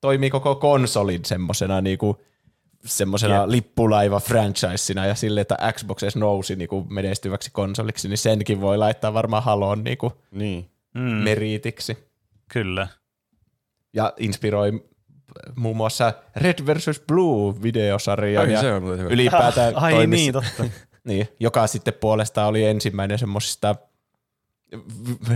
toimii 0.00 0.30
koko 0.30 0.54
konsolin 0.54 1.24
semmosena 1.24 1.80
niinku, 1.80 2.22
semmosena 2.84 3.34
Jep. 3.40 3.48
lippulaiva 3.48 4.20
franchisena 4.20 5.06
ja 5.06 5.14
sille, 5.14 5.40
että 5.40 5.56
Xbox 5.72 6.02
edes 6.02 6.16
nousi 6.16 6.56
niinku 6.56 6.86
menestyväksi 6.90 7.50
konsoliksi, 7.52 8.08
niin 8.08 8.18
senkin 8.18 8.60
voi 8.60 8.78
laittaa 8.78 9.14
varmaan 9.14 9.42
Haloon 9.42 9.84
niinku 9.84 10.12
Niin. 10.30 10.70
mm, 10.94 11.00
meriitiksi. 11.00 11.98
kyllä. 12.52 12.88
Ja 13.92 14.12
inspiroi 14.18 14.84
muun 15.56 15.76
muassa 15.76 16.12
Red 16.36 16.58
vs. 16.66 17.00
Blue 17.08 17.62
videosarja 17.62 18.40
Ai, 18.40 18.52
ja 18.52 18.60
se 18.60 18.72
on 18.72 18.84
ylipäätään 19.00 19.76
Ai 19.76 19.92
toimisi- 19.92 20.16
niin, 20.22 20.32
totta. 20.32 20.64
Niin, 21.06 21.28
joka 21.40 21.66
sitten 21.66 21.94
puolestaan 21.94 22.48
oli 22.48 22.64
ensimmäinen 22.64 23.18
semmoisista 23.18 23.76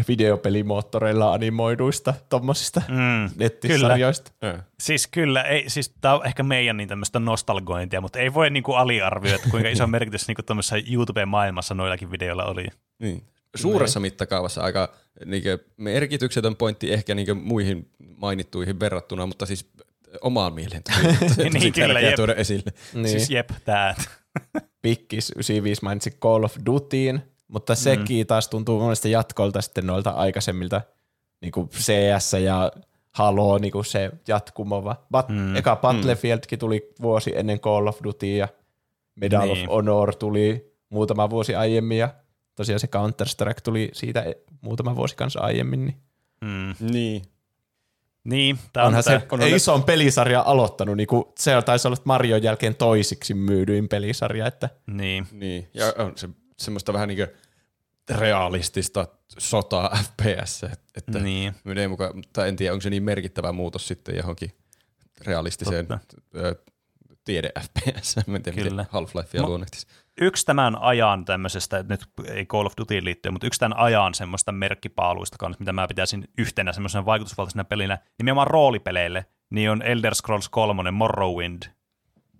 videopelimoottoreilla 0.08 1.32
animoiduista 1.32 2.14
tommosista 2.28 2.82
Mm, 2.88 3.30
nettisarjoista. 3.36 4.32
Joo. 4.42 4.58
Siis 4.80 5.06
kyllä, 5.06 5.42
ei, 5.42 5.70
siis 5.70 5.94
tämä 6.00 6.14
on 6.14 6.26
ehkä 6.26 6.42
meidän 6.42 6.76
niin 6.76 6.88
tämmöistä 6.88 7.18
nostalgointia, 7.18 8.00
mutta 8.00 8.18
ei 8.18 8.34
voi 8.34 8.50
niinku 8.50 8.72
aliarvioida, 8.72 9.42
kuinka 9.50 9.68
iso 9.68 9.86
merkitys 9.96 10.28
niinku 10.28 10.42
tuommoisessa 10.42 10.76
YouTube-maailmassa 10.90 11.74
noillakin 11.74 12.10
videoilla 12.10 12.44
oli. 12.44 12.66
Niin. 12.98 13.22
Suuressa 13.56 14.00
mittakaavassa 14.00 14.60
aika 14.62 14.92
niinkö, 15.24 15.58
merkityksetön 15.76 16.56
pointti 16.56 16.92
ehkä 16.92 17.14
niinkö 17.14 17.34
muihin 17.34 17.90
mainittuihin 18.16 18.80
verrattuna, 18.80 19.26
mutta 19.26 19.46
siis 19.46 19.70
omaan 20.20 20.54
mieleen 20.54 20.82
tuli 20.82 21.50
Niin, 21.50 21.72
kyllä, 21.72 22.00
tuoda 22.16 22.34
esille. 22.34 22.72
Niin, 22.94 23.08
Siis 23.08 23.30
jep, 23.30 23.50
tää. 23.64 23.94
Pikkis 24.82 25.30
95 25.30 25.82
mainitsi 25.82 26.10
Call 26.10 26.44
of 26.44 26.56
Dutyin, 26.66 27.22
mutta 27.48 27.74
sekin 27.74 28.26
taas 28.26 28.48
tuntuu 28.48 28.76
mun 28.76 28.84
mielestä 28.84 29.08
jatkolta 29.08 29.60
sitten 29.60 29.86
noilta 29.86 30.10
aikaisemmilta 30.10 30.80
niin 31.40 31.52
kuin 31.52 31.68
CS 31.68 32.32
ja 32.44 32.72
Halo, 33.10 33.58
niin 33.58 33.72
kuin 33.72 33.84
se 33.84 34.10
jatkumo. 34.28 34.84
va- 34.84 34.96
Bat- 35.16 35.28
Mm. 35.32 35.56
Eka 35.56 35.76
Battlefieldkin 35.76 36.58
tuli 36.58 36.92
vuosi 37.02 37.32
ennen 37.36 37.60
Call 37.60 37.86
of 37.86 37.98
Duty 38.04 38.26
ja 38.36 38.48
Medal 39.14 39.46
Niin. 39.48 39.68
of 39.68 39.74
Honor 39.74 40.14
tuli 40.14 40.72
muutama 40.90 41.30
vuosi 41.30 41.54
aiemmin 41.54 41.98
ja 41.98 42.14
tosiaan 42.54 42.80
se 42.80 42.86
Counter-Strike 42.96 43.60
tuli 43.64 43.90
siitä 43.92 44.22
e- 44.22 44.34
muutama 44.60 44.96
vuosi 44.96 45.16
kanssa 45.16 45.40
aiemmin. 45.40 45.84
Niin. 45.86 45.96
Mm. 46.40 46.74
Niin. 46.92 47.22
Niin, 48.24 48.58
on 48.76 48.82
Onhan 48.84 49.04
tää, 49.04 49.20
se 49.20 49.26
on 49.32 49.42
on 49.42 49.48
ison 49.48 49.84
pelisarja 49.84 50.42
aloittanut, 50.46 50.96
niin 50.96 51.06
kuin, 51.06 51.24
se 51.38 51.62
taisi 51.64 51.88
olla 51.88 51.96
Marion 52.04 52.42
jälkeen 52.42 52.74
toisiksi 52.74 53.34
myydyin 53.34 53.88
pelisarja, 53.88 54.46
että 54.46 54.70
niin. 54.86 55.26
Niin, 55.32 55.68
ja 55.74 55.94
on 55.98 56.12
se 56.16 56.28
semmoista 56.58 56.92
vähän 56.92 57.08
niinkö 57.08 57.28
realistista 58.18 59.08
sotaa 59.38 59.96
FPS, 60.04 60.62
että 60.96 61.18
Niin. 61.18 61.54
menee 61.64 61.88
mukaan, 61.88 62.16
mutta 62.16 62.46
en 62.46 62.56
tiedä, 62.56 62.72
onko 62.72 62.80
se 62.82 62.90
niin 62.90 63.02
merkittävä 63.02 63.52
muutos 63.52 63.88
sitten 63.88 64.16
johonkin 64.16 64.50
realistiseen 65.26 65.86
Totta. 65.86 66.16
tiede 67.24 67.52
FPS. 67.60 68.16
Mä 68.26 68.36
en 68.36 68.42
tiedä, 68.42 68.62
Kyllä. 68.62 68.82
miten 68.82 68.92
Half-Lifea 69.02 69.46
luonnehtisi. 69.46 69.86
Yksi 70.20 70.46
tämän 70.46 70.76
ajan 70.80 71.24
tämmöisestä, 71.24 71.84
nyt 71.88 72.06
ei 72.24 72.46
Call 72.46 72.66
of 72.66 72.72
Duty 72.80 73.04
liittyen, 73.04 73.32
mutta 73.32 73.46
yksi 73.46 73.60
tämän 73.60 73.78
ajan 73.78 74.14
semmoista 74.14 74.52
merkkipaaluista 74.52 75.36
kanssa, 75.38 75.60
mitä 75.60 75.72
mä 75.72 75.88
pitäisin 75.88 76.28
yhtenä 76.38 76.72
semmoisena 76.72 77.06
vaikutusvaltaisena 77.06 77.64
pelinä, 77.64 77.98
nimenomaan 78.18 78.46
roolipeleille, 78.46 79.26
niin 79.50 79.70
on 79.70 79.82
Elder 79.82 80.14
Scrolls 80.14 80.48
3 80.48 80.90
Morrowind, 80.90 81.62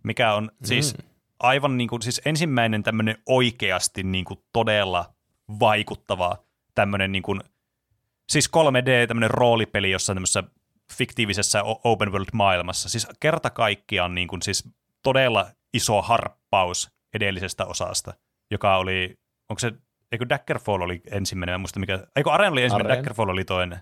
mikä 0.02 0.34
on 0.34 0.50
siis 0.64 0.96
aivan 1.38 1.76
niin 1.76 1.88
kuin, 1.88 2.02
siis 2.02 2.20
ensimmäinen 2.24 2.82
tämmöinen 2.82 3.18
oikeasti 3.26 4.02
niin 4.02 4.24
kuin 4.24 4.40
todella 4.52 5.14
vaikuttava 5.60 6.36
tämmöinen 6.74 7.12
niin 7.12 7.22
kuin, 7.22 7.40
siis 8.28 8.50
3D 8.56 9.06
tämmöinen 9.08 9.30
roolipeli 9.30 9.90
jossain 9.90 10.16
tämmöisessä 10.16 10.44
fiktiivisessä 10.92 11.62
open 11.64 12.12
world 12.12 12.28
maailmassa. 12.32 12.88
Siis 12.88 13.08
kerta 13.20 13.50
kaikkiaan 13.50 14.14
niin 14.14 14.28
kuin, 14.28 14.42
siis 14.42 14.68
todella 15.02 15.46
iso 15.74 16.02
harppaus 16.02 16.99
edellisestä 17.14 17.66
osasta, 17.66 18.14
joka 18.50 18.76
oli, 18.76 19.18
onko 19.48 19.58
se, 19.58 19.72
eikö 20.12 20.28
Daggerfall 20.28 20.82
oli 20.82 21.02
ensimmäinen, 21.10 21.52
mä 21.52 21.54
en 21.54 21.60
muista 21.60 21.80
mikä, 21.80 22.06
eikö 22.16 22.30
Arena 22.30 22.52
oli 22.52 22.62
ensimmäinen, 22.62 22.86
Arena. 22.86 22.98
Daggerfall 22.98 23.28
oli 23.28 23.44
toinen. 23.44 23.78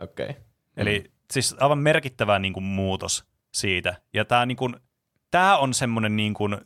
okei. 0.00 0.30
Okay. 0.30 0.42
Eli 0.76 1.12
siis 1.32 1.56
aivan 1.60 1.78
merkittävä 1.78 2.38
niin 2.38 2.52
kuin, 2.52 2.64
muutos 2.64 3.24
siitä. 3.54 3.94
Ja 4.14 4.24
tämä 4.24 4.46
niin 4.46 4.56
kuin, 4.56 4.76
tää 5.30 5.58
on 5.58 5.74
semmoinen, 5.74 6.16
niin 6.16 6.34
kuin, 6.34 6.56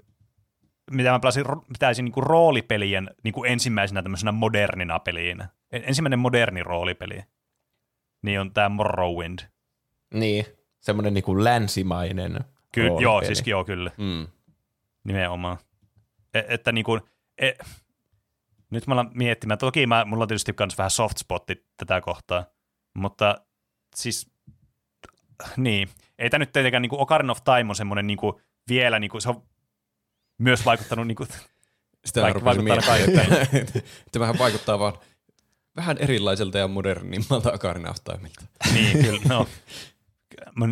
mitä 0.91 1.11
mä 1.11 1.19
pitäisin, 1.19 1.45
pitäisin 1.73 2.05
niin 2.05 2.13
kuin, 2.13 2.27
roolipelien 2.27 3.11
niin 3.25 3.35
kuin, 3.35 3.51
ensimmäisenä 3.51 4.03
tämmöisenä 4.03 4.33
modernina 4.33 4.99
peliinä. 4.99 5.49
En- 5.73 5.83
Ensimmäinen 5.87 6.19
moderni 6.19 6.63
roolipeli. 6.63 7.23
Niin 8.23 8.41
on 8.41 8.53
tämä 8.53 8.69
Morrowind. 8.69 9.39
Niin, 10.15 10.47
semmoinen 10.81 11.15
niinku 11.15 11.45
länsimainen 11.45 12.39
Ky- 12.73 12.87
joo, 13.01 13.23
siis 13.23 13.47
joo, 13.47 13.65
kyllä. 13.65 13.91
Mm. 13.99 14.27
Nimenomaan. 15.05 15.59
E- 16.35 16.43
että 16.49 16.73
niin 16.73 16.85
kuin, 16.85 17.01
e- 17.39 17.65
nyt 18.71 18.87
mä 18.87 18.95
alan 18.95 19.11
miettimään, 19.15 19.59
toki 19.59 19.87
mä, 19.87 20.05
mulla 20.05 20.25
on 20.25 20.29
tietysti 20.29 20.55
myös 20.59 20.79
vähän 20.79 20.91
soft 20.91 21.19
spotti 21.19 21.67
tätä 21.77 22.01
kohtaa, 22.01 22.45
mutta 22.95 23.41
siis, 23.95 24.31
niin, 25.57 25.89
ei 26.19 26.31
tämä 26.31 26.39
nyt 26.39 26.53
tietenkään, 26.53 26.83
niin 26.83 26.91
kuin 26.91 27.01
Ocarina 27.01 27.33
of 27.33 27.45
Time 27.45 27.67
on 27.69 27.77
semmoinen 27.77 28.07
niin 28.07 28.17
kuin, 28.17 28.43
vielä, 28.69 28.99
niin 28.99 29.11
kuin, 29.11 29.23
se 29.23 29.29
on 29.29 29.43
myös 30.39 30.65
vaikuttanut, 30.65 31.07
niin 31.07 31.17
kuin, 31.17 31.29
Sitä 32.07 32.21
Kaikki 32.21 32.45
vaikuttaa 32.45 32.87
vähän 34.19 34.39
vaikuttaa 34.39 34.79
vaan 34.79 34.99
vähän 35.77 35.99
erilaiselta 35.99 36.59
ja 36.59 36.69
modernimmalta 36.69 37.53
Ocarina 37.53 37.91
of 37.91 37.97
Timeilta. 38.05 38.43
niin 38.73 39.05
kyllä, 39.05 39.21
no, 39.29 39.49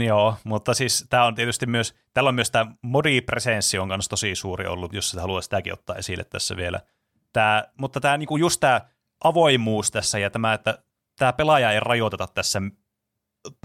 Joo, 0.07 0.37
mutta 0.45 0.75
siis 0.75 1.07
tämä 1.11 1.25
on 1.25 1.35
tietysti 1.35 1.67
myös, 1.67 1.95
täällä 2.15 2.29
on 2.29 2.35
myös 2.35 2.51
tämä 2.51 2.73
modipresenssi 2.83 3.79
on 3.79 3.89
myös 3.89 4.09
tosi 4.09 4.35
suuri 4.35 4.67
ollut, 4.67 4.93
jos 4.93 5.11
sitä 5.11 5.21
haluaa 5.21 5.41
sitäkin 5.41 5.73
ottaa 5.73 5.97
esille 5.97 6.25
tässä 6.25 6.57
vielä. 6.57 6.81
Tää, 7.33 7.73
mutta 7.79 8.01
tämä 8.01 8.17
niinku 8.17 8.37
just 8.37 8.61
tämä 8.61 8.81
avoimuus 9.25 9.91
tässä 9.91 10.19
ja 10.19 10.31
tämä, 10.31 10.55
että 10.55 10.79
tämä 11.19 11.33
pelaaja 11.33 11.73
ei 11.73 11.81
rajoiteta 11.81 12.27
tässä 12.27 12.63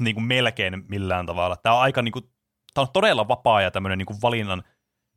niinku 0.01 0.21
melkein 0.21 0.85
millään 0.87 1.25
tavalla. 1.25 1.55
Tämä 1.55 1.75
on 1.75 1.81
aika 1.81 2.01
niinku, 2.01 2.21
tämä 2.73 2.81
on 2.81 2.93
todella 2.93 3.27
vapaa 3.27 3.61
ja 3.61 3.71
tämmöinen 3.71 3.97
niinku 3.97 4.15
valinnan, 4.21 4.63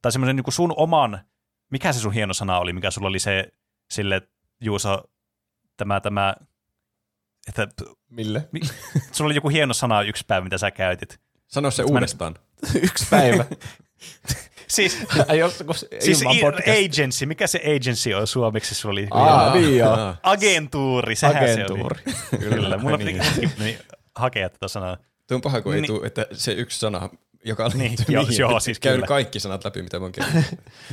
tai 0.02 0.12
semmoisen 0.12 0.36
niinku 0.36 0.50
sun 0.50 0.74
oman, 0.76 1.20
mikä 1.70 1.92
se 1.92 2.00
sun 2.00 2.12
hieno 2.12 2.34
sana 2.34 2.58
oli, 2.58 2.72
mikä 2.72 2.90
sulla 2.90 3.08
oli 3.08 3.18
se 3.18 3.48
sille, 3.90 4.22
Juuso, 4.60 5.02
tämä, 5.76 6.00
tämä, 6.00 6.34
että 7.48 7.68
Mille? 8.10 8.48
sulla 9.12 9.28
oli 9.28 9.34
joku 9.34 9.48
hieno 9.48 9.74
sana 9.74 10.02
yksi 10.02 10.24
päivä, 10.26 10.44
mitä 10.44 10.58
sä 10.58 10.70
käytit. 10.70 11.20
Sano 11.48 11.70
se 11.70 11.82
Mä- 11.82 11.88
uudestaan. 11.90 12.34
Yksi 12.82 13.06
päivä. 13.10 13.44
Siis, 14.68 14.98
joskus 15.38 15.86
siis 16.00 16.22
agency, 16.86 17.26
mikä 17.26 17.46
se 17.46 17.60
agency 17.76 18.12
on 18.12 18.26
suomeksi? 18.26 18.74
Sulla 18.74 18.92
oli 18.92 19.06
Aa, 19.10 19.54
niin 19.54 19.76
joo. 19.78 20.14
Agentuuri, 20.22 21.16
sehän 21.16 21.36
Agentuuri. 21.36 22.00
se 22.04 22.12
oli. 22.36 22.38
Kyllä, 22.44 22.78
mulla 22.78 22.96
Niin. 22.96 23.20
piti 23.34 23.50
meni 23.58 23.78
hakea 24.14 24.48
tätä 24.50 24.68
sanaa. 24.68 24.96
Tuo 25.28 25.34
on 25.34 25.40
paha, 25.40 25.60
kun 25.60 25.74
ei 25.74 25.80
Niin. 25.80 25.86
tule, 25.86 26.06
että 26.06 26.26
se 26.32 26.52
yksi 26.52 26.78
sana, 26.78 27.08
joka 27.44 27.68
Niin, 27.68 27.78
liittyy 27.78 28.14
joo, 28.14 28.22
mihin, 28.24 28.38
joo, 28.38 28.50
että 28.50 28.60
siis 28.60 28.80
käyn 28.80 28.94
kyllä. 28.94 29.06
kaikki 29.06 29.40
sanat 29.40 29.64
läpi, 29.64 29.82
mitä 29.82 29.98
mä 29.98 30.04
oon. 30.04 30.12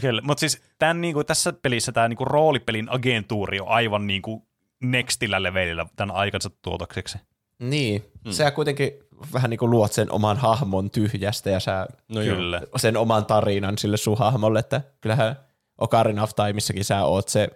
Kyllä, 0.02 0.22
mutta 0.22 0.40
siis 0.40 0.62
tämän, 0.80 1.02
niinku, 1.02 1.24
tässä 1.24 1.54
pelissä 1.54 1.92
tämä 1.92 2.08
niinku, 2.08 2.26
roolipelin 2.26 2.90
agentuuri 2.90 3.60
on 3.60 3.68
aivan 3.68 4.08
niinku, 4.08 4.48
nextillä 4.84 5.44
levelillä 5.44 5.86
tämän 5.96 6.16
aikansa 6.16 6.50
tuotokseksi. 6.62 7.18
Niin, 7.60 8.06
mm. 8.26 8.32
sä 8.32 8.52
kuitenkin 8.52 8.92
vähän 9.34 9.50
niin 9.50 9.58
kuin 9.58 9.72
luot 9.72 9.94
sen 9.94 10.12
oman 10.12 10.38
hahmon 10.38 10.92
tyhjästä 10.92 11.50
ja 11.50 11.60
sä 11.60 11.88
No. 12.10 12.22
Kyllä. 12.22 12.62
sen 12.78 12.98
oman 12.98 13.26
tarinan 13.26 13.78
sille 13.78 13.98
sun 13.98 14.18
hahmolle, 14.18 14.60
että 14.60 14.82
kyllähän 15.02 15.36
Ocarina 15.78 16.24
of 16.24 16.32
Timeissakin 16.36 16.86
sä 16.86 17.04
oot 17.06 17.30
se, 17.30 17.50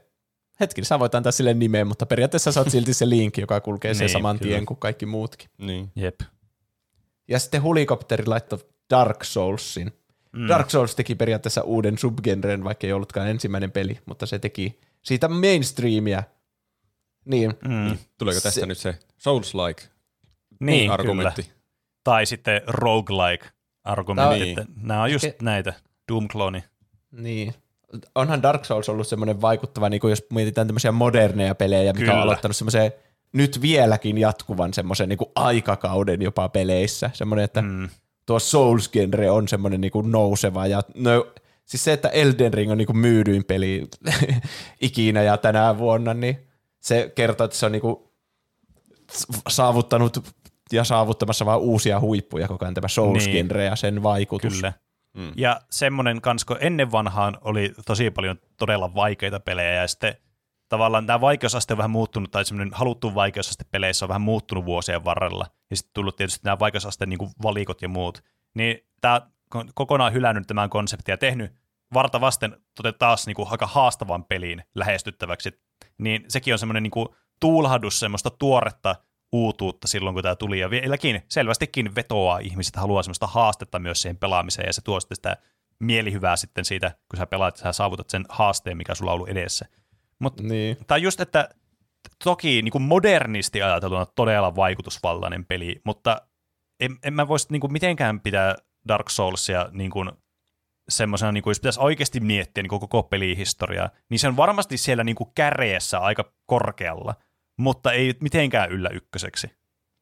hetki, 0.59 0.85
sä 0.85 0.99
voit 0.99 1.15
antaa 1.15 1.31
sille 1.31 1.53
nimen, 1.53 1.87
mutta 1.87 2.05
periaatteessa 2.05 2.51
sä 2.51 2.59
oot 2.59 2.69
silti 2.71 2.93
se 2.93 3.09
Link, 3.09 3.37
joka 3.37 3.61
kulkee 3.61 3.93
sen 3.93 4.05
Niin, 4.05 4.13
saman 4.13 4.39
kyllä. 4.39 4.49
tien 4.49 4.65
kuin 4.65 4.79
kaikki 4.79 5.05
muutkin. 5.05 5.49
Niin. 5.57 5.91
Jep. 5.95 6.19
Ja 7.27 7.39
sitten 7.39 7.61
Hulikopteri 7.63 8.25
laittoi 8.25 8.59
Dark 8.89 9.23
Soulsin. 9.23 9.91
Mm. 10.31 10.47
Dark 10.47 10.69
Souls 10.69 10.95
teki 10.95 11.15
periaatteessa 11.15 11.61
uuden 11.61 11.97
subgenren, 11.97 12.63
vaikka 12.63 12.87
ei 12.87 12.93
ollutkaan 12.93 13.29
ensimmäinen 13.29 13.71
peli, 13.71 13.99
mutta 14.05 14.25
se 14.25 14.39
teki 14.39 14.79
siitä 15.01 15.27
mainstreamia. 15.27 16.23
Niin, 17.25 17.53
Mm. 17.67 17.97
Tuleeko 18.17 18.41
tästä 18.41 18.59
Se- 18.59 18.65
nyt 18.65 18.77
se 18.77 18.95
Souls-like 19.17 19.83
Niin, 20.59 20.91
argumentti? 20.91 21.43
Kyllä. 21.43 21.55
Tai 22.03 22.25
sitten 22.25 22.61
roguelike 22.67 23.45
argumentti, 23.83 24.39
Niin. 24.39 24.59
että 24.59 24.71
nämä 24.81 25.01
on 25.03 25.11
just 25.11 25.25
Ehkä- 25.25 25.45
näitä 25.45 25.73
Doom-klooni. 26.11 26.63
niin. 27.11 27.53
Onhan 28.15 28.41
Dark 28.43 28.65
Souls 28.65 28.89
ollut 28.89 29.07
semmoinen 29.07 29.41
vaikuttava, 29.41 29.89
niin 29.89 29.99
kuin 30.01 30.09
jos 30.09 30.25
mietitään 30.33 30.67
tämmöisiä 30.67 30.91
moderneja 30.91 31.55
pelejä, 31.55 31.93
mikä 31.93 31.99
Kyllä. 32.05 32.13
on 32.13 32.21
aloittanut 32.21 32.55
semmoisen 32.57 32.91
nyt 33.33 33.61
vieläkin 33.61 34.17
jatkuvan 34.17 34.73
semmoisen 34.73 35.09
niin 35.09 35.19
aikakauden 35.35 36.21
jopa 36.21 36.49
peleissä. 36.49 37.09
Semmoinen, 37.13 37.45
että 37.45 37.61
Mm. 37.61 37.89
tuo 38.25 38.39
Souls-genre 38.39 39.29
on 39.31 39.47
semmoinen 39.47 39.81
niin 39.81 39.91
kuin 39.91 40.11
nouseva. 40.11 40.67
Ja 40.67 40.81
no, 40.95 41.27
siis 41.65 41.83
se, 41.83 41.93
että 41.93 42.09
Elden 42.09 42.53
Ring 42.53 42.71
on 42.71 42.77
niin 42.77 42.85
kuin 42.85 42.97
myydyin 42.97 43.43
peli 43.45 43.87
ikinä 44.81 45.23
ja 45.23 45.37
tänä 45.37 45.77
vuonna, 45.77 46.13
niin 46.13 46.47
se 46.83 47.11
kertoo, 47.15 47.45
että 47.45 47.57
se 47.57 47.65
on 47.65 47.71
niin 47.71 47.81
kuin 47.81 47.95
saavuttanut 49.49 50.35
ja 50.71 50.83
saavuttamassa 50.83 51.45
vaan 51.45 51.59
uusia 51.59 51.99
huippuja 51.99 52.47
koko 52.47 52.65
ajan 52.65 52.73
tämä 52.73 52.87
Souls-genre 52.87 53.63
ja 53.63 53.75
sen 53.75 54.03
vaikutus. 54.03 54.53
Kyllä. 54.53 54.73
Mm. 55.17 55.31
Ja 55.35 55.61
semmoinen 55.69 56.21
kans, 56.21 56.45
kun 56.45 56.57
ennen 56.59 56.91
vanhaan 56.91 57.37
oli 57.41 57.73
tosi 57.85 58.11
paljon 58.11 58.37
todella 58.57 58.95
vaikeita 58.95 59.39
pelejä, 59.39 59.73
ja 59.73 59.87
sitten 59.87 60.15
tavallaan 60.69 61.05
tämä 61.05 61.21
vaikeusaste 61.21 61.73
on 61.73 61.77
vähän 61.77 61.91
muuttunut, 61.91 62.31
tai 62.31 62.45
semmoinen 62.45 62.73
haluttu 62.73 63.15
vaikeusaste 63.15 63.65
peleissä 63.71 64.05
on 64.05 64.09
vähän 64.09 64.21
muuttunut 64.21 64.65
vuosien 64.65 65.05
varrella, 65.05 65.45
ja 65.69 65.75
sitten 65.77 65.93
tullut 65.93 66.15
tietysti 66.15 66.41
nämä 66.43 66.59
vaikeusasteen 66.59 67.09
niin 67.09 67.29
valikot 67.43 67.81
ja 67.81 67.89
muut, 67.89 68.23
niin 68.53 68.77
tämä 69.01 69.21
on 69.55 69.69
kokonaan 69.73 70.13
hylännyt 70.13 70.47
tämän 70.47 70.69
konseptin 70.69 71.13
ja 71.13 71.17
tehnyt 71.17 71.51
varta 71.93 72.21
vasten 72.21 72.57
tote 72.75 72.91
taas 72.91 73.27
niin 73.27 73.35
kuin 73.35 73.47
aika 73.51 73.67
haastavan 73.67 74.23
peliin 74.23 74.63
lähestyttäväksi, 74.75 75.59
niin 75.97 76.25
sekin 76.27 76.53
on 76.53 76.59
semmoinen 76.59 76.83
niin 76.83 76.91
kuin 76.91 77.07
tuulahdus 77.39 77.99
semmoista 77.99 78.29
tuoretta 78.29 78.95
uutuutta 79.31 79.87
silloin, 79.87 80.13
kun 80.13 80.23
tämä 80.23 80.35
tuli, 80.35 80.59
ja 80.59 80.69
vieläkin 80.69 81.21
selvästikin 81.29 81.95
vetoaa 81.95 82.39
ihmiset, 82.39 82.75
haluaa 82.75 83.03
semmoista 83.03 83.27
haastetta 83.27 83.79
myös 83.79 84.01
siihen 84.01 84.17
pelaamiseen, 84.17 84.67
ja 84.67 84.73
se 84.73 84.81
tuo 84.81 84.99
sitten 84.99 85.15
sitä 85.15 85.37
mielihyvää 85.79 86.35
sitten 86.35 86.65
siitä, 86.65 86.89
kun 87.09 87.17
sä 87.17 87.25
pelaat, 87.25 87.57
sä 87.57 87.71
saavutat 87.71 88.09
sen 88.09 88.25
haasteen, 88.29 88.77
mikä 88.77 88.95
sulla 88.95 89.11
on 89.11 89.15
ollut 89.15 89.29
edessä. 89.29 89.65
Mutta 90.19 90.43
Niin. 90.43 90.77
tai 90.87 91.01
just, 91.01 91.19
että 91.19 91.49
toki 92.23 92.61
niin 92.61 92.71
kuin 92.71 92.81
modernisti 92.81 93.61
ajateltuna 93.61 94.05
todella 94.05 94.55
vaikutusvaltainen 94.55 95.45
peli, 95.45 95.81
mutta 95.85 96.21
en, 96.79 96.97
en 97.03 97.13
mä 97.13 97.27
voisi 97.27 97.47
niin 97.49 97.59
kuin 97.59 97.73
mitenkään 97.73 98.19
pitää 98.19 98.55
Dark 98.87 99.09
Soulsia 99.09 99.69
niin 99.71 99.91
kuin 99.91 100.11
semmoisena, 100.89 101.31
niin 101.31 101.43
kuin 101.43 101.51
jos 101.51 101.59
pitäisi 101.59 101.79
oikeasti 101.79 102.19
miettiä 102.19 102.63
niin 102.63 102.69
kuin 102.69 102.79
koko 102.79 103.03
pelihistoriaa, 103.03 103.89
niin 104.09 104.19
se 104.19 104.27
on 104.27 104.37
varmasti 104.37 104.77
siellä 104.77 105.03
niin 105.03 105.15
kuin 105.15 105.29
käreessä 105.35 105.99
aika 105.99 106.33
korkealla, 106.45 107.15
mutta 107.57 107.91
ei 107.91 108.13
mitenkään 108.21 108.71
yllä 108.71 108.89
ykköseksi. 108.89 109.51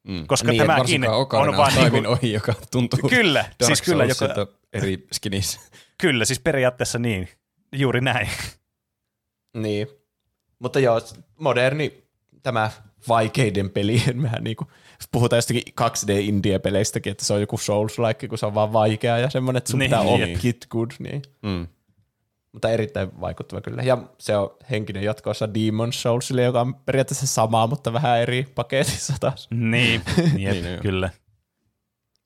Mm. 0.07 0.27
Koska 0.27 0.51
Niin, 0.51 0.61
tämäkin 0.61 1.09
on 1.09 1.57
vaan 1.57 1.73
of 1.73 1.75
niin 1.75 1.91
kuin, 1.91 2.07
ohi, 2.07 2.33
joka 2.33 2.53
tuntuu 2.71 3.09
Kyllä, 3.09 3.39
Dark 3.39 3.67
siis 3.67 3.81
kyllä, 3.81 4.05
joka, 4.05 4.47
eri 4.73 5.07
skinissä. 5.11 5.59
kyllä, 5.97 6.25
siis 6.25 6.39
periaatteessa 6.39 6.99
niin, 6.99 7.29
juuri 7.75 8.01
näin. 8.01 8.29
Niin. 9.53 9.87
Mutta 10.59 10.79
joo, 10.79 11.01
moderni 11.39 12.03
tämä 12.43 12.71
vaikeiden 13.07 13.69
pelien 13.69 14.21
vähän 14.23 14.43
niin 14.43 14.55
kuin, 14.55 14.67
puhutaan 15.11 15.37
jostakin 15.37 15.63
2D-indie-peleistäkin, 15.81 17.11
että 17.11 17.25
se 17.25 17.33
on 17.33 17.41
joku 17.41 17.57
Souls-like, 17.57 18.27
kun 18.27 18.37
se 18.37 18.45
on 18.45 18.55
vaan 18.55 18.73
vaikea 18.73 19.17
ja 19.17 19.29
semmoinen, 19.29 19.57
että 19.57 19.71
sun 19.71 19.79
Niin, 19.79 19.89
pitää 19.89 20.03
niin. 20.03 20.23
oppia 20.23 20.49
it 20.49 20.67
good. 20.69 20.91
Niin. 20.99 21.21
Mm. 21.41 21.67
Mutta 22.51 22.69
erittäin 22.69 23.21
vaikuttava 23.21 23.61
kyllä. 23.61 23.81
Ja 23.83 23.97
se 24.17 24.37
on 24.37 24.55
henkinen 24.71 25.03
jatkossa 25.03 25.45
Demon's 25.45 25.91
Soulsille, 25.93 26.43
joka 26.43 26.61
on 26.61 26.75
periaatteessa 26.75 27.27
sama, 27.27 27.67
mutta 27.67 27.93
vähän 27.93 28.19
eri 28.19 28.47
paketissa 28.55 29.13
taas. 29.19 29.47
Niin, 29.51 30.01
jep, 30.37 30.63
Niin, 30.63 30.79
kyllä. 30.81 31.09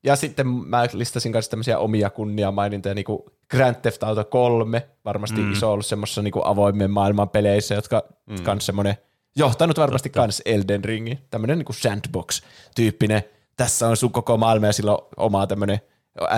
Ja 0.04 0.16
sitten 0.16 0.46
mä 0.48 0.86
listasin 0.92 1.32
myös 1.32 1.48
tämmöisiä 1.48 1.78
omia 1.78 2.10
kunniamainintoja, 2.10 2.94
niin 2.94 3.04
kuin 3.04 3.22
Grand 3.50 3.76
Theft 3.82 4.02
Auto 4.02 4.24
3, 4.24 4.88
varmasti 5.04 5.40
mm. 5.40 5.52
iso 5.52 5.72
ollut 5.72 5.86
semmoisessa 5.86 6.22
niin 6.22 6.32
avoimen 6.44 6.90
maailman 6.90 7.28
peleissä, 7.28 7.74
jotka 7.74 8.02
mm. 8.26 8.42
kans 8.42 8.66
semmoinen, 8.66 8.96
johtanut 9.36 9.78
varmasti 9.78 10.08
Totta. 10.08 10.20
kans 10.20 10.42
Elden 10.44 10.84
Ringi, 10.84 11.18
tämmöinen 11.30 11.58
niin 11.58 11.66
sandbox-tyyppinen, 11.74 13.22
tässä 13.56 13.88
on 13.88 13.96
sun 13.96 14.12
koko 14.12 14.36
maailma 14.36 14.66
ja 14.66 14.72
sillä 14.72 14.92
on 14.92 15.08
oma 15.16 15.46
tämmöinen 15.46 15.80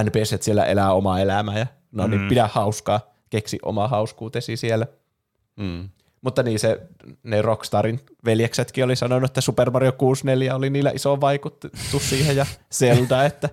NPC, 0.05 0.43
siellä 0.43 0.65
elää 0.65 0.93
omaa 0.93 1.21
elämää 1.21 1.59
ja 1.59 1.67
no 1.93 2.07
niin, 2.07 2.21
Mm. 2.21 2.29
pidä 2.29 2.49
hauskaa, 2.53 3.01
keksi 3.31 3.59
oma 3.63 3.89
hauskuutesi 3.89 4.57
siellä. 4.57 4.87
Mm. 5.57 5.89
Mutta 6.21 6.43
niin 6.43 6.59
se, 6.59 6.81
ne 7.23 7.43
Rockstarin 7.43 8.01
veljeksetkin 8.25 8.85
oli 8.85 8.97
sanonut, 8.97 9.31
että 9.31 9.41
Super 9.41 9.71
Mario 9.71 9.93
64 9.93 10.55
oli 10.57 10.71
niillä 10.71 10.91
iso 10.91 11.21
vaikutus 11.21 12.09
siihen 12.11 12.37
ja 12.37 12.47
Zelda, 12.75 13.25
että 13.31 13.49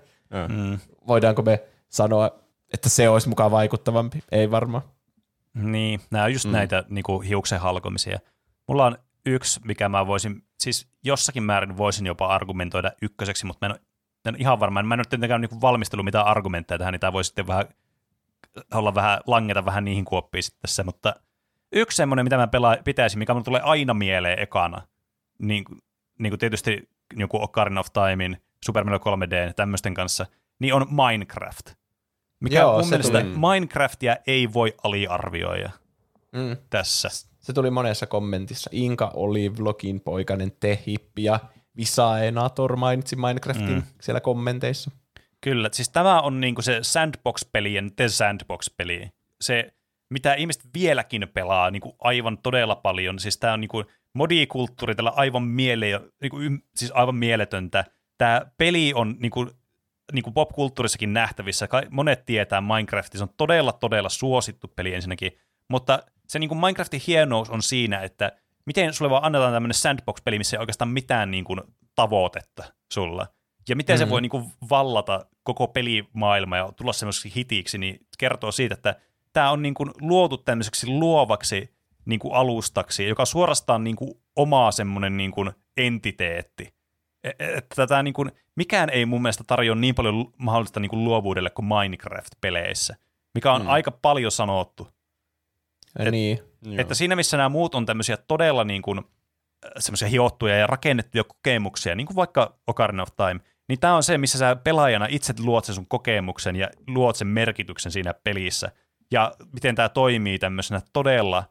Mm. 0.49 0.79
voidaanko 1.07 1.41
me 1.41 1.63
sanoa, 1.89 2.31
että 2.73 2.89
se 2.89 3.09
olisi 3.09 3.29
mukaan 3.29 3.51
vaikuttavampi? 3.51 4.23
Ei 4.31 4.51
varmaan. 4.51 4.83
Niin, 5.53 5.99
nämä 6.11 6.23
on 6.23 6.33
just 6.33 6.45
mm. 6.45 6.51
näitä 6.51 6.83
niin 6.89 7.03
kuin 7.03 7.27
hiuksen 7.27 7.59
halkomisia. 7.59 8.19
Mulla 8.67 8.85
on 8.85 8.97
yksi, 9.25 9.59
mikä 9.65 9.89
mä 9.89 10.07
voisin, 10.07 10.43
siis 10.59 10.87
jossakin 11.03 11.43
määrin 11.43 11.77
voisin 11.77 12.05
jopa 12.05 12.27
argumentoida 12.27 12.91
ykköseksi, 13.01 13.45
mutta 13.45 13.67
mä 13.67 13.73
en, 13.75 13.79
en 14.25 14.41
ihan 14.41 14.59
varma. 14.59 14.83
Mä 14.83 14.93
en 14.93 14.99
ole 14.99 15.05
tietenkään 15.09 15.41
niin 15.41 15.61
valmistellut 15.61 16.05
mitään 16.05 16.25
argumentteja 16.25 16.77
tähän, 16.77 16.91
niin 16.91 16.99
tämä 16.99 17.13
voi 17.13 17.23
sitten 17.23 17.47
vähän 17.47 17.65
olla 18.73 18.95
vähän, 18.95 19.19
langeta 19.27 19.65
vähän 19.65 19.85
niihin 19.85 20.05
kuoppiin 20.05 20.43
sitten 20.43 20.61
tässä, 20.61 20.83
mutta 20.83 21.15
yksi 21.71 21.95
semmoinen, 21.95 22.25
mitä 22.25 22.37
mä 22.37 22.47
pela, 22.47 22.77
pitäisin, 22.83 23.19
mikä 23.19 23.33
mulle 23.33 23.43
tulee 23.43 23.61
aina 23.61 23.93
mieleen 23.93 24.39
ekana, 24.39 24.81
niin, 25.39 25.63
kuin- 25.63 25.81
niin 26.19 26.31
kuin 26.31 26.39
tietysti 26.39 26.89
joku 27.13 27.43
Ocarina 27.43 27.79
of 27.79 27.87
Timein, 27.93 28.41
Super 28.65 28.83
Mario 28.83 28.99
3D, 28.99 29.53
tämmöisten 29.55 29.93
kanssa, 29.93 30.25
niin 30.59 30.73
on 30.73 30.85
Minecraft. 30.89 31.65
Mikä 32.39 32.59
Joo, 32.59 32.79
mun 32.79 32.89
mielestä 32.89 33.21
tuli. 33.21 33.33
Minecraftia 33.53 34.17
ei 34.27 34.53
voi 34.53 34.73
aliarvioida 34.83 35.69
Mm. 36.31 36.57
tässä. 36.69 37.09
Se 37.45 37.53
tuli 37.53 37.71
monessa 37.71 38.07
kommentissa. 38.07 38.69
Inka 38.73 39.11
oli 39.13 39.57
vlogin 39.57 40.01
poikainen 40.01 40.51
Tehippi 40.59 41.23
ja 41.23 41.39
Visaenator 41.77 42.75
mainitsi 42.75 43.15
Minecraftin 43.15 43.73
mm. 43.73 43.83
Siellä 44.01 44.21
kommenteissa. 44.21 44.91
Kyllä, 45.41 45.69
siis 45.71 45.89
tämä 45.89 46.21
on 46.21 46.41
niinku 46.41 46.61
se 46.61 46.79
sandbox-pelien 46.81 47.91
The 47.95 48.09
Sandbox-peli. 48.09 49.09
Se, 49.41 49.73
mitä 50.09 50.33
ihmiset 50.33 50.63
vieläkin 50.73 51.27
pelaa 51.33 51.71
niinku 51.71 51.95
aivan 51.99 52.37
todella 52.37 52.75
paljon. 52.75 53.19
Siis 53.19 53.37
tämä 53.37 53.53
on 53.53 53.61
niinku 53.61 53.83
modikulttuuri 54.13 54.95
tällä 54.95 55.13
aivan, 55.15 55.43
miele, 55.43 56.01
niinku, 56.21 56.37
siis 56.75 56.91
aivan 56.91 57.15
mieletöntä. 57.15 57.85
Tämä 58.17 58.41
peli 58.57 58.91
on 58.95 59.15
niinku, 59.19 59.49
niinku 60.13 60.31
popkulttuurissakin 60.31 61.13
nähtävissä. 61.13 61.67
Monet 61.89 62.25
tietää 62.25 62.61
Minecraftin, 62.61 63.17
se 63.17 63.23
on 63.23 63.33
todella, 63.37 63.71
todella 63.71 64.09
suosittu 64.09 64.67
peli 64.67 64.93
ensinnäkin. 64.93 65.31
Mutta 65.69 66.03
se 66.27 66.39
niinku 66.39 66.55
Minecraftin 66.55 67.01
hienous 67.07 67.49
on 67.49 67.61
siinä, 67.61 67.99
että 67.99 68.31
miten 68.65 68.93
sulle 68.93 69.11
vaan 69.11 69.23
annetaan 69.23 69.53
tämmöinen 69.53 69.73
sandbox-peli, 69.73 70.37
missä 70.37 70.57
ei 70.57 70.59
oikeastaan 70.59 70.89
mitään 70.89 71.31
niinku 71.31 71.55
tavoitetta 71.95 72.63
sulla. 72.93 73.27
Ja 73.69 73.75
miten 73.75 73.95
mm-hmm. 73.95 74.05
se 74.07 74.09
voi 74.09 74.21
niinku 74.21 74.51
vallata 74.69 75.25
koko 75.43 75.67
pelimaailma 75.67 76.57
ja 76.57 76.71
tulla 76.71 76.93
semmoiseksi 76.93 77.33
hitiksi, 77.35 77.77
niin 77.77 77.99
kertoo 78.17 78.51
siitä, 78.51 78.73
että 78.73 78.95
tämä 79.33 79.51
on 79.51 79.61
niinku 79.61 79.85
luotu 80.01 80.37
tämmöiseksi 80.37 80.87
luovaksi 80.87 81.75
niinku 82.05 82.31
alustaksi, 82.31 83.07
joka 83.07 83.25
suorastaan 83.25 83.83
niinku 83.83 84.21
omaa 84.35 84.71
semmoinen 84.71 85.17
niinku 85.17 85.51
entiteetti. 85.77 86.73
E- 87.23 87.29
e- 87.29 87.57
Että 87.57 87.75
tätä 87.75 88.03
niinku, 88.03 88.25
mikään 88.55 88.89
ei 88.89 89.05
mun 89.05 89.21
mielestä 89.21 89.43
tarjoa 89.47 89.75
niin 89.75 89.95
paljon 89.95 90.33
mahdollista 90.37 90.79
niinku 90.79 90.97
luovuudelle 90.97 91.49
kuin 91.49 91.65
Minecraft-peleissä, 91.65 92.95
mikä 93.33 93.53
on 93.53 93.61
Mm. 93.61 93.65
mm. 93.67 93.71
aika 93.73 93.91
paljon 93.91 94.31
sanottu. 94.31 94.87
Et, 95.99 96.11
niin. 96.11 96.39
Joo. 96.61 96.75
Että 96.77 96.95
siinä 96.95 97.15
missä 97.15 97.37
nämä 97.37 97.49
muut 97.49 97.75
on 97.75 97.85
tämmöisiä 97.85 98.17
todella 98.17 98.63
niin 98.63 98.81
kuin, 98.81 99.01
semmoisia 99.79 100.07
hiottuja 100.07 100.57
ja 100.57 100.67
rakennettuja 100.67 101.23
kokemuksia, 101.23 101.95
niin 101.95 102.07
kuin 102.07 102.15
vaikka 102.15 102.59
Ocarina 102.67 103.03
of 103.03 103.09
Time, 103.15 103.39
niin 103.69 103.79
tämä 103.79 103.95
on 103.95 104.03
se, 104.03 104.17
missä 104.17 104.37
sä 104.37 104.55
pelaajana 104.55 105.07
itse 105.09 105.33
luot 105.39 105.65
sen 105.65 105.75
sun 105.75 105.87
kokemuksen 105.87 106.55
ja 106.55 106.69
luot 106.87 107.15
sen 107.15 107.27
merkityksen 107.27 107.91
siinä 107.91 108.13
pelissä. 108.13 108.71
Ja 109.11 109.35
miten 109.53 109.75
tämä 109.75 109.89
toimii 109.89 110.39
tämmöisenä 110.39 110.81
todella 110.93 111.43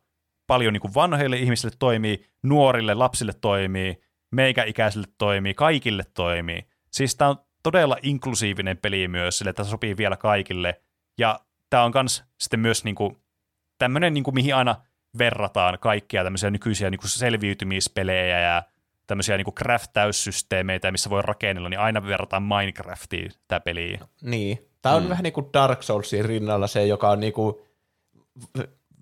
paljon 0.46 0.72
niin 0.72 0.80
kuin 0.80 0.94
vanhoille 0.94 1.36
ihmisille 1.36 1.76
toimii, 1.78 2.26
nuorille, 2.42 2.94
lapsille 2.94 3.32
toimii, 3.40 4.00
meikäikäisille 4.32 5.06
toimii, 5.18 5.54
kaikille 5.54 6.02
toimii. 6.14 6.66
Siis 6.92 7.16
tämä 7.16 7.30
on 7.30 7.36
todella 7.62 7.96
inklusiivinen 8.02 8.78
peli 8.78 9.08
myös, 9.08 9.38
sille 9.38 9.50
että 9.50 9.62
tämä 9.62 9.70
sopii 9.70 9.96
vielä 9.96 10.16
kaikille. 10.16 10.80
Ja 11.18 11.40
tämä 11.70 11.84
on 11.84 11.92
kans 11.92 12.24
sitten 12.40 12.60
myös 12.60 12.84
niin 12.84 12.94
kuin 12.94 13.16
tämmöinen, 13.78 14.14
niin 14.14 14.24
kuin, 14.24 14.34
mihin 14.34 14.54
aina 14.54 14.76
verrataan 15.18 15.78
kaikkia 15.78 16.24
tämmöisiä 16.24 16.50
nykyisiä 16.50 16.90
niin 16.90 16.98
kuin 16.98 17.10
selviytymispelejä 17.10 18.40
ja 18.40 18.62
tämmöisiä 19.06 19.36
niin 19.36 19.44
kuin 19.44 19.54
craft-täyssysteemeitä, 19.54 20.92
missä 20.92 21.10
voi 21.10 21.22
rakennella, 21.22 21.68
niin 21.68 21.80
aina 21.80 22.06
verrataan 22.06 22.42
Minecraftiin 22.42 23.32
tämä 23.48 23.60
peliä. 23.60 24.00
Niin. 24.22 24.68
Tämä 24.82 24.94
on 24.94 25.02
mm. 25.02 25.08
vähän 25.08 25.22
niin 25.22 25.32
kuin 25.32 25.46
Dark 25.52 25.82
Soulsin 25.82 26.24
rinnalla 26.24 26.66
se, 26.66 26.86
joka 26.86 27.10
on 27.10 27.20
niin 27.20 27.32
kuin 27.32 27.54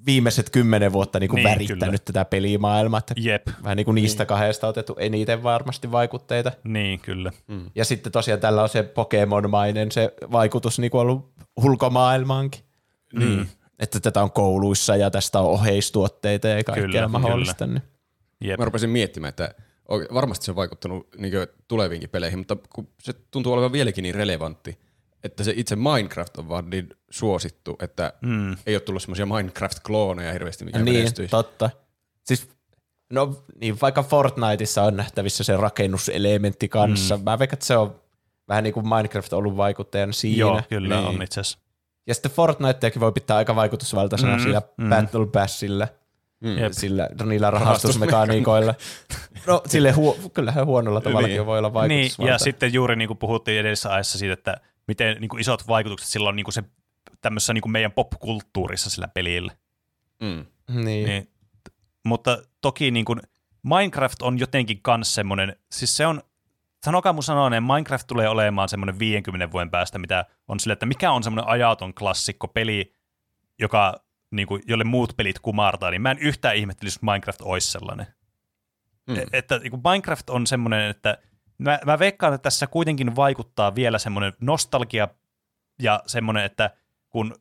viimeiset 0.07 0.51
kymmenen 0.51 0.93
vuotta 0.93 1.21
niin 1.21 1.31
kuin 1.31 1.37
Niin, 1.37 1.51
värittänyt 1.51 1.81
kyllä. 1.81 1.99
tätä 1.99 2.25
pelimaailmaa. 2.25 2.99
Että 2.99 3.15
Jep, 3.17 3.47
vähän 3.63 3.77
niin 3.77 3.85
kuin 3.85 3.95
niistä 3.95 4.27
kahdesta 4.27 4.69
otettu 4.69 4.97
eniten 4.99 5.43
varmasti 5.43 5.93
vaikutteita. 5.93 6.53
niin 6.65 7.01
kyllä. 7.01 7.33
Ja 7.75 7.85
sitten 7.85 8.13
tosiaan 8.13 8.41
tällä 8.41 8.63
on 8.63 8.69
se 8.69 8.83
Pokemon-mainen 8.83 9.93
se 9.93 10.15
vaikutus 10.33 10.79
niin 10.79 10.91
kuin 10.91 11.01
ollut 11.01 11.33
ulkomaailmaankin. 11.57 12.61
Niin. 13.13 13.49
Että 13.83 14.01
tätä 14.01 14.23
on 14.23 14.31
kouluissa 14.33 14.97
ja 14.97 15.11
tästä 15.11 15.41
on 15.41 15.47
oheistuotteita 15.51 16.49
ja 16.49 16.65
kaikkea 16.65 16.87
Kyllä, 16.87 17.09
mahdollista. 17.09 17.67
Niin. 17.67 17.83
Jep. 18.41 18.59
Mä 18.59 18.65
rupesin 18.65 18.91
miettimään, 18.91 19.29
että 19.29 19.55
varmasti 20.15 20.45
se 20.45 20.51
on 20.51 20.57
vaikuttanut 20.57 21.09
niin 21.19 21.33
tuleviinkin 21.69 22.11
peleihin, 22.11 22.39
mutta 22.39 22.57
kun 22.75 22.89
se 23.03 23.13
tuntuu 23.31 23.53
olevan 23.53 23.73
vieläkin 23.73 24.03
niin 24.03 24.15
relevantti, 24.15 24.79
että 25.25 25.45
se 25.45 25.53
itse 25.57 25.77
Minecraft 25.77 26.37
on 26.39 26.49
vaan 26.49 26.71
niin 26.71 26.89
suosittu, 27.11 27.77
että 27.83 28.13
mm. 28.21 28.57
ei 28.67 28.75
ole 28.75 28.81
tullut 28.81 29.03
semmoisia 29.03 29.27
Minecraft-klooneja 29.27 30.33
hirveästi, 30.33 30.65
mikä 30.65 30.79
Niin, 30.79 30.97
menestyisi. 30.97 31.31
totta. 31.31 31.71
Siis, 32.25 32.49
no 33.11 33.45
niin, 33.61 33.81
vaikka 33.83 34.03
Fortniteissa 34.03 34.83
on 34.83 34.97
nähtävissä 34.97 35.45
se 35.45 35.57
rakennuselementti 35.57 36.69
kanssa. 36.69 37.17
Mm. 37.17 37.25
Mä 37.25 37.39
veikkaan, 37.39 37.57
että 37.57 37.67
se 37.67 37.77
on 37.77 38.01
vähän 38.49 38.65
niin 38.65 38.75
kuin 38.75 38.89
Minecraft 38.89 39.33
ollut 39.33 39.57
vaikuttajana 39.57 40.13
siinä. 40.13 40.39
Joo, 40.39 40.63
kyllä 40.69 40.97
Niin. 40.97 41.09
on 41.09 41.23
itse 41.23 41.41
asiassa. 41.41 41.59
Ja 42.07 42.15
sitten 42.15 42.33
Fortniteakin 42.33 43.01
voi 43.01 43.13
pitää 43.13 43.37
aika 43.37 43.57
vaikutusvaltaisena 43.57 44.37
mm, 44.37 44.43
sillä 44.43 44.63
mm. 44.77 44.89
Battle 44.89 45.27
Passilla. 45.27 45.89
Mm. 46.41 46.59
Jep. 46.59 46.73
Sillä, 46.73 47.09
niillä 47.25 47.51
rahastusmekaniikoilla. 47.51 48.75
No 49.47 49.63
sille 49.67 49.91
huo, 49.93 50.17
kyllähän 50.35 50.67
huonolla 50.67 51.01
tavallakin 51.01 51.37
Niin. 51.37 51.47
voi 51.47 51.59
olla 51.59 51.69
Niin, 51.69 51.75
vaikutusvalta. 51.75 52.33
ja 52.33 52.39
sitten 52.39 52.73
juuri 52.73 52.97
niin 52.97 53.09
kuin 53.09 53.19
puhuttiin 53.19 53.61
edellisessä 53.61 53.93
ajassa 53.93 54.19
siitä, 54.19 54.33
että 54.33 54.57
miten 54.89 55.17
niin 55.21 55.29
kuin 55.29 55.41
isot 55.41 55.69
vaikutukset 55.69 56.09
sillä 56.09 56.29
on 56.29 56.37
niin 56.37 56.45
kuin 56.45 56.53
se 56.55 56.63
tämmöisessä 57.21 57.53
niin 57.55 57.63
kuin 57.63 57.73
meidän 57.73 57.93
popkulttuurissa 57.93 58.91
sillä 58.91 59.09
pelillä. 59.09 59.53
Mm. 60.23 60.47
niin. 60.85 61.07
Niin, 61.09 61.29
mutta 62.05 62.39
toki 62.61 62.91
niin 62.91 63.05
kuin 63.05 63.21
Minecraft 63.63 64.23
on 64.23 64.39
jotenkin 64.39 64.79
kans 64.83 65.15
semmoinen, 65.15 65.57
siis 65.73 65.97
se 65.97 66.07
on, 66.07 66.23
sanokaa 66.85 67.13
mun 67.13 67.23
sanoinen, 67.23 67.63
Minecraft 67.63 68.07
tulee 68.07 68.29
olemaan 68.29 68.69
semmoinen 68.69 68.99
50 68.99 69.53
vuoden 69.53 69.71
päästä, 69.71 69.99
mitä 69.99 70.25
on 70.49 70.61
sille, 70.61 70.73
että 70.73 70.87
mikä 70.87 71.13
on 71.13 71.23
semmoinen 71.23 71.51
ajaton 71.51 71.95
klassikko 71.95 72.49
peli, 72.49 72.95
joka, 73.59 73.95
niin 74.31 74.49
kuin, 74.49 74.63
jolle 74.67 74.85
muut 74.85 75.17
pelit 75.17 75.39
kumartaa, 75.39 75.91
niin 75.91 76.03
mä 76.03 76.11
en 76.11 76.19
yhtään 76.19 76.57
ihmettelisi, 76.57 76.97
jos 76.97 77.03
Minecraft 77.03 77.41
olisi 77.41 77.71
sellainen. 77.71 78.07
Mm. 79.07 79.15
Mm. 79.15 79.23
Että 79.33 79.59
niin 79.59 79.71
kuin 79.71 79.83
Minecraft 79.91 80.31
on 80.31 80.47
semmoinen, 80.47 80.91
että 80.91 81.19
mä, 81.59 81.79
mä 81.87 81.99
veikkaan, 81.99 82.35
että 82.35 82.43
tässä 82.43 82.67
kuitenkin 82.67 83.17
vaikuttaa 83.17 83.75
vielä 83.75 83.99
semmoinen 83.99 84.33
nostalgia 84.41 85.09
ja 85.83 86.03
semmoinen, 86.07 86.45
että 86.45 86.71
kun 87.09 87.35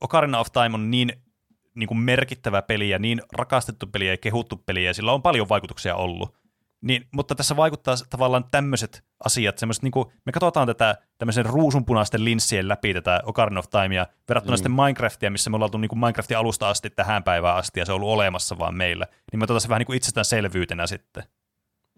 Ocarina 0.00 0.38
of 0.38 0.52
Time 0.52 0.74
on 0.74 0.90
niin, 0.90 1.12
niin 1.74 1.86
kuin 1.86 1.98
merkittävä 1.98 2.62
peli 2.62 2.88
ja 2.88 2.98
niin 2.98 3.22
rakastettu 3.32 3.86
peli 3.86 4.08
ja 4.08 4.16
kehuttu 4.16 4.56
peli 4.56 4.84
ja 4.84 4.94
sillä 4.94 5.12
on 5.12 5.22
paljon 5.22 5.48
vaikutuksia 5.48 5.96
ollut, 5.96 6.39
niin, 6.82 7.08
mutta 7.12 7.34
tässä 7.34 7.56
vaikuttaa 7.56 7.94
tavallaan 8.10 8.44
tämmöiset 8.50 9.04
asiat, 9.24 9.58
semmoiset, 9.58 9.82
niin 9.82 9.90
kuin, 9.90 10.08
me 10.26 10.32
katsotaan 10.32 10.66
tätä 10.66 10.96
tämmöisen 11.18 11.46
ruusunpunaisten 11.46 12.24
linssien 12.24 12.68
läpi 12.68 12.94
tätä 12.94 13.20
Ocarina 13.24 13.60
of 13.60 13.70
Timea 13.70 14.06
verrattuna 14.28 14.54
mm. 14.54 14.56
sitten 14.56 14.72
Minecraftia, 14.72 15.30
missä 15.30 15.50
me 15.50 15.56
ollaan 15.56 15.66
oltu 15.66 15.78
niin 15.78 15.88
kuin 15.88 15.98
Minecraftin 15.98 16.38
alusta 16.38 16.68
asti 16.68 16.90
tähän 16.90 17.24
päivään 17.24 17.56
asti 17.56 17.80
ja 17.80 17.86
se 17.86 17.92
on 17.92 17.96
ollut 17.96 18.08
olemassa 18.08 18.58
vaan 18.58 18.74
meillä, 18.74 19.06
niin 19.32 19.40
me 19.40 19.44
otetaan 19.44 19.60
se 19.60 19.68
vähän 19.68 19.80
niin 19.80 19.86
kuin 19.86 19.96
itsestäänselvyytenä 19.96 20.86
sitten. 20.86 21.22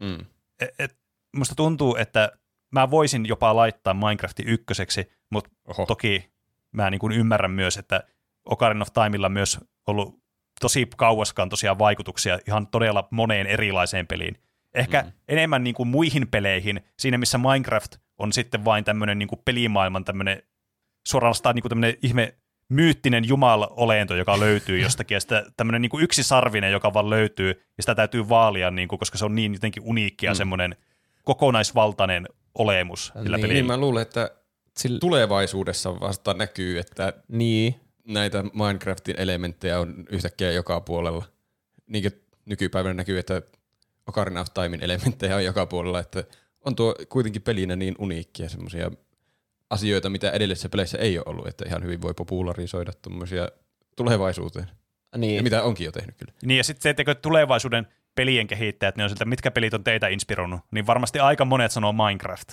Mm. 0.00 0.18
Et, 0.60 0.70
et, 0.78 0.96
musta 1.36 1.54
tuntuu, 1.54 1.96
että 1.96 2.32
mä 2.72 2.90
voisin 2.90 3.26
jopa 3.26 3.56
laittaa 3.56 3.94
Minecraftin 3.94 4.48
ykköseksi, 4.48 5.12
mutta 5.30 5.50
Oho. 5.68 5.86
toki 5.86 6.32
mä 6.72 6.90
niin 6.90 6.98
kuin 6.98 7.12
ymmärrän 7.12 7.50
myös, 7.50 7.76
että 7.76 8.02
Ocarina 8.44 8.82
of 8.82 8.92
Timella 8.92 9.26
on 9.26 9.32
myös 9.32 9.60
ollut 9.86 10.22
tosi 10.60 10.88
kauaskantoisia 10.96 11.78
vaikutuksia 11.78 12.38
ihan 12.46 12.66
todella 12.66 13.08
moneen 13.10 13.46
erilaiseen 13.46 14.06
peliin. 14.06 14.38
Ehkä 14.74 15.02
mm. 15.02 15.12
enemmän 15.28 15.64
niin 15.64 15.74
kuin 15.74 15.88
muihin 15.88 16.28
peleihin, 16.28 16.80
siinä 16.98 17.18
missä 17.18 17.38
Minecraft 17.38 17.96
on 18.18 18.32
sitten 18.32 18.64
vain 18.64 18.84
tämmöinen 18.84 19.18
niin 19.18 19.28
kuin 19.28 19.40
pelimaailman 19.44 20.04
tämmöinen 20.04 20.42
suorastaan 21.08 21.54
niin 21.54 21.62
kuin 21.62 21.70
tämmöinen 21.70 21.96
ihme 22.02 22.34
myyttinen 22.68 23.28
jumala-olento, 23.28 24.14
joka 24.14 24.40
löytyy 24.40 24.80
jostakin, 24.86 25.14
ja 25.14 25.20
sitten 25.20 25.44
tämmöinen 25.56 25.82
niin 25.82 25.90
kuin 25.90 26.04
yksisarvinen, 26.04 26.72
joka 26.72 26.94
vaan 26.94 27.10
löytyy, 27.10 27.48
ja 27.48 27.82
sitä 27.82 27.94
täytyy 27.94 28.28
vaalia, 28.28 28.70
niin 28.70 28.88
kuin, 28.88 28.98
koska 28.98 29.18
se 29.18 29.24
on 29.24 29.34
niin 29.34 29.52
jotenkin 29.52 29.82
uniikki 29.86 30.26
ja 30.26 30.32
mm. 30.32 30.36
semmoinen 30.36 30.76
kokonaisvaltainen 31.24 32.28
olemus 32.54 33.06
sillä 33.06 33.22
Niin. 33.22 33.42
pelillä. 33.42 33.52
Niin 33.54 33.66
mä 33.66 33.76
luulen, 33.76 34.02
että 34.02 34.30
Sillä, 34.76 34.98
tulevaisuudessa 34.98 36.00
vasta 36.00 36.34
näkyy, 36.34 36.78
että 36.78 37.12
niin. 37.28 37.74
näitä 38.08 38.42
Minecraftin 38.42 39.14
elementtejä 39.18 39.80
on 39.80 40.04
yhtäkkiä 40.10 40.52
joka 40.52 40.80
puolella. 40.80 41.24
Niin 41.86 42.02
kuin 42.02 42.22
nykypäivänä 42.44 42.94
näkyy, 42.94 43.18
että 43.18 43.42
Ocarina 44.08 44.40
of 44.40 44.46
Timein 44.54 44.82
elementtejä 44.82 45.36
on 45.36 45.44
joka 45.44 45.66
puolella, 45.66 46.00
että 46.00 46.24
on 46.64 46.76
tuo 46.76 46.94
kuitenkin 47.08 47.42
pelinä 47.42 47.76
niin 47.76 47.94
uniikkia 47.98 48.48
semmoisia 48.48 48.90
asioita, 49.70 50.10
mitä 50.10 50.30
edellisessä 50.30 50.68
peleissä 50.68 50.98
ei 50.98 51.18
ole 51.18 51.24
ollut, 51.26 51.46
että 51.46 51.64
ihan 51.68 51.82
hyvin 51.82 52.02
voi 52.02 52.14
popularisoida 52.14 52.92
tuommoisia 53.02 53.48
tulevaisuuteen. 53.96 54.70
Ja 55.12 55.18
niin. 55.18 55.42
mitä 55.42 55.62
onkin 55.62 55.84
jo 55.84 55.92
tehnyt 55.92 56.16
kyllä. 56.16 56.32
Niin 56.44 56.58
ja 56.58 56.64
sitten 56.64 56.82
se, 56.82 56.90
että 56.90 57.14
tulevaisuuden 57.14 57.86
pelien 58.14 58.46
kehittäjät, 58.46 58.96
ne 58.96 59.04
on 59.04 59.10
siltä, 59.10 59.24
mitkä 59.24 59.50
pelit 59.50 59.74
on 59.74 59.84
teitä 59.84 60.08
inspiroinut, 60.08 60.60
niin 60.70 60.86
varmasti 60.86 61.18
aika 61.18 61.44
monet 61.44 61.72
sanoo 61.72 61.92
Minecraft. 61.92 62.48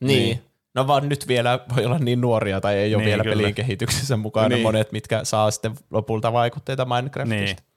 Niin. 0.00 0.22
Niin. 0.22 0.42
No 0.74 0.86
vaan 0.86 1.08
nyt 1.08 1.28
vielä 1.28 1.60
voi 1.76 1.86
olla 1.86 1.98
niin 1.98 2.20
nuoria 2.20 2.60
tai 2.60 2.76
ei 2.76 2.94
ole 2.94 3.02
Niin, 3.02 3.08
vielä 3.08 3.22
kyllä. 3.22 3.36
pelin 3.36 3.54
kehityksessä 3.54 4.16
mukana 4.16 4.48
Niin. 4.48 4.62
monet, 4.62 4.92
mitkä 4.92 5.24
saa 5.24 5.50
sitten 5.50 5.74
lopulta 5.90 6.32
vaikutteita 6.32 6.84
Minecraftista. 6.84 7.44
Niin. 7.62 7.69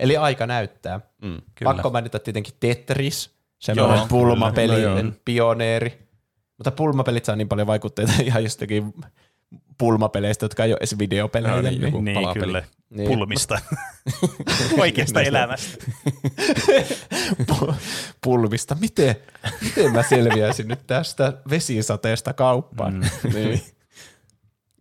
Eli 0.00 0.16
aika 0.16 0.46
näyttää. 0.46 1.00
Mm. 1.22 1.36
Kyllä. 1.54 1.72
Pakko 1.72 1.90
mainita 1.90 2.18
tietenkin 2.18 2.54
Tetris, 2.60 3.30
semmoinen 3.58 3.96
Joo, 3.98 4.06
pulmapelinen 4.06 4.80
kyllä. 4.80 5.02
No 5.02 5.08
joo. 5.08 5.12
pioneeri. 5.24 6.08
Mutta 6.58 6.70
pulmapelit 6.70 7.24
saa 7.24 7.36
niin 7.36 7.48
paljon 7.48 7.66
vaikutteita 7.66 8.12
ihan 8.24 8.42
jostakin 8.42 8.94
pulmapeleistä, 9.78 10.44
jotka 10.44 10.64
ei 10.64 10.72
ole 10.72 10.78
edes 10.78 10.98
videopelejä. 10.98 11.54
No 11.54 11.60
niin, 11.62 11.72
niin, 11.72 11.82
joku 11.82 12.00
Niin, 12.00 12.14
palapeli. 12.14 12.44
kyllä. 12.46 12.62
Niin. 12.90 13.08
Pulmista. 13.08 13.58
Oikeasta 14.78 15.18
Näistä- 15.18 15.38
elämästä. 15.38 15.84
Pu- 17.52 17.74
pulmista. 18.24 18.76
Miten, 18.80 19.16
miten 19.62 19.92
mä 19.92 20.02
selviäisin 20.02 20.68
nyt 20.68 20.86
tästä 20.86 21.32
vesisateesta 21.50 22.32
kauppaan? 22.32 22.94
Mm. 22.94 23.32
niin. 23.34 23.60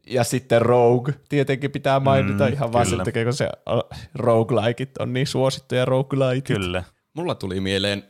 Ja 0.09 0.23
sitten 0.23 0.61
Rogue 0.61 1.13
tietenkin 1.29 1.71
pitää 1.71 1.99
mainita 1.99 2.47
Mm, 2.47 2.53
ihan 2.53 2.73
vaan 2.73 2.85
sen 2.85 3.01
takia, 3.03 3.23
kun 3.23 3.33
se 3.33 3.49
uh, 3.69 3.99
roguelikeit 4.15 4.97
on 4.99 5.13
niin 5.13 5.27
suosittuja 5.27 5.85
roguelike. 5.85 6.53
Kyllä. 6.53 6.83
Mulla 7.13 7.35
tuli 7.35 7.59
mieleen 7.59 8.03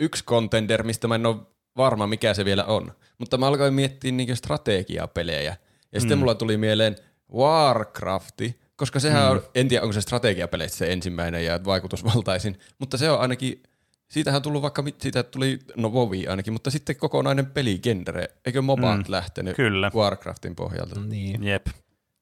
yksi 0.00 0.24
contender, 0.24 0.82
mistä 0.82 1.08
mä 1.08 1.14
en 1.14 1.26
ole 1.26 1.36
varma, 1.76 2.06
mikä 2.06 2.34
se 2.34 2.44
vielä 2.44 2.64
on. 2.64 2.92
Mutta 3.18 3.38
mä 3.38 3.46
alkoin 3.46 3.74
miettiä 3.74 4.12
niinku 4.12 4.36
strategiapelejä. 4.36 5.56
Ja 5.92 6.00
sitten 6.00 6.18
mulla 6.18 6.34
tuli 6.34 6.56
mieleen 6.56 6.96
Warcrafti, 7.34 8.60
koska 8.76 9.00
sehän 9.00 9.24
mm. 9.24 9.30
on, 9.30 9.42
en 9.54 9.68
tiedä 9.68 9.82
onko 9.82 9.92
se 9.92 10.00
strategiapeleistä 10.00 10.78
se 10.78 10.92
ensimmäinen 10.92 11.44
ja 11.44 11.64
vaikutusvaltaisin, 11.64 12.58
mutta 12.78 12.96
se 12.96 13.10
on 13.10 13.20
ainakin, 13.20 13.62
siitähän 14.10 14.38
on 14.38 14.42
tullut 14.42 14.62
vaikka, 14.62 14.84
siitä 14.98 15.22
tuli, 15.22 15.58
no 15.76 15.92
Vovi 15.92 16.26
ainakin, 16.28 16.52
mutta 16.52 16.70
sitten 16.70 16.96
kokonainen 16.96 17.46
peligenre. 17.46 18.28
Eikö 18.46 18.62
MOBAt 18.62 18.98
Mm, 18.98 19.04
lähtenyt 19.08 19.56
kyllä. 19.56 19.90
Warcraftin 19.94 20.56
pohjalta? 20.56 21.00
Niin. 21.00 21.44
Jep. 21.44 21.66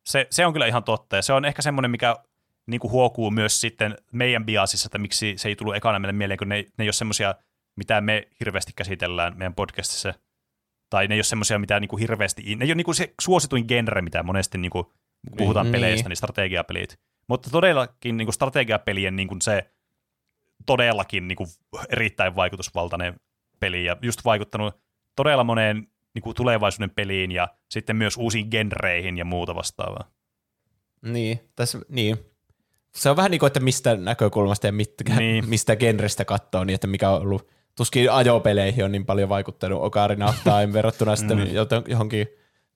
Se, 0.07 0.27
se 0.31 0.47
on 0.47 0.53
kyllä 0.53 0.67
ihan 0.67 0.85
totta, 0.85 1.17
ja 1.17 1.23
se 1.23 1.33
on 1.33 1.45
ehkä 1.45 1.63
semmoinen, 1.63 1.91
mikä 1.91 2.17
niin 2.67 2.81
kuin 2.81 2.91
huokuu 2.91 3.31
myös 3.31 3.61
sitten 3.61 3.97
meidän 4.13 4.47
biasissa, 4.47 4.87
että 4.87 4.99
miksi 4.99 5.35
se 5.37 5.49
ei 5.49 5.57
tullut 5.57 5.77
ekana 5.77 5.99
meille 5.99 6.13
mieleen, 6.13 6.39
kun 6.39 6.49
ne, 6.49 6.57
ne 6.57 6.85
ei 6.85 6.87
ole 6.87 6.93
semmoisia, 6.93 7.35
mitä 7.77 8.01
me 8.01 8.29
hirveästi 8.41 8.73
käsitellään 8.77 9.37
meidän 9.37 9.55
podcastissa, 9.55 10.15
tai 10.91 11.09
ne 11.09 11.15
ei 11.15 11.19
ole 11.19 11.25
semmoisia, 11.25 11.59
mitä 11.59 11.81
niin 11.81 11.89
kuin 11.89 12.01
hirveästi, 12.01 12.57
ne 12.57 12.65
ei 12.65 12.69
ole 12.71 12.75
niin 12.75 12.85
kuin 12.85 12.95
se 12.95 13.15
suosituin 13.21 13.65
genre, 13.69 14.03
mitä 14.03 14.23
monesti 14.23 14.59
niin 14.59 14.71
kuin, 14.71 14.87
puhutaan 15.37 15.67
Niin. 15.67 15.73
peleistä, 15.73 16.09
niin 16.09 16.17
strategiapelit. 16.17 16.99
Mutta 17.29 17.51
todellakin 17.51 18.17
niin 18.17 18.27
kuin 18.27 18.35
strategiapelien 18.35 19.17
niin 19.17 19.29
kuin 19.29 19.41
se 19.41 19.71
todellakin 20.67 21.29
niin 21.29 21.37
kuin 21.37 21.49
erittäin 21.93 22.37
vaikutusvaltainen 22.37 23.21
peli, 23.61 23.85
ja 23.85 23.97
just 24.03 24.25
vaikuttanut 24.25 24.75
todella 25.17 25.45
moneen 25.45 25.87
niin 26.15 26.23
kuin 26.23 26.35
tulevaisuuden 26.35 26.91
peliin 26.91 27.33
ja 27.33 27.49
sitten 27.71 27.97
myös 27.97 28.17
uusiin 28.17 28.49
genreihin 28.51 29.19
ja 29.19 29.25
muuta 29.25 29.55
vastaavaa. 29.55 30.11
Niin, 31.03 31.41
tässä, 31.57 31.79
niin. 31.89 32.19
Se 32.95 33.11
on 33.11 33.17
vähän 33.17 33.31
niin 33.31 33.39
kuin, 33.39 33.47
että 33.47 33.61
mistä 33.61 33.97
näkökulmasta 33.97 34.67
ja 34.67 34.73
mitkä, 34.73 35.17
Niin. 35.17 35.49
mistä 35.51 35.77
genrestä 35.77 36.25
katsoo, 36.25 36.65
niin 36.65 36.75
että 36.75 36.87
mikä 36.87 37.11
on 37.11 37.23
ollut, 37.23 37.49
tuskin 37.77 38.13
ajopeleihin 38.13 38.85
on 38.85 38.93
niin 38.93 39.07
paljon 39.07 39.29
vaikuttanut 39.29 39.83
Ocarina 39.83 40.27
of 40.27 40.37
Time 40.45 40.73
verrattuna 40.73 41.17
sitten 41.17 41.55
joten- 41.55 41.85
johonkin 41.87 42.27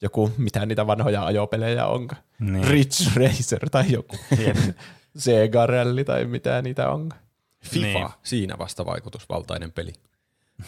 joku, 0.03 0.31
mitä 0.39 0.67
niitä 0.67 0.87
vanhoja 0.87 1.27
ajopelejä 1.27 1.87
onkaan. 1.87 2.23
Niin. 2.41 2.69
Ridge 2.69 3.05
Racer 3.17 3.71
tai 3.71 3.85
joku 3.93 4.17
Sega 5.17 5.67
Rally 5.67 6.05
tai 6.05 6.25
mitä 6.25 6.63
niitä 6.63 6.91
onkaan. 6.91 7.22
FIFA, 7.65 7.99
Niin. 7.99 8.09
siinä 8.23 8.55
vasta 8.59 8.87
vaikutusvaltainen 8.87 9.73
peli. 9.73 9.93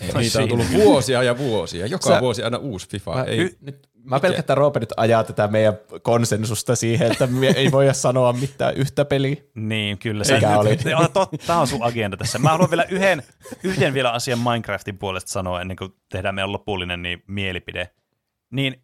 Ei, 0.01 0.13
niitä 0.15 0.43
on 0.43 0.49
tullut 0.49 0.73
vuosia 0.73 1.23
ja 1.23 1.39
vuosia. 1.39 1.87
Joka 1.87 2.09
Sä- 2.09 2.21
vuosi 2.21 2.43
aina 2.43 2.59
uusi 2.59 2.89
FIFA. 2.89 3.15
Mä, 3.15 3.23
ei, 3.23 3.39
y- 3.39 3.57
nyt, 3.61 3.89
mä 4.05 4.21
pelkään, 4.21 4.41
että 4.41 4.55
Roope 4.55 4.81
nyt 4.81 4.93
ajaa 4.97 5.25
tätä 5.25 5.49
meidän 5.49 5.75
konsensusta 6.03 6.77
siihen, 6.77 7.13
että 7.13 7.27
me 7.27 7.47
ei 7.47 7.73
voida 7.73 7.93
sanoa 7.93 8.33
mitään 8.33 8.75
yhtä 8.75 9.05
peliä. 9.05 9.37
Niin, 9.55 9.99
kyllä. 9.99 10.25
Mikä 10.35 10.59
oli? 10.59 10.79
Tämä 11.47 11.61
on 11.61 11.67
sun 11.67 11.83
agenda 11.83 12.17
tässä. 12.17 12.39
Mä 12.39 12.51
haluan 12.51 12.71
vielä 12.71 12.85
yhden, 12.91 13.23
yhden 13.63 13.95
vielä 13.95 14.11
asian 14.13 14.39
Minecraftin 14.39 14.99
puolesta 14.99 15.33
sanoa, 15.33 15.61
ennen 15.61 15.77
kuin 15.77 15.95
tehdään 16.09 16.35
meidän 16.35 16.53
lopullinen 16.53 17.03
niin 17.03 17.23
mielipide. 17.27 17.91
Niin 18.51 18.83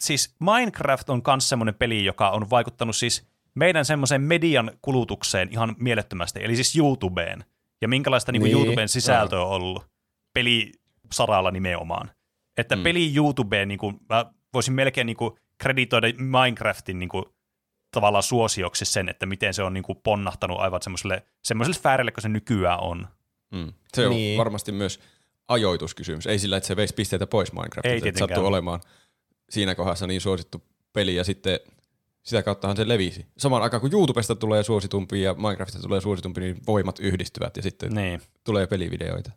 siis 0.00 0.34
Minecraft 0.40 1.10
on 1.10 1.22
myös 1.26 1.48
semmoinen 1.48 1.74
peli, 1.74 2.04
joka 2.04 2.30
on 2.30 2.50
vaikuttanut 2.50 2.96
siis 2.96 3.31
meidän 3.54 3.84
semmoisen 3.84 4.22
median 4.22 4.70
kulutukseen 4.82 5.48
ihan 5.52 5.76
mielettömästi, 5.78 6.40
eli 6.44 6.56
siis 6.56 6.76
YouTubeen. 6.76 7.44
Ja 7.80 7.88
minkälaista 7.88 8.32
niin. 8.32 8.42
Niin, 8.42 8.52
YouTuben 8.56 8.88
sisältöä 8.88 9.40
on 9.42 9.48
ollut 9.48 9.86
pelisaralla 10.34 11.50
nimenomaan. 11.50 12.10
Että 12.56 12.76
mm. 12.76 12.82
peli 12.82 13.16
YouTubeen, 13.16 13.68
niin 13.68 13.78
kuin, 13.78 14.00
mä 14.08 14.26
voisin 14.54 14.74
melkein 14.74 15.06
niin 15.06 15.16
kuin, 15.16 15.34
kreditoida 15.58 16.06
Minecraftin 16.18 16.98
niin 16.98 17.08
kuin, 17.08 17.24
tavallaan 17.90 18.22
suosioksi 18.22 18.84
sen, 18.84 19.08
että 19.08 19.26
miten 19.26 19.54
se 19.54 19.62
on 19.62 19.74
niin 19.74 19.84
kuin, 19.84 19.98
ponnahtanut 20.04 20.60
aivan 20.60 20.82
semmoiselle, 20.82 21.22
semmoiselle 21.44 21.78
sfäärille, 21.78 22.10
kun 22.12 22.22
se 22.22 22.28
nykyään 22.28 22.80
on. 22.80 23.08
mm, 23.54 23.72
se 23.94 24.06
on 24.06 24.12
Niin. 24.12 24.38
varmasti 24.38 24.72
myös 24.72 25.00
ajoituskysymys. 25.48 26.26
Ei 26.26 26.38
sillä, 26.38 26.56
että 26.56 26.66
se 26.66 26.76
veisi 26.76 26.94
pisteitä 26.94 27.26
pois 27.26 27.52
Minecraftista. 27.52 27.88
Ei 27.88 27.96
että 27.96 28.02
tietenkään. 28.02 28.28
sattuu 28.28 28.46
olemaan 28.46 28.80
siinä 29.50 29.74
kohdassa 29.74 30.06
niin 30.06 30.20
suosittu 30.20 30.62
peli 30.92 31.14
ja 31.14 31.24
sitten 31.24 31.60
sitä 32.22 32.42
kauttahan 32.42 32.76
se 32.76 32.88
levisi. 32.88 33.26
Samaan 33.38 33.62
aikaan 33.62 33.80
kun 33.80 33.92
YouTubesta 33.92 34.34
tulee 34.34 34.62
suositumpi 34.62 35.22
ja 35.22 35.34
Minecraftista 35.34 35.82
tulee 35.88 36.00
suositumpi, 36.00 36.40
niin 36.40 36.56
voimat 36.66 36.98
yhdistyvät 36.98 37.56
ja 37.56 37.62
sitten 37.62 37.94
Niin. 37.94 38.22
tulee 38.44 38.66
pelivideoita. 38.66 39.30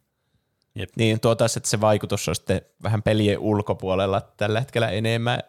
Niin 0.96 1.20
tuo 1.20 1.36
taas, 1.36 1.58
että 1.58 1.70
se 1.70 1.82
vaikutus 1.82 2.30
on 2.30 2.36
sitten 2.36 2.62
vähän 2.84 3.04
pelien 3.04 3.40
ulkopuolella 3.40 4.22
tällä 4.22 4.60
hetkellä 4.60 4.90
enemmän. 4.90 5.40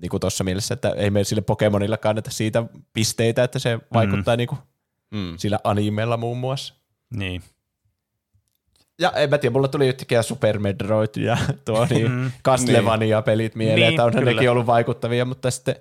Niin 0.00 0.10
kuin 0.10 0.20
tuossa 0.20 0.44
mielessä, 0.44 0.74
että 0.74 0.90
ei 0.96 1.10
me 1.10 1.24
sille 1.24 1.42
Pokemonilla 1.42 1.96
kannata 1.96 2.30
siitä 2.30 2.62
pisteitä, 2.92 3.44
että 3.44 3.58
se 3.58 3.78
vaikuttaa 3.92 4.34
mm. 4.34 4.38
niin 4.38 4.48
kuin 4.48 4.58
Mm. 5.14 5.34
sillä 5.38 5.58
animella 5.64 6.16
muun 6.16 6.38
muassa. 6.38 6.74
Niin. 7.14 7.42
Ja 8.98 9.10
en 9.12 9.30
mä 9.30 9.38
tiedä, 9.38 9.52
mulla 9.52 9.68
tuli 9.68 9.88
yhtäkkiä 9.88 10.22
Super 10.22 10.58
Metroid 10.58 11.08
ja 11.16 11.38
tuo 11.64 11.86
niin, 11.90 12.10
Mm. 12.12 12.30
Castlevania-pelit 12.44 13.54
mieleen, 13.54 13.76
Niin, 13.80 13.88
että 13.88 14.04
onhan 14.04 14.20
kyllä. 14.22 14.34
nekin 14.34 14.50
ollut 14.50 14.66
vaikuttavia, 14.66 15.24
mutta 15.24 15.50
sitten 15.50 15.76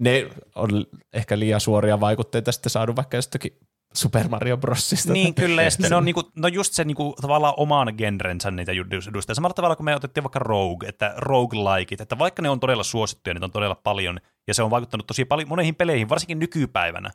ne 0.00 0.30
on 0.54 0.86
ehkä 1.12 1.38
liian 1.38 1.60
suoria 1.60 2.00
vaikutteita 2.00 2.52
sitten 2.52 2.70
saanut 2.70 2.96
vaikka 2.96 3.16
jostakin 3.16 3.58
Super 3.94 4.28
Mario 4.28 4.56
Brosista. 4.56 5.12
Niin, 5.12 5.34
kyllä, 5.34 5.62
ja 5.62 5.70
sitten 5.70 5.90
ne 5.90 5.96
on, 5.96 6.04
niinku, 6.04 6.30
no 6.36 6.48
just 6.48 6.72
se 6.72 6.84
niinku, 6.84 7.14
tavallaan 7.20 7.54
oman 7.56 7.94
genrensä 7.98 8.50
niitä 8.50 8.72
edustaa. 8.72 9.34
Samalla 9.34 9.54
tavalla 9.54 9.76
kuin 9.76 9.84
me 9.84 9.96
otettiin 9.96 10.24
vaikka 10.24 10.38
Rogue, 10.38 10.88
että 10.88 11.14
roguelikeit, 11.16 12.00
että 12.00 12.18
vaikka 12.18 12.42
ne 12.42 12.50
on 12.50 12.60
todella 12.60 12.82
suosittuja, 12.82 13.34
niitä 13.34 13.44
on 13.44 13.50
todella 13.50 13.74
paljon, 13.74 14.20
ja 14.48 14.54
se 14.54 14.62
on 14.62 14.70
vaikuttanut 14.70 15.06
tosi 15.06 15.24
paljon 15.24 15.48
moneihin 15.48 15.74
peleihin, 15.74 16.08
varsinkin 16.08 16.38
nykypäivänä, 16.38 17.10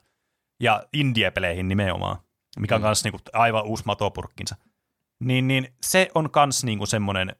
ja 0.63 0.83
indie-peleihin 0.93 1.67
nimenomaan, 1.67 2.17
mikä 2.59 2.75
on 2.75 2.81
Mm. 2.81 2.85
myös 2.85 3.03
niinku 3.03 3.19
aivan 3.33 3.63
uusi 3.63 3.83
matopurkkinsa. 3.85 4.55
Niin, 5.23 5.47
niin 5.47 5.73
se 5.81 6.09
on 6.15 6.31
kans 6.31 6.63
niinku 6.63 6.85
semmoinen, 6.85 7.35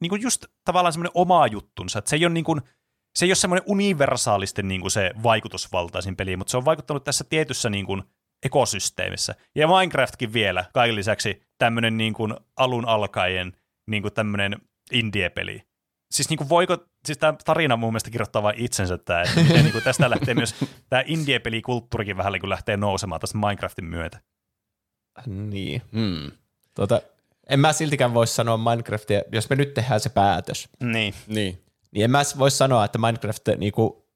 niinku 0.00 0.16
just 0.16 0.46
tavallaan 0.64 0.92
semmoinen 0.92 1.12
oma 1.14 1.46
juttunsa, 1.46 1.98
että 1.98 2.08
se 2.08 2.16
ei 2.16 2.24
ole 2.24 2.32
niinku, 2.34 2.60
se 3.18 3.24
ei 3.24 3.30
ole 3.30 3.34
semmoinen 3.34 3.64
universaalisti 3.66 4.62
niinku 4.62 4.90
se 4.90 5.10
vaikutusvaltaisin 5.22 6.16
peli, 6.16 6.36
mutta 6.36 6.50
se 6.50 6.56
on 6.56 6.64
vaikuttanut 6.64 7.04
tässä 7.04 7.24
tietyssä 7.28 7.70
niinku 7.70 8.02
ekosysteemissä. 8.42 9.34
Ja 9.54 9.68
Minecraftkin 9.68 10.32
vielä, 10.32 10.64
kaiken 10.74 10.96
lisäksi 10.96 11.42
tämmöinen 11.58 11.96
niin 11.96 12.12
kuin 12.14 12.34
alun 12.56 12.88
alkaen 12.88 13.52
niin 13.86 14.02
kuin 14.02 14.14
tämmöinen 14.14 14.56
indie-peli. 14.92 15.62
Siis 16.10 16.28
niin 16.28 16.38
kuin 16.38 16.48
voiko, 16.48 16.78
siis 17.04 17.18
tämä 17.18 17.34
tarina 17.44 17.76
mun 17.76 17.92
mielestä 17.92 18.10
kirjoittaa 18.10 18.42
vain 18.42 18.58
itsensä 18.58 18.98
tämä, 18.98 19.22
että 19.22 19.40
miten 19.40 19.62
niin 19.62 19.72
kuin 19.72 19.84
tästä 19.84 20.10
lähtee 20.10 20.34
myös 20.34 20.54
tämä 20.88 21.02
indie-pelikulttuurikin 21.06 22.16
vähän 22.16 22.32
niin 22.32 22.40
kuin 22.40 22.50
lähtee 22.50 22.76
nousemaan 22.76 23.20
tästä 23.20 23.38
Minecraftin 23.38 23.84
myötä. 23.84 24.20
niin. 25.26 25.82
Mm. 25.92 26.30
Tuota, 26.74 27.02
en 27.48 27.60
mä 27.60 27.72
siltikään 27.72 28.14
voi 28.14 28.26
sanoa 28.26 28.56
Minecraftia, 28.56 29.22
jos 29.32 29.50
me 29.50 29.56
nyt 29.56 29.74
tehdään 29.74 30.00
se 30.00 30.08
päätös, 30.08 30.68
Niin. 30.82 31.14
Niin. 31.26 31.62
Niin 31.90 32.04
en 32.04 32.10
mä 32.10 32.22
voi 32.38 32.50
sanoa, 32.50 32.84
että 32.84 32.98
Minecraft 32.98 33.42
niinku 33.56 34.06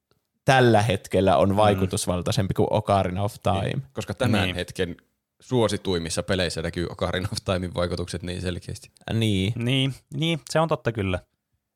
tällä 0.45 0.81
hetkellä 0.81 1.37
on 1.37 1.57
vaikutusvaltaisempi 1.57 2.53
kuin 2.53 2.67
Ocarina 2.69 3.23
of 3.23 3.35
Time. 3.43 3.61
Niin. 3.61 3.83
Koska 3.93 4.13
tämän 4.13 4.31
Niin. 4.31 4.43
niin. 4.43 4.55
hetken 4.55 4.95
suosituimmissa 5.39 6.23
peleissä 6.23 6.61
näkyy 6.61 6.87
Ocarina 6.89 7.29
of 7.31 7.37
Timein 7.45 7.73
vaikutukset 7.73 8.23
niin 8.23 8.41
selkeästi. 8.41 8.91
Niin. 9.13 9.53
Niin, 9.55 9.93
niin, 10.13 10.39
se 10.49 10.59
on 10.59 10.67
totta 10.67 10.91
kyllä. 10.91 11.19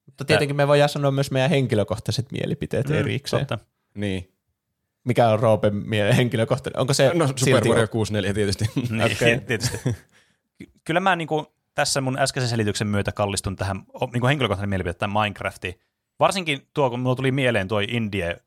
Mutta 0.05 0.25
tietenkin 0.25 0.55
me 0.55 0.67
voidaan 0.67 0.89
sanoa 0.89 1.11
myös 1.11 1.31
meidän 1.31 1.49
henkilökohtaiset 1.49 2.31
mielipiteet 2.31 2.89
erikseen. 2.89 3.45
Totta. 3.45 3.65
Niin. 3.95 4.33
Mikä 5.03 5.29
on 5.29 5.39
Roopen 5.39 5.75
mie- 5.75 6.15
henkilökohtainen? 6.15 6.79
Onko 6.79 6.93
se 6.93 7.11
No 7.13 7.27
Super 7.27 7.39
silti 7.43 7.67
Mario 7.69 7.87
64 7.87 8.33
tietysti. 8.33 8.65
Niin, 8.89 9.01
Okei. 9.03 9.39
tietysti. 9.47 9.77
Ky- 10.57 10.71
Kyllä 10.83 10.99
mä 10.99 11.15
niinku 11.15 11.47
tässä 11.75 12.01
mun 12.01 12.19
äskeisen 12.19 12.49
selityksen 12.49 12.87
myötä 12.87 13.11
kallistun 13.11 13.55
tähän 13.55 13.83
o- 14.01 14.09
niinku 14.13 14.27
henkilökohtaisen 14.27 14.69
mielipiteeseen 14.69 14.99
tähän 15.11 15.23
Minecraftiin. 15.23 15.79
Varsinkin 16.19 16.67
tuo, 16.73 16.89
kun 16.89 16.99
mulla 16.99 17.15
tuli 17.15 17.31
mieleen 17.31 17.67
tuo 17.67 17.79
indie 17.79 18.37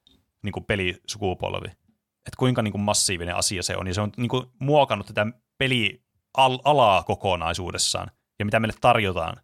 niinku 0.42 0.60
pelisukupolvi, 0.60 1.68
että 2.16 2.36
kuinka 2.38 2.62
niinku 2.62 2.78
massiivinen 2.78 3.36
asia 3.36 3.62
se 3.62 3.76
on, 3.76 3.86
ja 3.86 3.94
se 3.94 4.00
on 4.00 4.12
niinku 4.16 4.52
muokannut 4.58 5.06
tätä 5.06 5.26
pelialaa 5.58 7.02
kokonaisuudessaan, 7.02 8.10
ja 8.38 8.44
mitä 8.44 8.60
meille 8.60 8.74
tarjotaan, 8.80 9.36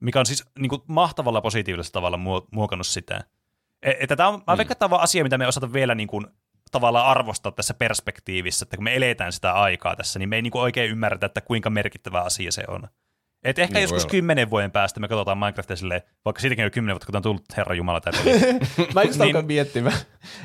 mikä 0.00 0.20
on 0.20 0.26
siis 0.26 0.44
niinku 0.58 0.84
mahtavalla 0.86 1.40
positiivisella 1.40 1.92
tavalla 1.92 2.16
muo- 2.16 2.48
muokannut 2.50 2.86
sitä. 2.86 3.24
E- 3.82 3.92
Että 4.00 4.16
tämä 4.16 4.28
on, 4.28 4.34
mä 4.46 4.54
Mm. 4.54 4.58
veikkaan, 4.58 4.72
että 4.72 4.88
tämä 4.88 4.96
on 4.96 5.02
asia, 5.02 5.22
mitä 5.22 5.38
me 5.38 5.46
osata 5.46 5.72
vielä 5.72 5.94
niinku 5.94 6.22
tavallaan 6.70 7.06
arvostaa 7.06 7.52
tässä 7.52 7.74
perspektiivissä, 7.74 8.64
että 8.64 8.76
kun 8.76 8.84
me 8.84 8.96
eletään 8.96 9.32
sitä 9.32 9.52
aikaa 9.52 9.96
tässä, 9.96 10.18
niin 10.18 10.28
me 10.28 10.36
ei 10.36 10.42
niinku 10.42 10.58
oikein 10.58 10.90
ymmärretä, 10.90 11.26
että 11.26 11.40
kuinka 11.40 11.70
merkittävä 11.70 12.20
asia 12.20 12.52
se 12.52 12.64
on. 12.68 12.88
Et 13.44 13.58
ehkä 13.58 13.74
Niin 13.74 13.82
joskus 13.82 14.06
kymmenen 14.06 14.50
vuoden 14.50 14.70
päästä 14.70 15.00
me 15.00 15.08
katsotaan 15.08 15.38
Minecraftia 15.38 15.76
silleen, 15.76 16.02
vaikka 16.24 16.40
siitäkin 16.40 16.62
on 16.62 16.66
jo 16.66 16.70
kymmenen 16.70 16.94
vuotta, 16.94 17.06
kun 17.06 17.16
on 17.16 17.22
tullut 17.22 17.44
Herra 17.56 17.74
Jumala 17.74 18.00
tämä 18.00 18.18
peli. 18.24 18.38
Mä 18.94 19.02
just 19.02 19.18
Niin. 19.18 19.22
alkoin 19.22 19.46
miettimään, 19.46 19.96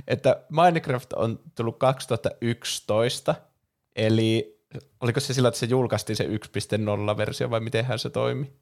että 0.07 0.41
Minecraft 0.49 1.13
on 1.13 1.39
tullut 1.55 1.79
2011, 1.79 3.35
eli 3.95 4.57
oliko 5.01 5.19
se 5.19 5.33
sillä, 5.33 5.47
että 5.47 5.59
se 5.59 5.65
julkaistiin 5.65 6.15
se 6.15 6.23
1.0-versio 6.23 7.49
vai 7.49 7.59
mitenhän 7.59 7.99
se 7.99 8.09
toimi? 8.09 8.53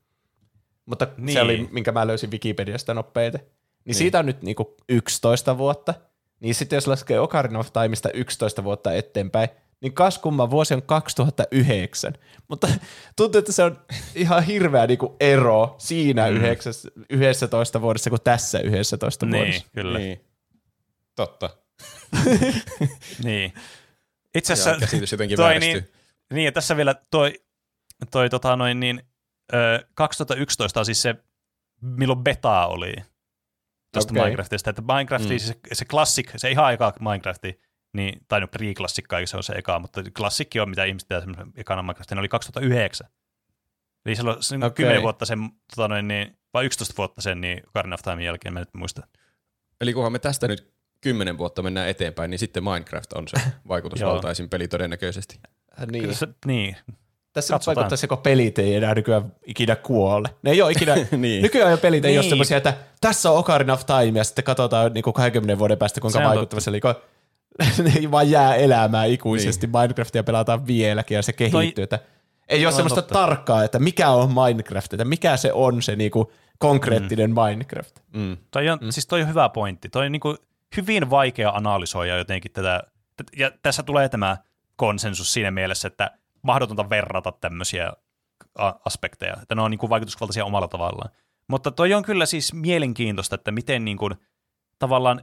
Mutta 0.85 1.05
niin. 1.05 1.25
Niin. 1.25 1.33
se 1.33 1.41
oli, 1.41 1.67
minkä 1.71 1.91
mä 1.91 2.07
löysin 2.07 2.31
Wikipediasta 2.31 2.93
nopeiten. 2.93 3.41
Niin, 3.41 3.49
niin. 3.85 3.95
siitä 3.95 4.19
on 4.19 4.25
nyt 4.25 4.41
niinku 4.41 4.75
11 4.89 5.57
vuotta. 5.57 5.93
Niin 6.39 6.55
sitten 6.55 6.77
jos 6.77 6.87
laskee 6.87 7.19
Ocarina 7.19 7.59
of 7.59 7.73
Timeista 7.73 8.09
11 8.13 8.63
vuotta 8.63 8.93
eteenpäin, 8.93 9.49
niin 9.85 9.93
kas 9.93 10.19
kumma 10.19 10.49
vuosi 10.49 10.73
on 10.73 10.81
2009. 10.83 12.13
Mutta 12.47 12.67
tuntuu, 13.15 13.39
että 13.39 13.51
se 13.51 13.63
on 13.63 13.81
ihan 14.15 14.43
hirveä 14.43 14.87
niinku 14.87 15.15
ero 15.19 15.75
siinä 15.77 16.31
mm. 16.31 16.41
11 17.09 17.81
vuodessa 17.81 18.09
kuin 18.09 18.21
tässä 18.23 18.59
11 18.59 19.25
niin, 19.25 19.35
vuodessa. 19.35 19.65
kyllä. 19.75 19.99
Niin. 19.99 20.25
Totta. 21.15 21.49
niin. 23.23 23.53
Itse 24.35 24.53
Ja 24.53 24.53
asiassa 24.53 24.79
käsitys 24.79 25.11
jotenkin 25.11 25.35
toi, 25.37 25.43
vääristyy. 25.45 25.73
niin, 25.81 25.89
niin, 26.33 26.45
ja 26.45 26.51
tässä 26.51 26.77
vielä 26.77 26.95
toi, 27.11 27.33
toi 28.11 28.29
tota 28.29 28.55
noin, 28.55 28.79
niin, 28.79 29.01
ö, 29.53 29.87
2011 29.93 30.79
on 30.79 30.85
siis 30.85 31.01
se, 31.01 31.15
milloin 31.81 32.23
beta 32.23 32.65
oli 32.65 32.93
tuosta 33.93 34.13
okay. 34.13 34.23
Minecraftista, 34.23 34.69
että 34.69 34.81
Minecrafti, 34.81 35.27
Mm. 35.27 35.33
mm. 35.33 35.39
se, 35.39 35.55
se 35.73 35.85
klassik, 35.85 36.31
se 36.35 36.51
ihan 36.51 36.73
eka 36.73 36.93
Minecrafti, 36.99 37.61
niin, 37.95 38.21
tai 38.27 38.41
no 38.41 38.47
pre-klassikka, 38.47 39.25
se 39.25 39.37
on 39.37 39.43
se 39.43 39.53
eka, 39.53 39.79
mutta 39.79 40.01
klassikki 40.17 40.59
on, 40.59 40.69
mitä 40.69 40.83
ihmiset 40.83 41.07
pitää 41.07 41.19
semmoisen 41.19 41.53
ekana 41.55 41.83
Minecraftin, 41.83 42.19
oli 42.19 42.27
2009. 42.27 43.07
Eli 44.05 44.15
se 44.15 44.21
on 44.21 44.63
okay. 44.63 44.69
10 44.75 45.01
vuotta 45.01 45.25
sen, 45.25 45.39
tota 45.75 45.87
noin, 45.87 46.07
niin, 46.07 46.37
vai 46.53 46.65
11 46.65 46.93
vuotta 46.97 47.21
sen, 47.21 47.41
niin 47.41 47.61
Ocarina 47.67 47.93
of 47.93 48.01
Time 48.01 48.23
jälkeen, 48.23 48.53
mä 48.53 48.59
nyt 48.59 48.73
muista. 48.73 49.07
Eli 49.81 49.93
kunhan 49.93 50.11
me 50.11 50.19
tästä 50.19 50.47
nyt 50.47 50.73
kymmenen 51.01 51.37
vuotta 51.37 51.61
mennään 51.61 51.89
eteenpäin, 51.89 52.31
niin 52.31 52.39
sitten 52.39 52.63
Minecraft 52.63 53.13
on 53.13 53.27
se 53.27 53.41
vaikutusvaltaisin 53.67 54.49
peli 54.49 54.67
todennäköisesti. 54.67 55.39
Niin. 55.91 56.01
Kyllä 56.01 56.15
se, 56.15 56.27
niin, 56.45 56.75
Tässä 57.33 57.53
Katsotaan. 57.53 57.75
vaikuttaa 57.75 57.97
se, 57.97 58.07
kun 58.07 58.17
pelit 58.17 58.59
ei 58.59 58.75
enää 58.75 58.95
nykyään 58.95 59.33
ikinä 59.45 59.75
kuole. 59.75 60.29
Ne 60.41 60.51
ei 60.51 60.61
ole 60.61 60.71
ikinä, 60.71 60.95
Niin. 61.17 61.41
nykyään 61.41 61.71
jo 61.71 61.77
pelit 61.77 62.05
ei 62.05 62.11
niin. 62.11 62.19
ole 62.19 62.23
Niin. 62.23 62.29
semmoisia, 62.29 62.57
että 62.57 62.73
tässä 63.01 63.31
on 63.31 63.37
Ocarina 63.37 63.73
of 63.73 63.85
Time 63.85 64.19
ja 64.19 64.23
sitten 64.23 64.43
katsotaan 64.43 64.93
niin 64.93 65.03
kuin 65.03 65.13
20 65.13 65.59
vuoden 65.59 65.77
päästä, 65.77 66.01
kuinka 66.01 66.19
vaikuttava 66.23 66.59
se 66.59 66.69
oli. 66.69 66.81
Ne 67.59 68.11
vaan 68.11 68.29
jää 68.29 68.55
elämään 68.55 69.09
ikuisesti. 69.09 69.67
Niin. 69.67 69.81
Minecraftia 69.81 70.23
pelataan 70.23 70.67
vieläkin 70.67 71.15
ja 71.15 71.21
se 71.21 71.33
kehittyy. 71.33 71.83
Että 71.83 71.99
ei 72.49 72.65
ole 72.65 72.71
Toi 72.71 72.75
semmoista 72.75 73.01
totta. 73.01 73.13
tarkkaa, 73.13 73.63
että 73.63 73.79
mikä 73.79 74.09
on 74.09 74.29
Minecraft, 74.33 74.93
että 74.93 75.05
mikä 75.05 75.37
se 75.37 75.53
on 75.53 75.81
se 75.81 75.95
niinku 75.95 76.31
konkreettinen 76.57 77.29
mm. 77.29 77.41
Minecraft. 77.41 77.99
Mm. 78.13 78.37
Toi 78.51 78.69
on, 78.69 78.79
mm. 78.81 78.89
Siis 78.89 79.07
toi 79.07 79.21
on 79.21 79.27
hyvä 79.27 79.49
pointti. 79.49 79.89
Toi 79.89 80.05
on 80.05 80.11
niin 80.11 80.19
kuin 80.19 80.37
hyvin 80.77 81.09
vaikea 81.09 81.49
analysoida 81.49 82.17
jotenkin 82.17 82.51
tätä. 82.51 82.83
Ja 83.37 83.51
tässä 83.63 83.83
tulee 83.83 84.09
tämä 84.09 84.37
konsensus 84.75 85.33
siinä 85.33 85.51
mielessä, 85.51 85.87
että 85.87 86.11
mahdotonta 86.41 86.89
verrata 86.89 87.31
tämmöisiä 87.31 87.93
aspekteja, 88.85 89.37
että 89.41 89.55
ne 89.55 89.61
on 89.61 89.71
niin 89.71 89.79
kuin 89.79 89.89
vaikutusvaltaisia 89.89 90.45
omalla 90.45 90.67
tavallaan. 90.67 91.09
Mutta 91.47 91.71
toi 91.71 91.93
on 91.93 92.03
kyllä 92.03 92.25
siis 92.25 92.53
mielenkiintoista, 92.53 93.35
että 93.35 93.51
miten 93.51 93.85
niin 93.85 93.97
kuin, 93.97 94.13
tavallaan 94.79 95.21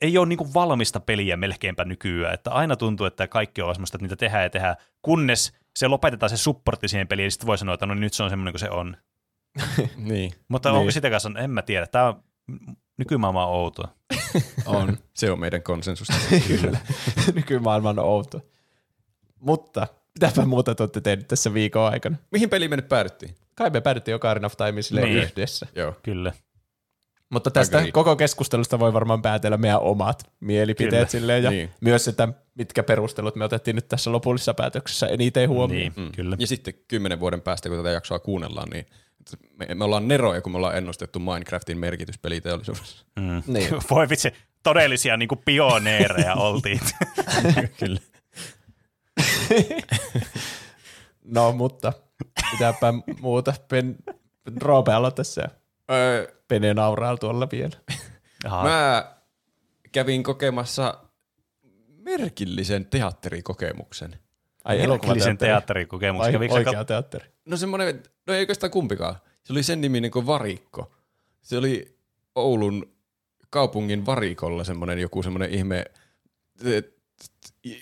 ei 0.00 0.18
ole 0.18 0.26
niin 0.28 0.54
valmista 0.54 1.00
peliä 1.00 1.36
melkeinpä 1.36 1.84
nykyään, 1.84 2.34
että 2.34 2.50
aina 2.50 2.76
tuntuu, 2.76 3.06
että 3.06 3.28
kaikki 3.28 3.62
on 3.62 3.74
semmoista, 3.74 3.96
että 3.96 4.04
niitä 4.04 4.16
tehdään 4.16 4.42
ja 4.42 4.50
tehdään, 4.50 4.76
kunnes 5.02 5.52
se 5.76 5.88
lopetetaan 5.88 6.30
se 6.30 6.36
supportti 6.36 6.88
siihen 6.88 7.08
peliin, 7.08 7.24
ja 7.26 7.30
sitten 7.30 7.46
voi 7.46 7.58
sanoa, 7.58 7.74
että 7.74 7.86
no 7.86 7.94
niin, 7.94 8.00
nyt 8.00 8.12
se 8.14 8.22
on 8.22 8.30
semmoinen 8.30 8.52
kuin 8.52 8.60
se 8.60 8.70
on. 8.70 8.96
niin. 9.96 10.32
Mutta 10.48 10.68
Niin. 10.70 10.78
onko 10.78 10.90
sitä 10.90 11.10
kanssa, 11.10 11.30
en 11.38 11.50
mä 11.50 11.62
tiedä. 11.62 11.86
Tämä 11.86 12.06
on 12.08 12.22
nykymaailma 12.98 13.46
on 13.46 13.52
outoa. 13.54 13.88
On. 14.66 14.98
Se 15.14 15.30
on 15.30 15.40
meidän 15.40 15.62
konsensus. 15.62 16.08
Kyllä. 16.48 16.78
Nykymaailma 17.34 17.90
on 17.90 17.98
outo. 17.98 18.40
Mutta 19.40 19.86
mitäpä 20.20 20.44
muuta 20.46 20.74
te 20.74 20.82
olette 20.82 21.00
tehneet 21.00 21.28
tässä 21.28 21.54
viikon 21.54 21.92
aikana? 21.92 22.16
Mihin 22.30 22.50
peliin 22.50 22.70
me 22.70 22.76
nyt 22.76 22.88
päädyttiin? 22.88 23.34
Kai 23.54 23.70
me 23.70 23.80
päädyttiin 23.80 24.14
Ocarina 24.14 24.46
of 24.46 24.56
Time 24.56 25.02
Niin. 25.06 25.16
yhdessä. 25.16 25.66
Joo. 25.74 25.94
Kyllä. 26.02 26.32
Mutta 27.30 27.50
tästä 27.50 27.78
Agreed. 27.78 27.92
koko 27.92 28.16
keskustelusta 28.16 28.78
voi 28.78 28.92
varmaan 28.92 29.22
päätellä 29.22 29.56
meidän 29.56 29.80
omat 29.80 30.30
mielipiteet 30.40 30.90
Kyllä. 30.90 31.06
silleen, 31.08 31.44
ja 31.44 31.50
Niin. 31.50 31.70
myös, 31.80 32.08
että 32.08 32.28
mitkä 32.54 32.82
perustelut 32.82 33.36
me 33.36 33.44
otettiin 33.44 33.74
nyt 33.76 33.88
tässä 33.88 34.12
lopullisessa 34.12 34.54
päätöksessä 34.54 35.06
eniten 35.06 35.48
huomioon. 35.48 35.92
Niin, 35.96 36.06
Mm. 36.06 36.12
kyllä. 36.12 36.36
Ja 36.38 36.46
sitten 36.46 36.74
kymmenen 36.88 37.20
vuoden 37.20 37.40
päästä, 37.40 37.68
kun 37.68 37.78
tätä 37.78 37.90
jaksoa 37.90 38.18
kuunnellaan, 38.18 38.68
niin 38.70 38.86
me, 39.56 39.74
me 39.74 39.84
ollaan 39.84 40.08
neroja, 40.08 40.40
kun 40.40 40.52
me 40.52 40.56
ollaan 40.56 40.76
ennustettu 40.76 41.18
Minecraftin 41.18 41.78
merkitys 41.78 42.18
peliteollisuudessa. 42.18 43.04
Mm. 43.20 43.42
Niin. 43.46 43.68
Voi 43.90 44.08
vitsi, 44.08 44.32
todellisia 44.62 45.16
niin 45.16 45.28
kuin 45.28 45.40
pioneereja 45.44 46.34
oltiin. 46.46 46.80
Kyllä. 47.80 48.00
No, 51.24 51.52
mutta 51.52 51.92
mitäpä 52.52 52.94
muuta. 53.20 53.54
Pen, 53.68 53.96
Roope 54.60 54.92
aloita 54.92 55.14
tässä. 55.14 55.48
Öö, 55.90 56.32
Pene 56.48 56.74
nauraa 56.74 57.16
tuolla 57.16 57.48
vielä. 57.52 57.76
Aha. 58.44 58.62
mä 58.62 59.14
kävin 59.92 60.22
kokemassa 60.22 61.04
merkillisen 61.98 62.86
teatterikokemuksen. 62.86 64.18
Ai 64.64 64.86
Merkillisen 64.86 65.38
teatterikokemus. 65.38 66.22
Vai 66.22 66.32
Kävikö 66.32 66.54
oikea 66.54 66.84
teatteri? 66.84 67.26
No 67.44 67.56
semmoinen, 67.56 68.02
no 68.26 68.34
ei 68.34 68.40
oikeastaan 68.40 68.70
kumpikaan. 68.70 69.16
Se 69.44 69.52
oli 69.52 69.62
sen 69.62 69.80
niminen 69.80 70.10
kuin 70.10 70.26
Varikko. 70.26 70.92
Se 71.42 71.58
oli 71.58 71.98
Oulun 72.34 72.92
kaupungin 73.50 74.06
varikolla 74.06 74.64
semmoinen 74.64 74.98
joku 74.98 75.22
semmoinen 75.22 75.50
ihme 75.50 75.84
eh, 76.64 76.84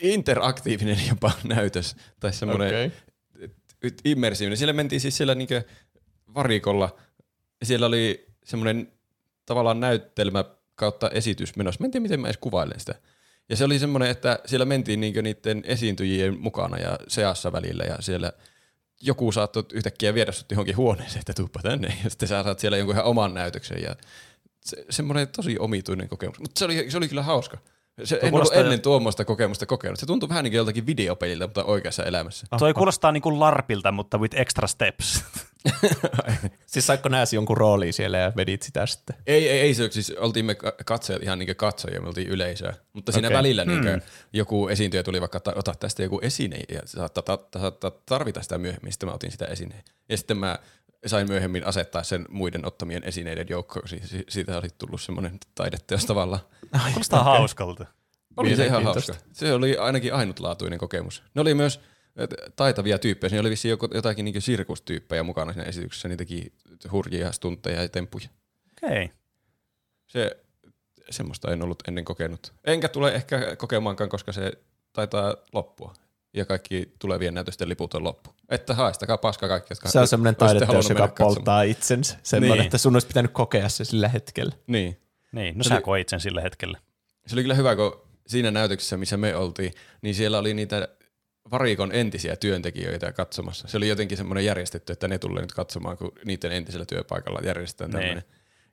interaktiivinen 0.02 0.98
jopa 1.08 1.32
näytös. 1.54 1.96
Tai 2.20 2.32
semmoinen 2.32 2.68
okay. 2.68 3.90
immersiivinen. 4.04 4.56
Siellä 4.56 4.72
mentiin 4.72 5.00
siis 5.00 5.16
siellä 5.16 5.34
niinkö 5.34 5.62
varikolla. 6.34 6.96
Siellä 7.62 7.86
oli 7.86 8.26
semmoinen 8.44 8.92
tavallaan 9.46 9.80
näyttelmä 9.80 10.44
kautta 10.74 11.10
esitys 11.10 11.56
menossa. 11.56 11.80
Mä 11.80 11.84
en 11.84 11.90
tiedä, 11.90 12.02
miten 12.02 12.20
mä 12.20 12.26
edes 12.26 12.38
kuvailen 12.40 12.80
sitä. 12.80 12.94
Ja 13.48 13.56
se 13.56 13.64
oli 13.64 13.78
semmoinen, 13.78 14.10
että 14.10 14.38
siellä 14.46 14.64
mentiin 14.66 15.00
niinkö 15.00 15.22
niiden 15.22 15.62
esiintyjien 15.66 16.40
mukana 16.40 16.78
ja 16.78 16.98
seassa 17.08 17.52
välillä 17.52 17.84
ja 17.84 17.96
siellä 18.00 18.32
joku 19.00 19.32
saattoi 19.32 19.64
yhtäkkiä 19.72 20.14
viedä 20.14 20.32
sut 20.32 20.50
johonkin 20.50 20.76
huoneeseen, 20.76 21.20
että 21.20 21.34
tuuppa 21.34 21.60
tänne 21.62 21.96
ja 22.04 22.10
sitten 22.10 22.28
sä 22.28 22.42
saat 22.42 22.58
siellä 22.58 22.76
jonkun 22.76 22.94
ihan 22.94 23.06
oman 23.06 23.34
näytöksen 23.34 23.82
ja 23.82 23.96
se, 24.64 24.84
semmoinen 24.90 25.28
tosi 25.28 25.58
omituinen 25.58 26.08
kokemus. 26.08 26.40
Mutta 26.40 26.58
se 26.58 26.64
oli, 26.64 26.90
se 26.90 26.96
oli 26.96 27.08
kyllä 27.08 27.22
hauska. 27.22 27.58
Se, 28.04 28.18
en 28.22 28.34
ollut 28.34 28.54
ennen 28.54 28.80
tuommoista 28.80 29.24
kokemusta 29.24 29.66
kokenut. 29.66 29.98
Se 29.98 30.06
tuntui 30.06 30.28
vähän 30.28 30.44
niin 30.44 30.52
kuin 30.52 30.56
joltakin 30.56 30.86
videopeliltä, 30.86 31.46
mutta 31.46 31.64
oikeassa 31.64 32.04
elämässä. 32.04 32.46
Toi 32.58 32.74
kuulostaa 32.74 33.12
niin 33.12 33.22
kuin 33.22 33.40
LARPilta, 33.40 33.92
mutta 33.92 34.18
with 34.18 34.40
extra 34.40 34.66
steps. 34.68 35.24
Siis 36.66 36.86
saiko 36.86 37.08
nääsi 37.08 37.36
jonkun 37.36 37.56
rooliin 37.56 37.92
siellä 37.92 38.18
ja 38.18 38.32
vedit 38.36 38.62
sitä 38.62 38.86
sitten? 38.86 39.16
Ei, 39.26 39.48
ei, 39.48 39.60
ei 39.60 39.74
se, 39.74 39.90
siis 39.90 40.12
oltiin 40.18 40.44
me 40.44 40.54
ka- 40.54 40.72
katsojat 40.86 41.22
ihan 41.22 41.38
niin 41.38 41.56
katsojia, 41.56 42.00
me 42.00 42.08
oltiin 42.08 42.28
yleisöä. 42.28 42.74
Mutta 42.92 43.12
siinä 43.12 43.28
Okei. 43.28 43.38
välillä 43.38 43.64
niin 43.64 44.02
joku 44.32 44.68
esiintyjä 44.68 45.02
tuli 45.02 45.20
vaikka, 45.20 45.38
että 45.38 45.52
ota 45.56 45.74
tästä 45.80 46.02
joku 46.02 46.20
esine 46.22 46.60
ja 46.68 46.80
saattaa 46.84 47.22
ta- 47.22 47.36
ta- 47.50 47.58
saattaa 47.60 47.90
tarvita 48.06 48.42
sitä 48.42 48.58
myöhemmin. 48.58 48.92
Sitten 48.92 49.08
mä 49.08 49.14
otin 49.14 49.30
sitä 49.32 49.44
esineen. 49.44 49.82
Ja 50.08 50.16
sitten 50.16 50.38
mä 50.38 50.58
sain 51.06 51.28
myöhemmin 51.28 51.66
asettaa 51.66 52.02
sen 52.02 52.26
muiden 52.28 52.66
ottamien 52.66 53.04
esineiden 53.04 53.46
joukkoon. 53.50 53.88
Si- 53.88 54.02
si- 54.04 54.24
siitä 54.28 54.58
oli 54.58 54.68
tullut 54.78 55.00
semmoinen 55.02 55.38
taideteos 55.54 56.04
tavallaan. 56.06 56.42
Kuulostaa 56.90 57.24
hauskalta. 57.24 57.86
Oli 58.36 58.56
se 58.56 58.66
ihan 58.66 58.84
hauska. 58.84 59.14
Se 59.32 59.52
oli 59.52 59.76
ainakin 59.76 60.14
ainutlaatuinen 60.14 60.78
kokemus. 60.78 61.22
Ne 61.34 61.40
oli 61.40 61.54
myös 61.54 61.80
taitavia 62.56 62.98
tyyppejä. 62.98 63.28
Siinä 63.28 63.40
oli 63.40 63.50
vissiin 63.50 63.70
joku- 63.70 63.88
jotakin 63.94 64.24
niin 64.24 64.42
sirkustyyppejä 64.42 65.22
mukana 65.22 65.52
siinä 65.52 65.68
esityksessä. 65.68 66.08
Ne 66.08 66.16
teki 66.16 66.52
hurjia 66.92 67.32
stuntteja 67.32 67.82
ja 67.82 67.88
temppuja. 67.88 68.28
Okei. 68.84 69.04
Okay. 69.04 69.16
Se, 70.06 70.36
semmoista 71.10 71.52
en 71.52 71.62
ollut 71.62 71.82
ennen 71.88 72.04
kokenut. 72.04 72.52
Enkä 72.64 72.88
tule 72.88 73.14
ehkä 73.14 73.56
kokemaankaan, 73.56 74.10
koska 74.10 74.32
se 74.32 74.52
taitaa 74.92 75.34
loppua. 75.52 75.94
Ja 76.34 76.44
kaikki 76.44 76.92
tulevien 76.98 77.34
näytösten 77.34 77.68
liput 77.68 77.94
on 77.94 78.04
loppu. 78.04 78.30
Että 78.48 78.74
haistakaa 78.74 79.18
paska 79.18 79.48
kaikki, 79.48 79.72
jotka 79.72 79.88
Se 79.88 79.98
on 80.00 80.08
semmoinen 80.08 80.36
taideteos, 80.36 80.88
joka 80.88 81.08
katsomaan. 81.08 81.34
polttaa 81.34 81.62
itsensä. 81.62 82.16
Semmoinen, 82.22 82.58
Niin. 82.58 82.66
että 82.66 82.78
sun 82.78 82.94
olisi 82.94 83.06
pitänyt 83.06 83.30
kokea 83.30 83.68
se 83.68 83.84
sillä 83.84 84.08
hetkellä. 84.08 84.52
Niin. 84.66 85.00
Niin, 85.32 85.58
no 85.58 85.64
Se 85.64 85.68
sä 85.68 85.74
oli- 85.74 85.82
koit 85.82 86.08
sen 86.08 86.20
sillä 86.20 86.40
hetkellä. 86.40 86.78
Se 87.26 87.34
oli 87.34 87.42
kyllä 87.42 87.54
hyvä, 87.54 87.76
kun 87.76 88.00
siinä 88.26 88.50
näytöksessä, 88.50 88.96
missä 88.96 89.16
me 89.16 89.36
oltiin, 89.36 89.72
niin 90.02 90.14
siellä 90.14 90.38
oli 90.38 90.54
niitä 90.54 90.88
varikon 91.50 91.92
entisiä 91.92 92.36
työntekijöitä 92.36 93.12
katsomassa. 93.12 93.68
Se 93.68 93.76
oli 93.76 93.88
jotenkin 93.88 94.18
semmoinen 94.18 94.44
järjestetty, 94.44 94.92
että 94.92 95.08
ne 95.08 95.18
tulee 95.18 95.42
nyt 95.42 95.52
katsomaan, 95.52 95.96
kun 95.96 96.12
niiden 96.24 96.52
entisellä 96.52 96.86
työpaikalla 96.86 97.40
järjestetään 97.44 97.90
Niin. 97.90 98.00
tämmöinen. 98.00 98.24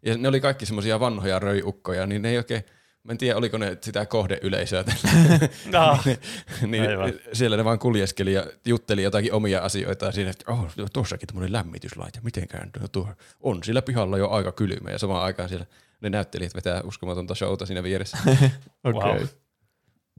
Ja 0.06 0.18
ne 0.18 0.28
oli 0.28 0.42
kaikki 0.42 0.66
semmoisia 0.66 1.00
vanhoja 1.00 1.40
röiukkoja, 1.40 2.06
niin 2.06 2.22
ne 2.22 2.30
ei 2.30 2.38
oikein, 2.38 2.64
mä 3.04 3.12
en 3.12 3.18
tiedä, 3.18 3.38
oliko 3.38 3.58
ne 3.58 3.78
sitä 3.82 4.06
kohdeyleisöä 4.06 4.84
tällä. 4.84 5.50
Ah, 5.80 6.06
niin 6.68 6.90
Aivan. 6.90 7.14
siellä 7.34 7.58
ne 7.58 7.66
vaan 7.66 7.80
kuljeskeli 7.80 8.34
ja 8.34 8.46
jutteli 8.66 9.04
jotakin 9.04 9.34
omia 9.34 9.60
asioita 9.62 10.12
siinä, 10.12 10.30
että 10.30 10.52
oh, 10.52 10.68
tuossakin 10.94 11.28
tämmöinen 11.28 11.54
lämmityslaite, 11.54 12.20
mitenkään 12.24 12.72
tuo- 12.80 12.88
tuo 12.88 13.08
on 13.42 13.64
sillä 13.64 13.82
pihalla 13.82 14.18
jo 14.18 14.30
aika 14.30 14.52
kylmä 14.52 14.90
ja 14.92 15.00
samaan 15.00 15.24
aikaan 15.24 15.50
siellä 15.50 15.66
ne 16.02 16.10
näyttelijät 16.10 16.56
vetää 16.56 16.82
uskomatonta 16.82 17.36
showta 17.36 17.66
siinä 17.66 17.84
vieressä. 17.84 18.18
Okei. 18.26 18.50
Okay. 18.84 19.20
Wow. 19.20 19.28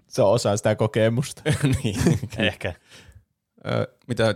Se 0.08 0.22
on 0.22 0.32
osa 0.32 0.56
sitä 0.56 0.74
kokemusta. 0.74 1.42
niin. 1.82 2.00
ehkä. 2.38 2.74
Ö, 3.66 3.88
mitä 4.08 4.34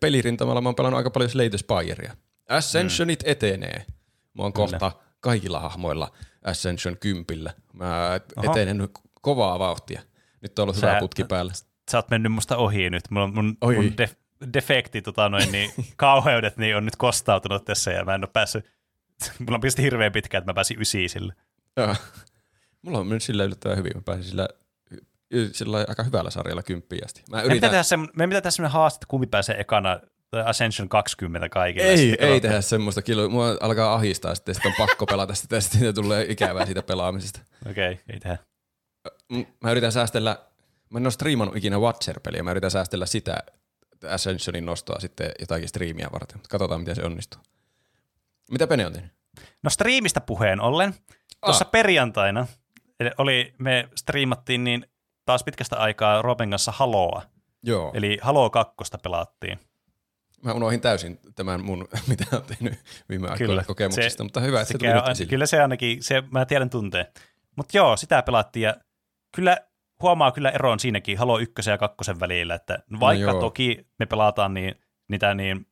pelirintamalla 0.00 0.60
mä 0.60 0.68
oon 0.68 0.74
pelannut 0.74 0.98
aika 0.98 1.10
paljon 1.10 1.30
Slay 1.30 1.50
the 1.50 1.58
Spirea. 1.58 2.16
Ascensionit 2.48 3.22
mm. 3.22 3.30
etenee. 3.30 3.86
Mä 4.34 4.42
oon 4.42 4.52
Kyllä. 4.52 4.66
kohta 4.66 4.92
kaikilla 5.20 5.60
hahmoilla 5.60 6.12
Ascension 6.44 6.96
kympillä. 6.98 7.54
Mä 7.72 8.20
Oho. 8.36 8.50
etenen 8.50 8.78
nyt 8.78 8.90
kovaa 9.20 9.58
vauhtia. 9.58 10.02
Nyt 10.40 10.58
on 10.58 10.62
ollut 10.62 10.76
Sä- 10.76 10.88
hyvä 10.88 11.00
putki 11.00 11.24
päällä. 11.24 11.52
Sä 11.90 11.98
oot 11.98 12.10
mennyt 12.10 12.32
musta 12.32 12.56
ohi 12.56 12.90
nyt. 12.90 13.02
Mulla 13.10 13.24
on 13.24 13.34
mun, 13.34 13.56
Oi. 13.60 13.74
mun 13.74 13.84
def- 13.84 14.48
defekti, 14.52 15.02
tota 15.02 15.28
noin, 15.28 15.52
niin, 15.52 15.70
kauheudet 15.96 16.56
niin 16.56 16.76
on 16.76 16.84
nyt 16.84 16.96
kostautunut 16.96 17.64
tässä 17.64 17.90
ja 17.90 18.04
mä 18.04 18.14
en 18.14 18.24
ole 18.24 18.30
päässyt, 18.32 18.64
mulla 19.38 19.54
on 19.54 19.60
pisti 19.60 19.82
hirveän 19.82 20.12
pitkään, 20.12 20.42
että 20.42 20.50
mä 20.50 20.54
pääsin 20.54 20.80
ysiin 20.80 21.10
sille. 21.10 21.32
Joo. 21.76 21.96
Mulla 22.82 22.98
on 22.98 23.06
mennyt 23.06 23.22
sillä 23.22 23.44
yllättävän 23.44 23.78
hyvin. 23.78 23.92
Mä 23.94 24.02
pääsin 24.04 24.24
sillä, 24.24 24.48
sillä 25.52 25.84
aika 25.88 26.02
hyvällä 26.02 26.30
sarjalla 26.30 26.62
kymppiin 26.62 27.04
asti. 27.04 27.22
Mä 27.30 27.36
Meidän 27.36 27.52
pitää 27.52 27.68
yritän, 27.68 27.84
tehdä, 27.84 28.12
meidän 28.16 28.30
pitää 28.30 28.40
tehdä 28.40 28.50
semmoinen 28.50 28.72
haaste, 28.72 28.96
että 28.96 29.06
kumpi 29.08 29.26
pääsee 29.26 29.60
ekana 29.60 30.00
Ascension 30.44 30.88
20 30.88 31.48
kaikille. 31.48 31.88
ei, 31.88 32.16
ei 32.18 32.40
tehdä 32.40 32.60
semmoista 32.60 33.02
kiloa. 33.02 33.28
Mua 33.28 33.56
alkaa 33.60 33.94
ahistaa 33.94 34.34
sitten, 34.34 34.54
sitten 34.54 34.70
on 34.70 34.86
pakko 34.86 35.06
pelata 35.06 35.34
sitä 35.34 35.56
ja 35.56 35.60
sitten 35.60 35.94
tulee 35.94 36.26
ikävää 36.28 36.66
siitä 36.66 36.82
pelaamisesta. 36.82 37.40
Okei, 37.70 37.92
okay, 37.92 38.04
ei 38.12 38.20
tehdä. 38.20 38.38
Mä 39.64 39.70
yritän 39.70 39.92
säästellä, 39.92 40.38
mä 40.90 40.98
en 40.98 41.06
ole 41.06 41.10
striimannut 41.10 41.56
ikinä 41.56 41.76
Watcher-peliä, 41.76 42.42
mä 42.42 42.50
yritän 42.50 42.70
säästellä 42.70 43.06
sitä 43.06 43.38
Ascensionin 44.08 44.66
nostoa 44.66 45.00
sitten 45.00 45.30
jotakin 45.40 45.68
striimiä 45.68 46.08
varten, 46.12 46.40
katsotaan 46.48 46.80
miten 46.80 46.96
se 46.96 47.02
onnistuu. 47.02 47.40
Mitä 48.50 48.66
Pene 48.66 48.86
on 48.86 48.92
tehnyt? 48.92 49.12
No 49.62 49.70
striimistä 49.70 50.20
puheen 50.20 50.60
ollen, 50.60 50.94
tuossa 51.44 51.64
Ah. 51.64 51.70
perjantaina 51.70 52.46
oli, 53.18 53.54
me 53.58 53.88
striimattiin 53.96 54.64
niin 54.64 54.86
taas 55.28 55.44
pitkästä 55.44 55.76
aikaa 55.76 56.22
Roben 56.22 56.50
kanssa 56.50 56.72
Haloa. 56.72 57.22
Joo. 57.62 57.90
Eli 57.94 58.18
Halo 58.22 58.50
2 58.50 58.74
pelattiin. 59.02 59.58
mä 60.44 60.52
unohdin 60.52 60.80
täysin 60.80 61.20
tämän 61.34 61.64
mun, 61.64 61.88
mitä 62.08 62.24
olen 62.32 62.44
tehnyt 62.44 62.74
viime 63.08 63.28
aikoina 63.28 63.64
kokemuksista, 63.64 64.16
Se- 64.16 64.22
mutta 64.22 64.40
hyvä, 64.40 64.60
että 64.60 64.68
se, 64.72 64.72
Se 64.72 64.78
tuli 64.78 64.90
käy, 65.16 65.26
kyllä 65.28 65.46
se 65.46 65.62
ainakin, 65.62 66.02
se, 66.02 66.22
mä 66.30 66.44
tiedän 66.44 66.70
tunteen. 66.70 67.06
Mutta 67.56 67.76
joo, 67.78 67.96
sitä 67.96 68.22
pelattiin 68.22 68.62
ja 68.62 68.76
kyllä 69.34 69.56
huomaa 70.02 70.32
kyllä 70.32 70.50
eron 70.50 70.80
siinäkin 70.80 71.18
Halo 71.18 71.38
1 71.38 71.70
ja 71.70 71.78
2 71.78 71.96
välillä, 72.20 72.54
että 72.54 72.78
vaikka 73.00 73.26
No 73.26 73.32
joo. 73.32 73.40
toki 73.40 73.86
me 73.98 74.06
pelataan 74.06 74.54
niin, 74.54 74.74
niitä 75.08 75.34
niin 75.34 75.66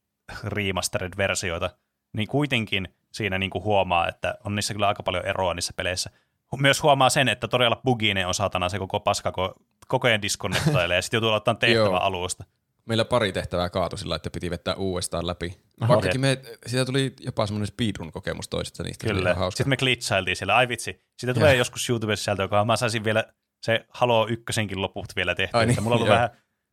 remastered-versioita, 0.45 1.71
niin 2.13 2.29
kuitenkin 2.29 2.89
siinä 3.13 3.39
niin 3.39 3.51
kuin 3.51 3.65
huomaa, 3.65 4.09
että 4.09 4.35
on 4.45 4.55
niissä 4.55 4.75
kyllä 4.75 4.89
aika 4.89 5.03
paljon 5.03 5.27
eroa 5.27 5.55
niissä 5.55 5.73
peleissä. 5.77 6.11
Myös 6.59 6.83
huomaa 6.83 7.11
sen, 7.11 7.29
että 7.29 7.49
todella 7.49 7.81
buginen 7.85 8.27
on 8.27 8.35
saatana 8.35 8.69
se 8.69 8.79
koko 8.79 9.01
paska, 9.01 9.33
kun 9.33 9.55
koko 9.89 10.09
ajan 10.09 10.23
diskonnektailee 10.23 10.97
ja 10.97 11.03
sitten 11.03 11.19
joutuu 11.19 11.33
ottaa 11.33 11.55
tehtävä 11.65 11.99
alusta. 11.99 12.45
Meillä 12.87 13.05
pari 13.05 13.33
tehtävää 13.33 13.71
kaatui 13.71 13.99
sillä, 13.99 14.17
että 14.17 14.31
piti 14.31 14.51
vettää 14.51 14.75
uudestaan 14.75 15.27
läpi. 15.27 15.59
Vaikkakin 15.89 16.21
me, 16.21 16.39
siitä 16.67 16.85
tuli 16.85 17.13
jopa 17.21 17.47
semmoinen 17.47 17.67
speedrun-kokemus 17.67 18.49
toisesta 18.49 18.83
niistä. 18.83 19.07
Oli 19.07 19.15
Kyllä. 19.15 19.35
hauska. 19.35 19.57
Sitten 19.57 19.71
me 19.71 19.77
glitchailtiin 19.77 20.37
siellä. 20.37 20.57
Ai 20.57 20.69
vitsi. 20.69 21.03
Siitä 21.19 21.35
tulee 21.35 21.53
Joo. 21.53 21.59
joskus 21.59 21.89
YouTubessa 21.91 22.25
sieltä, 22.25 22.43
joka 22.43 22.65
mä 22.65 22.77
saisin 22.77 23.05
vielä 23.05 23.25
se 23.63 23.87
Halo 23.89 24.27
ykkösenkin 24.29 24.83
loput 24.83 25.07
vielä 25.17 25.35
tehtyä. 25.35 25.61
Ai 25.61 25.67
niin, 25.67 25.83
Mulla 25.83 25.97
on 25.97 26.01
ollut 26.01 26.15
vähän, 26.15 26.31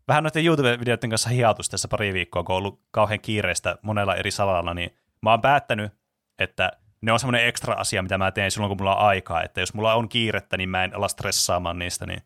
vähän 0.08 0.24
noiden 0.24 0.46
YouTube-videoiden 0.46 1.10
kanssa 1.10 1.30
hiatus 1.30 1.70
tässä 1.70 1.88
pari 1.88 2.14
viikkoa, 2.14 2.44
kun 2.44 2.56
on 2.56 2.58
ollut 2.58 2.82
kauhean 2.92 3.20
kiireistä 3.20 3.78
monella 3.82 4.16
eri 4.16 4.32
salalla, 4.32 4.74
niin 4.74 4.98
mä 5.22 5.32
oon 5.32 5.42
päättänyt, 5.42 5.92
että 6.40 6.72
ne 7.04 7.12
on 7.12 7.20
semmoinen 7.20 7.48
ekstra 7.48 7.74
asia, 7.74 8.02
mitä 8.02 8.18
mä 8.18 8.32
teen 8.32 8.52
silloin, 8.52 8.70
kun 8.70 8.78
mulla 8.78 8.96
on 8.96 9.06
aikaa. 9.08 9.44
Että 9.44 9.60
jos 9.60 9.74
mulla 9.74 9.94
on 9.94 10.10
kiirettä, 10.10 10.58
niin 10.58 10.70
mä 10.70 10.84
en 10.84 10.96
ala 10.96 11.08
stressaamaan 11.08 11.80
niistä, 11.80 12.06
niin 12.06 12.22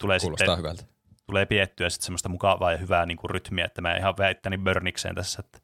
tulee 0.00 0.18
Kuulostaa 0.18 0.46
sitten 0.46 0.58
hyvältä. 0.58 0.84
tulee 1.26 1.46
piettyä 1.46 1.90
sitten 1.90 2.04
semmoista 2.04 2.28
mukavaa 2.28 2.72
ja 2.72 2.78
hyvää 2.78 3.06
niin 3.06 3.16
kuin 3.16 3.30
rytmiä, 3.30 3.64
että 3.64 3.80
mä 3.80 3.92
en 3.92 3.98
ihan 3.98 4.14
väittäni 4.18 4.58
börnikseen 4.58 5.14
tässä, 5.14 5.42
että 5.44 5.58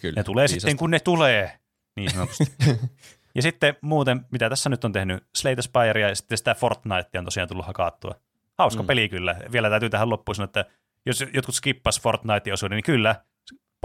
Kyllä, 0.00 0.14
ne 0.16 0.24
tulee 0.24 0.42
viisasta. 0.42 0.60
sitten, 0.60 0.76
kun 0.76 0.90
ne 0.90 1.00
tulee, 1.00 1.58
niin 1.96 2.10
sanotusti. 2.10 2.44
ja 3.36 3.42
sitten 3.42 3.76
muuten, 3.80 4.26
mitä 4.30 4.48
tässä 4.50 4.70
nyt 4.70 4.84
on 4.84 4.92
tehnyt, 4.92 5.24
Slay 5.36 5.54
the 5.54 5.62
Spire 5.62 6.00
ja 6.00 6.14
sitten 6.14 6.38
sitä 6.38 6.54
Fortnitea 6.54 7.18
on 7.18 7.24
tosiaan 7.24 7.48
tullut 7.48 7.66
hakattua. 7.66 8.14
Hauska 8.58 8.82
mm. 8.82 8.86
peli 8.86 9.08
kyllä. 9.08 9.36
Vielä 9.52 9.70
täytyy 9.70 9.90
tähän 9.90 10.10
loppuun 10.10 10.34
sanoa, 10.34 10.44
että 10.44 10.64
jos 11.06 11.24
jotkut 11.34 11.54
skippas 11.54 12.00
Fortnite-osuuden, 12.00 12.76
niin 12.76 12.84
kyllä, 12.84 13.14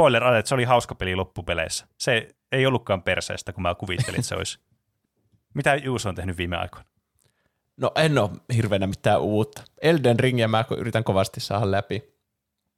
spoiler 0.01 0.23
alert, 0.23 0.45
se 0.47 0.53
oli 0.55 0.63
hauska 0.63 0.95
peli 0.95 1.15
loppupeleissä. 1.15 1.87
Se 1.97 2.27
ei 2.51 2.65
ollutkaan 2.65 3.03
perseestä, 3.03 3.53
kun 3.53 3.61
mä 3.61 3.75
kuvittelin, 3.75 4.19
että 4.19 4.27
se 4.29 4.35
olisi. 4.35 4.59
Mitä 5.53 5.75
Juuso 5.75 6.09
on 6.09 6.15
tehnyt 6.15 6.37
viime 6.37 6.57
aikoina? 6.57 6.85
No 7.77 7.91
en 7.95 8.17
ole 8.17 8.29
hirveänä 8.55 8.87
mitään 8.87 9.21
uutta. 9.21 9.63
Elden 9.81 10.19
Ringia 10.19 10.47
mä 10.47 10.65
yritän 10.77 11.03
kovasti 11.03 11.39
saada 11.39 11.71
läpi. 11.71 12.03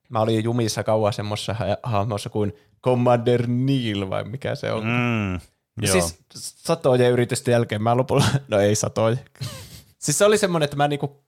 Mä 0.09 0.19
olin 0.19 0.43
jumissa 0.43 0.83
kauan 0.83 1.13
semmoisessa 1.13 1.53
ha- 1.53 1.77
hahmossa 1.83 2.29
kuin 2.29 2.53
Commander 2.83 3.47
Neil, 3.47 4.09
vai 4.09 4.23
mikä 4.23 4.55
se 4.55 4.71
on. 4.71 4.83
Mm, 4.85 5.33
Ja 5.81 5.91
siis 5.91 6.19
satojen 6.35 7.11
yritysten 7.11 7.51
jälkeen 7.51 7.81
mä 7.83 7.97
lopulla, 7.97 8.25
no 8.47 8.59
ei 8.59 8.75
satoja. 8.75 9.17
siis 10.03 10.17
se 10.17 10.25
oli 10.25 10.37
semmoinen, 10.37 10.65
että 10.65 10.77
mä 10.77 10.87
niinku, 10.87 11.22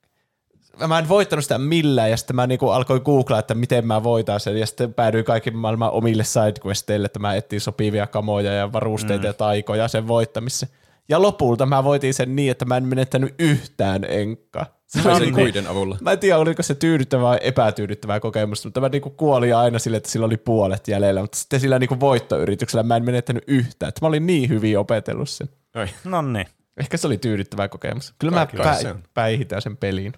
mä 0.88 1.00
en 1.00 1.10
voittanut 1.10 1.45
sitä 1.45 1.58
millään, 1.58 2.10
ja 2.10 2.18
sitten 2.18 2.36
mä 2.36 2.48
niinku 2.48 2.70
alkoin 2.70 3.02
googlaa, 3.06 3.40
että 3.40 3.56
miten 3.56 3.88
mä 3.88 4.04
voitan 4.04 4.40
sen, 4.40 4.58
ja 4.58 4.66
sitten 4.66 4.94
päädyin 4.94 5.26
kaikki 5.26 5.52
maailman 5.52 5.92
omille 5.92 6.24
sidequesteille, 6.24 7.06
että 7.06 7.20
mä 7.20 7.36
etsin 7.36 7.62
sopivia 7.62 8.08
kamoja 8.08 8.54
ja 8.54 8.74
varusteita 8.74 9.24
mm. 9.24 9.28
ja 9.28 9.34
taikoja 9.34 9.88
sen 9.88 10.08
voittamisessa. 10.08 10.68
Ja 11.10 11.22
lopulta 11.22 11.66
mä 11.66 11.84
voitin 11.84 12.14
sen 12.14 12.36
niin, 12.36 12.52
että 12.52 12.66
mä 12.66 12.78
en 12.78 12.84
menettänyt 12.84 13.36
yhtään 13.40 14.04
enkkaa. 14.10 14.66
Se 14.88 15.10
oli 15.10 15.20
sen 15.20 15.34
kuiden 15.34 15.68
avulla. 15.68 15.98
Mä 16.02 16.12
en 16.12 16.20
tiedä, 16.20 16.38
oliko 16.38 16.64
se 16.64 16.76
tyydyttävää 16.76 17.24
vai 17.24 17.40
epätyydyttävää 17.42 18.20
kokemusta, 18.20 18.68
mutta 18.68 18.82
mä 18.82 18.90
niinku 18.90 19.10
kuolin 19.10 19.56
aina 19.56 19.80
sille, 19.80 19.98
että 19.98 20.10
sillä 20.10 20.26
oli 20.26 20.38
puolet 20.38 20.88
jäljellä, 20.88 21.22
mutta 21.22 21.38
sitten 21.38 21.60
sillä 21.60 21.80
niinku 21.80 22.00
voittoyrityksellä 22.00 22.84
mä 22.84 22.95
en 22.95 23.06
menettänyt 23.06 23.44
yhtään. 23.48 23.88
Että 23.88 24.00
mä 24.02 24.08
olin 24.08 24.28
niin 24.28 24.50
hyvin 24.50 24.80
opetellut 24.80 25.30
sen. 25.30 25.50
Oi. 25.76 25.88
No 26.04 26.22
niin. 26.22 26.48
Ehkä 26.78 26.98
se 26.98 27.08
oli 27.08 27.18
tyydyttävä 27.18 27.68
kokemus. 27.68 28.14
Kyllä 28.20 28.34
mä 28.34 28.45
Kyllä 28.45 28.64
pä- 28.64 28.98
päihitän 29.14 29.62
sen 29.62 29.78
peliin. 29.78 30.14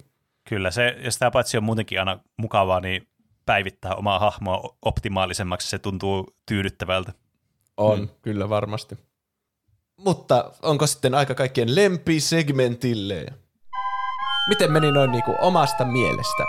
Kyllä, 0.50 0.72
se, 0.72 0.96
ja 1.04 1.12
sitä 1.12 1.32
paitsi 1.32 1.58
on 1.58 1.64
muutenkin 1.64 2.00
aina 2.00 2.20
mukavaa, 2.38 2.80
niin 2.80 3.08
päivittää 3.46 3.96
omaa 3.96 4.20
hahmoa 4.20 4.78
optimaalisemmaksi, 4.86 5.70
se 5.70 5.80
tuntuu 5.80 6.36
tyydyttävältä. 6.46 7.14
On, 7.78 7.98
Hmm. 7.98 8.08
mm. 8.08 8.14
kyllä 8.22 8.50
varmasti. 8.50 8.98
Mutta 9.98 10.52
onko 10.62 10.88
sitten 10.88 11.14
aika 11.16 11.36
kaikkien 11.36 11.76
lempisegmentille? 11.76 13.26
Miten 14.50 14.72
meni 14.72 14.92
noin 14.92 15.12
niinku 15.12 15.36
omasta 15.42 15.86
mielestä? 15.86 16.44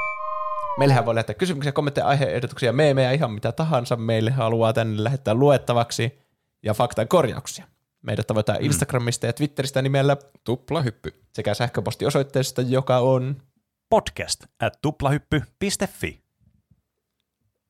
Meillähän 0.78 1.06
voi 1.06 1.14
lähettää 1.14 1.34
kysymyksiä, 1.34 1.72
kommentteja, 1.72 2.06
aiheehdotuksia, 2.06 2.72
meemejä, 2.72 3.12
ihan 3.12 3.32
mitä 3.32 3.52
tahansa 3.52 3.96
meille 3.96 4.30
haluaa 4.30 4.72
tänne 4.72 5.04
lähettää 5.04 5.34
luettavaksi 5.34 6.18
ja 6.62 6.74
faktan 6.74 7.08
korjauksia. 7.08 7.64
Meidät 8.02 8.26
tavoitetaan 8.26 8.62
Instagramista 8.64 9.26
ja 9.26 9.32
Twitteristä 9.32 9.82
nimellä 9.82 10.16
Tupla 10.44 10.82
hyppy. 10.82 11.14
sekä 11.32 11.54
sähköpostiosoitteesta, 11.54 12.62
joka 12.62 12.98
on 12.98 13.42
Podcast 13.90 14.46
at 14.60 14.78
tuplahyppy.fi. 14.82 16.20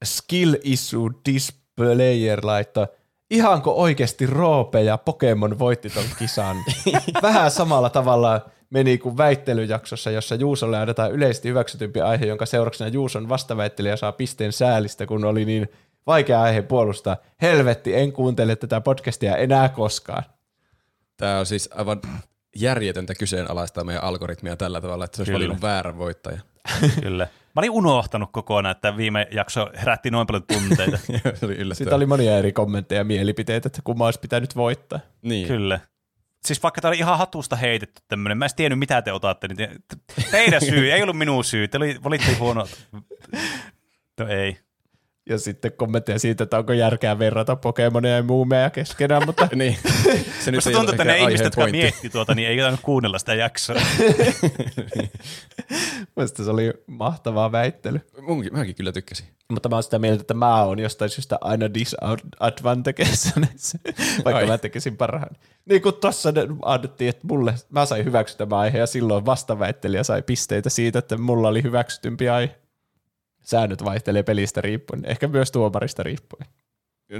Skill 0.05 0.55
Issue 0.63 1.11
Displayer 1.33 2.41
laittaa, 2.43 2.87
ihanko 3.31 3.73
oikeasti 3.73 4.27
Roope 4.27 4.83
ja 4.83 4.99
Pokemon 4.99 5.59
voitti 5.59 5.91
ton 5.91 6.05
kisan? 6.19 6.57
Vähän 7.23 7.51
samalla 7.51 7.91
tavalla 7.91 8.51
meni 8.71 8.99
kuin 8.99 9.17
väittelyjaksossa, 9.17 10.11
jossa 10.11 10.35
Juusolle 10.35 10.79
annetaan 10.79 11.13
yleisesti 11.13 11.49
hyväksytympi 11.49 12.01
aihe, 12.01 12.27
jonka 12.27 12.47
seurauksena 12.47 12.91
Juuson 12.91 13.29
vastaväittelijä 13.29 13.97
saa 13.97 14.13
pisteen 14.13 14.53
säälistä, 14.53 15.07
kun 15.07 15.25
oli 15.25 15.45
niin 15.45 15.69
vaikea 16.07 16.43
aihe 16.43 16.63
puolustaa. 16.63 17.17
Helvetti, 17.43 17.95
en 17.95 18.13
kuuntele 18.13 18.57
tätä 18.57 18.81
podcastia 18.81 19.37
enää 19.37 19.69
koskaan. 19.69 20.23
Tämä 21.17 21.39
on 21.39 21.47
siis 21.47 21.71
aivan 21.75 22.01
järjetöntä 22.61 23.15
kyseenalaistaa 23.15 23.85
meidän 23.85 24.05
algoritmia 24.05 24.57
tällä 24.57 24.81
tavalla, 24.81 25.05
että 25.05 25.17
se 25.17 25.21
olisi 25.23 25.33
Kyllä. 25.33 25.45
valinnut 25.45 25.63
väärän 25.63 25.99
voittaja. 25.99 26.41
Kyllä. 27.03 27.25
Mä 27.25 27.61
olin 27.61 27.71
unohtanut 27.71 28.29
kokonaan, 28.33 28.77
että 28.77 28.97
viime 28.97 29.29
jakso 29.31 29.71
herätti 29.77 30.11
noin 30.11 30.27
paljon 30.27 30.43
tunteita. 30.53 30.97
se 31.07 31.47
oli 31.47 31.55
yllättävää. 31.55 31.75
Siitä 31.75 31.97
oli 31.97 32.07
monia 32.07 32.39
eri 32.39 32.53
kommentteja 32.53 33.01
ja 33.01 33.05
mielipiteitä, 33.05 33.67
että 33.67 33.83
kumma 33.85 34.05
olisi 34.05 34.21
pitänyt 34.21 34.57
voittaa. 34.57 35.01
niin. 35.23 35.49
Kyllä. 35.49 35.81
Siis 36.45 36.63
vaikka 36.63 36.81
tämä 36.81 36.91
oli 36.91 36.99
ihan 36.99 37.19
hatusta 37.19 37.57
heitetty 37.57 38.03
tämmöinen, 38.09 38.39
mä 38.39 38.45
en 38.45 38.51
tiennyt 38.57 38.79
mitä 38.79 39.03
te 39.03 39.13
otatte, 39.13 39.49
niin 39.49 39.57
te, 39.57 39.71
teidän 40.31 40.61
syy, 40.61 40.93
ei 40.93 41.03
ollut 41.03 41.19
minun 41.19 41.45
syy, 41.45 41.69
te 41.69 41.77
oli, 41.77 41.97
valittiin 42.05 42.39
huono. 42.39 42.67
No 44.21 44.29
ei. 44.29 44.59
Ja 45.29 45.39
sitten 45.39 45.73
kommentteja 45.73 46.19
siitä, 46.19 46.45
että 46.45 46.59
onko 46.59 46.73
järkeä 46.73 47.19
verrata 47.19 47.57
Pokemonia 47.57 48.17
ja 48.17 48.23
muumeja 48.23 48.71
keskenään, 48.71 49.23
mutta 49.27 49.49
niin. 49.55 49.77
Se 50.43 50.51
ei 50.51 50.75
tuntuu, 50.75 50.91
että 50.91 51.05
ne 51.05 51.19
ihmiset, 51.19 51.45
jotka 51.45 51.61
pointti. 51.61 51.79
mietti 51.79 52.11
tuota, 52.11 52.35
niin 52.35 52.49
ei 52.49 52.57
jotain 52.57 52.79
kuunnella 52.83 53.19
sitä 53.19 53.35
jaksoa. 53.35 53.77
Mielestäni 56.17 56.45
se 56.45 56.51
oli 56.51 56.73
mahtavaa 56.87 57.53
väittely. 57.53 58.01
Munkin, 58.21 58.53
mäkin 58.53 58.75
kyllä 58.75 58.93
tykkäsin. 58.93 59.27
Mutta 59.49 59.69
mä 59.69 59.77
oon 59.77 59.83
sitä 59.83 59.99
mieltä, 59.99 60.21
että 60.21 60.35
mä 60.35 60.65
oon 60.65 60.79
jostain 60.79 61.11
syystä 61.11 61.39
aina 61.41 61.75
disadvantageissa 61.75 63.41
näissä, 63.41 63.79
vaikka 64.25 64.39
Ai. 64.39 64.47
mä 64.47 64.59
tekisin 64.59 64.97
parhaan. 64.97 65.37
Niin 65.65 65.83
kuin 65.83 65.95
tossa 65.95 66.33
ne 66.33 66.47
annettiin, 66.63 67.09
että 67.09 67.27
mulle, 67.27 67.55
mä 67.71 67.87
sain 67.87 68.05
hyväksytä 68.05 68.39
tämä 68.39 68.59
aihe 68.59 68.79
ja 68.79 68.87
silloin 68.87 69.27
vastaväittelijä 69.27 70.03
sai 70.03 70.23
pisteitä 70.23 70.71
siitä, 70.71 70.99
että 70.99 71.17
mulla 71.17 71.49
oli 71.49 71.63
hyväksytympi 71.63 72.29
aihe. 72.29 72.68
Säännöt 73.49 73.85
vaihtelee 73.85 74.23
pelistä 74.23 74.61
riippuen, 74.61 75.05
ehkä 75.05 75.29
myös 75.29 75.51
tuomarista 75.53 76.03
riippuen. 76.03 76.47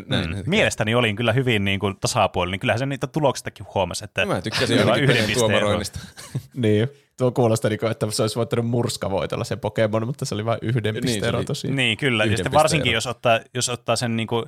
Näin, 0.07 0.31
Mm. 0.31 0.43
Mielestäni 0.47 0.95
olin 0.95 1.17
kyllä 1.17 1.33
hyvin 1.33 1.65
niin 1.65 1.81
kuin, 1.81 1.97
tasapuolinen. 2.01 2.61
Kyllähän 2.61 2.79
se 2.79 2.87
niitä 2.87 3.07
tuloksistakin 3.07 3.67
huomasi, 3.75 4.05
että 4.05 4.27
Mä 4.27 4.41
tykkäsin 4.41 4.79
yhden 4.79 5.35
tuomaroinnista. 5.35 5.99
Niin, 6.55 6.89
tuo 7.19 7.31
kuulostaa 7.31 7.69
niin 7.69 7.79
kuin, 7.79 7.91
että 7.93 8.11
se 8.11 8.23
olisi 8.23 8.37
voittanut 8.37 8.67
murskavoitolla 8.67 9.45
se 9.45 9.57
Pokemon, 9.57 10.07
mutta 10.07 10.25
se 10.25 10.35
oli 10.35 10.45
vain 10.45 10.59
yhden 10.63 10.95
Niin, 10.95 11.03
pisteen 11.03 11.21
se 11.23 11.29
ero 11.29 11.39
oli- 11.39 11.45
tosiaan. 11.45 11.77
Niin, 11.77 11.99
kyllä. 11.99 12.25
Yhden 12.25 12.33
Ja 12.33 12.37
sitten 12.37 12.53
varsinkin, 12.53 12.93
jos 12.93 13.07
ottaa, 13.07 13.41
jos 13.55 13.69
ottaa 13.69 13.97
sen 13.97 14.17
niin 14.17 14.27
kuin 14.27 14.45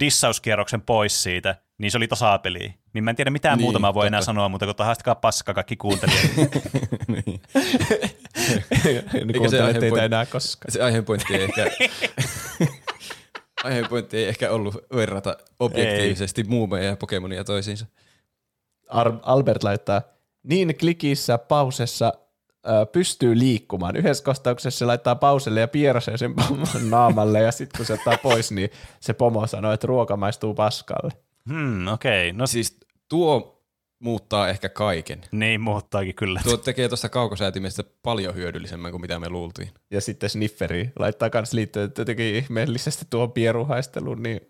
dissauskierroksen 0.00 0.80
pois 0.80 1.22
siitä, 1.22 1.54
niin 1.78 1.90
se 1.90 1.96
oli 1.96 2.08
tasapeli. 2.08 2.74
Niin 2.92 3.04
mä 3.04 3.10
en 3.10 3.16
tiedä 3.16 3.30
mitään 3.30 3.58
Niin, 3.58 3.64
muuta 3.64 3.78
mä 3.78 3.94
voin 3.94 4.06
enää 4.06 4.20
totta. 4.20 4.26
sanoa, 4.26 4.48
mutta 4.48 4.66
kun 4.66 4.74
tahastakaa 4.76 5.14
paska 5.14 5.54
kaikki 5.54 5.76
kuuntelijat. 5.76 6.30
niin. 7.26 7.40
niin 9.24 9.64
aihe 9.64 9.80
teitä 9.80 10.04
enää 10.04 10.26
koskaan. 10.26 10.72
Se 10.72 10.82
aiheen 10.82 11.04
pointti 11.04 11.34
ei 11.34 11.42
ehkä... 11.42 11.70
aiheen 13.64 13.88
pointti 13.88 14.16
ei 14.16 14.24
ehkä 14.24 14.50
ollut 14.50 14.76
verrata 14.94 15.36
objektiivisesti 15.60 16.44
muumeja 16.44 16.84
ja 16.84 16.96
Pokemonia 16.96 17.44
toisiinsa. 17.44 17.86
Ar- 18.88 19.18
Albert 19.22 19.62
laittaa, 19.62 20.02
niin 20.42 20.76
klikissä 20.76 21.38
pausessa 21.38 22.12
ö, 22.66 22.86
pystyy 22.86 23.38
liikkumaan. 23.38 23.96
Yhdessä 23.96 24.24
kohtauksessa 24.24 24.78
se 24.78 24.84
laittaa 24.84 25.14
pauselle 25.14 25.60
ja 25.60 25.68
pierasee 25.68 26.16
sen 26.16 26.34
pomon 26.34 26.90
naamalle, 26.90 27.40
ja 27.40 27.52
sitten 27.52 27.78
kun 27.78 27.86
se 27.86 27.92
ottaa 27.92 28.18
pois, 28.22 28.52
niin 28.52 28.70
se 29.00 29.12
pomo 29.12 29.46
sanoo, 29.46 29.72
että 29.72 29.86
ruoka 29.86 30.16
maistuu 30.16 30.54
paskalle. 30.54 31.12
Hmm, 31.48 31.86
okei. 31.86 32.28
Okay. 32.30 32.38
No 32.38 32.46
Siis 32.46 32.80
tuo 33.08 33.61
muuttaa 34.02 34.48
ehkä 34.48 34.68
kaiken. 34.68 35.20
niin 35.32 35.60
muuttaakin 35.60 36.14
kyllä. 36.14 36.40
Tuo 36.44 36.56
tekee 36.56 36.88
tuosta 36.88 37.08
kaukosäätimestä 37.08 37.84
paljon 38.02 38.34
hyödyllisemmän 38.34 38.90
kuin 38.90 39.00
mitä 39.00 39.18
me 39.18 39.28
luultiin. 39.28 39.70
Ja 39.90 40.00
sitten 40.00 40.30
Snifferi 40.30 40.92
laittaa 40.98 41.30
kans 41.30 41.52
liittyen 41.52 41.92
jotenkin 41.98 42.34
ihmeellisesti 42.34 43.04
tuon 43.10 43.32
pieruhaistelun, 43.32 44.22
niin 44.22 44.40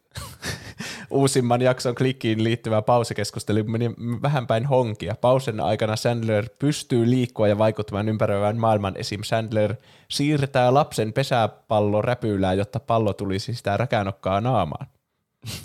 uusimman 1.11 1.63
jakson 1.63 1.95
klikkiin 1.95 2.45
liittyvä 2.45 2.83
pausekeskustelu 2.83 3.65
meni 3.65 3.91
vähän 4.23 4.47
päin 4.47 4.67
honkia. 4.67 5.15
Pausen 5.21 5.61
aikana 5.61 5.97
Sandler 5.97 6.49
pystyy 6.59 7.11
liikkua 7.11 7.49
ja 7.49 7.59
vaikuttamaan 7.59 8.09
ympäröivään 8.09 8.57
maailman. 8.57 8.97
Esim. 8.97 9.21
Sandler 9.25 9.75
siirtää 10.11 10.75
lapsen 10.75 11.13
pesäpallo 11.13 12.03
räpyylään, 12.03 12.59
jotta 12.59 12.81
pallo 12.81 13.13
tulisi 13.13 13.55
sitä 13.55 13.77
räkänokkaa 13.77 14.41
naamaan. 14.41 14.87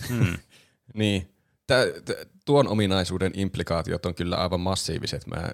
Hmm. 0.09 0.37
Niin. 0.93 1.29
Tää, 1.67 1.85
t- 2.05 2.36
tuon 2.47 2.67
ominaisuuden 2.67 3.31
implikaatiot 3.35 4.05
on 4.05 4.15
kyllä 4.15 4.35
aivan 4.35 4.59
massiiviset. 4.59 5.27
Mä 5.27 5.49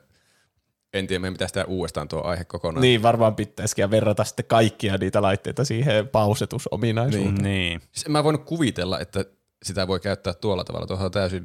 en 0.94 1.08
tiedä, 1.08 1.20
meidän 1.20 1.34
pitäisi 1.34 1.54
tehdä 1.54 1.66
uudestaan 1.68 2.08
tuo 2.08 2.24
aihe 2.24 2.44
kokonaan. 2.44 2.82
Niin, 2.82 3.04
varmaan 3.04 3.36
pitäisikin 3.36 3.92
verrata 3.92 4.24
sitten 4.24 4.46
kaikkia 4.46 4.98
niitä 4.98 5.22
laitteita 5.22 5.66
siihen 5.66 6.08
pausetusominaisuuteen. 6.08 7.36
Niin. 7.36 7.44
Niin. 7.44 7.82
Siis 7.92 8.06
en 8.06 8.12
mä 8.12 8.24
voinut 8.24 8.46
kuvitella, 8.46 9.00
että 9.00 9.26
sitä 9.64 9.88
voi 9.88 10.00
käyttää 10.00 10.34
tuolla 10.34 10.64
tavalla. 10.64 10.88
Tuohon 10.88 11.06
on 11.06 11.12
täysin 11.12 11.44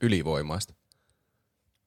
ylivoimaista. 0.00 0.74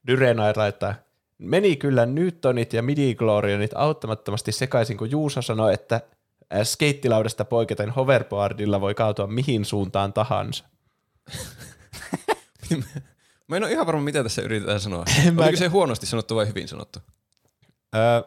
Dyrena 0.07 0.43
laittaa, 0.55 0.95
meni 1.37 1.75
kyllä 1.75 2.05
Newtonit 2.05 2.73
ja 2.73 2.81
midi-glorionit 2.81 3.71
auttamattomasti 3.75 4.51
sekaisin, 4.51 4.97
kun 4.97 5.11
Juuso 5.11 5.41
sanoi, 5.41 5.73
että 5.73 5.95
äh, 6.53 6.61
skeittilaudasta 6.63 7.45
poiketen 7.45 7.89
hoverboardilla 7.89 8.81
voi 8.81 8.95
kaatua 8.95 9.27
mihin 9.27 9.65
suuntaan 9.65 10.13
tahansa. 10.13 10.65
Mä 13.47 13.55
en 13.57 13.63
ole 13.63 13.71
ihan 13.71 13.85
varma, 13.87 14.01
mitä 14.01 14.23
tässä 14.23 14.41
yritetään 14.41 14.79
sanoa. 14.79 15.05
mä- 15.33 15.43
Oliko 15.43 15.57
se 15.57 15.67
huonosti 15.67 16.05
sanottu 16.05 16.35
vai 16.35 16.47
hyvin 16.47 16.67
sanottu? 16.67 16.99
Öö, 17.95 18.21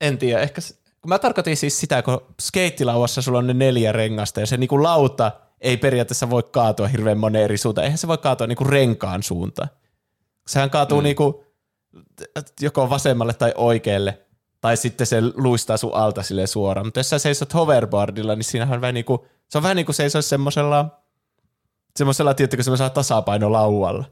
en 0.00 0.18
tiedä, 0.18 0.40
ehkä 0.40 0.60
s- 0.60 0.78
kun 1.02 1.08
mä 1.08 1.18
tarkoitin 1.18 1.56
siis 1.56 1.80
sitä, 1.80 2.02
kun 2.02 2.20
skeittilauvassa 2.40 3.22
sulla 3.22 3.38
on 3.38 3.46
ne 3.46 3.54
neljä 3.54 3.92
rengasta 3.92 4.40
ja 4.40 4.46
se 4.46 4.56
niinku 4.56 4.82
lauta 4.82 5.32
ei 5.60 5.76
periaatteessa 5.76 6.30
voi 6.30 6.42
kaatua 6.42 6.86
hirveän 6.88 7.18
monen 7.18 7.42
eri 7.42 7.58
suuntaan. 7.58 7.84
Eihän 7.84 7.98
se 7.98 8.08
voi 8.08 8.18
kaatua 8.18 8.46
niinku 8.46 8.64
renkaan 8.64 9.22
suuntaan. 9.22 9.68
Sehän 10.46 10.70
kaatuu 10.70 10.98
mm. 11.00 11.04
niinku 11.04 11.44
joko 12.60 12.90
vasemmalle 12.90 13.34
tai 13.34 13.52
oikealle, 13.56 14.18
tai 14.60 14.76
sitten 14.76 15.06
se 15.06 15.16
luistaa 15.34 15.76
sun 15.76 15.94
alta 15.94 16.22
sille 16.22 16.46
suoraan. 16.46 16.86
Mutta 16.86 17.00
jos 17.00 17.10
sä 17.10 17.18
seisot 17.18 17.54
hoverboardilla, 17.54 18.34
niin 18.34 18.44
siinähän 18.44 18.74
on 18.74 18.80
vähän 18.80 18.94
niinku, 18.94 19.26
se 19.48 19.58
on 19.58 19.62
vähän 19.62 19.76
niin 19.76 19.86
kuin 19.86 19.94
seisoisi 19.96 20.28
semmoisella, 20.28 21.00
semmoisella, 21.96 22.34
tiettäkö, 22.34 22.62
semmoisella 22.62 22.90
tasapainolaualla. 22.90 24.04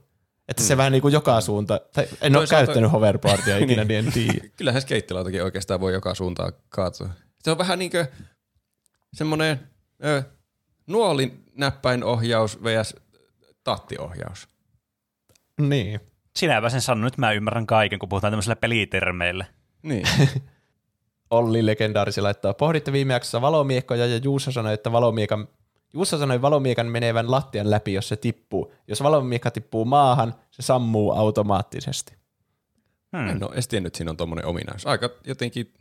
Että 0.49 0.63
mm. 0.63 0.67
se 0.67 0.77
vähän 0.77 0.93
niin 0.93 1.03
kuin 1.03 1.13
joka 1.13 1.41
suunta, 1.41 1.81
tai 1.93 2.09
en 2.21 2.37
ole 2.37 2.47
Toisaalta- 2.47 2.67
käyttänyt 2.67 2.93
hoverboardia 2.93 3.59
ikinä, 3.65 3.85
niin 3.85 4.07
en 4.07 4.13
tiedä. 4.13 4.49
Kyllähän 4.57 4.83
skeittilautakin 4.83 5.45
oikeastaan 5.45 5.81
voi 5.81 5.93
joka 5.93 6.15
suuntaan 6.15 6.53
kaatua. 6.69 7.09
Se 7.43 7.51
on 7.51 7.59
vähän 7.59 7.79
niinkö 7.79 8.07
semmonen 9.15 9.61
ö, 10.05 10.23
nuolin 10.87 11.45
näppäinohjaus 11.55 12.63
vs. 12.63 12.95
tattiohjaus. 13.65 14.49
Niin. 15.61 16.01
Sinäpä 16.37 16.69
sen 16.69 16.81
sanon, 16.81 17.05
nyt 17.05 17.19
mä 17.19 17.33
ymmärrän 17.33 17.67
kaiken, 17.67 17.99
kun 17.99 18.09
puhutaan 18.09 18.33
tämmöisellä 18.33 18.57
pelitermeillä. 18.57 19.45
Niin. 19.83 20.09
Olli 21.31 21.67
legendaarisi 21.67 22.21
laittaa, 22.21 22.55
pohditte 22.55 22.93
viime 22.93 23.13
jaksossa 23.13 23.41
valomiekkoja 23.41 24.07
ja 24.07 24.17
Juuso 24.17 24.53
sanoi, 24.53 24.75
että 24.75 24.93
valomiekan, 24.93 25.49
Juuso 25.93 26.19
sanoi 26.19 26.43
valomiekan 26.43 26.87
menevän 26.87 27.31
lattian 27.31 27.71
läpi, 27.71 27.93
jos 27.93 28.09
se 28.09 28.17
tippuu. 28.17 28.73
Jos 28.89 29.03
valomiekka 29.03 29.51
tippuu 29.51 29.85
maahan, 29.85 30.35
se 30.51 30.63
sammuu 30.63 31.13
automaattisesti. 31.13 32.17
Hmm. 33.17 33.29
En 33.29 33.45
ole 33.45 33.53
edes 33.53 33.69
tiennyt, 33.69 33.87
että 33.91 33.97
siinä 33.97 34.11
on 34.11 34.17
tommonen 34.17 34.47
ominaisuus. 34.47 34.87
Aika 34.87 35.11
jotenkin 35.27 35.73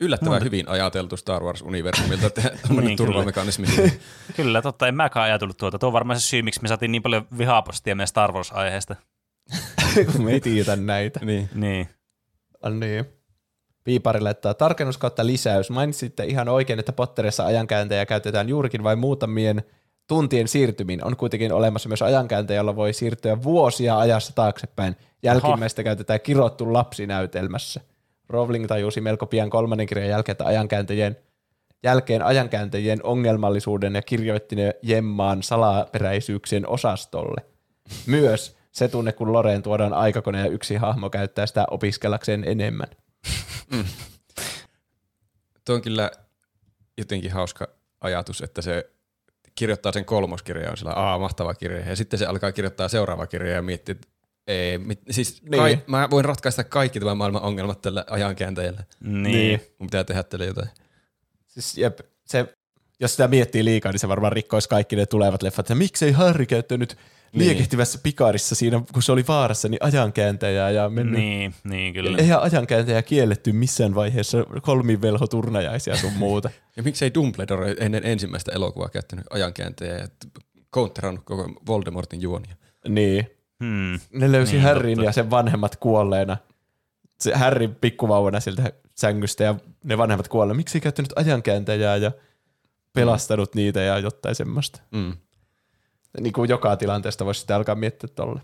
yllättävän 0.00 0.32
Monta- 0.32 0.44
hyvin 0.44 0.68
ajateltu 0.68 1.16
Star 1.16 1.42
Wars-universumilta, 1.42 2.26
että 2.26 2.42
tommonen 2.62 2.86
Niin, 2.86 2.96
kyllä. 2.96 3.08
turvamekanismi. 3.08 3.66
Kyllä, 4.36 4.62
totta. 4.62 4.88
En 4.88 4.94
mäkään 4.94 5.24
ajatellut 5.24 5.56
tuota. 5.56 5.78
Tuo 5.78 5.86
on 5.86 5.92
varmaan 5.92 6.20
se 6.20 6.26
syy, 6.26 6.42
miksi 6.42 6.62
me 6.62 6.68
saatiin 6.68 6.92
niin 6.92 7.02
paljon 7.02 7.26
vihapostia 7.38 7.94
meidän 7.96 8.08
Star 8.08 8.32
Wars-aiheesta. 8.32 8.96
kun 10.12 10.24
me 10.24 10.32
ei 10.32 10.40
tiedä 10.40 10.76
näitä. 10.76 11.20
niin. 11.24 11.48
Niin. 11.54 11.88
Ah, 12.62 12.72
niin. 12.72 13.04
Piipari 13.90 14.20
laittaa 14.20 14.54
tarkennus 14.54 14.98
kautta 14.98 15.26
lisäys. 15.26 15.70
Mainitsitte 15.70 16.24
ihan 16.24 16.48
oikein, 16.48 16.78
että 16.78 16.92
Potterissa 16.92 17.46
ajankääntäjä 17.46 18.06
käytetään 18.06 18.48
juurikin 18.48 18.82
vain 18.84 18.98
muutamien 18.98 19.62
tuntien 20.06 20.48
siirtymiin. 20.48 21.04
On 21.04 21.16
kuitenkin 21.16 21.52
olemassa 21.52 21.88
myös 21.88 22.02
ajankääntäjä, 22.02 22.60
jolla 22.60 22.76
voi 22.76 22.92
siirtyä 22.92 23.42
vuosia 23.42 23.98
ajassa 23.98 24.32
taaksepäin. 24.34 24.96
Jälkimmäistä 25.22 25.82
käytetään 25.82 26.20
kirottu 26.20 26.72
lapsinäytelmässä. 26.72 27.80
Rowling 28.28 28.66
tajusi 28.66 29.00
melko 29.00 29.26
pian 29.26 29.50
kolmannen 29.50 29.86
kirjan 29.86 30.08
jälkeen, 30.08 30.32
että 30.32 30.46
ajankääntäjien 30.46 31.16
jälkeen 31.82 32.22
ajankääntäjien 32.22 33.00
ongelmallisuuden 33.02 33.94
ja 33.94 34.02
kirjoitti 34.02 34.56
ne 34.56 34.74
jemmaan 34.82 35.42
salaperäisyyksien 35.42 36.68
osastolle. 36.68 37.40
Myös 38.06 38.56
se 38.72 38.88
tunne, 38.88 39.12
kun 39.12 39.32
Loreen 39.32 39.62
tuodaan 39.62 39.94
aikakone 39.94 40.38
ja 40.38 40.46
yksi 40.46 40.76
hahmo 40.76 41.10
käyttää 41.10 41.46
sitä 41.46 41.64
opiskellakseen 41.70 42.44
enemmän. 42.46 42.88
Tuo 45.64 45.74
on 45.74 45.82
kyllä 45.82 46.10
jotenkin 46.98 47.32
hauska 47.32 47.68
ajatus, 48.00 48.40
että 48.42 48.62
se 48.62 48.90
kirjoittaa 49.54 49.92
sen 49.92 50.04
kolmoskirjan 50.04 50.64
ja 50.64 50.70
on 50.70 50.76
sillä, 50.76 50.92
aa, 50.92 51.18
mahtava 51.18 51.54
kirja. 51.54 51.88
Ja 51.88 51.96
sitten 51.96 52.18
se 52.18 52.26
alkaa 52.26 52.52
kirjoittaa 52.52 52.88
seuraava 52.88 53.26
kirja 53.26 53.52
ja 53.52 53.62
miettii, 53.62 53.92
että 53.92 54.08
ei, 54.46 54.78
mit, 54.78 55.00
siis 55.10 55.42
Niin. 55.42 55.50
kai, 55.60 55.78
mä 55.86 56.08
voin 56.10 56.24
ratkaista 56.24 56.64
kaikki 56.64 57.00
tämän 57.00 57.16
maailman 57.16 57.42
ongelmat 57.42 57.80
tällä 57.82 58.04
ajankääntäjällä. 58.10 58.84
Niin. 59.00 59.22
Niin. 59.22 59.60
Mun 59.78 59.86
pitää 59.86 60.04
tehdä 60.04 60.22
tälle 60.22 60.46
jotain. 60.46 60.68
Siis, 61.46 61.78
jep, 61.78 61.98
se, 62.24 62.54
jos 63.00 63.10
sitä 63.10 63.28
miettii 63.28 63.64
liikaa, 63.64 63.92
niin 63.92 64.00
se 64.00 64.08
varmaan 64.08 64.32
rikkoisi 64.32 64.68
kaikki 64.68 64.96
ne 64.96 65.06
tulevat 65.06 65.42
leffat. 65.42 65.68
Ja 65.68 65.74
miksei 65.74 66.12
Harry 66.12 66.46
käyttänyt 66.46 66.96
Niin. 67.32 67.48
liekehtivässä 67.48 67.98
pikarissa 68.02 68.54
siinä, 68.54 68.82
kun 68.92 69.02
se 69.02 69.12
oli 69.12 69.24
vaarassa, 69.28 69.68
niin 69.68 69.82
ajankääntäjää 69.84 70.70
ja 70.70 70.88
mennyt. 70.88 71.20
Niin, 71.20 71.54
niin 71.64 71.94
kyllä. 71.94 72.18
Eihän 72.18 72.42
ajankääntäjä 72.42 73.02
kielletty 73.02 73.52
missään 73.52 73.94
vaiheessa 73.94 74.38
kolmivelhoturnajaisia 74.62 75.96
sun 75.96 76.12
muuta. 76.12 76.50
Ja 76.76 76.82
miksei 76.82 77.14
Dumbledore 77.14 77.74
ennen 77.80 78.06
ensimmäistä 78.06 78.52
elokuvaa 78.52 78.88
käyttänyt 78.88 79.24
ajankääntäjää 79.30 79.98
ja 79.98 80.08
counterannut 80.74 81.24
koko 81.24 81.60
Voldemortin 81.66 82.20
juonia. 82.20 82.56
niin. 82.88 83.26
Hmm. 83.64 84.00
Ne 84.12 84.32
löysi 84.32 84.52
Niin, 84.52 84.62
Harryn 84.62 84.96
totta. 84.96 85.08
ja 85.08 85.12
sen 85.12 85.30
vanhemmat 85.30 85.76
kuolleena. 85.76 86.36
Se 87.20 87.34
Harry 87.34 87.68
pikkuvauvana 87.68 88.40
sieltä 88.40 88.72
sängystä 88.96 89.44
ja 89.44 89.54
ne 89.84 89.98
vanhemmat 89.98 90.28
kuolleena. 90.28 90.56
Miksi 90.56 90.78
ei 90.78 90.82
käyttänyt 90.82 91.12
ajankääntäjää 91.16 91.96
ja 91.96 92.12
pelastanut 92.92 93.54
niitä 93.54 93.80
ja 93.80 93.98
jotain 93.98 94.34
semmoista. 94.34 94.80
Mm. 94.90 95.12
Niin 96.20 96.32
kuin 96.32 96.50
joka 96.50 96.76
tilanteesta 96.76 97.24
voisi 97.24 97.38
sitten 97.38 97.56
alkaa 97.56 97.74
miettiä 97.74 98.10
tolle. 98.14 98.40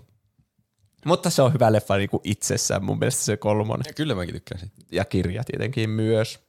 Mutta 1.06 1.30
se 1.30 1.42
on 1.42 1.52
hyvä 1.52 1.72
leffa 1.72 1.96
niin 1.96 2.10
kuin 2.10 2.20
itsessään 2.24 2.84
mun 2.84 2.98
mielestä 2.98 3.22
se 3.22 3.36
kolmonen. 3.36 3.84
Ja 3.86 3.92
kyllä 3.92 4.14
mäkin 4.14 4.34
tykkään 4.34 4.58
siitä. 4.58 4.74
Ja 4.92 5.04
kirja 5.04 5.44
tietenkin 5.44 5.90
myös. 5.90 6.46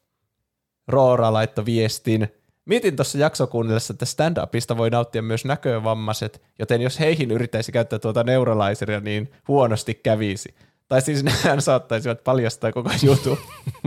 Roora 0.87 1.33
laittoi 1.33 1.65
viestin. 1.65 2.27
Mietin 2.65 2.95
tuossa 2.95 3.17
jaksokuunnellessa, 3.17 3.93
että 3.93 4.05
stand-upista 4.05 4.77
voi 4.77 4.89
nauttia 4.89 5.21
myös 5.21 5.45
näkövammaiset, 5.45 6.41
joten 6.59 6.81
jos 6.81 6.99
heihin 6.99 7.31
yrittäisi 7.31 7.71
käyttää 7.71 7.99
tuota 7.99 8.23
neuralizeria, 8.23 8.99
niin 8.99 9.31
huonosti 9.47 9.93
kävisi. 9.93 10.55
Tai 10.87 11.01
siis 11.01 11.23
nehän 11.23 11.61
saattaisivat 11.61 12.23
paljastaa 12.23 12.71
koko 12.71 12.91
jutun. 13.03 13.37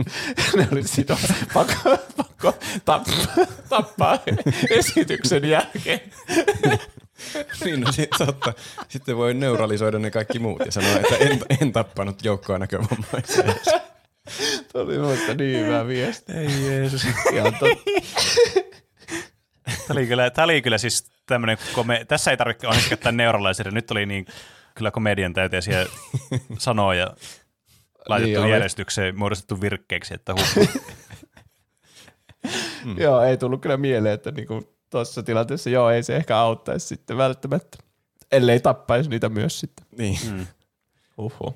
ne 0.57 0.67
olisi 0.71 0.95
siitä 0.95 1.17
pakko, 1.53 1.97
pakko 2.17 2.53
tappaa, 2.85 3.45
tappaa 3.69 4.19
esityksen 4.69 5.45
jälkeen. 5.45 6.01
niin, 7.65 7.81
no 7.81 7.91
sit, 7.91 8.09
totta. 8.17 8.53
Sitten 8.87 9.17
voi 9.17 9.33
neuralisoida 9.33 9.99
ne 9.99 10.11
kaikki 10.11 10.39
muut 10.39 10.65
ja 10.65 10.71
sanoa, 10.71 10.95
että 10.95 11.15
en, 11.15 11.39
en 11.61 11.71
tappanut 11.71 12.25
joukkoa 12.25 12.59
näkövammaisia. 12.59 13.43
Tuo 14.71 14.81
oli 14.81 14.97
muista 14.99 15.33
niin 15.33 15.65
hyvä 15.65 15.87
viesti. 15.87 16.33
Ei 16.33 16.65
Jeesus. 16.67 17.05
Ihan. 17.33 17.53
Tämä 19.65 19.99
oli 19.99 20.07
kyllä, 20.07 20.29
tämä 20.29 20.43
oli 20.43 20.61
kyllä 20.61 20.77
siis 20.77 21.11
tämmöinen, 21.25 21.57
kome- 21.73 22.05
tässä 22.07 22.31
ei 22.31 22.37
tarvitse 22.37 22.67
onneksi 22.67 22.89
käyttää 22.89 23.11
neuralaiseri, 23.11 23.71
nyt 23.71 23.91
oli 23.91 24.05
niin 24.05 24.25
kyllä 24.75 24.91
komedian 24.91 25.33
täyteisiä 25.33 25.85
sanoja 26.57 27.15
laitettu 28.09 28.29
Niin 28.31 28.39
oli. 28.43 28.51
järjestykseen, 28.51 29.17
muodostettu 29.17 29.61
virkkeeksi, 29.61 30.13
että 30.13 30.33
huh. 30.33 30.67
Mm. 32.85 32.97
Joo, 32.97 33.21
ei 33.23 33.37
tullut 33.37 33.61
kyllä 33.61 33.77
mieleen, 33.77 34.13
että 34.13 34.31
niinku 34.31 34.75
tuossa 34.91 35.23
tilanteessa 35.23 35.69
joo, 35.69 35.89
ei 35.89 36.03
se 36.03 36.15
ehkä 36.15 36.37
auttaisi 36.37 36.87
sitten 36.87 37.17
välttämättä. 37.17 37.77
Ellei 38.31 38.59
tappaisi 38.59 39.09
niitä 39.09 39.29
myös 39.29 39.59
sitten. 39.59 39.85
Niin. 39.97 40.19
mm. 40.31 40.47
Uhu. 41.17 41.55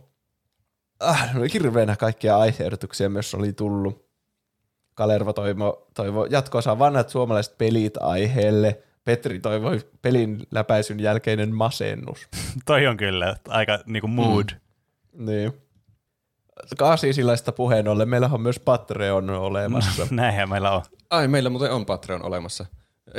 Ah, 1.00 1.34
no 1.34 1.42
hirveänä 1.54 1.96
kaikkia 1.96 2.38
aiheehdotuksia 2.38 3.10
myös 3.10 3.36
oli 3.36 3.54
tullut. 3.54 4.06
Kalervo 4.94 5.34
toivo, 5.34 5.88
toivo 5.94 6.26
jatkossa 6.26 6.80
vanhat 6.80 7.10
suomalaiset 7.10 7.58
pelit 7.58 7.98
aiheelle. 7.98 8.80
Petri 9.04 9.40
toivoi 9.40 9.80
pelin 10.02 10.48
läpäisyn 10.52 11.00
jälkeinen 11.00 11.56
masennus. 11.56 12.28
Toi 12.66 12.88
on 12.88 12.98
kyllä 12.98 13.36
aika 13.48 13.80
niinku 13.86 14.08
mood. 14.08 14.46
Mm. 15.14 15.26
Niin. 15.26 15.54
Kaasisilaista 16.78 17.52
puheen 17.52 17.88
ollen, 17.88 18.10
meillä 18.10 18.30
on 18.34 18.42
myös 18.42 18.60
Patreon 18.60 19.30
olemassa. 19.30 20.08
Näinhän 20.12 20.50
meillä 20.50 20.72
on. 20.72 20.82
Ai, 21.10 21.28
meillä 21.28 21.50
muuten 21.50 21.72
on 21.72 21.86
Patreon 21.86 22.26
olemassa. 22.26 22.66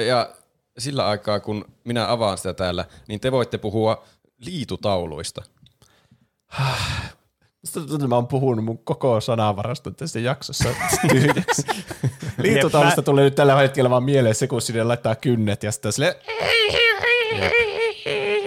Ja 0.02 0.30
sillä 0.78 1.06
aikaa, 1.08 1.40
kun 1.40 1.64
minä 1.84 2.10
avaan 2.12 2.36
sitä 2.38 2.54
täällä, 2.54 2.84
niin 3.08 3.20
te 3.20 3.32
voitte 3.32 3.58
puhua 3.58 4.04
liitutauluista. 4.38 5.42
Musta 7.62 7.80
tuntuu, 7.80 7.96
että 7.96 8.08
mä 8.08 8.14
oon 8.14 8.26
puhunut 8.26 8.64
mun 8.64 8.78
koko 8.78 9.20
sanavaraston 9.20 9.94
tässä 9.94 10.20
jaksossa 10.20 10.68
tyhjäksi. 11.12 11.62
Liittotaulusta 12.38 12.92
Jep, 12.92 12.96
mä- 12.96 13.02
tulee 13.02 13.24
nyt 13.24 13.34
tällä 13.34 13.56
hetkellä 13.56 13.90
vaan 13.90 14.02
mieleen 14.04 14.34
se, 14.34 14.46
kun 14.46 14.62
sinne 14.62 14.82
laittaa 14.84 15.14
kynnet 15.14 15.62
ja 15.62 15.72
sitten 15.72 15.92
sille 15.92 16.16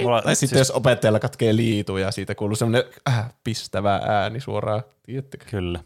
Mulla, 0.01 0.21
Tai 0.21 0.35
sitten 0.35 0.49
siis... 0.49 0.59
jos 0.69 0.71
opettajalla 0.71 1.19
katkee 1.19 1.55
liitu 1.55 1.97
ja 1.97 2.11
siitä 2.11 2.35
kuuluu 2.35 2.55
semmoinen 2.55 2.83
äh, 3.09 3.25
pistävä 3.43 3.95
ääni 4.07 4.39
suoraan. 4.39 4.83
Tiedättekö? 5.03 5.45
Kyllä. 5.49 5.79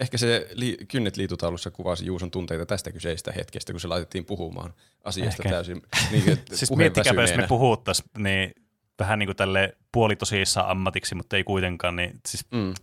Ehkä 0.00 0.18
se 0.18 0.48
li- 0.54 0.76
kynnet 0.88 1.16
liitutaulussa 1.16 1.70
kuvasi 1.70 2.06
Juuson 2.06 2.30
tunteita 2.30 2.66
tästä 2.66 2.92
kyseistä 2.92 3.32
hetkestä, 3.32 3.72
kun 3.72 3.80
se 3.80 3.88
laitettiin 3.88 4.24
puhumaan 4.24 4.74
asiasta 5.04 5.42
Ehkä. 5.42 5.48
täysin. 5.54 5.82
Niin, 6.10 6.22
Siis 6.52 6.70
miettikääpä, 6.76 7.20
jos 7.20 7.36
me 7.36 7.46
puhuttaisiin, 7.48 8.08
niin 8.18 8.52
vähän 8.98 9.18
niin 9.18 9.26
kuin 9.26 9.36
tälle 9.36 9.76
puolitosiissaan 9.92 10.68
ammatiksi, 10.68 11.14
mutta 11.14 11.36
ei 11.36 11.44
kuitenkaan, 11.44 11.96
niin 11.96 12.20
siis 12.28 12.46
Mm. 12.50 12.74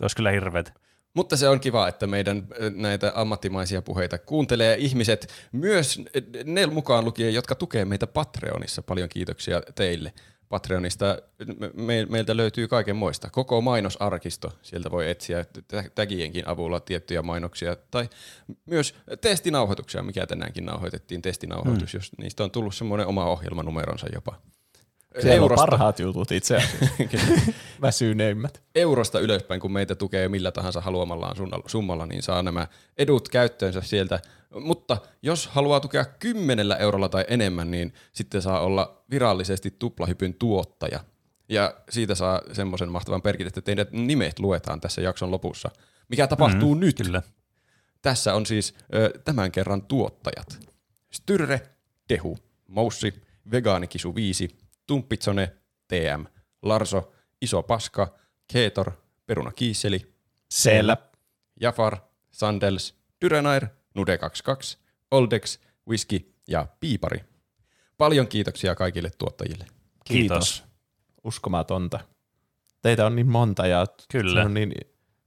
olisi 0.00 0.16
kyllä 0.16 0.30
hirveet. 0.30 0.72
Mutta 1.14 1.36
se 1.36 1.48
on 1.48 1.60
kiva, 1.60 1.88
että 1.88 2.06
meidän 2.06 2.46
ö, 2.60 2.70
näitä 2.74 3.12
ammattimaisia 3.14 3.82
puheita 3.82 4.18
kuuntelee 4.18 4.76
ihmiset, 4.78 5.28
myös 5.52 6.00
ne 6.44 6.66
mukaan 6.66 7.04
lukien, 7.04 7.34
jotka 7.34 7.54
tukee 7.54 7.84
meitä 7.84 8.06
Patreonissa. 8.06 8.82
Paljon 8.82 9.08
kiitoksia 9.08 9.62
teille. 9.74 10.12
Patreonista 10.48 11.18
me- 11.58 11.70
me, 11.74 12.06
meiltä 12.10 12.36
löytyy 12.36 12.68
kaiken 12.68 12.96
moista. 12.96 13.30
Koko 13.30 13.60
mainosarkisto, 13.60 14.52
sieltä 14.62 14.90
voi 14.90 15.10
etsiä 15.10 15.44
tä- 15.68 15.84
tägienkin 15.94 16.48
avulla 16.48 16.80
tiettyjä 16.80 17.22
mainoksia. 17.22 17.76
Tai 17.90 18.08
myös 18.66 18.94
testinauhoituksia, 19.20 20.02
mikä 20.02 20.26
tänäänkin 20.26 20.64
nauhoitettiin, 20.64 21.22
testinauhoitus, 21.22 21.92
mm. 21.92 21.96
jos 21.98 22.10
niistä 22.18 22.44
on 22.44 22.50
tullut 22.50 22.74
semmoinen 22.74 23.06
oma 23.06 23.24
ohjelmanumeronsa 23.24 24.06
jopa. 24.14 24.40
Siellä 25.20 25.36
Eurosta. 25.36 25.62
on 25.62 25.68
parhaat 25.68 25.98
jutut 25.98 26.32
itse 26.32 26.56
asiassa. 26.56 26.86
Väsyneimmät. 27.82 28.62
eurosta 28.74 29.20
ylöspäin, 29.20 29.60
kun 29.60 29.72
meitä 29.72 29.94
tukee 29.94 30.28
millä 30.28 30.52
tahansa 30.52 30.80
haluamallaan 30.80 31.36
summalla, 31.66 32.06
niin 32.06 32.22
saa 32.22 32.42
nämä 32.42 32.66
edut 32.98 33.28
käyttöönsä 33.28 33.80
sieltä. 33.80 34.20
Mutta 34.50 34.96
jos 35.22 35.46
haluaa 35.46 35.80
tukea 35.80 36.04
kymmenellä 36.04 36.76
eurolla 36.76 37.08
tai 37.08 37.24
enemmän, 37.28 37.70
niin 37.70 37.94
sitten 38.12 38.42
saa 38.42 38.60
olla 38.60 39.04
virallisesti 39.10 39.70
tuplahypyn 39.78 40.34
tuottaja. 40.34 41.00
Ja 41.48 41.74
siitä 41.90 42.14
saa 42.14 42.42
semmoisen 42.52 42.88
mahtavan 42.88 43.22
perkin, 43.22 43.46
että 43.46 43.60
teidän 43.60 43.86
nimet 43.90 44.38
luetaan 44.38 44.80
tässä 44.80 45.00
jakson 45.00 45.30
lopussa. 45.30 45.70
Mikä 46.08 46.26
tapahtuu 46.26 46.74
mm, 46.74 46.80
nyt? 46.80 46.96
Kyllä. 46.96 47.22
Tässä 48.02 48.34
on 48.34 48.46
siis 48.46 48.74
ö, 48.94 49.20
tämän 49.24 49.52
kerran 49.52 49.82
tuottajat. 49.82 50.58
Styrre, 51.12 51.60
Tehu, 52.08 52.38
Moussi, 52.68 53.14
Vegaanikisu 53.50 54.14
5, 54.14 54.48
Tumppitsone, 54.86 55.52
TM, 55.88 56.24
Larso, 56.62 57.12
Iso 57.42 57.62
Paska, 57.62 58.14
Keetor, 58.52 58.92
Peruna 59.26 59.52
Kiisseli, 59.52 60.14
Siellä. 60.50 60.96
Jafar, 61.60 61.96
Sandels, 62.30 62.94
Dyrenair, 63.20 63.66
Nude22, 63.98 64.76
Oldex, 65.10 65.58
Whisky 65.88 66.32
ja 66.48 66.66
Piipari. 66.80 67.20
Paljon 67.98 68.28
kiitoksia 68.28 68.74
kaikille 68.74 69.10
tuottajille. 69.18 69.66
Kiitos. 70.04 70.64
Uskomatonta. 71.24 72.00
Teitä 72.82 73.06
on 73.06 73.16
niin 73.16 73.28
monta 73.30 73.66
ja 73.66 73.86
Kyllä. 74.12 74.40
se 74.42 74.46
on 74.46 74.54
niin 74.54 74.72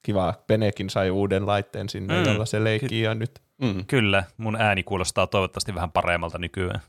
kiva. 0.02 0.34
Penekin 0.48 0.90
sai 0.90 1.10
uuden 1.10 1.48
laitteen 1.48 1.90
sinne, 1.90 2.20
Mm. 2.20 2.26
jolla 2.32 2.46
se 2.46 2.64
leikkii 2.64 3.02
ja 3.02 3.16
nyt. 3.16 3.42
Mm. 3.62 3.86
Kyllä, 3.86 4.24
mun 4.38 4.56
ääni 4.62 4.84
kuulostaa 4.84 5.28
toivottavasti 5.28 5.76
vähän 5.76 5.92
paremmalta 5.92 6.38
nykyään. 6.38 6.80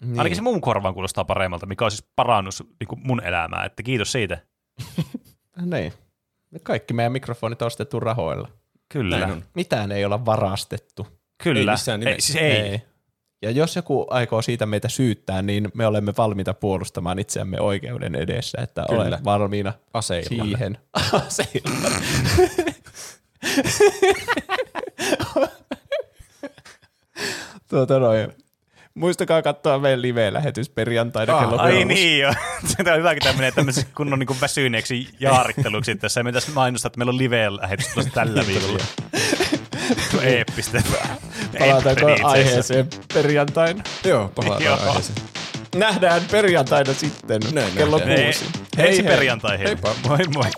Niin. 0.00 0.08
Niin. 0.10 0.18
Ainakin 0.20 0.36
se 0.36 0.42
mun 0.42 0.60
korvaan 0.60 0.94
kuulostaa 0.94 1.24
paremmalta, 1.24 1.66
mikä 1.66 1.84
on 1.84 1.90
siis 1.90 2.04
parannus 2.16 2.64
niin 2.80 2.88
kuin 2.88 3.00
mun 3.04 3.24
elämää, 3.24 3.64
että 3.64 3.82
kiitos 3.82 4.12
siitä. 4.12 4.38
Niin. 5.66 5.92
Kaikki 6.62 6.94
meidän 6.94 7.12
mikrofonit 7.12 7.62
on 7.62 7.66
ostettu 7.66 8.00
rahoilla. 8.00 8.48
Kyllä. 8.94 9.36
Mitään 9.54 9.92
ei 9.92 10.04
olla 10.04 10.24
varastettu. 10.24 11.06
kyllä. 11.42 11.60
Ei 11.60 11.66
missään 11.66 12.02
ei, 12.02 12.06
nimessä. 12.06 12.32
siis 12.32 12.44
ei. 12.44 12.82
Ja 13.42 13.50
jos 13.50 13.76
joku 13.76 14.06
aikoo 14.10 14.42
siitä 14.42 14.66
meitä 14.66 14.88
syyttää, 14.88 15.42
niin 15.42 15.68
me 15.74 15.86
olemme 15.86 16.12
valmiita 16.18 16.54
puolustamaan 16.54 17.18
itseämme 17.18 17.60
oikeuden 17.60 18.14
edessä, 18.14 18.58
että 18.62 18.84
Kyllä. 18.88 19.02
olen 19.02 19.24
valmiina 19.24 19.72
Aseilla. 19.94 20.44
siihen. 20.44 20.78
Aseilla. 21.26 21.90
tuota 27.70 27.98
noin. 27.98 28.43
Muistakaa 28.94 29.42
katsoa 29.42 29.78
meidän 29.78 30.02
live-lähetys 30.02 30.68
perjantaina 30.70 31.36
Ah, 31.36 31.40
kello 31.44 31.62
Ai 31.62 31.84
niin 31.84 32.20
joo. 32.20 32.32
Se 32.66 32.92
on 32.92 32.98
hyvä, 32.98 33.14
kun 33.14 33.22
tämä 33.22 33.34
menee 33.36 33.52
tämmöiseksi 33.52 33.90
kunnon 33.94 34.18
niin 34.18 34.40
väsyneeksi 34.40 35.08
jaaritteluksi 35.20 35.94
tässä. 35.94 36.22
Me 36.22 36.32
tässä 36.32 36.52
mainostaa, 36.54 36.88
että 36.88 36.98
meillä 36.98 37.10
on 37.10 37.18
live-lähetys 37.18 37.86
tällä 38.14 38.46
viikolla. 38.46 38.84
Eeppistä. 40.22 40.82
Palataanko 41.58 42.06
aiheeseen 42.22 42.88
perjantaina? 43.14 43.82
Joo, 44.04 44.32
palataan 44.34 44.80
aiheeseen. 44.80 45.18
Nähdään 45.74 46.22
perjantaina 46.30 46.94
sitten 46.94 47.40
Näin 47.52 47.72
kello 47.72 47.98
nähdään. 47.98 48.22
Kuusi. 48.24 48.44
ensi 48.78 49.02
perjantaihin. 49.02 49.66
Heippa. 49.66 49.94
Moi 50.08 50.18
moi. 50.34 50.50